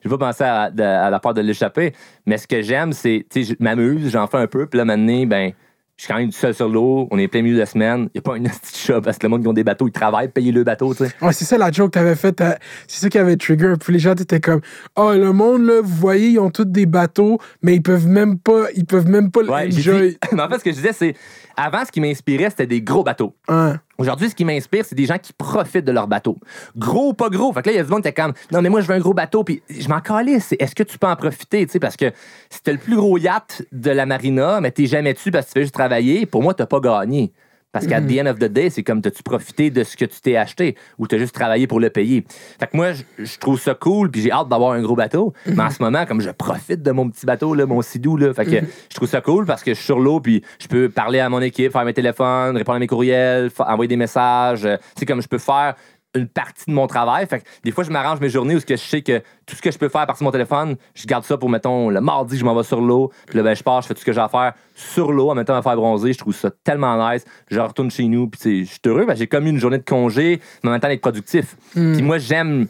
J'ai 0.04 0.10
pas 0.10 0.18
pensé 0.20 0.44
à 0.44 0.70
la 0.70 1.20
part 1.20 1.34
de 1.34 1.42
l'échapper. 1.42 1.94
Mais 2.28 2.38
ce 2.38 2.48
que 2.48 2.62
j'aime, 2.62 2.94
c'est, 2.94 3.26
tu 3.28 3.44
sais, 3.44 3.56
je 3.60 3.64
m'amuse, 3.64 4.12
j'en 4.12 4.28
fais 4.28 4.38
un 4.38 4.46
peu, 4.46 4.68
puis 4.68 4.78
là, 4.78 4.86
maintenant, 4.86 5.26
ben, 5.26 5.54
je 5.96 6.06
suis 6.06 6.12
quand 6.14 6.20
même 6.20 6.30
tout 6.32 6.38
seul 6.38 6.54
sur 6.56 6.68
l'eau, 6.68 7.08
on 7.12 7.18
est 7.20 7.28
plein 7.28 7.42
milieu 7.44 7.54
de 7.56 7.60
la 7.60 7.66
semaine, 7.68 8.10
il 8.14 8.18
a 8.18 8.22
pas 8.22 8.36
une 8.36 8.44
petite 8.50 8.76
chat 8.76 9.00
parce 9.02 9.18
que 9.18 9.26
le 9.28 9.30
monde 9.30 9.44
qui 9.44 9.48
ont 9.48 9.54
des 9.54 9.64
bateaux, 9.64 9.88
ils 9.88 9.92
travaillent, 9.92 10.28
payer 10.28 10.52
le 10.52 10.64
bateau, 10.64 10.94
tu 10.94 11.06
sais. 11.06 11.12
Ouais, 11.22 11.34
c'est 11.34 11.46
ça 11.46 11.58
la 11.58 11.72
joke 11.72 11.92
que 11.94 12.00
t'avais 12.00 12.16
faite. 12.16 12.38
t'as- 12.38 12.58
C'est 12.88 13.02
ça 13.02 13.10
qui 13.10 13.18
avait 13.20 13.38
trigger. 13.38 13.76
Puis 13.80 13.94
les 13.94 14.00
gens 14.00 14.14
étaient 14.16 14.40
comme, 14.42 14.62
oh, 14.96 15.12
le 15.14 15.32
monde, 15.32 15.66
là, 15.66 15.82
vous 15.82 15.96
voyez, 15.96 16.30
ils 16.30 16.40
ont 16.40 16.50
tous 16.50 16.66
des 16.66 16.86
bateaux, 16.88 17.38
mais 17.62 17.76
ils 17.76 17.82
peuvent 17.84 18.08
même 18.08 18.40
pas, 18.40 18.66
ils 18.76 18.86
peuvent 18.86 19.08
même 19.08 19.30
pas 19.32 19.42
Ouais, 19.44 19.68
dit- 19.68 19.88
mais 20.32 20.42
en 20.42 20.50
fait, 20.50 20.60
ce 20.60 20.64
que 20.64 20.72
je 20.72 20.76
disais, 20.78 20.94
c'est, 20.94 21.16
avant, 21.56 21.86
ce 21.86 21.92
qui 21.92 22.02
m'inspirait, 22.02 22.50
c'était 22.50 22.66
des 22.68 22.82
gros 22.82 23.04
bateaux. 23.04 23.36
Hein. 23.48 23.80
Aujourd'hui, 23.98 24.30
ce 24.30 24.36
qui 24.36 24.44
m'inspire, 24.44 24.86
c'est 24.86 24.96
des 24.96 25.06
gens 25.06 25.20
qui 25.20 25.34
profitent 25.34 25.86
de 25.86 25.92
leur 25.92 26.08
bateau. 26.08 26.40
Gros 26.76 27.10
ou 27.10 27.14
pas 27.14 27.30
gros. 27.30 27.54
Fait 27.54 27.62
que 27.62 27.70
là, 27.70 27.74
il 27.74 27.78
y 27.78 27.80
a 27.80 27.84
du 27.84 27.92
monde 27.92 28.02
qui 28.02 28.08
est 28.08 28.14
comme, 28.14 28.34
non, 28.52 28.62
mais 28.62 28.70
moi, 28.70 28.82
je 28.82 28.88
veux 28.88 28.96
un 28.96 29.00
gros 29.00 29.14
bateau. 29.14 29.44
Puis 29.44 29.62
je 29.70 29.88
m'en 29.88 30.02
calisse. 30.02 30.56
Est-ce 30.58 30.74
que 30.74 30.84
tu 30.84 30.98
peux 30.98 31.08
en 31.08 31.16
profiter? 31.16 31.66
Tu 31.66 31.74
sais, 31.74 31.80
parce 31.80 31.96
que 31.96 32.12
si 32.50 32.62
t'as 32.64 32.72
le 32.72 32.80
plus 32.80 32.96
gros 32.96 33.18
yacht 33.18 33.64
de 33.72 33.92
la 33.92 34.06
marina, 34.06 34.62
mais 34.62 34.72
t'es 34.72 34.88
jamais 34.88 35.14
dessus 35.14 35.30
parce 35.30 35.46
que 35.46 35.52
tu 35.52 35.54
fais 35.54 35.62
juste 35.62 35.76
travailler, 35.76 36.26
pour 36.26 36.42
moi, 36.42 36.56
t'as 36.56 36.66
pas 36.66 36.80
gagné. 36.80 37.32
Parce 37.74 37.88
qu'à 37.88 38.00
the 38.00 38.22
end 38.22 38.28
of 38.28 38.38
the 38.38 38.46
day, 38.46 38.70
c'est 38.70 38.84
comme 38.84 39.02
t'as-tu 39.02 39.24
profité 39.24 39.72
de 39.72 39.84
ce 39.84 39.98
que 39.98 40.06
tu 40.06 40.22
t'es 40.22 40.38
acheté 40.38 40.78
ou 41.00 41.08
t'as 41.08 41.18
juste 41.18 41.34
travaillé 41.34 41.66
pour 41.66 41.80
le 41.80 41.90
payer? 41.90 42.24
Fait 42.60 42.68
que 42.68 42.78
moi, 42.78 42.92
je, 42.94 43.40
trouve 43.40 43.60
ça 43.60 43.74
cool 43.74 44.12
puis 44.12 44.22
j'ai 44.22 44.32
hâte 44.32 44.48
d'avoir 44.48 44.74
un 44.74 44.82
gros 44.82 44.96
bateau. 44.96 45.34
Mais 45.48 45.64
en 45.64 45.72
ce 45.72 45.82
moment, 45.82 46.06
comme 46.06 46.22
je 46.22 46.30
profite 46.30 46.84
de 46.84 46.92
mon 46.92 47.10
petit 47.10 47.26
bateau, 47.26 47.56
là, 47.56 47.66
mon 47.66 47.82
sidou, 47.82 48.16
là, 48.16 48.32
fait 48.32 48.46
que 48.46 48.66
je 48.90 48.96
trouve 48.96 49.10
ça 49.10 49.22
cool 49.22 49.48
parce 49.48 49.64
que 49.64 49.72
je 49.72 49.78
suis 49.78 49.86
sur 49.86 50.00
l'eau 50.00 50.20
puis 50.20 50.44
je 50.60 50.68
peux 50.68 50.88
parler 50.88 51.20
à 51.20 51.30
mon 51.30 51.42
équipe, 51.42 51.72
faire 51.72 51.84
mes 51.84 51.94
téléphones, 51.94 52.56
répondre 52.56 52.76
à 52.76 52.80
mes 52.80 52.88
courriels, 52.88 53.50
envoyer 53.58 53.88
des 53.88 53.98
messages. 53.98 54.66
Euh, 54.66 54.78
C'est 54.96 55.08
comme 55.08 55.24
je 55.24 55.28
peux 55.28 55.40
faire 55.40 55.74
une 56.16 56.28
partie 56.28 56.66
de 56.68 56.72
mon 56.74 56.88
travail. 56.88 57.26
Fait 57.28 57.40
que 57.40 57.46
des 57.64 57.72
fois, 57.72 57.84
je 57.84 57.92
m'arrange 57.92 58.20
mes 58.20 58.30
journées 58.30 58.56
où 58.56 58.60
que 58.60 58.76
je 58.76 58.82
sais 58.82 59.02
que 59.02 59.20
tout 59.46 59.56
ce 59.56 59.62
que 59.62 59.72
je 59.72 59.78
peux 59.78 59.90
faire 59.90 60.02
à 60.02 60.06
partir 60.06 60.22
de 60.22 60.26
mon 60.26 60.32
téléphone, 60.32 60.76
je 60.96 61.06
garde 61.06 61.24
ça 61.24 61.38
pour, 61.38 61.50
mettons, 61.50 61.90
le 61.90 62.02
mardi, 62.02 62.38
je 62.38 62.46
m'en 62.46 62.56
vais 62.56 62.64
sur 62.64 62.82
l'eau. 62.82 63.12
Puis 63.28 63.38
là, 63.38 63.44
ben, 63.44 63.56
je 63.56 63.64
pars, 63.64 63.82
je 63.82 63.88
fais 63.88 63.94
tout 63.94 64.02
ce 64.02 64.06
que 64.06 64.14
j'ai 64.14 64.22
à 64.22 64.30
faire 64.30 64.54
sur 64.76 65.12
l'eau 65.12 65.30
en 65.30 65.36
même 65.36 65.46
temps 65.46 65.56
à 65.56 65.62
faire 65.62 65.76
bronzer. 65.76 66.14
Je 66.14 66.18
trouve 66.18 66.36
ça 66.36 66.50
tellement 66.64 67.12
nice. 67.12 67.26
Je 67.50 67.60
retourne 67.60 67.92
chez 67.92 68.06
nous, 68.06 68.28
puis 68.28 68.66
je 68.66 68.72
suis 68.72 68.80
heureux. 68.86 69.06
j'ai 69.16 69.28
comme 69.28 69.48
eu 69.48 69.50
une 69.50 69.60
journée 69.60 69.80
de 69.80 69.84
congé, 69.84 70.40
mais 70.64 70.70
en 70.70 70.72
même 70.74 70.82
temps 70.82 70.88
d'être 70.88 71.02
productif. 71.02 71.56
Puis 71.74 72.02
moi, 72.02 72.18
j'aime 72.18 72.68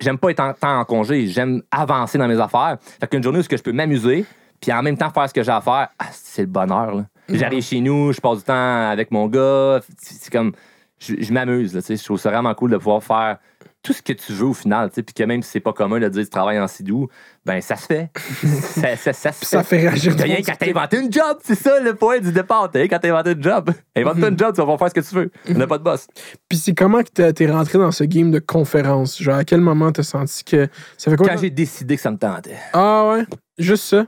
j'aime 0.00 0.18
pas 0.18 0.30
être 0.30 0.40
en 0.40 0.52
temps 0.52 0.80
en 0.80 0.84
congé. 0.84 1.26
J'aime 1.28 1.62
avancer 1.70 2.18
dans 2.18 2.28
mes 2.28 2.40
affaires. 2.40 2.78
Fait 3.00 3.06
qu'une 3.06 3.22
journée 3.22 3.38
où 3.38 3.42
que 3.42 3.56
je 3.56 3.62
peux 3.62 3.72
m'amuser, 3.72 4.24
puis 4.60 4.72
en 4.72 4.82
même 4.82 4.96
temps 4.96 5.10
faire 5.10 5.28
ce 5.28 5.34
que 5.34 5.42
j'ai 5.42 5.52
à 5.52 5.60
faire, 5.60 5.88
ah, 5.98 6.06
c'est 6.10 6.42
le 6.42 6.48
bonheur. 6.48 6.94
là. 6.94 7.04
J'arrive 7.28 7.62
chez 7.62 7.80
nous, 7.80 8.12
je 8.12 8.20
passe 8.20 8.38
du 8.38 8.44
temps 8.44 8.88
avec 8.90 9.10
mon 9.10 9.26
gars. 9.28 9.80
C'est 9.98 10.32
comme 10.32 10.52
je, 11.00 11.14
je 11.18 11.32
m'amuse. 11.32 11.74
là, 11.74 11.80
tu 11.80 11.86
sais. 11.88 11.96
Je 11.96 12.04
trouve 12.04 12.18
ça 12.20 12.30
vraiment 12.30 12.54
cool 12.54 12.70
de 12.70 12.76
pouvoir 12.76 13.02
faire 13.02 13.38
tout 13.80 13.92
ce 13.92 14.02
que 14.02 14.12
tu 14.12 14.32
veux 14.32 14.46
au 14.46 14.54
final. 14.54 14.88
tu 14.90 14.96
sais, 14.96 15.02
Puis 15.04 15.14
que 15.14 15.22
même 15.22 15.40
si 15.42 15.50
c'est 15.52 15.60
pas 15.60 15.72
commun 15.72 16.00
de 16.00 16.08
dire 16.08 16.24
tu 16.24 16.28
travailles 16.30 16.58
en 16.58 16.66
sidou, 16.66 17.08
ben 17.46 17.60
ça 17.60 17.76
se 17.76 17.86
fait. 17.86 18.10
ça, 18.16 18.96
ça, 18.96 19.12
ça 19.12 19.32
se 19.32 19.38
Puis 19.38 19.46
ça 19.46 19.62
fait 19.62 19.78
réagir 19.78 20.16
T'as 20.16 20.24
rien 20.24 20.42
qu'à 20.42 20.56
t'inventer 20.56 20.98
une 21.00 21.12
job, 21.12 21.38
c'est 21.44 21.54
ça 21.54 21.78
le 21.80 21.94
point 21.94 22.18
du 22.18 22.32
départ. 22.32 22.68
T'as 22.72 22.80
rien 22.80 22.88
qu'à 22.88 22.98
t'inventer 22.98 23.32
une 23.32 23.42
job. 23.42 23.70
Invente-toi 23.96 24.28
une 24.30 24.38
job, 24.38 24.52
tu 24.52 24.56
vas 24.60 24.64
pouvoir 24.64 24.78
faire 24.80 24.88
ce 24.88 24.94
que 24.94 25.00
tu 25.00 25.14
veux. 25.14 25.30
On 25.48 25.54
n'a 25.58 25.66
pas 25.68 25.78
de 25.78 25.84
boss. 25.84 26.08
Puis 26.48 26.58
c'est 26.58 26.74
comment 26.74 27.02
que 27.02 27.30
t'es- 27.30 27.46
rentré 27.50 27.78
dans 27.78 27.92
ce 27.92 28.02
game 28.04 28.32
de 28.32 28.40
conférence? 28.40 29.22
Genre, 29.22 29.36
à 29.36 29.44
quel 29.44 29.60
moment 29.60 29.92
t'as 29.92 30.02
senti 30.02 30.42
que. 30.42 30.68
Ça 30.96 31.10
fait 31.12 31.16
quoi? 31.16 31.28
Quand 31.28 31.36
j'ai 31.38 31.50
décidé 31.50 31.94
que 31.96 32.02
ça 32.02 32.10
me 32.10 32.18
tentait. 32.18 32.58
Ah 32.72 33.08
ouais? 33.12 33.24
Juste 33.58 33.84
ça? 33.84 34.06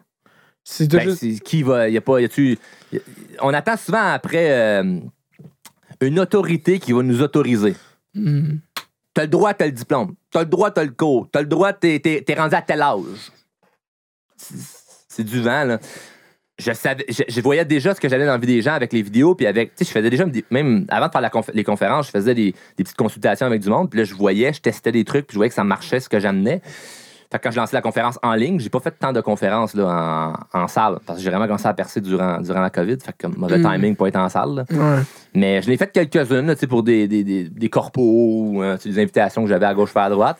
C'est 0.64 0.90
Ben, 0.90 1.00
juste- 1.00 1.40
qui 1.44 1.62
va. 1.62 1.88
Y 1.88 1.96
a 1.96 2.00
pas, 2.00 2.20
y 2.20 2.24
a-tu- 2.24 2.58
on 3.40 3.54
attend 3.54 3.76
souvent 3.76 4.02
après 4.12 4.50
euh, 4.50 4.98
une 6.01 6.18
autorité 6.20 6.78
qui 6.78 6.93
va 6.93 7.02
nous 7.02 7.22
autoriser. 7.22 7.74
Hmm. 8.14 8.56
T'as 9.14 9.22
le 9.22 9.28
droit, 9.28 9.52
t'as 9.55 9.66
le 9.66 9.72
diplôme. 9.72 10.14
T'as 10.31 10.40
le 10.40 10.47
droit, 10.47 10.70
t'as 10.70 10.85
le 10.85 10.90
cours. 10.93 11.28
T'as 11.31 11.40
le 11.40 11.47
droit, 11.47 11.72
t'es, 11.72 11.98
t'es- 11.98 12.22
t'es 12.22 12.35
rendu 12.35 12.55
à 12.55 12.62
tel 12.62 12.81
âge. 12.81 13.32
C'est, 14.36 14.55
c'est 15.09 15.24
du 15.24 15.40
vent, 15.43 15.64
là. 15.64 15.78
Je, 16.59 16.72
savais, 16.72 17.06
je, 17.09 17.22
je 17.27 17.40
voyais 17.40 17.64
déjà 17.64 17.94
ce 17.94 18.01
que 18.01 18.09
j'allais 18.09 18.27
dans 18.27 18.32
la 18.32 18.39
vie 18.39 18.47
des 18.47 18.60
gens 18.60 18.74
avec 18.74 18.93
les 18.93 19.01
vidéos, 19.01 19.35
puis 19.35 19.47
avec. 19.47 19.74
Tu 19.74 19.85
sais, 19.85 19.89
je 19.89 19.98
faisais 19.98 20.10
déjà, 20.10 20.27
même 20.51 20.85
avant 20.90 21.06
de 21.06 21.12
faire 21.12 21.22
la 21.22 21.31
conf- 21.31 21.51
les 21.55 21.64
conférences, 21.64 22.06
je 22.06 22.10
faisais 22.10 22.35
des, 22.35 22.55
des 22.77 22.85
petites 22.85 22.97
consultations 22.98 23.47
avec 23.47 23.62
du 23.62 23.68
monde, 23.70 23.89
puis 23.89 23.98
là, 23.98 24.05
je 24.05 24.14
voyais, 24.14 24.52
je 24.52 24.60
testais 24.60 24.93
des 24.93 25.05
trucs, 25.05 25.27
puis 25.27 25.35
je 25.35 25.39
voyais 25.39 25.48
que 25.48 25.55
ça 25.55 25.64
marchait, 25.64 26.01
ce 26.01 26.09
que 26.10 26.20
j'amenais. 26.20 26.60
Fait 27.31 27.39
que 27.39 27.44
quand 27.44 27.51
j'ai 27.52 27.61
lancé 27.61 27.77
la 27.77 27.82
conférence 27.82 28.19
en 28.23 28.35
ligne, 28.35 28.59
j'ai 28.59 28.70
pas 28.70 28.81
fait 28.81 28.90
tant 28.98 29.12
de 29.12 29.20
conférences 29.20 29.74
là, 29.74 30.35
en, 30.52 30.61
en 30.62 30.66
salle, 30.69 30.98
parce 31.07 31.19
que 31.19 31.23
j'ai 31.24 31.31
vraiment 31.31 31.47
commencé 31.47 31.69
à 31.69 31.74
percer 31.74 32.01
durant, 32.01 32.40
durant 32.40 32.61
la 32.61 32.70
COVID. 32.70 32.97
Fait 33.05 33.15
que 33.16 33.27
mauvais 33.28 33.59
Mm. 33.59 33.73
timing 33.73 33.97
pour 33.97 34.09
être 34.09 34.16
en 34.16 34.28
salle. 34.28 34.65
Ouais. 34.70 34.98
Mais 35.35 35.62
je 35.62 35.69
l'ai 35.70 35.77
fait 35.77 35.93
quelques-unes 35.93 36.55
pour 36.69 36.82
des, 36.82 37.07
des, 37.07 37.23
des, 37.23 37.48
des 37.48 37.69
corpos 37.69 38.02
ou 38.02 38.62
euh, 38.62 38.77
des 38.85 38.98
invitations 39.01 39.43
que 39.44 39.48
j'avais 39.48 39.66
à 39.66 39.74
gauche, 39.74 39.93
à 39.94 40.09
droite. 40.11 40.39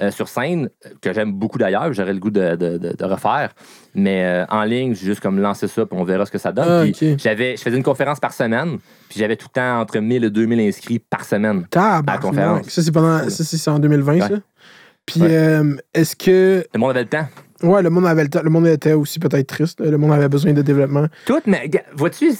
euh, 0.00 0.12
sur 0.12 0.28
scène, 0.28 0.68
que 1.00 1.12
j'aime 1.12 1.32
beaucoup 1.32 1.58
d'ailleurs, 1.58 1.92
j'aurais 1.92 2.12
le 2.12 2.20
goût 2.20 2.30
de, 2.30 2.54
de- 2.54 2.78
de- 2.78 2.94
de 2.96 3.04
refaire. 3.04 3.50
Mais 3.96 4.22
euh, 4.24 4.44
en 4.48 4.62
ligne, 4.62 4.94
j'ai 4.94 5.06
juste 5.06 5.18
comme 5.20 5.40
lancé 5.40 5.66
ça, 5.66 5.86
puis 5.86 5.98
on 5.98 6.04
verra 6.04 6.24
ce 6.24 6.30
que 6.30 6.38
ça 6.38 6.52
donne. 6.52 6.88
Ah, 6.88 7.14
j'avais, 7.18 7.56
je 7.56 7.62
faisais 7.62 7.76
une 7.76 7.82
conférence 7.82 8.20
par 8.20 8.32
semaine, 8.32 8.78
puis 9.08 9.18
j'avais 9.18 9.34
tout 9.34 9.48
le 9.52 9.60
temps 9.60 9.80
entre 9.80 9.98
1000 9.98 10.22
et 10.22 10.30
2000 10.30 10.60
inscrits 10.60 11.00
par 11.00 11.24
semaine. 11.24 11.66
Tabarnak. 11.68 12.20
conférence. 12.22 12.68
Ça, 12.68 12.80
c'est 12.80 12.92
pendant. 12.92 13.28
Ça, 13.28 13.42
c'est 13.42 13.70
en 13.72 13.80
2020, 13.80 14.20
ça? 14.20 14.28
Puis, 15.12 15.20
Ouais. 15.22 15.28
euh, 15.30 15.74
est-ce 15.94 16.14
que. 16.14 16.64
Le 16.74 16.78
monde 16.78 16.90
avait 16.90 17.02
le 17.02 17.08
temps. 17.08 17.26
Ouais, 17.62 17.82
le 17.82 17.90
monde 17.90 18.06
avait 18.06 18.22
le 18.22 18.28
temps. 18.30 18.42
Le 18.44 18.50
monde 18.50 18.66
était 18.68 18.92
aussi 18.92 19.18
peut-être 19.18 19.46
triste. 19.48 19.80
Le 19.80 19.96
monde 19.98 20.12
avait 20.12 20.28
besoin 20.28 20.52
de 20.52 20.62
développement. 20.62 21.06
Tout, 21.26 21.40
mais 21.46 21.68
vois-tu, 21.96 22.30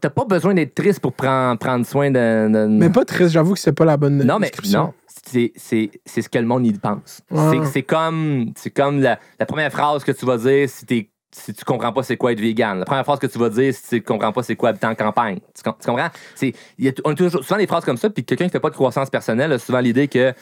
t'as 0.00 0.10
pas 0.10 0.24
besoin 0.24 0.54
d'être 0.54 0.74
triste 0.74 1.00
pour 1.00 1.12
prendre, 1.12 1.58
prendre 1.58 1.86
soin 1.86 2.10
de. 2.10 2.48
de- 2.52 2.66
Mais 2.66 2.90
pas 2.90 3.04
triste, 3.04 3.30
j'avoue 3.30 3.52
que 3.54 3.60
c'est 3.60 3.72
pas 3.72 3.84
la 3.84 3.96
bonne 3.96 4.18
Non, 4.24 4.38
mais 4.38 4.50
non. 4.72 4.92
C'est, 5.26 5.52
c'est, 5.56 5.90
c'est 6.04 6.22
ce 6.22 6.28
que 6.28 6.38
le 6.38 6.44
monde 6.46 6.66
y 6.66 6.72
pense. 6.72 7.20
C'est, 7.30 7.64
c'est 7.72 7.82
comme, 7.82 8.52
c'est 8.56 8.70
comme 8.70 9.00
la, 9.00 9.18
la 9.38 9.46
première 9.46 9.70
phrase 9.70 10.02
que 10.04 10.12
tu 10.12 10.26
vas 10.26 10.36
dire 10.36 10.68
si, 10.68 10.84
t'es, 10.84 11.08
si 11.32 11.54
tu 11.54 11.64
comprends 11.64 11.92
pas 11.94 12.02
c'est 12.02 12.16
quoi 12.18 12.32
être 12.32 12.40
vegan. 12.40 12.78
La 12.80 12.84
première 12.84 13.04
phrase 13.04 13.20
que 13.20 13.26
tu 13.26 13.38
vas 13.38 13.48
dire 13.48 13.72
si 13.72 13.82
tu 13.88 14.02
comprends 14.02 14.32
pas 14.32 14.42
c'est 14.42 14.54
quoi 14.56 14.68
habiter 14.70 14.86
en 14.86 14.94
campagne. 14.94 15.38
Tu, 15.54 15.62
tu 15.62 15.86
comprends? 15.86 16.08
C'est, 16.34 16.52
il 16.78 16.84
y 16.84 16.88
a, 16.88 16.92
on 17.04 17.12
a 17.12 17.14
toujours 17.14 17.42
souvent 17.42 17.58
des 17.58 17.66
phrases 17.66 17.84
comme 17.86 17.96
ça, 17.96 18.10
puis 18.10 18.22
quelqu'un 18.24 18.44
qui 18.46 18.50
fait 18.50 18.60
pas 18.60 18.68
de 18.70 18.74
croissance 18.74 19.08
personnelle 19.08 19.50
a 19.52 19.58
souvent 19.58 19.80
l'idée 19.80 20.08
que 20.08 20.34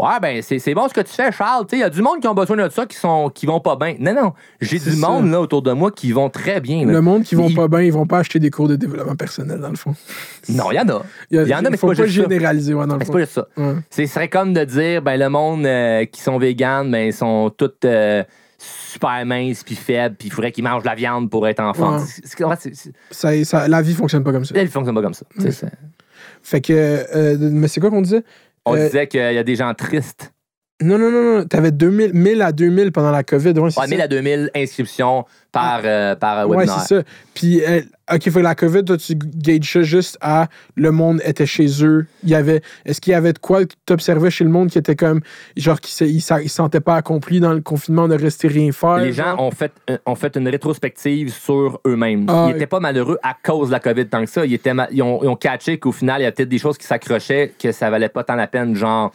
Ouais, 0.00 0.18
ben, 0.20 0.42
c'est, 0.42 0.74
bon 0.74 0.88
ce 0.88 0.94
que 0.94 1.02
tu 1.02 1.12
fais, 1.12 1.30
Charles. 1.30 1.66
Il 1.72 1.78
y 1.78 1.82
a 1.84 1.88
du 1.88 2.02
monde 2.02 2.18
qui 2.20 2.26
ont 2.26 2.34
besoin 2.34 2.56
de 2.56 2.68
ça 2.68 2.84
qui, 2.84 2.96
sont, 2.96 3.30
qui 3.32 3.46
vont 3.46 3.60
pas 3.60 3.76
bien. 3.76 3.94
Non, 4.00 4.12
non. 4.12 4.32
J'ai 4.60 4.80
du 4.80 4.90
ça. 4.90 5.08
monde 5.08 5.30
là, 5.30 5.40
autour 5.40 5.62
de 5.62 5.70
moi 5.70 5.92
qui 5.92 6.10
vont 6.10 6.28
très 6.30 6.60
bien. 6.60 6.84
là. 6.84 6.92
Le 6.94 7.00
monde 7.00 7.22
qui 7.22 7.36
vont 7.36 7.48
Ils- 7.48 7.54
pas 7.54 7.68
bien, 7.68 7.80
ils 7.82 7.92
vont 7.92 8.04
pas 8.04 8.18
acheter 8.18 8.40
des 8.40 8.50
cours 8.50 8.66
de 8.66 8.74
développement 8.74 9.14
personnel, 9.14 9.60
dans 9.60 9.68
le 9.70 9.76
fond. 9.76 9.94
Non, 10.48 10.72
il 10.72 10.74
y 10.74 10.80
en 10.80 10.88
a. 10.88 11.02
Il 11.30 11.46
y 11.46 11.54
en 11.54 11.58
a, 11.64 11.70
mais 11.70 11.76
c'est 11.76 11.80
pas 11.82 11.86
pas 11.86 11.94
juste 11.94 12.16
ça. 12.16 12.22
généraliser, 12.22 12.74
ouais, 12.74 12.86
dans 12.88 12.94
le 12.94 12.98
Mais 12.98 13.04
c'est 13.04 13.12
fond. 13.12 13.12
pas 13.12 13.20
juste 13.20 13.32
ça. 13.34 13.46
Ouais. 13.56 13.74
Ce 13.88 14.06
serait 14.06 14.28
comme 14.28 14.52
de 14.52 14.64
dire, 14.64 15.00
ben, 15.00 15.16
le 15.16 15.28
monde 15.28 15.64
euh, 15.64 16.04
qui 16.06 16.20
sont 16.20 16.38
véganes, 16.38 16.90
ben, 16.90 17.06
ils 17.06 17.12
sont 17.12 17.50
tous 17.56 17.70
euh, 17.84 18.24
super 18.58 19.24
minces 19.24 19.62
puis 19.62 19.76
faibles, 19.76 20.16
puis 20.18 20.26
il 20.26 20.32
faudrait 20.32 20.50
qu'ils 20.50 20.64
mangent 20.64 20.82
de 20.82 20.88
la 20.88 20.96
viande 20.96 21.30
pour 21.30 21.46
être 21.46 21.60
en 21.60 21.72
forme. 21.72 21.98
Ouais. 21.98 22.02
C'est- 22.04 22.22
c'est- 22.26 22.42
en 22.44 22.56
fait, 22.56 22.72
Ça, 23.12 23.44
ça- 23.44 23.68
la 23.68 23.80
vie 23.80 23.94
fonctionne 23.94 24.24
pas 24.24 24.32
comme 24.32 24.44
ça. 24.44 24.56
Elle 24.58 24.66
fonctionne 24.68 24.96
pas 24.96 25.02
comme 25.02 25.14
ça. 25.14 25.24
C'est- 25.38 25.66
Fait 26.42 26.60
que. 26.60 26.72
euh, 26.72 27.36
mais 27.38 27.68
c'est 27.68 27.78
quoi 27.80 27.90
qu'on 27.90 28.02
disait? 28.02 28.24
On 28.66 28.74
Euh, 28.74 28.84
disait 28.86 29.08
qu'il 29.08 29.20
y 29.20 29.38
a 29.38 29.44
des 29.44 29.56
gens 29.56 29.72
tristes. 29.74 30.33
Non, 30.82 30.98
non, 30.98 31.08
non, 31.10 31.38
non. 31.38 31.44
T'avais 31.44 31.70
2000, 31.70 32.12
1000 32.14 32.42
à 32.42 32.50
2000 32.50 32.90
pendant 32.90 33.12
la 33.12 33.22
COVID. 33.22 33.50
Ouais, 33.52 33.60
Ouais, 33.60 33.70
ça. 33.70 33.86
1000 33.86 34.00
à 34.00 34.08
2000 34.08 34.50
inscriptions 34.56 35.24
par, 35.52 35.82
euh, 35.84 36.16
par 36.16 36.40
euh, 36.40 36.46
Ouais, 36.46 36.56
webinaire. 36.56 36.80
c'est 36.80 36.96
ça. 36.96 37.02
Puis, 37.32 37.62
euh, 37.64 37.80
OK, 38.12 38.22
fait 38.24 38.30
que 38.32 38.38
la 38.40 38.56
COVID, 38.56 38.84
toi, 38.84 38.96
tu 38.96 39.14
gages 39.16 39.72
ça 39.72 39.82
juste 39.82 40.18
à 40.20 40.48
le 40.74 40.90
monde 40.90 41.20
était 41.24 41.46
chez 41.46 41.68
eux. 41.84 42.06
Il 42.24 42.30
y 42.30 42.34
avait, 42.34 42.60
est-ce 42.84 43.00
qu'il 43.00 43.12
y 43.12 43.14
avait 43.14 43.32
de 43.32 43.38
quoi 43.38 43.64
que 43.64 43.74
tu 43.86 43.92
observais 43.92 44.32
chez 44.32 44.42
le 44.42 44.50
monde 44.50 44.68
qui 44.68 44.76
était 44.78 44.96
comme, 44.96 45.20
genre, 45.56 45.80
qui 45.80 45.92
se, 45.92 46.02
il, 46.04 46.16
il 46.16 46.20
se 46.20 46.48
sentait 46.48 46.80
pas 46.80 46.96
accompli 46.96 47.38
dans 47.38 47.52
le 47.52 47.60
confinement 47.60 48.08
de 48.08 48.16
rester 48.16 48.48
rien 48.48 48.72
faire? 48.72 48.96
Les 48.96 49.12
gens 49.12 49.36
ont 49.38 49.52
fait, 49.52 49.70
euh, 49.90 49.98
ont 50.06 50.16
fait 50.16 50.36
une 50.36 50.48
rétrospective 50.48 51.32
sur 51.32 51.80
eux-mêmes. 51.86 52.26
Ah, 52.28 52.32
ils 52.32 52.46
ouais. 52.48 52.52
n'étaient 52.54 52.66
pas 52.66 52.80
malheureux 52.80 53.18
à 53.22 53.36
cause 53.40 53.68
de 53.68 53.72
la 53.72 53.80
COVID 53.80 54.06
tant 54.08 54.24
que 54.24 54.30
ça. 54.30 54.44
Ils, 54.44 54.54
étaient 54.54 54.72
ils, 54.90 55.02
ont, 55.02 55.20
ils 55.22 55.28
ont 55.28 55.36
catché 55.36 55.78
qu'au 55.78 55.92
final, 55.92 56.20
il 56.20 56.24
y 56.24 56.26
a 56.26 56.32
peut-être 56.32 56.48
des 56.48 56.58
choses 56.58 56.76
qui 56.78 56.86
s'accrochaient, 56.86 57.52
que 57.62 57.70
ça 57.70 57.90
valait 57.90 58.08
pas 58.08 58.24
tant 58.24 58.34
la 58.34 58.48
peine. 58.48 58.74
Genre, 58.74 59.12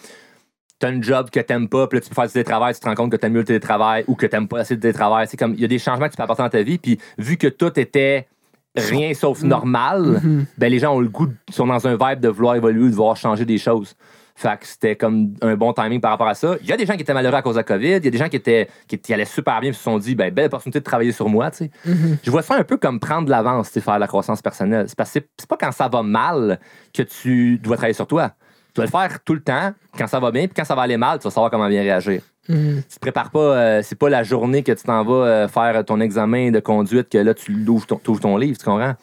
t'as 0.80 0.89
un 0.89 1.01
job 1.01 1.30
que 1.30 1.39
t'aimes 1.39 1.68
pas, 1.68 1.88
puis 1.88 1.97
là, 1.97 2.01
tu 2.01 2.10
peux 2.10 2.15
faire 2.15 2.26
du 2.27 2.31
télétravail, 2.34 2.73
tu 2.73 2.80
te 2.80 2.88
rends 2.88 2.95
compte 2.95 3.11
que 3.11 3.18
t'aimes 3.18 3.34
mieux 3.34 3.39
le 3.39 3.45
télétravail 3.45 4.03
ou 4.07 4.15
que 4.15 4.26
t'aimes 4.26 4.47
pas 4.47 4.60
assez 4.61 4.76
de 4.76 4.81
télétravail. 4.81 5.27
C'est 5.30 5.38
comme, 5.38 5.53
il 5.53 5.60
y 5.60 5.65
a 5.65 5.68
des 5.68 5.80
changements 5.80 6.06
que 6.07 6.11
tu 6.11 6.18
peux 6.18 6.23
apporter 6.23 6.43
dans 6.43 6.49
ta 6.49 6.64
vie, 6.64 6.77
puis 6.77 6.97
vu 7.18 7.38
que 7.38 7.47
tout 7.47 7.77
était 7.80 8.27
rien 8.76 9.14
sauf 9.14 9.43
normal, 9.43 10.22
Mhm. 10.23 10.45
ben 10.57 10.72
les 10.72 10.80
gens 10.80 10.95
ont 10.95 10.99
le 11.01 11.10
goût, 11.10 11.27
de- 11.27 11.34
sont 11.51 11.68
dans 11.68 11.85
un 11.88 11.97
vibe 11.97 12.19
de 12.22 12.30
vouloir 12.30 12.56
évoluer, 12.56 12.89
de 12.89 12.95
vouloir 12.95 13.18
changer 13.18 13.43
des 13.45 13.57
choses. 13.57 13.95
Fait 14.35 14.57
que 14.57 14.65
c'était 14.65 14.95
comme 14.95 15.34
un 15.41 15.56
bon 15.57 15.73
timing 15.73 15.99
par 15.99 16.11
rapport 16.11 16.27
à 16.30 16.34
ça. 16.34 16.56
Il 16.61 16.68
y 16.68 16.72
a 16.72 16.77
des 16.77 16.85
gens 16.85 16.93
qui 16.95 17.01
étaient 17.01 17.14
malheureux 17.14 17.35
à 17.35 17.41
cause 17.41 17.56
de 17.56 17.60
la 17.60 17.64
COVID. 17.64 17.88
Il 17.97 18.06
y 18.06 18.07
a 18.07 18.11
des 18.11 18.18
gens 18.18 18.30
qui 18.30 18.38
étaient 18.38 18.69
qui, 18.88 18.97
qui 18.97 19.14
allaient 19.14 19.26
super 19.26 19.60
bien 19.60 19.72
et 19.72 19.73
se 19.73 19.84
sont 19.84 19.97
dit, 19.97 20.15
ben, 20.15 20.34
belle 20.34 20.45
opportunité 20.45 20.80
de 20.80 20.84
travailler 20.85 21.11
sur 21.11 21.27
moi, 21.27 21.51
tu 21.51 21.57
sais. 21.65 21.72
Mhm. 21.85 22.19
Je 22.23 22.31
vois 22.31 22.41
ça 22.41 22.56
un 22.56 22.64
peu 22.64 22.77
comme 22.77 23.01
prendre 23.01 23.26
de 23.26 23.31
l'avance, 23.31 23.69
faire 23.69 23.95
de 23.95 23.99
la 23.99 24.07
croissance 24.07 24.41
personnelle. 24.41 24.85
C'est 24.88 24.95
parce 24.97 25.10
que 25.11 25.19
c'est- 25.19 25.30
c'est 25.39 25.49
pas 25.49 25.57
quand 25.60 25.73
ça 25.73 25.89
va 25.89 26.03
mal 26.03 26.57
que 26.93 27.01
tu 27.03 27.57
dois 27.57 27.76
travailler 27.76 27.93
sur 27.93 28.07
toi. 28.07 28.31
Tu 28.70 28.74
dois 28.76 28.86
le 28.86 28.91
faire 28.91 29.20
tout 29.24 29.34
le 29.34 29.41
temps, 29.41 29.74
quand 29.98 30.08
ça 30.08 30.20
va 30.20 30.32
bien, 30.32 30.46
puis 30.46 30.54
quand 30.56 30.64
ça 30.66 30.76
va 30.76 30.84
aller 30.84 30.98
mal, 30.98 31.20
tu 31.20 31.24
vas 31.26 31.32
savoir 31.32 31.52
comment 31.52 31.68
bien 31.68 31.82
réagir. 31.82 32.22
Mhm. 32.48 32.82
Tu 32.90 32.96
te 32.96 33.00
prépares 33.00 33.30
pas, 33.32 33.40
euh, 33.40 33.82
c'est 33.84 33.98
pas 33.98 34.10
la 34.10 34.24
journée 34.24 34.64
que 34.64 34.72
tu 34.72 34.84
t'en 34.84 35.04
vas 35.04 35.26
euh, 35.26 35.48
faire 35.48 35.84
ton 35.86 36.00
examen 36.00 36.52
de 36.52 36.60
conduite 36.60 37.10
que 37.10 37.18
là, 37.18 37.34
tu 37.34 37.52
ouvres 37.68 37.86
ton, 37.86 37.98
t'ouvres 37.98 38.22
ton 38.22 38.38
livre, 38.38 38.58
tu 38.58 38.66
comprends? 38.66 38.94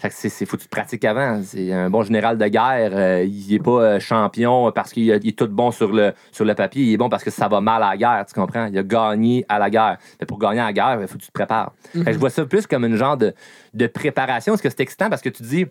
Fait 0.00 0.10
que 0.10 0.14
c'est, 0.16 0.46
faut 0.46 0.56
que 0.56 0.62
tu 0.62 0.68
te 0.68 0.70
pratiques 0.70 1.04
avant. 1.04 1.40
C'est 1.42 1.72
un 1.72 1.90
bon 1.90 2.04
général 2.04 2.38
de 2.38 2.46
guerre. 2.46 2.90
euh, 2.92 3.24
il 3.24 3.52
est 3.52 3.58
pas 3.58 3.98
champion 3.98 4.70
parce 4.70 4.92
qu'il 4.92 5.02
il 5.06 5.28
est 5.28 5.36
tout 5.36 5.48
bon 5.48 5.72
sur 5.72 5.90
le, 5.92 6.12
sur 6.30 6.44
le 6.44 6.54
papier. 6.54 6.84
Il 6.84 6.92
est 6.92 6.96
bon 6.96 7.08
parce 7.08 7.24
que 7.24 7.30
ça 7.30 7.48
va 7.48 7.60
mal 7.60 7.82
à 7.82 7.90
la 7.90 7.96
guerre, 7.96 8.24
tu 8.24 8.32
comprends? 8.32 8.66
Il 8.66 8.78
a 8.78 8.84
gagné 8.84 9.44
à 9.48 9.58
la 9.58 9.68
guerre. 9.70 9.98
Mais 10.20 10.26
pour 10.26 10.38
gagner 10.38 10.60
à 10.60 10.66
la 10.66 10.72
guerre, 10.72 10.98
il 11.00 11.08
faut 11.08 11.16
que 11.18 11.22
tu 11.22 11.26
te 11.26 11.32
prépares. 11.32 11.72
Fait 11.92 12.04
que 12.04 12.12
je 12.12 12.18
vois 12.18 12.30
ça 12.30 12.44
plus 12.46 12.64
comme 12.68 12.84
une 12.84 12.94
genre 12.94 13.16
de, 13.16 13.34
de 13.74 13.86
préparation. 13.88 14.52
Parce 14.52 14.62
que 14.62 14.70
c'est 14.70 14.80
excitant 14.80 15.10
parce 15.10 15.20
que 15.20 15.30
tu 15.30 15.42
dis, 15.42 15.66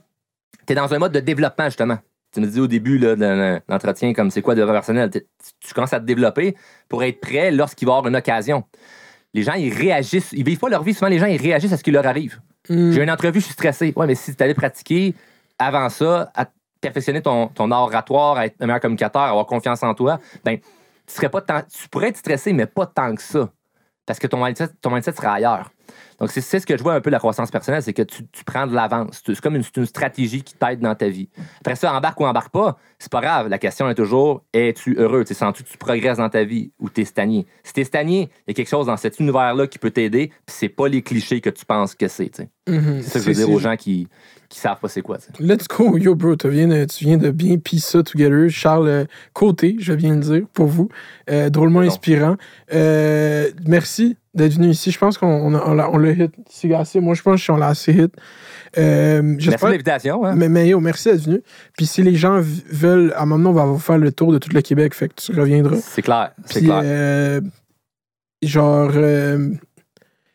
tu 0.66 0.74
es 0.74 0.76
dans 0.76 0.94
un 0.94 1.00
mode 1.00 1.14
de 1.14 1.22
développement, 1.22 1.66
justement? 1.66 1.98
Tu 2.38 2.42
me 2.42 2.46
dis 2.46 2.60
au 2.60 2.68
début 2.68 3.00
là, 3.00 3.16
de 3.16 3.60
l'entretien, 3.68 4.14
comme 4.14 4.30
c'est 4.30 4.44
quoi 4.44 4.54
le 4.54 4.58
développement 4.58 4.78
personnel. 4.78 5.10
Tu 5.10 5.74
commences 5.74 5.94
à 5.94 6.00
te 6.00 6.06
développer 6.06 6.56
pour 6.88 7.04
être 7.04 7.20
prêt 7.20 7.50
lorsqu'il 7.50 7.88
va 7.88 7.94
y 7.94 7.98
avoir 7.98 8.08
une 8.08 8.16
occasion. 8.16 8.64
Les 9.34 9.42
gens, 9.42 9.54
ils 9.54 9.74
réagissent. 9.74 10.34
Ils 10.34 10.44
vivent 10.46 10.60
pas 10.60 10.70
leur 10.70 10.84
vie. 10.84 10.94
Souvent, 10.94 11.08
les 11.08 11.18
gens, 11.18 11.26
ils 11.26 11.42
réagissent 11.42 11.74
à 11.74 11.78
ce 11.78 11.84
qui 11.84 11.90
leur 11.90 12.06
arrive. 12.06 12.40
Mhm. 12.70 12.92
J'ai 12.92 13.02
une 13.02 13.10
entrevue, 13.10 13.40
je 13.40 13.46
suis 13.46 13.54
stressé. 13.54 13.92
Ouais, 13.96 14.06
mais 14.06 14.14
si 14.14 14.36
tu 14.36 14.44
allais 14.44 14.54
pratiquer 14.54 15.16
avant 15.58 15.90
ça, 15.90 16.32
à- 16.36 16.46
perfectionner 16.80 17.24
ton, 17.24 17.48
ton 17.48 17.72
oratoire, 17.72 18.40
être 18.42 18.56
un 18.60 18.68
meilleur 18.68 18.82
communicateur, 18.82 19.24
avoir 19.24 19.48
confiance 19.48 19.82
en 19.82 19.96
toi, 19.96 20.20
ben, 20.46 20.60
tu, 20.60 21.16
serais 21.16 21.30
pas 21.30 21.42
tant- 21.42 21.64
tu 21.64 21.90
pourrais 21.90 22.10
être 22.10 22.18
stressé, 22.18 22.54
mais 22.54 22.68
pas 22.68 22.86
tant 22.86 23.16
que 23.16 23.22
ça. 23.24 23.50
Parce 24.06 24.20
que 24.20 24.28
ton 24.28 24.46
mindset, 24.46 24.68
ton 24.80 24.92
mindset 24.92 25.14
sera 25.14 25.34
ailleurs. 25.34 25.72
Donc, 26.20 26.32
c'est 26.32 26.42
ce 26.42 26.66
que 26.66 26.78
je 26.78 26.84
vois 26.84 26.94
un 26.94 27.02
peu 27.02 27.10
de 27.10 27.14
la 27.16 27.20
croissance 27.20 27.52
personnelle, 27.52 27.84
c'est 27.84 27.94
que 27.94 28.02
tu, 28.02 28.26
tu 28.32 28.44
prends 28.44 28.66
de 28.66 28.74
l'avance. 28.74 29.22
C'est 29.26 29.40
comme 29.40 29.56
une, 29.56 29.64
une 29.76 29.86
stratégie 29.86 30.42
qui 30.42 30.56
t'aide 30.56 30.80
dans 30.80 30.96
ta 30.96 31.10
vie. 31.10 31.30
Après 31.60 31.76
ça, 31.76 31.94
embarque 31.94 32.20
ou 32.20 32.26
embarque 32.26 32.52
pas, 32.52 32.78
c'est 33.00 33.12
pas 33.12 33.22
grave. 33.22 33.48
La 33.50 33.60
question 33.60 33.90
est 33.90 33.96
toujours 33.96 34.44
es-tu 34.54 34.96
heureux? 34.98 35.24
Sais, 35.26 35.34
Sens-tu 35.34 35.64
que 35.64 35.70
tu 35.70 35.78
progresses 35.78 36.18
dans 36.18 36.30
ta 36.30 36.44
vie 36.44 36.72
ou 36.80 36.90
t'es 36.90 37.06
stagné? 37.06 37.46
Si 37.64 37.74
t'es 37.74 37.84
stagné, 37.84 38.30
il 38.48 38.50
y 38.50 38.52
a 38.52 38.54
quelque 38.54 38.70
chose 38.70 38.88
dans 38.88 38.98
cet 38.98 39.20
univers-là 39.20 39.68
qui 39.68 39.78
peut 39.78 39.92
t'aider, 39.92 40.32
puis 40.46 40.56
c'est 40.56 40.70
pas 40.70 40.88
les 40.88 41.02
clichés 41.02 41.42
que 41.42 41.50
tu 41.50 41.66
penses 41.66 41.94
que 41.94 42.08
c'est. 42.08 42.32
Mhm. 42.68 43.02
C'est 43.02 43.10
ça 43.10 43.20
que 43.20 43.26
je 43.26 43.30
veux 43.30 43.46
dire 43.46 43.50
aux 43.50 43.60
gens 43.60 43.76
qui, 43.76 44.08
qui 44.50 44.60
savent 44.60 44.80
pas 44.80 44.88
c'est 44.88 45.02
quoi. 45.02 45.18
Let's 45.40 45.68
go, 45.68 45.98
yo 45.98 46.16
bro, 46.16 46.36
tu 46.36 46.50
viens 46.50 46.68
de, 46.68 46.86
tu 46.86 47.06
viens 47.06 47.18
de 47.18 47.30
bien 47.30 47.58
piece 47.58 47.86
ça 47.86 48.04
together. 48.04 48.50
Charles 48.50 48.88
euh, 48.88 49.06
Côté, 49.34 49.76
je 49.80 49.94
viens 49.94 50.16
de 50.16 50.22
dire, 50.22 50.42
pour 50.54 50.68
vous. 50.68 50.90
Euh, 51.30 51.50
drôlement 51.50 51.82
inspirant. 51.82 52.36
Euh, 52.74 53.52
merci 53.66 54.18
d'être 54.38 54.54
venu 54.54 54.70
ici. 54.70 54.92
Je 54.92 54.98
pense 54.98 55.18
qu'on 55.18 55.28
on 55.28 55.54
on 55.56 55.74
l'a 55.74 55.90
on 55.92 55.98
l'a 55.98 56.12
hit. 56.12 56.32
C'est 56.50 56.74
assez. 56.74 57.00
Moi, 57.02 57.14
je 57.16 57.22
pense 57.22 57.46
qu'on 57.46 57.58
l'a 57.58 57.68
assez 57.68 57.92
hit. 57.92 58.14
Euh, 58.78 59.22
Merci 59.24 59.48
de 59.66 59.70
l'invitation. 59.72 60.26
hein. 60.26 60.36
mais, 60.36 60.50
mais 60.50 60.68
yo, 60.70 60.80
merci 60.80 61.10
d'être 61.10 61.24
venu. 61.26 61.42
Puis 61.78 61.86
si 61.86 62.04
les 62.04 62.16
gens 62.16 62.40
veulent, 62.42 63.14
à 63.16 63.24
un 63.24 63.26
moment 63.26 63.52
donné, 63.52 63.60
on 63.60 63.66
va 63.66 63.72
vous 63.72 63.80
faire 63.80 63.98
le 63.98 64.12
tour 64.12 64.32
de 64.32 64.38
tout 64.38 64.50
le 64.54 64.62
Québec, 64.62 64.94
fait 64.94 65.10
que 65.10 65.16
tu 65.16 65.32
reviendras. 65.40 65.78
C'est 65.82 66.02
clair. 66.02 66.32
C'est 66.46 66.62
clair. 66.62 66.82
euh, 66.84 67.42
genre, 68.42 68.92
euh, 68.96 69.50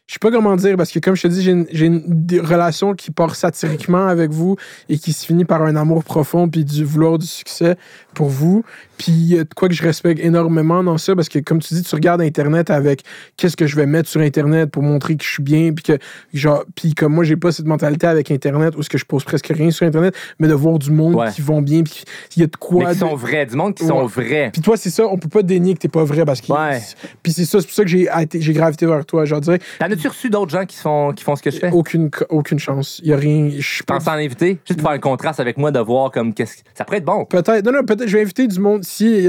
je 0.07 0.15
sais 0.15 0.19
pas 0.19 0.31
comment 0.31 0.57
dire, 0.57 0.77
parce 0.77 0.91
que 0.93 0.99
comme 0.99 1.15
je 1.15 1.23
te 1.23 1.29
dis, 1.29 1.43
j'ai 1.43 1.53
une, 1.53 1.67
une 1.73 2.41
relation 2.41 2.95
qui 2.95 3.11
part 3.11 3.35
satiriquement 3.35 4.07
avec 4.07 4.31
vous 4.31 4.57
et 4.89 4.99
qui 4.99 5.13
se 5.13 5.25
finit 5.25 5.45
par 5.45 5.63
un 5.63 5.77
amour 5.77 6.03
profond 6.05 6.49
puis 6.49 6.65
du 6.65 6.85
vouloir 6.85 7.19
du 7.19 7.27
succès 7.27 7.77
pour 8.15 8.29
vous. 8.29 8.65
Puis 8.99 9.37
quoi 9.57 9.69
que 9.69 9.75
je 9.75 9.83
respecte 9.83 10.21
énormément 10.25 10.85
dans 10.85 10.97
ça, 10.99 11.17
parce 11.17 11.29
que 11.29 11.39
comme 11.41 11.59
tu 11.61 11.75
dis, 11.75 11.83
tu 11.83 11.95
regardes 11.95 12.21
Internet 12.21 12.71
avec 12.71 13.03
qu'est-ce 13.37 13.57
que 13.57 13.67
je 13.67 13.75
vais 13.75 13.87
mettre 13.87 14.09
sur 14.09 14.21
Internet 14.21 14.71
pour 14.71 14.83
montrer 14.85 15.17
que 15.17 15.25
je 15.25 15.29
suis 15.31 15.43
bien, 15.43 15.73
puis 15.73 15.83
que, 15.83 15.99
genre, 16.33 16.65
puis 16.77 16.95
comme 16.95 17.13
moi, 17.15 17.25
j'ai 17.25 17.37
pas 17.37 17.51
cette 17.51 17.67
mentalité 17.67 18.07
avec 18.07 18.31
Internet 18.31 18.75
où 18.77 18.83
ce 18.83 18.89
que 18.89 18.99
je 18.99 19.05
pose 19.05 19.25
presque 19.25 19.49
rien 19.49 19.71
sur 19.73 19.87
Internet, 19.87 20.15
mais 20.39 20.47
de 20.47 20.55
voir 20.55 20.79
du 20.79 20.91
monde 20.93 21.15
Ouais. 21.17 21.31
qui 21.33 21.43
vont 21.43 21.61
bien, 21.63 21.83
puis 21.83 22.05
il 22.37 22.41
y 22.41 22.43
a 22.45 22.47
de 22.47 22.57
quoi... 22.57 22.85
Mais 22.85 22.91
qui 22.91 22.95
de- 22.95 23.01
sont 23.01 23.17
vrais, 23.17 23.45
du 23.47 23.57
monde 23.57 23.75
qui 23.75 23.85
sont 23.85 24.07
vrais. 24.07 24.51
puis 24.53 24.63
toi, 24.63 24.77
c'est 24.77 24.91
ça, 24.91 25.07
on 25.09 25.19
peut 25.19 25.29
pas 25.29 25.43
dénier 25.43 25.75
que 25.75 25.81
t'es 25.81 25.89
pas 25.89 26.05
vrai 26.05 26.25
parce 26.25 26.41
que. 26.41 26.53
Ouais. 26.53 26.81
Puis 27.23 27.33
c'est 27.33 27.45
ça, 27.45 27.61
c'est 27.61 27.67
pour 27.67 27.75
ça 27.75 27.83
que 27.83 27.89
j'ai 27.91 28.09
j'ai 28.35 28.53
gravité 28.53 28.87
vers 28.87 29.05
toi. 29.05 29.25
Je 29.25 29.35
dirais, 29.37 29.59
T'en 29.81 29.87
as-tu 29.91 30.07
reçu 30.09 30.31
d'autres 30.31 30.53
gens 30.53 30.65
qui 30.65 30.77
font, 30.77 31.13
qui 31.13 31.25
font 31.25 31.35
ce 31.35 31.43
que 31.43 31.51
je 31.51 31.59
fais? 31.59 31.71
aucune, 31.73 32.09
aucune 32.29 32.59
chance. 32.59 33.01
Il 33.03 33.11
y 33.11 33.13
a 33.13 33.17
rien. 33.17 33.51
Je 33.59 33.83
pense 33.83 34.07
en 34.07 34.13
inviter, 34.13 34.59
juste 34.67 34.79
pour 34.81 34.89
faire 34.89 34.97
un 34.97 35.01
contraste 35.01 35.41
avec 35.41 35.57
moi, 35.59 35.71
de 35.71 35.81
voir 35.81 36.11
comme 36.13 36.33
qu'est-ce 36.35 36.59
que- 36.59 36.63
Ça 36.75 36.85
pourrait 36.85 36.99
être 36.99 37.05
bon. 37.05 37.25
Peut-être, 37.25 37.65
non, 37.65 37.73
non, 37.73 37.85
peut-être, 37.85 38.02
je 38.07 38.17
vais 38.17 38.23
inviter 38.23 38.47
du 38.47 38.61
monde. 38.61 38.85
Si, 38.85 39.29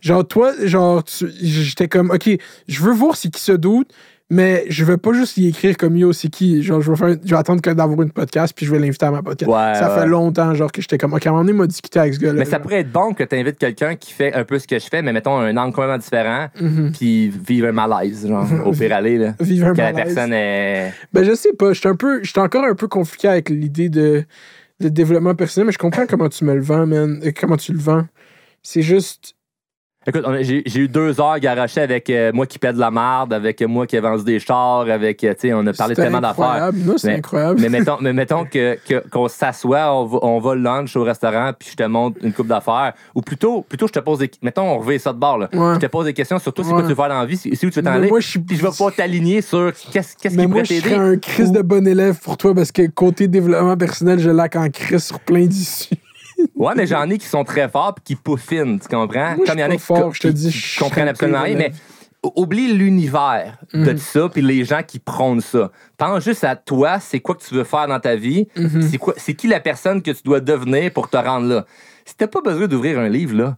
genre, 0.00 0.26
toi, 0.26 0.52
genre, 0.64 1.02
j'étais 1.40 1.88
comme, 1.88 2.10
OK, 2.10 2.28
je 2.68 2.82
veux 2.82 2.92
voir 2.92 3.16
c'est 3.16 3.30
qui 3.30 3.40
se 3.40 3.52
doute, 3.52 3.88
mais 4.30 4.64
je 4.70 4.84
veux 4.86 4.96
pas 4.96 5.12
juste 5.12 5.36
y 5.36 5.46
écrire 5.48 5.76
comme 5.76 5.96
yo, 5.98 6.12
c'est 6.14 6.28
qui. 6.28 6.62
Genre, 6.62 6.80
je 6.80 6.90
vais, 6.90 6.96
faire, 6.96 7.16
je 7.22 7.30
vais 7.30 7.36
attendre 7.38 7.60
que 7.60 7.68
d'avoir 7.70 8.00
une 8.00 8.10
podcast, 8.10 8.54
puis 8.56 8.64
je 8.64 8.72
vais 8.72 8.78
l'inviter 8.78 9.04
à 9.04 9.10
ma 9.10 9.22
podcast. 9.22 9.48
Ouais, 9.50 9.74
ça 9.78 9.94
ouais. 9.94 10.00
fait 10.00 10.06
longtemps, 10.08 10.54
genre, 10.54 10.72
que 10.72 10.80
j'étais 10.80 10.96
comme, 10.96 11.12
OK, 11.12 11.26
à 11.26 11.28
un 11.28 11.32
moment 11.32 11.44
donné, 11.44 11.56
m'a 11.56 11.66
discuté 11.66 11.98
avec 12.00 12.14
ce 12.14 12.18
gars-là. 12.20 12.38
Mais 12.38 12.44
ça 12.46 12.58
pourrait 12.58 12.80
être 12.80 12.90
bon 12.90 13.12
que 13.12 13.22
tu 13.22 13.36
invites 13.36 13.58
quelqu'un 13.58 13.96
qui 13.96 14.12
fait 14.14 14.32
un 14.32 14.44
peu 14.44 14.58
ce 14.58 14.66
que 14.66 14.78
je 14.78 14.86
fais, 14.88 15.02
mais 15.02 15.12
mettons 15.12 15.36
un 15.38 15.54
angle 15.58 15.74
complètement 15.74 15.98
différent, 15.98 16.48
Mhm. 16.58 16.92
puis 16.92 17.28
vivre 17.28 17.68
un 17.68 17.72
malaise, 17.72 18.26
genre, 18.26 18.46
au 18.66 18.72
pire 18.72 18.94
aller, 18.94 19.18
là. 19.18 19.34
Vivre 19.40 19.68
un 19.68 19.72
Que 19.74 19.78
la 19.82 19.92
personne 19.92 20.32
est. 20.32 20.92
Ben, 21.12 21.22
je 21.22 21.34
sais 21.34 21.52
pas. 21.52 21.74
J'étais 21.74 21.88
un 21.88 21.96
peu. 21.96 22.20
J'étais 22.24 22.40
encore 22.40 22.64
un 22.64 22.74
peu 22.74 22.88
compliqué 22.88 23.28
avec 23.28 23.50
l'idée 23.50 23.90
de, 23.90 24.24
de 24.80 24.88
développement 24.88 25.34
personnel, 25.34 25.66
mais 25.66 25.72
je 25.72 25.78
comprends 25.78 26.06
comment 26.06 26.28
tu 26.28 26.44
me 26.44 26.54
le 26.54 26.62
vends, 26.62 26.86
man. 26.86 27.20
Comment 27.38 27.56
tu 27.56 27.72
le 27.72 27.78
vends. 27.78 28.06
C'est 28.62 28.82
juste. 28.82 29.36
Écoute, 30.06 30.24
j'ai 30.42 30.80
eu 30.80 30.88
deux 30.88 31.20
heures 31.20 31.38
garochées 31.38 31.80
avec 31.80 32.10
euh, 32.10 32.30
moi 32.34 32.46
qui 32.46 32.58
paie 32.58 32.72
de 32.72 32.78
la 32.78 32.90
marde, 32.90 33.32
avec 33.32 33.62
euh, 33.62 33.66
moi 33.68 33.86
qui 33.86 33.96
ai 33.96 34.00
vendu 34.00 34.22
des 34.24 34.38
chars, 34.38 34.80
avec, 34.90 35.24
euh, 35.24 35.32
tu 35.34 35.48
sais, 35.48 35.54
on 35.54 35.66
a 35.66 35.72
parlé 35.72 35.94
tellement 35.94 36.20
d'affaires. 36.20 36.70
c'est 36.96 37.14
incroyable. 37.14 37.60
Mais 37.60 37.68
mettons, 37.70 37.96
mais 38.00 38.12
mettons 38.12 38.44
que, 38.44 38.76
que- 38.86 39.02
qu'on 39.08 39.28
s'assoit, 39.28 39.94
on 39.94 40.04
va, 40.04 40.18
on 40.22 40.38
va 40.40 40.54
lunch 40.54 40.94
au 40.96 41.04
restaurant, 41.04 41.52
puis 41.58 41.70
je 41.72 41.76
te 41.76 41.82
montre 41.84 42.18
une 42.22 42.32
coupe 42.32 42.48
d'affaires. 42.48 42.92
Ou 43.14 43.22
plutôt, 43.22 43.62
plutôt, 43.62 43.86
je 43.86 43.92
te 43.92 43.98
pose 44.00 44.18
des 44.18 44.30
Mettons, 44.42 44.62
on 44.74 44.78
revient 44.78 44.98
ça 45.00 45.12
de 45.12 45.18
bord, 45.18 45.38
là. 45.38 45.48
Ouais. 45.52 45.74
Je 45.76 45.80
te 45.80 45.86
pose 45.86 46.04
des 46.04 46.12
questions 46.12 46.38
sur 46.38 46.52
toi, 46.52 46.64
c'est 46.64 46.70
Ouais. 46.70 46.76
quoi 46.80 46.82
tu 46.82 46.88
veux 46.90 46.94
faire 46.94 47.08
dans 47.08 47.20
la 47.20 47.26
vie, 47.26 47.36
c'est 47.36 47.50
où 47.50 47.56
tu 47.56 47.66
veux 47.70 47.82
t'en 47.82 47.92
aller. 47.92 48.08
moi, 48.08 48.20
je 48.20 48.28
suis- 48.28 48.40
Puis 48.40 48.56
je 48.56 48.62
vais 48.62 48.72
pas 48.76 48.90
t'aligner 48.90 49.40
sur 49.40 49.72
qu'est-ce 49.92 50.16
qu'est-ce 50.16 50.36
Mais 50.36 50.42
qui 50.42 50.48
moi, 50.48 50.62
pourrait 50.62 50.64
je 50.76 50.82
t'aider. 50.82 50.94
serais 50.96 51.08
un 51.12 51.16
crise 51.16 51.50
de 51.52 51.62
bon 51.62 51.86
élève 51.86 52.18
pour 52.20 52.36
toi 52.36 52.54
parce 52.54 52.72
que 52.72 52.86
côté 52.88 53.26
développement 53.28 53.76
personnel, 53.76 54.18
je 54.18 54.28
laque 54.30 54.56
en 54.56 54.68
crise 54.68 55.04
sur 55.04 55.18
plein 55.20 55.46
d'issues. 55.46 55.94
Ouais, 56.54 56.72
mais 56.76 56.86
j'en 56.86 57.08
ai 57.10 57.18
qui 57.18 57.26
sont 57.26 57.44
très 57.44 57.68
forts 57.68 57.94
puis 57.94 58.02
qui 58.04 58.16
peaufinent, 58.16 58.78
tu 58.80 58.88
comprends? 58.88 59.36
Moi, 59.36 59.46
Comme 59.46 59.58
il 59.58 59.60
y 59.60 59.64
en 59.64 59.70
a 59.70 59.76
qui, 59.76 59.82
je 60.12 60.20
te 60.20 60.28
dis, 60.28 60.50
qui 60.50 60.58
je 60.58 60.78
comprennent 60.80 61.08
absolument 61.08 61.42
rien, 61.42 61.56
mais 61.56 61.72
oublie 62.36 62.72
l'univers 62.72 63.58
de 63.74 63.90
Mhm. 63.92 63.98
ça 63.98 64.28
puis 64.32 64.40
les 64.40 64.64
gens 64.64 64.82
qui 64.86 64.98
prônent 64.98 65.40
ça. 65.42 65.70
Pense 65.98 66.24
juste 66.24 66.44
à 66.44 66.56
toi, 66.56 66.98
c'est 67.00 67.20
quoi 67.20 67.34
que 67.34 67.42
tu 67.44 67.54
veux 67.54 67.64
faire 67.64 67.86
dans 67.86 68.00
ta 68.00 68.16
vie, 68.16 68.48
Mhm. 68.56 68.82
c'est 68.82 68.98
quoi, 68.98 69.14
c'est 69.16 69.34
qui 69.34 69.46
la 69.46 69.60
personne 69.60 70.00
que 70.00 70.10
tu 70.10 70.22
dois 70.22 70.40
devenir 70.40 70.90
pour 70.92 71.08
te 71.10 71.16
rendre 71.18 71.46
là? 71.48 71.66
Si 72.06 72.16
t'as 72.16 72.26
pas 72.26 72.40
besoin 72.40 72.66
d'ouvrir 72.66 72.98
un 72.98 73.08
livre, 73.08 73.36
là, 73.36 73.56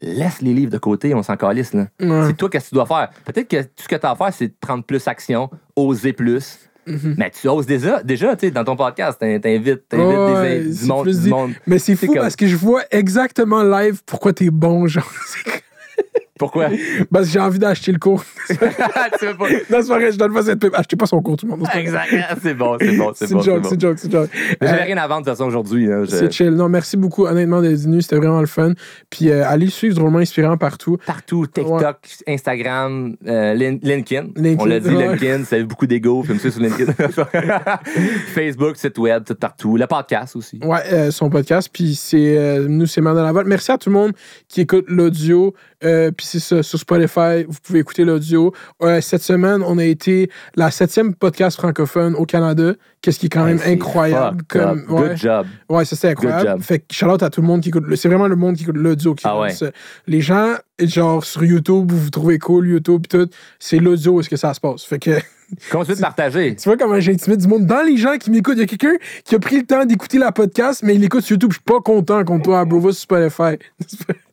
laisse 0.00 0.40
les 0.42 0.52
livres 0.54 0.70
de 0.72 0.78
côté, 0.78 1.14
on 1.14 1.22
s'en 1.22 1.36
calisse, 1.36 1.74
là. 1.74 1.86
C'est 1.98 2.36
toi 2.36 2.48
qu'est-ce 2.48 2.66
que 2.66 2.68
tu 2.70 2.74
dois 2.76 2.86
faire. 2.86 3.08
Peut-être 3.24 3.48
que 3.48 3.62
tout 3.62 3.82
ce 3.82 3.88
que 3.88 3.96
tu 3.96 4.06
as 4.06 4.10
à 4.10 4.16
faire, 4.16 4.32
c'est 4.32 4.48
de 4.48 4.54
prendre 4.60 4.84
plus 4.84 5.06
action, 5.08 5.50
oser 5.76 6.12
plus. 6.12 6.58
Mhm. 6.88 7.14
Mais 7.18 7.30
tu 7.30 7.48
oses 7.48 7.66
déjà, 7.66 8.02
déjà 8.02 8.34
tu 8.36 8.46
sais, 8.46 8.50
dans 8.50 8.64
ton 8.64 8.76
podcast, 8.76 9.18
t'in- 9.20 9.38
t'invites, 9.38 9.88
t'invites 9.88 10.06
Ouais, 10.18 10.60
des- 10.60 10.74
du, 10.74 10.84
monde, 10.86 11.08
du 11.08 11.28
monde. 11.28 11.52
Mais 11.66 11.78
c'est 11.78 11.94
C'est 11.96 12.06
fou 12.06 12.12
comme- 12.12 12.22
parce 12.22 12.36
que 12.36 12.46
je 12.46 12.56
vois 12.56 12.82
exactement 12.90 13.62
live 13.62 14.00
pourquoi 14.06 14.32
t'es 14.32 14.50
bon, 14.50 14.86
genre. 14.86 15.10
Pourquoi? 16.38 16.68
parce 17.12 17.26
que 17.26 17.32
j'ai 17.32 17.40
envie 17.40 17.58
d'acheter 17.58 17.92
le 17.92 17.98
cours. 17.98 18.24
tu 18.48 18.54
veux 18.54 19.36
pas. 19.36 19.48
non, 19.48 19.82
c'est 19.82 19.82
vrai, 19.82 20.12
je 20.12 20.18
donne 20.18 20.32
pas 20.32 20.42
cette 20.42 20.60
pub. 20.60 20.72
Achetez 20.74 20.96
pas 20.96 21.06
son 21.06 21.20
cours, 21.20 21.36
tout 21.36 21.46
le 21.46 21.50
monde. 21.56 21.60
C'est 21.66 21.84
pas 21.84 21.90
vrai. 21.90 22.04
Exact. 22.14 22.38
C'est 22.42 22.54
bon, 22.54 22.76
c'est 22.80 22.96
bon, 22.96 23.12
c'est 23.14 23.26
C'est 23.26 23.34
bon. 23.34 23.40
une 23.40 23.44
joke, 23.46 23.64
c'est 23.64 23.70
c'est 23.70 23.80
joke, 23.80 23.98
c'est 23.98 24.10
joke. 24.12 24.30
J'avais 24.62 24.80
Euh, 24.80 24.84
rien 24.84 24.96
à 24.98 25.06
vendre 25.08 25.22
de 25.22 25.30
toute 25.30 25.36
façon 25.36 25.46
aujourd'hui. 25.48 25.92
hein, 25.92 26.04
C'est 26.08 26.30
chill. 26.32 26.50
Non, 26.50 26.68
merci 26.68 26.96
beaucoup, 26.96 27.26
honnêtement, 27.26 27.60
d'être 27.60 27.80
venu. 27.80 28.00
C'était 28.02 28.16
vraiment 28.16 28.40
le 28.40 28.46
fun. 28.46 28.72
Puis 29.10 29.30
euh, 29.30 29.44
allez 29.46 29.68
suivre 29.68 29.96
Drôlement 29.96 30.18
Inspirant 30.18 30.56
partout. 30.56 30.96
Partout, 31.06 31.46
TikTok, 31.46 31.96
Instagram, 32.26 33.16
euh, 33.26 33.54
Lin- 33.54 33.78
LinkedIn. 33.82 34.28
LinkedIn, 34.36 34.56
On 34.62 34.64
l'a 34.64 34.80
dit, 34.80 34.88
ouais. 34.94 35.08
LinkedIn, 35.08 35.44
ça 35.44 35.56
a 35.56 35.62
beaucoup 35.62 35.86
d'ego. 35.86 36.22
Puis 36.22 36.34
me 36.34 36.38
suivre 36.38 36.54
sur 36.54 36.62
LinkedIn. 36.62 36.92
Facebook, 38.34 38.76
site 38.76 38.98
web, 38.98 39.24
tout 39.24 39.34
partout. 39.34 39.76
Le 39.76 39.86
podcast 39.86 40.36
aussi. 40.36 40.60
Ouais, 40.62 40.78
euh, 40.92 41.10
son 41.10 41.30
podcast. 41.30 41.68
Puis 41.72 41.94
c'est 41.94 42.36
euh, 42.36 42.66
nous, 42.68 42.86
c'est 42.86 43.00
Laval. 43.00 43.46
Merci 43.46 43.72
à 43.72 43.78
tout 43.78 43.88
le 43.90 43.94
monde 43.94 44.12
qui 44.48 44.60
écoute 44.62 44.84
l'audio. 44.88 45.54
Euh, 45.84 46.10
puis 46.10 46.26
c'est 46.28 46.40
ça, 46.40 46.62
sur 46.62 46.78
Spotify, 46.78 47.44
vous 47.48 47.58
pouvez 47.62 47.80
écouter 47.80 48.04
l'audio. 48.04 48.52
Euh, 48.82 49.00
cette 49.00 49.22
semaine, 49.22 49.62
on 49.66 49.78
a 49.78 49.84
été 49.84 50.30
la 50.56 50.70
septième 50.70 51.14
podcast 51.14 51.58
francophone 51.58 52.14
au 52.14 52.24
Canada, 52.26 52.72
qu'est-ce 53.02 53.18
qui 53.18 53.26
est 53.26 53.28
quand 53.30 53.44
même 53.44 53.58
Hey, 53.64 53.74
incroyable. 53.74 54.42
Comme, 54.48 54.80
up. 54.80 54.90
ouais, 54.90 55.08
Good 55.08 55.16
job. 55.16 55.46
ouais, 55.68 55.84
ça 55.84 55.96
c'est 55.96 56.10
incroyable. 56.10 56.62
Fait 56.62 56.78
que 56.80 56.84
shout 56.94 57.06
out 57.06 57.22
à 57.22 57.30
tout 57.30 57.40
le 57.40 57.46
monde 57.46 57.60
qui 57.62 57.70
écoute. 57.70 57.84
C'est 57.96 58.08
vraiment 58.08 58.28
le 58.28 58.36
monde 58.36 58.56
qui 58.56 58.62
écoute 58.64 58.76
l'audio 58.76 59.14
qui 59.14 59.24
Ah 59.26 59.32
rend 59.32 59.42
ouais. 59.42 59.50
ça. 59.50 59.70
Les 60.06 60.20
gens, 60.20 60.54
genre 60.80 61.24
sur 61.24 61.44
YouTube, 61.44 61.90
vous 61.90 61.98
vous 61.98 62.10
trouvez 62.10 62.38
cool, 62.38 62.68
YouTube, 62.68 63.02
pis 63.02 63.08
tout, 63.18 63.28
c'est 63.58 63.78
l'audio 63.78 64.12
où 64.12 64.20
est-ce 64.20 64.28
que 64.28 64.36
ça 64.36 64.52
se 64.54 64.60
passe. 64.60 64.84
Fait 64.84 64.98
que. 64.98 65.10
Continue 65.70 65.96
de 65.96 66.00
partager. 66.00 66.54
Tu 66.56 66.68
vois 66.68 66.76
comment 66.76 67.00
j'intimide 67.00 67.40
du 67.40 67.48
monde. 67.48 67.66
Dans 67.66 67.82
les 67.82 67.96
gens 67.96 68.16
qui 68.18 68.30
m'écoutent, 68.30 68.56
il 68.56 68.60
y 68.60 68.62
a 68.62 68.66
quelqu'un 68.66 68.94
qui 69.24 69.34
a 69.34 69.38
pris 69.38 69.56
le 69.56 69.66
temps 69.66 69.84
d'écouter 69.84 70.18
la 70.18 70.30
podcast, 70.32 70.82
mais 70.82 70.94
il 70.94 71.04
écoute 71.04 71.22
sur 71.22 71.34
YouTube. 71.34 71.52
Je 71.52 71.56
suis 71.56 71.64
pas 71.64 71.80
content 71.80 72.22
contre 72.24 72.44
toi, 72.44 72.64
bro. 72.64 72.80
Va 72.80 72.92
sur 72.92 73.00
Spotify. 73.00 73.56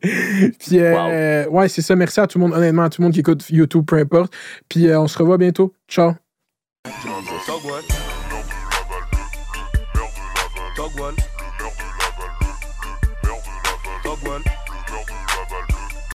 Puis, 0.00 0.78
euh, 0.78 1.46
ouais, 1.48 1.68
c'est 1.68 1.82
ça. 1.82 1.96
Merci 1.96 2.20
à 2.20 2.26
tout 2.26 2.38
le 2.38 2.44
monde, 2.44 2.54
honnêtement, 2.54 2.82
à 2.82 2.90
tout 2.90 3.00
le 3.00 3.06
monde 3.06 3.14
qui 3.14 3.20
écoute 3.20 3.44
YouTube, 3.48 3.84
peu 3.86 3.96
importe. 3.96 4.32
Puis, 4.68 4.88
euh, 4.88 5.00
on 5.00 5.08
se 5.08 5.18
revoit 5.18 5.38
bientôt. 5.38 5.72
Ciao. 5.88 6.12
Dog 10.76 11.25